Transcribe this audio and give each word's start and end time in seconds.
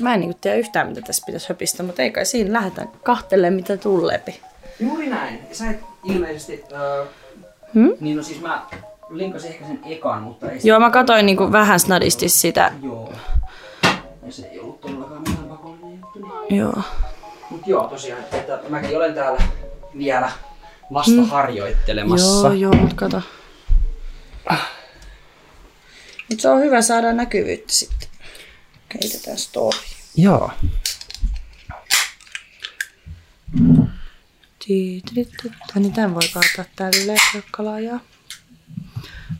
Mä 0.00 0.14
en 0.14 0.20
niinku 0.20 0.38
tiedä 0.40 0.56
yhtään, 0.56 0.88
mitä 0.88 1.00
tässä 1.00 1.22
pitäisi 1.26 1.48
höpistä, 1.48 1.82
mutta 1.82 2.02
ei 2.02 2.10
kai 2.10 2.26
siinä 2.26 2.52
lähdetään 2.52 2.88
kahtelemaan, 3.02 3.54
mitä 3.54 3.76
tulleepi. 3.76 4.40
Juuri 4.80 5.06
näin. 5.06 5.40
Sä 5.52 5.70
et 5.70 5.80
ilmeisesti... 6.04 6.64
Uh, 7.02 7.08
Hmm? 7.74 7.92
Niin 8.00 8.16
no 8.16 8.22
siis 8.22 8.40
mä 8.40 8.66
linkasin 9.10 9.50
ehkä 9.50 9.66
sen 9.66 9.80
ekan, 9.84 10.22
mutta 10.22 10.50
ei 10.50 10.60
Joo, 10.64 10.80
mä 10.80 10.90
katsoin 10.90 11.26
niinku 11.26 11.52
vähän 11.52 11.80
snadisti 11.80 12.28
sitä. 12.28 12.72
Joo. 12.82 13.12
Ja 14.26 14.32
se 14.32 14.46
ei 14.46 14.60
ollut 14.60 14.80
todellakaan 14.80 15.20
mitään 15.20 15.48
pakollinen 15.48 16.00
juttu. 16.00 16.18
Niin. 16.18 16.58
Joo. 16.58 16.82
Mut 17.50 17.66
joo, 17.66 17.88
tosiaan, 17.88 18.22
että 18.32 18.60
mäkin 18.68 18.96
olen 18.96 19.14
täällä 19.14 19.42
vielä 19.98 20.32
vasta 20.92 21.22
harjoittelemassa. 21.28 22.48
Joo, 22.48 22.52
joo, 22.52 22.72
mut 22.72 22.94
kato. 22.94 23.22
Mut 26.30 26.40
se 26.40 26.48
on 26.48 26.60
hyvä 26.60 26.82
saada 26.82 27.12
näkyvyyttä 27.12 27.72
sitten. 27.72 28.08
Keitetään 28.92 29.38
story. 29.38 29.78
Joo. 30.16 30.50
Niin 34.68 35.92
tämän 35.94 36.14
voi 36.14 36.22
kaataa 36.34 36.64
tälleen 36.76 37.18
rökkalaajaa. 37.34 38.00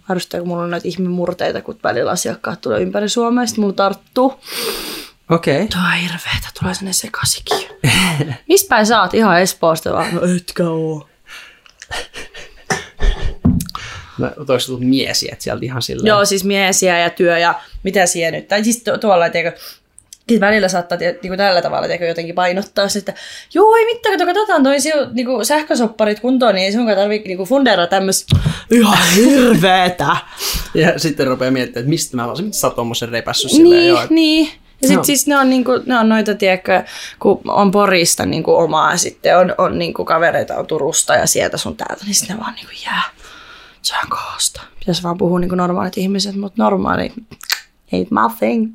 Harrastaa, 0.03 0.41
kun 0.41 0.49
mulla 0.49 0.63
on 0.63 0.71
näitä 0.71 0.89
ihmemurteita, 0.89 1.63
kun 1.63 1.79
välillä 1.83 2.11
asiakkaat 2.11 2.61
tulee 2.61 2.81
ympäri 2.81 3.09
Suomea, 3.09 3.47
sitten 3.47 3.63
mulla 3.63 3.75
tarttuu. 3.75 4.41
Okei. 5.31 5.55
Okay. 5.57 5.69
Tuo 5.69 5.81
on 5.81 5.93
hirveetä, 5.93 6.49
tulee 6.61 6.75
sinne 6.75 6.93
sekasikin. 6.93 7.69
Mistä 8.49 8.69
päin 8.69 8.87
sä 8.87 9.03
oot? 9.03 9.15
Ihan 9.15 9.41
Espoosta 9.41 9.93
vaan? 9.93 10.15
No 10.15 10.21
etkä 10.37 10.69
oo. 10.69 11.09
Mä 14.21 14.33
toisin 14.47 14.67
tullut 14.67 14.89
miesiä, 14.89 15.29
että 15.33 15.43
sieltä 15.45 15.65
ihan 15.65 15.83
silleen. 15.83 16.07
Joo, 16.09 16.25
siis 16.25 16.45
miesiä 16.45 16.99
ja 16.99 17.11
työ 17.11 17.39
ja 17.39 17.55
mitä 17.83 18.07
siellä 18.07 18.39
nyt. 18.39 18.49
Tai 18.49 18.65
siis 18.65 18.83
tu- 18.83 18.99
tuolla, 18.99 19.29
tiedätkö, 19.31 19.61
sitten 20.19 20.41
välillä 20.49 20.69
saattaa 20.69 20.99
niin 20.99 21.17
kuin 21.23 21.39
tällä 21.39 21.63
tavalla 21.63 21.87
tiedätkö, 21.87 22.07
jotenkin 22.07 22.35
painottaa 22.35 22.89
sitä, 22.89 23.13
että 23.13 23.23
joo 23.55 23.77
ei 23.77 23.85
mitään, 23.85 24.19
kato, 24.19 24.27
katsotaan 24.27 24.63
toi 24.63 24.77
niin 25.13 25.27
kuin 25.27 25.47
sähkösopparit 25.47 26.21
kuntoon, 26.21 26.55
niin 26.55 26.65
ei 26.65 26.73
sunkaan 26.73 26.97
tarvitse 26.99 27.29
niin 27.29 27.39
fundera 27.39 27.87
tämmöistä 27.87 28.37
ihan 28.71 28.99
hirveetä. 29.17 30.17
Ja 30.75 30.99
sitten 30.99 31.27
rupeaa 31.27 31.51
miettimään, 31.51 31.81
että 31.83 31.91
mistä 31.91 32.17
mä 32.17 32.27
olisin, 32.27 32.47
mistä 32.47 32.61
sä 32.61 32.67
oot 32.67 32.77
tommosen 32.77 33.09
repässyt 33.09 33.51
silleen. 33.51 33.81
Niin, 33.81 33.89
joo, 33.89 34.03
että- 34.03 34.15
niin. 34.15 34.47
Ja 34.47 34.87
sitten 34.89 34.95
Joo. 34.95 35.05
siis 35.05 35.27
ne 35.27 35.37
on, 35.39 35.51
niinku, 35.51 35.71
ne 35.87 35.99
on 35.99 36.09
noita, 36.09 36.35
tiedätkö, 36.35 36.83
kun 37.19 37.41
on 37.49 37.71
Porista 37.71 38.27
niinku 38.27 38.55
omaa 38.55 38.91
ja 38.91 38.97
sitten 38.97 39.39
on, 39.39 39.55
on 39.59 39.79
niinku 39.79 40.05
kavereita 40.05 40.57
on 40.57 40.67
Turusta 40.67 41.15
ja 41.15 41.27
sieltä 41.27 41.57
sun 41.57 41.77
täältä, 41.77 42.05
niin 42.05 42.15
sitten 42.15 42.37
ne 42.37 42.43
vaan 42.43 42.55
niinku 42.55 42.73
jää. 42.85 43.03
Se 43.83 43.95
on 44.05 44.11
koosta. 44.11 44.63
Pitäisi 44.79 45.03
vaan 45.03 45.19
puhua 45.19 45.39
niinku 45.41 45.55
normaalit 45.55 45.99
ihmiset, 45.99 46.37
mutta 46.37 46.63
normaali 46.63 47.13
ain't 47.93 48.09
my 48.11 48.37
thing. 48.39 48.73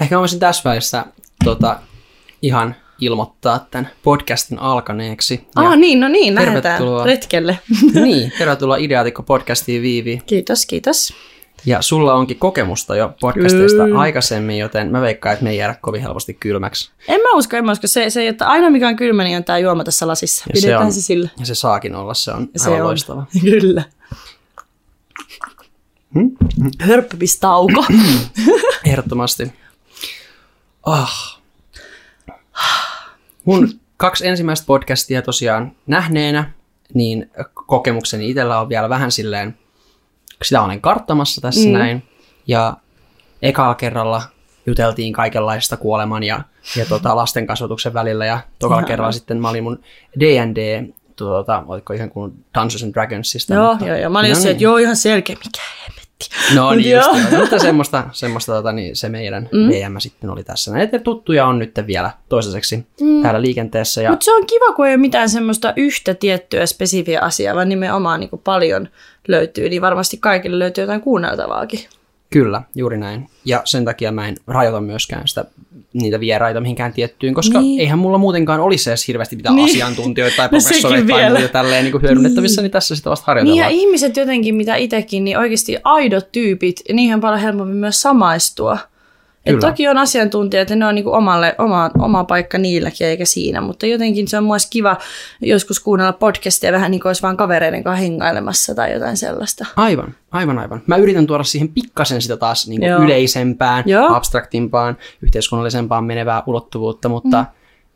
Ehkä 0.00 0.14
mä 0.14 0.20
voisin 0.20 0.40
tässä 0.40 0.70
välissä 0.70 1.04
tota, 1.44 1.78
ihan 2.42 2.76
ilmoittaa 3.00 3.66
tämän 3.70 3.90
podcastin 4.02 4.58
alkaneeksi. 4.58 5.46
Ah 5.56 5.76
niin, 5.76 6.00
no 6.00 6.08
niin, 6.08 6.34
lähdetään 6.34 6.82
retkelle. 7.04 7.58
niin, 7.94 8.32
tervetuloa 8.38 8.76
Ideaatikko 8.76 9.22
podcastiin 9.22 9.82
Viivi. 9.82 10.22
kiitos, 10.26 10.66
kiitos. 10.66 11.12
Ja 11.66 11.82
sulla 11.82 12.14
onkin 12.14 12.38
kokemusta 12.38 12.96
jo 12.96 13.14
podcasteista 13.20 13.84
Kyllä. 13.84 13.98
aikaisemmin, 14.00 14.58
joten 14.58 14.90
mä 14.90 15.00
veikkaan, 15.00 15.32
että 15.32 15.44
me 15.44 15.50
ei 15.50 15.56
jäädä 15.56 15.74
kovin 15.80 16.02
helposti 16.02 16.34
kylmäksi. 16.34 16.90
En 17.08 17.20
mä 17.20 17.28
usko, 17.34 17.56
en 17.56 17.64
mä 17.64 17.72
usko. 17.72 17.86
Se, 17.86 18.10
se 18.10 18.28
että 18.28 18.48
aina 18.48 18.70
mikä 18.70 18.88
on 18.88 18.96
kylmä, 18.96 19.24
niin 19.24 19.36
on 19.36 19.44
tää 19.44 19.58
juoma 19.58 19.84
tässä 19.84 20.06
lasissa. 20.06 20.44
Ja 20.48 20.52
Pidetään 20.60 20.82
se, 20.82 20.86
on, 20.86 20.92
se 20.92 21.02
sillä. 21.02 21.28
ja 21.38 21.46
se 21.46 21.54
saakin 21.54 21.94
olla, 21.94 22.14
se 22.14 22.30
on 22.32 22.48
Se 22.56 22.64
aivan 22.70 22.80
on. 22.80 22.86
loistava. 22.86 23.26
Kyllä. 23.60 23.84
Hörppipistauko. 26.80 27.84
Ehdottomasti. 28.84 29.52
Ah. 30.82 31.40
Mun 33.44 33.68
kaksi 33.96 34.26
ensimmäistä 34.28 34.66
podcastia 34.66 35.22
tosiaan 35.22 35.72
nähneenä, 35.86 36.52
niin 36.94 37.30
kokemukseni 37.54 38.30
itsellä 38.30 38.60
on 38.60 38.68
vielä 38.68 38.88
vähän 38.88 39.12
silleen, 39.12 39.58
sitä 40.44 40.62
olen 40.62 40.80
karttamassa 40.80 41.40
tässä 41.40 41.68
mm. 41.68 41.72
näin. 41.72 42.02
Ja 42.46 42.76
ekalla 43.42 43.74
kerralla 43.74 44.22
juteltiin 44.66 45.12
kaikenlaista 45.12 45.76
kuoleman 45.76 46.22
ja, 46.22 46.40
ja 46.76 46.86
tota, 46.86 47.16
lasten 47.16 47.46
kasvatuksen 47.46 47.94
välillä. 47.94 48.26
Ja 48.26 48.40
tokalla 48.58 48.82
kerralla 48.82 49.12
sitten 49.12 49.40
mä 49.40 49.48
olin 49.48 49.64
mun 49.64 49.80
D&D, 50.20 50.84
tuota, 51.16 51.64
oliko 51.66 51.92
ihan 51.92 52.10
kuin 52.10 52.32
Dungeons 52.58 52.82
and 52.82 52.92
Dragonsista. 52.94 53.54
joo, 53.54 53.70
mutta- 53.72 53.86
joo, 53.86 53.96
joo. 53.96 54.10
Mä 54.10 54.18
olin 54.18 54.28
No 54.28 54.34
se, 54.34 54.40
että 54.40 54.52
niin. 54.52 54.60
joo, 54.60 54.76
ihan 54.76 54.96
selkeä, 54.96 55.36
mikä 55.44 55.60
hemmetti. 56.20 56.56
No 56.56 56.74
niin, 56.74 56.96
just, 56.96 57.32
joo. 57.32 57.40
mutta 57.40 57.58
semmoista, 57.58 58.04
semmoista 58.12 58.52
tota, 58.52 58.72
niin 58.72 58.96
se 58.96 59.08
meidän 59.08 59.48
mm. 59.52 59.68
VM 59.68 59.98
sitten 59.98 60.30
oli 60.30 60.44
tässä. 60.44 60.72
Näitä 60.72 60.98
tuttuja 60.98 61.46
on 61.46 61.58
nyt 61.58 61.74
vielä 61.86 62.10
toistaiseksi 62.28 62.86
mm. 63.00 63.22
täällä 63.22 63.42
liikenteessä. 63.42 64.02
Ja 64.02 64.10
Mutta 64.10 64.24
se 64.24 64.34
on 64.34 64.46
kiva, 64.46 64.72
kun 64.72 64.86
ei 64.86 64.94
ole 64.94 65.00
mitään 65.00 65.28
semmoista 65.28 65.72
yhtä 65.76 66.14
tiettyä 66.14 66.66
spesifiä 66.66 67.20
asiaa, 67.20 67.54
vaan 67.54 67.68
nimenomaan 67.68 68.20
niin 68.20 68.30
kuin 68.30 68.42
paljon 68.44 68.88
löytyy, 69.28 69.68
niin 69.68 69.82
varmasti 69.82 70.16
kaikille 70.16 70.58
löytyy 70.58 70.82
jotain 70.82 71.00
kuunneltavaakin. 71.00 71.80
Kyllä, 72.30 72.62
juuri 72.74 72.98
näin. 72.98 73.26
Ja 73.44 73.62
sen 73.64 73.84
takia 73.84 74.12
mä 74.12 74.28
en 74.28 74.36
rajoita 74.46 74.80
myöskään 74.80 75.28
sitä, 75.28 75.44
niitä 75.92 76.20
vieraita 76.20 76.60
mihinkään 76.60 76.92
tiettyyn, 76.92 77.34
koska 77.34 77.58
Niin. 77.60 77.68
niin. 77.68 77.80
eihän 77.80 77.98
mulla 77.98 78.18
muutenkaan 78.18 78.60
olisi 78.60 78.90
edes 78.90 79.08
hirveästi 79.08 79.36
mitään 79.36 79.56
Niin. 79.56 79.64
niin. 79.66 79.76
asiantuntijoita 79.76 80.36
tai 80.36 80.46
No 80.48 80.50
professoreita 80.50 81.08
tai 81.08 81.16
vielä. 81.20 81.38
muuta 81.38 81.52
tälleen 81.52 81.84
niin 81.84 81.92
kuin 81.92 82.02
hyödynnettävissä, 82.02 82.62
niin 82.62 82.70
tässä 82.72 82.96
sitä 82.96 83.10
vasta 83.10 83.34
Niin 83.34 83.36
ja 83.36 83.42
harjoitellaan. 83.44 83.72
ihmiset 83.72 84.16
jotenkin, 84.16 84.54
mitä 84.54 84.76
itsekin, 84.76 85.24
niin 85.24 85.38
oikeasti 85.38 85.76
aidot 85.84 86.32
tyypit, 86.32 86.80
niihin 86.92 87.14
on 87.14 87.20
paljon 87.20 87.40
helpompi 87.40 87.74
myös 87.74 88.02
samaistua. 88.02 88.78
Et 89.46 89.58
toki 89.58 89.88
on 89.88 89.98
asiantuntijat 89.98 90.70
ja 90.70 90.76
ne 90.76 90.86
on 90.86 90.94
niinku 90.94 91.12
omalle, 91.12 91.54
oma, 91.58 91.90
oma 91.98 92.24
paikka 92.24 92.58
niilläkin 92.58 93.06
eikä 93.06 93.24
siinä, 93.24 93.60
mutta 93.60 93.86
jotenkin 93.86 94.28
se 94.28 94.38
on 94.38 94.44
myös 94.44 94.70
kiva 94.70 94.96
joskus 95.40 95.80
kuunnella 95.80 96.12
podcastia 96.12 96.72
vähän 96.72 96.90
niin 96.90 97.00
kuin 97.00 97.08
olisi 97.08 97.22
vaan 97.22 97.36
kavereiden 97.36 97.84
kanssa 97.84 98.02
hengailemassa 98.02 98.74
tai 98.74 98.92
jotain 98.92 99.16
sellaista. 99.16 99.66
Aivan, 99.76 100.14
aivan, 100.30 100.58
aivan. 100.58 100.82
Mä 100.86 100.96
yritän 100.96 101.26
tuoda 101.26 101.44
siihen 101.44 101.68
pikkasen 101.68 102.22
sitä 102.22 102.36
taas 102.36 102.68
niin 102.68 102.82
Joo. 102.82 102.96
kuin 102.96 103.06
yleisempään, 103.06 103.84
Joo. 103.86 104.14
abstraktimpaan, 104.14 104.96
yhteiskunnallisempaan 105.22 106.04
menevää 106.04 106.42
ulottuvuutta, 106.46 107.08
mutta 107.08 107.44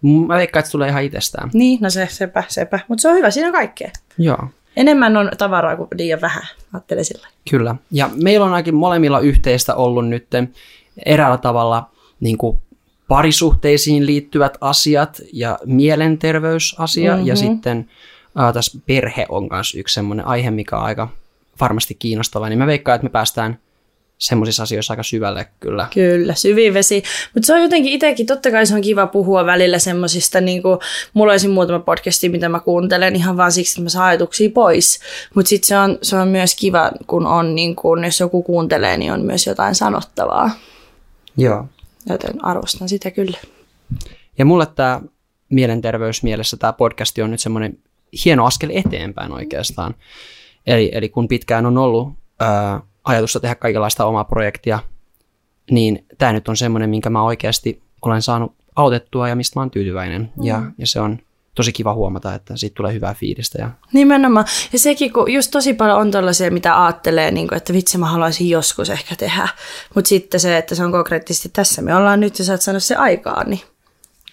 mm. 0.02 0.10
mä 0.10 0.36
veikkaan, 0.36 0.60
että 0.60 0.68
se 0.68 0.72
tulee 0.72 0.88
ihan 0.88 1.02
itsestään. 1.02 1.50
Niin, 1.52 1.78
no 1.82 1.90
se, 1.90 2.08
sepä, 2.10 2.44
sepä. 2.48 2.80
Mutta 2.88 3.02
se 3.02 3.08
on 3.08 3.16
hyvä, 3.16 3.30
siinä 3.30 3.48
on 3.48 3.54
kaikkea. 3.54 3.90
Joo. 4.18 4.48
Enemmän 4.76 5.16
on 5.16 5.30
tavaraa 5.38 5.76
kuin 5.76 5.88
liian 5.96 6.20
vähän, 6.20 6.42
ajattelen 6.72 7.04
sillä. 7.04 7.28
Kyllä. 7.50 7.74
Ja 7.90 8.10
meillä 8.22 8.46
on 8.46 8.52
ainakin 8.52 8.74
molemmilla 8.74 9.20
yhteistä 9.20 9.74
ollut 9.74 10.08
nyt 10.08 10.26
eräällä 11.06 11.38
tavalla 11.38 11.90
niin 12.20 12.38
kuin 12.38 12.58
parisuhteisiin 13.08 14.06
liittyvät 14.06 14.58
asiat 14.60 15.22
ja 15.32 15.58
mielenterveysasia. 15.64 17.12
Mm-hmm. 17.12 17.26
Ja 17.26 17.36
sitten 17.36 17.90
äh, 18.40 18.52
tässä 18.52 18.80
perhe 18.86 19.26
on 19.28 19.48
myös 19.50 19.74
yksi 19.74 19.94
semmoinen 19.94 20.26
aihe, 20.26 20.50
mikä 20.50 20.76
on 20.76 20.84
aika 20.84 21.08
varmasti 21.60 21.94
kiinnostava. 21.94 22.48
Niin 22.48 22.58
mä 22.58 22.66
veikkaan, 22.66 22.96
että 22.96 23.04
me 23.04 23.10
päästään 23.10 23.58
semmoisissa 24.18 24.62
asioissa 24.62 24.92
aika 24.92 25.02
syvälle 25.02 25.46
kyllä. 25.60 25.88
Kyllä, 25.94 26.34
syvin 26.34 26.74
vesi. 26.74 27.02
Mutta 27.34 27.46
se 27.46 27.54
on 27.54 27.62
jotenkin 27.62 27.92
itsekin, 27.92 28.26
totta 28.26 28.50
kai 28.50 28.66
se 28.66 28.74
on 28.74 28.80
kiva 28.80 29.06
puhua 29.06 29.46
välillä 29.46 29.78
semmoisista, 29.78 30.40
niin 30.40 30.62
kuin, 30.62 30.78
mulla 31.14 31.32
olisi 31.32 31.48
muutama 31.48 31.78
podcasti, 31.78 32.28
mitä 32.28 32.48
mä 32.48 32.60
kuuntelen 32.60 33.16
ihan 33.16 33.36
vaan 33.36 33.52
siksi, 33.52 33.72
että 33.72 33.82
mä 33.82 33.88
saan 33.88 34.06
ajatuksia 34.06 34.50
pois. 34.50 35.00
Mutta 35.34 35.48
sitten 35.48 35.68
se 35.68 35.78
on, 35.78 35.98
se 36.02 36.16
on 36.16 36.28
myös 36.28 36.54
kiva, 36.54 36.90
kun 37.06 37.26
on, 37.26 37.54
niin 37.54 37.76
kun, 37.76 38.04
jos 38.04 38.20
joku 38.20 38.42
kuuntelee, 38.42 38.96
niin 38.96 39.12
on 39.12 39.22
myös 39.22 39.46
jotain 39.46 39.74
sanottavaa. 39.74 40.50
Joo. 41.36 41.66
Joten 42.06 42.44
arvostan 42.44 42.88
sitä 42.88 43.10
kyllä. 43.10 43.38
Ja 44.38 44.44
mulle 44.44 44.66
tämä 44.66 45.00
mielenterveysmielessä 45.48 46.56
tämä 46.56 46.72
podcasti 46.72 47.22
on 47.22 47.30
nyt 47.30 47.40
semmoinen 47.40 47.78
hieno 48.24 48.46
askel 48.46 48.70
eteenpäin 48.72 49.32
oikeastaan. 49.32 49.94
Eli, 50.66 50.90
eli 50.92 51.08
kun 51.08 51.28
pitkään 51.28 51.66
on 51.66 51.78
ollut 51.78 52.12
ää, 52.40 52.80
ajatusta 53.04 53.40
tehdä 53.40 53.54
kaikenlaista 53.54 54.04
omaa 54.04 54.24
projektia, 54.24 54.78
niin 55.70 56.04
tämä 56.18 56.32
nyt 56.32 56.48
on 56.48 56.56
semmoinen, 56.56 56.90
minkä 56.90 57.10
mä 57.10 57.22
oikeasti 57.22 57.82
olen 58.02 58.22
saanut 58.22 58.54
autettua 58.76 59.28
ja 59.28 59.36
mistä 59.36 59.58
mä 59.58 59.62
oon 59.62 59.70
tyytyväinen. 59.70 60.32
Mm. 60.36 60.44
Ja, 60.44 60.62
ja 60.78 60.86
se 60.86 61.00
on 61.00 61.18
tosi 61.54 61.72
kiva 61.72 61.94
huomata, 61.94 62.34
että 62.34 62.56
siitä 62.56 62.74
tulee 62.74 62.92
hyvää 62.92 63.14
fiilistä. 63.14 63.58
Ja, 63.62 63.70
Nimenomaan. 63.92 64.46
Ja 64.72 64.78
sekin, 64.78 65.12
kun 65.12 65.32
just 65.32 65.50
tosi 65.50 65.74
paljon 65.74 65.98
on 65.98 66.10
tällaisia, 66.10 66.50
mitä 66.50 66.84
ajattelee, 66.84 67.30
niin 67.30 67.48
kuin, 67.48 67.56
että 67.56 67.72
vitsi 67.72 67.98
mä 67.98 68.06
haluaisin 68.06 68.48
joskus 68.48 68.90
ehkä 68.90 69.16
tehdä. 69.16 69.48
Mutta 69.94 70.08
sitten 70.08 70.40
se, 70.40 70.56
että 70.56 70.74
se 70.74 70.84
on 70.84 70.92
konkreettisesti 70.92 71.48
tässä 71.48 71.82
me 71.82 71.94
ollaan 71.94 72.20
nyt 72.20 72.38
ja 72.38 72.44
sä 72.44 72.52
oot 72.52 72.62
saanut 72.62 72.82
se 72.82 72.94
aikaan, 72.94 73.50
niin 73.50 73.60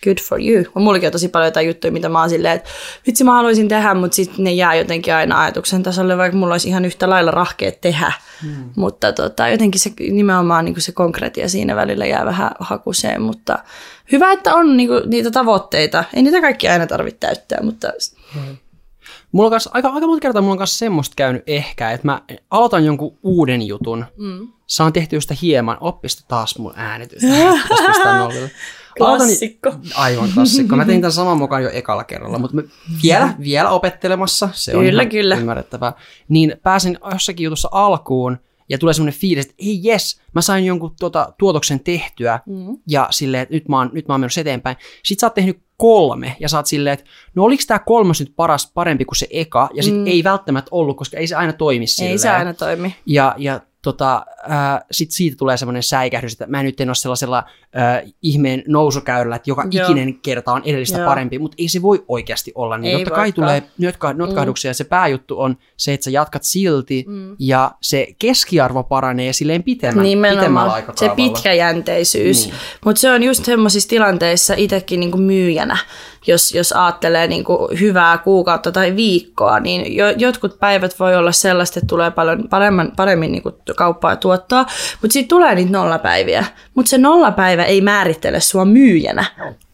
good 0.03 0.17
for 0.29 0.39
you. 0.41 0.65
Mullakin 0.75 1.07
on 1.07 1.11
tosi 1.11 1.27
paljon 1.27 1.47
jotain 1.47 1.67
juttuja, 1.67 1.91
mitä 1.91 2.09
mä 2.09 2.19
oon 2.19 2.29
silleen, 2.29 2.55
että 2.55 2.69
vitsi 3.07 3.23
mä 3.23 3.33
haluaisin 3.33 3.67
tehdä, 3.67 3.93
mutta 3.93 4.15
sitten 4.15 4.43
ne 4.43 4.51
jää 4.51 4.75
jotenkin 4.75 5.13
aina 5.13 5.41
ajatuksen 5.41 5.83
tasolle, 5.83 6.17
vaikka 6.17 6.37
mulla 6.37 6.53
olisi 6.53 6.67
ihan 6.67 6.85
yhtä 6.85 7.09
lailla 7.09 7.31
rahkeet 7.31 7.81
tehdä. 7.81 8.13
Hmm. 8.41 8.69
Mutta 8.75 9.13
tota, 9.13 9.49
jotenkin 9.49 9.81
se 9.81 9.91
nimenomaan 10.11 10.65
niin 10.65 10.75
kuin 10.75 10.81
se 10.81 10.91
konkretia 10.91 11.49
siinä 11.49 11.75
välillä 11.75 12.05
jää 12.05 12.25
vähän 12.25 12.51
hakuseen, 12.59 13.21
mutta 13.21 13.59
hyvä, 14.11 14.31
että 14.31 14.55
on 14.55 14.77
niin 14.77 14.89
kuin, 14.89 15.09
niitä 15.09 15.31
tavoitteita. 15.31 16.03
Ei 16.13 16.23
niitä 16.23 16.41
kaikki 16.41 16.67
aina 16.69 16.87
tarvitse 16.87 17.17
täyttää, 17.19 17.59
mutta 17.63 17.87
Mulla 19.31 19.47
on 19.47 19.51
kanssa, 19.51 19.69
aika, 19.73 19.89
aika 19.89 20.07
monta 20.07 20.21
kertaa 20.21 20.41
mulla 20.41 20.51
on 20.51 20.57
kanssa 20.57 20.77
semmoista 20.77 21.13
käynyt 21.15 21.43
ehkä, 21.47 21.91
että 21.91 22.07
mä 22.07 22.21
aloitan 22.49 22.85
jonkun 22.85 23.17
uuden 23.23 23.61
jutun, 23.61 24.05
mm. 24.17 24.47
saan 24.67 24.93
tehtyä 24.93 25.19
sitä 25.19 25.35
hieman, 25.41 25.77
oppista 25.81 26.23
taas 26.27 26.57
mun 26.57 26.73
äänitys. 26.75 27.23
Nollille. 27.23 28.51
Aloitan- 28.99 29.17
Klassikko. 29.17 29.73
Aivan 29.95 30.29
klassikko. 30.33 30.75
Mä 30.75 30.85
tein 30.85 31.01
tämän 31.01 31.11
saman 31.11 31.37
mukaan 31.37 31.63
jo 31.63 31.69
ekalla 31.73 32.03
kerralla, 32.03 32.39
mutta 32.39 32.55
mä 32.55 32.63
vielä, 33.03 33.33
vielä 33.39 33.69
opettelemassa, 33.69 34.49
se 34.53 34.75
on 34.75 34.83
Kyllä, 34.83 35.05
kyllä. 35.05 35.35
ymmärrettävää. 35.35 35.93
Niin 36.29 36.55
pääsin 36.63 36.97
jossakin 37.13 37.43
jutussa 37.43 37.69
alkuun 37.71 38.37
ja 38.71 38.77
tulee 38.77 38.93
semmoinen 38.93 39.19
fiilis, 39.19 39.45
että 39.45 39.55
ei 39.57 39.79
jes, 39.83 40.21
mä 40.33 40.41
sain 40.41 40.65
jonkun 40.65 40.95
tuota, 40.99 41.33
tuotoksen 41.37 41.79
tehtyä 41.79 42.39
mm. 42.45 42.77
ja 42.87 43.07
silleen, 43.09 43.43
että 43.43 43.55
nyt 43.55 43.67
mä, 43.69 43.77
oon, 43.77 43.89
nyt 43.93 44.07
mä 44.07 44.13
oon 44.13 44.21
menossa 44.21 44.41
eteenpäin. 44.41 44.75
Sitten 45.03 45.21
sä 45.21 45.27
oot 45.27 45.33
tehnyt 45.33 45.63
kolme 45.77 46.35
ja 46.39 46.49
sä 46.49 46.57
oot 46.57 46.65
silleen, 46.65 46.93
että 46.93 47.05
no 47.35 47.43
oliks 47.43 47.67
tää 47.67 47.79
kolmas 47.79 48.19
nyt 48.19 48.33
paras, 48.35 48.71
parempi 48.73 49.05
kuin 49.05 49.17
se 49.17 49.27
eka 49.29 49.69
ja 49.73 49.83
sit 49.83 49.95
mm. 49.95 50.07
ei 50.07 50.23
välttämättä 50.23 50.69
ollut, 50.71 50.97
koska 50.97 51.17
ei 51.17 51.27
se 51.27 51.35
aina 51.35 51.53
toimi 51.53 51.87
silleen. 51.87 52.11
Ei 52.11 52.17
se 52.17 52.29
aina 52.29 52.53
toimi. 52.53 52.95
Ja, 53.05 53.35
ja 53.37 53.61
tota, 53.81 54.25
äh, 54.51 54.79
sit 54.91 55.11
siitä 55.11 55.37
tulee 55.37 55.57
semmoinen 55.57 55.83
säikähdys, 55.83 56.33
että 56.33 56.47
mä 56.47 56.63
nyt 56.63 56.81
en 56.81 56.89
ole 56.89 56.95
sellaisella 56.95 57.37
äh, 57.37 58.13
ihmeen 58.21 58.63
nousukäyrällä, 58.67 59.35
että 59.35 59.49
joka 59.49 59.67
Joo. 59.71 59.85
ikinen 59.85 60.19
kerta 60.19 60.51
on 60.51 60.61
edellistä 60.65 60.97
Joo. 60.97 61.07
parempi, 61.07 61.39
mutta 61.39 61.55
ei 61.59 61.67
se 61.67 61.81
voi 61.81 62.05
oikeasti 62.07 62.51
olla 62.55 62.77
niin. 62.77 62.97
Ei 62.97 63.03
Totta 63.03 63.15
kai 63.15 63.25
voikaan. 63.25 63.33
tulee 63.33 63.63
notka- 63.77 64.13
notkahduksia 64.13 64.69
ja 64.69 64.73
se 64.73 64.83
pääjuttu 64.83 65.41
on 65.41 65.57
se, 65.77 65.93
että 65.93 66.03
sä 66.03 66.11
jatkat 66.11 66.43
silti 66.43 67.05
mm. 67.07 67.35
ja 67.39 67.71
se 67.81 68.07
keskiarvo 68.19 68.83
paranee 68.83 69.33
silleen 69.33 69.63
pitemmän, 69.63 70.03
pitemmällä 70.05 70.35
Nimenomaan 70.41 70.69
se 70.69 70.73
aikakaavalla. 70.75 71.15
pitkäjänteisyys. 71.15 72.45
Niin. 72.45 72.55
Mutta 72.85 72.99
se 72.99 73.11
on 73.11 73.23
just 73.23 73.45
semmoisissa 73.45 73.89
tilanteissa 73.89 74.53
itsekin 74.57 74.99
niinku 74.99 75.17
myyjänä, 75.17 75.77
jos, 76.27 76.53
jos 76.53 76.71
ajattelee 76.71 77.27
niinku 77.27 77.69
hyvää 77.79 78.17
kuukautta 78.17 78.71
tai 78.71 78.95
viikkoa, 78.95 79.59
niin 79.59 79.95
jo, 79.95 80.09
jotkut 80.09 80.59
päivät 80.59 80.99
voi 80.99 81.15
olla 81.15 81.31
sellaista, 81.31 81.79
että 81.79 81.87
tulee 81.87 82.11
paljon 82.11 82.49
paremmin, 82.49 82.91
paremmin 82.95 83.31
niinku 83.31 83.51
kauppaa 83.75 84.11
ja 84.11 84.15
tuottoa, 84.15 84.65
mutta 85.01 85.13
sitten 85.13 85.27
tulee 85.27 85.55
niitä 85.55 85.71
nollapäiviä. 85.71 86.45
Mutta 86.75 86.89
se 86.89 86.97
nollapäivä 86.97 87.63
ei 87.63 87.81
määrittele 87.81 88.39
sua 88.39 88.65
myyjänä, 88.65 89.25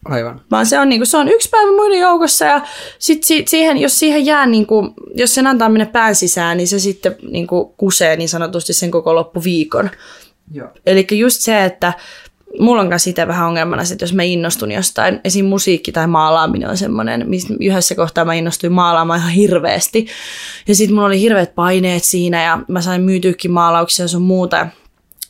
Aivan. 0.04 0.40
vaan 0.50 0.66
se 0.66 0.78
on, 0.78 0.88
niinku, 0.88 1.06
se 1.06 1.16
on 1.16 1.28
yksi 1.28 1.48
päivä 1.48 1.70
muiden 1.72 1.98
joukossa 1.98 2.44
ja 2.44 2.60
sit 2.98 3.24
si, 3.24 3.44
siihen, 3.48 3.78
jos 3.78 3.98
siihen 3.98 4.26
jää, 4.26 4.46
niinku, 4.46 4.94
jos 5.14 5.34
sen 5.34 5.46
antaa 5.46 5.68
mennä 5.68 5.86
pään 5.86 6.14
sisään, 6.14 6.56
niin 6.56 6.68
se 6.68 6.78
sitten 6.78 7.16
niinku, 7.30 7.74
kusee 7.76 8.16
niin 8.16 8.28
sanotusti 8.28 8.72
sen 8.72 8.90
koko 8.90 9.14
loppuviikon. 9.14 9.90
Joo. 10.52 10.68
Eli 10.86 11.06
just 11.10 11.40
se, 11.40 11.64
että 11.64 11.92
mulla 12.60 12.82
on 12.82 12.90
itse 13.08 13.28
vähän 13.28 13.48
ongelmana 13.48 13.82
että 13.92 14.02
jos 14.02 14.12
mä 14.12 14.22
innostun 14.22 14.72
jostain, 14.72 15.20
esim. 15.24 15.44
musiikki 15.44 15.92
tai 15.92 16.06
maalaaminen 16.06 16.68
on 16.68 16.76
semmoinen, 16.76 17.26
yhdessä 17.60 17.94
kohtaa 17.94 18.24
mä 18.24 18.34
innostuin 18.34 18.72
maalaamaan 18.72 19.20
ihan 19.20 19.32
hirveästi. 19.32 20.06
Ja 20.68 20.74
sitten 20.74 20.94
mulla 20.94 21.06
oli 21.06 21.20
hirveät 21.20 21.54
paineet 21.54 22.04
siinä 22.04 22.42
ja 22.42 22.58
mä 22.68 22.80
sain 22.80 23.02
myytyykin 23.02 23.50
maalauksia 23.50 24.04
ja 24.04 24.08
sun 24.08 24.22
muuta. 24.22 24.66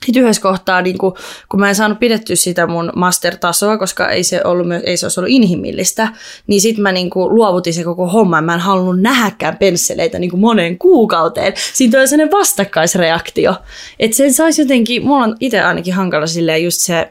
Sitten 0.04 0.22
yhdessä 0.22 0.42
kohtaa, 0.42 0.82
niin 0.82 0.98
kun, 0.98 1.14
kun 1.48 1.60
mä 1.60 1.68
en 1.68 1.74
saanut 1.74 1.98
pidettyä 1.98 2.36
sitä 2.36 2.66
mun 2.66 2.92
master-tasoa, 2.96 3.78
koska 3.78 4.08
ei 4.08 4.24
se, 4.24 4.40
ollut, 4.44 4.66
ei 4.84 4.96
se 4.96 5.06
olisi 5.06 5.20
ollut 5.20 5.32
inhimillistä, 5.32 6.08
niin 6.46 6.60
sitten 6.60 6.82
mä 6.82 6.92
niin 6.92 7.10
kun, 7.10 7.34
luovutin 7.34 7.74
se 7.74 7.84
koko 7.84 8.06
homman. 8.06 8.44
Mä 8.44 8.54
en 8.54 8.60
halunnut 8.60 9.00
nähdäkään 9.00 9.56
pensseleitä 9.56 10.18
niin 10.18 10.38
moneen 10.38 10.78
kuukauteen. 10.78 11.52
Siinä 11.74 11.90
tulee 11.90 12.06
sellainen 12.06 12.38
vastakkaisreaktio. 12.38 13.54
Että 13.98 14.16
sen 14.16 14.34
saisi 14.34 14.62
jotenkin, 14.62 15.06
mulla 15.06 15.24
on 15.24 15.36
itse 15.40 15.60
ainakin 15.60 15.94
hankala 15.94 16.26
silleen 16.26 16.64
just 16.64 16.80
se 16.80 17.10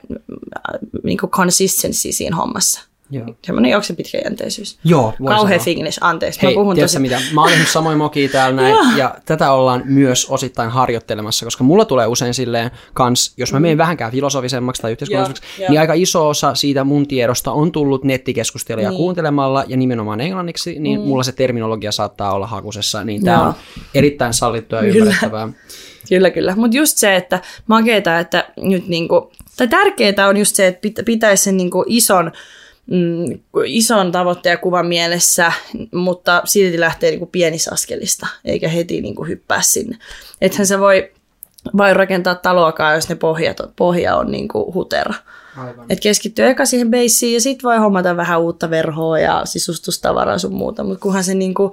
niin 1.04 1.18
consistency 1.18 2.12
siinä 2.12 2.36
hommassa. 2.36 2.82
Joo. 3.10 3.26
Semmoinen 3.46 3.72
juoksen 3.72 3.96
pitkäjänteisyys. 3.96 4.80
Joo, 4.84 5.14
voi 5.20 5.28
Kauhea 5.28 5.60
sanoa. 5.60 6.10
anteeksi. 6.10 6.42
Hei, 6.42 6.52
mä 6.56 6.60
puhun 6.62 6.76
tosi... 6.78 7.00
mitä? 7.00 7.22
Mä 7.34 7.42
oon 7.42 7.50
tehnyt 7.50 7.68
samoin 7.68 7.98
mokia 7.98 8.30
täällä 8.30 8.62
näin, 8.62 8.76
Joo. 8.76 8.98
ja 8.98 9.16
tätä 9.26 9.52
ollaan 9.52 9.82
myös 9.86 10.26
osittain 10.30 10.70
harjoittelemassa, 10.70 11.46
koska 11.46 11.64
mulla 11.64 11.86
tulee 11.86 12.08
usein 12.08 12.34
silleen 12.34 12.72
kans, 12.94 13.34
jos 13.38 13.54
mä 13.54 13.60
menen 13.60 13.78
vähänkään 13.78 14.12
filosofisemmaksi 14.12 14.82
tai 14.82 14.92
yhteiskunnalliseksi, 14.92 15.44
Mm. 15.44 15.48
Joo, 15.62 15.64
joo. 15.66 15.70
niin 15.72 15.80
aika 15.80 15.94
iso 15.94 16.30
osa 16.30 16.56
siitä 16.56 16.84
mun 16.84 17.08
tiedosta 17.08 17.52
on 17.52 17.72
tullut 17.72 18.04
nettikeskusteluja 18.04 18.90
Niin. 18.90 18.98
kuuntelemalla, 18.98 19.64
ja 19.68 19.78
nimenomaan 19.78 20.22
englanniksi, 20.22 20.80
niin 20.80 21.00
mulla 21.02 21.24
se 21.24 21.32
terminologia 21.32 21.92
saattaa 21.92 22.34
olla 22.34 22.48
hakusessa, 22.48 23.04
niin 23.04 23.24
tää 23.24 23.36
Joo. 23.36 23.46
on 23.48 23.54
erittäin 23.96 24.34
sallittua 24.34 24.80
ja 24.80 24.86
ymmärrettävää. 24.94 25.50
Kyllä, 26.10 26.30
kyllä. 26.30 26.56
Mutta 26.56 26.78
just 26.78 26.98
se, 26.98 27.16
että 27.16 27.42
makeeta, 27.68 28.20
että 28.20 28.50
nyt 28.62 28.88
niinku, 28.88 29.32
tai 29.58 29.68
tärkeää 29.68 30.28
on 30.30 30.38
just 30.38 30.56
se, 30.56 30.68
että 30.68 30.82
pitä, 30.82 31.04
pitäisi 31.04 31.44
sen 31.44 31.58
niinku 31.58 31.84
ison, 31.88 32.32
mm, 32.88 33.40
ison 33.66 34.12
tavoitteen 34.12 34.60
kuvan 34.60 34.88
mielessä, 34.88 35.52
mutta 35.94 36.42
silti 36.46 36.80
lähtee 36.80 37.10
niinku 37.10 37.26
pienistä 37.26 37.72
askelista, 37.74 38.28
eikä 38.46 38.70
heti 38.70 39.02
niinku 39.02 39.24
hyppää 39.24 39.62
sinne. 39.62 39.98
Ethän 40.42 40.68
se 40.68 40.80
voi 40.80 41.12
vain 41.78 41.96
rakentaa 41.96 42.36
taloakaan, 42.36 42.96
jos 42.96 43.10
ne 43.10 43.16
pohjat, 43.16 43.60
on- 43.60 43.74
pohja 43.76 44.16
on 44.16 44.32
niinku 44.32 44.74
hutera. 44.74 45.14
Aivan. 45.58 45.86
Et 45.90 46.00
keskittyy 46.00 46.46
eka 46.46 46.66
siihen 46.66 46.92
beissiin 46.92 47.34
ja 47.34 47.42
sitten 47.42 47.68
voi 47.68 47.78
hommata 47.78 48.18
vähän 48.18 48.42
uutta 48.42 48.70
verhoa 48.70 49.20
ja 49.20 49.42
sisustustavaraa 49.46 50.38
sun 50.38 50.54
muuta, 50.54 50.84
mutta 50.84 51.02
kunhan 51.02 51.24
se 51.24 51.34
niinku 51.34 51.72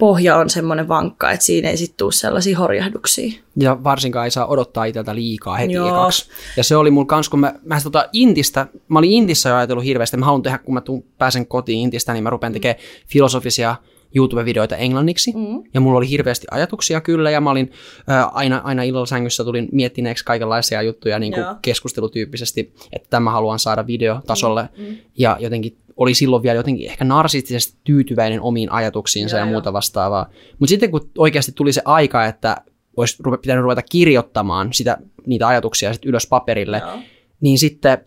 pohja 0.00 0.36
on 0.36 0.50
semmoinen 0.50 0.88
vankka, 0.88 1.30
että 1.30 1.44
siinä 1.44 1.70
ei 1.70 1.76
sitten 1.76 1.96
tule 1.96 2.12
sellaisia 2.12 2.58
horjahduksia. 2.58 3.32
Ja 3.56 3.84
varsinkaan 3.84 4.24
ei 4.24 4.30
saa 4.30 4.46
odottaa 4.46 4.84
itseltä 4.84 5.14
liikaa 5.14 5.56
heti 5.56 5.72
Joo. 5.72 5.88
ekaksi. 5.88 6.30
Ja 6.56 6.64
se 6.64 6.76
oli 6.76 6.90
mun 6.90 7.06
kans, 7.06 7.28
kun 7.28 7.40
mä, 7.40 7.54
mä 7.64 7.80
tota 7.80 8.08
Intistä, 8.12 8.66
mä 8.88 8.98
olin 8.98 9.10
Intissä 9.10 9.48
jo 9.48 9.56
ajatellut 9.56 9.84
hirveästi, 9.84 10.16
mä 10.16 10.26
haluan 10.26 10.42
tehdä, 10.42 10.58
kun 10.58 10.74
mä 10.74 10.80
tuun, 10.80 11.04
pääsen 11.18 11.46
kotiin 11.46 11.78
Intistä, 11.78 12.12
niin 12.12 12.24
mä 12.24 12.30
rupean 12.30 12.52
tekemään 12.52 12.80
filosofisia 13.06 13.76
YouTube-videoita 14.14 14.76
englanniksi. 14.76 15.32
Mm. 15.36 15.62
Ja 15.74 15.80
mulla 15.80 15.98
oli 15.98 16.10
hirveästi 16.10 16.46
ajatuksia 16.50 17.00
kyllä, 17.00 17.30
ja 17.30 17.40
mä 17.40 17.50
olin 17.50 17.72
ää, 18.06 18.24
aina, 18.24 18.60
aina 18.64 18.82
illalla 18.82 19.06
sängyssä 19.06 19.44
tulin 19.44 19.68
miettineeksi 19.72 20.24
kaikenlaisia 20.24 20.82
juttuja 20.82 21.18
niin 21.18 21.32
kuin 21.32 21.42
Joo. 21.42 21.54
keskustelutyyppisesti, 21.62 22.74
että 22.92 23.10
tämä 23.10 23.30
haluan 23.30 23.58
saada 23.58 23.86
videotasolle. 23.86 24.68
Mm. 24.78 24.96
Ja 25.18 25.36
jotenkin 25.40 25.76
oli 26.00 26.14
silloin 26.14 26.42
vielä 26.42 26.56
jotenkin 26.56 26.90
ehkä 26.90 27.04
narsistisesti 27.04 27.78
tyytyväinen 27.84 28.40
omiin 28.40 28.72
ajatuksiinsa 28.72 29.36
ja 29.36 29.42
joo. 29.42 29.50
muuta 29.50 29.72
vastaavaa. 29.72 30.30
Mutta 30.58 30.70
sitten 30.70 30.90
kun 30.90 31.10
oikeasti 31.18 31.52
tuli 31.52 31.72
se 31.72 31.82
aika, 31.84 32.26
että 32.26 32.56
olisi 32.96 33.22
pitänyt 33.42 33.62
ruveta 33.62 33.82
kirjoittamaan 33.82 34.72
sitä, 34.72 34.98
niitä 35.26 35.48
ajatuksia 35.48 35.92
sit 35.92 36.04
ylös 36.04 36.26
paperille, 36.26 36.78
Joo. 36.78 36.98
niin 37.40 37.58
sitten 37.58 37.98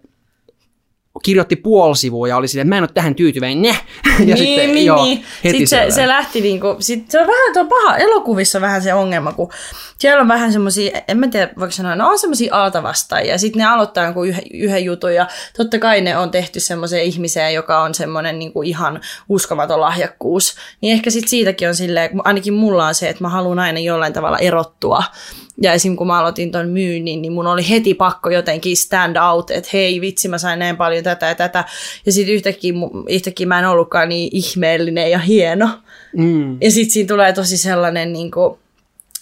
kirjoitti 1.24 1.56
puoli 1.56 1.96
sivua 1.96 2.28
ja 2.28 2.38
oli 2.38 2.48
silleen, 2.48 2.68
että 2.68 2.70
mä 2.70 2.78
en 2.78 2.84
ole 2.84 2.90
tähän 2.94 3.16
tyytyväinen, 3.16 3.62
Nä! 3.62 3.70
ja 4.20 4.26
niin, 4.26 4.38
sitten 4.38 4.74
niin, 4.74 4.86
joo, 4.86 5.04
niin. 5.04 5.26
heti 5.44 5.58
Sitten 5.58 5.92
se, 5.92 5.96
se 5.96 6.08
lähti 6.08 6.42
niinku, 6.42 6.76
sit 6.80 7.12
se 7.12 7.22
on 7.22 7.28
vähän, 7.28 7.54
tuo 7.54 7.66
paha, 7.66 7.98
elokuvissa 7.98 8.58
on 8.58 8.62
vähän 8.62 8.82
se 8.82 8.94
ongelma, 8.94 9.32
kun 9.32 9.52
siellä 9.98 10.22
on 10.22 10.28
vähän 10.28 10.54
semmoisia, 10.54 11.02
en 11.08 11.18
mä 11.18 11.28
tiedä 11.28 11.54
voiko 11.60 11.72
sanoa, 11.72 11.96
ne 11.96 12.04
on 12.04 12.20
semmoisia 12.20 12.56
altavastaajia, 12.56 13.38
sitten 13.38 13.60
ne 13.60 13.66
aloittaa 13.66 14.04
jonkun 14.04 14.28
yhden, 14.28 14.44
yhden 14.54 14.86
jutun 14.86 15.16
ja 15.16 15.28
totta 15.58 15.80
kai 15.80 16.02
ne 16.02 16.18
on 16.18 16.32
tehty 16.32 16.60
semmoiseen 16.60 17.04
ihmiseen, 17.04 17.54
joka 17.54 17.82
on 17.82 17.96
semmoinen 17.96 18.40
niinku 18.40 18.62
ihan 18.62 19.02
uskomaton 19.30 19.82
lahjakkuus, 19.82 20.56
niin 20.82 20.94
ehkä 20.94 21.10
sitten 21.10 21.30
siitäkin 21.30 21.68
on 21.68 21.76
silleen, 21.76 22.10
ainakin 22.24 22.54
mulla 22.54 22.88
on 22.88 22.96
se, 22.96 23.10
että 23.10 23.24
mä 23.24 23.30
haluan 23.30 23.60
aina 23.60 23.80
jollain 23.80 24.14
tavalla 24.14 24.38
erottua, 24.38 25.04
ja 25.62 25.74
esim. 25.74 25.96
kun 25.96 26.08
mä 26.08 26.20
aloitin 26.20 26.52
ton 26.52 26.70
myynnin, 26.70 27.22
niin 27.22 27.34
mun 27.34 27.48
oli 27.48 27.70
heti 27.70 27.94
pakko 27.94 28.30
jotenkin 28.30 28.78
stand 28.78 29.16
out, 29.16 29.52
että 29.52 29.70
hei 29.74 30.02
vitsi, 30.02 30.28
mä 30.28 30.38
sain 30.38 30.60
näin 30.60 30.78
paljon 30.78 31.04
tätä 31.04 31.26
ja 31.26 31.36
tätä. 31.36 31.64
Ja 32.06 32.12
sitten 32.12 32.36
yhtäkkiä, 32.36 32.74
yhtäkkiä 33.10 33.48
mä 33.48 33.60
en 33.60 33.66
ollutkaan 33.66 34.10
niin 34.10 34.30
ihmeellinen 34.32 35.12
ja 35.12 35.20
hieno. 35.20 35.70
Mm. 36.18 36.58
Ja 36.62 36.72
sitten 36.72 36.92
siinä 36.92 37.08
tulee 37.08 37.34
tosi 37.34 37.58
sellainen 37.58 38.14
niin 38.14 38.32
kuin, 38.32 38.58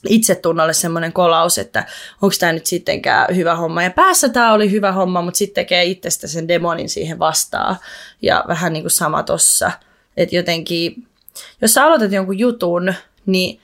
itsetunnolle 0.10 0.74
semmoinen 0.74 1.14
kolaus, 1.14 1.58
että 1.58 1.86
onko 2.22 2.36
tämä 2.40 2.54
nyt 2.54 2.66
sittenkään 2.66 3.36
hyvä 3.36 3.56
homma. 3.56 3.84
Ja 3.84 3.92
päässä 3.92 4.30
tämä 4.30 4.54
oli 4.54 4.72
hyvä 4.72 4.92
homma, 4.92 5.22
mutta 5.22 5.38
sitten 5.38 5.64
tekee 5.64 5.84
itsestä 5.84 6.28
sen 6.28 6.48
demonin 6.48 6.90
siihen 6.90 7.20
vastaan. 7.20 7.76
Ja 8.22 8.46
vähän 8.48 8.74
niin 8.74 8.84
kuin 8.84 8.92
sama 8.92 9.24
tossa. 9.24 9.72
Että 10.18 10.36
jotenkin, 10.36 11.08
jos 11.62 11.74
sä 11.74 11.86
aloitat 11.86 12.12
jonkun 12.12 12.40
jutun, 12.40 12.94
niin 13.26 13.60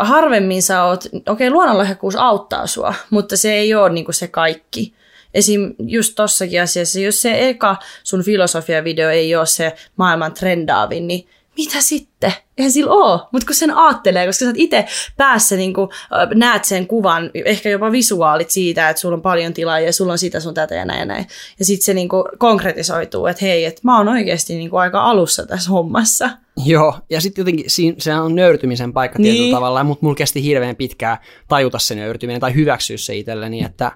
harvemmin 0.00 0.62
sä 0.62 0.84
oot, 0.84 1.04
okei 1.28 1.50
luonnonlahjakkuus 1.50 2.16
auttaa 2.16 2.66
sua, 2.66 2.94
mutta 3.10 3.36
se 3.36 3.52
ei 3.52 3.74
ole 3.74 3.90
niinku 3.90 4.12
se 4.12 4.28
kaikki. 4.28 4.94
Esim. 5.34 5.74
just 5.78 6.12
tossakin 6.16 6.62
asiassa, 6.62 7.00
jos 7.00 7.22
se 7.22 7.48
eka 7.48 7.76
sun 8.04 8.22
filosofiavideo 8.22 9.10
ei 9.10 9.36
ole 9.36 9.46
se 9.46 9.74
maailman 9.96 10.34
trendaavin, 10.34 11.06
niin 11.06 11.28
mitä 11.58 11.80
sitten? 11.80 12.32
Eihän 12.58 12.72
sillä 12.72 12.92
ole, 12.92 13.20
mutta 13.32 13.46
kun 13.46 13.54
sen 13.54 13.76
aattelee, 13.76 14.26
koska 14.26 14.44
sä 14.44 14.52
itse 14.54 14.84
päässä 15.16 15.56
niin 15.56 15.74
kun, 15.74 15.88
näet 16.34 16.64
sen 16.64 16.86
kuvan, 16.86 17.30
ehkä 17.44 17.68
jopa 17.68 17.92
visuaalit 17.92 18.50
siitä, 18.50 18.88
että 18.88 19.00
sulla 19.00 19.14
on 19.14 19.22
paljon 19.22 19.54
tilaa 19.54 19.80
ja 19.80 19.92
sulla 19.92 20.12
on 20.12 20.18
sitä 20.18 20.40
sun 20.40 20.54
tätä 20.54 20.74
ja 20.74 20.84
näin 20.84 20.98
ja 20.98 21.04
näin. 21.04 21.26
Ja 21.58 21.64
sitten 21.64 21.84
se 21.84 21.94
niin 21.94 22.08
konkretisoituu, 22.38 23.26
että 23.26 23.44
hei, 23.44 23.64
että 23.64 23.80
mä 23.84 23.98
oon 23.98 24.08
oikeasti 24.08 24.54
niin 24.54 24.70
aika 24.72 25.02
alussa 25.02 25.46
tässä 25.46 25.70
hommassa. 25.70 26.30
Joo, 26.66 26.94
ja 27.10 27.20
sitten 27.20 27.42
jotenkin 27.42 27.64
siinä, 27.70 27.96
se 27.98 28.14
on 28.14 28.34
nöyrtymisen 28.34 28.92
paikka 28.92 29.18
tietyllä 29.18 29.42
Niin. 29.42 29.54
tavalla, 29.54 29.84
mutta 29.84 30.06
mulla 30.06 30.16
kesti 30.16 30.42
hirveän 30.42 30.76
pitkään 30.76 31.18
tajuta 31.48 31.78
se 31.78 31.94
nöyrtyminen 31.94 32.40
tai 32.40 32.54
hyväksyä 32.54 32.96
se 32.96 33.16
itselleni, 33.16 33.64
että 33.64 33.92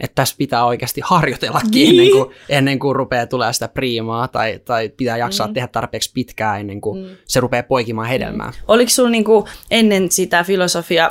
että 0.00 0.14
tässä 0.14 0.34
pitää 0.38 0.64
oikeasti 0.64 1.00
harjoitellakin 1.04 1.70
Niin. 1.72 1.90
ennen 2.00 2.10
kuin, 2.12 2.34
ennen 2.48 2.78
kuin 2.78 2.96
rupeaa 2.96 3.26
tulee 3.26 3.52
sitä 3.52 3.68
priimaa 3.68 4.28
tai, 4.28 4.60
tai 4.64 4.88
pitää 4.88 5.16
jaksaa 5.16 5.46
mm. 5.46 5.54
tehdä 5.54 5.68
tarpeeksi 5.68 6.10
pitkään 6.14 6.60
ennen 6.60 6.80
kuin 6.80 6.98
mm. 7.04 7.16
se 7.24 7.40
rupeaa 7.40 7.62
poikimaan 7.62 8.08
hedelmää. 8.08 8.52
Oliko 8.68 8.90
sulla 8.90 9.10
niinku 9.10 9.48
ennen 9.70 10.10
sitä 10.10 10.44
filosofia 10.44 11.10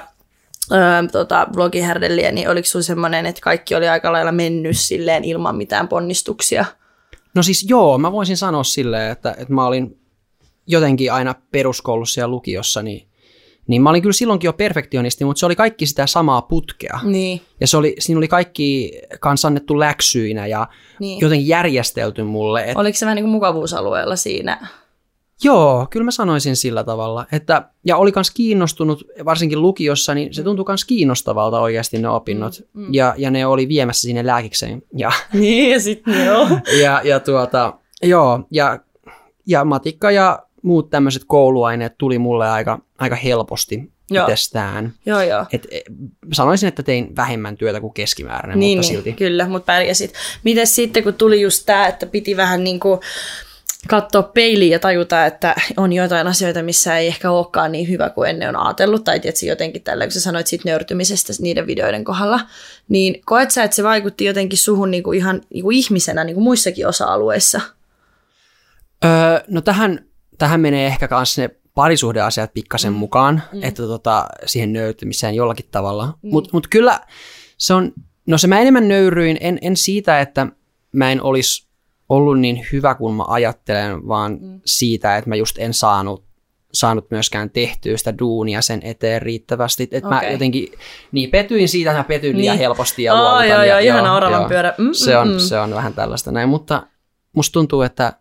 öö, 0.71 0.79
tota, 1.11 1.47
blogihärdelliä, 1.53 2.31
niin 2.31 2.49
oliko 2.49 2.65
sulla 2.65 2.83
semmoinen, 2.83 3.25
että 3.25 3.41
kaikki 3.41 3.75
oli 3.75 3.87
aika 3.87 4.11
lailla 4.11 4.31
mennyt 4.31 4.77
silleen 4.77 5.23
ilman 5.23 5.55
mitään 5.55 5.87
ponnistuksia? 5.87 6.65
No 7.35 7.43
siis 7.43 7.65
joo, 7.69 7.97
mä 7.97 8.11
voisin 8.11 8.37
sanoa 8.37 8.63
silleen, 8.63 9.11
että, 9.11 9.35
että 9.37 9.53
mä 9.53 9.65
olin 9.65 9.98
jotenkin 10.69 11.13
aina 11.13 11.35
peruskoulussa 11.51 12.19
ja 12.21 12.27
lukiossa, 12.27 12.81
niin, 12.81 13.07
niin 13.67 13.81
mä 13.81 13.89
olin 13.89 14.01
kyllä 14.01 14.13
silloinkin 14.13 14.47
jo 14.47 14.53
perfektionisti, 14.53 15.25
mutta 15.25 15.39
se 15.39 15.45
oli 15.45 15.55
kaikki 15.55 15.85
sitä 15.85 16.07
samaa 16.07 16.41
putkea. 16.41 16.99
Niin. 17.03 17.41
Ja 17.61 17.67
se 17.67 17.77
oli, 17.77 17.95
siinä 17.99 18.17
oli 18.17 18.27
kaikki 18.27 18.91
kans 19.19 19.45
annettu 19.45 19.79
läksyinä 19.79 20.47
ja 20.47 20.67
Niin. 20.99 21.19
jotenkin 21.21 21.47
järjestelty 21.47 22.23
mulle. 22.23 22.63
Et, 22.63 22.77
Oliko 22.77 22.97
se 22.97 23.05
vähän 23.05 23.15
niin 23.15 23.23
kuin 23.23 23.31
mukavuusalueella 23.31 24.15
siinä? 24.15 24.67
Joo, 25.43 25.88
kyllä 25.89 26.03
mä 26.03 26.11
sanoisin 26.11 26.55
sillä 26.55 26.83
tavalla. 26.83 27.25
Että, 27.31 27.69
ja 27.85 27.97
oli 27.97 28.11
kans 28.11 28.31
kiinnostunut, 28.31 29.03
varsinkin 29.25 29.61
lukiossa, 29.61 30.13
niin 30.13 30.33
se 30.33 30.43
tuntui 30.43 30.65
kans 30.65 30.85
kiinnostavalta 30.85 31.59
oikeasti 31.59 31.97
ne 31.97 32.09
opinnot. 32.09 32.53
Mm, 32.73 32.81
mm. 32.81 32.93
Ja, 32.93 33.13
ja 33.17 33.31
ne 33.31 33.45
oli 33.45 33.67
viemässä 33.67 34.01
sinne 34.01 34.25
lääkikseen. 34.25 34.81
Ja, 34.97 35.11
Niin, 35.33 35.71
ja 35.71 35.79
sitten 35.79 36.25
joo. 36.25 36.47
ja, 36.81 37.01
ja 37.03 37.19
tuota, 37.19 37.73
joo, 38.03 38.39
ja, 38.51 38.79
ja 39.47 39.65
matikka 39.65 40.11
ja 40.11 40.39
muut 40.61 40.89
tämmöiset 40.89 41.23
kouluaineet 41.27 41.93
tuli 41.97 42.19
mulle 42.19 42.49
aika, 42.49 42.79
aika 42.97 43.15
helposti 43.15 43.91
Joo. 44.11 44.25
itsestään. 44.27 44.93
joo, 45.05 45.21
joo. 45.21 45.45
Et, 45.53 45.67
e, 45.71 45.81
sanoisin, 46.33 46.67
että 46.67 46.83
tein 46.83 47.15
vähemmän 47.15 47.57
työtä 47.57 47.81
kuin 47.81 47.93
keskimääräinen, 47.93 48.59
Niin, 48.59 48.77
mutta 48.77 48.91
niin, 48.91 49.03
silti. 49.03 49.13
kyllä, 49.13 49.47
mutta 49.47 49.65
pärjäsit. 49.65 50.13
Mites 50.43 50.75
sitten, 50.75 51.03
kun 51.03 51.13
tuli 51.13 51.41
just 51.41 51.65
tämä, 51.65 51.87
että 51.87 52.05
piti 52.05 52.37
vähän 52.37 52.63
niin 52.63 52.79
kuin 52.79 52.99
katsoa 53.87 54.23
peiliin 54.23 54.71
ja 54.71 54.79
tajuta, 54.79 55.25
että 55.25 55.55
on 55.77 55.93
jotain 55.93 56.27
asioita, 56.27 56.63
missä 56.63 56.97
ei 56.97 57.07
ehkä 57.07 57.31
olekaan 57.31 57.71
niin 57.71 57.89
hyvä 57.89 58.09
kuin 58.09 58.29
ennen 58.29 58.49
on 58.49 58.65
ajatellut, 58.65 59.03
tai 59.03 59.19
tietysti 59.19 59.47
jotenkin 59.47 59.83
tällä, 59.83 60.05
kun 60.05 60.11
sä 60.11 60.21
sanoit 60.21 60.47
siitä 60.47 60.69
nöyrtymisestä 60.69 61.33
niiden 61.39 61.67
videoiden 61.67 62.03
kohdalla, 62.03 62.39
niin 62.89 63.21
koet 63.25 63.51
sä, 63.51 63.63
että 63.63 63.75
se 63.75 63.83
vaikutti 63.83 64.25
jotenkin 64.25 64.57
suhun 64.59 64.91
niin 64.91 65.03
kuin 65.03 65.17
ihan 65.17 65.41
niin 65.53 65.63
kuin 65.63 65.77
ihmisenä 65.77 66.23
niin 66.23 66.33
kuin 66.35 66.43
muissakin 66.43 66.87
osa-alueissa? 66.87 67.61
Öö, 69.05 69.43
no 69.47 69.61
tähän, 69.61 70.05
tähän 70.39 70.62
menee 70.62 70.88
ehkä 70.88 71.08
myös 71.12 71.38
ne 71.38 71.50
parisuhdeasiat 71.74 72.53
pikkasen 72.53 72.93
mm. 72.93 73.00
mukaan, 73.00 73.43
mm. 73.53 73.63
että 73.63 73.84
tota, 73.84 74.25
siihen 74.46 74.74
nöyrtymiseen 74.74 75.36
jollakin 75.36 75.65
tavalla. 75.72 76.05
Mm. 76.05 76.29
Mutta 76.31 76.50
mut 76.53 76.67
kyllä 76.67 77.00
se 77.58 77.74
on, 77.74 77.91
no 78.27 78.38
se 78.38 78.48
mä 78.48 78.60
enemmän 78.60 78.88
nöyryin, 78.88 79.38
en, 79.41 79.60
en 79.62 79.77
siitä, 79.77 80.22
että 80.22 80.48
mä 80.91 81.12
en 81.12 81.22
olisi 81.24 81.67
ollut 82.10 82.39
niin 82.39 82.65
hyvä 82.72 82.96
kuin 82.96 83.15
mä 83.15 83.24
ajattelen, 83.27 84.08
vaan 84.08 84.38
mm. 84.41 84.62
siitä, 84.65 85.17
että 85.17 85.29
mä 85.29 85.36
just 85.36 85.58
en 85.60 85.74
saanut 85.74 86.29
saanut 86.74 87.12
myöskään 87.12 87.50
tehtyä 87.50 87.98
sitä 87.98 88.19
duunia 88.19 88.62
sen 88.62 88.79
eteen 88.84 89.22
riittävästi. 89.22 89.84
Että 89.84 90.08
okay. 90.08 90.25
mä 90.25 90.31
jotenkin 90.31 90.72
niin 91.12 91.29
petyin 91.29 91.69
siitä, 91.69 91.91
että 91.91 92.00
mä 92.00 92.03
petyin 92.03 92.38
liian 92.38 92.53
Niin. 92.53 92.60
helposti 92.60 93.03
ja 93.03 93.13
Aa, 93.13 93.22
luovutan. 93.22 93.48
joo, 93.48 93.58
ja, 93.58 93.65
joo, 93.65 93.79
ihana 93.79 94.15
oravan 94.15 94.50
pyörä. 94.50 94.74
Mm, 94.77 94.93
se, 94.93 95.13
mm, 95.15 95.22
on, 95.22 95.27
mm. 95.31 95.39
se 95.39 95.60
on 95.60 95.75
vähän 95.75 95.93
tällaista 95.93 96.31
näin, 96.31 96.50
mutta 96.50 96.88
musta 97.34 97.53
tuntuu, 97.53 97.81
että 97.81 98.13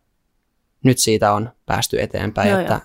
nyt 0.89 0.99
siitä 0.99 1.33
on 1.33 1.51
päästy 1.67 2.03
eteenpäin, 2.03 2.51
Joo, 2.51 2.61
että, 2.61 2.73
joo. 2.73 2.83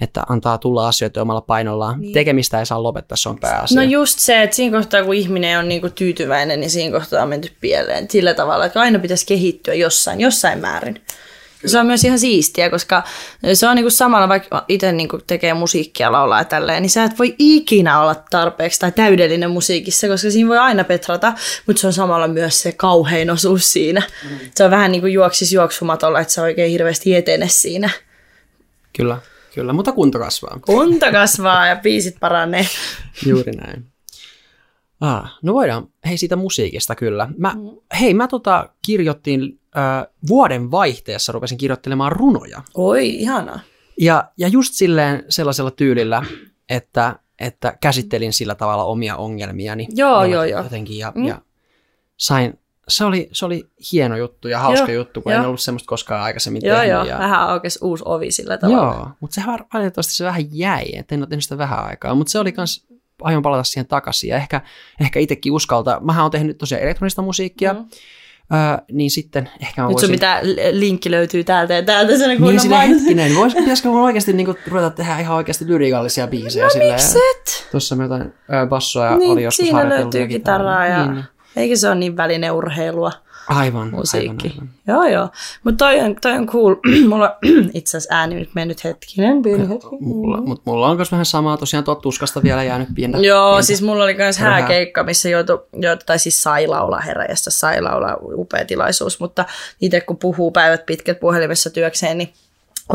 että 0.00 0.22
antaa 0.28 0.58
tulla 0.58 0.88
asioita 0.88 1.22
omalla 1.22 1.40
painollaan. 1.40 2.00
Niin. 2.00 2.12
Tekemistä 2.12 2.58
ei 2.58 2.66
saa 2.66 2.82
lopettaa, 2.82 3.16
se 3.16 3.28
on 3.28 3.40
pääasia. 3.40 3.80
No 3.80 3.82
just 3.82 4.18
se, 4.18 4.42
että 4.42 4.56
siinä 4.56 4.78
kohtaa 4.78 5.04
kun 5.04 5.14
ihminen 5.14 5.58
on 5.58 5.68
niinku 5.68 5.90
tyytyväinen, 5.90 6.60
niin 6.60 6.70
siinä 6.70 6.98
kohtaa 6.98 7.22
on 7.22 7.28
menty 7.28 7.52
pieleen 7.60 8.10
sillä 8.10 8.34
tavalla, 8.34 8.66
että 8.66 8.80
aina 8.80 8.98
pitäisi 8.98 9.26
kehittyä 9.26 9.74
jossain, 9.74 10.20
jossain 10.20 10.58
määrin. 10.58 11.00
Se 11.66 11.78
on 11.78 11.86
myös 11.86 12.04
ihan 12.04 12.18
siistiä, 12.18 12.70
koska 12.70 13.02
se 13.54 13.68
on 13.68 13.76
niinku 13.76 13.90
samalla, 13.90 14.28
vaikka 14.28 14.64
itse 14.68 14.92
niinku 14.92 15.18
tekee 15.26 15.54
musiikkia, 15.54 16.12
laulaa 16.12 16.40
ja 16.40 16.44
tälleen, 16.44 16.82
niin 16.82 16.90
sä 16.90 17.04
et 17.04 17.18
voi 17.18 17.34
ikinä 17.38 18.00
olla 18.00 18.14
tarpeeksi 18.14 18.80
tai 18.80 18.92
täydellinen 18.92 19.50
musiikissa, 19.50 20.08
koska 20.08 20.30
siinä 20.30 20.48
voi 20.48 20.58
aina 20.58 20.84
petrata, 20.84 21.32
mutta 21.66 21.80
se 21.80 21.86
on 21.86 21.92
samalla 21.92 22.28
myös 22.28 22.62
se 22.62 22.72
kauhein 22.72 23.30
osuus 23.30 23.72
siinä. 23.72 24.02
Mm. 24.30 24.38
Se 24.54 24.64
on 24.64 24.70
vähän 24.70 24.92
niin 24.92 25.00
kuin 25.00 25.12
juoksis 25.12 25.52
juoksumatolla, 25.52 26.20
että 26.20 26.32
se 26.32 26.40
oikein 26.40 26.70
hirveästi 26.70 27.14
etene 27.14 27.48
siinä. 27.48 27.90
Kyllä, 28.96 29.18
kyllä, 29.54 29.72
mutta 29.72 29.92
kunto 29.92 30.18
kasvaa. 30.18 30.58
Kunta 30.66 31.12
kasvaa 31.12 31.66
ja 31.66 31.76
biisit 31.76 32.16
paranee. 32.20 32.66
Juuri 33.26 33.52
näin. 33.52 33.93
Ah, 35.04 35.38
no 35.42 35.54
voidaan, 35.54 35.88
hei 36.06 36.18
siitä 36.18 36.36
musiikista 36.36 36.94
kyllä. 36.94 37.28
Mä, 37.38 37.54
hei, 38.00 38.14
mä 38.14 38.28
tota 38.28 38.68
kirjoittiin 38.86 39.60
äh, 39.76 40.06
vuoden 40.28 40.70
vaihteessa, 40.70 41.32
rupesin 41.32 41.58
kirjoittelemaan 41.58 42.12
runoja. 42.12 42.62
Oi, 42.74 43.08
ihanaa. 43.08 43.60
Ja, 44.00 44.24
ja 44.38 44.48
just 44.48 44.74
silleen 44.74 45.24
sellaisella 45.28 45.70
tyylillä, 45.70 46.22
että, 46.68 47.18
että 47.38 47.76
käsittelin 47.80 48.32
sillä 48.32 48.54
tavalla 48.54 48.84
omia 48.84 49.16
ongelmiani. 49.16 49.86
Joo, 49.90 50.24
joo, 50.24 50.44
joo. 50.44 50.62
Jotenkin, 50.62 50.98
ja, 50.98 51.12
Mm. 51.14 51.20
mm. 51.22 51.28
ja 51.28 51.40
sain, 52.16 52.58
se 52.88 53.04
oli, 53.04 53.28
se 53.32 53.46
oli 53.46 53.64
hieno 53.92 54.16
juttu 54.16 54.48
ja 54.48 54.58
hauska 54.58 54.92
Joo, 54.92 55.00
juttu, 55.02 55.22
kun 55.22 55.32
joo. 55.32 55.40
en 55.42 55.46
ollut 55.48 55.60
semmoista 55.60 55.88
koskaan 55.88 56.22
aikaisemmin 56.22 56.62
Joo, 56.64 56.76
tehnyt. 56.76 56.92
joo, 56.92 57.04
ja, 57.04 57.18
vähän 57.18 57.40
aukesi 57.40 57.78
uusi 57.82 58.02
ovi 58.06 58.30
sillä 58.30 58.58
tavalla. 58.58 58.94
Joo, 58.94 59.08
mutta 59.20 59.34
se 59.34 59.42
valitettavasti 59.74 60.14
se 60.14 60.24
vähän 60.24 60.44
jäi, 60.52 60.84
että 60.96 61.14
en 61.14 61.20
ole 61.20 61.28
tehnyt 61.28 61.42
sitä 61.44 61.58
vähän 61.58 61.84
aikaa, 61.86 62.14
mutta 62.14 62.30
se 62.30 62.38
oli 62.38 62.52
kans, 62.52 62.86
aion 63.24 63.42
palata 63.42 63.64
siihen 63.64 63.86
takaisin 63.86 64.30
ja 64.30 64.36
ehkä, 64.36 64.60
ehkä 65.00 65.20
itsekin 65.20 65.52
uskalta. 65.52 66.00
Mähän 66.04 66.22
olen 66.22 66.32
tehnyt 66.32 66.58
tosiaan 66.58 66.82
elektronista 66.82 67.22
musiikkia, 67.22 67.72
Mm. 67.72 68.56
öö, 68.56 68.78
niin 68.92 69.10
sitten 69.10 69.50
ehkä 69.62 69.82
mä 69.82 69.88
Nyt 69.88 69.92
voisin... 69.94 70.06
sun 70.06 70.14
pitää, 70.14 70.40
linkki 70.72 71.10
löytyy 71.10 71.44
täältä 71.44 71.74
ja 71.74 71.82
täältä 71.82 72.18
sen 72.18 72.28
Niin 72.28 72.38
kunnon 72.38 72.60
silleen 72.60 72.80
mainos. 72.80 72.98
hetkinen, 73.00 73.34
vois, 73.36 73.54
pitäisikö 73.54 73.88
mun 73.88 74.00
oikeasti 74.02 74.32
niinku 74.32 74.54
ruveta 74.68 74.90
tehdä 74.90 75.18
ihan 75.18 75.36
oikeasti 75.36 75.66
lyrikallisia 75.66 76.26
biisejä? 76.26 76.64
No 76.64 76.70
silleen, 76.70 76.92
mikset? 76.92 77.68
Tuossa 77.70 77.96
me 77.96 78.02
jotain 78.02 78.22
ö, 78.22 78.66
bassoa 78.68 79.10
oli 79.10 79.18
Niin, 79.18 79.38
joskus 79.38 79.66
siinä 79.66 79.88
löytyy 79.88 80.20
ja 80.20 80.26
kitaraa 80.28 80.86
ja 80.86 81.06
Niin, 81.12 81.24
eikö 81.56 81.76
se 81.76 81.88
ole 81.88 81.94
niin 81.94 82.16
välineurheilua 82.16 83.12
aivan, 83.48 83.90
musiikki. 83.90 84.48
aivan, 84.48 84.68
aivan. 84.86 85.04
Joo, 85.04 85.18
joo. 85.18 85.28
Mutta 85.64 85.84
toi 85.84 86.00
on, 86.00 86.16
toi 86.22 86.32
on 86.32 86.46
cool. 86.46 86.74
Mulla 87.08 87.38
itse 87.74 87.96
asiassa 87.96 88.14
ääni 88.14 88.34
nyt 88.34 88.50
mennyt 88.54 88.84
hetkinen, 88.84 89.42
pieni 89.42 89.68
hetki. 89.68 89.96
Mulla, 90.00 90.40
mutta 90.40 90.70
mulla 90.70 90.88
on 90.88 90.96
myös 90.96 91.12
vähän 91.12 91.26
samaa, 91.26 91.56
tosiaan 91.56 91.84
tuot 91.84 92.00
tuskasta 92.00 92.42
vielä 92.42 92.64
jäänyt 92.64 92.88
pientä. 92.94 93.18
Joo, 93.18 93.52
pientä. 93.52 93.66
siis 93.66 93.82
mulla 93.82 94.04
oli 94.04 94.14
myös 94.14 94.38
hääkeikka, 94.38 95.02
missä 95.02 95.28
joutui, 95.28 95.66
joutui, 95.72 96.04
tai 96.06 96.18
siis 96.18 96.42
sai 96.42 96.66
laulaa 96.66 97.00
heräjästä, 97.00 97.50
sai 97.50 97.82
laulaa 97.82 98.16
upea 98.20 98.64
tilaisuus, 98.64 99.20
mutta 99.20 99.44
itse 99.80 100.00
kun 100.00 100.16
puhuu 100.16 100.50
päivät 100.50 100.86
pitkät 100.86 101.20
puhelimessa 101.20 101.70
työkseen, 101.70 102.18
niin 102.18 102.32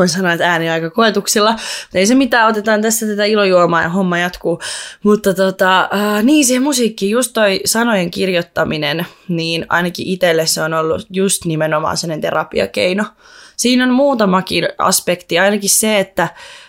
sanoa, 0.06 0.32
että 0.32 0.50
ääni 0.50 0.70
aika 0.70 0.90
koetuksilla. 0.90 1.56
Ei 1.94 2.06
se 2.06 2.14
mitään, 2.14 2.48
otetaan 2.48 2.82
tästä 2.82 3.06
tätä 3.06 3.24
ilojuomaa 3.24 3.82
ja 3.82 3.88
homma 3.88 4.18
jatkuu. 4.18 4.60
Mutta 5.02 5.34
tota, 5.34 5.80
äh, 5.94 6.24
niin 6.24 6.44
siihen 6.44 6.62
musiikkiin, 6.62 7.10
just 7.10 7.32
toi 7.32 7.60
sanojen 7.64 8.10
kirjoittaminen, 8.10 9.06
niin 9.28 9.66
ainakin 9.68 10.06
itselle 10.06 10.46
se 10.46 10.62
on 10.62 10.74
ollut 10.74 11.06
just 11.10 11.44
nimenomaan 11.44 11.96
sellainen 11.96 12.20
terapiakeino. 12.20 13.04
Siinä 13.56 13.84
on 13.84 13.92
muutamakin 13.92 14.68
aspekti, 14.78 15.38
ainakin 15.38 15.70
se, 15.70 15.98
että 15.98 16.28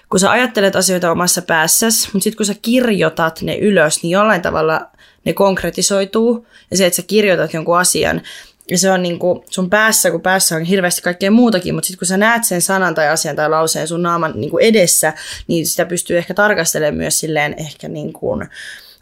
kun 0.10 0.20
sä 0.20 0.32
ajattelet 0.32 0.76
asioita 0.76 1.12
omassa 1.12 1.42
päässäsi, 1.42 2.10
mutta 2.14 2.24
sitten 2.24 2.38
kun 2.38 2.46
sä 2.46 2.56
kirjoitat 2.62 3.42
ne 3.42 3.58
ylös, 3.58 4.04
niin 4.04 4.12
jollain 4.12 4.42
tavalla 4.42 4.82
ne 5.26 5.34
konkretisoituu. 5.34 6.48
Ja 6.72 6.78
se, 6.78 6.86
että 6.86 6.96
sä 6.96 7.02
kirjoitat 7.02 7.54
jonkun 7.54 7.80
asian, 7.80 8.22
ja 8.70 8.78
se 8.78 8.92
on 8.92 9.04
niin 9.04 9.20
kuin 9.20 9.44
sun 9.50 9.70
päässä, 9.70 10.12
kun 10.12 10.22
päässä 10.22 10.56
on 10.56 10.64
hirveästi 10.64 11.02
kaikkea 11.02 11.32
muutakin, 11.32 11.76
mutta 11.76 11.88
sitten 11.88 12.00
kun 12.00 12.08
sä 12.08 12.18
näet 12.18 12.44
sen 12.44 12.62
sanan 12.62 12.96
tai 12.96 13.08
asian 13.08 13.36
tai 13.36 13.50
lauseen 13.50 13.88
sun 13.88 14.02
naaman 14.02 14.34
niin 14.36 14.50
kuin 14.50 14.66
edessä, 14.66 15.14
niin 15.48 15.68
sitä 15.68 15.86
pystyy 15.86 16.18
ehkä 16.18 16.34
tarkastelemaan 16.34 16.98
myös 16.98 17.20
silleen 17.20 17.56
ehkä 17.58 17.88
niin 17.88 18.14
kuin 18.14 18.48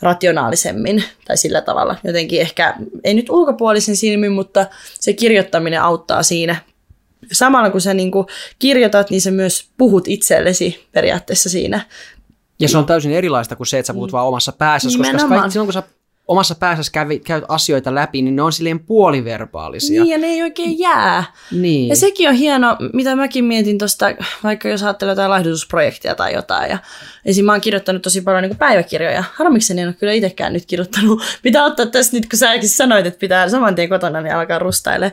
rationaalisemmin 0.01 1.03
tai 1.27 1.37
sillä 1.37 1.61
tavalla. 1.61 1.95
Jotenkin 2.03 2.41
ehkä, 2.41 2.75
ei 3.03 3.13
nyt 3.13 3.29
ulkopuolisen 3.29 3.97
silmin, 3.97 4.31
mutta 4.31 4.65
se 4.99 5.13
kirjoittaminen 5.13 5.81
auttaa 5.81 6.23
siinä. 6.23 6.55
Samalla 7.31 7.69
kun 7.69 7.81
sä 7.81 7.93
niin 7.93 8.11
kuin 8.11 8.27
kirjoitat, 8.59 9.09
niin 9.09 9.21
sä 9.21 9.31
myös 9.31 9.69
puhut 9.77 10.07
itsellesi 10.07 10.87
periaatteessa 10.91 11.49
siinä. 11.49 11.85
Ja 12.59 12.69
se 12.69 12.77
on 12.77 12.85
täysin 12.85 13.11
erilaista 13.11 13.55
kuin 13.55 13.67
se, 13.67 13.79
että 13.79 13.87
sä 13.87 13.93
puhut 13.93 14.11
vaan 14.11 14.27
omassa 14.27 14.51
päässäsi, 14.51 14.97
koska 14.97 15.49
silloin 15.49 15.67
kun 15.67 15.73
sä 15.73 15.83
omassa 16.29 16.55
päässäsi 16.55 16.91
kävi, 16.91 17.19
käyt 17.19 17.43
asioita 17.47 17.95
läpi, 17.95 18.21
niin 18.21 18.35
ne 18.35 18.41
on 18.41 18.53
silleen 18.53 18.79
puoliverbaalisia. 18.79 20.03
Niin, 20.03 20.11
ja 20.11 20.17
ne 20.17 20.27
ei 20.27 20.41
oikein 20.41 20.79
jää. 20.79 21.23
Niin. 21.51 21.87
Ja 21.87 21.95
sekin 21.95 22.29
on 22.29 22.35
hieno, 22.35 22.77
mitä 22.93 23.15
mäkin 23.15 23.45
mietin 23.45 23.77
tuosta, 23.77 24.05
vaikka 24.43 24.69
jos 24.69 24.83
ajattelee 24.83 25.11
jotain 25.11 25.29
laihdutusprojektia 25.29 26.15
tai 26.15 26.33
jotain. 26.33 26.69
Ja 26.69 26.77
esim. 27.25 27.45
mä 27.45 27.51
oon 27.51 27.61
kirjoittanut 27.61 28.01
tosi 28.01 28.21
paljon 28.21 28.43
niin 28.43 28.57
päiväkirjoja. 28.57 29.23
Harmikseni 29.35 29.81
en 29.81 29.87
ole 29.87 29.95
kyllä 29.99 30.13
itsekään 30.13 30.53
nyt 30.53 30.65
kirjoittanut. 30.65 31.21
Pitää 31.43 31.65
ottaa 31.65 31.85
tässä 31.85 32.17
nyt, 32.17 32.29
kun 32.29 32.39
säkin 32.39 32.69
sanoit, 32.69 33.05
että 33.05 33.19
pitää 33.19 33.49
saman 33.49 33.75
tien 33.75 33.89
kotona 33.89 34.21
niin 34.21 34.35
alkaa 34.35 34.59
rustaille. 34.59 35.11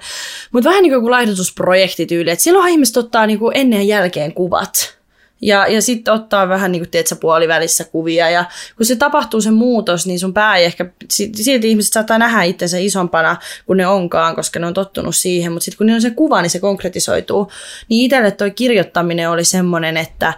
Mutta 0.52 0.70
vähän 0.70 0.82
niin 0.82 0.92
kuin 0.92 1.10
laihdutusprojektityyli, 1.10 2.30
että 2.30 2.42
silloin 2.42 2.68
ihmiset 2.68 2.96
ottaa 2.96 3.26
niin 3.26 3.38
kuin 3.38 3.56
ennen 3.56 3.88
ja 3.88 3.96
jälkeen 3.98 4.32
kuvat. 4.34 4.95
Ja, 5.40 5.66
ja 5.66 5.82
sitten 5.82 6.14
ottaa 6.14 6.48
vähän 6.48 6.72
niin 6.72 6.82
kuin, 6.82 6.90
tiedätkö, 6.90 7.16
puolivälissä 7.16 7.84
kuvia. 7.84 8.30
Ja 8.30 8.44
kun 8.76 8.86
se 8.86 8.96
tapahtuu 8.96 9.40
se 9.40 9.50
muutos, 9.50 10.06
niin 10.06 10.18
sun 10.18 10.34
pää 10.34 10.56
ei 10.56 10.64
ehkä, 10.64 10.86
silti 11.10 11.70
ihmiset 11.70 11.92
saattaa 11.92 12.18
nähdä 12.18 12.42
itsensä 12.42 12.78
isompana 12.78 13.36
kuin 13.66 13.76
ne 13.76 13.86
onkaan, 13.86 14.34
koska 14.36 14.58
ne 14.58 14.66
on 14.66 14.74
tottunut 14.74 15.16
siihen. 15.16 15.52
Mutta 15.52 15.64
sitten 15.64 15.78
kun 15.78 15.86
ne 15.86 15.94
on 15.94 16.02
se 16.02 16.10
kuva, 16.10 16.42
niin 16.42 16.50
se 16.50 16.58
konkretisoituu. 16.58 17.50
Niin 17.88 18.04
itselle 18.04 18.30
toi 18.30 18.50
kirjoittaminen 18.50 19.30
oli 19.30 19.44
semmoinen, 19.44 19.96
että 19.96 20.32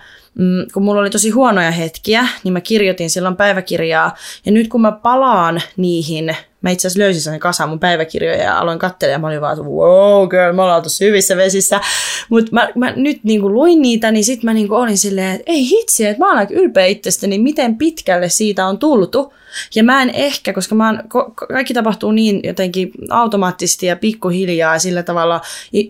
kun 0.74 0.82
mulla 0.82 1.00
oli 1.00 1.10
tosi 1.10 1.30
huonoja 1.30 1.70
hetkiä, 1.70 2.28
niin 2.44 2.52
mä 2.52 2.60
kirjoitin 2.60 3.10
silloin 3.10 3.36
päiväkirjaa. 3.36 4.14
Ja 4.46 4.52
nyt 4.52 4.68
kun 4.68 4.80
mä 4.80 4.92
palaan 4.92 5.62
niihin 5.76 6.36
mä 6.62 6.70
itse 6.70 6.88
asiassa 6.88 7.00
löysin 7.00 7.22
sen 7.22 7.40
kasan 7.40 7.68
mun 7.68 7.80
päiväkirjoja 7.80 8.42
ja 8.42 8.58
aloin 8.58 8.78
katsella 8.78 9.12
ja 9.12 9.18
mä 9.18 9.26
olin 9.26 9.40
vaan, 9.40 9.58
wow 9.58 10.28
girl, 10.28 10.52
me 10.52 10.62
ollaan 10.62 10.82
tosi 10.82 11.06
hyvissä 11.06 11.36
vesissä. 11.36 11.80
Mutta 12.28 12.52
mä, 12.52 12.68
mä, 12.74 12.92
nyt 12.96 13.20
kuin 13.40 13.54
luin 13.54 13.82
niitä, 13.82 14.10
niin 14.10 14.24
sitten 14.24 14.44
mä 14.44 14.54
niin 14.54 14.68
kuin 14.68 14.80
olin 14.80 14.98
silleen, 14.98 15.34
että 15.34 15.52
ei 15.52 15.68
hitsi, 15.68 16.06
että 16.06 16.24
mä 16.24 16.32
olen 16.32 16.46
ylpeä 16.50 16.86
itsestäni, 16.86 17.38
miten 17.38 17.78
pitkälle 17.78 18.28
siitä 18.28 18.66
on 18.66 18.78
tultu. 18.78 19.32
Ja 19.74 19.84
mä 19.84 20.02
en 20.02 20.10
ehkä, 20.10 20.52
koska 20.52 20.74
mä 20.74 20.86
oon, 20.86 21.26
kaikki 21.48 21.74
tapahtuu 21.74 22.12
niin 22.12 22.40
jotenkin 22.44 22.90
automaattisesti 23.10 23.86
ja 23.86 23.96
pikkuhiljaa 23.96 24.74
ja 24.74 24.78
sillä 24.78 25.02
tavalla 25.02 25.40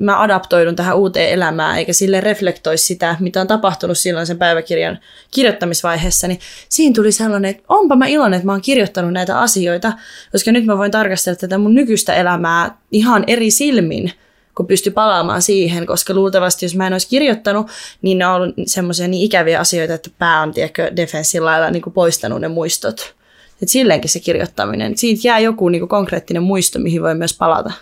mä 0.00 0.22
adaptoidun 0.22 0.76
tähän 0.76 0.96
uuteen 0.96 1.30
elämään, 1.30 1.78
eikä 1.78 1.92
sille 1.92 2.20
reflektoi 2.20 2.78
sitä, 2.78 3.16
mitä 3.20 3.40
on 3.40 3.46
tapahtunut 3.46 3.98
silloin 3.98 4.26
sen 4.26 4.38
päiväkirjan 4.38 4.98
kirjoittamisvaiheessa, 5.30 6.28
niin 6.28 6.40
siinä 6.68 6.94
tuli 6.94 7.12
sellainen, 7.12 7.50
että 7.50 7.62
onpa 7.68 7.96
mä 7.96 8.06
iloinen, 8.06 8.36
että 8.36 8.46
mä 8.46 8.52
oon 8.52 8.60
kirjoittanut 8.60 9.12
näitä 9.12 9.38
asioita, 9.40 9.92
koska 10.32 10.52
nyt 10.52 10.64
mä 10.64 10.78
voin 10.78 10.90
tarkastella 10.90 11.36
tätä 11.36 11.58
mun 11.58 11.74
nykyistä 11.74 12.14
elämää 12.14 12.78
ihan 12.92 13.24
eri 13.26 13.50
silmin, 13.50 14.12
kun 14.54 14.66
pysty 14.66 14.90
palaamaan 14.90 15.42
siihen, 15.42 15.86
koska 15.86 16.14
luultavasti 16.14 16.64
jos 16.64 16.74
mä 16.74 16.86
en 16.86 16.92
olisi 16.92 17.08
kirjoittanut, 17.08 17.66
niin 18.02 18.18
ne 18.18 18.26
on 18.26 18.34
ollut 18.34 18.54
semmoisia 18.66 19.08
niin 19.08 19.22
ikäviä 19.22 19.60
asioita, 19.60 19.94
että 19.94 20.10
pää 20.18 20.42
on 20.42 20.54
tiedätkö, 20.54 20.96
defenssin 20.96 21.44
lailla 21.44 21.70
niin 21.70 21.82
kuin 21.82 21.92
poistanut 21.92 22.40
ne 22.40 22.48
muistot. 22.48 23.17
Et 23.62 23.68
silleenkin 23.68 24.10
se 24.10 24.20
kirjoittaminen, 24.20 24.98
siitä 24.98 25.28
jää 25.28 25.38
joku 25.38 25.68
niin 25.68 25.80
kuin 25.80 25.88
konkreettinen 25.88 26.42
muisto, 26.42 26.78
mihin 26.78 27.02
voi 27.02 27.14
myös 27.14 27.36
palata. 27.38 27.72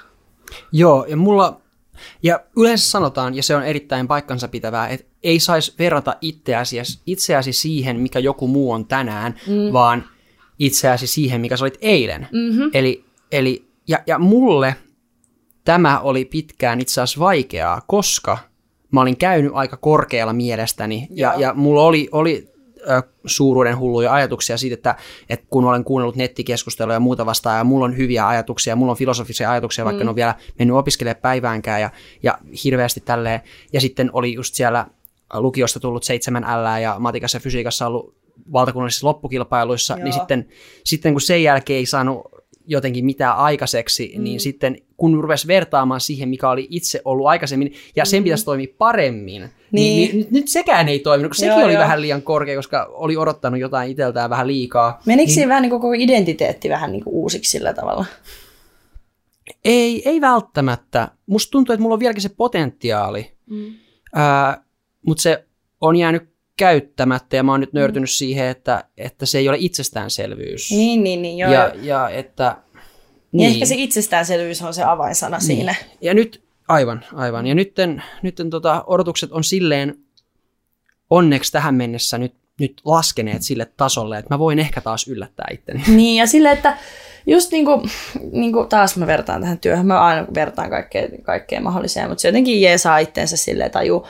Joo, 0.73 1.07
ja 1.09 1.17
mulla, 1.17 1.61
ja 2.23 2.41
yleensä 2.57 2.91
sanotaan, 2.91 3.35
ja 3.35 3.43
se 3.43 3.57
on 3.57 3.63
erittäin 3.63 4.09
paikkansa 4.09 4.49
pitävää, 4.49 4.89
että 4.89 5.07
ei 5.23 5.41
saisi 5.41 5.75
verrata 5.79 6.17
itseäsi, 6.21 6.77
itseäsi 7.07 7.53
siihen, 7.53 8.01
mikä 8.01 8.19
joku 8.19 8.49
muu 8.49 8.73
on 8.73 8.87
tänään, 8.87 9.35
mm. 9.47 9.73
vaan 9.73 10.05
itseäsi 10.59 11.07
siihen, 11.07 11.41
mikä 11.41 11.57
sä 11.57 11.65
olit 11.65 11.79
eilen. 11.81 12.29
Mm-hmm. 12.33 12.71
Eli, 12.75 13.05
eli 13.33 13.67
ja, 13.89 13.99
ja 14.07 14.19
mulle 14.19 14.77
tämä 15.65 16.01
oli 16.01 16.25
pitkään 16.25 16.81
itse 16.81 17.01
asiassa 17.01 17.21
vaikeaa, 17.21 17.83
koska 17.87 18.39
mä 18.91 19.01
olin 19.01 19.17
käynyt 19.17 19.53
aika 19.55 19.77
korkealla 19.77 20.33
mielestäni, 20.33 21.09
ja, 21.11 21.35
ja 21.37 21.55
mulla 21.55 21.83
oli, 21.83 22.09
oli 22.13 22.56
suuruuden 23.27 23.79
hulluja 23.79 24.13
ajatuksia 24.13 24.57
siitä, 24.57 24.75
että, 24.75 24.97
että 25.29 25.47
kun 25.51 25.65
olen 25.65 25.85
kuunnellut 25.85 26.17
nettikeskustelua 26.17 26.95
ja 26.95 27.01
muuta 27.01 27.27
vastaan, 27.27 27.59
ja 27.59 27.65
mulla 27.65 27.85
on 27.85 27.97
hyviä 27.97 28.29
ajatuksia, 28.29 28.77
mulla 28.77 28.93
on 28.93 28.99
filosofisia 28.99 29.51
ajatuksia, 29.51 29.85
vaikka 29.85 29.99
mm. 29.99 30.03
en 30.03 30.09
ole 30.09 30.17
vielä 30.17 30.35
mennyt 30.59 30.77
opiskelemaan 30.77 31.23
päiväänkään, 31.23 31.81
ja, 31.81 31.91
ja 32.23 32.39
hirveästi 32.65 33.01
tälleen, 33.01 33.41
ja 33.73 33.81
sitten 33.81 34.11
oli 34.13 34.35
just 34.35 34.55
siellä 34.55 34.87
lukiosta 35.35 35.81
tullut 35.81 36.05
7 36.05 36.43
L 36.43 36.81
ja 36.83 36.97
matikassa 36.99 37.37
ja 37.37 37.41
fysiikassa 37.41 37.87
ollut 37.87 38.15
valtakunnallisissa 38.53 39.07
loppukilpailuissa, 39.07 39.95
niin 39.95 40.01
Joo. 40.01 40.05
niin 40.05 40.15
sitten, 40.15 40.49
sitten 40.85 41.15
kun 41.15 41.21
sen 41.21 41.43
jälkeen 41.43 41.79
ei 41.79 41.87
saanut 41.87 42.36
jotenkin 42.67 43.05
mitään 43.05 43.37
aikaiseksi, 43.37 44.13
mm. 44.17 44.25
niin 44.25 44.41
sitten 44.41 44.77
kun 44.97 45.21
rupesi 45.23 45.47
vertaamaan 45.47 46.01
siihen, 46.01 46.29
mikä 46.29 46.51
oli 46.51 46.67
itse 46.71 47.01
ollut 47.05 47.27
aikaisemmin, 47.27 47.73
ja 47.97 48.05
sen 48.05 48.21
mm. 48.21 48.25
pitäisi 48.25 48.45
toimia 48.45 48.75
paremmin, 48.79 49.43
niin, 49.43 49.51
niin, 49.73 50.11
niin 50.11 50.19
nyt, 50.19 50.31
nyt 50.31 50.49
sekään 50.49 50.89
ei 50.89 50.99
toiminut, 50.99 51.31
kun 51.31 51.37
sekin 51.37 51.51
joo, 51.51 51.65
oli 51.65 51.73
joo. 51.73 51.83
vähän 51.83 52.03
liian 52.03 52.23
korkea, 52.23 52.57
koska 52.57 52.91
oli 52.91 53.17
odottanut 53.17 53.61
jotain 53.61 53.91
itseltään 53.91 54.31
vähän 54.31 54.47
liikaa. 54.47 55.01
Menikö 55.07 55.33
niin, 55.37 55.49
vähän 55.49 55.63
niin 55.63 55.71
koko 55.71 55.93
identiteetti 55.93 56.69
vähän 56.69 56.93
niin 56.93 57.05
kuin 57.05 57.15
uusiksi 57.15 57.51
sillä 57.51 57.75
tavalla? 57.75 58.05
Ei, 59.65 60.09
ei 60.09 60.21
välttämättä. 60.21 61.09
Musta 61.27 61.51
tuntuu, 61.51 61.73
että 61.73 61.83
mulla 61.83 61.95
on 61.95 62.01
vieläkin 62.01 62.23
se 62.23 62.29
potentiaali, 62.29 63.33
mm. 63.51 63.67
äh, 64.17 64.59
mutta 65.07 65.23
se 65.23 65.45
on 65.81 65.97
jäänyt 65.97 66.36
käyttämättä 66.57 67.37
ja 67.37 67.43
mä 67.43 67.53
oon 67.53 67.61
nyt 67.61 67.73
nöyrtynyt 67.73 68.09
mm. 68.09 68.13
siihen, 68.13 68.47
että, 68.47 68.85
että 68.97 69.27
se 69.27 69.39
ei 69.39 69.49
ole 69.49 69.57
itsestäänselvyys. 69.61 70.71
Niin, 70.71 71.05
niin, 71.05 71.23
niin, 71.23 71.39
joo. 71.39 71.53
Ja, 71.53 71.73
ja 71.83 72.09
että... 72.09 72.57
Niin. 73.33 73.53
ehkä 73.53 73.67
se 73.67 73.75
itsestäänselvyys 73.79 74.63
on 74.63 74.75
se 74.75 74.83
avainsana 74.85 75.37
niin. 75.37 75.47
siinä. 75.47 75.75
Ja 76.01 76.15
nyt, 76.15 76.45
aivan, 76.69 77.05
aivan. 77.15 77.47
Ja 77.47 77.55
nytten, 77.55 78.03
nytten 78.23 78.51
tota, 78.51 78.85
odotukset 78.87 79.33
on 79.33 79.45
silleen 79.45 79.95
onneksi 81.11 81.53
tähän 81.53 81.75
mennessä 81.75 82.19
nyt, 82.19 82.35
nyt 82.61 82.81
laskeneet 82.85 83.43
sille 83.43 83.67
tasolle, 83.77 84.19
että 84.19 84.35
mä 84.35 84.39
voin 84.39 84.59
ehkä 84.59 84.81
taas 84.81 85.09
yllättää 85.09 85.47
itteni. 85.53 85.83
Niin, 85.97 86.17
ja 86.17 86.27
sille, 86.27 86.53
että 86.53 86.79
just 87.27 87.53
niin 87.53 87.65
kuin, 87.65 87.91
niin 88.33 88.53
kuin 88.53 88.69
taas 88.69 88.97
mä 88.97 89.07
vertaan 89.07 89.41
tähän 89.41 89.59
työhön, 89.59 89.87
mä 89.87 90.01
aina 90.01 90.27
vertaan 90.35 90.71
kaikkea, 90.71 91.09
kaikkea 91.23 91.61
mahdolliseen, 91.61 92.09
mutta 92.09 92.23
se 92.23 92.29
jotenkin 92.29 92.61
jeesaa 92.61 92.99
itteensä 92.99 93.37
silleen 93.37 93.71
tajuu, 93.71 94.07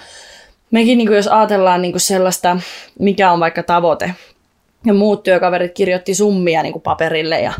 mekin 0.70 0.98
niin 0.98 1.08
kuin 1.08 1.16
jos 1.16 1.28
ajatellaan 1.28 1.82
niin 1.82 1.92
kuin 1.92 2.00
sellaista, 2.00 2.60
mikä 2.98 3.32
on 3.32 3.40
vaikka 3.40 3.62
tavoite, 3.62 4.14
ja 4.86 4.94
muut 4.94 5.22
työkaverit 5.22 5.74
kirjoitti 5.74 6.14
summia 6.14 6.62
niin 6.62 6.72
kuin 6.72 6.82
paperille, 6.82 7.40
ja 7.40 7.52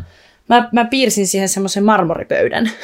mä, 0.48 0.68
mä 0.72 0.84
piirsin 0.84 1.26
siihen 1.26 1.48
semmoisen 1.48 1.84
marmoripöydän. 1.84 2.70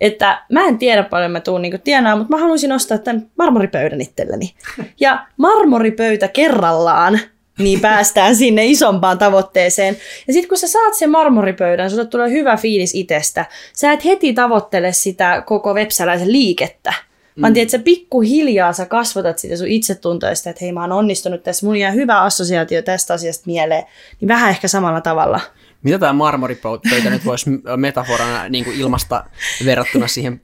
että 0.00 0.42
mä 0.52 0.66
en 0.66 0.78
tiedä 0.78 1.02
paljon 1.02 1.30
mä 1.30 1.40
tuun 1.40 1.62
niin 1.62 1.80
tienaa, 1.80 2.16
mutta 2.16 2.36
mä 2.36 2.40
haluaisin 2.40 2.72
ostaa 2.72 2.98
tämän 2.98 3.30
marmoripöydän 3.38 4.00
itselleni. 4.00 4.54
Ja 5.00 5.26
marmoripöytä 5.36 6.28
kerrallaan, 6.28 7.20
niin 7.58 7.80
päästään 7.80 8.36
sinne 8.44 8.66
isompaan 8.66 9.18
tavoitteeseen. 9.18 9.96
Ja 10.26 10.32
sitten 10.32 10.48
kun 10.48 10.58
sä 10.58 10.68
saat 10.68 10.94
sen 10.94 11.10
marmoripöydän, 11.10 11.90
sulle 11.90 12.06
tulee 12.06 12.30
hyvä 12.30 12.56
fiilis 12.56 12.94
itsestä. 12.94 13.44
Sä 13.72 13.92
et 13.92 14.04
heti 14.04 14.32
tavoittele 14.32 14.92
sitä 14.92 15.42
koko 15.46 15.74
websäläisen 15.74 16.32
liikettä, 16.32 16.94
vaan 17.40 17.52
mm. 17.52 17.54
tiedät, 17.54 17.66
että 17.66 17.78
sä 17.78 17.84
pikkuhiljaa 17.84 18.72
sä 18.72 18.86
kasvatat 18.86 19.38
sitä 19.38 19.56
sun 19.56 19.66
itsetuntoa 19.66 20.30
että 20.30 20.54
hei 20.60 20.72
mä 20.72 20.80
oon 20.80 20.92
onnistunut 20.92 21.42
tässä, 21.42 21.66
mun 21.66 21.76
jää 21.76 21.90
hyvä 21.90 22.22
assosiaatio 22.22 22.82
tästä 22.82 23.14
asiasta 23.14 23.42
mieleen, 23.46 23.84
niin 24.20 24.28
vähän 24.28 24.50
ehkä 24.50 24.68
samalla 24.68 25.00
tavalla. 25.00 25.40
Mitä 25.82 25.98
tämä 25.98 26.12
marmoripöytä 26.12 27.10
nyt 27.10 27.24
voisi 27.24 27.50
metaforana 27.76 28.48
niin 28.48 28.64
kuin 28.64 28.80
ilmasta 28.80 29.24
verrattuna 29.64 30.06
siihen 30.06 30.40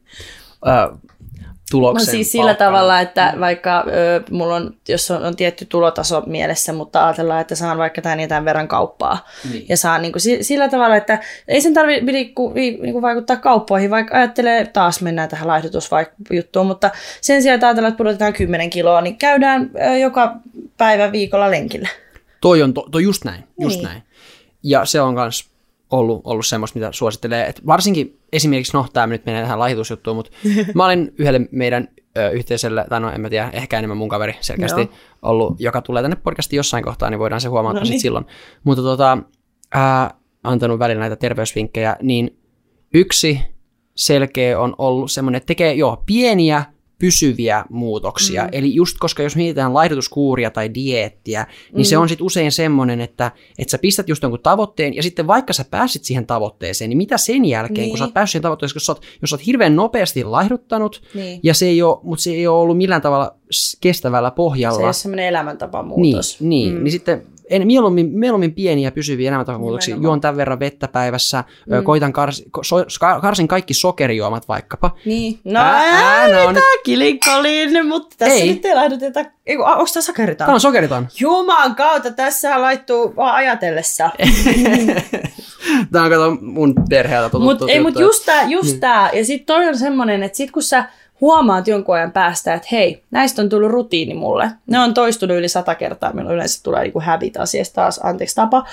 tuloksen 1.71 2.07
No 2.07 2.11
siis 2.11 2.33
sillä 2.33 2.45
palkkana. 2.45 2.71
tavalla, 2.71 3.01
että 3.01 3.35
vaikka 3.41 3.85
ö, 3.87 4.23
mulla 4.31 4.55
on, 4.55 4.75
jos 4.89 5.11
on, 5.11 5.25
on 5.25 5.37
tietty 5.37 5.65
tulotaso 5.65 6.23
mielessä, 6.27 6.73
mutta 6.73 7.07
ajatellaan, 7.07 7.41
että 7.41 7.55
saan 7.55 7.79
vaikka 7.79 8.03
tämän 8.03 8.21
ja 8.21 8.29
tämän 8.29 8.45
verran 8.45 8.69
kauppaa. 8.69 9.29
Niin. 9.53 9.67
Ja 9.69 9.77
saan 9.77 10.03
niin 10.03 10.13
kuin, 10.13 10.45
sillä 10.45 10.69
tavalla, 10.69 10.97
että 10.97 11.19
ei 11.49 11.61
sen 11.61 11.75
tarvitse 11.75 12.05
niin 12.13 13.03
vaikuttaa 13.03 13.37
kauppoihin, 13.37 13.91
vaikka 13.91 14.17
ajattelee, 14.17 14.67
taas 14.67 15.03
mennään 15.03 15.29
tähän 15.29 15.49
laihdutusjuttuun, 15.49 16.67
mutta 16.67 16.91
sen 17.21 17.43
sijaan, 17.43 17.55
että 17.55 17.67
ajatellaan, 17.67 17.91
että 17.91 17.99
pudotetaan 17.99 18.33
10 18.33 18.71
kiloa, 18.71 19.01
niin 19.01 19.17
käydään 19.19 19.71
ö, 19.91 19.97
joka 19.97 20.35
päivä 20.77 21.13
viikolla 21.13 21.51
lenkillä. 21.51 21.89
Toi 22.41 22.63
on 22.63 22.75
to, 22.75 22.89
toi 22.91 23.03
just 23.03 23.25
näin, 23.25 23.45
just 23.61 23.77
niin. 23.77 23.85
näin. 23.85 24.03
Ja 24.63 24.85
se 24.85 25.01
on 25.01 25.15
myös 25.15 25.50
ollut, 25.91 26.21
ollut 26.25 26.47
semmoista, 26.47 26.79
mitä 26.79 26.93
suosittelee. 26.93 27.47
Et 27.47 27.67
varsinkin 27.67 28.21
esimerkiksi, 28.33 28.73
no 28.73 28.87
tämä 28.93 29.07
nyt 29.07 29.27
menee 29.27 29.43
tähän 29.43 29.59
lahitusjuttuun, 29.59 30.17
mutta 30.17 30.31
mä 30.75 30.85
olin 30.85 31.15
yhdelle 31.19 31.41
meidän 31.51 31.89
ö, 32.17 32.31
yhteiselle, 32.31 32.87
tai 32.89 33.01
no 33.01 33.11
en 33.11 33.21
mä 33.21 33.31
tiedä, 33.31 33.51
ehkä 33.53 33.79
enemmän 33.79 33.97
mun 33.97 34.09
kaveri 34.09 34.37
selkeästi 34.41 34.81
Joo. 34.81 34.91
ollut, 35.23 35.61
joka 35.61 35.83
tulee 35.83 36.03
tänne 36.03 36.17
podcastiin 36.17 36.57
jossain 36.57 36.85
kohtaa, 36.85 37.11
niin 37.11 37.19
voidaan 37.19 37.41
se 37.41 37.49
huomata 37.49 37.81
no 37.81 37.85
niin. 37.85 38.01
silloin. 38.01 38.27
Mutta 38.65 38.83
tota, 38.83 39.19
ää, 39.75 40.15
antanut 40.45 40.79
välillä 40.79 41.01
näitä 41.01 41.17
terveysvinkkejä, 41.17 41.97
niin 42.03 42.39
yksi 42.95 43.41
selkeä 43.95 44.61
on 44.61 44.75
ollut 44.79 45.11
semmoinen, 45.11 45.37
että 45.37 45.47
tekee 45.47 45.75
jo 45.75 46.03
pieniä 46.07 46.65
pysyviä 47.01 47.65
muutoksia. 47.71 48.43
Mm. 48.43 48.49
Eli 48.53 48.75
just 48.75 48.97
koska 49.01 49.23
jos 49.23 49.37
mietitään 49.37 49.75
laihdutuskuuria 49.75 50.51
tai 50.51 50.75
dieettiä, 50.75 51.47
niin 51.73 51.87
mm. 51.87 51.89
se 51.89 51.99
on 51.99 52.09
sitten 52.09 52.27
usein 52.27 52.53
semmoinen, 52.53 53.01
että, 53.01 53.31
että 53.59 53.71
sä 53.71 53.79
pistät 53.79 54.09
just 54.09 54.23
jonkun 54.23 54.41
tavoitteen, 54.43 54.97
ja 54.97 55.03
sitten 55.03 55.27
vaikka 55.27 55.53
sä 55.53 55.65
pääsit 55.71 56.05
siihen 56.05 56.27
tavoitteeseen, 56.27 56.89
niin 56.89 56.97
mitä 56.99 57.19
sen 57.19 57.45
jälkeen, 57.45 57.79
niin. 57.79 57.89
kun 57.89 57.99
sä 57.99 58.05
oot 58.05 58.09
niin. 58.09 58.15
päässyt 58.15 58.33
siihen 58.33 58.43
tavoitteeseen, 58.43 58.77
jos 58.77 58.87
sä 58.87 58.93
oot, 58.93 59.03
jos 59.23 59.31
sä 59.31 59.37
oot 59.37 59.47
hirveän 59.47 59.77
nopeasti 59.77 60.25
laihduttanut, 60.25 61.03
niin. 61.15 61.41
ja 61.43 61.55
se 61.55 61.67
ei 61.67 61.83
ole, 61.83 61.99
mutta 62.03 62.23
se 62.23 62.31
ei 62.31 62.47
ole 62.47 62.61
ollut 62.61 62.77
millään 62.77 63.03
tavalla 63.03 63.35
kestävällä 63.81 64.31
pohjalla. 64.31 64.77
Se 64.77 64.83
ei 64.83 64.87
ole 64.87 64.93
semmoinen 64.93 65.27
elämäntapamuutos. 65.27 66.41
Niin, 66.41 66.49
niin, 66.49 66.75
mm. 66.75 66.85
niin 66.85 66.93
sitten 66.93 67.27
en, 67.51 67.67
mieluummin, 67.67 68.11
mieluummin 68.19 68.55
pieniä 68.55 68.91
pysyviä 68.91 69.29
elämäntapamuutoksia. 69.29 69.97
Juon 69.97 70.21
tämän 70.21 70.37
verran 70.37 70.61
vettä 70.61 70.89
päivässä, 70.89 71.45
mm. 71.67 71.85
koitan 71.85 72.13
kars, 72.13 72.45
so, 72.63 72.77
karsin 73.21 73.49
kaikki 73.49 73.75
sokerijuomat 73.75 74.49
vaikkapa. 74.49 74.97
Niin. 75.05 75.41
No 75.45 75.61
ää, 75.61 75.83
ää, 75.83 76.29
no, 76.29 76.53
nyt... 76.53 76.63
kilinkolin, 76.85 77.87
mutta 77.87 78.17
tässä 78.19 78.37
ei. 78.37 78.53
nyt 78.53 78.65
ei 78.65 78.75
laiteta, 78.75 79.25
onko 79.59 79.87
tämä 79.93 80.03
sokeriton? 80.03 80.47
Tämä 80.47 80.55
on 80.55 80.61
sokeriton. 80.61 81.09
Juman 81.21 81.77
kautta, 81.77 82.11
tässä 82.11 82.61
laittuu 82.61 83.17
vaan 83.17 83.35
ajatellessa. 83.35 84.11
tämä 85.93 86.05
on 86.05 86.11
kato 86.11 86.37
mun 86.41 86.75
perheeltä 86.89 87.31
tuttu. 87.31 87.45
Mut, 87.45 87.71
ei, 87.71 87.81
mutta 87.81 88.01
just 88.01 88.27
tämä, 88.27 88.43
just 88.43 88.75
mm. 88.75 88.81
tää. 88.81 89.11
ja 89.13 89.25
sitten 89.25 89.47
toi 89.47 89.69
on 89.69 89.79
semmoinen, 89.79 90.23
että 90.23 90.37
sit 90.37 90.51
kun 90.51 90.63
sä 90.63 90.85
huomaat 91.21 91.69
jonkun 91.69 91.95
ajan 91.95 92.13
päästä, 92.13 92.55
että 92.55 92.69
hei, 92.73 93.03
näistä 93.11 93.43
on 93.43 93.49
tullut 93.49 93.71
rutiini 93.71 94.15
mulle. 94.15 94.51
Ne 94.67 94.79
on 94.79 94.95
toistunut 94.95 95.37
yli 95.37 95.49
sata 95.49 95.75
kertaa, 95.75 96.13
milloin 96.13 96.35
yleensä 96.35 96.63
tulee 96.63 96.83
niin 96.83 97.03
habit 97.03 97.37
asiasta 97.37 97.75
taas, 97.75 98.01
anteeksi 98.03 98.37
tapa. 98.37 98.67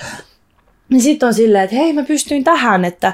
Niin 0.88 1.02
sitten 1.02 1.26
on 1.26 1.34
silleen, 1.34 1.64
että 1.64 1.76
hei, 1.76 1.92
mä 1.92 2.02
pystyin 2.02 2.44
tähän, 2.44 2.84
että 2.84 3.12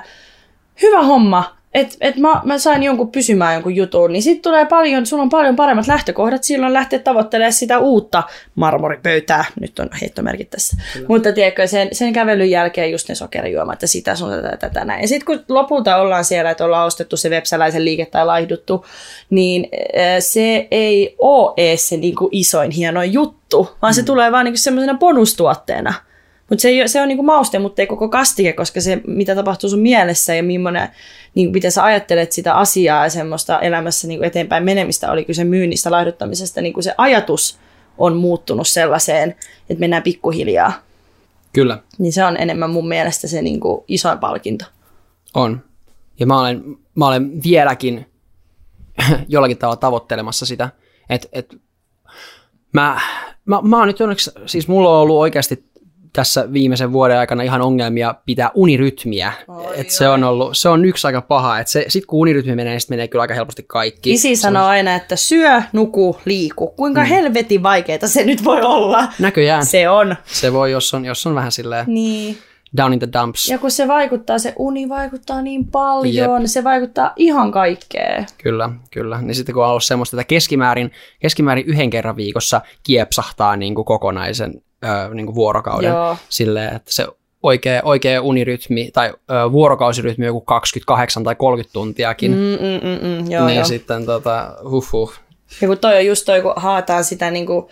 hyvä 0.83 1.03
homma, 1.03 1.57
että 1.75 1.97
et 2.01 2.17
mä, 2.17 2.41
mä 2.45 2.59
sain 2.59 2.83
jonkun 2.83 3.11
pysymään 3.11 3.55
jonkun 3.55 3.77
jutun, 3.77 4.13
niin 4.13 4.23
sitten 4.23 4.43
tulee 4.43 4.67
paljon, 4.67 5.07
sulla 5.07 5.23
on 5.23 5.29
paljon 5.29 5.57
paremmat 5.57 5.87
lähtökohdat 5.87 6.45
silloin 6.45 6.73
lähteä 6.73 6.99
tavoittelemaan 6.99 7.53
sitä 7.53 7.79
uutta 7.79 8.23
marmoripöytää. 8.55 9.45
Nyt 9.61 9.79
on 9.79 9.89
heittomerkit 10.01 10.51
tässä. 10.51 10.77
Kyllä. 10.93 11.07
Mutta 11.09 11.33
tiedätkö, 11.33 11.67
sen, 11.67 11.89
sen 11.93 12.13
kävelyn 12.13 12.51
jälkeen 12.51 12.93
just 12.93 13.09
ne 13.09 13.15
sokerijuomat 13.15 13.83
ja 13.83 13.89
sitä 13.89 14.15
sun 14.15 14.31
tätä, 14.31 14.57
tätä 14.57 14.85
näin. 14.85 15.03
Ja 15.03 15.09
sitten 15.09 15.27
kun 15.27 15.45
lopulta 15.49 15.97
ollaan 15.97 16.25
siellä, 16.25 16.51
että 16.51 16.65
ollaan 16.65 16.87
ostettu 16.87 17.17
se 17.17 17.29
websäläisen 17.29 17.85
liike 17.85 18.07
tai 18.07 18.27
laihduttu, 18.27 18.87
niin 19.31 19.69
se 20.19 20.69
ei 20.71 21.17
ole 21.19 21.55
edes 21.57 21.89
se 21.89 21.97
niin 21.97 22.15
kuin 22.15 22.29
isoin 22.33 22.71
hienoin 22.71 23.13
juttu, 23.13 23.77
vaan 23.83 23.93
mm. 23.93 23.95
se 23.95 24.03
tulee 24.03 24.33
vaan 24.33 24.45
niin 24.45 24.59
semmoisena 24.59 24.99
bonustuotteena. 24.99 25.95
Mutta 26.55 26.62
se, 26.62 26.83
se 26.87 27.03
on 27.03 27.09
niinku 27.09 27.23
mauste, 27.23 27.59
mutta 27.59 27.83
ei 27.83 27.87
koko 27.87 28.09
kastike, 28.09 28.53
koska 28.53 28.81
se, 28.81 29.01
mitä 29.07 29.35
tapahtuu 29.35 29.71
sun 29.71 29.81
mielessä 29.81 30.35
ja 30.35 30.43
millainen, 30.43 30.88
niinku, 31.35 31.53
miten 31.53 31.73
sä 31.73 31.85
ajattelet 31.85 32.33
sitä 32.33 32.55
asiaa 32.55 33.05
ja 33.05 33.11
semmoista 33.11 33.61
elämässä 33.61 34.09
niinku 34.09 34.25
eteenpäin 34.25 34.64
menemistä, 34.64 35.12
oli 35.12 35.25
kyse 35.25 35.45
myynnistä, 35.45 35.90
laihduttamisesta, 35.90 36.61
niinku 36.61 36.83
se 36.83 36.95
ajatus 36.99 37.59
on 37.99 38.17
muuttunut 38.17 38.69
sellaiseen, 38.69 39.31
että 39.71 39.81
mennään 39.81 40.03
pikkuhiljaa. 40.03 40.73
Kyllä. 41.53 41.79
Niin 41.99 42.12
se 42.12 42.25
on 42.25 42.37
enemmän 42.37 42.71
mun 42.71 42.88
mielestä 42.88 43.29
se 43.29 43.43
niinku 43.43 43.85
isoin 43.88 44.19
palkinto. 44.19 44.64
On. 45.35 45.61
Ja 46.21 46.27
mä 46.27 46.40
olen, 46.40 46.62
mä 46.95 47.07
olen 47.07 47.43
vieläkin 47.43 48.07
jollakin 49.29 49.59
tavalla 49.59 49.77
tavoittelemassa 49.77 50.47
sitä, 50.47 50.71
että 51.11 51.29
et, 51.33 51.55
mä, 52.73 53.01
mä, 53.45 53.62
mä 53.62 53.79
oon 53.79 53.87
nyt 53.87 54.01
onneksi, 54.01 54.31
siis 54.47 54.69
mulla 54.69 54.90
on 54.90 55.03
ollut 55.03 55.17
oikeasti 55.17 55.74
tässä 56.14 56.53
viimeisen 56.53 56.92
vuoden 56.92 57.18
aikana 57.18 57.42
ihan 57.42 57.62
ongelmia 57.62 58.14
pitää 58.27 58.50
unirytmiä. 58.55 59.33
Oi, 59.48 59.81
et 59.81 59.90
se, 59.90 60.09
on 60.09 60.24
ollut, 60.24 60.50
se 60.53 60.68
on 60.68 60.85
yksi 60.85 61.07
aika 61.07 61.20
paha. 61.20 61.61
Et 61.61 61.68
se, 61.68 61.85
sit 61.88 62.07
kun 62.07 62.20
unirytmi 62.20 62.55
menee, 62.55 62.72
niin 62.72 62.81
menee 62.90 63.09
kyllä 63.09 63.22
aika 63.22 63.35
helposti 63.35 63.64
kaikki. 63.66 64.12
Isi 64.12 64.37
sanoo 64.37 64.64
on... 64.64 64.70
aina, 64.70 64.94
että 64.94 65.16
syö, 65.16 65.62
nuku, 65.72 66.20
liiku. 66.24 66.66
Kuinka 66.66 67.00
mm. 67.00 67.07
helvetin 67.07 67.62
vaikeaa 67.62 68.07
se 68.07 68.24
nyt 68.24 68.44
voi 68.44 68.62
olla? 68.62 69.09
Näköjään. 69.18 69.66
Se 69.66 69.88
on. 69.88 70.16
Se 70.24 70.53
voi, 70.53 70.72
jos 70.72 70.94
on, 70.94 71.05
jos 71.05 71.27
on 71.27 71.35
vähän 71.35 71.53
silleen... 71.53 71.85
Niin 71.88 72.38
down 72.77 72.92
in 72.92 72.98
the 72.98 73.09
dumps. 73.12 73.48
Ja 73.48 73.59
kun 73.59 73.70
se 73.70 73.88
vaikuttaa, 73.88 74.38
se 74.38 74.53
uni 74.59 74.88
vaikuttaa 74.88 75.42
niin 75.42 75.66
paljon, 75.66 76.42
Jep. 76.42 76.48
se 76.48 76.64
vaikuttaa 76.64 77.12
ihan 77.16 77.53
kaikkeen. 77.53 78.27
Kyllä, 78.42 78.70
kyllä. 78.90 79.22
Niin 79.22 79.35
sitten 79.35 79.55
kun 79.55 79.64
on 79.64 79.70
ollut 79.70 79.85
semmoista, 79.85 80.16
että 80.16 80.29
keskimäärin, 80.29 80.92
keskimäärin 81.20 81.66
yhden 81.66 81.90
kerran 81.90 82.16
viikossa 82.16 82.61
kiepsahtaa 82.83 83.57
niin 83.57 83.74
kuin 83.74 83.85
kokonaisen 83.85 84.62
ö, 84.85 85.14
niin 85.14 85.27
kuin 85.27 85.35
vuorokauden 85.35 85.90
Joo. 85.90 86.16
silleen, 86.29 86.77
että 86.77 86.92
se 86.92 87.07
oikea, 87.42 87.81
oikea 87.85 88.23
unirytmi 88.23 88.90
tai 88.92 89.12
ö, 89.31 89.53
vuorokausirytmi 89.53 90.27
joku 90.27 90.40
28 90.40 91.25
tai 91.25 91.35
30 91.35 91.73
tuntiakin. 91.73 92.31
Mm, 92.31 92.37
mm, 92.38 92.88
mm, 92.88 93.23
mm, 93.23 93.31
joo, 93.31 93.47
niin 93.47 93.59
jo. 93.59 93.64
sitten 93.64 94.07
tota, 94.07 94.57
huh, 94.70 94.92
huh. 94.92 95.14
Ja 95.61 95.68
kun 95.68 95.79
toi 95.79 95.97
on 95.97 96.07
just 96.07 96.25
toi, 96.25 96.42
kun 96.42 96.53
haataan 96.57 97.05
sitä 97.05 97.31
niin 97.31 97.47
kuin, 97.47 97.66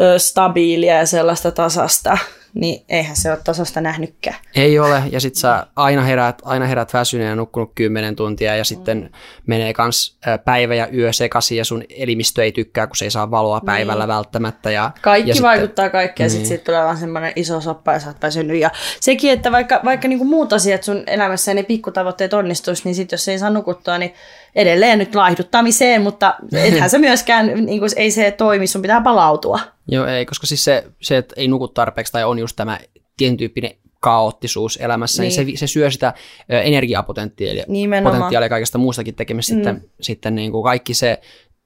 ö, 0.00 0.18
stabiilia 0.18 0.94
ja 0.94 1.06
sellaista 1.06 1.50
tasasta, 1.50 2.18
niin 2.56 2.84
eihän 2.88 3.16
se 3.16 3.30
ole 3.30 3.38
tasosta 3.44 3.80
nähnytkään. 3.80 4.36
Ei 4.54 4.78
ole, 4.78 5.02
ja 5.10 5.20
sitten 5.20 5.40
sä 5.40 5.66
aina 5.76 6.02
herät, 6.02 6.42
aina 6.44 6.66
herät 6.66 6.94
väsyneen 6.94 7.28
ja 7.28 7.36
nukkunut 7.36 7.72
kymmenen 7.74 8.16
tuntia, 8.16 8.56
ja 8.56 8.64
sitten 8.64 8.98
mm. 8.98 9.08
menee 9.46 9.72
kans 9.72 10.18
päivä 10.44 10.74
ja 10.74 10.88
yö 10.94 11.12
sekaisin, 11.12 11.58
ja 11.58 11.64
sun 11.64 11.84
elimistö 11.96 12.44
ei 12.44 12.52
tykkää, 12.52 12.86
kun 12.86 12.96
se 12.96 13.04
ei 13.04 13.10
saa 13.10 13.30
valoa 13.30 13.58
niin. 13.58 13.66
päivällä 13.66 14.04
niin. 14.04 14.14
välttämättä. 14.14 14.70
Ja, 14.70 14.90
Kaikki 15.00 15.30
ja 15.30 15.42
vaikuttaa 15.42 15.84
sitten, 15.84 15.90
kaikkeen, 15.90 16.26
ja 16.26 16.30
sitten 16.30 16.48
sit 16.48 16.64
tulee 16.64 16.84
vaan 16.84 16.96
semmoinen 16.96 17.32
iso 17.36 17.60
soppa, 17.60 17.92
ja 17.92 18.00
sä 18.00 18.08
oot 18.08 18.22
väsynyt. 18.22 18.60
Ja 18.60 18.70
sekin, 19.00 19.32
että 19.32 19.52
vaikka, 19.52 19.80
vaikka 19.84 20.08
niinku 20.08 20.24
muut 20.24 20.52
asiat 20.52 20.82
sun 20.82 21.02
elämässä 21.06 21.50
ja 21.50 21.54
ne 21.54 21.62
pikkutavoitteet 21.62 22.34
onnistuisi, 22.34 22.82
niin 22.84 22.94
sitten 22.94 23.16
jos 23.16 23.28
ei 23.28 23.38
saa 23.38 23.50
nukuttua, 23.50 23.98
niin 23.98 24.14
edelleen 24.56 24.98
nyt 24.98 25.14
laihduttamiseen, 25.14 26.02
mutta 26.02 26.34
ethän 26.64 26.90
se 26.90 26.98
myöskään, 26.98 27.46
niin 27.46 27.78
kuin, 27.78 27.90
ei 27.96 28.10
se 28.10 28.30
toimi, 28.30 28.66
sun 28.66 28.82
pitää 28.82 29.00
palautua. 29.00 29.60
Joo, 29.88 30.06
ei, 30.06 30.26
koska 30.26 30.46
siis 30.46 30.64
se, 30.64 30.84
se 31.02 31.16
että 31.16 31.34
ei 31.38 31.48
nuku 31.48 31.68
tarpeeksi 31.68 32.12
tai 32.12 32.24
on 32.24 32.38
just 32.38 32.56
tämä 32.56 32.78
tietyn 33.16 33.36
tyyppinen 33.36 33.70
kaoottisuus 34.00 34.78
elämässä, 34.82 35.22
niin, 35.22 35.46
niin 35.46 35.58
se, 35.58 35.66
se 35.66 35.72
syö 35.72 35.90
sitä 35.90 36.14
energiapotentiaalia 36.48 37.64
potentiaalia 38.02 38.48
kaikesta 38.48 38.78
muustakin 38.78 39.14
tekemistä. 39.14 39.54
Mm. 39.54 39.58
Sitten, 39.58 39.90
sitten 40.00 40.34
niin 40.34 40.52
kuin 40.52 40.64
kaikki 40.64 40.94
se 40.94 41.20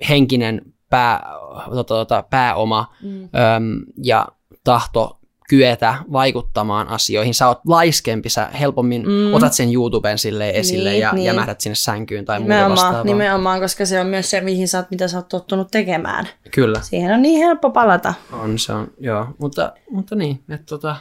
henkinen 0.08 0.62
pää, 0.90 1.22
tota, 1.64 1.94
tota, 1.94 2.24
pääoma 2.30 2.94
mm. 3.02 3.22
öm, 3.22 3.82
ja 4.04 4.26
tahto 4.64 5.19
kyetä 5.50 5.94
vaikuttamaan 6.12 6.88
asioihin. 6.88 7.34
Sä 7.34 7.48
oot 7.48 7.60
laiskempi, 7.66 8.28
sä 8.28 8.46
helpommin 8.60 9.02
mm. 9.02 9.34
otat 9.34 9.52
sen 9.52 9.74
YouTuben 9.74 10.18
sille 10.18 10.50
esille 10.50 10.90
niin, 10.90 11.00
ja 11.00 11.12
niin. 11.12 11.24
jämähdät 11.24 11.60
sinne 11.60 11.74
sänkyyn 11.74 12.24
tai 12.24 12.40
muuta 12.40 12.70
vastaavaa. 12.70 13.04
Nimenomaan, 13.04 13.60
koska 13.60 13.86
se 13.86 14.00
on 14.00 14.06
myös 14.06 14.30
se, 14.30 14.40
mihin 14.40 14.68
sä 14.68 14.78
oot, 14.78 14.90
mitä 14.90 15.08
sä 15.08 15.16
oot 15.16 15.28
tottunut 15.28 15.70
tekemään. 15.70 16.28
Kyllä. 16.50 16.80
Siihen 16.82 17.14
on 17.14 17.22
niin 17.22 17.44
helppo 17.44 17.70
palata. 17.70 18.14
On, 18.32 18.58
se 18.58 18.72
on, 18.72 18.92
joo. 19.00 19.26
Mutta, 19.38 19.72
mutta 19.90 20.14
niin, 20.14 20.42
että 20.48 20.66
tota... 20.66 20.96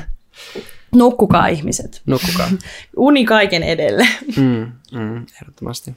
Nukkukaa 0.95 1.47
ihmiset. 1.47 2.01
Nukkukaa. 2.05 2.49
Uni 2.97 3.25
kaiken 3.25 3.63
edelle. 3.63 4.07
mm, 4.37 4.71
mm, 4.91 5.25
ehdottomasti. 5.41 5.95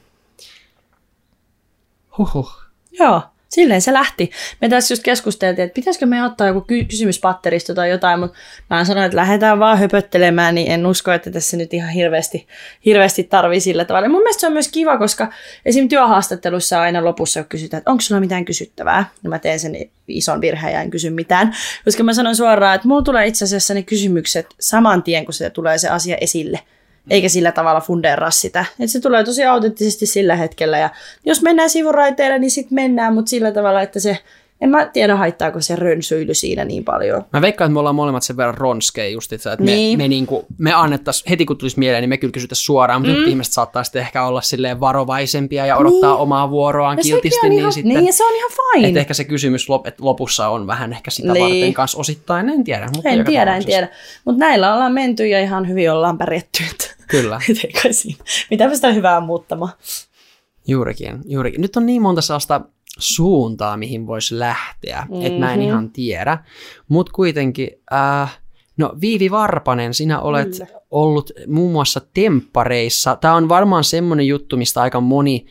Huhhuh. 2.17 2.51
Joo. 2.99 3.21
Silleen 3.55 3.81
se 3.81 3.93
lähti. 3.93 4.31
Me 4.61 4.69
tässä 4.69 4.91
just 4.93 5.03
keskusteltiin, 5.03 5.65
että 5.65 5.75
pitäisikö 5.75 6.05
me 6.05 6.23
ottaa 6.23 6.47
joku 6.47 6.61
ky- 6.61 6.83
kysymyspatteristo 6.83 7.73
tai 7.73 7.89
jotain, 7.89 8.19
mutta 8.19 8.37
mä 8.69 8.85
sanoin, 8.85 9.05
että 9.05 9.15
lähdetään 9.15 9.59
vaan 9.59 9.77
höpöttelemään, 9.77 10.55
niin 10.55 10.71
en 10.71 10.85
usko, 10.85 11.11
että 11.11 11.31
tässä 11.31 11.57
nyt 11.57 11.73
ihan 11.73 11.89
hirveästi, 11.89 12.47
hirveästi 12.85 13.23
tarvii 13.23 13.59
sillä 13.59 13.85
tavalla. 13.85 14.09
mun 14.09 14.21
mielestä 14.21 14.41
se 14.41 14.47
on 14.47 14.53
myös 14.53 14.67
kiva, 14.67 14.97
koska 14.97 15.31
esim. 15.65 15.89
työhaastattelussa 15.89 16.81
aina 16.81 17.05
lopussa 17.05 17.43
kysytään, 17.43 17.77
että 17.77 17.91
onko 17.91 18.01
sulla 18.01 18.21
mitään 18.21 18.45
kysyttävää. 18.45 19.05
Ja 19.23 19.29
mä 19.29 19.39
teen 19.39 19.59
sen 19.59 19.75
ison 20.07 20.41
virheen 20.41 20.73
ja 20.73 20.81
en 20.81 20.89
kysy 20.89 21.09
mitään. 21.09 21.55
Koska 21.85 22.03
mä 22.03 22.13
sanon 22.13 22.35
suoraan, 22.35 22.75
että 22.75 22.87
mulla 22.87 23.01
tulee 23.01 23.27
itse 23.27 23.45
asiassa 23.45 23.73
ne 23.73 23.83
kysymykset 23.83 24.47
saman 24.59 25.03
tien, 25.03 25.25
kun 25.25 25.33
se 25.33 25.49
tulee 25.49 25.77
se 25.77 25.89
asia 25.89 26.17
esille 26.21 26.59
eikä 27.09 27.29
sillä 27.29 27.51
tavalla 27.51 27.81
fundeeraa 27.81 28.31
sitä. 28.31 28.65
Et 28.79 28.89
se 28.89 28.99
tulee 28.99 29.23
tosi 29.23 29.45
autenttisesti 29.45 30.05
sillä 30.05 30.35
hetkellä 30.35 30.77
ja 30.77 30.89
jos 31.25 31.41
mennään 31.41 31.69
sivuraiteille, 31.69 32.39
niin 32.39 32.51
sitten 32.51 32.75
mennään, 32.75 33.13
mutta 33.13 33.29
sillä 33.29 33.51
tavalla, 33.51 33.81
että 33.81 33.99
se 33.99 34.17
en 34.61 34.69
mä 34.69 34.85
tiedä, 34.85 35.15
haittaako 35.15 35.61
se 35.61 35.75
rönsyily 35.75 36.33
siinä 36.33 36.65
niin 36.65 36.83
paljon. 36.83 37.25
Mä 37.33 37.41
veikkaan, 37.41 37.65
että 37.65 37.73
me 37.73 37.79
ollaan 37.79 37.95
molemmat 37.95 38.23
sen 38.23 38.37
verran 38.37 38.57
ronskeja 38.57 39.09
just, 39.09 39.33
että 39.33 39.57
niin. 39.59 39.97
me, 39.97 40.03
me, 40.03 40.07
niinku, 40.07 40.45
me 40.57 40.73
annettaisiin, 40.73 41.29
heti 41.29 41.45
kun 41.45 41.57
tulisi 41.57 41.79
mieleen, 41.79 42.01
niin 42.01 42.09
me 42.09 42.17
kyllä 42.17 42.31
kysyttäisiin 42.31 42.65
suoraan, 42.65 43.01
mutta 43.01 43.17
mm. 43.17 43.27
ihmiset 43.27 43.53
saattaa 43.53 43.83
sitten 43.83 44.01
ehkä 44.01 44.25
olla 44.25 44.41
silleen 44.41 44.79
varovaisempia 44.79 45.65
ja 45.65 45.77
odottaa 45.77 46.11
niin. 46.11 46.21
omaa 46.21 46.49
vuoroaan 46.49 46.97
ja 46.97 47.03
kiltisti. 47.03 47.49
Niin, 47.49 47.59
ihan, 47.59 47.73
sitten, 47.73 47.93
niin, 47.93 48.05
ja 48.05 48.13
se 48.13 48.25
on 48.25 48.35
ihan 48.35 48.51
fine. 48.51 48.87
Että 48.87 48.99
ehkä 48.99 49.13
se 49.13 49.23
kysymys 49.23 49.69
lop, 49.69 49.87
että 49.87 50.05
lopussa 50.05 50.47
on 50.47 50.67
vähän 50.67 50.93
ehkä 50.93 51.11
sitä 51.11 51.33
niin. 51.33 51.43
varten 51.43 51.73
kanssa 51.73 51.97
osittain, 51.97 52.49
en 52.49 52.63
tiedä. 52.63 52.87
Mutta 52.95 53.09
en 53.09 53.25
tiedä, 53.25 53.55
en 53.55 53.65
tiedä. 53.65 53.87
Mutta 54.25 54.39
näillä 54.39 54.73
ollaan 54.73 54.93
menty 54.93 55.27
ja 55.27 55.41
ihan 55.41 55.67
hyvin 55.67 55.91
ollaan 55.91 56.17
pärjätty. 56.17 56.63
Kyllä. 57.07 57.39
Mitäpä 58.51 58.75
sitä 58.75 58.93
hyvää 58.93 59.19
muuttamaan. 59.19 59.71
Juurikin, 60.67 61.21
juurikin. 61.25 61.61
Nyt 61.61 61.75
on 61.75 61.85
niin 61.85 62.01
monta 62.01 62.21
sellaista 62.21 62.61
suuntaa, 62.97 63.77
mihin 63.77 64.07
voisi 64.07 64.39
lähteä, 64.39 65.07
mm-hmm. 65.09 65.25
että 65.25 65.39
mä 65.39 65.53
en 65.53 65.59
mhm. 65.59 65.67
ihan 65.67 65.89
tiedä. 65.89 66.37
Mutta 66.87 67.11
kuitenkin, 67.11 67.69
äh, 67.93 68.39
no 68.77 68.93
Viivi 69.01 69.31
Varpanen, 69.31 69.93
sinä 69.93 70.19
olet 70.19 70.51
Kyllä. 70.51 70.67
ollut 70.91 71.31
muun 71.47 71.71
muassa 71.71 72.01
temppareissa. 72.13 73.15
Tämä 73.15 73.35
on 73.35 73.49
varmaan 73.49 73.83
semmoinen 73.83 74.27
juttu, 74.27 74.57
mistä 74.57 74.81
aika 74.81 75.01
moni, 75.01 75.45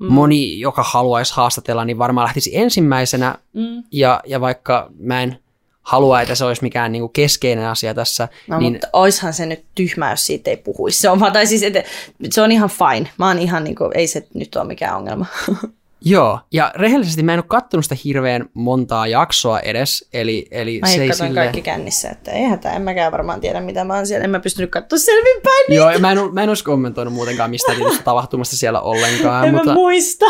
mm. 0.00 0.12
moni 0.12 0.60
joka 0.60 0.82
haluaisi 0.82 1.34
haastatella, 1.34 1.84
niin 1.84 1.98
varmaan 1.98 2.24
lähtisi 2.24 2.56
ensimmäisenä. 2.56 3.34
Mm. 3.52 3.82
Ja, 3.92 4.20
ja 4.26 4.40
vaikka 4.40 4.90
mä 4.98 5.22
en 5.22 5.41
halua, 5.82 6.20
että 6.20 6.34
se 6.34 6.44
olisi 6.44 6.62
mikään 6.62 6.92
niin 6.92 7.02
kuin 7.02 7.12
keskeinen 7.12 7.68
asia 7.68 7.94
tässä. 7.94 8.28
No, 8.48 8.58
niin... 8.58 8.72
mutta 8.72 8.88
oishan 8.92 9.32
se 9.32 9.46
nyt 9.46 9.64
tyhmä, 9.74 10.10
jos 10.10 10.26
siitä 10.26 10.50
ei 10.50 10.56
puhuisi. 10.56 11.00
Se 11.00 11.08
on, 11.08 11.32
tai 11.32 11.46
siis, 11.46 11.62
että, 11.62 11.82
se 12.30 12.42
on 12.42 12.52
ihan 12.52 12.70
fine. 12.70 13.10
Mä 13.18 13.28
oon 13.28 13.38
ihan, 13.38 13.64
niin 13.64 13.76
kuin, 13.76 13.90
ei 13.94 14.06
se 14.06 14.26
nyt 14.34 14.56
ole 14.56 14.64
mikään 14.64 14.96
ongelma. 14.96 15.26
Joo, 16.04 16.40
ja 16.52 16.72
rehellisesti 16.74 17.22
mä 17.22 17.32
en 17.32 17.38
ole 17.38 17.44
kattonut 17.48 17.84
sitä 17.84 17.96
hirveän 18.04 18.48
montaa 18.54 19.06
jaksoa 19.06 19.60
edes, 19.60 20.08
eli, 20.12 20.46
eli 20.50 20.78
mä 20.80 20.86
se 20.86 21.02
ei 21.02 21.14
sille... 21.14 21.34
kaikki 21.34 21.62
kännissä, 21.62 22.10
että 22.10 22.30
ei 22.30 22.44
hätä, 22.44 22.72
en 22.72 22.82
mäkään 22.82 23.12
varmaan 23.12 23.40
tiedä 23.40 23.60
mitä 23.60 23.84
mä 23.84 23.94
oon 23.94 24.06
siellä, 24.06 24.24
en 24.24 24.30
mä 24.30 24.40
pystynyt 24.40 24.70
katsoa 24.70 24.98
selvinpäin 24.98 25.64
niitä. 25.68 25.84
Joo, 25.84 25.98
mä 25.98 26.12
en, 26.12 26.18
mä 26.32 26.42
en 26.42 26.48
olisi 26.48 26.64
kommentoinut 26.64 27.14
muutenkaan 27.14 27.50
mistään 27.50 27.78
tapahtumasta 28.04 28.56
siellä 28.56 28.80
ollenkaan. 28.80 29.48
en 29.48 29.54
mutta... 29.54 29.68
mä 29.68 29.74
muista. 29.74 30.26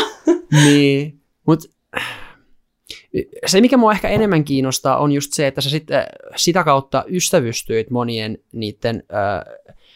niin, 0.64 1.20
mutta 1.46 1.68
se, 3.46 3.60
mikä 3.60 3.76
mua 3.76 3.92
ehkä 3.92 4.08
enemmän 4.08 4.44
kiinnostaa, 4.44 4.96
on 4.96 5.12
just 5.12 5.32
se, 5.32 5.46
että 5.46 5.60
sä 5.60 5.70
sit, 5.70 5.86
sitä 6.36 6.64
kautta 6.64 7.04
ystävystyit 7.08 7.90
monien 7.90 8.38
niiden 8.52 9.02
äh, 9.14 9.54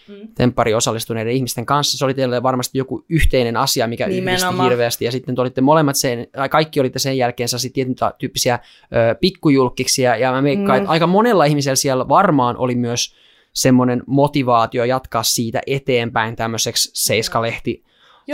mm. 0.09 0.29
temppari 0.35 0.75
osallistuneiden 0.75 1.33
ihmisten 1.33 1.67
kanssa. 1.67 1.99
Se 1.99 2.05
oli 2.05 2.15
teille 2.15 2.43
varmasti 2.43 2.79
joku 2.79 3.05
yhteinen 3.09 3.57
asia, 3.57 3.87
mikä 3.87 4.07
Nimenomaan. 4.07 4.55
yhdisti 4.55 4.71
hirveästi. 4.71 5.05
Ja 5.05 5.13
sitten 5.13 5.35
te 5.35 5.41
olitte 5.41 5.61
molemmat 5.61 5.97
sen, 5.97 6.27
kaikki 6.51 6.81
olitte 6.81 6.99
sen 6.99 7.19
jälkeen 7.19 7.49
sellaisia 7.49 7.71
tietyn 7.75 7.97
tyyppisiä 8.19 8.59
ö, 8.83 9.15
pikkujulkkiksia. 9.15 10.17
Ja 10.17 10.33
mä 10.33 10.43
meikkaan, 10.43 10.79
mm. 10.79 10.83
että 10.83 10.91
aika 10.91 11.07
monella 11.07 11.45
ihmisellä 11.45 11.77
siellä 11.77 12.09
varmaan 12.09 12.57
oli 12.57 12.75
myös 12.75 13.15
semmoinen 13.53 14.03
motivaatio 14.07 14.85
jatkaa 14.85 15.23
siitä 15.23 15.61
eteenpäin 15.67 16.37
tämmöiseksi 16.37 16.91
seiskalehti 16.95 17.85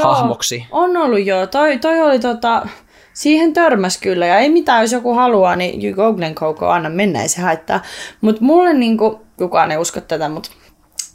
hahmoksi. 0.02 0.66
on 0.70 0.96
ollut 0.96 1.26
joo. 1.26 1.46
Toi, 1.46 1.78
toi 1.78 2.00
oli 2.00 2.18
tota, 2.18 2.66
siihen 3.14 3.52
törmäs 3.52 3.98
kyllä. 3.98 4.26
Ja 4.26 4.38
ei 4.38 4.50
mitään, 4.50 4.82
jos 4.82 4.92
joku 4.92 5.14
haluaa, 5.14 5.56
niin 5.56 5.84
you 5.84 5.94
go 5.94 6.12
Glen 6.12 6.34
Coco, 6.34 6.68
anna 6.68 6.90
mennä, 6.90 7.22
ei 7.22 7.28
se 7.28 7.40
haittaa. 7.40 7.82
Mutta 8.20 8.44
mulle 8.44 8.74
niinku, 8.74 9.20
kukaan 9.36 9.70
ei 9.70 9.76
usko 9.76 10.00
tätä, 10.00 10.28
mutta 10.28 10.50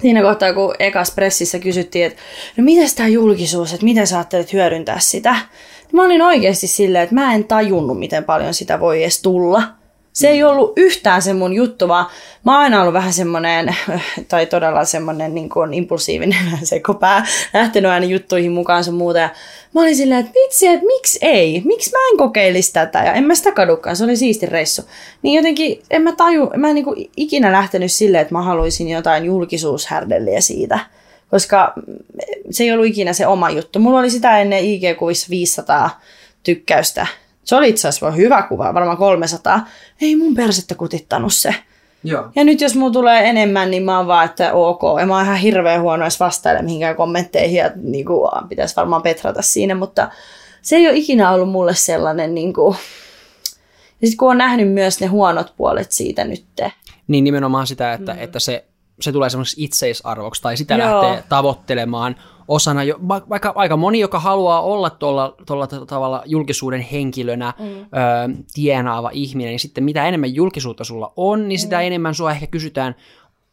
siinä 0.02 0.22
kohtaa, 0.22 0.54
kun 0.54 0.76
ekas 0.80 1.12
pressissä 1.12 1.60
kysyttiin, 1.60 2.06
että 2.06 2.22
no 2.58 2.64
mitäs 2.64 2.94
tämä 2.94 3.10
julkisuus, 3.10 3.74
että 3.74 3.86
miten 3.86 4.08
sä 4.08 4.26
hyödyntää 4.54 5.00
sitä, 5.00 5.36
mä 5.92 6.06
olin 6.06 6.22
oikeasti 6.22 6.68
silleen, 6.68 7.04
että 7.04 7.16
mä 7.16 7.34
en 7.34 7.44
tajunnut, 7.44 8.00
miten 8.00 8.24
paljon 8.24 8.54
sitä 8.54 8.80
voi 8.80 9.04
edes 9.04 9.22
tulla. 9.22 9.64
Se 10.17 10.27
ei 10.27 10.43
ollut 10.43 10.73
yhtään 10.75 11.21
se 11.21 11.34
mun 11.34 11.53
juttu, 11.53 11.88
vaan 11.88 12.06
mä 12.45 12.51
oon 12.51 12.62
aina 12.62 12.82
ollut 12.82 12.93
vähän 12.93 13.13
semmoinen, 13.13 13.75
tai 14.30 14.45
todella 14.45 14.86
semmoinen 14.86 15.36
niin 15.36 15.49
kuin 15.49 15.73
impulsiivinen 15.73 16.39
sekopää, 16.63 17.25
lähtenyt 17.53 17.91
aina 17.91 18.06
juttuihin 18.06 18.51
mukaan 18.51 18.84
sun 18.84 18.93
muuta. 18.93 19.19
Ja 19.19 19.30
mä 19.73 19.82
olin 19.82 19.95
silleen, 19.95 20.19
että 20.19 20.32
vitsi, 20.39 20.67
että 20.67 20.86
miksi 20.86 21.19
ei? 21.21 21.62
Miksi 21.65 21.91
mä 21.91 21.97
en 22.12 22.17
kokeilisi 22.17 22.73
tätä? 22.73 22.99
Ja 22.99 23.13
en 23.13 23.23
mä 23.23 23.36
sitä 23.36 23.51
kadukaan, 23.51 23.95
se 23.95 24.03
oli 24.03 24.15
siisti 24.15 24.45
reissu. 24.45 24.82
Niin 25.21 25.36
jotenkin, 25.36 25.82
en 25.89 26.01
mä 26.01 26.12
taju, 26.12 26.51
mä 26.56 26.69
en 26.69 26.75
niin 26.75 26.86
kuin 26.86 27.10
ikinä 27.17 27.51
lähtenyt 27.51 27.91
silleen, 27.91 28.21
että 28.21 28.36
mä 28.36 28.41
haluaisin 28.41 28.89
jotain 28.89 29.25
julkisuushärdelliä 29.25 30.41
siitä. 30.41 30.80
Koska 31.32 31.73
se 32.49 32.63
ei 32.63 32.71
ollut 32.71 32.86
ikinä 32.86 33.13
se 33.13 33.27
oma 33.27 33.49
juttu. 33.49 33.80
Mulla 33.80 33.99
oli 33.99 34.10
sitä 34.10 34.39
ennen 34.39 34.63
IG-kuvissa 34.63 35.30
500 35.30 36.01
tykkäystä 36.43 37.08
se 37.48 37.56
oli 37.56 37.70
itse 37.70 37.88
asiassa 37.88 38.12
hyvä 38.12 38.42
kuva, 38.42 38.74
varmaan 38.74 38.98
300. 38.98 39.68
Ei 40.02 40.16
mun 40.16 40.36
persettä 40.36 40.76
kutittanut 40.76 41.34
se. 41.34 41.56
Joo. 42.04 42.28
Ja 42.36 42.44
nyt 42.44 42.62
jos 42.62 42.76
mulla 42.76 42.94
tulee 42.94 43.30
enemmän, 43.30 43.72
niin 43.72 43.84
mä 43.84 43.98
oon 43.98 44.08
vaan, 44.08 44.26
että 44.26 44.54
ok. 44.54 44.82
Ja 45.00 45.06
mä 45.06 45.16
oon 45.16 45.26
ihan 45.26 45.38
hirveän 45.38 45.82
huono 45.82 46.04
edes 46.04 46.20
vastailla 46.20 46.62
mihinkään 46.62 46.96
kommentteihin 46.96 47.58
ja 47.58 47.72
niin 47.76 48.06
kuin, 48.06 48.32
pitäisi 48.50 48.76
varmaan 48.76 49.02
petrata 49.02 49.42
siinä, 49.42 49.76
mutta 49.76 50.10
se 50.62 50.76
ei 50.76 50.88
ole 50.88 50.98
ikinä 50.98 51.32
ollut 51.32 51.50
mulle 51.50 51.76
sellainen 51.76 52.36
niin 52.36 52.54
kuin... 52.54 52.78
Ja 54.02 54.08
sitten 54.08 54.18
kun 54.18 54.32
on 54.32 54.38
nähnyt 54.38 54.72
myös 54.72 55.00
ne 55.00 55.08
huonot 55.08 55.54
puolet 55.58 55.92
siitä 55.92 56.24
nyt. 56.24 56.46
Niin 57.08 57.24
nimenomaan 57.24 57.68
sitä, 57.68 57.94
että, 57.94 58.14
mm. 58.14 58.20
että 58.22 58.40
se, 58.40 58.66
se 59.02 59.12
tulee 59.12 59.30
semmoiseksi 59.30 59.64
itseisarvoksi 59.64 60.42
tai 60.42 60.58
sitä 60.58 60.76
Joo. 60.76 61.02
lähtee 61.02 61.24
tavoittelemaan 61.30 62.16
osana, 62.48 62.84
jo, 62.84 63.00
vaikka 63.08 63.54
aika 63.56 63.78
moni, 63.78 64.00
joka 64.00 64.20
haluaa 64.20 64.62
olla 64.62 64.90
tuolla, 64.90 65.36
tuolla 65.46 65.68
tavalla 65.68 66.24
julkisuuden 66.26 66.82
henkilönä 66.82 67.54
mm. 67.60 67.66
ö, 67.66 67.86
tienaava 68.54 69.10
ihminen, 69.14 69.50
niin 69.50 69.60
sitten 69.60 69.84
mitä 69.84 70.08
enemmän 70.08 70.36
julkisuutta 70.36 70.84
sulla 70.84 71.14
on, 71.16 71.48
niin 71.48 71.60
sitä 71.60 71.78
mm. 71.78 71.84
enemmän 71.84 72.16
sua 72.16 72.32
ehkä 72.32 72.48
kysytään 72.48 72.96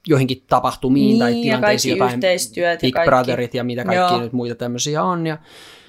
johonkin 0.06 0.42
tapahtumiin 0.46 1.08
niin, 1.08 1.18
tai 1.18 1.34
tilanteisiin 1.34 1.98
jotain 1.98 2.20
Big 2.80 2.94
ja 2.94 3.04
Brotherit 3.04 3.54
ja 3.54 3.64
mitä 3.64 3.84
kaikki 3.84 4.20
nyt 4.20 4.32
muita 4.32 4.54
tämmöisiä 4.54 5.02
on. 5.02 5.26
Ja, 5.26 5.38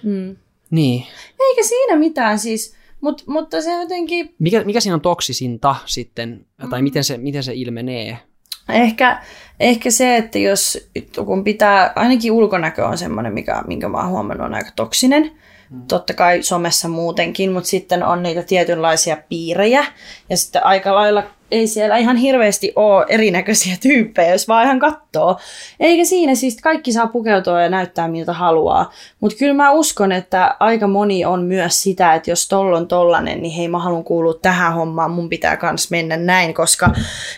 mm. 0.03 0.35
Niin. 0.69 1.03
Eikä 1.39 1.63
siinä 1.63 1.95
mitään 1.95 2.39
siis, 2.39 2.75
mut, 3.01 3.23
mutta 3.27 3.61
se 3.61 3.81
jotenkin... 3.81 4.35
Mikä, 4.39 4.63
mikä 4.63 4.79
siinä 4.79 4.95
on 4.95 5.01
toksisinta 5.01 5.75
sitten, 5.85 6.45
tai 6.69 6.81
mm. 6.81 6.83
miten, 6.83 7.03
se, 7.03 7.17
miten 7.17 7.43
se 7.43 7.53
ilmenee? 7.53 8.19
Ehkä, 8.69 9.21
ehkä 9.59 9.91
se, 9.91 10.15
että 10.15 10.39
jos 10.39 10.89
kun 11.25 11.43
pitää, 11.43 11.93
ainakin 11.95 12.31
ulkonäkö 12.31 12.85
on 12.85 12.97
semmoinen, 12.97 13.33
mikä, 13.33 13.63
minkä 13.67 13.89
mä 13.89 13.97
oon 13.97 14.09
huomannut 14.09 14.45
on 14.45 14.55
aika 14.55 14.69
toksinen. 14.75 15.31
Mm. 15.69 15.81
Totta 15.87 16.13
kai 16.13 16.43
somessa 16.43 16.87
muutenkin, 16.87 17.51
mutta 17.51 17.69
sitten 17.69 18.03
on 18.03 18.23
niitä 18.23 18.43
tietynlaisia 18.43 19.17
piirejä. 19.29 19.85
Ja 20.29 20.37
sitten 20.37 20.65
aika 20.65 20.95
lailla 20.95 21.23
ei 21.51 21.67
siellä 21.67 21.97
ihan 21.97 22.17
hirveästi 22.17 22.73
ole 22.75 23.05
erinäköisiä 23.09 23.77
tyyppejä, 23.81 24.31
jos 24.31 24.47
vaan 24.47 24.65
ihan 24.65 24.79
katsoo. 24.79 25.39
Eikä 25.79 26.05
siinä 26.05 26.35
siis 26.35 26.57
kaikki 26.61 26.91
saa 26.91 27.07
pukeutua 27.07 27.61
ja 27.61 27.69
näyttää 27.69 28.07
miltä 28.07 28.33
haluaa. 28.33 28.91
Mutta 29.19 29.37
kyllä 29.37 29.53
mä 29.53 29.71
uskon, 29.71 30.11
että 30.11 30.55
aika 30.59 30.87
moni 30.87 31.25
on 31.25 31.43
myös 31.43 31.83
sitä, 31.83 32.13
että 32.13 32.31
jos 32.31 32.47
tolla 32.47 32.77
on 32.77 32.87
tollanen, 32.87 33.41
niin 33.41 33.53
hei 33.53 33.67
mä 33.67 33.79
haluan 33.79 34.03
kuulua 34.03 34.33
tähän 34.33 34.73
hommaan, 34.73 35.11
mun 35.11 35.29
pitää 35.29 35.57
kans 35.57 35.91
mennä 35.91 36.17
näin, 36.17 36.53
koska 36.53 36.89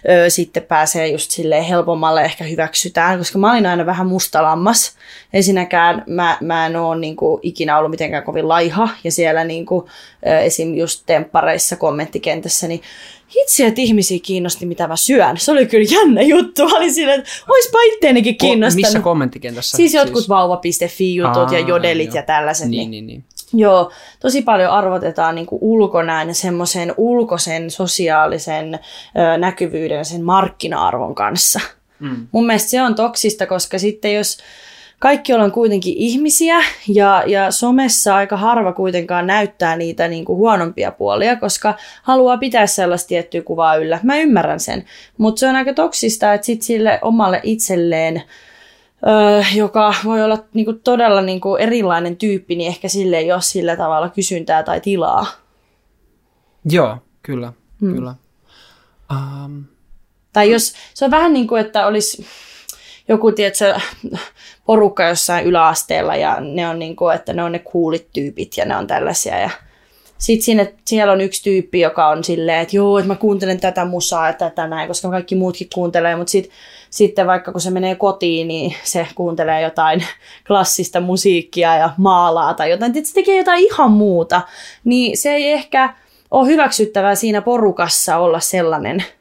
ö, 0.10 0.30
sitten 0.30 0.64
pääsee 0.64 1.08
just 1.08 1.32
silleen 1.32 1.64
helpommalle 1.64 2.22
ehkä 2.22 2.44
hyväksytään, 2.44 3.18
koska 3.18 3.40
mä 3.40 3.52
olin 3.52 3.66
aina 3.66 3.86
vähän 3.86 4.08
mustalammas. 4.08 4.96
Ensinnäkään 5.34 6.04
mä, 6.08 6.38
mä 6.42 6.66
en 6.66 6.76
ole 6.76 7.00
niinku, 7.00 7.40
ikinä 7.42 7.78
ollut 7.78 7.92
mitenkään 7.92 8.24
kovin 8.24 8.48
laiha, 8.48 8.90
ja 9.04 9.12
siellä 9.12 9.44
niinku, 9.44 9.88
ö, 10.28 10.40
esim. 10.40 10.76
just 10.76 11.04
temppareissa 11.06 11.76
kommenttikentässä, 11.76 12.68
niin 12.68 12.82
hitsi, 13.36 13.64
että 13.64 13.82
ihmisiä 13.82 14.20
kiinnosti, 14.24 14.66
mitä 14.66 14.88
mä 14.88 14.96
syön. 14.96 15.38
Se 15.38 15.52
oli 15.52 15.66
kyllä 15.66 15.88
jännä 15.92 16.22
juttu. 16.22 16.70
Mä 16.70 16.78
olin 16.78 16.94
silleen, 16.94 17.20
että 17.20 17.32
oispa 17.50 17.78
itteenikin 17.82 18.38
kiinnostanut. 18.38 18.86
Missä 18.86 19.00
kommenttikentässä? 19.00 19.78
Siis 19.78 19.94
jotkut 19.94 20.18
siis... 20.18 20.30
vauva.fi-jutut 20.30 21.52
ja 21.52 21.60
jodelit 21.60 22.10
jo. 22.10 22.16
ja 22.16 22.24
tällaiset. 22.24 22.68
Niin, 22.68 22.92
niin, 22.92 23.08
niin. 23.08 23.24
Joo, 23.54 23.92
tosi 24.20 24.42
paljon 24.42 24.72
arvotetaan 24.72 25.36
niin 25.36 25.48
kuin 25.48 25.60
ulkonäön 25.62 26.28
ja 26.28 26.34
semmoisen 26.34 26.94
ulkoisen 26.98 27.72
sosiaalisen 27.72 28.74
ö, 28.74 29.38
näkyvyyden 29.38 30.06
sen 30.06 30.24
markkina-arvon 30.24 31.16
kanssa. 31.16 31.60
Mm. 32.00 32.28
Mun 32.32 32.46
mielestä 32.46 32.70
se 32.70 32.82
on 32.82 32.96
toksista, 32.96 33.46
koska 33.46 33.80
sitten 33.80 34.14
jos 34.14 34.38
kaikki 35.00 35.34
ollaan 35.34 35.52
kuitenkin 35.52 35.94
ihmisiä 35.98 36.64
ja, 36.88 37.24
ja 37.28 37.52
somessa 37.52 38.16
aika 38.16 38.38
harva 38.38 38.74
kuitenkaan 38.74 39.28
näyttää 39.28 39.78
niitä 39.78 40.08
niin 40.08 40.26
kuin 40.26 40.38
huonompia 40.38 40.92
puolia, 40.92 41.36
koska 41.36 41.74
haluaa 42.04 42.38
pitää 42.38 42.68
sellaista 42.68 43.08
tiettyä 43.08 43.42
kuvaa 43.42 43.76
yllä. 43.76 44.00
Mä 44.04 44.18
ymmärrän 44.18 44.60
sen, 44.60 44.86
mutta 45.18 45.40
se 45.40 45.48
on 45.48 45.56
aika 45.56 45.74
toksista, 45.74 46.34
että 46.34 46.46
sit 46.46 46.62
sille 46.62 47.00
omalle 47.02 47.40
itselleen 47.44 48.24
Öö, 49.08 49.44
joka 49.56 49.94
voi 50.06 50.24
olla 50.24 50.38
niinku 50.54 50.74
todella 50.74 51.22
niinku 51.22 51.56
erilainen 51.56 52.18
tyyppi, 52.18 52.56
niin 52.56 52.68
ehkä 52.68 52.88
sille 52.88 53.18
ei 53.18 53.32
ole 53.32 53.42
sillä 53.42 53.76
tavalla 53.76 54.10
kysyntää 54.10 54.64
tai 54.64 54.82
tilaa. 54.82 55.26
Joo, 56.66 56.98
kyllä, 57.24 57.54
hmm. 57.82 57.96
kyllä. 57.96 58.16
Um... 59.12 59.64
Tai 60.34 60.52
jos 60.52 60.74
se 60.94 61.06
on 61.06 61.12
vähän 61.12 61.34
niin 61.34 61.48
kuin, 61.48 61.62
että 61.62 61.88
olisi 61.88 62.26
joku, 63.08 63.32
tiedätkö, 63.32 63.80
porukka 64.66 65.04
jossain 65.04 65.46
yläasteella 65.46 66.16
ja 66.16 66.38
ne 66.40 66.68
on 66.68 66.80
niin 66.80 66.96
kuin, 66.96 67.16
että 67.16 67.34
ne 67.34 67.44
on 67.44 67.52
ne 67.52 67.60
coolit 67.60 68.08
tyypit 68.14 68.58
ja 68.58 68.66
ne 68.66 68.76
on 68.76 68.88
tällaisia 68.88 69.40
ja 69.40 69.50
sitten 70.18 70.70
siellä 70.86 71.14
on 71.14 71.22
yksi 71.22 71.44
tyyppi, 71.44 71.80
joka 71.80 72.08
on 72.08 72.24
silleen, 72.24 72.62
että 72.62 72.76
joo, 72.76 72.98
että 72.98 73.08
mä 73.08 73.16
kuuntelen 73.16 73.60
tätä 73.60 73.86
musaa 73.86 74.28
ja 74.28 74.34
tätä 74.34 74.68
näin, 74.68 74.88
koska 74.88 75.10
kaikki 75.10 75.36
muutkin 75.36 75.68
kuuntelee, 75.74 76.16
mutta 76.16 76.32
sit, 76.32 76.50
sitten 76.90 77.28
vaikka 77.28 77.52
kun 77.52 77.62
se 77.62 77.72
menee 77.72 77.96
kotiin, 77.96 78.48
niin 78.48 78.76
se 78.84 79.08
kuuntelee 79.16 79.62
jotain 79.62 80.04
klassista 80.48 81.00
musiikkia 81.00 81.76
ja 81.76 81.90
maalaa 81.98 82.54
tai 82.54 82.70
jotain, 82.72 82.98
että 82.98 83.10
se 83.10 83.14
tekee 83.14 83.38
jotain 83.38 83.64
ihan 83.64 83.92
muuta, 83.92 84.42
niin 84.84 85.18
se 85.18 85.30
ei 85.30 85.52
ehkä 85.52 85.94
ole 86.32 86.48
hyväksyttävää 86.48 87.16
siinä 87.16 87.42
porukassa 87.42 88.18
olla 88.18 88.40
sellainen– 88.40 89.04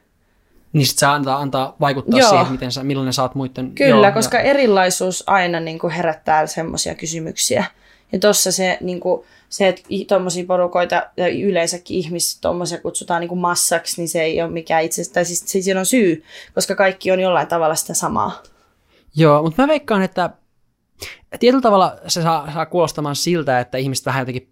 niin 0.77 0.87
sit 0.87 0.99
se 0.99 1.05
antaa, 1.05 1.37
antaa 1.37 1.75
vaikuttaa 1.79 2.19
Joo. 2.19 2.29
siihen, 2.29 2.51
miten 2.51 2.71
sä, 2.71 2.83
millainen 2.83 3.13
sä 3.13 3.21
oot 3.21 3.35
muiden... 3.35 3.71
Kyllä, 3.71 4.07
Joo, 4.07 4.13
koska 4.13 4.37
ja... 4.37 4.43
erilaisuus 4.43 5.23
aina 5.27 5.59
niin 5.59 5.79
kuin 5.79 5.93
herättää 5.93 6.47
semmoisia 6.47 6.95
kysymyksiä. 6.95 7.65
Ja 8.11 8.19
tuossa 8.19 8.51
se, 8.51 8.77
niin 8.81 8.99
kuin, 8.99 9.23
se 9.49 9.67
että 9.67 9.81
tuommoisia 10.07 10.45
porukoita 10.45 11.03
ja 11.17 11.27
yleensäkin 11.27 11.97
ihmiset 11.97 12.41
tuommoisia 12.41 12.81
kutsutaan 12.81 13.21
niin 13.21 13.29
kuin 13.29 13.39
massaksi, 13.39 14.01
niin 14.01 14.09
se 14.09 14.21
ei 14.21 14.41
ole 14.41 14.51
mikään 14.51 14.83
itse 14.83 15.11
tai 15.13 15.25
siis, 15.25 15.43
siis 15.45 15.65
siinä 15.65 15.79
on 15.79 15.85
syy, 15.85 16.23
koska 16.53 16.75
kaikki 16.75 17.11
on 17.11 17.19
jollain 17.19 17.47
tavalla 17.47 17.75
sitä 17.75 17.93
samaa. 17.93 18.41
Joo, 19.15 19.43
mutta 19.43 19.61
mä 19.61 19.67
veikkaan, 19.67 20.01
että 20.01 20.29
tietyllä 21.39 21.61
tavalla 21.61 21.95
se 22.07 22.21
saa, 22.21 22.51
saa 22.53 22.65
kuulostamaan 22.65 23.15
siltä, 23.15 23.59
että 23.59 23.77
ihmiset 23.77 24.05
vähän 24.05 24.21
jotenkin 24.21 24.49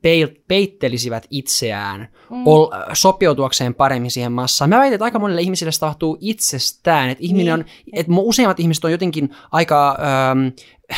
peittelisivät 0.48 1.28
itseään 1.30 2.08
mm. 2.30 2.48
ol, 2.48 2.68
sopeutuakseen 2.94 3.76
paremmin 3.76 4.12
siihen 4.12 4.32
massaan. 4.32 4.70
Mä 4.70 4.78
väitän, 4.78 4.94
että 4.94 5.06
aika 5.06 5.20
monille 5.20 5.42
ihmisille 5.42 5.72
se 5.72 5.80
tapahtuu 5.80 6.18
itsestään. 6.22 7.10
Että, 7.10 7.24
ihminen 7.24 7.46
niin. 7.46 7.54
on, 7.54 7.66
että 7.94 8.12
useimmat 8.16 8.60
ihmiset 8.60 8.86
on 8.86 8.92
jotenkin 8.92 9.30
aika... 9.52 9.98
Ähm, 10.00 10.48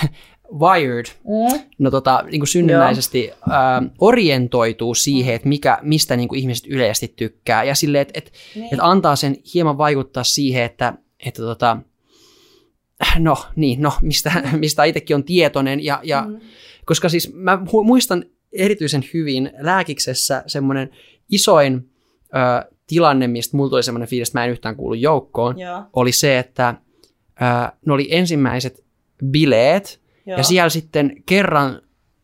wired, 0.60 1.06
mm. 1.06 1.60
no 1.80 1.92
tota, 1.92 2.24
niin 2.32 2.40
kuin 2.40 2.48
synnynnäisesti 2.48 3.32
äh, 3.32 3.92
orientoituu 4.00 4.96
siihen, 4.96 5.36
että 5.36 5.48
mikä, 5.48 5.78
mistä 5.82 6.18
niin 6.18 6.30
kuin 6.30 6.40
ihmiset 6.40 6.68
yleisesti 6.68 7.14
tykkää. 7.16 7.64
Ja 7.64 7.76
silleen, 7.76 8.02
että 8.02 8.14
et, 8.16 8.32
niin. 8.56 8.74
et 8.74 8.80
antaa 8.82 9.16
sen 9.16 9.36
hieman 9.54 9.78
vaikuttaa 9.78 10.24
siihen, 10.24 10.64
että, 10.64 10.94
että 11.26 11.42
tota, 11.42 11.78
no 13.19 13.38
niin, 13.56 13.82
no 13.82 13.93
mistä, 14.01 14.32
mistä 14.60 14.84
itsekin 14.84 15.15
on 15.15 15.23
tietoinen. 15.23 15.84
Ja, 15.84 15.99
ja, 16.03 16.21
mm. 16.27 16.39
Koska 16.86 17.10
siis 17.10 17.34
mä 17.34 17.60
muistan 17.84 18.25
erityisen 18.53 19.03
hyvin 19.13 19.51
lääkiksessä 19.60 20.43
semmoinen 20.47 20.89
isoin 21.30 21.89
ö, 22.25 22.71
tilanne, 22.88 23.27
mistä 23.27 23.58
mulla 23.58 23.69
tuli 23.69 23.84
semmoinen 23.84 24.10
fiilis, 24.10 24.30
että 24.30 24.39
mä 24.39 24.45
en 24.45 24.51
yhtään 24.51 24.75
kuulu 24.75 24.93
joukkoon, 24.93 25.60
Joo. 25.60 25.84
oli 25.93 26.12
se, 26.12 26.39
että 26.39 26.75
ö, 27.41 27.71
ne 27.86 27.93
oli 27.93 28.08
ensimmäiset 28.12 28.86
bileet, 29.25 30.01
Joo. 30.25 30.38
ja 30.38 30.43
siellä 30.43 30.69
sitten 30.69 31.23
kerran 31.25 31.82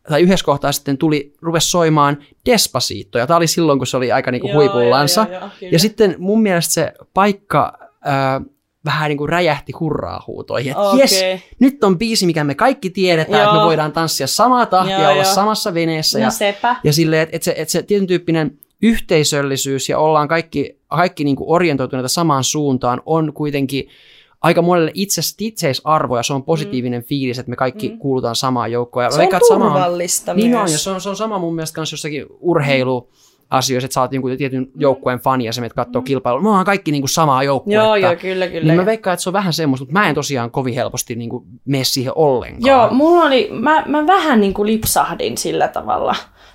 tai 0.08 0.22
yhdessä 0.22 0.44
kohtaa 0.44 0.72
sitten 0.72 0.98
tuli, 0.98 1.34
rupesi 1.42 1.70
soimaan 1.70 2.18
Despacito, 2.46 3.18
ja 3.18 3.26
tämä 3.26 3.36
oli 3.36 3.46
silloin, 3.46 3.78
kun 3.78 3.86
se 3.86 3.96
oli 3.96 4.12
aika 4.12 4.30
niinku 4.30 4.48
Joo, 4.48 4.56
huipullansa. 4.56 5.20
joo, 5.20 5.32
joo, 5.32 5.40
joo, 5.40 5.50
kyllä. 5.60 5.72
ja 5.72 5.78
sitten 5.78 6.14
mun 6.18 6.42
mielestä 6.42 6.72
se 6.72 6.92
paikka 7.14 7.78
ää, 8.04 8.40
vähän 8.84 9.08
niin 9.08 9.18
kuin 9.18 9.28
räjähti 9.28 9.72
hurraa 9.72 10.24
huutoihin, 10.26 10.70
että 10.70 10.82
Okei. 10.82 11.00
jes, 11.00 11.24
nyt 11.60 11.84
on 11.84 11.98
biisi, 11.98 12.26
mikä 12.26 12.44
me 12.44 12.54
kaikki 12.54 12.90
tiedetään, 12.90 13.40
että 13.40 13.52
me 13.52 13.58
Joo. 13.58 13.66
voidaan 13.66 13.92
tanssia 13.92 14.26
samaa 14.26 14.66
tahtia, 14.66 15.00
Joo, 15.00 15.10
olla 15.10 15.22
joo. 15.22 15.34
samassa 15.34 15.74
veneessä, 15.74 16.18
ja, 16.18 16.24
No 16.24 16.30
sepä. 16.30 16.76
ja 16.84 16.92
silleen, 16.92 17.22
että, 17.22 17.36
että, 17.36 17.44
se, 17.44 17.54
että 17.56 17.72
se 17.72 17.82
tietyn 17.82 18.06
tyyppinen 18.06 18.58
yhteisöllisyys 18.82 19.88
ja 19.88 19.98
ollaan 19.98 20.28
kaikki, 20.28 20.78
kaikki 20.88 21.24
niin 21.24 21.36
kuin 21.36 21.50
orientoituneita 21.50 22.08
samaan 22.08 22.44
suuntaan 22.44 23.02
on 23.06 23.32
kuitenkin 23.32 23.88
aika 24.42 24.62
monelle 24.62 24.90
itse, 24.94 25.20
itseisarvo 25.40 26.16
ja 26.16 26.22
se 26.22 26.32
on 26.32 26.42
positiivinen 26.42 27.00
mm. 27.00 27.04
fiilis, 27.06 27.38
että 27.38 27.50
me 27.50 27.56
kaikki 27.56 27.88
mm. 27.88 27.98
kuulutaan 27.98 28.36
samaan 28.36 28.72
joukkoon. 28.72 29.04
Ja 29.04 29.10
Se 29.10 29.18
on 29.18 29.24
että 29.24 29.38
sama 29.48 29.64
turvallista 29.64 30.34
Niin 30.34 30.50
myös. 30.50 30.62
on, 30.62 30.72
ja 30.72 30.78
se 30.78 30.90
on, 30.90 31.00
se 31.00 31.08
on 31.08 31.16
sama 31.16 31.38
mun 31.38 31.54
mielestä 31.54 31.74
kanssa 31.74 31.94
jossakin 31.94 32.26
urheilu 32.40 33.10
asioissa, 33.56 33.86
että 33.86 33.94
sä 33.94 34.00
oot 34.00 34.12
jonkun 34.12 34.36
tietyn 34.36 34.66
joukkueen 34.76 35.18
fani 35.18 35.44
ja 35.44 35.52
sä 35.52 35.60
menet 35.60 35.72
katsoo 35.72 36.02
mm. 36.02 36.04
kilpailua. 36.04 36.42
Me 36.42 36.48
ollaan 36.48 36.64
kaikki 36.64 36.92
niinku 36.92 37.08
samaa 37.08 37.42
joukkuetta. 37.42 37.84
Joo, 37.84 37.96
joo, 37.96 38.16
kyllä, 38.16 38.46
kyllä. 38.46 38.66
Niin 38.66 38.76
mä 38.76 38.86
veikkaan, 38.86 39.14
että 39.14 39.22
se 39.22 39.28
on 39.28 39.32
vähän 39.32 39.52
semmoista, 39.52 39.84
mutta 39.84 40.00
mä 40.00 40.08
en 40.08 40.14
tosiaan 40.14 40.50
kovin 40.50 40.74
helposti 40.74 41.14
niinku 41.14 41.44
mene 41.64 41.84
siihen 41.84 42.12
ollenkaan. 42.16 42.66
Joo, 42.66 42.90
mulla 42.90 43.24
oli, 43.24 43.48
mä, 43.52 43.82
mä 43.86 44.06
vähän 44.06 44.40
niin 44.40 44.54
kuin 44.54 44.66
lipsahdin 44.66 45.38
sillä 45.38 45.68
tavalla. 45.68 46.14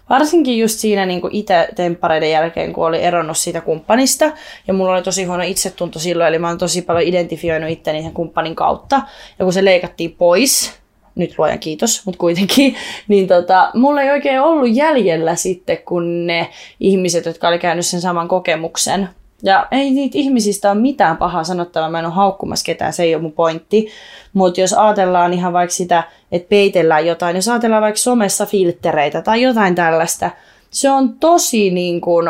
Varsinkin 0.10 0.60
just 0.60 0.80
siinä 0.80 1.06
niin 1.06 1.22
itse 1.32 1.70
temppareiden 1.76 2.32
jälkeen, 2.32 2.74
kun 2.74 2.86
oli 2.86 3.02
eronnut 3.02 3.38
siitä 3.38 3.62
kumppanista. 3.62 4.32
Ja 4.68 4.74
mulla 4.74 4.94
oli 4.94 5.02
tosi 5.02 5.24
huono 5.24 5.44
itsetunto 5.44 6.00
silloin, 6.00 6.28
eli 6.28 6.40
mä 6.40 6.48
oon 6.48 6.58
tosi 6.58 6.82
paljon 6.82 7.08
identifioinut 7.08 7.70
itteni 7.70 8.02
sen 8.02 8.14
kumppanin 8.14 8.56
kautta. 8.56 9.02
Ja 9.40 9.46
kun 9.46 9.54
se 9.54 9.66
leikattiin 9.66 10.16
pois, 10.16 10.79
nyt 11.20 11.36
luojan 11.38 11.60
kiitos, 11.60 12.06
mutta 12.06 12.20
kuitenkin, 12.20 12.76
niin 13.08 13.28
tota, 13.28 13.72
mulla 13.74 14.02
ei 14.02 14.10
oikein 14.10 14.42
ollut 14.42 14.70
jäljellä 14.76 15.36
sitten, 15.36 15.78
kun 15.78 16.28
ne 16.28 16.50
ihmiset, 16.80 17.26
jotka 17.26 17.48
oli 17.48 17.60
käynyt 17.60 17.86
sen 17.86 18.02
saman 18.02 18.28
kokemuksen. 18.28 19.10
Ja 19.44 19.68
ei 19.72 19.92
niitä 19.92 20.18
ihmisistä 20.18 20.72
ole 20.72 20.80
mitään 20.80 21.18
pahaa 21.18 21.44
sanottavaa, 21.44 21.90
mä 21.90 22.00
en 22.00 22.06
ole 22.06 22.14
haukkumassa 22.14 22.66
ketään, 22.66 22.94
se 22.94 23.04
ei 23.04 23.16
ole 23.16 23.22
mun 23.22 23.32
pointti. 23.32 23.88
Mutta 24.34 24.62
jos 24.62 24.74
ajatellaan 24.74 25.34
ihan 25.34 25.54
vaikka 25.54 25.74
sitä, 25.74 26.04
että 26.32 26.50
peitellään 26.50 27.08
jotain, 27.08 27.36
jos 27.36 27.48
ajatellaan 27.48 27.82
vaikka 27.82 28.00
somessa 28.00 28.46
filttereitä 28.46 29.22
tai 29.22 29.42
jotain 29.42 29.76
tällaista, 29.76 30.30
se 30.70 30.90
on 30.90 31.14
tosi 31.20 31.70
niin 31.70 32.02
kuin, 32.02 32.30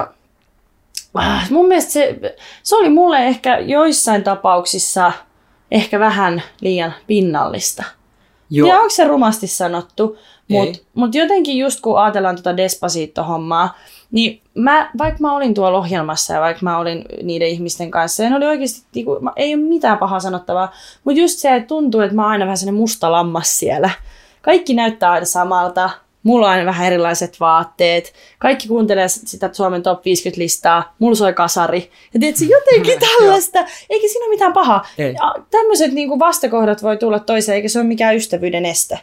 Ah, 1.14 1.52
mun 1.52 1.68
mielestä 1.68 1.92
se, 1.92 2.20
se 2.64 2.76
oli 2.76 2.90
mulle 2.90 3.28
ehkä 3.28 3.60
joissain 3.60 4.24
tapauksissa 4.24 5.12
ehkä 5.72 6.00
vähän 6.00 6.44
liian 6.62 6.94
pinnallista. 7.08 7.84
Joo. 8.50 8.68
Ja 8.70 8.78
onko 8.78 8.90
se 8.90 9.08
rumasti 9.08 9.48
sanottu, 9.48 10.18
mutta 10.48 10.80
mut 10.94 11.16
jotenkin 11.16 11.58
just 11.58 11.82
kun 11.82 12.00
ajatellaan 12.00 12.36
tuota 12.36 12.58
Despacito-hommaa, 12.58 13.78
niin 14.12 14.42
mä, 14.56 14.92
vaikka 14.98 15.20
mä 15.22 15.36
olin 15.36 15.54
tuolla 15.54 15.78
ohjelmassa 15.78 16.34
ja 16.34 16.42
vaikka 16.42 16.60
mä 16.64 16.78
olin 16.78 17.06
niiden 17.24 17.48
ihmisten 17.48 17.92
kanssa, 17.92 18.24
ja 18.24 18.30
ne 18.30 18.36
oli 18.36 18.46
oikeasti, 18.46 18.88
niinku, 18.96 19.20
ei 19.36 19.56
ole 19.56 19.64
mitään 19.64 19.98
pahaa 19.98 20.20
sanottavaa, 20.20 20.72
mutta 21.04 21.22
just 21.22 21.40
se, 21.40 21.56
että 21.56 21.68
tuntuu, 21.68 22.02
että 22.02 22.16
mä 22.16 22.22
oon 22.22 22.32
aina 22.32 22.46
vähän 22.46 22.58
sellainen 22.58 22.82
musta 22.82 23.12
lammas 23.12 23.60
siellä. 23.60 23.90
Kaikki 24.42 24.74
näyttää 24.74 25.12
aina 25.12 25.26
samalta, 25.26 25.90
mulla 26.24 26.46
on 26.46 26.52
aina 26.52 26.66
vähän 26.66 26.88
erilaiset 26.88 27.40
vaatteet, 27.40 28.14
kaikki 28.40 28.68
kuuntelee 28.68 29.08
sitä 29.08 29.50
Suomen 29.54 29.84
top 29.84 30.00
50-listaa, 30.00 30.96
mulla 31.00 31.16
soi 31.16 31.34
kasari. 31.34 31.92
Ja 32.14 32.20
tiedätkö, 32.20 32.46
jotenkin 32.46 33.00
tällaista, 33.10 33.60
eikä 33.90 34.08
siinä 34.08 34.26
ole 34.26 34.34
mitään 34.36 34.54
pahaa. 34.54 34.88
Tämmöiset 35.52 35.92
niinku 35.92 36.20
vastakohdat 36.20 36.84
voi 36.84 36.98
tulla 36.98 37.20
toiseen, 37.20 37.56
eikä 37.56 37.68
se 37.68 37.80
ole 37.80 37.88
mikään 37.88 38.16
ystävyyden 38.16 38.66
este. 38.66 39.00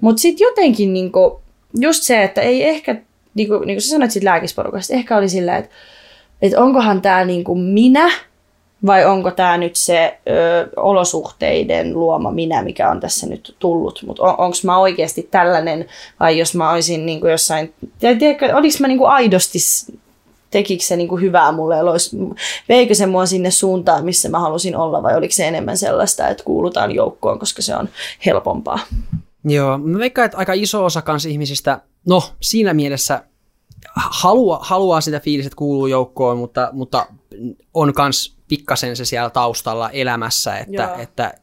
Mutta 0.00 0.20
sitten 0.20 0.44
jotenkin 0.44 0.92
niinku, 0.92 1.40
just 1.80 2.02
se, 2.02 2.22
että 2.22 2.40
ei 2.40 2.68
ehkä, 2.68 2.96
niinku, 3.34 3.58
niin 3.58 3.76
kuin 3.76 3.82
sä 3.82 3.88
sanoit 3.88 4.10
siitä 4.10 4.24
lääkisporukasta, 4.24 4.94
ehkä 4.94 5.16
oli 5.16 5.28
sillä, 5.28 5.56
että, 5.56 5.70
että 6.42 6.60
onkohan 6.60 7.02
tämä 7.02 7.24
niinku 7.24 7.54
minä 7.54 8.10
vai 8.86 9.04
onko 9.04 9.30
tämä 9.30 9.58
nyt 9.58 9.76
se 9.76 10.18
ö, 10.28 10.68
olosuhteiden 10.76 11.94
luoma 11.94 12.30
minä, 12.30 12.62
mikä 12.62 12.90
on 12.90 13.00
tässä 13.00 13.26
nyt 13.26 13.56
tullut. 13.58 14.02
Mutta 14.06 14.22
on, 14.22 14.34
onko 14.38 14.56
mä 14.64 14.78
oikeasti 14.78 15.28
tällainen 15.30 15.86
vai 16.20 16.38
jos 16.38 16.54
mä 16.54 16.70
olisin 16.70 17.06
niinku 17.06 17.26
jossain, 17.26 17.74
ja 18.02 18.16
tiedätkö, 18.18 18.56
oliko 18.56 18.76
mä 18.80 18.88
niinku 18.88 19.04
aidosti 19.04 19.58
tekikö 20.50 20.84
se 20.84 20.96
niinku 20.96 21.16
hyvää 21.16 21.52
mulle, 21.52 21.82
olis, 21.82 22.16
veikö 22.68 22.94
se 22.94 23.06
mua 23.06 23.26
sinne 23.26 23.50
suuntaan, 23.50 24.04
missä 24.04 24.28
mä 24.28 24.38
halusin 24.38 24.76
olla, 24.76 25.02
vai 25.02 25.16
oliko 25.16 25.32
se 25.32 25.48
enemmän 25.48 25.76
sellaista, 25.76 26.28
että 26.28 26.44
kuulutaan 26.44 26.94
joukkoon, 26.94 27.38
koska 27.38 27.62
se 27.62 27.76
on 27.76 27.88
helpompaa. 28.26 28.78
Joo, 29.44 29.78
mä 29.78 29.98
veikkaan, 29.98 30.26
että 30.26 30.38
aika 30.38 30.52
iso 30.52 30.84
osa 30.84 31.02
kans 31.02 31.26
ihmisistä, 31.26 31.80
no 32.08 32.22
siinä 32.40 32.74
mielessä 32.74 33.22
halua, 33.96 34.58
haluaa 34.62 35.00
sitä 35.00 35.20
fiilistä, 35.20 35.46
että 35.46 35.56
kuuluu 35.56 35.86
joukkoon, 35.86 36.38
mutta, 36.38 36.70
mutta 36.72 37.06
on 37.74 37.94
kans 37.94 38.39
pikkasen 38.50 38.96
se 38.96 39.04
siellä 39.04 39.30
taustalla 39.30 39.90
elämässä, 39.90 40.56
että, 40.58 40.82
Joo. 40.82 40.98
että 40.98 41.34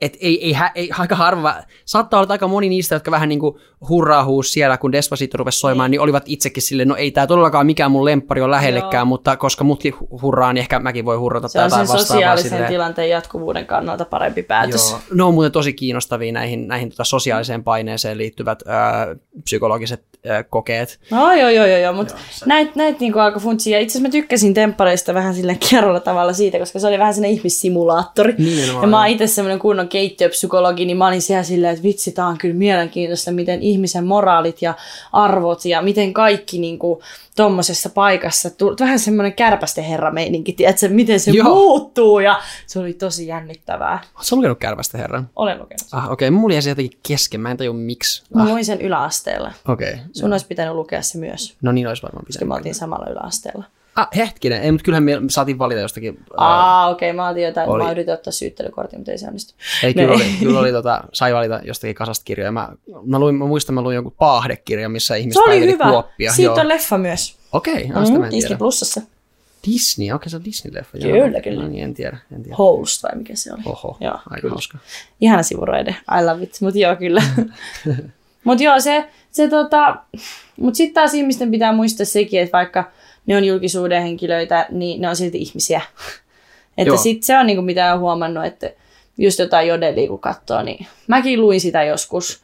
et 0.00 0.16
ei, 0.20 0.44
ei, 0.44 0.56
ei, 0.74 0.90
aika 0.98 1.16
harva, 1.16 1.54
saattaa 1.84 2.20
olla 2.20 2.32
aika 2.32 2.48
moni 2.48 2.68
niistä, 2.68 2.94
jotka 2.94 3.10
vähän 3.10 3.28
niin 3.28 3.38
kuin 3.38 3.56
hurraa 3.88 4.24
huus 4.24 4.52
siellä, 4.52 4.78
kun 4.78 4.92
Despacito 4.92 5.38
rupesi 5.38 5.58
soimaan, 5.58 5.90
niin 5.90 6.00
olivat 6.00 6.22
itsekin 6.26 6.62
silleen, 6.62 6.88
no 6.88 6.96
ei 6.96 7.10
tämä 7.10 7.26
todellakaan 7.26 7.66
mikään 7.66 7.90
mun 7.90 8.04
lemppari 8.04 8.40
ole 8.40 8.50
lähellekään, 8.50 8.92
Joo. 9.00 9.04
mutta 9.04 9.36
koska 9.36 9.64
mutkin 9.64 9.94
hurraa, 10.22 10.52
niin 10.52 10.60
ehkä 10.60 10.78
mäkin 10.78 11.04
voin 11.04 11.20
hurrata 11.20 11.48
Se 11.48 11.58
on 11.58 11.64
jotain 11.64 11.86
sen 11.86 11.96
vastaavaa 11.96 12.16
sosiaalisen 12.16 12.50
silleen. 12.50 12.70
tilanteen 12.70 13.10
jatkuvuuden 13.10 13.66
kannalta 13.66 14.04
parempi 14.04 14.42
päätös. 14.42 14.90
Joo. 14.90 15.00
Ne 15.14 15.22
on 15.22 15.34
muuten 15.34 15.52
tosi 15.52 15.72
kiinnostavia 15.72 16.32
näihin, 16.32 16.68
näihin 16.68 16.90
tota 16.90 17.04
sosiaaliseen 17.04 17.64
paineeseen 17.64 18.18
liittyvät 18.18 18.62
ää, 18.66 19.06
psykologiset 19.44 20.04
ää, 20.28 20.42
kokeet. 20.42 20.98
No 21.10 21.32
joo, 21.32 21.50
joo, 21.50 21.66
joo, 21.66 21.78
joo 21.78 21.92
mutta 21.92 22.14
näitä 22.46 22.72
näit 22.74 23.00
niinku 23.00 23.18
alkoi 23.18 23.42
funtsia. 23.42 23.78
Itse 23.78 23.92
asiassa 23.92 24.08
mä 24.08 24.12
tykkäsin 24.12 24.54
temppareista 24.54 25.14
vähän 25.14 25.34
sille 25.34 25.56
kierrolla 25.68 26.00
tavalla 26.00 26.32
siitä, 26.32 26.58
koska 26.58 26.78
se 26.78 26.86
oli 26.86 26.98
vähän 26.98 27.14
sellainen 27.14 27.36
ihmissimulaattori. 27.36 28.34
Nimenomaan, 28.38 28.82
ja 28.82 28.88
mä 28.88 28.98
oon 28.98 29.08
itse 29.08 29.26
semmoinen 29.26 29.58
kunnon 29.58 29.88
keittiöpsykologi, 29.88 30.84
niin 30.84 30.96
mä 30.96 31.06
olin 31.06 31.22
siellä 31.22 31.42
silleen, 31.42 31.72
että 31.72 31.82
vitsi, 31.82 32.12
tää 32.12 32.26
on 32.26 32.38
kyllä 32.38 32.54
mielenkiintoista, 32.54 33.32
miten 33.32 33.62
ihmisen 33.62 34.04
moraalit 34.04 34.62
ja 34.62 34.74
arvot 35.12 35.64
ja 35.64 35.82
miten 35.82 36.12
kaikki 36.12 36.58
niinku 36.58 37.02
tommosessa 37.36 37.90
paikassa, 37.90 38.50
tu- 38.50 38.76
vähän 38.80 38.98
semmoinen 38.98 39.32
kärpästen 39.32 39.84
herra 39.84 40.10
meininki, 40.10 40.52
tiedätkö, 40.52 40.88
miten 40.88 41.20
se 41.20 41.30
Joo. 41.30 41.48
muuttuu 41.54 42.20
ja 42.20 42.40
se 42.66 42.78
oli 42.78 42.92
tosi 42.92 43.26
jännittävää. 43.26 43.98
Oletko 44.16 44.36
lukenut 44.36 44.58
Kärvästä 44.58 44.98
herran? 44.98 45.30
Olen 45.36 45.58
lukenut. 45.58 45.82
Ah, 45.92 46.04
okei. 46.10 46.28
Okay. 46.28 46.38
Mulla 46.40 46.54
jäi 46.54 46.62
se 46.62 46.68
jotenkin 46.70 46.98
kesken. 47.08 47.40
Mä 47.40 47.50
en 47.50 47.56
tajua 47.56 47.74
miksi. 47.74 48.22
Mä 48.34 48.42
Ah, 48.42 48.48
luin 48.48 48.64
sen 48.64 48.80
yläasteella. 48.80 49.52
okei. 49.68 49.92
Okay. 49.92 50.04
Sun 50.12 50.32
olisi 50.32 50.46
pitänyt 50.46 50.74
lukea 50.74 51.02
se 51.02 51.18
myös, 51.18 51.54
No 51.62 51.72
niin 51.72 51.86
olisi 51.88 52.02
varmaan 52.02 52.24
koska 52.26 52.32
pitänyt. 52.38 52.48
me 52.48 52.54
oltiin 52.54 52.74
samalla 52.74 53.06
yläasteella. 53.10 53.64
Ah, 53.96 54.08
hetkinen. 54.16 54.62
Ei, 54.62 54.72
mutta 54.72 54.84
kyllähän 54.84 55.04
me 55.04 55.12
saatiin 55.30 55.58
valita 55.58 55.80
jostakin. 55.80 56.18
Aa, 56.36 56.88
okei, 56.88 57.10
okay, 57.10 57.16
mä 57.16 57.28
otin 57.28 57.42
jotain, 57.42 57.68
Oli. 57.68 57.84
mä 57.84 57.90
yritin 57.90 58.14
ottaa 58.14 58.32
syyttelykortin, 58.32 58.98
mutta 58.98 59.12
ei 59.12 59.18
se 59.18 59.26
onnistu. 59.26 59.54
Ei, 59.82 59.94
kyllä 59.94 60.08
ei. 60.08 60.14
oli, 60.14 60.24
kyllä 60.40 60.58
oli 60.60 60.72
tota, 60.72 61.04
sai 61.12 61.34
valita 61.34 61.60
jostakin 61.64 61.94
kasasta 61.94 62.24
kirjoja. 62.24 62.52
Mä, 62.52 62.68
mä, 63.06 63.18
luin, 63.18 63.34
mä 63.34 63.46
muistan, 63.46 63.74
mä 63.74 63.82
luin 63.82 63.94
jonkun 63.94 64.14
paahdekirjan, 64.18 64.92
missä 64.92 65.14
ihmiset 65.16 65.42
Se 65.44 65.50
oli 65.50 65.66
hyvä. 65.72 65.84
kuoppia. 65.90 66.32
Siitä 66.32 66.52
Joo. 66.52 66.60
on 66.60 66.68
leffa 66.68 66.98
myös. 66.98 67.36
Okei, 67.52 67.74
okay, 67.74 67.86
Mm, 67.88 68.16
en 68.16 68.22
Disney 68.22 68.40
tiedä. 68.40 68.58
Plusassa. 68.58 69.00
Disney, 69.66 70.12
okei 70.12 70.30
se 70.30 70.36
on 70.36 70.42
Disney-leffa. 70.44 71.06
joo. 71.06 71.24
Kyllä, 71.26 71.40
kyllä. 71.40 71.62
No 71.62 71.68
niin, 71.68 71.84
en 71.84 71.94
tiedä, 71.94 72.18
en 72.36 72.42
tiedä. 72.42 72.56
Host 72.56 73.02
vai 73.02 73.18
mikä 73.18 73.34
se 73.36 73.52
oli. 73.52 73.62
Oho, 73.66 73.96
Joo, 74.00 74.12
aika 74.30 74.40
kyllä. 74.40 74.52
hauska. 74.52 74.78
Ihana 75.20 75.42
sivuroide. 75.42 75.96
I 76.20 76.24
love 76.24 76.42
it. 76.42 76.58
Mut 76.60 76.74
joo, 76.74 76.96
kyllä. 76.96 77.22
Mut 78.44 78.60
joo, 78.60 78.80
se, 78.80 79.08
se 79.30 79.48
tota... 79.48 79.96
Mut 80.60 80.74
sitten 80.74 80.94
taas 80.94 81.14
ihmisten 81.14 81.50
pitää 81.50 81.72
muistaa 81.72 82.06
sekin, 82.06 82.40
että 82.40 82.52
vaikka 82.58 82.90
ne 83.26 83.36
on 83.36 83.44
julkisuuden 83.44 84.02
henkilöitä, 84.02 84.66
niin 84.70 85.00
ne 85.00 85.08
on 85.08 85.16
silti 85.16 85.38
ihmisiä. 85.38 85.80
että 86.78 86.88
Joo. 86.88 86.96
sit 86.96 87.22
se 87.22 87.38
on 87.38 87.46
niinku 87.46 87.62
mitä 87.62 87.94
on 87.94 88.00
huomannut, 88.00 88.44
että 88.44 88.70
just 89.18 89.38
jotain 89.38 89.68
jodelia 89.68 90.08
kun 90.08 90.18
katsoo, 90.18 90.62
niin 90.62 90.86
mäkin 91.06 91.40
luin 91.40 91.60
sitä 91.60 91.82
joskus. 91.82 92.42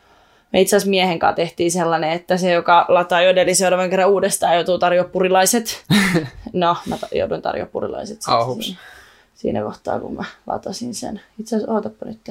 Me 0.52 0.60
itse 0.60 0.76
asiassa 0.76 0.90
miehen 0.90 1.18
kanssa 1.18 1.36
tehtiin 1.36 1.70
sellainen, 1.70 2.10
että 2.10 2.36
se, 2.36 2.52
joka 2.52 2.84
lataa 2.88 3.22
jodeli 3.22 3.54
seuraavan 3.54 3.90
kerran 3.90 4.10
uudestaan, 4.10 4.54
joutuu 4.54 4.78
tarjoamaan 4.78 5.12
purilaiset. 5.12 5.84
No, 6.52 6.76
mä 6.86 6.98
ta- 6.98 7.08
jouduin 7.12 7.42
tarjoamaan 7.42 7.72
purilaiset 7.72 8.22
siinä, 8.22 8.78
siinä 9.34 9.62
kohtaa, 9.62 10.00
kun 10.00 10.14
mä 10.14 10.24
latasin 10.46 10.94
sen. 10.94 11.20
Itse 11.40 11.56
asiassa, 11.56 11.74
ootappa 11.74 12.06
nyt. 12.06 12.30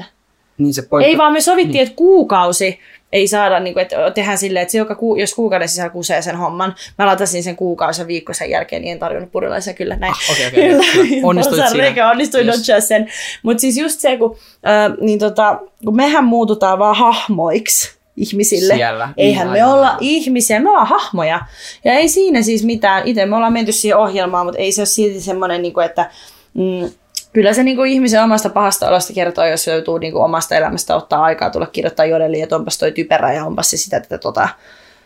Niin 0.57 0.73
se 0.73 0.81
pointti... 0.81 1.09
Ei 1.11 1.17
vaan 1.17 1.33
me 1.33 1.41
sovittiin, 1.41 1.73
niin. 1.73 1.83
että 1.83 1.95
kuukausi 1.95 2.79
ei 3.11 3.27
saada, 3.27 3.59
niin 3.59 3.73
kuin, 3.73 3.81
että 3.81 4.11
tehdään 4.11 4.37
silleen, 4.37 4.61
että 4.61 4.71
se, 4.71 4.77
joka 4.77 4.95
ku, 4.95 5.15
jos 5.15 5.33
kuukauden 5.33 5.69
sisällä 5.69 5.89
kusee 5.89 6.21
sen 6.21 6.37
homman, 6.37 6.75
mä 6.97 7.05
latasin 7.05 7.43
sen 7.43 7.55
kuukausi 7.55 8.01
ja 8.01 8.07
viikko 8.07 8.33
sen 8.33 8.49
jälkeen, 8.49 8.81
niin 8.81 8.91
en 8.91 8.99
tarjonnut 8.99 9.31
purilaisia 9.31 9.73
kyllä 9.73 9.95
näin. 9.95 10.13
Ah, 10.13 10.31
okei, 10.31 10.47
okei, 10.47 10.63
Kyllä, 10.69 10.83
okei. 11.01 11.21
Onnistuit 11.23 11.61
siinä. 11.71 12.09
onnistuin 12.09 12.47
Yes. 12.47 12.87
sen. 12.87 13.07
Mutta 13.43 13.61
siis 13.61 13.77
just 13.77 13.99
se, 13.99 14.17
kun, 14.17 14.37
äh, 14.67 14.97
niin 15.01 15.19
tota, 15.19 15.59
kun 15.85 15.95
mehän 15.95 16.23
muututaan 16.23 16.79
vaan 16.79 16.95
hahmoiksi 16.95 17.97
ihmisille. 18.17 18.75
Siellä. 18.75 19.09
Eihän 19.17 19.47
Niin, 19.47 19.53
me 19.53 19.61
aivan. 19.61 19.77
olla 19.77 19.97
ihmisiä, 19.99 20.59
me 20.59 20.69
ollaan 20.69 20.87
hahmoja. 20.87 21.41
Ja 21.85 21.93
ei 21.93 22.09
siinä 22.09 22.41
siis 22.41 22.63
mitään, 22.63 23.07
itse 23.07 23.25
me 23.25 23.35
ollaan 23.35 23.53
menty 23.53 23.71
siihen 23.71 23.97
ohjelmaan, 23.97 24.45
mutta 24.45 24.59
ei 24.61 24.71
se 24.71 24.81
ole 24.81 24.85
silti 24.85 25.21
semmoinen, 25.21 25.61
niin 25.61 25.73
kuin, 25.73 25.85
että 25.85 26.09
mm, 26.53 26.89
Kyllä 27.37 27.53
se 27.53 27.63
niin 27.63 27.77
kuin 27.77 27.91
ihmisen 27.91 28.23
omasta 28.23 28.49
pahasta 28.49 28.89
olosta 28.89 29.13
kertoo, 29.13 29.45
jos 29.45 29.67
joutuu 29.67 29.97
niin 29.97 30.13
kuin 30.13 30.23
omasta 30.23 30.55
elämästä 30.55 30.95
ottaa 30.95 31.23
aikaa 31.23 31.49
tulla 31.49 31.65
kirjoittaa 31.65 32.05
jodeliin, 32.05 32.43
että 32.43 32.55
onpas 32.55 32.77
toi 32.77 32.91
typerä 32.91 33.33
ja 33.33 33.45
onpas 33.45 33.69
se 33.69 33.77
sitä 33.77 33.99
tätä 33.99 34.17
tota. 34.17 34.49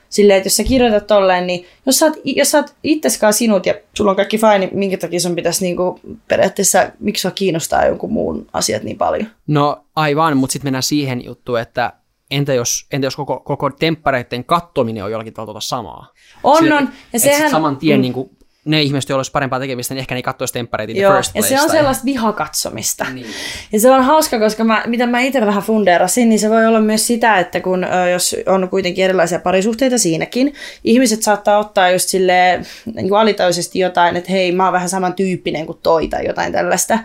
Silleen, 0.09 0.37
että 0.37 0.47
jos 0.47 0.55
sä 0.55 0.63
kirjoitat 0.63 1.07
tolleen, 1.07 1.47
niin 1.47 1.65
jos 1.85 1.99
sä 1.99 2.05
oot, 2.05 2.15
jos 2.23 2.51
sä 2.51 2.57
oot 2.57 3.35
sinut 3.35 3.65
ja 3.65 3.73
sulla 3.93 4.11
on 4.11 4.15
kaikki 4.15 4.37
fine, 4.37 4.57
niin 4.57 4.69
minkä 4.73 4.97
takia 4.97 5.19
sun 5.19 5.35
pitäisi 5.35 5.63
niin 5.63 5.75
kuin, 5.75 5.99
periaatteessa, 6.27 6.91
miksi 6.99 7.21
sua 7.21 7.31
kiinnostaa 7.31 7.85
jonkun 7.85 8.13
muun 8.13 8.47
asiat 8.53 8.83
niin 8.83 8.97
paljon? 8.97 9.27
No 9.47 9.85
aivan, 9.95 10.37
mutta 10.37 10.53
sitten 10.53 10.67
mennään 10.67 10.83
siihen 10.83 11.25
juttuun, 11.25 11.59
että 11.59 11.93
entä 12.31 12.53
jos, 12.53 12.85
entä 12.91 13.07
jos 13.07 13.15
koko, 13.15 13.39
koko 13.39 13.69
temppareiden 13.69 14.43
kattominen 14.43 15.03
on 15.03 15.11
jollakin 15.11 15.33
tavalla 15.33 15.53
tuota 15.53 15.65
samaa? 15.65 16.07
On, 16.43 16.57
Sillä, 16.57 16.77
on. 16.77 16.89
Ja 17.13 17.19
sehän, 17.19 17.51
saman 17.51 17.77
tien 17.77 17.99
mm. 17.99 18.01
niin 18.01 18.13
kuin, 18.13 18.29
ne 18.65 18.81
ihmiset, 18.81 19.09
joilla 19.09 19.19
olisi 19.19 19.31
parempaa 19.31 19.59
tekemistä, 19.59 19.93
niin 19.93 19.99
ehkä 19.99 20.15
ne 20.15 20.19
ei 20.19 20.23
katsoisi 20.23 20.53
temppareita 20.53 20.93
Joo, 20.93 21.13
first 21.13 21.35
ja 21.35 21.39
place. 21.39 21.55
se 21.55 21.61
on 21.61 21.67
tai- 21.67 21.77
sellaista 21.77 22.05
vihakatsomista. 22.05 23.05
Niin. 23.13 23.25
Ja 23.71 23.79
se 23.79 23.91
on 23.91 24.03
hauska, 24.03 24.39
koska 24.39 24.63
mä, 24.63 24.83
mitä 24.87 25.07
mä 25.07 25.19
itse 25.19 25.45
vähän 25.45 25.63
fundeerasin, 25.63 26.29
niin 26.29 26.39
se 26.39 26.49
voi 26.49 26.65
olla 26.65 26.81
myös 26.81 27.07
sitä, 27.07 27.39
että 27.39 27.59
kun 27.59 27.85
jos 28.11 28.35
on 28.45 28.69
kuitenkin 28.69 29.05
erilaisia 29.05 29.39
parisuhteita 29.39 29.97
siinäkin, 29.97 30.53
ihmiset 30.83 31.23
saattaa 31.23 31.57
ottaa 31.57 31.89
just 31.89 32.09
silleen 32.09 32.65
niin 32.95 33.09
kuin 33.09 33.19
alitajuisesti 33.19 33.79
jotain, 33.79 34.15
että 34.15 34.31
hei, 34.31 34.51
mä 34.51 34.63
oon 34.63 34.73
vähän 34.73 34.89
samantyyppinen 34.89 35.65
kuin 35.65 35.79
toi 35.83 36.07
tai 36.07 36.25
jotain 36.25 36.51
tällaista. 36.51 36.99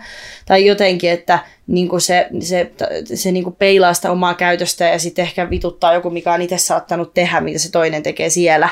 Tai 0.45 0.65
jotenkin, 0.65 1.09
että 1.11 1.39
niin 1.67 1.87
kuin 1.87 2.01
se, 2.01 2.27
se, 2.39 2.71
se 3.13 3.31
niin 3.31 3.43
kuin 3.43 3.55
peilaa 3.55 3.93
sitä 3.93 4.11
omaa 4.11 4.33
käytöstä 4.33 4.85
ja 4.85 4.99
sitten 4.99 5.23
ehkä 5.23 5.49
vituttaa 5.49 5.93
joku, 5.93 6.09
mikä 6.09 6.33
on 6.33 6.41
itse 6.41 6.57
saattanut 6.57 7.13
tehdä, 7.13 7.41
mitä 7.41 7.59
se 7.59 7.71
toinen 7.71 8.03
tekee 8.03 8.29
siellä. 8.29 8.69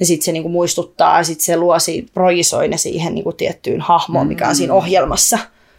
Ja 0.00 0.06
sitten 0.06 0.24
se 0.24 0.32
niinku 0.32 0.48
muistuttaa 0.48 1.18
ja 1.18 1.24
sitten 1.24 1.44
se 1.44 1.56
luo, 1.56 1.76
projisoi 2.14 2.68
ne 2.68 2.76
siihen 2.76 3.14
niinku 3.14 3.32
tiettyyn 3.32 3.80
hahmoon, 3.80 4.26
mikä 4.26 4.48
on 4.48 4.56
siinä 4.56 4.74
ohjelmassa. 4.74 5.38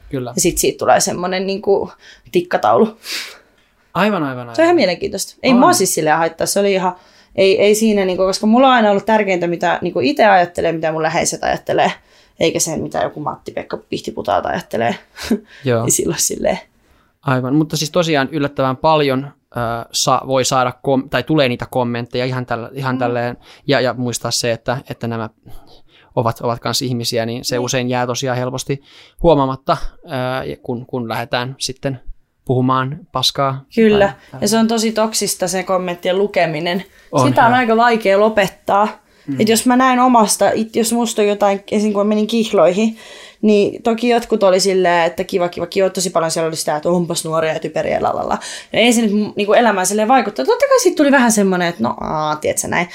Kyllä. 0.09 0.32
Ja 0.36 0.41
sitten 0.41 0.59
siitä 0.59 0.78
tulee 0.78 0.99
semmoinen 0.99 1.47
niinku 1.47 1.91
tikkataulu. 2.32 2.97
Aivan, 3.93 4.24
aivan, 4.24 4.39
aivan. 4.39 4.55
Se 4.55 4.61
on 4.61 4.66
ihan 4.66 4.76
mielenkiintoista. 4.76 5.36
Ei 5.43 5.51
On. 5.51 5.59
mua 5.59 5.74
siis 5.74 5.93
silleen 5.93 6.18
haittaa. 6.18 6.47
Se 6.47 6.59
oli 6.59 6.74
ihan, 6.74 6.95
ei, 7.36 7.61
ei 7.61 7.76
siinä, 7.76 8.05
niinku, 8.05 8.24
koska 8.24 8.47
mulla 8.47 8.68
on 8.68 8.74
aina 8.74 8.91
ollut 8.91 9.05
tärkeintä, 9.05 9.47
mitä 9.47 9.80
niinku 9.82 9.99
itse 9.99 10.26
ajattelee, 10.26 10.72
mitä 10.72 10.91
mun 10.91 11.01
läheiset 11.01 11.43
ajattelee. 11.43 11.91
Eikä 12.39 12.59
se, 12.59 12.78
mitä 12.78 12.99
joku 12.99 13.20
Matti-Pekka 13.20 13.78
Pihtiputaalta 13.78 14.49
ajattelee. 14.49 14.95
Joo. 15.66 15.84
niin 15.86 15.91
silloin 15.91 16.20
silleen. 16.20 16.59
Aivan, 17.22 17.55
mutta 17.55 17.78
siis 17.78 17.91
tosiaan 17.91 18.30
yllättävän 18.32 18.78
paljon 18.78 19.32
sa, 19.91 20.22
voi 20.28 20.45
saada, 20.45 20.72
kom- 20.82 21.10
tai 21.10 21.24
tulee 21.24 21.49
niitä 21.49 21.66
kommentteja 21.72 22.26
ihan, 22.26 22.45
tällä, 22.45 22.70
ihan 22.74 22.95
mm. 22.95 22.99
tälleen, 22.99 23.38
ja, 23.68 23.82
ja 23.82 23.93
muistaa 23.93 24.32
se, 24.32 24.51
että, 24.51 24.78
että 24.89 25.08
nämä 25.08 25.30
ovat, 26.16 26.41
ovat 26.41 26.60
myös 26.64 26.82
ihmisiä, 26.82 27.26
niin 27.26 27.45
se 27.45 27.60
usein 27.60 27.89
jää 27.89 28.08
tosiaan 28.08 28.38
helposti 28.38 28.82
huomaamatta, 29.24 29.72
äh, 29.72 30.43
kun, 30.64 30.86
kun 30.86 31.10
lähdetään 31.10 31.56
sitten 31.60 31.99
puhumaan 32.45 32.99
paskaa. 33.12 33.64
Kyllä. 33.76 34.14
Tai, 34.32 34.41
Ja 34.41 34.47
se 34.47 34.58
on 34.58 34.68
tosi 34.68 34.91
toksista 34.91 35.47
se 35.47 35.64
kommenttien 35.64 36.18
lukeminen. 36.18 36.84
On, 37.12 37.28
Sitä 37.28 37.45
on 37.45 37.51
joo. 37.51 37.58
aika 37.58 37.78
vaikea 37.78 38.20
lopettaa. 38.20 38.88
Mm. 39.28 39.41
Et 39.41 39.49
jos 39.49 39.66
mä 39.66 39.76
näin 39.76 39.99
omasta, 39.99 40.49
it- 40.53 40.76
jos 40.76 40.93
musta 40.93 41.22
on 41.22 41.28
jotain, 41.28 41.64
esim. 41.72 41.93
kun 41.93 42.08
menin 42.08 42.28
kihloihin, 42.28 42.97
niin 43.46 43.84
toki 43.84 44.10
jotkut 44.10 44.43
oli 44.43 44.60
silleen, 44.60 45.06
että 45.06 45.24
kiva, 45.24 45.50
kiva, 45.50 45.66
kiva. 45.66 45.89
Tosi 45.89 46.10
paljon 46.10 46.32
siellä 46.32 46.48
oli 46.48 46.56
sitä, 46.56 46.76
että 46.76 46.89
onpas 46.89 47.26
nuoria 47.26 47.54
ja 47.54 47.60
typeriä, 47.60 48.04
lalala. 48.04 48.38
Ja 48.74 48.80
ei 48.80 48.93
se 48.93 49.02
nyt 49.02 49.12
niin 49.36 49.46
kuin 49.46 49.60
elämään 49.60 49.88
silleen 49.88 50.08
vaikuttaa. 50.08 50.46
Totta 50.46 50.66
kai 50.70 50.80
siitä 50.80 50.96
tuli 50.96 51.12
vähän 51.12 51.32
semmoinen, 51.32 51.68
että 51.68 51.84
no, 51.84 51.96
aa, 52.02 52.36
tiedätkö 52.36 52.68
näin. 52.68 52.88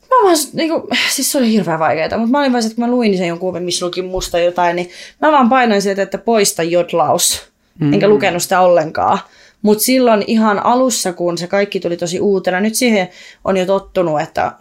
Mä 0.00 0.16
vaan, 0.24 0.36
niin 0.52 0.68
kuin, 0.68 0.82
siis 1.14 1.32
se 1.32 1.38
oli 1.38 1.52
hirveän 1.52 1.78
vaikeaa, 1.78 2.18
mutta 2.18 2.30
mä 2.30 2.38
olin 2.38 2.52
vaan, 2.52 2.64
että 2.64 2.74
kun 2.74 2.84
mä 2.84 2.90
luin 2.90 3.18
sen 3.18 3.28
jonkun, 3.28 3.62
missä 3.62 3.86
luki 3.86 4.02
musta 4.02 4.38
jotain, 4.38 4.76
niin 4.76 4.90
mä 5.20 5.32
vaan 5.32 5.48
painoin 5.48 5.82
sieltä, 5.82 6.02
että 6.02 6.18
poista 6.18 6.62
jodlaus. 6.62 7.42
Mm. 7.80 7.92
Enkä 7.92 8.08
lukenut 8.08 8.42
sitä 8.42 8.60
ollenkaan. 8.60 9.18
Mutta 9.62 9.84
silloin 9.84 10.24
ihan 10.26 10.66
alussa, 10.66 11.12
kun 11.12 11.38
se 11.38 11.46
kaikki 11.46 11.80
tuli 11.80 11.96
tosi 11.96 12.20
uutena, 12.20 12.60
nyt 12.60 12.74
siihen 12.74 13.08
on 13.44 13.56
jo 13.56 13.66
tottunut, 13.66 14.20
että 14.20 14.52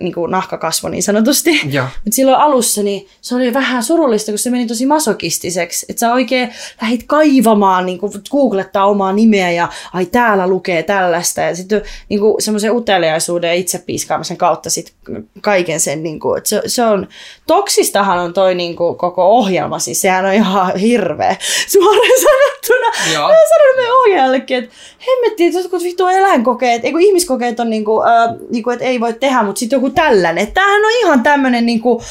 niin 0.00 0.14
kuin 0.14 0.30
nahka 0.30 0.58
kasvoi 0.58 0.90
niin 0.90 1.02
sanotusti. 1.02 1.60
Mutta 2.04 2.14
silloin 2.14 2.38
alussa 2.38 2.82
niin 2.82 3.08
se 3.20 3.34
oli 3.34 3.54
vähän 3.54 3.82
surullista, 3.82 4.32
kun 4.32 4.38
se 4.38 4.50
meni 4.50 4.66
tosi 4.66 4.86
masokistiseksi. 4.86 5.86
Että 5.88 6.00
sä 6.00 6.12
oikein 6.12 6.52
lähit 6.82 7.04
kaivamaan, 7.06 7.86
niin 7.86 7.98
kuin 7.98 8.12
googlettaa 8.30 8.86
omaa 8.86 9.12
nimeä 9.12 9.50
ja 9.50 9.68
ai 9.92 10.06
täällä 10.06 10.46
lukee 10.46 10.82
tällaista. 10.82 11.40
Ja 11.40 11.56
sitten 11.56 11.82
niin 12.08 12.20
semmoisen 12.38 12.76
uteliaisuuden 12.76 13.48
ja 13.48 13.54
itsepiiskaamisen 13.54 14.36
kautta 14.36 14.70
sit 14.70 14.92
kaiken 15.40 15.80
sen, 15.80 16.02
niin 16.02 16.20
kuin, 16.20 16.38
että 16.38 16.48
se, 16.48 16.62
se 16.66 16.84
on, 16.84 17.08
toksistahan 17.46 18.18
on 18.18 18.32
toi 18.32 18.54
niin 18.54 18.76
kuin, 18.76 18.96
koko 18.96 19.24
ohjelma, 19.24 19.78
siis 19.78 20.00
sehän 20.00 20.24
on 20.24 20.32
ihan 20.32 20.76
hirveä 20.76 21.36
suoraan 21.68 22.20
sanottuna. 22.22 23.12
Joo. 23.12 23.28
Mä 23.28 23.34
sanoin 23.48 23.76
meidän 23.76 23.94
ohjaajallekin, 24.42 24.58
että 24.64 24.74
hemmetti, 25.06 25.44
että 25.46 25.58
jotkut 25.58 25.82
vittu 25.82 26.06
eläinkokeet, 26.06 26.84
ei 26.84 26.92
kun 26.92 27.00
ihmiskokeet 27.00 27.60
on 27.60 27.70
niinku, 27.70 28.02
äh, 28.02 28.34
niinku, 28.50 28.70
että 28.70 28.84
ei 28.84 29.00
voi 29.00 29.12
tehdä, 29.12 29.42
mutta 29.42 29.58
sitten 29.58 29.76
joku 29.76 29.90
tällainen. 29.90 30.52
Tämähän 30.52 30.84
on 30.84 30.90
ihan 31.00 31.22
tämmöinen, 31.22 31.66
niinku, 31.66 32.02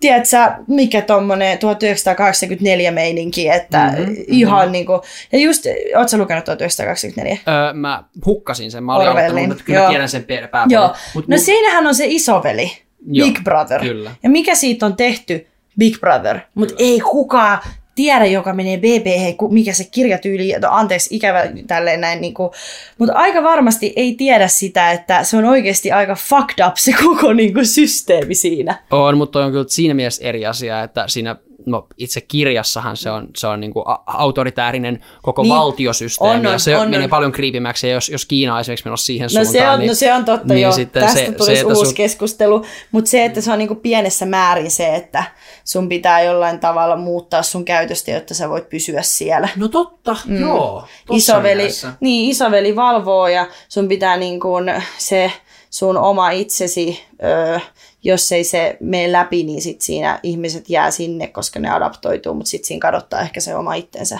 tiedätkö, 0.00 0.36
mikä 0.66 1.02
tommonen 1.02 1.58
1984 1.58 2.90
meininki, 2.90 3.48
että 3.48 3.86
Mhm, 3.86 4.00
mm-hmm, 4.00 4.14
ihan 4.28 4.58
mm-hmm. 4.60 4.72
niinku, 4.72 5.00
ja 5.32 5.38
just, 5.38 5.64
oot 5.98 6.08
sä 6.08 6.18
lukenut 6.18 6.44
1984? 6.44 7.38
Öö, 7.48 7.72
mä 7.72 8.04
hukkasin 8.26 8.70
sen, 8.70 8.84
mä 8.84 8.96
olin 8.96 9.08
aloittanut, 9.08 9.48
mutta 9.48 9.64
kyllä 9.64 9.80
joo. 9.80 9.88
tiedän 9.88 10.08
sen 10.08 10.24
pääpuolen. 10.24 10.70
Joo, 10.70 10.94
Mut 11.14 11.28
no 11.28 11.36
mun- 11.36 11.40
siinähän 11.40 11.86
on 11.86 11.94
se 11.94 12.04
isoveli, 12.08 12.72
Joo, 13.06 13.28
Big 13.28 13.44
Brother. 13.44 13.80
kyllä. 13.80 14.10
Ja 14.22 14.30
mikä 14.30 14.54
siitä 14.54 14.86
on 14.86 14.96
tehty? 14.96 15.46
Big 15.78 16.00
Brother. 16.00 16.38
Mutta 16.54 16.74
ei 16.78 17.00
kukaan 17.00 17.58
tiedä, 17.94 18.26
joka 18.26 18.52
menee 18.52 18.78
BB, 18.78 19.06
mikä 19.50 19.72
se 19.72 19.84
kirjatyyli, 19.84 20.52
no 20.62 20.68
anteeksi, 20.70 21.16
ikävä 21.16 21.44
tälleen 21.66 22.00
näin, 22.00 22.20
niin 22.20 22.34
kuin, 22.34 22.50
mutta 22.98 23.14
aika 23.14 23.42
varmasti 23.42 23.92
ei 23.96 24.14
tiedä 24.14 24.48
sitä, 24.48 24.92
että 24.92 25.24
se 25.24 25.36
on 25.36 25.44
oikeasti 25.44 25.92
aika 25.92 26.14
fucked 26.14 26.66
up 26.66 26.76
se 26.76 26.92
koko 27.04 27.32
niin 27.32 27.54
kuin, 27.54 27.66
systeemi 27.66 28.34
siinä. 28.34 28.78
On, 28.90 29.18
mutta 29.18 29.44
on 29.44 29.52
kyllä 29.52 29.64
siinä 29.68 29.94
mielessä 29.94 30.24
eri 30.24 30.46
asia, 30.46 30.82
että 30.82 31.04
siinä 31.08 31.36
no, 31.66 31.86
itse 31.98 32.20
kirjassahan 32.20 32.96
se 32.96 33.10
on, 33.10 33.28
se 33.36 33.46
on 33.46 33.60
niin 33.60 33.72
kuin 33.72 33.84
autoritäärinen 34.06 35.04
koko 35.22 35.42
Niin. 35.42 35.50
niin, 35.50 35.58
valtiosysteemi, 35.58 36.34
On, 36.40 36.46
on, 36.46 36.52
ja 36.52 36.58
se 36.58 36.76
on, 36.76 36.90
menee 36.90 37.04
on. 37.04 37.10
paljon 37.10 37.32
kriipimäksi, 37.32 37.86
ja 37.88 37.92
jos, 37.94 38.08
jos 38.08 38.26
Kiina 38.26 38.54
on 38.54 38.60
esimerkiksi 38.60 38.84
menossa 38.86 39.06
siihen 39.06 39.24
No 39.24 39.28
suuntaan, 39.44 39.52
se, 39.52 39.68
on, 39.70 39.78
niin, 39.78 39.88
no 39.88 39.94
se 39.94 40.12
on 40.12 40.24
totta 40.24 40.54
niin 40.54 40.72
sitten 40.72 41.02
tästä 41.02 41.18
se- 41.18 41.32
tulisi 41.32 41.56
se, 41.56 41.64
uusi 41.64 41.84
sun- 41.84 41.94
keskustelu, 41.94 42.64
mutta 42.92 43.10
se, 43.10 43.24
että 43.24 43.40
se 43.40 43.52
on 43.52 43.58
niinku 43.58 43.74
pienessä 43.74 44.26
määrin 44.26 44.70
se, 44.70 44.94
että 44.94 45.24
sun 45.64 45.88
pitää 45.88 46.22
jollain 46.22 46.60
tavalla 46.60 46.96
muuttaa 46.96 47.42
sun 47.42 47.64
käytöstä, 47.64 48.10
jotta 48.10 48.34
sä 48.34 48.48
voit 48.50 48.68
pysyä 48.68 49.02
siellä. 49.02 49.48
No 49.56 49.68
totta, 49.68 50.16
mm. 50.26 50.40
joo. 50.40 50.84
isoveli, 51.12 51.54
mielessä. 51.56 51.92
niin, 52.00 52.30
isoveli 52.30 52.76
valvoo 52.76 53.28
ja 53.28 53.46
sun 53.68 53.88
pitää 53.88 54.16
niin 54.16 54.40
kuin 54.40 54.72
se 54.98 55.32
sun 55.74 55.96
oma 55.96 56.30
itsesi, 56.30 57.00
ö, 57.24 57.60
jos 58.02 58.32
ei 58.32 58.44
se 58.44 58.76
mene 58.80 59.12
läpi, 59.12 59.42
niin 59.42 59.62
sit 59.62 59.80
siinä 59.80 60.20
ihmiset 60.22 60.70
jää 60.70 60.90
sinne, 60.90 61.26
koska 61.26 61.60
ne 61.60 61.70
adaptoituu, 61.70 62.34
mutta 62.34 62.50
sitten 62.50 62.66
siinä 62.66 62.80
kadottaa 62.80 63.20
ehkä 63.20 63.40
se 63.40 63.56
oma 63.56 63.74
itsensä. 63.74 64.18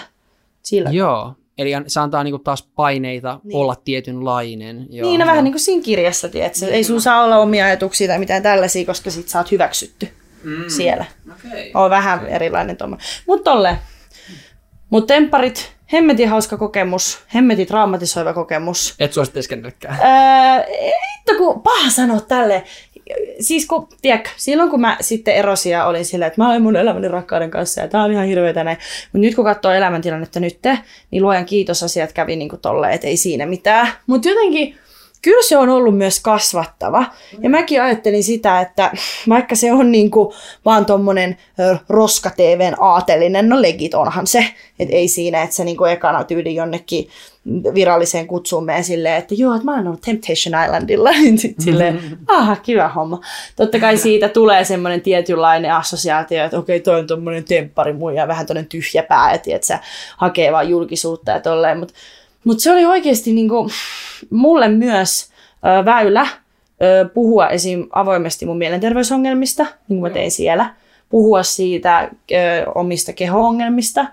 Sillä. 0.63 0.89
Joo, 0.89 1.33
eli 1.57 1.71
se 1.87 1.99
antaa 1.99 2.23
niinku 2.23 2.39
taas 2.39 2.63
paineita 2.75 3.33
Niin. 3.33 3.47
niin. 3.47 3.57
olla 3.57 3.75
tietynlainen. 3.75 4.87
Joo, 4.89 5.09
Niin, 5.09 5.19
no 5.19 5.25
vähän 5.25 5.43
niin 5.43 5.51
kuin 5.51 5.61
siinä 5.61 5.83
kirjassa, 5.83 6.29
tiedätkö? 6.29 6.65
Ei 6.65 6.83
sun 6.83 7.01
saa 7.01 7.23
olla 7.23 7.37
omia 7.37 7.65
ajatuksia 7.65 8.07
tai 8.07 8.19
mitään 8.19 8.43
tällaisia, 8.43 8.85
koska 8.85 9.11
sit 9.11 9.27
sä 9.27 9.37
oot 9.37 9.51
hyväksytty 9.51 10.07
mm. 10.43 10.63
siellä. 10.67 11.05
Okay. 11.33 11.71
On 11.73 11.89
vähän 11.89 12.19
okay. 12.19 12.31
erilainen 12.31 12.77
tuommoinen. 12.77 13.07
Mutta 13.27 13.51
tolle. 13.51 13.77
Mutta 14.89 15.13
tempparit, 15.13 15.74
hemmetin 15.93 16.29
hauska 16.29 16.57
kokemus, 16.57 17.19
hemmetin 17.35 17.67
traumatisoiva 17.67 18.33
kokemus. 18.33 18.95
Et 18.99 19.13
suosittaisi 19.13 19.49
kenellekään. 19.49 19.97
Öö, 19.99 20.63
ei 20.63 20.91
hitto, 21.17 21.33
kun 21.37 21.61
paha 21.61 21.89
sanoa 21.89 22.19
tälle. 22.19 22.63
Siis 23.39 23.65
kun, 23.65 23.87
tiedätkö, 24.01 24.29
silloin 24.37 24.69
kun 24.69 24.81
mä 24.81 24.97
sitten 25.01 25.35
erosin 25.35 25.71
ja 25.71 25.85
olin 25.85 26.05
silleen, 26.05 26.27
että 26.27 26.41
mä 26.41 26.49
olen 26.49 26.61
mun 26.61 26.75
elämäni 26.75 27.07
rakkauden 27.07 27.51
kanssa 27.51 27.81
ja 27.81 27.87
tää 27.87 28.03
on 28.03 28.11
ihan 28.11 28.25
hirveetä 28.25 28.63
näin. 28.63 28.77
Mutta 29.03 29.17
nyt 29.17 29.35
kun 29.35 29.45
katsoo 29.45 29.71
elämäntilannetta 29.71 30.39
nyt, 30.39 30.59
niin 31.11 31.23
luojan 31.23 31.45
kiitos 31.45 31.83
asiat 31.83 32.13
kävi 32.13 32.35
niin 32.35 32.49
kuin 32.49 32.61
tolleen, 32.61 32.93
että 32.93 33.07
ei 33.07 33.17
siinä 33.17 33.45
mitään. 33.45 33.87
Mutta 34.07 34.29
jotenkin, 34.29 34.77
kyllä 35.25 35.43
se 35.43 35.57
on 35.57 35.69
ollut 35.69 35.97
myös 35.97 36.19
kasvattava. 36.19 37.05
Ja 37.39 37.49
mäkin 37.49 37.81
ajattelin 37.81 38.23
sitä, 38.23 38.61
että 38.61 38.91
vaikka 39.29 39.55
se 39.55 39.73
on 39.73 39.91
niin 39.91 40.11
kuin 40.11 40.33
vaan 40.65 40.85
tommonen 40.85 41.37
ö, 41.59 41.77
roska 41.89 42.29
TVn 42.29 42.75
aatelinen, 42.79 43.49
no 43.49 43.61
legit 43.61 43.93
onhan 43.93 44.27
se. 44.27 44.45
Että 44.79 44.95
ei 44.95 45.07
siinä, 45.07 45.43
että 45.43 45.55
se 45.55 45.63
niin 45.63 45.77
kuin 45.77 45.91
ekana 45.91 46.23
tyyli 46.23 46.55
jonnekin 46.55 47.09
viralliseen 47.73 48.27
kutsuun 48.27 48.65
menee 48.65 48.83
silleen, 48.83 49.15
että 49.15 49.35
joo, 49.37 49.53
että 49.53 49.65
mä 49.65 49.75
oon 49.75 49.87
ollut 49.87 50.01
Temptation 50.01 50.63
Islandilla. 50.65 51.09
Niin 51.25 51.37
Sitten 51.37 51.65
silleen, 51.65 52.17
aha, 52.27 52.55
kiva 52.55 52.87
homma. 52.87 53.21
Totta 53.55 53.79
kai 53.79 53.97
siitä 53.97 54.29
tulee 54.29 54.63
semmoinen 54.63 55.01
tietynlainen 55.01 55.73
assosiaatio, 55.73 56.45
että 56.45 56.59
okei, 56.59 56.79
toi 56.79 56.99
on 56.99 57.07
tommonen 57.07 57.43
temppari 57.43 57.93
mun 57.93 58.15
ja 58.15 58.27
vähän 58.27 58.45
toinen 58.45 58.65
tyhjä 58.65 59.03
pää, 59.03 59.31
että 59.31 59.49
se 59.61 59.79
hakee 60.17 60.51
vaan 60.51 60.69
julkisuutta 60.69 61.31
ja 61.31 61.39
tolleen. 61.39 61.79
Mutta 61.79 61.93
mut 62.45 62.59
se 62.59 62.71
oli 62.71 62.85
oikeasti 62.85 63.33
niinku, 63.33 63.69
mulle 64.29 64.67
myös 64.67 65.29
ö, 65.81 65.85
väylä 65.85 66.27
ö, 66.81 67.09
puhua 67.13 67.47
esim. 67.47 67.87
avoimesti 67.91 68.45
mun 68.45 68.57
mielenterveysongelmista, 68.57 69.63
niin 69.63 69.99
kuin 69.99 70.01
mä 70.01 70.09
tein 70.09 70.31
siellä. 70.31 70.73
Puhua 71.09 71.43
siitä 71.43 72.09
ö, 72.31 72.35
omista 72.75 73.13
keho-ongelmista. 73.13 74.05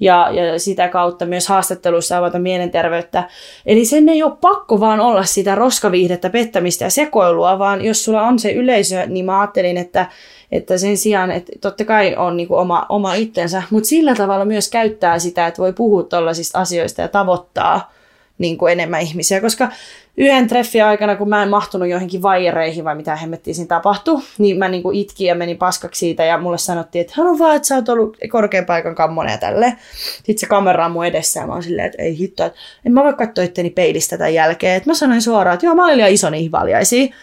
ja, 0.00 0.30
ja 0.30 0.58
sitä 0.58 0.88
kautta 0.88 1.26
myös 1.26 1.48
haastatteluissa 1.48 2.18
avata 2.18 2.38
mielenterveyttä. 2.38 3.28
Eli 3.66 3.84
sen 3.84 4.08
ei 4.08 4.22
ole 4.22 4.32
pakko 4.40 4.80
vaan 4.80 5.00
olla 5.00 5.24
sitä 5.24 5.54
roskaviihdettä, 5.54 6.30
pettämistä 6.30 6.84
ja 6.84 6.90
sekoilua, 6.90 7.58
vaan 7.58 7.84
jos 7.84 8.04
sulla 8.04 8.22
on 8.22 8.38
se 8.38 8.52
yleisö, 8.52 9.06
niin 9.06 9.24
mä 9.24 9.40
ajattelin, 9.40 9.76
että, 9.76 10.06
että 10.54 10.78
sen 10.78 10.96
sijaan, 10.96 11.30
että 11.30 11.52
totta 11.60 11.84
kai 11.84 12.16
on 12.16 12.36
niin 12.36 12.48
kuin 12.48 12.60
oma, 12.60 12.86
oma 12.88 13.14
itsensä, 13.14 13.62
mutta 13.70 13.88
sillä 13.88 14.14
tavalla 14.14 14.44
myös 14.44 14.70
käyttää 14.70 15.18
sitä, 15.18 15.46
että 15.46 15.62
voi 15.62 15.72
puhua 15.72 16.02
tällaisista 16.02 16.58
asioista 16.58 17.00
ja 17.02 17.08
tavoittaa 17.08 17.92
niin 18.38 18.58
kuin 18.58 18.72
enemmän 18.72 19.00
ihmisiä, 19.00 19.40
koska 19.40 19.68
yhden 20.16 20.48
treffin 20.48 20.84
aikana, 20.84 21.16
kun 21.16 21.28
mä 21.28 21.42
en 21.42 21.48
mahtunut 21.48 21.88
johonkin 21.88 22.22
vaijereihin 22.22 22.84
vai 22.84 22.94
mitä 22.94 23.16
hemmettiin 23.16 23.54
siinä 23.54 23.68
tapahtui, 23.68 24.22
niin 24.38 24.58
mä 24.58 24.68
niinku 24.68 24.90
itkin 24.90 25.26
ja 25.26 25.34
menin 25.34 25.56
paskaksi 25.56 25.98
siitä 25.98 26.24
ja 26.24 26.38
mulle 26.38 26.58
sanottiin, 26.58 27.00
että 27.00 27.14
haluan 27.16 27.38
vaan, 27.38 27.56
että 27.56 27.68
sä 27.68 27.74
oot 27.74 27.88
ollut 27.88 28.16
korkean 28.30 28.66
paikan 28.66 28.94
kammonen 28.94 29.32
ja 29.32 29.38
tälleen. 29.38 29.78
Sitten 30.16 30.38
se 30.38 30.46
kamera 30.46 30.86
on 30.86 30.92
mun 30.92 31.06
edessä 31.06 31.40
ja 31.40 31.46
mä 31.46 31.52
oon 31.52 31.62
silleen, 31.62 31.86
että 31.86 32.02
ei 32.02 32.18
hitto, 32.18 32.44
että 32.44 32.58
en 32.86 32.92
mä 32.92 33.04
voi 33.04 33.14
katsoa 33.14 33.44
itteni 33.44 33.70
peilistä 33.70 34.18
tämän 34.18 34.34
jälkeen. 34.34 34.76
Että 34.76 34.90
mä 34.90 34.94
sanoin 34.94 35.22
suoraan, 35.22 35.54
että 35.54 35.66
joo, 35.66 35.74
mä 35.74 35.84
olin 35.84 35.96
liian 35.96 36.10
iso 36.10 36.30
niihin 36.30 36.52
valjaisiin. 36.52 37.14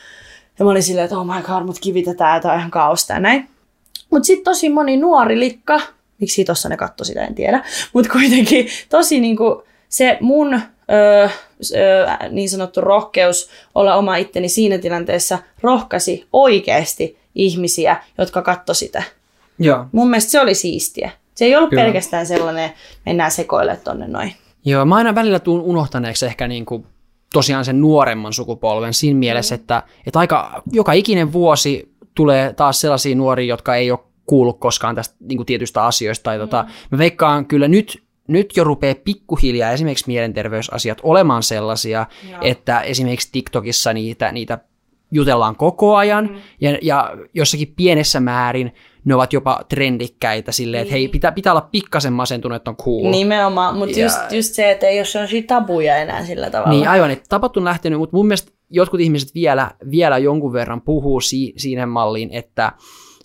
Ja 0.62 0.66
mä 0.66 0.72
olin 0.72 0.84
silleen, 0.84 1.05
että 1.05 1.18
oh 1.18 1.26
my 1.26 1.41
god, 1.41 1.64
mut 1.64 1.80
kivitetään, 1.80 2.41
tämä 2.41 2.53
on 2.53 2.59
ihan 2.59 2.72
kaosta 2.72 3.14
ja 3.14 3.20
näin. 3.20 3.49
Mutta 4.09 4.26
sitten 4.26 4.43
tosi 4.43 4.70
moni 4.70 4.97
nuori 4.97 5.39
likka, 5.39 5.80
miksi 6.20 6.45
tossa 6.45 6.70
ne 6.70 6.78
katto 6.78 7.03
sitä, 7.03 7.26
en 7.26 7.36
tiedä. 7.36 7.64
Mutta 7.93 8.12
kuitenkin 8.12 8.68
tosi 8.89 9.20
niinku, 9.20 9.64
se 9.89 10.18
mun 10.22 10.53
öö, 10.53 11.30
öö, 11.76 12.07
niin 12.30 12.49
sanottu 12.49 12.82
rohkeus 12.82 13.49
olla 13.76 13.95
oma 13.95 14.16
itteni 14.16 14.49
siinä 14.49 14.78
tilanteessa 14.78 15.39
rohkasi 15.62 16.28
oikeasti 16.34 17.18
ihmisiä, 17.36 18.03
jotka 18.18 18.41
katto 18.41 18.74
sitä. 18.74 19.03
Joo. 19.59 19.86
Mun 19.91 20.09
mielestä 20.09 20.32
se 20.32 20.39
oli 20.41 20.55
siistiä. 20.55 21.12
Se 21.36 21.45
ei 21.45 21.55
ollut 21.55 21.70
Kyllä. 21.70 21.84
pelkästään 21.84 22.26
sellainen, 22.26 22.72
mennään 23.05 23.32
sekoille 23.32 23.78
tonne 23.84 24.07
noin. 24.07 24.34
Joo, 24.66 24.86
mä 24.86 24.95
aina 24.95 25.16
välillä 25.16 25.39
tuun 25.39 25.62
unohtaneeksi 25.62 26.26
ehkä 26.26 26.47
niin 26.47 26.66
kuin 26.66 26.86
tosiaan 27.34 27.66
sen 27.66 27.82
nuoremman 27.82 28.34
sukupolven 28.34 28.94
siinä 28.94 29.20
mielessä, 29.20 29.56
että, 29.56 29.84
että 30.08 30.20
aika 30.20 30.64
joka 30.72 30.94
ikinen 30.94 31.34
vuosi 31.34 31.96
tulee 32.16 32.54
taas 32.54 32.82
sellaisia 32.82 33.16
nuoria, 33.16 33.46
jotka 33.46 33.76
ei 33.76 33.92
ole 33.92 34.00
kuullut 34.26 34.60
koskaan 34.60 34.96
tästä 34.96 35.16
niin 35.20 35.38
kuin 35.38 35.46
tietystä 35.46 35.86
asioista. 35.86 36.24
Tai 36.24 36.38
tota, 36.38 36.66
mä 36.92 36.98
veikkaan 36.98 37.46
kyllä 37.46 37.68
nyt, 37.68 38.04
nyt 38.28 38.58
jo 38.58 38.64
rupeaa 38.64 38.96
pikkuhiljaa 39.04 39.72
esimerkiksi 39.72 40.08
mielenterveysasiat 40.08 40.98
olemaan 41.04 41.44
sellaisia, 41.44 42.06
Joo. 42.30 42.40
että 42.42 42.82
esimerkiksi 42.82 43.30
TikTokissa 43.32 43.94
niitä, 43.94 44.32
niitä 44.32 44.60
jutellaan 45.12 45.55
koko 45.55 45.95
ajan 45.95 46.26
mm. 46.32 46.36
ja, 46.62 46.78
ja 46.82 47.18
jossakin 47.34 47.74
pienessä 47.76 48.20
määrin 48.20 48.74
ne 49.05 49.16
ovat 49.16 49.34
jopa 49.34 49.59
trendikkäitä 49.70 50.51
silleen, 50.51 50.82
että 50.82 50.93
hei, 50.93 51.07
pitää, 51.07 51.32
pitää 51.32 51.53
olla 51.53 51.70
pikkasen 51.72 52.14
masentunut, 52.14 52.55
että 52.55 52.72
on 52.72 52.78
cool. 52.78 53.12
Nimenomaan, 53.12 53.78
mutta 53.78 53.99
Ja- 53.99 54.05
just, 54.05 54.32
just 54.32 54.53
se, 54.53 54.72
että 54.72 54.88
ei 54.88 54.99
ole 54.99 55.05
sellaisia 55.05 55.43
tabuja 55.47 55.97
enää 55.97 56.26
sillä 56.26 56.49
tavalla. 56.49 56.72
Niin 56.72 56.88
aivan, 56.88 57.12
että 57.12 57.26
tapat 57.30 57.57
on 57.57 57.64
lähtenyt, 57.64 57.99
mutta 57.99 58.18
mun 58.18 58.28
mielestä 58.28 58.51
jotkut 58.70 58.99
ihmiset 58.99 59.36
vielä, 59.36 59.72
vielä 59.91 60.18
jonkun 60.18 60.53
verran 60.53 60.82
puhuu 60.82 61.22
si- 61.22 61.53
siinä 61.57 61.86
malliin, 61.86 62.30
että, 62.32 62.72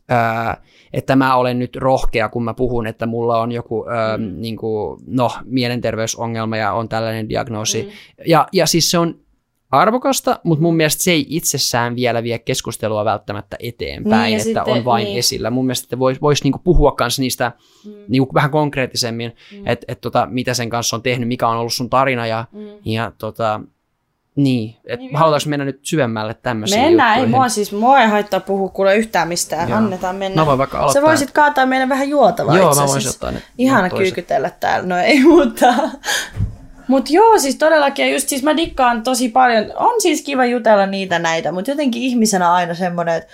ää, 0.09 0.63
että 0.93 1.17
mä 1.17 1.37
olen 1.37 1.59
nyt 1.59 1.77
rohkea, 1.77 2.29
kun 2.29 2.45
mä 2.45 2.55
puhun, 2.55 2.87
että 2.87 3.07
mulla 3.07 3.41
on 3.41 3.53
joku 3.53 3.87
ää, 3.89 4.17
mm. 4.17 4.41
niin 4.41 4.57
kuin, 4.57 5.01
no, 5.07 5.31
mielenterveysongelma 5.45 6.57
ja 6.57 6.73
on 6.73 6.89
tällainen 6.89 7.29
diagnoosi. 7.29 7.83
Mm. 7.83 7.89
Ja, 8.27 8.47
ja 8.53 8.67
siis 8.67 8.91
se 8.91 8.99
on 8.99 9.26
arvokasta, 9.71 10.41
mutta 10.45 10.63
mun 10.63 10.77
mielestä 10.77 11.03
se 11.05 11.11
ei 11.11 11.27
itsessään 11.29 11.97
vielä 11.97 12.23
vie 12.23 12.39
keskustelua 12.39 13.05
välttämättä 13.05 13.57
eteenpäin, 13.61 14.23
Niin, 14.23 14.35
että 14.35 14.45
sitten- 14.45 14.69
on 14.69 14.85
vain 14.85 15.05
niin. 15.05 15.19
esillä. 15.19 15.51
Mun 15.51 15.67
mielestä 15.67 15.85
että 15.87 15.99
voisi 15.99 16.21
vois 16.21 16.45
niinku 16.45 16.59
puhua 16.59 16.93
kanssa 16.93 17.23
niistä 17.23 17.53
mm. 17.85 17.93
niinku 18.09 18.35
vähän 18.35 18.51
konkreettisemmin, 18.51 19.33
mm. 19.53 19.67
että 19.67 19.85
et 19.89 20.01
tota, 20.01 20.27
mitä 20.31 20.55
sen 20.55 20.71
kanssa 20.71 20.97
on 20.97 21.03
tehnyt, 21.03 21.29
mikä 21.29 21.49
on 21.49 21.57
ollut 21.57 21.73
sun 21.73 21.91
tarina 21.91 22.27
ja, 22.27 22.45
mm. 22.53 22.61
ja 22.85 23.13
tota, 23.19 23.61
niin, 24.37 24.77
että 24.85 24.97
Niin, 25.07 25.17
halutaanko 25.17 25.49
mennä 25.49 25.65
nyt 25.65 25.79
syvemmälle 25.83 26.35
tämmöisiin 26.35 26.83
Mennään, 26.83 27.11
ei 27.11 27.15
juttuihin? 27.17 27.37
mua 27.37 27.49
siis, 27.49 27.73
mua 27.73 28.01
ei 28.01 28.09
haittaa 28.09 28.41
puhua 28.41 28.69
kuule 28.69 28.97
yhtään 28.97 29.29
mistään, 29.29 29.69
Joo. 29.69 29.79
annetaan 29.79 30.17
mennä. 30.17 30.43
Mä 30.43 30.47
voin 30.47 30.59
vaikka 30.59 30.77
Sä 30.77 30.83
aloittaa. 30.83 31.03
voisit 31.03 31.31
kaataa 31.31 31.67
meille 31.67 31.89
vähän 31.89 32.09
juotavaa 32.09 32.57
Joo, 32.57 32.65
mä 32.75 32.81
voisin 32.81 32.85
asiassa. 32.97 33.11
ottaa 33.11 33.31
ne 33.31 33.43
Ihana 33.59 33.91
kyykytellä 33.91 34.51
täällä, 34.51 34.87
no 34.89 34.99
ei 34.99 35.25
mutta... 35.37 35.75
Mut 36.89 37.11
joo, 37.11 37.39
siis 37.39 37.57
todellakin, 37.57 38.07
ja 38.07 38.13
just 38.13 38.29
siis 38.29 38.43
mä 38.43 38.57
dikkaan 38.57 39.03
tosi 39.03 39.29
paljon, 39.29 39.73
on 39.75 40.01
siis 40.01 40.23
kiva 40.23 40.45
jutella 40.45 40.87
niitä 40.87 41.19
näitä, 41.19 41.53
mutta 41.53 41.71
jotenkin 41.71 42.03
ihmisenä 42.03 42.53
aina 42.53 42.75
semmoinen, 42.75 43.15
että 43.15 43.33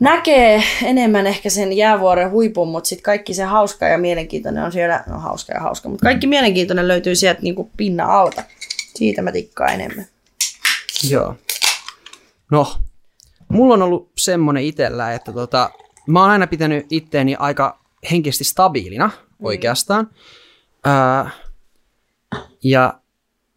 näkee 0.00 0.62
enemmän 0.82 1.26
ehkä 1.26 1.50
sen 1.50 1.72
jäävuoren 1.72 2.30
huipun, 2.30 2.68
mutta 2.68 2.88
sitten 2.88 3.02
kaikki 3.02 3.34
se 3.34 3.42
hauska 3.42 3.86
ja 3.88 3.98
mielenkiintoinen 3.98 4.64
on 4.64 4.72
siellä, 4.72 5.04
no 5.06 5.18
hauska 5.18 5.52
ja 5.52 5.60
hauska, 5.60 5.88
mutta 5.88 6.04
kaikki 6.04 6.26
mielenkiintoinen 6.26 6.88
löytyy 6.88 7.14
sieltä 7.14 7.42
niinku 7.42 7.70
pinnan 7.76 8.10
alta. 8.10 8.42
Siitä 8.94 9.22
mä 9.22 9.32
dikkaan 9.32 9.74
enemmän. 9.74 10.06
Joo. 11.10 11.36
No, 12.50 12.76
mulla 13.48 13.74
on 13.74 13.82
ollut 13.82 14.10
semmonen 14.18 14.64
itellä, 14.64 15.12
että 15.12 15.32
tota, 15.32 15.70
mä 16.06 16.20
oon 16.20 16.30
aina 16.30 16.46
pitänyt 16.46 16.86
itteeni 16.90 17.36
aika 17.38 17.78
henkisesti 18.10 18.44
stabiilina 18.44 19.10
oikeastaan. 19.42 20.10
Ää, 20.84 21.30
ja, 22.64 23.00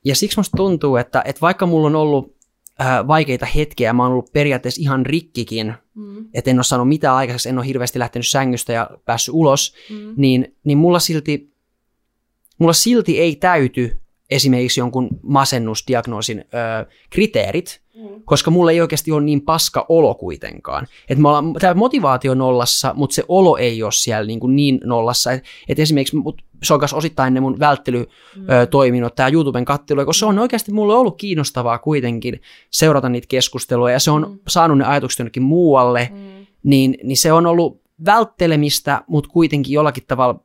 ja 0.06 0.16
siksi 0.16 0.40
musta 0.40 0.58
tuntuu, 0.58 0.96
että, 0.96 1.22
että 1.26 1.42
vaikka 1.42 1.66
mulla 1.66 1.88
on 1.88 1.96
ollut 1.96 2.36
ää, 2.80 3.08
vaikeita 3.08 3.46
hetkiä, 3.46 3.94
mä 3.94 4.04
oon 4.04 4.12
ollut 4.12 4.34
periaatteessa 4.34 4.82
ihan 4.82 5.06
rikkikin, 5.06 5.74
mm. 5.96 6.26
että 6.34 6.52
en 6.52 6.58
ole 6.58 6.64
saanut 6.64 6.88
mitään 6.88 7.16
aikaiseksi, 7.16 7.50
en 7.50 7.58
ole 7.58 7.68
hirveästi 7.68 8.00
lähtenyt 8.00 8.28
sängystä 8.28 8.74
ja 8.74 8.90
päässyt 9.06 9.36
ulos, 9.36 9.74
mm. 9.90 10.14
niin, 10.18 10.56
niin 10.64 10.78
mulla 10.78 11.00
silti 11.00 11.56
mulla 12.58 12.74
silti 12.74 13.20
ei 13.20 13.36
täyty 13.36 13.98
esimerkiksi 14.30 14.80
jonkun 14.80 15.10
masennusdiagnoosin 15.24 16.40
ö, 16.40 16.86
kriteerit, 17.10 17.82
mm. 17.96 18.22
koska 18.26 18.52
mulla 18.52 18.72
ei 18.72 18.82
oikeasti 18.82 19.12
ole 19.12 19.24
niin 19.24 19.42
paska 19.42 19.86
olo 19.90 20.16
kuitenkaan. 20.16 20.88
Et 21.10 21.18
me 21.18 21.28
ollaan, 21.28 21.54
tämä 21.54 21.74
motivaatio 21.74 22.32
on 22.32 22.38
nollassa, 22.38 22.94
mutta 22.96 23.14
se 23.14 23.24
olo 23.28 23.58
ei 23.58 23.84
ole 23.84 23.92
siellä 23.92 24.28
niin, 24.28 24.40
kuin 24.40 24.56
niin 24.56 24.80
nollassa. 24.84 25.32
Et, 25.32 25.44
et 25.68 25.80
esimerkiksi 25.80 26.16
mut, 26.16 26.42
se 26.64 26.74
on 26.74 26.80
osittain 26.94 27.34
ne 27.34 27.40
mun 27.40 27.60
välttelytoiminnot, 27.60 29.16
tämä 29.16 29.30
YouTuben 29.30 29.66
kattelu, 29.66 30.06
koska 30.06 30.20
se 30.20 30.26
on 30.26 30.40
oikeasti 30.40 30.72
mulle 30.72 30.96
ollut 30.96 31.18
kiinnostavaa 31.18 31.78
kuitenkin 31.78 32.42
seurata 32.72 33.10
niitä 33.10 33.28
keskusteluja, 33.30 33.94
ja 33.94 34.00
se 34.00 34.12
on 34.12 34.30
mm. 34.30 34.40
saanut 34.48 34.78
ne 34.78 34.86
ajatukset 34.86 35.20
jonnekin 35.20 35.44
muualle, 35.44 36.10
mm. 36.14 36.46
niin, 36.64 36.98
niin 37.04 37.18
se 37.18 37.34
on 37.34 37.48
ollut 37.48 37.82
välttelemistä, 38.06 39.02
mutta 39.08 39.30
kuitenkin 39.30 39.74
jollakin 39.74 40.04
tavalla 40.08 40.40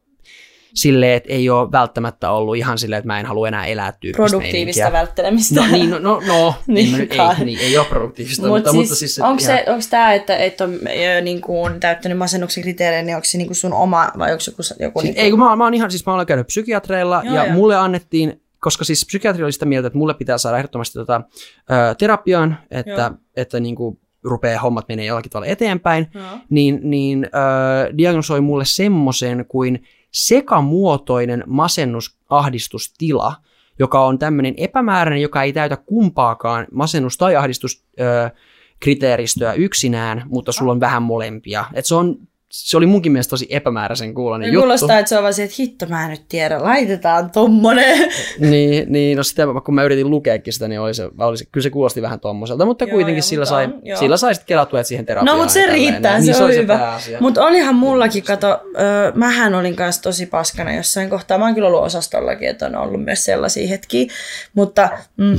silleen, 0.74 1.16
että 1.16 1.32
ei 1.32 1.50
ole 1.50 1.72
välttämättä 1.72 2.30
ollut 2.30 2.56
ihan 2.56 2.78
silleen, 2.78 2.98
että 2.98 3.06
mä 3.06 3.20
en 3.20 3.26
halua 3.26 3.48
enää 3.48 3.66
elää 3.66 3.92
tyyppistä 3.92 4.16
Produktiivista 4.30 4.80
meininkiä. 4.82 4.92
välttelemistä. 4.92 5.54
No 5.60 5.66
niin, 5.72 5.90
no, 5.90 5.98
no, 5.98 6.22
no 6.26 6.54
Niin 6.66 6.92
niin, 6.98 7.08
ei, 7.12 7.44
niin, 7.44 7.58
ei 7.58 7.78
ole 7.78 7.86
produktiivista, 7.86 8.42
Mut 8.42 8.50
mutta, 8.50 8.70
siis, 8.70 8.82
mutta 8.82 8.94
siis... 8.94 9.18
onko, 9.18 9.42
ihan- 9.42 9.56
se, 9.58 9.64
onko 9.70 9.84
tämä, 9.90 10.12
että 10.14 10.36
et 10.36 10.60
on 10.60 10.78
niin 11.22 11.40
kuin, 11.40 11.80
täyttänyt 11.80 12.18
masennuksen 12.18 12.62
kriteerejä, 12.62 13.02
niin 13.02 13.16
onko 13.16 13.24
se 13.24 13.38
niin 13.38 13.48
kuin 13.48 13.56
sun 13.56 13.72
oma 13.72 14.10
vai 14.18 14.32
onko 14.32 14.42
joku, 14.46 14.62
joku 14.80 15.00
niin 15.00 15.14
kuin, 15.14 15.24
Ei, 15.24 15.30
kun 15.30 15.38
mä, 15.38 15.56
mä 15.56 15.64
oon 15.64 15.74
ihan, 15.74 15.90
siis 15.90 16.06
mä 16.06 16.14
olen 16.14 16.26
käynyt 16.26 16.46
psykiatreilla 16.46 17.22
Joo, 17.24 17.34
ja 17.34 17.44
joo. 17.44 17.54
mulle 17.54 17.76
annettiin, 17.76 18.42
koska 18.60 18.84
siis 18.84 19.06
psykiatri 19.06 19.44
oli 19.44 19.52
sitä 19.52 19.66
mieltä, 19.66 19.86
että 19.86 19.98
mulle 19.98 20.14
pitää 20.14 20.38
saada 20.38 20.58
ehdottomasti 20.58 20.98
tota, 20.98 21.22
ö, 21.70 21.94
terapiaan, 21.94 22.58
että, 22.70 22.90
Joo. 22.90 23.10
että 23.36 23.60
niin 23.60 23.76
kuin 23.76 23.98
rupeaa 24.24 24.60
hommat 24.60 24.88
menee 24.88 25.06
jollakin 25.06 25.30
tavalla 25.30 25.52
eteenpäin, 25.52 26.06
Joo. 26.14 26.24
niin, 26.50 26.80
niin 26.82 27.24
ö, 27.24 27.96
diagnosoi 27.98 28.40
mulle 28.40 28.64
semmoisen 28.66 29.44
kuin 29.48 29.82
sekamuotoinen 30.12 31.44
masennusahdistustila, 31.46 33.34
joka 33.78 34.04
on 34.04 34.18
tämmöinen 34.18 34.54
epämääräinen, 34.56 35.22
joka 35.22 35.42
ei 35.42 35.52
täytä 35.52 35.76
kumpaakaan 35.76 36.66
masennus- 36.70 37.18
tai 37.18 37.36
ahdistuskriteeristöä 37.36 39.52
yksinään, 39.52 40.22
mutta 40.26 40.52
sulla 40.52 40.72
on 40.72 40.80
vähän 40.80 41.02
molempia. 41.02 41.64
Et 41.74 41.86
se, 41.86 41.94
on, 41.94 42.16
se 42.52 42.76
oli 42.76 42.86
munkin 42.86 43.12
mielestä 43.12 43.30
tosi 43.30 43.46
epämääräisen 43.50 44.14
kuulonen 44.14 44.46
Ja 44.46 44.52
juttu. 44.52 44.60
kuulostaa, 44.62 44.98
että 44.98 45.08
se 45.08 45.16
on 45.16 45.22
vaan 45.22 45.34
se, 45.34 45.42
että 45.42 45.56
hitto 45.58 45.86
mä 45.86 46.04
en 46.04 46.10
nyt 46.10 46.22
tiedä, 46.28 46.62
laitetaan 46.62 47.30
tommonen. 47.30 48.10
Niin, 48.38 48.92
niin 48.92 49.16
no 49.16 49.22
sitä, 49.22 49.46
kun 49.64 49.74
mä 49.74 49.82
yritin 49.82 50.10
lukeakin 50.10 50.52
sitä, 50.52 50.68
niin 50.68 50.80
oli 50.80 50.94
se, 50.94 51.10
oli 51.18 51.36
se, 51.36 51.44
kyllä 51.52 51.62
se 51.62 51.70
kuulosti 51.70 52.02
vähän 52.02 52.20
tommoselta, 52.20 52.64
mutta 52.64 52.84
Joo, 52.84 52.90
kuitenkin 52.90 53.16
joo, 53.18 53.22
sillä, 53.22 53.42
mutta 53.42 53.48
sai, 53.54 53.64
on, 53.64 53.74
joo. 53.82 53.98
sillä 53.98 54.16
sai 54.16 54.34
sitten 54.34 54.46
kelattua 54.46 54.82
siihen 54.82 55.06
terapiaan. 55.06 55.36
No 55.36 55.42
mutta 55.42 55.52
se 55.52 55.66
riittää, 55.66 56.12
näin. 56.12 56.24
se 56.24 56.32
niin, 56.32 56.42
on 56.42 56.54
hyvä. 56.54 57.00
Mutta 57.20 57.44
olihan 57.46 57.74
mullakin, 57.74 58.22
kato, 58.22 58.48
ö, 58.50 59.12
mähän 59.14 59.54
olin 59.54 59.76
kanssa 59.76 60.02
tosi 60.02 60.26
paskana 60.26 60.74
jossain 60.74 61.10
kohtaa. 61.10 61.38
Mä 61.38 61.44
oon 61.44 61.54
kyllä 61.54 61.68
ollut 61.68 61.82
osastollakin, 61.82 62.48
että 62.48 62.66
on 62.66 62.76
ollut 62.76 63.04
myös 63.04 63.24
sellaisia 63.24 63.68
hetkiä. 63.68 64.06
Mutta 64.54 64.88
mm, 65.16 65.38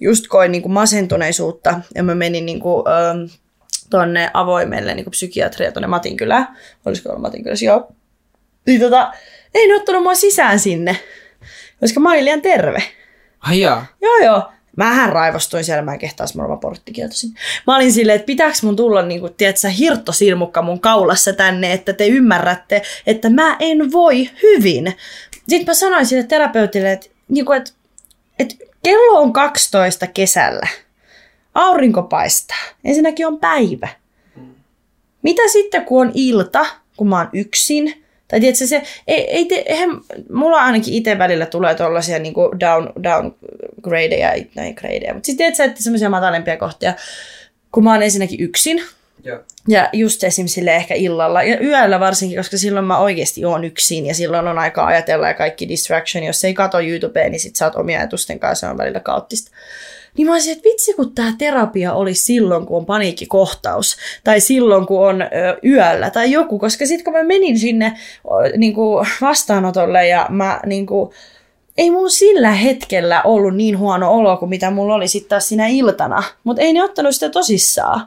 just 0.00 0.24
koin 0.28 0.52
niin 0.52 0.62
kuin 0.62 0.72
masentuneisuutta 0.72 1.80
ja 1.94 2.02
mä 2.02 2.14
menin 2.14 2.46
niin 2.46 2.60
kuin, 2.60 2.84
ö, 2.88 3.28
tonne 3.92 4.30
avoimelle 4.34 4.94
niin 4.94 5.04
kuin 5.04 5.10
psykiatria 5.10 5.72
tuonne 5.72 5.86
Matinkylään. 5.86 6.56
Olisiko 6.84 7.08
ollut 7.08 7.22
Matinkylässä? 7.22 7.64
Joo. 7.64 7.92
Niin 8.66 8.80
tota, 8.80 9.12
ei 9.54 9.68
ne 9.68 9.74
ottanut 9.74 10.02
mua 10.02 10.14
sisään 10.14 10.58
sinne, 10.58 10.96
koska 11.80 12.00
mä 12.00 12.10
olin 12.10 12.24
liian 12.24 12.42
terve. 12.42 12.82
Ai 13.40 13.60
jaa. 13.60 13.86
Joo, 14.02 14.16
joo. 14.16 14.52
Mähän 14.76 15.12
raivostuin 15.12 15.64
siellä, 15.64 15.82
mä 15.82 15.92
en 15.92 15.98
kehtaisi 15.98 16.36
mä 16.36 16.56
porttikieltoisin. 16.60 17.30
Mä 17.66 17.76
olin 17.76 17.92
silleen, 17.92 18.16
että 18.16 18.26
pitääkö 18.26 18.56
mun 18.62 18.76
tulla, 18.76 19.02
niin 19.02 19.20
kuin, 19.20 19.34
tiedätkö, 19.34 19.68
hirttosilmukka 19.68 20.62
mun 20.62 20.80
kaulassa 20.80 21.32
tänne, 21.32 21.72
että 21.72 21.92
te 21.92 22.06
ymmärrätte, 22.06 22.82
että 23.06 23.30
mä 23.30 23.56
en 23.60 23.92
voi 23.92 24.30
hyvin. 24.42 24.96
Sitten 25.48 25.66
mä 25.66 25.74
sanoin 25.74 26.06
sille 26.06 26.22
terapeutille, 26.22 26.92
että, 26.92 27.06
niin 27.28 27.46
kuin, 27.46 27.58
että, 27.58 27.70
että 28.38 28.54
kello 28.82 29.20
on 29.20 29.32
12 29.32 30.06
kesällä. 30.06 30.66
Aurinko 31.54 32.02
paistaa. 32.02 32.56
Ensinnäkin 32.84 33.26
on 33.26 33.38
päivä. 33.38 33.88
Mitä 35.22 35.42
sitten, 35.52 35.84
kun 35.84 36.06
on 36.06 36.12
ilta, 36.14 36.66
kun 36.96 37.08
mä 37.08 37.18
oon 37.18 37.28
yksin? 37.32 38.02
Tai 38.28 38.40
tiedätkö, 38.40 38.66
se, 38.66 38.82
ei, 39.06 39.30
ei 39.30 39.44
te, 39.44 39.62
eihän, 39.66 39.90
mulla 40.32 40.56
ainakin 40.56 40.94
itse 40.94 41.18
välillä 41.18 41.46
tulee 41.46 41.74
tuollaisia 41.74 42.18
niin 42.18 42.34
down, 42.60 42.88
downgradeja, 43.02 44.44
näin 44.54 44.74
gradeja, 44.74 45.14
mutta 45.14 45.26
sitten 45.26 45.36
tiedätkö, 45.36 45.64
että 45.64 45.82
semmoisia 45.82 46.10
matalempia 46.10 46.56
kohtia, 46.56 46.94
kun 47.72 47.84
mä 47.84 47.92
oon 47.92 48.02
ensinnäkin 48.02 48.40
yksin, 48.40 48.82
Joo. 49.24 49.38
ja 49.68 49.88
just 49.92 50.24
esimerkiksi 50.24 50.70
ehkä 50.70 50.94
illalla 50.94 51.42
ja 51.42 51.60
yöllä 51.60 52.00
varsinkin, 52.00 52.38
koska 52.38 52.58
silloin 52.58 52.86
mä 52.86 52.98
oikeasti 52.98 53.44
oon 53.44 53.64
yksin 53.64 54.06
ja 54.06 54.14
silloin 54.14 54.48
on 54.48 54.58
aika 54.58 54.86
ajatella 54.86 55.28
ja 55.28 55.34
kaikki 55.34 55.68
distraction. 55.68 56.24
Jos 56.24 56.44
ei 56.44 56.54
kato 56.54 56.80
YouTubea, 56.80 57.28
niin 57.28 57.40
sit 57.40 57.56
sä 57.56 57.64
oot 57.64 57.74
omia 57.74 57.98
ajatusten 57.98 58.38
kanssa, 58.38 58.66
se 58.66 58.70
on 58.70 58.78
välillä 58.78 59.00
kaoottista. 59.00 59.50
Niin 60.18 60.26
mä 60.26 60.32
olisin, 60.32 60.52
että 60.52 60.68
vitsi 60.68 60.94
kun 60.94 61.14
tämä 61.14 61.34
terapia 61.38 61.92
oli 61.92 62.14
silloin, 62.14 62.66
kun 62.66 62.76
on 62.76 62.86
paniikkikohtaus, 62.86 63.96
tai 64.24 64.40
silloin, 64.40 64.86
kun 64.86 65.08
on 65.08 65.22
ö, 65.22 65.26
yöllä, 65.64 66.10
tai 66.10 66.32
joku, 66.32 66.58
koska 66.58 66.86
sitten 66.86 67.04
kun 67.04 67.12
mä 67.12 67.22
menin 67.22 67.58
sinne 67.58 67.98
o, 68.24 68.34
niin 68.56 68.74
kuin 68.74 69.06
vastaanotolle, 69.20 70.08
ja 70.08 70.26
mä 70.30 70.60
niin 70.66 70.86
kuin, 70.86 71.10
ei 71.78 71.90
mun 71.90 72.10
sillä 72.10 72.50
hetkellä 72.50 73.22
ollut 73.22 73.56
niin 73.56 73.78
huono 73.78 74.12
olo 74.12 74.36
kuin 74.36 74.48
mitä 74.48 74.70
mulla 74.70 74.94
oli 74.94 75.08
sitten 75.08 75.28
taas 75.28 75.48
siinä 75.48 75.66
iltana, 75.66 76.22
mutta 76.44 76.62
ei 76.62 76.72
ne 76.72 76.84
ottanut 76.84 77.14
sitä 77.14 77.28
tosissaan. 77.28 78.06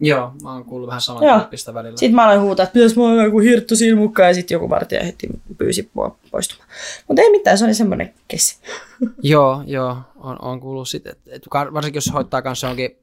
Joo, 0.00 0.32
mä 0.42 0.52
oon 0.52 0.64
kuullut 0.64 0.86
vähän 0.86 1.00
samantyyppistä 1.00 1.74
välillä. 1.74 1.96
Sitten 1.96 2.14
mä 2.14 2.24
aloin 2.24 2.40
huutaa, 2.40 2.62
että 2.62 2.72
pitäis 2.72 2.96
mulla 2.96 3.22
joku 3.22 3.38
hirttu 3.38 3.76
silmukka 3.76 4.22
ja 4.22 4.34
sitten 4.34 4.54
joku 4.54 4.70
vartija 4.70 5.04
heti 5.04 5.28
pyysi 5.58 5.90
mua 5.94 6.16
poistumaan. 6.30 6.68
Mutta 7.08 7.22
ei 7.22 7.30
mitään, 7.30 7.58
se 7.58 7.64
oli 7.64 7.74
semmoinen 7.74 8.14
kessi. 8.28 8.58
joo, 9.22 9.62
joo, 9.66 9.96
on, 10.16 10.36
on 10.42 10.60
kuullut 10.60 10.88
sitten, 10.88 11.12
että 11.12 11.30
et, 11.32 11.42
varsinkin 11.52 11.96
jos 11.96 12.12
hoitaa 12.12 12.42
kanssa 12.42 12.68
onkin 12.68 12.96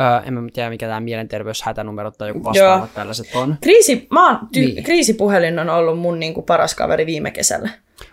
Öö, 0.00 0.20
en 0.26 0.34
mä 0.34 0.42
tiedä, 0.52 0.70
mikä 0.70 0.86
tämä 0.86 1.00
mielenterveyshätänumero 1.00 2.10
tai 2.10 2.28
joku 2.28 2.44
vastaavat 2.44 2.94
tällaiset 2.94 3.34
on. 3.34 3.56
Kriisi, 3.60 4.06
mä 4.10 4.28
oon, 4.28 4.36
ty- 4.36 4.58
niin. 4.58 4.84
Kriisipuhelin 4.84 5.58
on 5.58 5.68
ollut 5.68 5.98
mun 5.98 6.20
niinku 6.20 6.42
paras 6.42 6.74
kaveri 6.74 7.06
viime 7.06 7.30
kesällä. 7.30 7.68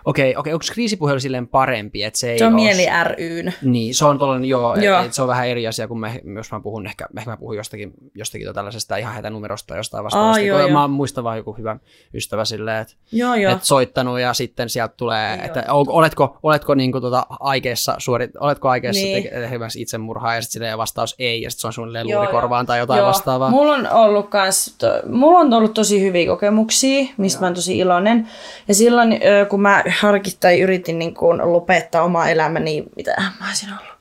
Okei, 0.06 0.36
okei, 0.36 0.54
onko 0.54 0.66
kriisipuhelu 0.72 1.20
silleen 1.20 1.48
parempi, 1.48 2.04
että 2.04 2.20
se 2.20 2.32
ei 2.32 2.40
Se 2.40 2.46
on 2.46 2.54
mieli 2.54 2.86
ryn. 3.18 3.54
Niin, 3.62 3.96
se 3.96 4.06
on 4.06 4.20
tollainen, 4.20 4.50
joo, 4.50 4.76
Joo. 4.76 5.00
Et, 5.00 5.06
et 5.06 5.14
se 5.14 5.22
on 5.22 5.28
vähän 5.28 5.48
eri 5.48 5.68
asia, 5.68 5.88
kun 5.88 6.00
mä, 6.00 6.12
jos 6.36 6.52
mä 6.52 6.60
puhun, 6.60 6.88
ehkä, 6.88 7.06
ehkä 7.18 7.30
mä 7.30 7.38
puhun 7.38 7.56
jostakin, 7.58 7.94
jostakin 8.16 8.48
tota 8.48 8.56
tällaisesta 8.56 8.98
ihan 8.98 9.14
hätänumerosta 9.14 9.68
tai 9.68 9.78
jostain 9.78 10.04
vastaavasta. 10.04 10.42
joo, 10.42 10.60
kun 10.60 10.70
joo. 10.72 10.80
Mä 10.80 10.88
muistan 10.88 11.24
vaan 11.24 11.38
joku 11.38 11.54
hyvä 11.54 11.78
ystävä 12.14 12.46
silleen, 12.46 12.82
että 12.82 12.94
Joo, 13.12 13.36
joo. 13.36 13.52
et 13.54 13.64
soittanut 13.64 14.20
ja 14.20 14.34
sitten 14.34 14.70
sieltä 14.70 14.94
tulee, 14.98 15.36
Joo. 15.36 15.46
että 15.46 15.64
ol- 15.70 15.86
oletko, 15.88 16.38
oletko 16.44 16.74
niinku 16.76 17.02
tota 17.02 17.26
aikeessa, 17.40 17.96
suorit, 17.98 18.32
oletko 18.40 18.70
aikeessa 18.70 19.04
Niin. 19.04 19.24
niin. 19.24 19.42
tekemässä 19.44 19.80
itsemurhaa 19.80 20.36
ja 20.36 20.42
sitten 20.42 20.78
vastaus 20.78 21.16
ei 21.20 21.42
ja 21.42 21.50
sitten 21.52 21.62
se 21.62 21.68
on 21.68 21.74
suunnilleen 21.74 22.10
Joo, 22.10 22.20
luurikorvaan 22.22 22.66
tai 22.66 22.80
jotain 22.80 22.98
Joo. 22.98 23.08
vastaavaa. 23.08 23.50
Mulla 23.50 23.74
on 23.74 23.90
ollut 23.92 24.30
kans, 24.30 24.76
to, 24.78 24.88
mulla 25.10 25.40
on 25.40 25.54
ollut 25.54 25.74
tosi 25.74 26.02
hyviä 26.02 26.26
kokemuksia, 26.28 27.06
mistä 27.18 27.40
mä 27.42 27.46
oon 27.48 27.54
tosi 27.56 27.78
iloinen. 27.78 28.28
Ja 28.68 28.74
silloin, 28.76 29.20
kun 29.50 29.62
mä 29.62 29.69
harkit 30.00 30.38
tai 30.40 30.60
yritin 30.62 31.00
niin 31.00 31.14
kun 31.14 31.54
lopettaa 31.54 32.04
omaa 32.04 32.30
elämäni, 32.30 32.86
mitä 32.96 33.16
mä 33.40 33.48
olisin 33.48 33.70
ollut? 33.70 34.00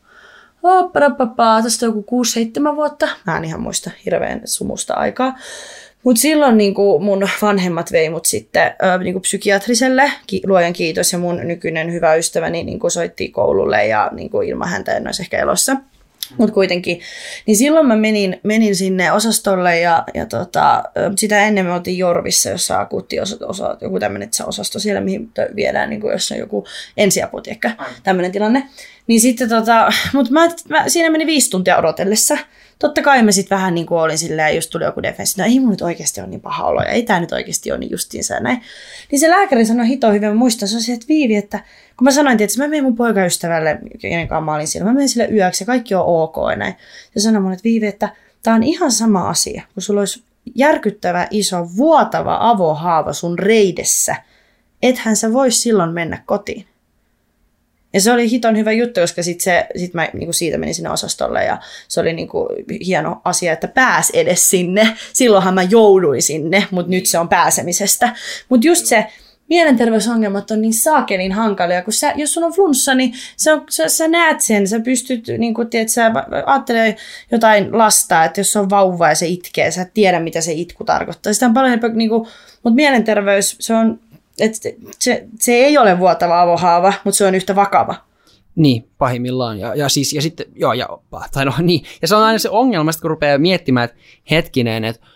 Hopparapapaa, 0.63 1.63
tästä 1.63 1.87
joku 1.87 2.25
6-7 2.73 2.77
vuotta. 2.77 3.09
Mä 3.27 3.37
en 3.37 3.45
ihan 3.45 3.61
muista 3.61 3.91
hirveän 4.05 4.41
sumusta 4.45 4.95
aikaa. 4.95 5.37
Mutta 6.05 6.21
silloin 6.21 6.59
niin 6.59 6.75
kuin 6.75 7.03
mun 7.03 7.29
vanhemmat 7.43 7.93
vei 7.93 8.11
mut 8.11 8.25
sitten 8.25 8.67
ö, 8.67 8.99
niin 8.99 9.15
kuin 9.15 9.23
psykiatriselle, 9.23 10.13
ki- 10.27 10.43
luojan 10.47 10.73
kiitos, 10.73 11.13
ja 11.13 11.19
mun 11.19 11.41
nykyinen 11.45 11.93
hyvä 11.93 12.15
ystäväni 12.15 12.65
niin 12.65 12.79
kuin 12.79 12.91
soitti 12.91 13.29
koululle 13.29 13.87
ja 13.87 14.11
niin 14.13 14.31
kuin 14.31 14.49
ilman 14.49 14.69
häntä 14.69 14.97
en 14.97 15.09
olisi 15.09 15.23
ehkä 15.23 15.39
elossa. 15.39 15.77
Mutta 16.37 16.55
kuitenkin. 16.55 17.01
Niin 17.47 17.57
silloin 17.57 17.87
mä 17.87 17.97
menin, 17.97 18.41
menin 18.43 18.77
sinne 18.77 19.13
osastolle 19.13 19.81
ja, 19.81 20.05
ja 20.15 20.27
tota, 20.27 20.85
sitä 21.17 21.47
ennen 21.47 21.67
me 21.67 21.73
oltiin 21.73 21.99
Jorvissa, 21.99 22.51
jossa 22.51 22.81
akuutti 22.81 23.21
osa, 23.21 23.37
osa, 23.47 23.77
joku 23.81 24.01
tämmöinen 24.01 24.29
osasto 24.47 24.79
siellä, 24.79 25.01
mihin 25.01 25.31
viedään, 25.57 25.91
niin 25.91 26.01
kuin, 26.01 26.13
jos 26.13 26.33
on 26.33 26.39
joku 26.39 26.67
ensiapu, 26.97 27.41
ehkä 27.47 27.71
tämmöinen 28.03 28.33
tilanne. 28.33 28.69
Niin 29.07 29.21
sitten 29.21 29.49
tota, 29.49 29.89
mutta 30.13 30.33
mä, 30.33 30.49
mä, 30.69 30.89
siinä 30.89 31.11
meni 31.11 31.27
viisi 31.27 31.51
tuntia 31.51 31.79
odotellessa. 31.79 32.39
Totta 32.79 33.03
kai 33.03 33.23
mä 33.23 33.33
sitten 33.33 33.57
vähän 33.57 33.75
niin 33.75 33.87
kuin 33.87 34.01
olin 34.01 34.19
silleen, 34.19 34.55
just 34.55 34.71
tuli 34.71 34.85
joku 34.85 35.03
defenssi, 35.03 35.41
no 35.41 35.47
ei 35.47 35.61
mun 35.61 35.71
nyt 35.71 35.83
oikeasti 35.83 36.21
ole 36.21 36.29
niin 36.29 36.41
paha 36.41 36.65
olo 36.65 36.83
ja 36.83 36.89
ei 36.89 37.03
tämä 37.03 37.21
nyt 37.21 37.33
oikeasti 37.33 37.73
ole 37.73 37.79
niin 37.79 37.91
justiinsa 37.91 38.35
ja 38.35 38.41
näin. 38.41 38.63
Niin 39.11 39.21
se 39.21 39.31
lääkäri 39.31 39.67
sanoi 39.67 39.89
hito 39.89 40.13
hyvin, 40.13 40.29
mä 40.29 40.35
muistan, 40.35 40.69
se 40.69 40.77
on 40.77 40.83
se, 40.83 40.93
että 40.93 41.09
Viivi, 41.09 41.37
että 41.37 41.59
kun 41.97 42.05
mä 42.05 42.11
sanoin, 42.11 42.43
että 42.43 42.59
mä 42.59 42.69
menen 42.69 42.85
mun 42.85 42.97
poikaystävälle, 42.97 43.79
kenen 44.01 44.29
kanssa 44.29 44.45
mä 44.45 44.55
olin 44.55 44.69
siellä, 44.69 44.87
mä 44.87 44.95
menen 44.95 45.09
sille 45.09 45.29
yöksi 45.33 45.63
ja 45.63 45.67
kaikki 45.67 45.95
on 45.95 46.05
ok 46.07 46.37
ja 46.51 46.57
näin. 46.57 46.75
Ja 47.15 47.21
sanoi 47.21 47.41
mulle, 47.43 47.55
että 47.55 47.65
Viivi, 47.65 47.87
että 47.87 48.09
tämä 48.43 48.57
on 48.57 48.63
ihan 48.63 48.93
sama 48.93 49.29
asia, 49.29 49.63
kun 49.75 49.83
sulla 49.83 50.01
olisi 50.01 50.23
järkyttävä 50.55 51.27
iso 51.31 51.69
vuotava 51.77 52.39
avohaava 52.41 53.13
sun 53.13 53.39
reidessä, 53.39 54.17
ethän 54.83 55.17
sä 55.17 55.33
vois 55.33 55.63
silloin 55.63 55.91
mennä 55.91 56.23
kotiin. 56.27 56.67
Ja 57.93 58.01
se 58.01 58.13
oli 58.13 58.31
hiton 58.31 58.57
hyvä 58.57 58.73
juttu, 58.73 59.01
koska 59.01 59.23
sit 59.23 59.41
se, 59.41 59.67
sit 59.77 59.95
mä 59.95 60.09
niinku 60.13 60.33
siitä 60.33 60.59
menin 60.59 60.75
sinne 60.75 60.91
osastolle 60.91 61.45
ja 61.45 61.59
se 61.89 62.01
oli 62.01 62.13
niinku 62.13 62.49
hieno 62.87 63.21
asia, 63.25 63.53
että 63.53 63.69
pääs 63.69 64.11
edes 64.11 64.51
sinne. 64.51 64.89
Silloinhan 65.13 65.55
mä 65.55 65.63
jouduin 65.63 66.23
sinne, 66.23 66.67
mutta 66.71 66.91
nyt 66.91 67.07
se 67.07 67.19
on 67.19 67.29
pääsemisestä. 67.29 68.17
Mutta 68.49 68.67
just 68.67 68.87
se, 68.87 69.07
mielenterveysongelmat 69.49 70.51
on 70.51 70.61
niin 70.61 70.75
saakelin 70.75 71.33
hankalia, 71.33 71.83
kun 71.83 71.93
sä, 71.93 72.13
jos 72.17 72.35
sulla 72.35 72.47
on 72.47 72.53
flunssa, 72.53 72.95
niin 72.95 73.13
on, 73.53 73.65
sä, 73.71 73.89
sä 73.89 74.09
näet 74.09 74.41
sen, 74.41 74.69
sä 74.69 74.81
pystyt, 74.81 75.29
niin 75.39 75.55
kun, 75.55 75.71
tiedät, 75.71 75.89
sä 75.89 76.13
ajattelee 76.47 76.97
jotain 77.31 77.79
lasta, 77.79 78.25
että 78.25 78.41
jos 78.41 78.57
on 78.57 78.71
vauva 78.71 79.09
ja 79.09 79.15
se 79.15 79.27
itkee, 79.27 79.71
sä 79.71 79.83
et 79.83 79.95
tiedä, 79.95 80.21
mitä 80.21 80.41
se 80.41 80.53
itku 80.53 80.85
tarkoittaa. 80.85 81.33
Sitä 81.33 81.47
on 81.47 81.55
paljon 81.55 81.81
niin 81.95 82.11
kuin, 82.11 82.29
mutta 82.63 82.75
mielenterveys, 82.75 83.57
se 83.61 83.75
on, 83.75 84.01
et, 84.41 84.55
se, 84.99 85.27
se 85.41 85.53
ei 85.53 85.79
ole 85.79 85.99
vuotava 85.99 86.41
avohaava, 86.43 86.93
mutta 87.05 87.19
se 87.19 87.27
on 87.27 87.35
yhtä 87.35 87.57
vakava. 87.57 87.95
Niin, 88.55 88.89
pahimmillaan. 88.99 89.59
Ja, 89.59 89.75
ja, 89.75 89.89
siis, 89.89 90.13
ja 90.13 90.23
sitten, 90.23 90.47
joo, 90.55 90.73
ja, 90.73 90.89
tai 91.33 91.45
no, 91.45 91.53
niin. 91.63 91.85
Ja 92.03 92.09
se 92.09 92.17
on 92.17 92.23
aina 92.23 92.39
se 92.39 92.51
ongelma, 92.51 92.91
kun 93.01 93.11
rupeaa 93.11 93.39
miettimään, 93.39 93.85
että 93.85 93.97
hetkinen, 94.31 94.85
että 94.85 95.07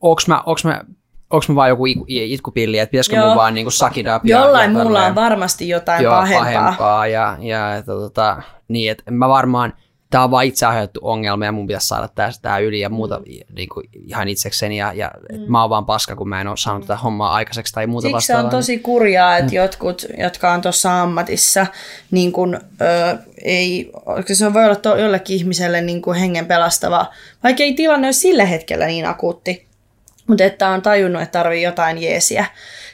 onks 0.00 0.28
mä, 0.28 0.42
onks 0.46 0.64
mä, 0.64 0.84
onks 1.30 1.48
mä 1.48 1.54
vaan 1.54 1.68
joku 1.68 1.84
itkupilli, 2.08 2.78
että 2.78 2.90
pitäisikö 2.90 3.16
Joo. 3.16 3.26
mun 3.26 3.36
vaan 3.36 3.54
niinku 3.54 3.70
ja- 4.04 4.20
Jollain 4.24 4.72
ja 4.72 4.78
muulla 4.78 4.98
tälleen. 4.98 5.08
on 5.10 5.14
varmasti 5.14 5.68
jotain 5.68 6.04
joo, 6.04 6.14
pahempaa. 6.14 6.44
pahempaa 6.62 7.06
ja, 7.06 7.36
ja 7.40 7.76
että, 7.76 7.92
tota, 7.92 8.42
niin, 8.68 8.90
että 8.90 9.10
mä 9.10 9.28
varmaan, 9.28 9.72
tämä 10.10 10.24
on 10.24 10.30
vaan 10.30 10.44
itse 10.44 10.66
aiheutettu 10.66 11.00
ongelma 11.02 11.44
ja 11.44 11.52
mun 11.52 11.66
pitäisi 11.66 11.86
saada 11.86 12.08
tää, 12.08 12.30
tää 12.42 12.58
yli 12.58 12.80
ja 12.80 12.88
muuta 12.88 13.20
niin 13.56 13.68
kuin, 13.68 13.88
ihan 14.06 14.28
itsekseni 14.28 14.76
ja, 14.76 14.92
ja 14.92 15.10
mm. 15.32 15.40
mä 15.48 15.60
oon 15.60 15.70
vaan 15.70 15.86
paska, 15.86 16.16
kun 16.16 16.28
mä 16.28 16.40
en 16.40 16.48
ole 16.48 16.56
saanut 16.56 16.82
tätä 16.82 16.96
hommaa 16.96 17.34
aikaiseksi 17.34 17.74
tai 17.74 17.86
muuta 17.86 18.08
Siksi 18.08 18.26
se 18.26 18.32
vastaavaa. 18.32 18.44
on 18.44 18.50
tosi 18.50 18.78
kurjaa, 18.78 19.36
että 19.36 19.50
mm. 19.50 19.56
jotkut, 19.56 20.06
jotka 20.18 20.52
on 20.52 20.62
tuossa 20.62 21.02
ammatissa, 21.02 21.66
niin 22.10 22.32
kun, 22.32 22.54
ö, 22.80 23.18
ei, 23.44 23.92
se 24.32 24.54
voi 24.54 24.64
olla 24.64 24.76
to, 24.76 24.96
jollekin 24.96 25.36
ihmiselle 25.36 25.80
niin 25.80 26.02
kuin 26.02 26.18
hengen 26.18 26.46
pelastava, 26.46 27.06
vaikka 27.44 27.62
ei 27.62 27.72
tilanne 27.72 28.06
ole 28.06 28.12
sillä 28.12 28.44
hetkellä 28.44 28.86
niin 28.86 29.06
akuutti, 29.06 29.66
mutta 30.26 30.44
että 30.44 30.68
on 30.68 30.82
tajunnut, 30.82 31.22
että 31.22 31.38
tarvii 31.38 31.62
jotain 31.62 32.02
jeesiä. 32.02 32.46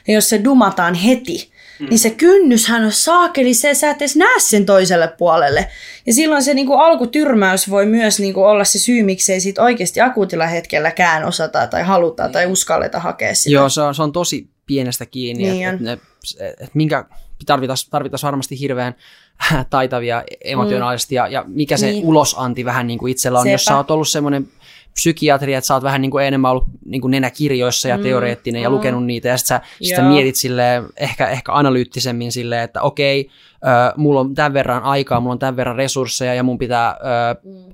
Ja 0.07 0.13
jos 0.13 0.29
se 0.29 0.43
dumataan 0.43 0.93
heti, 0.93 1.51
mm. 1.79 1.87
niin 1.89 1.99
se 1.99 2.09
kynnyshän 2.09 2.83
on 2.83 2.91
saakeli, 2.91 3.53
se, 3.53 3.73
sä 3.73 3.89
et 3.89 3.97
edes 3.97 4.15
näe 4.15 4.39
sen 4.39 4.65
toiselle 4.65 5.07
puolelle. 5.07 5.67
Ja 6.05 6.13
silloin 6.13 6.43
se 6.43 6.53
niin 6.53 6.67
kuin 6.67 6.79
alkutyrmäys 6.79 7.69
voi 7.69 7.85
myös 7.85 8.19
niin 8.19 8.33
kuin 8.33 8.45
olla 8.45 8.63
se 8.63 8.79
syy, 8.79 9.03
miksei 9.03 9.39
sit 9.41 9.59
oikeasti 9.59 10.01
akuutilla 10.01 10.47
hetkelläkään 10.47 11.25
osata 11.25 11.67
tai 11.67 11.83
haluta 11.83 12.29
tai 12.29 12.45
uskalleta 12.45 12.99
hakea 12.99 13.35
sitä. 13.35 13.53
Joo, 13.53 13.69
se 13.69 13.81
on, 13.81 13.95
se 13.95 14.03
on 14.03 14.11
tosi 14.11 14.49
pienestä 14.65 15.05
kiinni, 15.05 15.43
Niin 15.51 15.67
että 15.69 15.93
et, 15.93 15.99
et, 16.39 16.61
et 16.61 16.75
minkä 16.75 17.05
tarvitaan, 17.45 17.77
tarvitaan 17.89 18.19
varmasti 18.23 18.59
hirveän 18.59 18.95
taitavia 19.69 20.23
emotionaalisesti 20.43 21.15
ja, 21.15 21.27
ja 21.27 21.45
mikä 21.47 21.77
se 21.77 21.85
Niin. 21.85 22.05
ulosanti 22.05 22.65
vähän 22.65 22.87
niin 22.87 22.99
kuin 22.99 23.11
itsellä 23.11 23.39
on, 23.39 23.49
jos 23.49 23.63
Sepä. 23.63 23.73
sä 23.73 23.77
oot 23.77 23.91
ollut 23.91 24.07
semmoinen 24.07 24.47
psykiatri, 24.95 25.53
että 25.53 25.67
sä 25.67 25.73
oot 25.73 25.83
vähän 25.83 26.01
niin 26.01 26.11
kuin 26.11 26.25
enemmän 26.25 26.51
ollut 26.51 26.65
niin 26.85 27.01
kuin 27.01 27.11
nenäkirjoissa 27.11 27.87
ja 27.87 27.97
teoreettinen 27.97 28.61
ja 28.61 28.69
lukenut 28.69 29.05
niitä. 29.05 29.27
Ja 29.27 29.37
sit 29.37 29.47
sä, 29.47 29.61
sit 29.81 29.95
sä 29.95 30.01
mietit 30.01 30.35
silleen, 30.35 30.83
ehkä, 30.97 31.27
ehkä 31.27 31.53
analyyttisemmin 31.53 32.31
silleen, 32.31 32.61
että 32.61 32.81
okei, 32.81 33.29
ö, 33.53 33.93
mulla 33.97 34.19
on 34.19 34.35
tämän 34.35 34.53
verran 34.53 34.83
aikaa, 34.83 35.19
mulla 35.19 35.33
on 35.33 35.39
tämän 35.39 35.55
verran 35.55 35.75
resursseja 35.75 36.33
ja 36.33 36.43
mun 36.43 36.57
pitää 36.57 36.89
ö, 36.89 36.95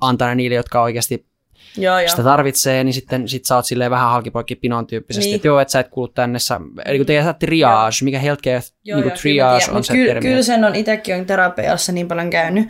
antaa 0.02 0.28
ne 0.28 0.36
niille, 0.36 0.56
jotka 0.56 0.82
oikeasti 0.82 1.31
Joo, 1.78 2.00
joo. 2.00 2.10
sitä 2.10 2.24
tarvitsee, 2.24 2.84
niin 2.84 2.94
sitten 2.94 3.28
sit 3.28 3.46
sä 3.46 3.56
oot 3.56 3.66
silleen 3.66 3.92
vähän 3.92 4.10
halkipoikki 4.10 4.56
pinon 4.56 4.88
tyyppisesti, 4.88 5.28
Niin. 5.28 5.36
että 5.36 5.48
joo, 5.48 5.60
että 5.60 5.72
sä 5.72 5.80
et 5.80 5.88
kuulu 5.88 6.08
tänne, 6.08 6.40
sä, 6.40 6.60
eli 6.86 6.98
kun 6.98 7.06
tehdään 7.06 7.36
triage, 7.36 7.96
mikä 8.04 8.20
healthcare 8.20 8.56
Joo, 8.56 8.64
niin 8.84 8.88
joo, 8.88 8.96
kuin 9.12 9.22
kyllä 9.22 9.44
mä 9.44 9.50
triage 9.50 9.60
tiedän. 9.60 9.76
on 9.78 9.84
se 9.84 9.94
kyllä, 9.94 10.08
termi. 10.14 10.30
Kyllä 10.30 10.44
sen 10.44 10.64
on 10.64 10.76
itsekin 10.76 11.16
on 11.16 11.26
terapiassa 11.26 11.92
niin 11.92 12.08
paljon 12.08 12.30
käynyt, 12.30 12.70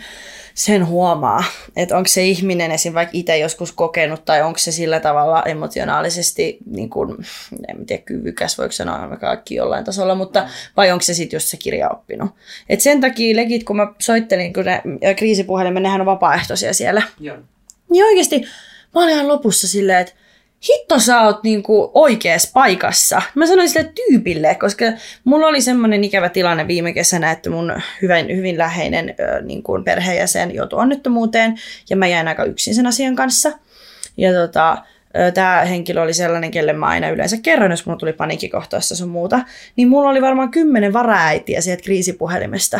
sen 0.53 0.87
huomaa, 0.87 1.43
että 1.75 1.97
onko 1.97 2.07
se 2.07 2.23
ihminen 2.23 2.71
esim. 2.71 2.93
vaikka 2.93 3.11
itse 3.17 3.37
joskus 3.37 3.71
kokenut 3.71 4.25
tai 4.25 4.41
onko 4.41 4.57
se 4.59 4.71
sillä 4.71 4.99
tavalla 4.99 5.43
emotionaalisesti, 5.43 6.57
niin 6.65 6.89
kuin, 6.89 7.17
en 7.67 7.85
tiedä 7.85 8.03
kyvykäs, 8.03 8.57
voiko 8.57 8.71
sanoa 8.71 9.07
me 9.07 9.17
kaikki 9.17 9.55
jollain 9.55 9.85
tasolla, 9.85 10.15
mutta 10.15 10.47
vai 10.77 10.91
onko 10.91 11.01
se 11.01 11.13
sitten 11.13 11.35
just 11.37 11.47
se 11.47 11.57
kirja 11.57 11.89
oppinut. 11.89 12.31
Et 12.69 12.81
sen 12.81 13.01
takia 13.01 13.35
legit, 13.35 13.63
kun 13.63 13.75
mä 13.75 13.87
soittelin, 13.99 14.53
kun 14.53 14.65
ne 14.65 14.81
ja 15.01 15.13
kriisipuhelimen, 15.13 15.83
nehän 15.83 16.01
on 16.01 16.05
vapaaehtoisia 16.07 16.73
siellä, 16.73 17.01
Joo. 17.19 17.37
niin 17.89 18.05
oikeasti 18.05 18.43
mä 18.95 19.01
olin 19.01 19.13
ihan 19.13 19.27
lopussa 19.27 19.67
silleen, 19.67 19.99
että 19.99 20.13
hitto 20.69 20.99
sä 20.99 21.21
oot 21.21 21.43
niinku 21.43 21.91
oikeassa 21.93 22.49
paikassa. 22.53 23.21
Mä 23.35 23.47
sanoin 23.47 23.69
sille 23.69 23.91
tyypille, 23.95 24.55
koska 24.55 24.85
mulla 25.23 25.47
oli 25.47 25.61
semmoinen 25.61 26.03
ikävä 26.03 26.29
tilanne 26.29 26.67
viime 26.67 26.93
kesänä, 26.93 27.31
että 27.31 27.49
mun 27.49 27.73
hyvin, 28.01 28.37
hyvin 28.37 28.57
läheinen 28.57 29.15
ö, 29.19 29.41
niin 29.41 29.63
kuin 29.63 29.83
perheenjäsen 29.83 30.55
joutui 30.55 30.79
onnettomuuteen 30.79 31.55
ja 31.89 31.95
mä 31.95 32.07
jäin 32.07 32.27
aika 32.27 32.43
yksin 32.43 32.75
sen 32.75 32.87
asian 32.87 33.15
kanssa. 33.15 33.51
Ja 34.17 34.33
tota, 34.33 34.77
tämä 35.33 35.65
henkilö 35.65 36.01
oli 36.01 36.13
sellainen, 36.13 36.51
kelle 36.51 36.73
mä 36.73 36.85
aina 36.85 37.09
yleensä 37.09 37.37
kerron, 37.43 37.71
jos 37.71 37.85
mulla 37.85 37.99
tuli 37.99 38.13
paniikkikohtaista 38.13 38.95
sun 38.95 39.09
muuta. 39.09 39.39
Niin 39.75 39.87
mulla 39.87 40.09
oli 40.09 40.21
varmaan 40.21 40.51
kymmenen 40.51 40.93
varaäitiä 40.93 41.61
sieltä 41.61 41.83
kriisipuhelimesta. 41.83 42.79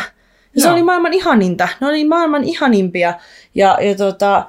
Ja 0.54 0.60
se 0.60 0.66
Joo. 0.66 0.74
oli 0.74 0.82
maailman 0.82 1.12
ihaninta. 1.14 1.68
Ne 1.80 1.86
oli 1.86 2.04
maailman 2.04 2.44
ihanimpia. 2.44 3.14
Ja, 3.54 3.78
ja 3.80 3.94
tota, 3.94 4.46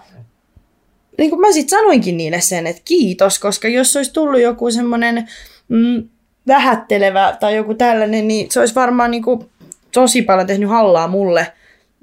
niin 1.17 1.29
kuin 1.29 1.39
mä 1.39 1.51
sitten 1.51 1.79
sanoinkin 1.79 2.17
niille 2.17 2.41
sen, 2.41 2.67
että 2.67 2.81
kiitos, 2.85 3.39
koska 3.39 3.67
jos 3.67 3.95
olisi 3.95 4.13
tullut 4.13 4.41
joku 4.41 4.71
semmoinen 4.71 5.27
mm, 5.67 6.09
vähättelevä 6.47 7.37
tai 7.39 7.55
joku 7.55 7.73
tällainen, 7.73 8.27
niin 8.27 8.51
se 8.51 8.59
olisi 8.59 8.75
varmaan 8.75 9.11
niin 9.11 9.23
kuin 9.23 9.49
tosi 9.91 10.21
paljon 10.21 10.47
tehnyt 10.47 10.69
hallaa 10.69 11.07
mulle 11.07 11.53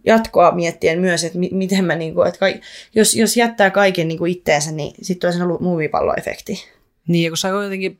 jatkoa 0.06 0.50
miettien 0.50 1.00
myös, 1.00 1.24
että 1.24 1.38
mi- 1.38 1.50
miten 1.52 1.84
mä, 1.84 1.94
niin 1.96 2.14
kuin, 2.14 2.28
että 2.28 2.38
kaik- 2.38 2.62
jos, 2.94 3.14
jos 3.14 3.36
jättää 3.36 3.70
kaiken 3.70 4.08
niin 4.08 4.18
kuin 4.18 4.32
itteensä, 4.32 4.72
niin 4.72 4.94
sitten 5.02 5.20
tulee 5.20 5.32
sellainen 5.32 5.62
muovipalloefekti. 5.62 6.64
Niin, 7.08 7.24
ja 7.24 7.30
kun 7.30 7.36
sä 7.36 7.50
kuitenkin, 7.50 7.98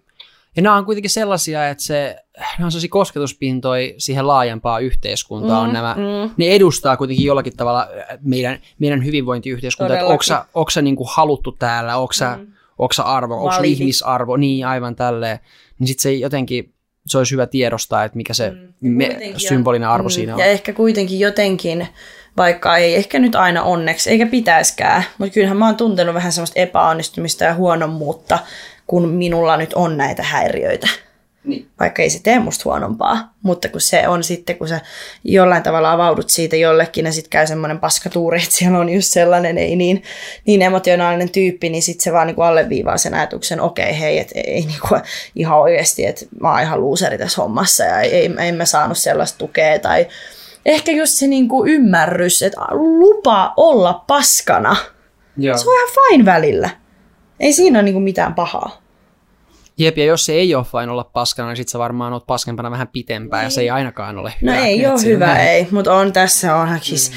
ja 0.57 0.63
nämä 0.63 0.77
on 0.77 0.85
kuitenkin 0.85 1.11
sellaisia, 1.11 1.69
että 1.69 1.85
se, 1.85 2.17
nämä 2.59 2.67
on 2.67 2.71
sellaisia 2.71 2.91
kosketuspintoja 2.91 3.93
siihen 3.99 4.27
laajempaan 4.27 4.83
yhteiskuntaan, 4.83 5.63
mm, 5.63 5.69
on 5.69 5.73
nämä, 5.73 5.95
mm. 5.99 6.31
ne 6.37 6.49
edustaa 6.49 6.97
kuitenkin 6.97 7.27
jollakin 7.27 7.57
tavalla 7.57 7.81
äh, 7.83 8.19
meidän, 8.23 8.59
meidän 8.79 9.05
hyvinvointiyhteiskuntaa, 9.05 9.97
että 9.97 10.07
onko 10.07 10.23
sä, 10.23 10.45
onko 10.55 10.71
sä 10.71 10.83
niin 10.83 10.97
kuin 10.97 11.09
haluttu 11.13 11.53
täällä, 11.53 11.97
onko 11.97 12.13
sä, 12.13 12.37
mm. 12.37 12.47
onko 12.79 12.93
sä 12.93 13.03
arvo, 13.03 13.35
onko 13.35 13.57
Validi. 13.57 13.73
ihmisarvo, 13.73 14.37
niin 14.37 14.67
aivan 14.67 14.97
tälleen, 14.97 15.39
niin 15.79 15.89
sitten 15.89 16.03
se 16.03 16.13
jotenkin, 16.13 16.75
se 17.07 17.19
olisi 17.19 17.33
hyvä 17.33 17.47
tiedostaa, 17.47 18.05
että 18.05 18.17
mikä 18.17 18.35
se 18.35 18.51
mm. 18.51 18.69
me, 18.81 19.19
symbolinen 19.37 19.89
arvo 19.89 20.09
mm, 20.09 20.13
siinä 20.13 20.35
on. 20.35 20.41
Ja 20.41 20.47
ehkä 20.47 20.73
kuitenkin 20.73 21.21
jotenkin, 21.21 21.89
vaikka 22.37 22.77
ei 22.77 22.95
ehkä 22.95 23.19
nyt 23.19 23.35
aina 23.35 23.63
onneksi, 23.63 24.11
eikä 24.11 24.27
pitäiskään, 24.27 25.05
mutta 25.19 25.35
kyllähän 25.35 25.57
mä 25.57 25.67
oon 25.67 25.77
tuntenut 25.77 26.15
vähän 26.15 26.33
semmoista 26.33 26.61
epäonnistumista 26.61 27.45
ja 27.45 27.55
huonommuutta, 27.55 28.39
kun 28.91 29.09
minulla 29.09 29.57
nyt 29.57 29.73
on 29.73 29.97
näitä 29.97 30.23
häiriöitä. 30.23 30.89
Niin. 31.45 31.69
Vaikka 31.81 32.03
ei 32.03 32.11
se 32.11 32.23
tee 32.23 32.39
musta 32.39 32.63
huonompaa, 32.65 33.35
mutta 33.43 33.69
kun 33.69 33.81
se 33.81 34.09
on 34.09 34.25
sitten, 34.25 34.57
kun 34.57 34.69
sä 34.69 34.81
jollain 35.25 35.63
tavalla 35.63 35.93
avaudut 35.93 36.31
siitä 36.31 36.57
jollekin 36.57 37.07
ja 37.07 37.13
sitten 37.13 37.31
käy 37.31 37.47
semmoinen 37.47 37.79
paskatuuri, 37.79 38.39
että 38.39 38.57
siellä 38.57 38.79
on 38.79 38.89
just 38.89 39.09
sellainen 39.09 39.59
ei 39.59 39.77
niin, 39.77 40.03
niin 40.47 40.63
emotionaalinen 40.63 41.31
tyyppi, 41.31 41.69
niin 41.69 41.83
sitten 41.83 42.05
se 42.05 42.13
vaan 42.13 42.27
niinku 42.27 42.43
alleviivaa 42.43 42.97
sen 42.99 43.15
ajatuksen, 43.15 43.61
okei 43.61 43.85
okay, 43.85 44.01
hei, 44.01 44.19
että 44.19 44.41
ei 44.47 44.61
niinku 44.61 44.89
ihan 45.35 45.59
oikeasti, 45.59 46.07
että 46.07 46.27
mä 46.41 46.51
oon 46.51 46.63
ihan 46.63 46.81
luuseri 46.81 47.19
tässä 47.19 47.43
hommassa 47.43 47.85
ja 47.85 48.01
ei, 48.01 48.15
ei, 48.15 48.31
en 48.39 48.55
mä 48.55 48.65
saanut 48.65 48.99
sellaista 48.99 49.39
tukea 49.39 49.79
tai 49.79 50.07
ehkä 50.67 50.93
just 50.93 51.13
se 51.13 51.27
niinku 51.27 51.67
ymmärrys, 51.67 52.43
että 52.43 52.61
lupa 52.71 53.53
olla 53.57 54.05
paskana. 54.07 54.77
Joo. 55.37 55.59
Se 55.59 55.69
on 55.69 55.75
ihan 55.75 55.89
fine 56.09 56.25
välillä. 56.25 56.80
Ei 57.41 57.53
siinä 57.53 57.79
ole 57.79 57.83
niinku 57.85 58.01
mitään 58.01 58.35
pahaa. 58.35 58.83
Jep, 59.79 59.99
ja 59.99 60.05
jos 60.05 60.27
se 60.27 60.33
ei 60.33 60.55
ole 60.55 60.67
vain 60.73 60.89
olla 60.91 61.05
paskana, 61.05 61.49
niin 61.49 61.57
sit 61.57 61.69
sä 61.69 61.79
varmaan 61.79 62.13
oot 62.13 62.27
paskempana 62.27 62.71
vähän 62.71 62.89
pitempään, 62.89 63.45
ja 63.45 63.51
se 63.51 63.61
ei 63.61 63.71
ainakaan 63.71 64.19
ole 64.19 64.33
No 64.43 64.53
hyvä. 64.53 64.65
ei 64.67 64.85
Et 64.85 64.91
ole 64.91 65.03
hyvä, 65.05 65.27
vähän- 65.27 65.41
ei, 65.49 65.69
mutta 65.71 65.95
on 65.95 66.13
tässä 66.13 66.57
on 66.57 66.69
siis 66.83 67.13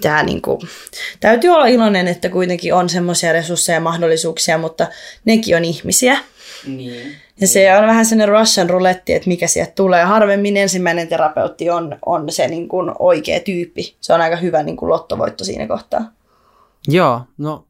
tää 0.00 0.22
niinku, 0.22 0.58
täytyy 1.20 1.50
olla 1.50 1.66
iloinen, 1.66 2.08
että 2.08 2.28
kuitenkin 2.28 2.74
on 2.74 2.88
semmoisia 2.88 3.32
resursseja 3.32 3.76
ja 3.76 3.80
mahdollisuuksia, 3.80 4.58
mutta 4.58 4.86
nekin 5.24 5.56
on 5.56 5.64
ihmisiä. 5.64 6.18
Niin. 6.66 7.14
Ja 7.40 7.48
se 7.48 7.76
on 7.76 7.86
vähän 7.86 8.06
sellainen 8.06 8.38
Russian 8.40 8.70
ruletti, 8.70 9.12
että 9.14 9.28
mikä 9.28 9.46
sieltä 9.46 9.72
tulee. 9.74 10.04
Harvemmin 10.04 10.56
ensimmäinen 10.56 11.08
terapeutti 11.08 11.70
on, 11.70 11.98
on 12.06 12.32
se 12.32 12.48
niin 12.48 12.68
kuin 12.68 12.92
oikea 12.98 13.40
tyyppi. 13.40 13.96
Se 14.00 14.12
on 14.14 14.20
aika 14.20 14.36
hyvä 14.36 14.62
niin 14.62 14.76
kuin 14.76 14.88
lottovoitto 14.90 15.44
siinä 15.44 15.66
kohtaa. 15.66 16.00
Joo, 16.88 17.20
no 17.38 17.64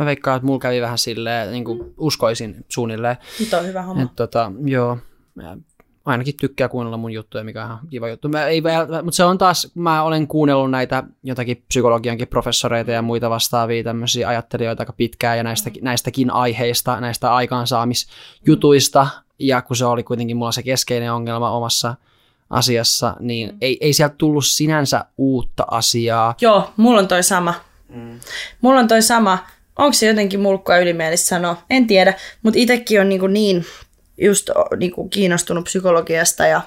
mä 0.00 0.06
veikkaan, 0.06 0.36
että 0.36 0.46
mulla 0.46 0.60
kävi 0.60 0.80
vähän 0.80 0.98
silleen, 0.98 1.52
niin 1.52 1.64
kuin 1.64 1.94
uskoisin 1.98 2.64
suunnilleen. 2.68 3.16
Nyt 3.40 3.54
on 3.54 3.66
hyvä 3.66 3.82
homma. 3.82 4.02
Että 4.02 4.16
tota, 4.16 4.52
joo, 4.64 4.98
mä 5.34 5.56
ainakin 6.04 6.36
tykkää 6.40 6.68
kuunnella 6.68 6.96
mun 6.96 7.12
juttuja, 7.12 7.44
mikä 7.44 7.64
on 7.64 7.66
ihan 7.66 7.88
kiva 7.90 8.08
juttu. 8.08 8.28
Mä 8.28 8.46
ei, 8.46 8.62
mutta 9.02 9.16
se 9.16 9.24
on 9.24 9.38
taas, 9.38 9.72
mä 9.74 10.02
olen 10.02 10.26
kuunnellut 10.26 10.70
näitä 10.70 11.02
jotakin 11.22 11.64
psykologiankin 11.68 12.28
professoreita 12.28 12.90
ja 12.90 13.02
muita 13.02 13.30
vastaavia 13.30 13.84
tämmöisiä 13.84 14.28
ajattelijoita 14.28 14.82
aika 14.82 14.92
pitkään 14.92 15.36
ja 15.36 15.44
näistäkin, 15.44 15.84
näistäkin 15.84 16.30
aiheista, 16.30 17.00
näistä 17.00 17.34
aikaansaamisjutuista. 17.34 19.06
Ja 19.38 19.62
kun 19.62 19.76
se 19.76 19.84
oli 19.84 20.02
kuitenkin 20.02 20.36
mulla 20.36 20.52
se 20.52 20.62
keskeinen 20.62 21.12
ongelma 21.12 21.50
omassa 21.50 21.94
asiassa, 22.50 23.16
niin 23.20 23.56
ei, 23.60 23.78
ei 23.80 23.92
sieltä 23.92 24.14
tullut 24.18 24.46
sinänsä 24.46 25.04
uutta 25.18 25.64
asiaa. 25.70 26.34
Joo, 26.40 26.70
mulla 26.76 27.00
on 27.00 27.08
toi 27.08 27.22
sama. 27.22 27.54
Mm. 27.88 28.20
Mulla 28.60 28.80
on 28.80 28.88
toi 28.88 29.02
sama. 29.02 29.38
Onko 29.80 29.92
se 29.92 30.06
jotenkin 30.06 30.40
mulkkua 30.40 30.78
ylimielistä 30.78 31.28
sanoa? 31.28 31.62
En 31.70 31.86
tiedä, 31.86 32.14
mutta 32.42 32.60
itsekin 32.60 33.00
on 33.00 33.08
niin, 33.08 33.32
niin 33.32 33.64
just 34.18 34.50
niin 34.76 34.92
kuin 34.92 35.10
kiinnostunut 35.10 35.64
psykologiasta 35.64 36.46
ja 36.46 36.60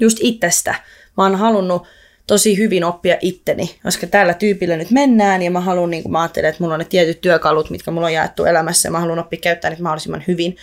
just 0.00 0.18
itsestä. 0.20 0.74
Mä 1.16 1.22
oon 1.22 1.36
halunnut 1.36 1.86
tosi 2.26 2.58
hyvin 2.58 2.84
oppia 2.84 3.16
itteni, 3.20 3.74
koska 3.82 4.06
tällä 4.06 4.34
tyypillä 4.34 4.76
nyt 4.76 4.90
mennään 4.90 5.42
ja 5.42 5.50
mä 5.50 5.60
haluan, 5.60 5.90
niin 5.90 6.02
kuin 6.02 6.12
mä 6.12 6.20
ajattelen, 6.20 6.50
että 6.50 6.62
mulla 6.62 6.74
on 6.74 6.80
ne 6.80 6.86
tietyt 6.88 7.20
työkalut, 7.20 7.70
mitkä 7.70 7.90
mulla 7.90 8.06
on 8.06 8.12
jaettu 8.12 8.44
elämässä 8.44 8.86
ja 8.86 8.92
mä 8.92 9.00
haluan 9.00 9.18
oppia 9.18 9.40
käyttää 9.42 9.70
niitä 9.70 9.82
mahdollisimman 9.82 10.24
hyvin. 10.28 10.56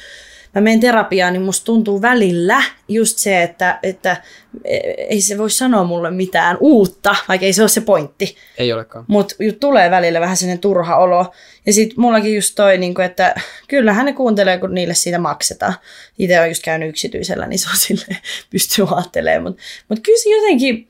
Mä 0.55 0.61
menen 0.61 0.79
terapiaan, 0.79 1.33
niin 1.33 1.41
musta 1.41 1.65
tuntuu 1.65 2.01
välillä 2.01 2.63
just 2.87 3.17
se, 3.17 3.43
että, 3.43 3.79
että 3.83 4.17
ei 5.09 5.21
se 5.21 5.37
voi 5.37 5.49
sanoa 5.49 5.83
mulle 5.83 6.11
mitään 6.11 6.57
uutta, 6.59 7.15
vaikka 7.27 7.45
ei 7.45 7.53
se 7.53 7.61
ole 7.61 7.69
se 7.69 7.81
pointti. 7.81 8.35
Ei 8.57 8.73
olekaan. 8.73 9.05
Mutta 9.07 9.35
tulee 9.59 9.91
välillä 9.91 10.19
vähän 10.19 10.37
sellainen 10.37 10.59
turha 10.61 10.97
olo. 10.97 11.31
Ja 11.65 11.73
sitten 11.73 11.99
mullakin 11.99 12.35
just 12.35 12.55
toi, 12.55 12.77
niinku, 12.77 13.01
että 13.01 13.35
kyllähän 13.67 14.05
ne 14.05 14.13
kuuntelee, 14.13 14.57
kun 14.57 14.73
niille 14.73 14.93
siitä 14.93 15.19
maksetaan. 15.19 15.73
Itse 16.19 16.41
on 16.41 16.47
just 16.47 16.63
käynyt 16.63 16.89
yksityisellä, 16.89 17.47
niin 17.47 17.59
se 17.59 17.69
on 17.69 17.77
sille 17.87 18.17
pystyy 18.49 18.85
ajattelemaan. 18.91 19.43
Mutta 19.43 19.63
mut 19.89 19.99
kyllä 19.99 20.19
se 20.23 20.29
jotenkin 20.29 20.89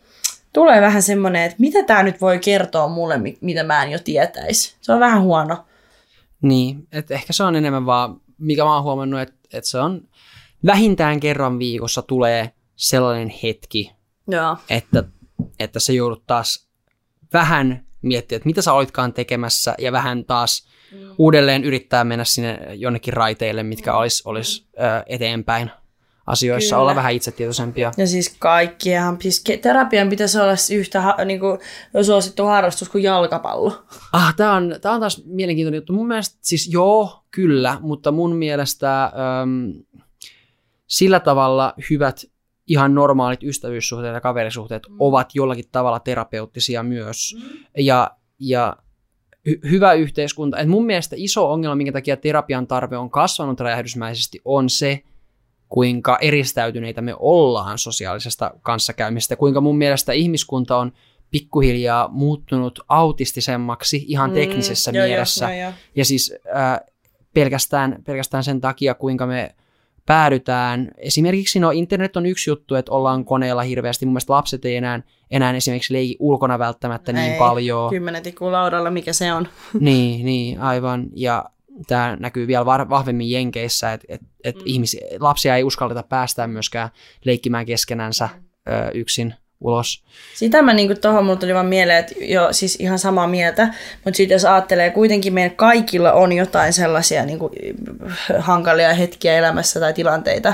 tulee 0.53 0.82
vähän 0.82 1.01
semmoinen, 1.01 1.43
että 1.43 1.55
mitä 1.60 1.84
tämä 1.84 2.03
nyt 2.03 2.22
voi 2.22 2.39
kertoa 2.39 2.88
mulle, 2.88 3.18
mi- 3.18 3.38
mitä 3.41 3.64
mä 3.64 3.84
en 3.84 3.91
jo 3.91 3.99
tietäisi. 3.99 4.76
Se 4.82 4.93
on 4.93 4.99
vähän 4.99 5.22
huono. 5.22 5.66
Niin, 6.41 6.88
että 6.91 7.14
ehkä 7.14 7.34
se 7.34 7.43
on 7.43 7.55
enemmän 7.55 7.86
vaan, 7.86 8.22
mikä 8.38 8.64
mä 8.64 8.76
oon 8.76 8.84
huomannut, 8.84 9.22
että, 9.22 9.38
että 9.53 9.69
se 9.69 9.79
on 9.79 10.01
vähintään 10.65 11.19
kerran 11.19 11.59
viikossa 11.59 12.01
tulee 12.01 12.51
sellainen 12.75 13.33
hetki, 13.43 13.91
Joo. 14.27 14.57
että, 14.69 15.03
että 15.59 15.79
se 15.79 15.93
joudut 15.93 16.23
taas 16.27 16.69
vähän 17.33 17.85
miettiä, 18.01 18.35
että 18.35 18.45
mitä 18.49 18.61
sä 18.61 18.73
olitkaan 18.73 19.13
tekemässä 19.13 19.75
ja 19.77 19.91
vähän 19.91 20.25
taas 20.25 20.67
mm. 20.91 20.97
uudelleen 21.17 21.63
yrittää 21.63 22.03
mennä 22.03 22.23
sinne 22.23 22.59
jonnekin 22.73 23.13
raiteille, 23.13 23.63
mitkä 23.63 23.93
olisi 23.93 24.23
olis, 24.25 24.67
ö, 24.73 25.03
eteenpäin 25.05 25.71
asioissa, 26.30 26.75
Kyllä. 26.75 26.82
olla 26.82 26.95
vähän 26.95 27.13
itsetietoisempia. 27.13 27.91
Ja 27.97 28.07
siis 28.07 28.36
kaikkiahan, 28.39 29.17
siis 29.21 29.43
terapian 29.61 30.09
pitäisi 30.09 30.39
olla 30.39 30.53
yhtä 30.71 31.01
ha- 31.01 31.17
niinku, 31.25 31.57
suosittu 32.01 32.43
harrastus 32.43 32.89
kuin 32.89 33.03
jalkapallo. 33.03 33.84
Ah, 34.13 34.36
tämä 34.36 34.53
on, 34.53 34.75
tää 34.82 34.91
on 34.91 34.99
taas 34.99 35.21
mielenkiintoinen 35.25 35.77
juttu. 35.77 35.93
Mun 35.93 36.07
mielestä, 36.07 36.38
siis 36.41 36.73
joo, 36.73 37.23
kyllä, 37.32 37.77
mutta 37.82 38.11
mun 38.11 38.36
mielestä 38.36 39.03
äm, 39.03 39.73
sillä 40.88 41.19
tavalla 41.19 41.73
hyvät 41.89 42.25
ihan 42.67 42.95
normaalit 42.95 43.43
ystävyyssuhteet 43.43 44.13
ja 44.13 44.21
kaverisuhteet 44.21 44.84
mm. 44.89 44.95
ovat 44.99 45.36
jollakin 45.36 45.65
tavalla 45.71 45.99
terapeuttisia 45.99 46.84
myös. 46.84 47.36
Mm. 47.36 47.57
Ja, 47.77 48.11
ja 48.39 48.77
hy- 49.49 49.69
hyvä 49.69 49.93
yhteiskunta. 49.93 50.57
Et 50.57 50.67
mun 50.67 50.86
mielestä 50.86 51.15
iso 51.19 51.51
ongelma, 51.51 51.75
minkä 51.75 51.91
takia 51.91 52.17
terapian 52.17 52.67
tarve 52.67 52.97
on 52.97 53.09
kasvanut 53.09 53.59
räjähdysmäisesti, 53.59 54.41
on 54.45 54.69
se, 54.69 55.03
kuinka 55.70 56.17
eristäytyneitä 56.22 57.01
me 57.01 57.15
ollaan 57.20 57.78
sosiaalisesta 57.78 58.51
kanssakäymistä, 58.61 59.36
kuinka 59.36 59.61
mun 59.61 59.78
mielestä 59.78 60.13
ihmiskunta 60.13 60.78
on 60.78 60.91
pikkuhiljaa 61.32 62.07
muuttunut 62.07 62.80
autistisemmaksi 62.88 64.05
ihan 64.07 64.32
teknisessä 64.32 64.91
Mm, 64.91 64.95
joo, 64.95 65.05
joo, 65.05 65.09
mielessä. 65.11 65.45
joo, 65.45 65.61
joo. 65.61 65.72
Ja 65.95 66.05
siis 66.05 66.34
äh, 66.55 66.80
pelkästään, 67.34 67.99
pelkästään 68.05 68.43
sen 68.43 68.61
takia, 68.61 68.93
kuinka 68.93 69.28
me 69.28 69.55
päädytään. 70.05 70.91
Esimerkiksi 70.97 71.59
no 71.59 71.72
internet 71.72 72.17
on 72.17 72.26
yksi 72.26 72.49
juttu, 72.49 72.76
että 72.76 72.91
ollaan 72.91 73.26
koneella 73.26 73.61
hirveästi. 73.61 74.05
Mun 74.05 74.13
mielestä 74.13 74.34
lapset 74.34 74.65
ei 74.65 74.76
enää, 74.76 75.01
enää 75.32 75.53
esimerkiksi 75.55 75.93
leiki 75.93 76.15
ulkona 76.20 76.59
välttämättä 76.59 77.13
niin 77.13 77.32
Ei, 77.34 77.39
paljon. 77.39 77.89
Kymmenen 77.89 78.24
laudalla, 78.39 78.91
mikä 78.91 79.13
se 79.13 79.34
on. 79.34 79.47
Niin, 79.80 80.26
niin, 80.26 80.59
aivan. 80.59 81.07
Ja 81.15 81.45
tämä 81.88 82.17
näkyy 82.19 82.47
vielä 82.47 82.65
vahvemmin 82.65 83.32
Jenkeissä, 83.32 83.93
että 83.93 84.07
et, 84.09 84.21
et 84.43 84.55
mm. 84.55 84.63
lapsia 85.19 85.55
ei 85.55 85.63
uskalleta 85.63 86.03
päästää 86.03 86.47
myöskään 86.47 86.89
leikkimään 87.25 87.65
keskenänsä 87.65 88.30
ö, 88.67 88.91
yksin 88.93 89.34
ulos. 89.61 90.03
Sitä 90.36 90.61
mä 90.61 90.73
niinku 90.73 90.95
tohon 91.01 91.25
mulla 91.25 91.39
tuli 91.39 91.53
vaan 91.53 91.65
mieleen, 91.65 91.99
että 91.99 92.15
jo 92.21 92.47
siis 92.51 92.75
ihan 92.75 92.99
samaa 92.99 93.27
mieltä, 93.27 93.73
mutta 94.05 94.17
sitten 94.17 94.36
jos 94.36 94.45
ajattelee, 94.45 94.89
kuitenkin 94.89 95.34
meidän 95.34 95.55
kaikilla 95.55 96.13
on 96.13 96.32
jotain 96.32 96.73
sellaisia 96.73 97.25
niinku, 97.25 97.51
hankalia 98.39 98.93
hetkiä 98.93 99.38
elämässä 99.38 99.80
tai 99.80 99.93
tilanteita, 99.93 100.53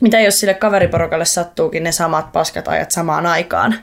mitä 0.00 0.20
jos 0.20 0.40
sille 0.40 0.54
kaveriporukalle 0.54 1.24
sattuukin 1.24 1.84
ne 1.84 1.92
samat 1.92 2.32
paskat 2.32 2.68
ajat 2.68 2.90
samaan 2.90 3.26
aikaan. 3.26 3.74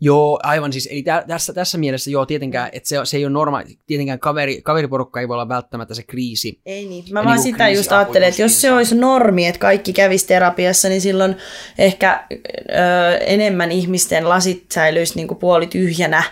Joo, 0.00 0.40
aivan 0.42 0.72
siis, 0.72 0.88
eli 0.92 1.02
tä- 1.02 1.24
tässä, 1.28 1.52
tässä 1.52 1.78
mielessä 1.78 2.10
joo, 2.10 2.26
tietenkään, 2.26 2.70
että 2.72 2.88
se, 2.88 2.96
se 3.04 3.16
ei 3.16 3.24
ole 3.24 3.32
normaali, 3.32 3.78
tietenkään 3.86 4.18
kaveri, 4.18 4.62
kaveriporukka 4.62 5.20
ei 5.20 5.28
voi 5.28 5.34
olla 5.34 5.48
välttämättä 5.48 5.94
se 5.94 6.02
kriisi. 6.02 6.60
Ei 6.66 6.84
niin. 6.88 7.04
Mä 7.10 7.24
vaan 7.24 7.36
niinku 7.36 7.42
sitä 7.42 7.68
just 7.68 7.92
ajattelen, 7.92 8.28
että 8.28 8.42
jos 8.42 8.60
se 8.60 8.72
olisi 8.72 8.94
normi, 8.94 9.46
että 9.46 9.58
kaikki 9.58 9.92
kävisi 9.92 10.26
terapiassa, 10.26 10.88
niin 10.88 11.00
silloin 11.00 11.36
ehkä 11.78 12.24
ö, 12.30 13.16
enemmän 13.16 13.72
ihmisten 13.72 14.28
lasit 14.28 14.64
säilyisi 14.72 15.16
niin 15.16 15.28
kuin 15.28 15.38
puoli 15.38 15.66
tyhjänä, 15.66 16.22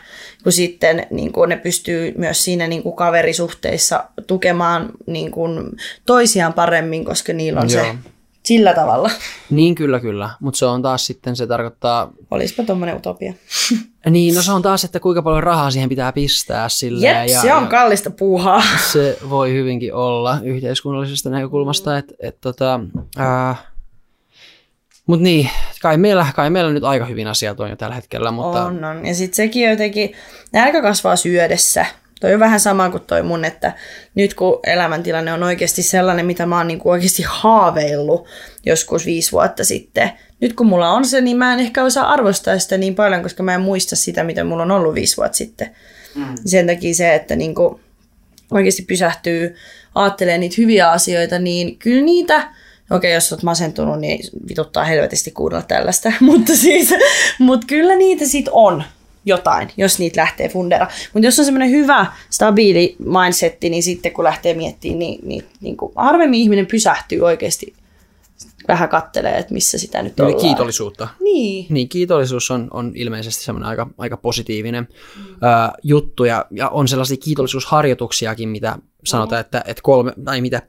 kun 0.43 0.53
sitten 0.53 1.07
niin 1.11 1.33
kuin 1.33 1.49
ne 1.49 1.57
pystyy 1.57 2.15
myös 2.19 2.45
siinä 2.45 2.67
niin 2.67 2.83
kuin 2.83 2.97
kaverisuhteissa 2.97 4.05
tukemaan 4.27 4.91
niin 5.07 5.31
kuin 5.31 5.71
toisiaan 6.07 6.53
paremmin, 6.53 7.05
koska 7.05 7.33
niillä 7.33 7.61
on 7.61 7.71
Joo. 7.71 7.85
se 7.85 7.95
sillä 8.45 8.74
tavalla. 8.74 9.11
Niin 9.51 9.74
kyllä, 9.74 10.01
kyllä, 10.01 10.30
mutta 10.40 10.59
se 10.59 10.66
on 10.66 10.82
taas 10.82 11.07
sitten, 11.07 11.36
se 11.36 11.47
tarkoittaa, 11.47 12.11
Olisipa 12.30 12.62
tuommoinen 12.62 12.97
utopia. 12.97 13.34
niin 14.11 14.34
no 14.34 14.42
se 14.42 14.53
on 14.53 14.62
taas, 14.62 14.84
että 14.84 15.01
kuinka 15.01 15.22
paljon 15.22 15.42
rahaa 15.42 15.70
siihen 15.70 15.88
pitää 15.88 16.12
pistää 16.12 16.68
silleen. 16.68 17.28
Jep, 17.30 17.40
se 17.42 17.55
on 17.55 17.68
kallista 17.68 18.11
puuhaa. 18.11 18.62
se 18.92 19.18
voi 19.30 19.53
hyvinkin 19.53 19.95
olla 19.95 20.38
yhteiskunnallisesta 20.42 21.30
näkökulmasta, 21.30 21.99
että 21.99 22.14
et, 22.18 22.40
tota, 22.40 22.80
mutta 25.07 25.22
niin, 25.22 25.51
kai 25.82 25.97
meillä, 25.97 26.26
kai 26.36 26.51
meillä 26.51 26.72
nyt 26.72 26.84
aika 26.84 27.05
hyvin 27.05 27.26
asiat 27.26 27.61
on 27.61 27.70
jo 27.70 27.76
tällä 27.76 27.95
hetkellä, 27.95 28.30
mutta 28.30 28.64
On, 28.64 28.84
on. 28.84 29.07
Ja 29.07 29.14
sitten 29.14 29.36
sekin 29.36 29.70
jotenkin, 29.70 30.12
nälkä 30.53 30.82
kasvaa 30.82 31.16
syödessä. 31.16 31.86
Toi 32.25 32.35
on 32.35 32.41
vähän 32.41 32.61
sama 32.61 32.91
kuin 32.91 33.03
toi 33.03 33.22
mun, 33.22 33.45
että 33.45 33.72
nyt 34.14 34.35
kun 34.35 34.61
elämäntilanne 34.66 35.33
on 35.33 35.43
oikeasti 35.43 35.83
sellainen, 35.83 36.27
mitä 36.27 36.47
mä 36.47 36.57
oon 36.57 36.66
niinku 36.66 36.91
oikeasti 36.91 37.25
haaveillut 37.27 38.27
joskus 38.66 39.07
viisi 39.07 39.33
vuotta 39.33 39.64
sitten. 39.64 40.11
Nyt 40.41 40.53
kun 40.53 40.66
mulla 40.66 40.91
on 40.91 41.07
se, 41.07 41.20
niin 41.20 41.37
mä 41.37 41.53
en 41.53 41.61
ehkä 41.61 41.85
osaa 41.85 42.12
arvostaa 42.12 42.59
sitä 42.59 42.79
niin 42.79 42.95
paljon, 42.95 43.22
koska 43.22 43.43
mä 43.43 43.55
en 43.55 43.61
muista 43.61 43.97
sitä, 43.97 44.25
mitä 44.25 44.45
mulla 44.45 44.62
on 44.62 44.70
ollut 44.70 44.95
viisi 44.95 45.16
vuotta 45.16 45.37
sitten. 45.37 45.70
Mm. 46.14 46.25
Sen 46.47 46.66
takia 46.66 46.95
se, 46.95 47.14
että 47.14 47.37
niinku 47.37 47.81
oikeasti 48.51 48.83
pysähtyy, 48.83 49.57
ajattelee 49.95 50.39
niitä 50.39 50.57
hyviä 50.59 50.91
asioita, 50.91 51.39
niin 51.39 51.79
kyllä 51.79 52.05
niitä, 52.05 52.49
okei 52.91 53.14
jos 53.14 53.33
olet 53.33 53.43
masentunut, 53.43 54.01
niin 54.01 54.20
vituttaa 54.49 54.85
helvetisti 54.85 55.31
kuunnella 55.31 55.64
tällaista, 55.68 56.12
mutta 56.20 56.57
siis, 56.57 56.95
mutta 57.39 57.66
kyllä 57.66 57.97
niitä 57.97 58.27
sit 58.27 58.49
on 58.51 58.85
jotain, 59.27 59.70
jos 59.77 59.99
niitä 59.99 60.20
lähtee 60.20 60.49
fundera. 60.49 60.87
Mutta 61.12 61.27
jos 61.27 61.39
on 61.39 61.45
semmoinen 61.45 61.70
hyvä, 61.70 62.07
stabiili 62.31 62.97
mindsetti, 62.99 63.70
niin 63.70 63.83
sitten 63.83 64.12
kun 64.12 64.25
lähtee 64.25 64.55
miettimään, 64.55 64.99
niin, 64.99 65.20
niin, 65.22 65.45
niin 65.61 65.77
kuin 65.77 65.93
harvemmin 65.97 66.41
ihminen 66.41 66.66
pysähtyy 66.66 67.20
oikeasti 67.20 67.75
vähän 68.68 68.89
kattelee, 68.89 69.39
että 69.39 69.55
missä 69.55 69.79
sitä 69.79 70.03
nyt 70.03 70.20
Eli 70.20 70.27
ollaan. 70.27 70.43
kiitollisuutta. 70.43 71.09
Niin. 71.20 71.66
Niin, 71.68 71.89
kiitollisuus 71.89 72.51
on, 72.51 72.68
on 72.70 72.93
ilmeisesti 72.95 73.45
semmoinen 73.45 73.68
aika, 73.68 73.87
aika 73.99 74.16
positiivinen 74.16 74.89
mm. 75.16 75.25
ää, 75.41 75.72
juttu, 75.83 76.25
ja, 76.25 76.47
ja 76.51 76.68
on 76.68 76.89
sellaisia 76.89 77.16
kiitollisuusharjoituksiakin, 77.16 78.49
mitä 78.49 78.79
sanotaan, 79.05 79.41
että, 79.41 79.64
että 79.66 79.83
kolme, 79.83 80.12
tai 80.25 80.41
mitä 80.41 80.62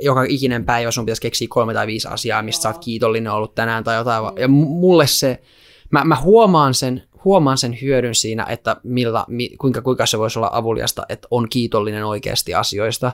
joka 0.00 0.24
ikinen 0.28 0.64
päivä 0.64 0.90
sun 0.90 1.04
pitäisi 1.04 1.22
keksiä 1.22 1.48
kolme 1.50 1.74
tai 1.74 1.86
viisi 1.86 2.08
asiaa, 2.08 2.42
mistä 2.42 2.62
sä 2.62 2.68
oot 2.68 2.84
kiitollinen 2.84 3.32
ollut 3.32 3.54
tänään 3.54 3.84
tai 3.84 3.96
jotain. 3.96 4.24
Mm. 4.24 4.40
Ja 4.40 4.46
mu- 4.46 4.68
mulle 4.68 5.06
se, 5.06 5.42
mä, 5.90 6.04
mä 6.04 6.16
huomaan 6.16 6.74
sen, 6.74 7.02
huomaan 7.24 7.58
sen 7.58 7.78
hyödyn 7.82 8.14
siinä, 8.14 8.46
että 8.48 8.76
millä, 8.82 9.24
mi, 9.28 9.48
kuinka, 9.48 9.82
kuinka 9.82 10.06
se 10.06 10.18
voisi 10.18 10.38
olla 10.38 10.50
avuliasta, 10.52 11.06
että 11.08 11.28
on 11.30 11.48
kiitollinen 11.48 12.04
oikeasti 12.04 12.54
asioista. 12.54 13.12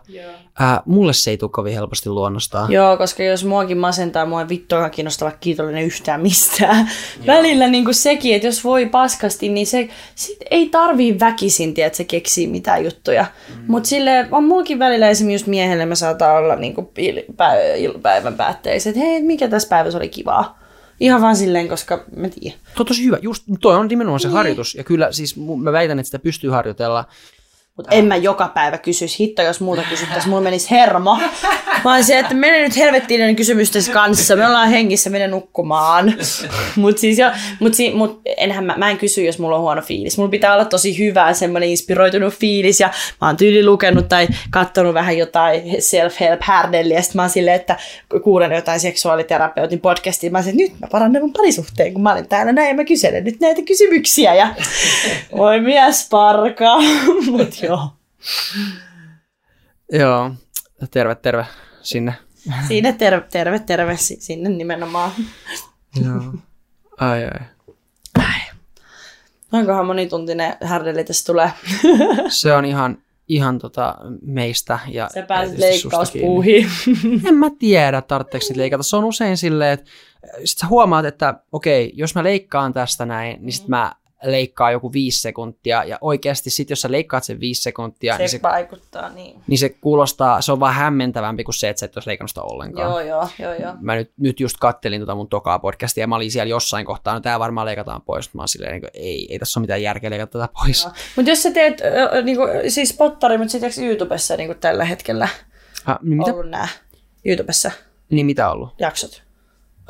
Ää, 0.58 0.82
mulle 0.86 1.12
se 1.12 1.30
ei 1.30 1.36
tule 1.36 1.50
kovin 1.50 1.74
helposti 1.74 2.10
luonnostaan. 2.10 2.72
Joo, 2.72 2.96
koska 2.96 3.22
jos 3.22 3.44
muakin 3.44 3.78
masentaa, 3.78 4.26
mua 4.26 4.40
ei 4.40 4.48
vittuakaan 4.48 4.90
kiinnosta 4.90 5.24
olla 5.24 5.36
kiitollinen 5.40 5.84
yhtään 5.84 6.20
mistään. 6.20 6.90
Välillä 7.26 7.68
niin 7.68 7.84
kuin 7.84 7.94
sekin, 7.94 8.34
että 8.34 8.48
jos 8.48 8.64
voi 8.64 8.86
paskasti, 8.86 9.48
niin 9.48 9.66
se 9.66 9.88
sit 10.14 10.38
ei 10.50 10.68
tarvii 10.68 11.20
väkisin, 11.20 11.74
että 11.76 11.96
se 11.96 12.04
keksii 12.04 12.46
mitään 12.46 12.84
juttuja. 12.84 13.26
Mm. 13.48 13.64
Mutta 13.66 13.88
sille 13.88 14.28
on 14.30 14.44
mullakin 14.44 14.78
välillä 14.78 15.08
esimerkiksi 15.08 15.34
just 15.34 15.46
miehelle 15.46 15.86
me 15.86 15.94
saattaa 15.94 16.32
olla 16.32 16.56
niin 16.56 16.74
kuin 16.74 16.88
pä- 17.30 17.98
päivän 18.02 18.34
päätteessä, 18.34 18.90
että 18.90 19.00
hei, 19.00 19.22
mikä 19.22 19.48
tässä 19.48 19.68
päivässä 19.68 19.98
oli 19.98 20.08
kivaa. 20.08 20.63
Ihan 21.00 21.22
vaan 21.22 21.36
silleen, 21.36 21.68
koska 21.68 22.04
mä 22.16 22.28
tiedän. 22.28 22.58
Tuo 22.74 22.80
on 22.80 22.86
tosi 22.86 23.04
hyvä. 23.04 23.18
Just 23.22 23.44
toi 23.60 23.76
on 23.76 23.88
nimenomaan 23.88 24.20
se 24.20 24.28
harjoitus. 24.28 24.74
Ja 24.74 24.84
kyllä 24.84 25.12
siis 25.12 25.36
mä 25.36 25.72
väitän, 25.72 25.98
että 25.98 26.06
sitä 26.06 26.18
pystyy 26.18 26.50
harjoitella. 26.50 27.04
Mutta 27.76 27.94
en 27.94 28.04
mä 28.04 28.16
joka 28.16 28.48
päivä 28.48 28.78
kysyisi. 28.78 29.18
Hitto, 29.18 29.42
jos 29.42 29.60
muuta 29.60 29.82
kysyttäisiin, 29.90 30.30
mulla 30.30 30.42
menisi 30.42 30.70
hermo. 30.70 31.18
Vaan 31.84 32.04
se, 32.04 32.18
että 32.18 32.34
mene 32.34 32.62
nyt 32.62 32.76
helvettiin 32.76 33.18
näiden 33.18 33.36
kysymysten 33.36 33.82
kanssa. 33.92 34.36
Me 34.36 34.46
ollaan 34.46 34.68
hengissä, 34.68 35.10
mene 35.10 35.28
nukkumaan. 35.28 36.14
Mutta 36.76 37.00
siis 37.00 37.18
jo, 37.18 37.30
mut 37.60 37.74
si, 37.74 37.94
mut 37.94 38.20
enhän 38.36 38.64
mä, 38.64 38.74
mä 38.76 38.90
en 38.90 38.98
kysy, 38.98 39.24
jos 39.24 39.38
mulla 39.38 39.56
on 39.56 39.62
huono 39.62 39.82
fiilis. 39.82 40.18
Mulla 40.18 40.30
pitää 40.30 40.54
olla 40.54 40.64
tosi 40.64 40.98
hyvä, 40.98 41.32
semmoinen 41.32 41.68
inspiroitunut 41.68 42.34
fiilis. 42.34 42.80
Ja 42.80 42.90
mä 43.20 43.26
oon 43.26 43.36
tyyli 43.36 43.64
lukenut 43.64 44.08
tai 44.08 44.28
katsonut 44.50 44.94
vähän 44.94 45.18
jotain 45.18 45.62
self-help 45.62 46.38
härdelliä. 46.40 47.02
Sitten 47.02 47.18
mä 47.18 47.22
oon 47.22 47.30
silleen, 47.30 47.56
että 47.56 47.76
kuulen 48.24 48.52
jotain 48.52 48.80
seksuaaliterapeutin 48.80 49.80
podcastia. 49.80 50.30
Mä 50.30 50.38
oon 50.38 50.48
että 50.48 50.62
nyt 50.62 50.80
mä 50.80 50.86
parannan 50.92 51.22
mun 51.22 51.32
parisuhteen, 51.32 51.92
kun 51.92 52.02
mä 52.02 52.12
olen 52.12 52.28
täällä 52.28 52.52
näin 52.52 52.68
ja 52.68 52.74
mä 52.74 52.84
kyselen 52.84 53.24
nyt 53.24 53.40
näitä 53.40 53.62
kysymyksiä. 53.62 54.34
Ja 54.34 54.54
voi 55.36 55.60
mies 55.60 56.08
parka. 56.10 56.76
Mut 57.30 57.63
joo. 57.68 57.88
Joo, 59.92 60.30
terve, 60.90 61.14
terve 61.14 61.46
sinne. 61.82 62.14
Siinä 62.68 62.92
terve, 62.92 63.26
terve, 63.32 63.58
terve 63.58 63.96
si- 63.96 64.20
sinne 64.20 64.48
nimenomaan. 64.48 65.10
Joo. 66.04 66.34
Ai 67.00 67.24
ai. 67.24 67.40
Onkohan 69.52 69.86
monituntinen 69.86 70.56
härdelli 70.64 71.04
tässä 71.04 71.26
tulee? 71.26 71.50
Se 72.28 72.52
on 72.52 72.64
ihan, 72.64 72.98
ihan 73.28 73.58
tota 73.58 73.96
meistä. 74.22 74.78
Ja 74.88 75.08
Sä 75.14 75.22
pääset 75.22 75.56
tietysti 75.56 75.80
susta 75.80 75.98
kiinni. 76.12 76.28
leikkauspuuhiin. 76.28 76.70
En 77.28 77.34
mä 77.34 77.50
tiedä, 77.58 78.02
tarvitseeko 78.02 78.44
niitä 78.48 78.60
leikata. 78.60 78.82
Se 78.82 78.96
on 78.96 79.04
usein 79.04 79.36
silleen, 79.36 79.72
että 79.72 79.90
sit 80.44 80.58
sä 80.58 80.66
huomaat, 80.66 81.04
että 81.04 81.34
okei, 81.52 81.92
jos 81.94 82.14
mä 82.14 82.22
leikkaan 82.24 82.72
tästä 82.72 83.06
näin, 83.06 83.36
niin 83.40 83.52
sit 83.52 83.68
mä 83.68 83.92
leikkaa 84.24 84.70
joku 84.70 84.92
viisi 84.92 85.20
sekuntia. 85.20 85.84
Ja 85.84 85.98
oikeasti 86.00 86.50
sit, 86.50 86.70
jos 86.70 86.80
sä 86.80 86.92
leikkaat 86.92 87.24
sen 87.24 87.40
viisi 87.40 87.62
sekuntia, 87.62 88.18
niin 88.18 88.28
Se 88.28 88.36
se, 88.36 88.42
vaikuttaa, 88.42 89.08
niin. 89.08 89.40
niin 89.46 89.58
se 89.58 89.68
kuulostaa, 89.68 90.40
se 90.40 90.52
on 90.52 90.60
vaan 90.60 90.74
hämmentävämpi 90.74 91.44
kuin 91.44 91.54
se, 91.54 91.68
että 91.68 91.80
sä 91.80 91.86
et 91.86 91.96
olisi 91.96 92.08
leikannut 92.08 92.30
sitä 92.30 92.42
ollenkaan. 92.42 92.90
Joo, 92.90 93.00
joo, 93.00 93.28
joo, 93.38 93.54
joo. 93.54 93.74
Mä 93.80 93.94
nyt, 93.94 94.12
nyt 94.16 94.40
just 94.40 94.56
kattelin 94.60 95.00
tota 95.00 95.14
mun 95.14 95.28
tokaa 95.28 95.58
podcastia 95.58 96.02
ja 96.02 96.08
mä 96.08 96.16
olin 96.16 96.30
siellä 96.30 96.50
jossain 96.50 96.86
kohtaa, 96.86 97.14
no 97.14 97.20
tää 97.20 97.38
varmaan 97.38 97.66
leikataan 97.66 98.02
pois. 98.02 98.34
Mä 98.34 98.42
oon 98.42 98.48
silleen, 98.48 98.72
niin 98.72 98.90
ei, 98.94 99.26
ei 99.30 99.38
tässä 99.38 99.60
ole 99.60 99.62
mitään 99.62 99.82
järkeä 99.82 100.10
leikata 100.10 100.38
tätä 100.38 100.52
pois. 100.62 100.88
Mutta 101.16 101.30
jos 101.30 101.42
sä 101.42 101.50
teet, 101.50 101.80
äh, 101.80 102.24
niinku, 102.24 102.42
siis 102.68 102.88
spottari, 102.88 103.38
mutta 103.38 103.52
sitten 103.52 103.84
YouTubessa 103.84 104.36
niinku 104.36 104.54
tällä 104.54 104.84
hetkellä 104.84 105.28
Ha, 105.84 105.98
niin, 106.02 106.18
mitä, 106.18 106.32
ollut 106.32 106.50
nämä 106.50 106.68
YouTubessa 107.24 107.70
niin 108.10 108.26
mitä 108.26 108.48
on 108.48 108.54
ollut? 108.54 108.74
jaksot, 108.78 109.22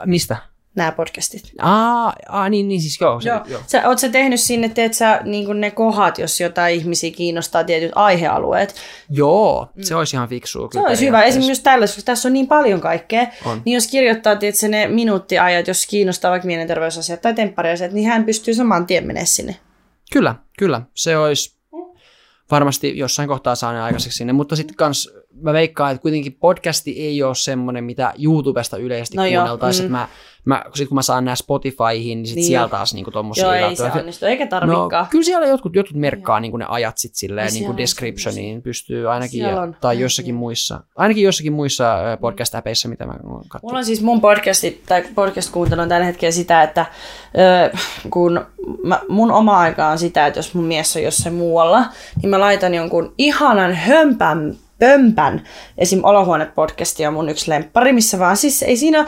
Mistä? 0.04 0.36
Nämä 0.74 0.92
podcastit. 0.92 1.42
Aa, 1.58 2.12
aa 2.28 2.48
niin, 2.48 2.68
niin 2.68 2.80
siis 2.80 3.00
joo. 3.00 3.20
Se, 3.20 3.28
joo. 3.28 3.40
joo. 3.46 3.60
Sä, 3.66 3.88
oot 3.88 3.98
sä 3.98 4.08
tehnyt 4.08 4.40
sinne, 4.40 4.68
teet 4.68 4.94
sä 4.94 5.20
niinku 5.24 5.52
ne 5.52 5.70
kohdat, 5.70 6.18
jos 6.18 6.40
jotain 6.40 6.76
ihmisiä 6.76 7.10
kiinnostaa 7.10 7.64
tietyt 7.64 7.92
aihealueet. 7.94 8.74
Joo, 9.10 9.68
se 9.80 9.94
olisi 9.94 10.16
ihan 10.16 10.28
fiksua. 10.28 10.68
Se 10.72 10.80
olisi 10.80 11.06
hyvä. 11.06 11.22
Esimerkiksi 11.22 11.50
just 11.50 11.62
tällaista, 11.62 11.96
koska 11.96 12.06
tässä 12.06 12.28
on 12.28 12.32
niin 12.32 12.46
paljon 12.46 12.80
kaikkea. 12.80 13.26
On. 13.44 13.62
Niin 13.64 13.74
jos 13.74 13.86
kirjoittaa 13.86 14.36
tietysti, 14.36 14.68
ne 14.68 14.86
minuuttiajat, 14.86 15.68
jos 15.68 15.86
kiinnostaa 15.86 16.30
vaikka 16.30 16.46
mielenterveysasiat 16.46 17.20
tai 17.22 17.34
temppariasiat, 17.34 17.92
niin 17.92 18.08
hän 18.08 18.24
pystyy 18.24 18.54
saman 18.54 18.86
tien 18.86 19.06
menemään 19.06 19.26
sinne. 19.26 19.56
Kyllä, 20.12 20.34
kyllä. 20.58 20.82
Se 20.94 21.18
olisi 21.18 21.54
varmasti 22.50 22.98
jossain 22.98 23.28
kohtaa 23.28 23.54
saa 23.54 23.72
ne 23.72 23.82
aikaiseksi 23.82 24.16
sinne, 24.16 24.32
mutta 24.32 24.56
sitten 24.56 24.76
kans 24.76 25.10
mä 25.42 25.52
veikkaan, 25.52 25.90
että 25.92 26.02
kuitenkin 26.02 26.32
podcasti 26.40 26.90
ei 27.00 27.22
ole 27.22 27.34
semmoinen, 27.34 27.84
mitä 27.84 28.12
YouTubesta 28.24 28.76
yleisesti 28.76 29.16
No 29.16 29.22
no 29.22 29.28
kuunneltaisiin. 29.30 29.88
mm. 29.88 29.92
Mä, 29.92 30.08
mä, 30.44 30.64
sit 30.74 30.88
kun 30.88 30.94
mä 30.94 31.02
saan 31.02 31.24
nää 31.24 31.34
Spotifyhin, 31.34 32.18
niin 32.18 32.26
sit 32.26 32.36
Niin 32.36 32.46
siellä 32.46 32.64
jo. 32.64 32.68
taas 32.68 32.94
niinku 32.94 33.10
tommosia 33.10 33.44
Joo, 33.44 33.68
ei 33.68 33.76
se 33.76 33.82
onnistu, 33.84 34.26
eikä 34.26 34.44
No, 34.44 34.50
tarvikaan. 34.50 35.06
kyllä 35.10 35.24
siellä 35.24 35.46
jotkut, 35.46 35.76
jotkut 35.76 35.96
merkkaa 35.96 36.40
niin 36.40 36.58
ne 36.58 36.64
ajat 36.68 36.98
sit 36.98 37.14
silleen 37.14 37.46
No, 37.46 37.52
niin 37.54 37.70
on 37.70 37.76
descriptioniin, 37.76 38.62
pystyy 38.62 39.10
ainakin, 39.10 39.40
ja, 39.40 39.60
on. 39.60 39.76
tai 39.80 40.00
jossakin 40.00 40.32
joo. 40.34 40.38
muissa, 40.38 40.80
ainakin 40.96 41.24
jossakin 41.24 41.52
muissa 41.52 41.96
podcast-äpeissä, 42.20 42.88
mitä 42.88 43.06
mä 43.06 43.14
oon 43.24 43.44
Mulla 43.62 43.78
on 43.78 43.84
siis 43.84 44.02
mun 44.02 44.20
podcastit, 44.20 44.82
tai 44.86 45.02
podcast-kuuntelu 45.14 45.80
on 45.80 45.88
tällä 45.88 46.06
hetkellä 46.06 46.32
sitä, 46.32 46.62
että 46.62 46.86
ö, 47.72 47.76
kun 48.10 48.46
mä, 48.84 49.00
mun 49.08 49.30
oma 49.32 49.58
aika 49.58 49.88
on 49.88 49.98
sitä, 49.98 50.26
että 50.26 50.38
jos 50.38 50.54
mun 50.54 50.64
mies 50.64 50.96
on 50.96 51.02
jossain 51.02 51.34
muualla, 51.34 51.84
niin 52.22 52.30
mä 52.30 52.40
laitan 52.40 52.74
jonkun 52.74 53.14
ihanan 53.18 53.74
hömpän 53.74 54.54
pömpän. 54.78 55.42
Esim. 55.78 56.00
Olohuone-podcasti 56.02 57.06
on 57.06 57.14
mun 57.14 57.28
yksi 57.28 57.50
lemppari, 57.50 57.92
missä 57.92 58.18
vaan 58.18 58.36
siis 58.36 58.62
ei 58.62 58.76
siinä, 58.76 59.06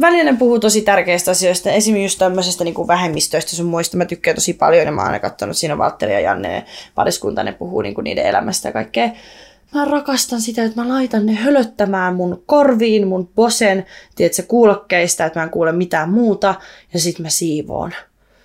välillä 0.00 0.32
ne 0.32 0.38
puhuu 0.38 0.60
tosi 0.60 0.82
tärkeistä 0.82 1.30
asioista, 1.30 1.70
esim. 1.70 1.96
just 1.96 2.18
tämmöisestä 2.18 2.64
niin 2.64 2.74
kuin 2.74 2.88
vähemmistöistä 2.88 3.56
sun 3.56 3.66
muista, 3.66 3.96
mä 3.96 4.04
tykkään 4.04 4.34
tosi 4.34 4.52
paljon, 4.52 4.86
ja 4.86 4.92
mä 4.92 5.00
oon 5.00 5.06
aina 5.06 5.20
katsonut 5.20 5.56
siinä 5.56 5.78
Valtteri 5.78 6.12
ja 6.12 6.20
Janne, 6.20 6.48
ne 6.48 6.64
pariskunta, 6.94 7.42
ne 7.42 7.52
puhuu 7.52 7.80
niin 7.80 7.94
kuin 7.94 8.04
niiden 8.04 8.26
elämästä 8.26 8.68
ja 8.68 8.72
kaikkea. 8.72 9.10
Mä 9.74 9.84
rakastan 9.84 10.40
sitä, 10.40 10.64
että 10.64 10.82
mä 10.82 10.88
laitan 10.88 11.26
ne 11.26 11.34
hölöttämään 11.34 12.14
mun 12.14 12.42
korviin, 12.46 13.08
mun 13.08 13.26
posen, 13.34 13.86
tiedätkö, 14.14 14.42
kuulokkeista, 14.48 15.24
että 15.24 15.40
mä 15.40 15.44
en 15.44 15.50
kuule 15.50 15.72
mitään 15.72 16.10
muuta, 16.10 16.54
ja 16.94 17.00
sit 17.00 17.18
mä 17.18 17.28
siivoon. 17.28 17.94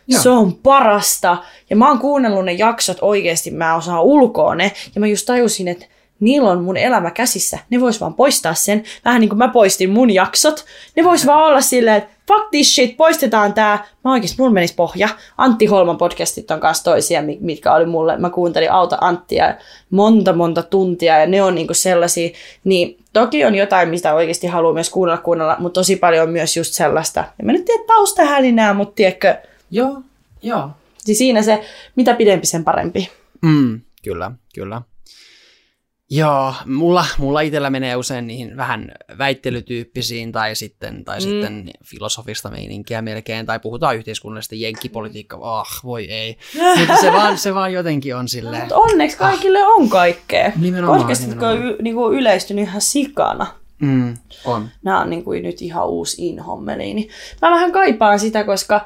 Joo. 0.08 0.22
Se 0.22 0.30
on 0.30 0.56
parasta. 0.56 1.38
Ja 1.70 1.76
mä 1.76 1.90
oon 1.90 2.00
kuunnellut 2.00 2.46
ne 2.46 2.54
jaksot 2.54 2.98
oikeesti, 3.02 3.52
mä 3.52 3.76
osaan 3.76 4.04
ulkoa 4.04 4.56
ne, 4.56 4.72
ja 4.96 5.02
mä 5.02 5.08
just 5.08 5.26
tajusin, 5.26 5.68
että 5.68 5.86
niillä 6.20 6.50
on 6.50 6.64
mun 6.64 6.78
elämä 6.78 7.12
käsissä. 7.12 7.60
Ne 7.70 7.80
vois 7.82 8.02
vaan 8.02 8.14
poistaa 8.14 8.54
sen, 8.54 8.84
vähän 9.06 9.22
niin 9.22 9.30
kuin 9.30 9.38
mä 9.38 9.48
poistin 9.48 9.90
mun 9.90 10.14
jaksot. 10.14 10.66
Ne 10.96 11.04
vois 11.04 11.26
vaan 11.26 11.44
olla 11.48 11.62
silleen, 11.62 11.98
että 11.98 12.10
fuck 12.28 12.50
this 12.52 12.76
shit, 12.76 12.98
poistetaan 12.98 13.54
tää. 13.54 13.86
Mä 14.04 14.12
oikeesti, 14.12 14.38
mulla 14.40 14.54
menis 14.54 14.74
pohja. 14.74 15.10
Antti 15.38 15.66
Holman 15.66 15.98
podcastit 15.98 16.52
on 16.52 16.60
kanssa 16.60 16.84
toisia, 16.84 17.22
mi- 17.22 17.38
mitkä 17.42 17.74
oli 17.74 17.86
mulle. 17.86 18.18
Mä 18.18 18.30
kuuntelin 18.30 18.72
Auta 18.72 18.98
Anttia 19.02 19.56
monta 19.90 20.34
monta 20.34 20.64
tuntia 20.64 21.20
ja 21.20 21.26
ne 21.28 21.44
on 21.44 21.56
niinku 21.56 21.74
sellaisia. 21.74 22.30
Niin 22.64 22.98
toki 23.14 23.46
on 23.46 23.56
jotain, 23.56 23.90
mistä 23.90 24.14
oikeasti 24.14 24.48
haluaa 24.48 24.74
myös 24.74 24.90
kuunnella, 24.90 25.22
kuunnella, 25.22 25.56
mutta 25.60 25.80
tosi 25.80 25.96
paljon 25.96 26.28
on 26.28 26.34
myös 26.34 26.58
just 26.58 26.74
sellaista. 26.74 27.24
En 27.40 27.46
mä 27.46 27.52
nyt 27.52 27.66
tiedä 27.66 27.84
taustahälinää, 27.88 28.74
mutta 28.74 28.96
tiedätkö, 28.96 29.36
Joo, 29.72 30.02
joo. 30.42 30.70
siis 30.98 31.18
siinä 31.18 31.42
se, 31.42 31.64
mitä 31.96 32.14
pidempi 32.14 32.46
sen 32.48 32.64
parempi. 32.64 33.10
Mm, 33.42 33.82
kyllä, 34.04 34.32
kyllä. 34.56 34.82
Joo, 36.16 36.54
mulla, 36.66 37.06
mulla 37.18 37.42
itsellä 37.42 37.70
menee 37.70 37.96
usein 37.96 38.28
niihin 38.28 38.58
vähän 38.58 38.92
väittelytyyppisiin 39.18 40.32
tai 40.32 40.56
sitten, 40.56 41.06
tai 41.06 41.18
mm. 41.18 41.22
sitten 41.22 41.72
filosofista 41.86 42.50
meininkiä 42.50 43.02
melkein, 43.02 43.46
tai 43.46 43.60
puhutaan 43.60 43.96
yhteiskunnallisesta 43.96 44.56
jenkkipolitiikka, 44.56 45.40
ah, 45.42 45.68
voi 45.84 46.06
ei. 46.06 46.38
Mutta 46.80 46.96
se 47.02 47.12
vaan, 47.12 47.38
se 47.38 47.54
vaan 47.54 47.74
jotenkin 47.74 48.16
on 48.16 48.28
silleen. 48.28 48.62
Mutta 48.62 48.76
onneksi 48.76 49.18
kaikille 49.18 49.64
on 49.64 49.90
kaikkea. 49.90 50.52
Nimenomaan, 50.56 51.00
Podcastit 51.00 51.44
on 51.44 51.66
y- 51.66 51.78
niinku 51.82 52.12
yleistynyt 52.12 52.68
ihan 52.68 52.82
sikana. 52.82 53.48
Mm, 53.80 54.18
on. 54.46 54.70
Nämä 54.84 55.02
on 55.02 55.10
niinku 55.10 55.32
nyt 55.32 55.62
ihan 55.62 55.88
uusi 55.88 56.28
inhommeli. 56.28 56.94
Niin 56.94 57.10
mä 57.42 57.52
vähän 57.52 57.72
kaipaan 57.72 58.20
sitä, 58.20 58.44
koska 58.44 58.86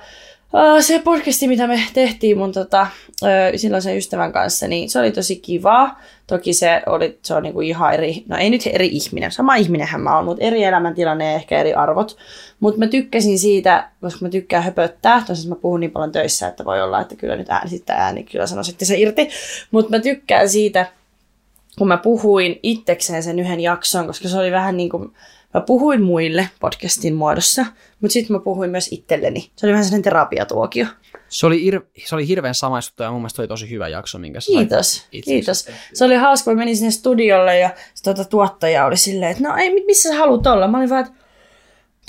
se 0.81 0.99
podcasti, 0.99 1.47
mitä 1.47 1.67
me 1.67 1.79
tehtiin 1.93 2.37
mun 2.37 2.51
tota, 2.51 2.87
uh, 3.23 3.27
silloin 3.55 3.81
sen 3.81 3.97
ystävän 3.97 4.33
kanssa, 4.33 4.67
niin 4.67 4.89
se 4.89 4.99
oli 4.99 5.11
tosi 5.11 5.35
kivaa. 5.35 6.01
Toki 6.27 6.53
se, 6.53 6.81
oli, 6.85 7.19
se 7.21 7.33
on 7.33 7.43
niinku 7.43 7.61
ihan 7.61 7.93
eri, 7.93 8.23
no 8.27 8.37
ei 8.37 8.49
nyt 8.49 8.61
eri 8.73 8.87
ihminen, 8.87 9.31
sama 9.31 9.55
ihminenhän 9.55 10.01
mä 10.01 10.15
oon, 10.15 10.25
mutta 10.25 10.43
eri 10.43 10.63
elämäntilanne 10.63 11.25
ja 11.25 11.31
ehkä 11.31 11.59
eri 11.59 11.73
arvot. 11.73 12.17
Mutta 12.59 12.79
mä 12.79 12.87
tykkäsin 12.87 13.39
siitä, 13.39 13.89
koska 14.01 14.25
mä 14.25 14.29
tykkään 14.29 14.63
höpöttää, 14.63 15.23
tosiaan 15.27 15.49
mä 15.49 15.55
puhun 15.55 15.79
niin 15.79 15.91
paljon 15.91 16.11
töissä, 16.11 16.47
että 16.47 16.65
voi 16.65 16.81
olla, 16.81 17.01
että 17.01 17.15
kyllä 17.15 17.35
nyt 17.35 17.49
ääni 17.49 17.69
sitten 17.69 17.95
ääni, 17.95 18.23
kyllä 18.23 18.47
sanoisitte 18.47 18.85
se 18.85 18.97
irti. 18.97 19.29
Mutta 19.71 19.91
mä 19.91 19.99
tykkään 19.99 20.49
siitä, 20.49 20.85
kun 21.77 21.87
mä 21.87 21.97
puhuin 21.97 22.59
itsekseen 22.63 23.23
sen 23.23 23.39
yhden 23.39 23.59
jakson, 23.59 24.07
koska 24.07 24.27
se 24.27 24.37
oli 24.37 24.51
vähän 24.51 24.77
niin 24.77 24.89
kuin, 24.89 25.13
mä 25.57 25.61
puhuin 25.61 26.01
muille 26.01 26.49
podcastin 26.59 27.15
muodossa, 27.15 27.65
mutta 28.01 28.13
sitten 28.13 28.35
mä 28.35 28.39
puhuin 28.39 28.69
myös 28.69 28.87
itselleni. 28.91 29.51
Se 29.55 29.65
oli 29.65 29.71
vähän 29.73 29.85
sellainen 29.85 30.03
terapiatuokio. 30.03 30.85
Se 31.29 31.45
oli, 31.45 31.71
ir- 31.71 31.85
se 32.05 32.15
oli 32.15 32.27
hirveän 32.27 32.55
samaistuttava 32.55 33.07
ja 33.07 33.11
mun 33.11 33.21
mielestä 33.21 33.41
oli 33.41 33.47
tosi 33.47 33.69
hyvä 33.69 33.87
jakso, 33.87 34.17
minkä 34.19 34.39
sä 34.39 34.51
Kiitos, 34.51 35.07
kiitos. 35.25 35.67
Se 35.93 36.05
oli 36.05 36.15
hauska, 36.15 36.51
kun 36.51 36.57
menin 36.57 36.77
sinne 36.77 36.91
studiolle 36.91 37.59
ja 37.59 37.69
tuota 38.03 38.25
tuottaja 38.25 38.85
oli 38.85 38.97
silleen, 38.97 39.31
että 39.31 39.43
no 39.43 39.55
ei, 39.57 39.85
missä 39.85 40.09
sä 40.09 40.15
haluat 40.15 40.47
olla? 40.47 40.67
Mä 40.67 40.77
olin 40.77 40.89
vaan, 40.89 41.05
että 41.05 41.17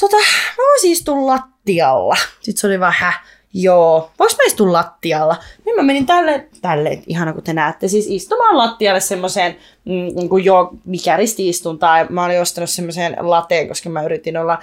tota, 0.01 0.17
mä 0.17 0.65
voisin 0.73 0.93
istua 0.93 1.27
lattialla. 1.27 2.17
Sitten 2.41 2.61
se 2.61 2.67
oli 2.67 2.79
häh, 2.93 3.25
joo, 3.55 4.11
voiko 4.19 4.35
mä 4.37 4.47
istua 4.47 4.73
lattialla? 4.73 5.37
Niin 5.65 5.77
mä 5.77 5.83
menin 5.83 6.07
tälle, 6.07 6.47
tälle, 6.63 7.03
ihana 7.07 7.33
kun 7.33 7.43
te 7.43 7.53
näette, 7.53 7.89
siis 7.89 8.07
istumaan 8.09 8.59
lattialle 8.59 9.01
semmoiseen, 9.01 9.57
mm, 9.85 9.93
niin 9.93 10.29
kuin 10.29 10.45
jo 10.45 10.71
mikä 10.85 11.17
ristiistuntaa. 11.17 11.99
Ja 11.99 12.07
mä 12.09 12.25
olin 12.25 12.41
ostanut 12.41 12.71
semmoiseen 12.71 13.17
lateen, 13.21 13.69
koska 13.69 13.89
mä 13.89 14.03
yritin 14.03 14.37
olla 14.37 14.59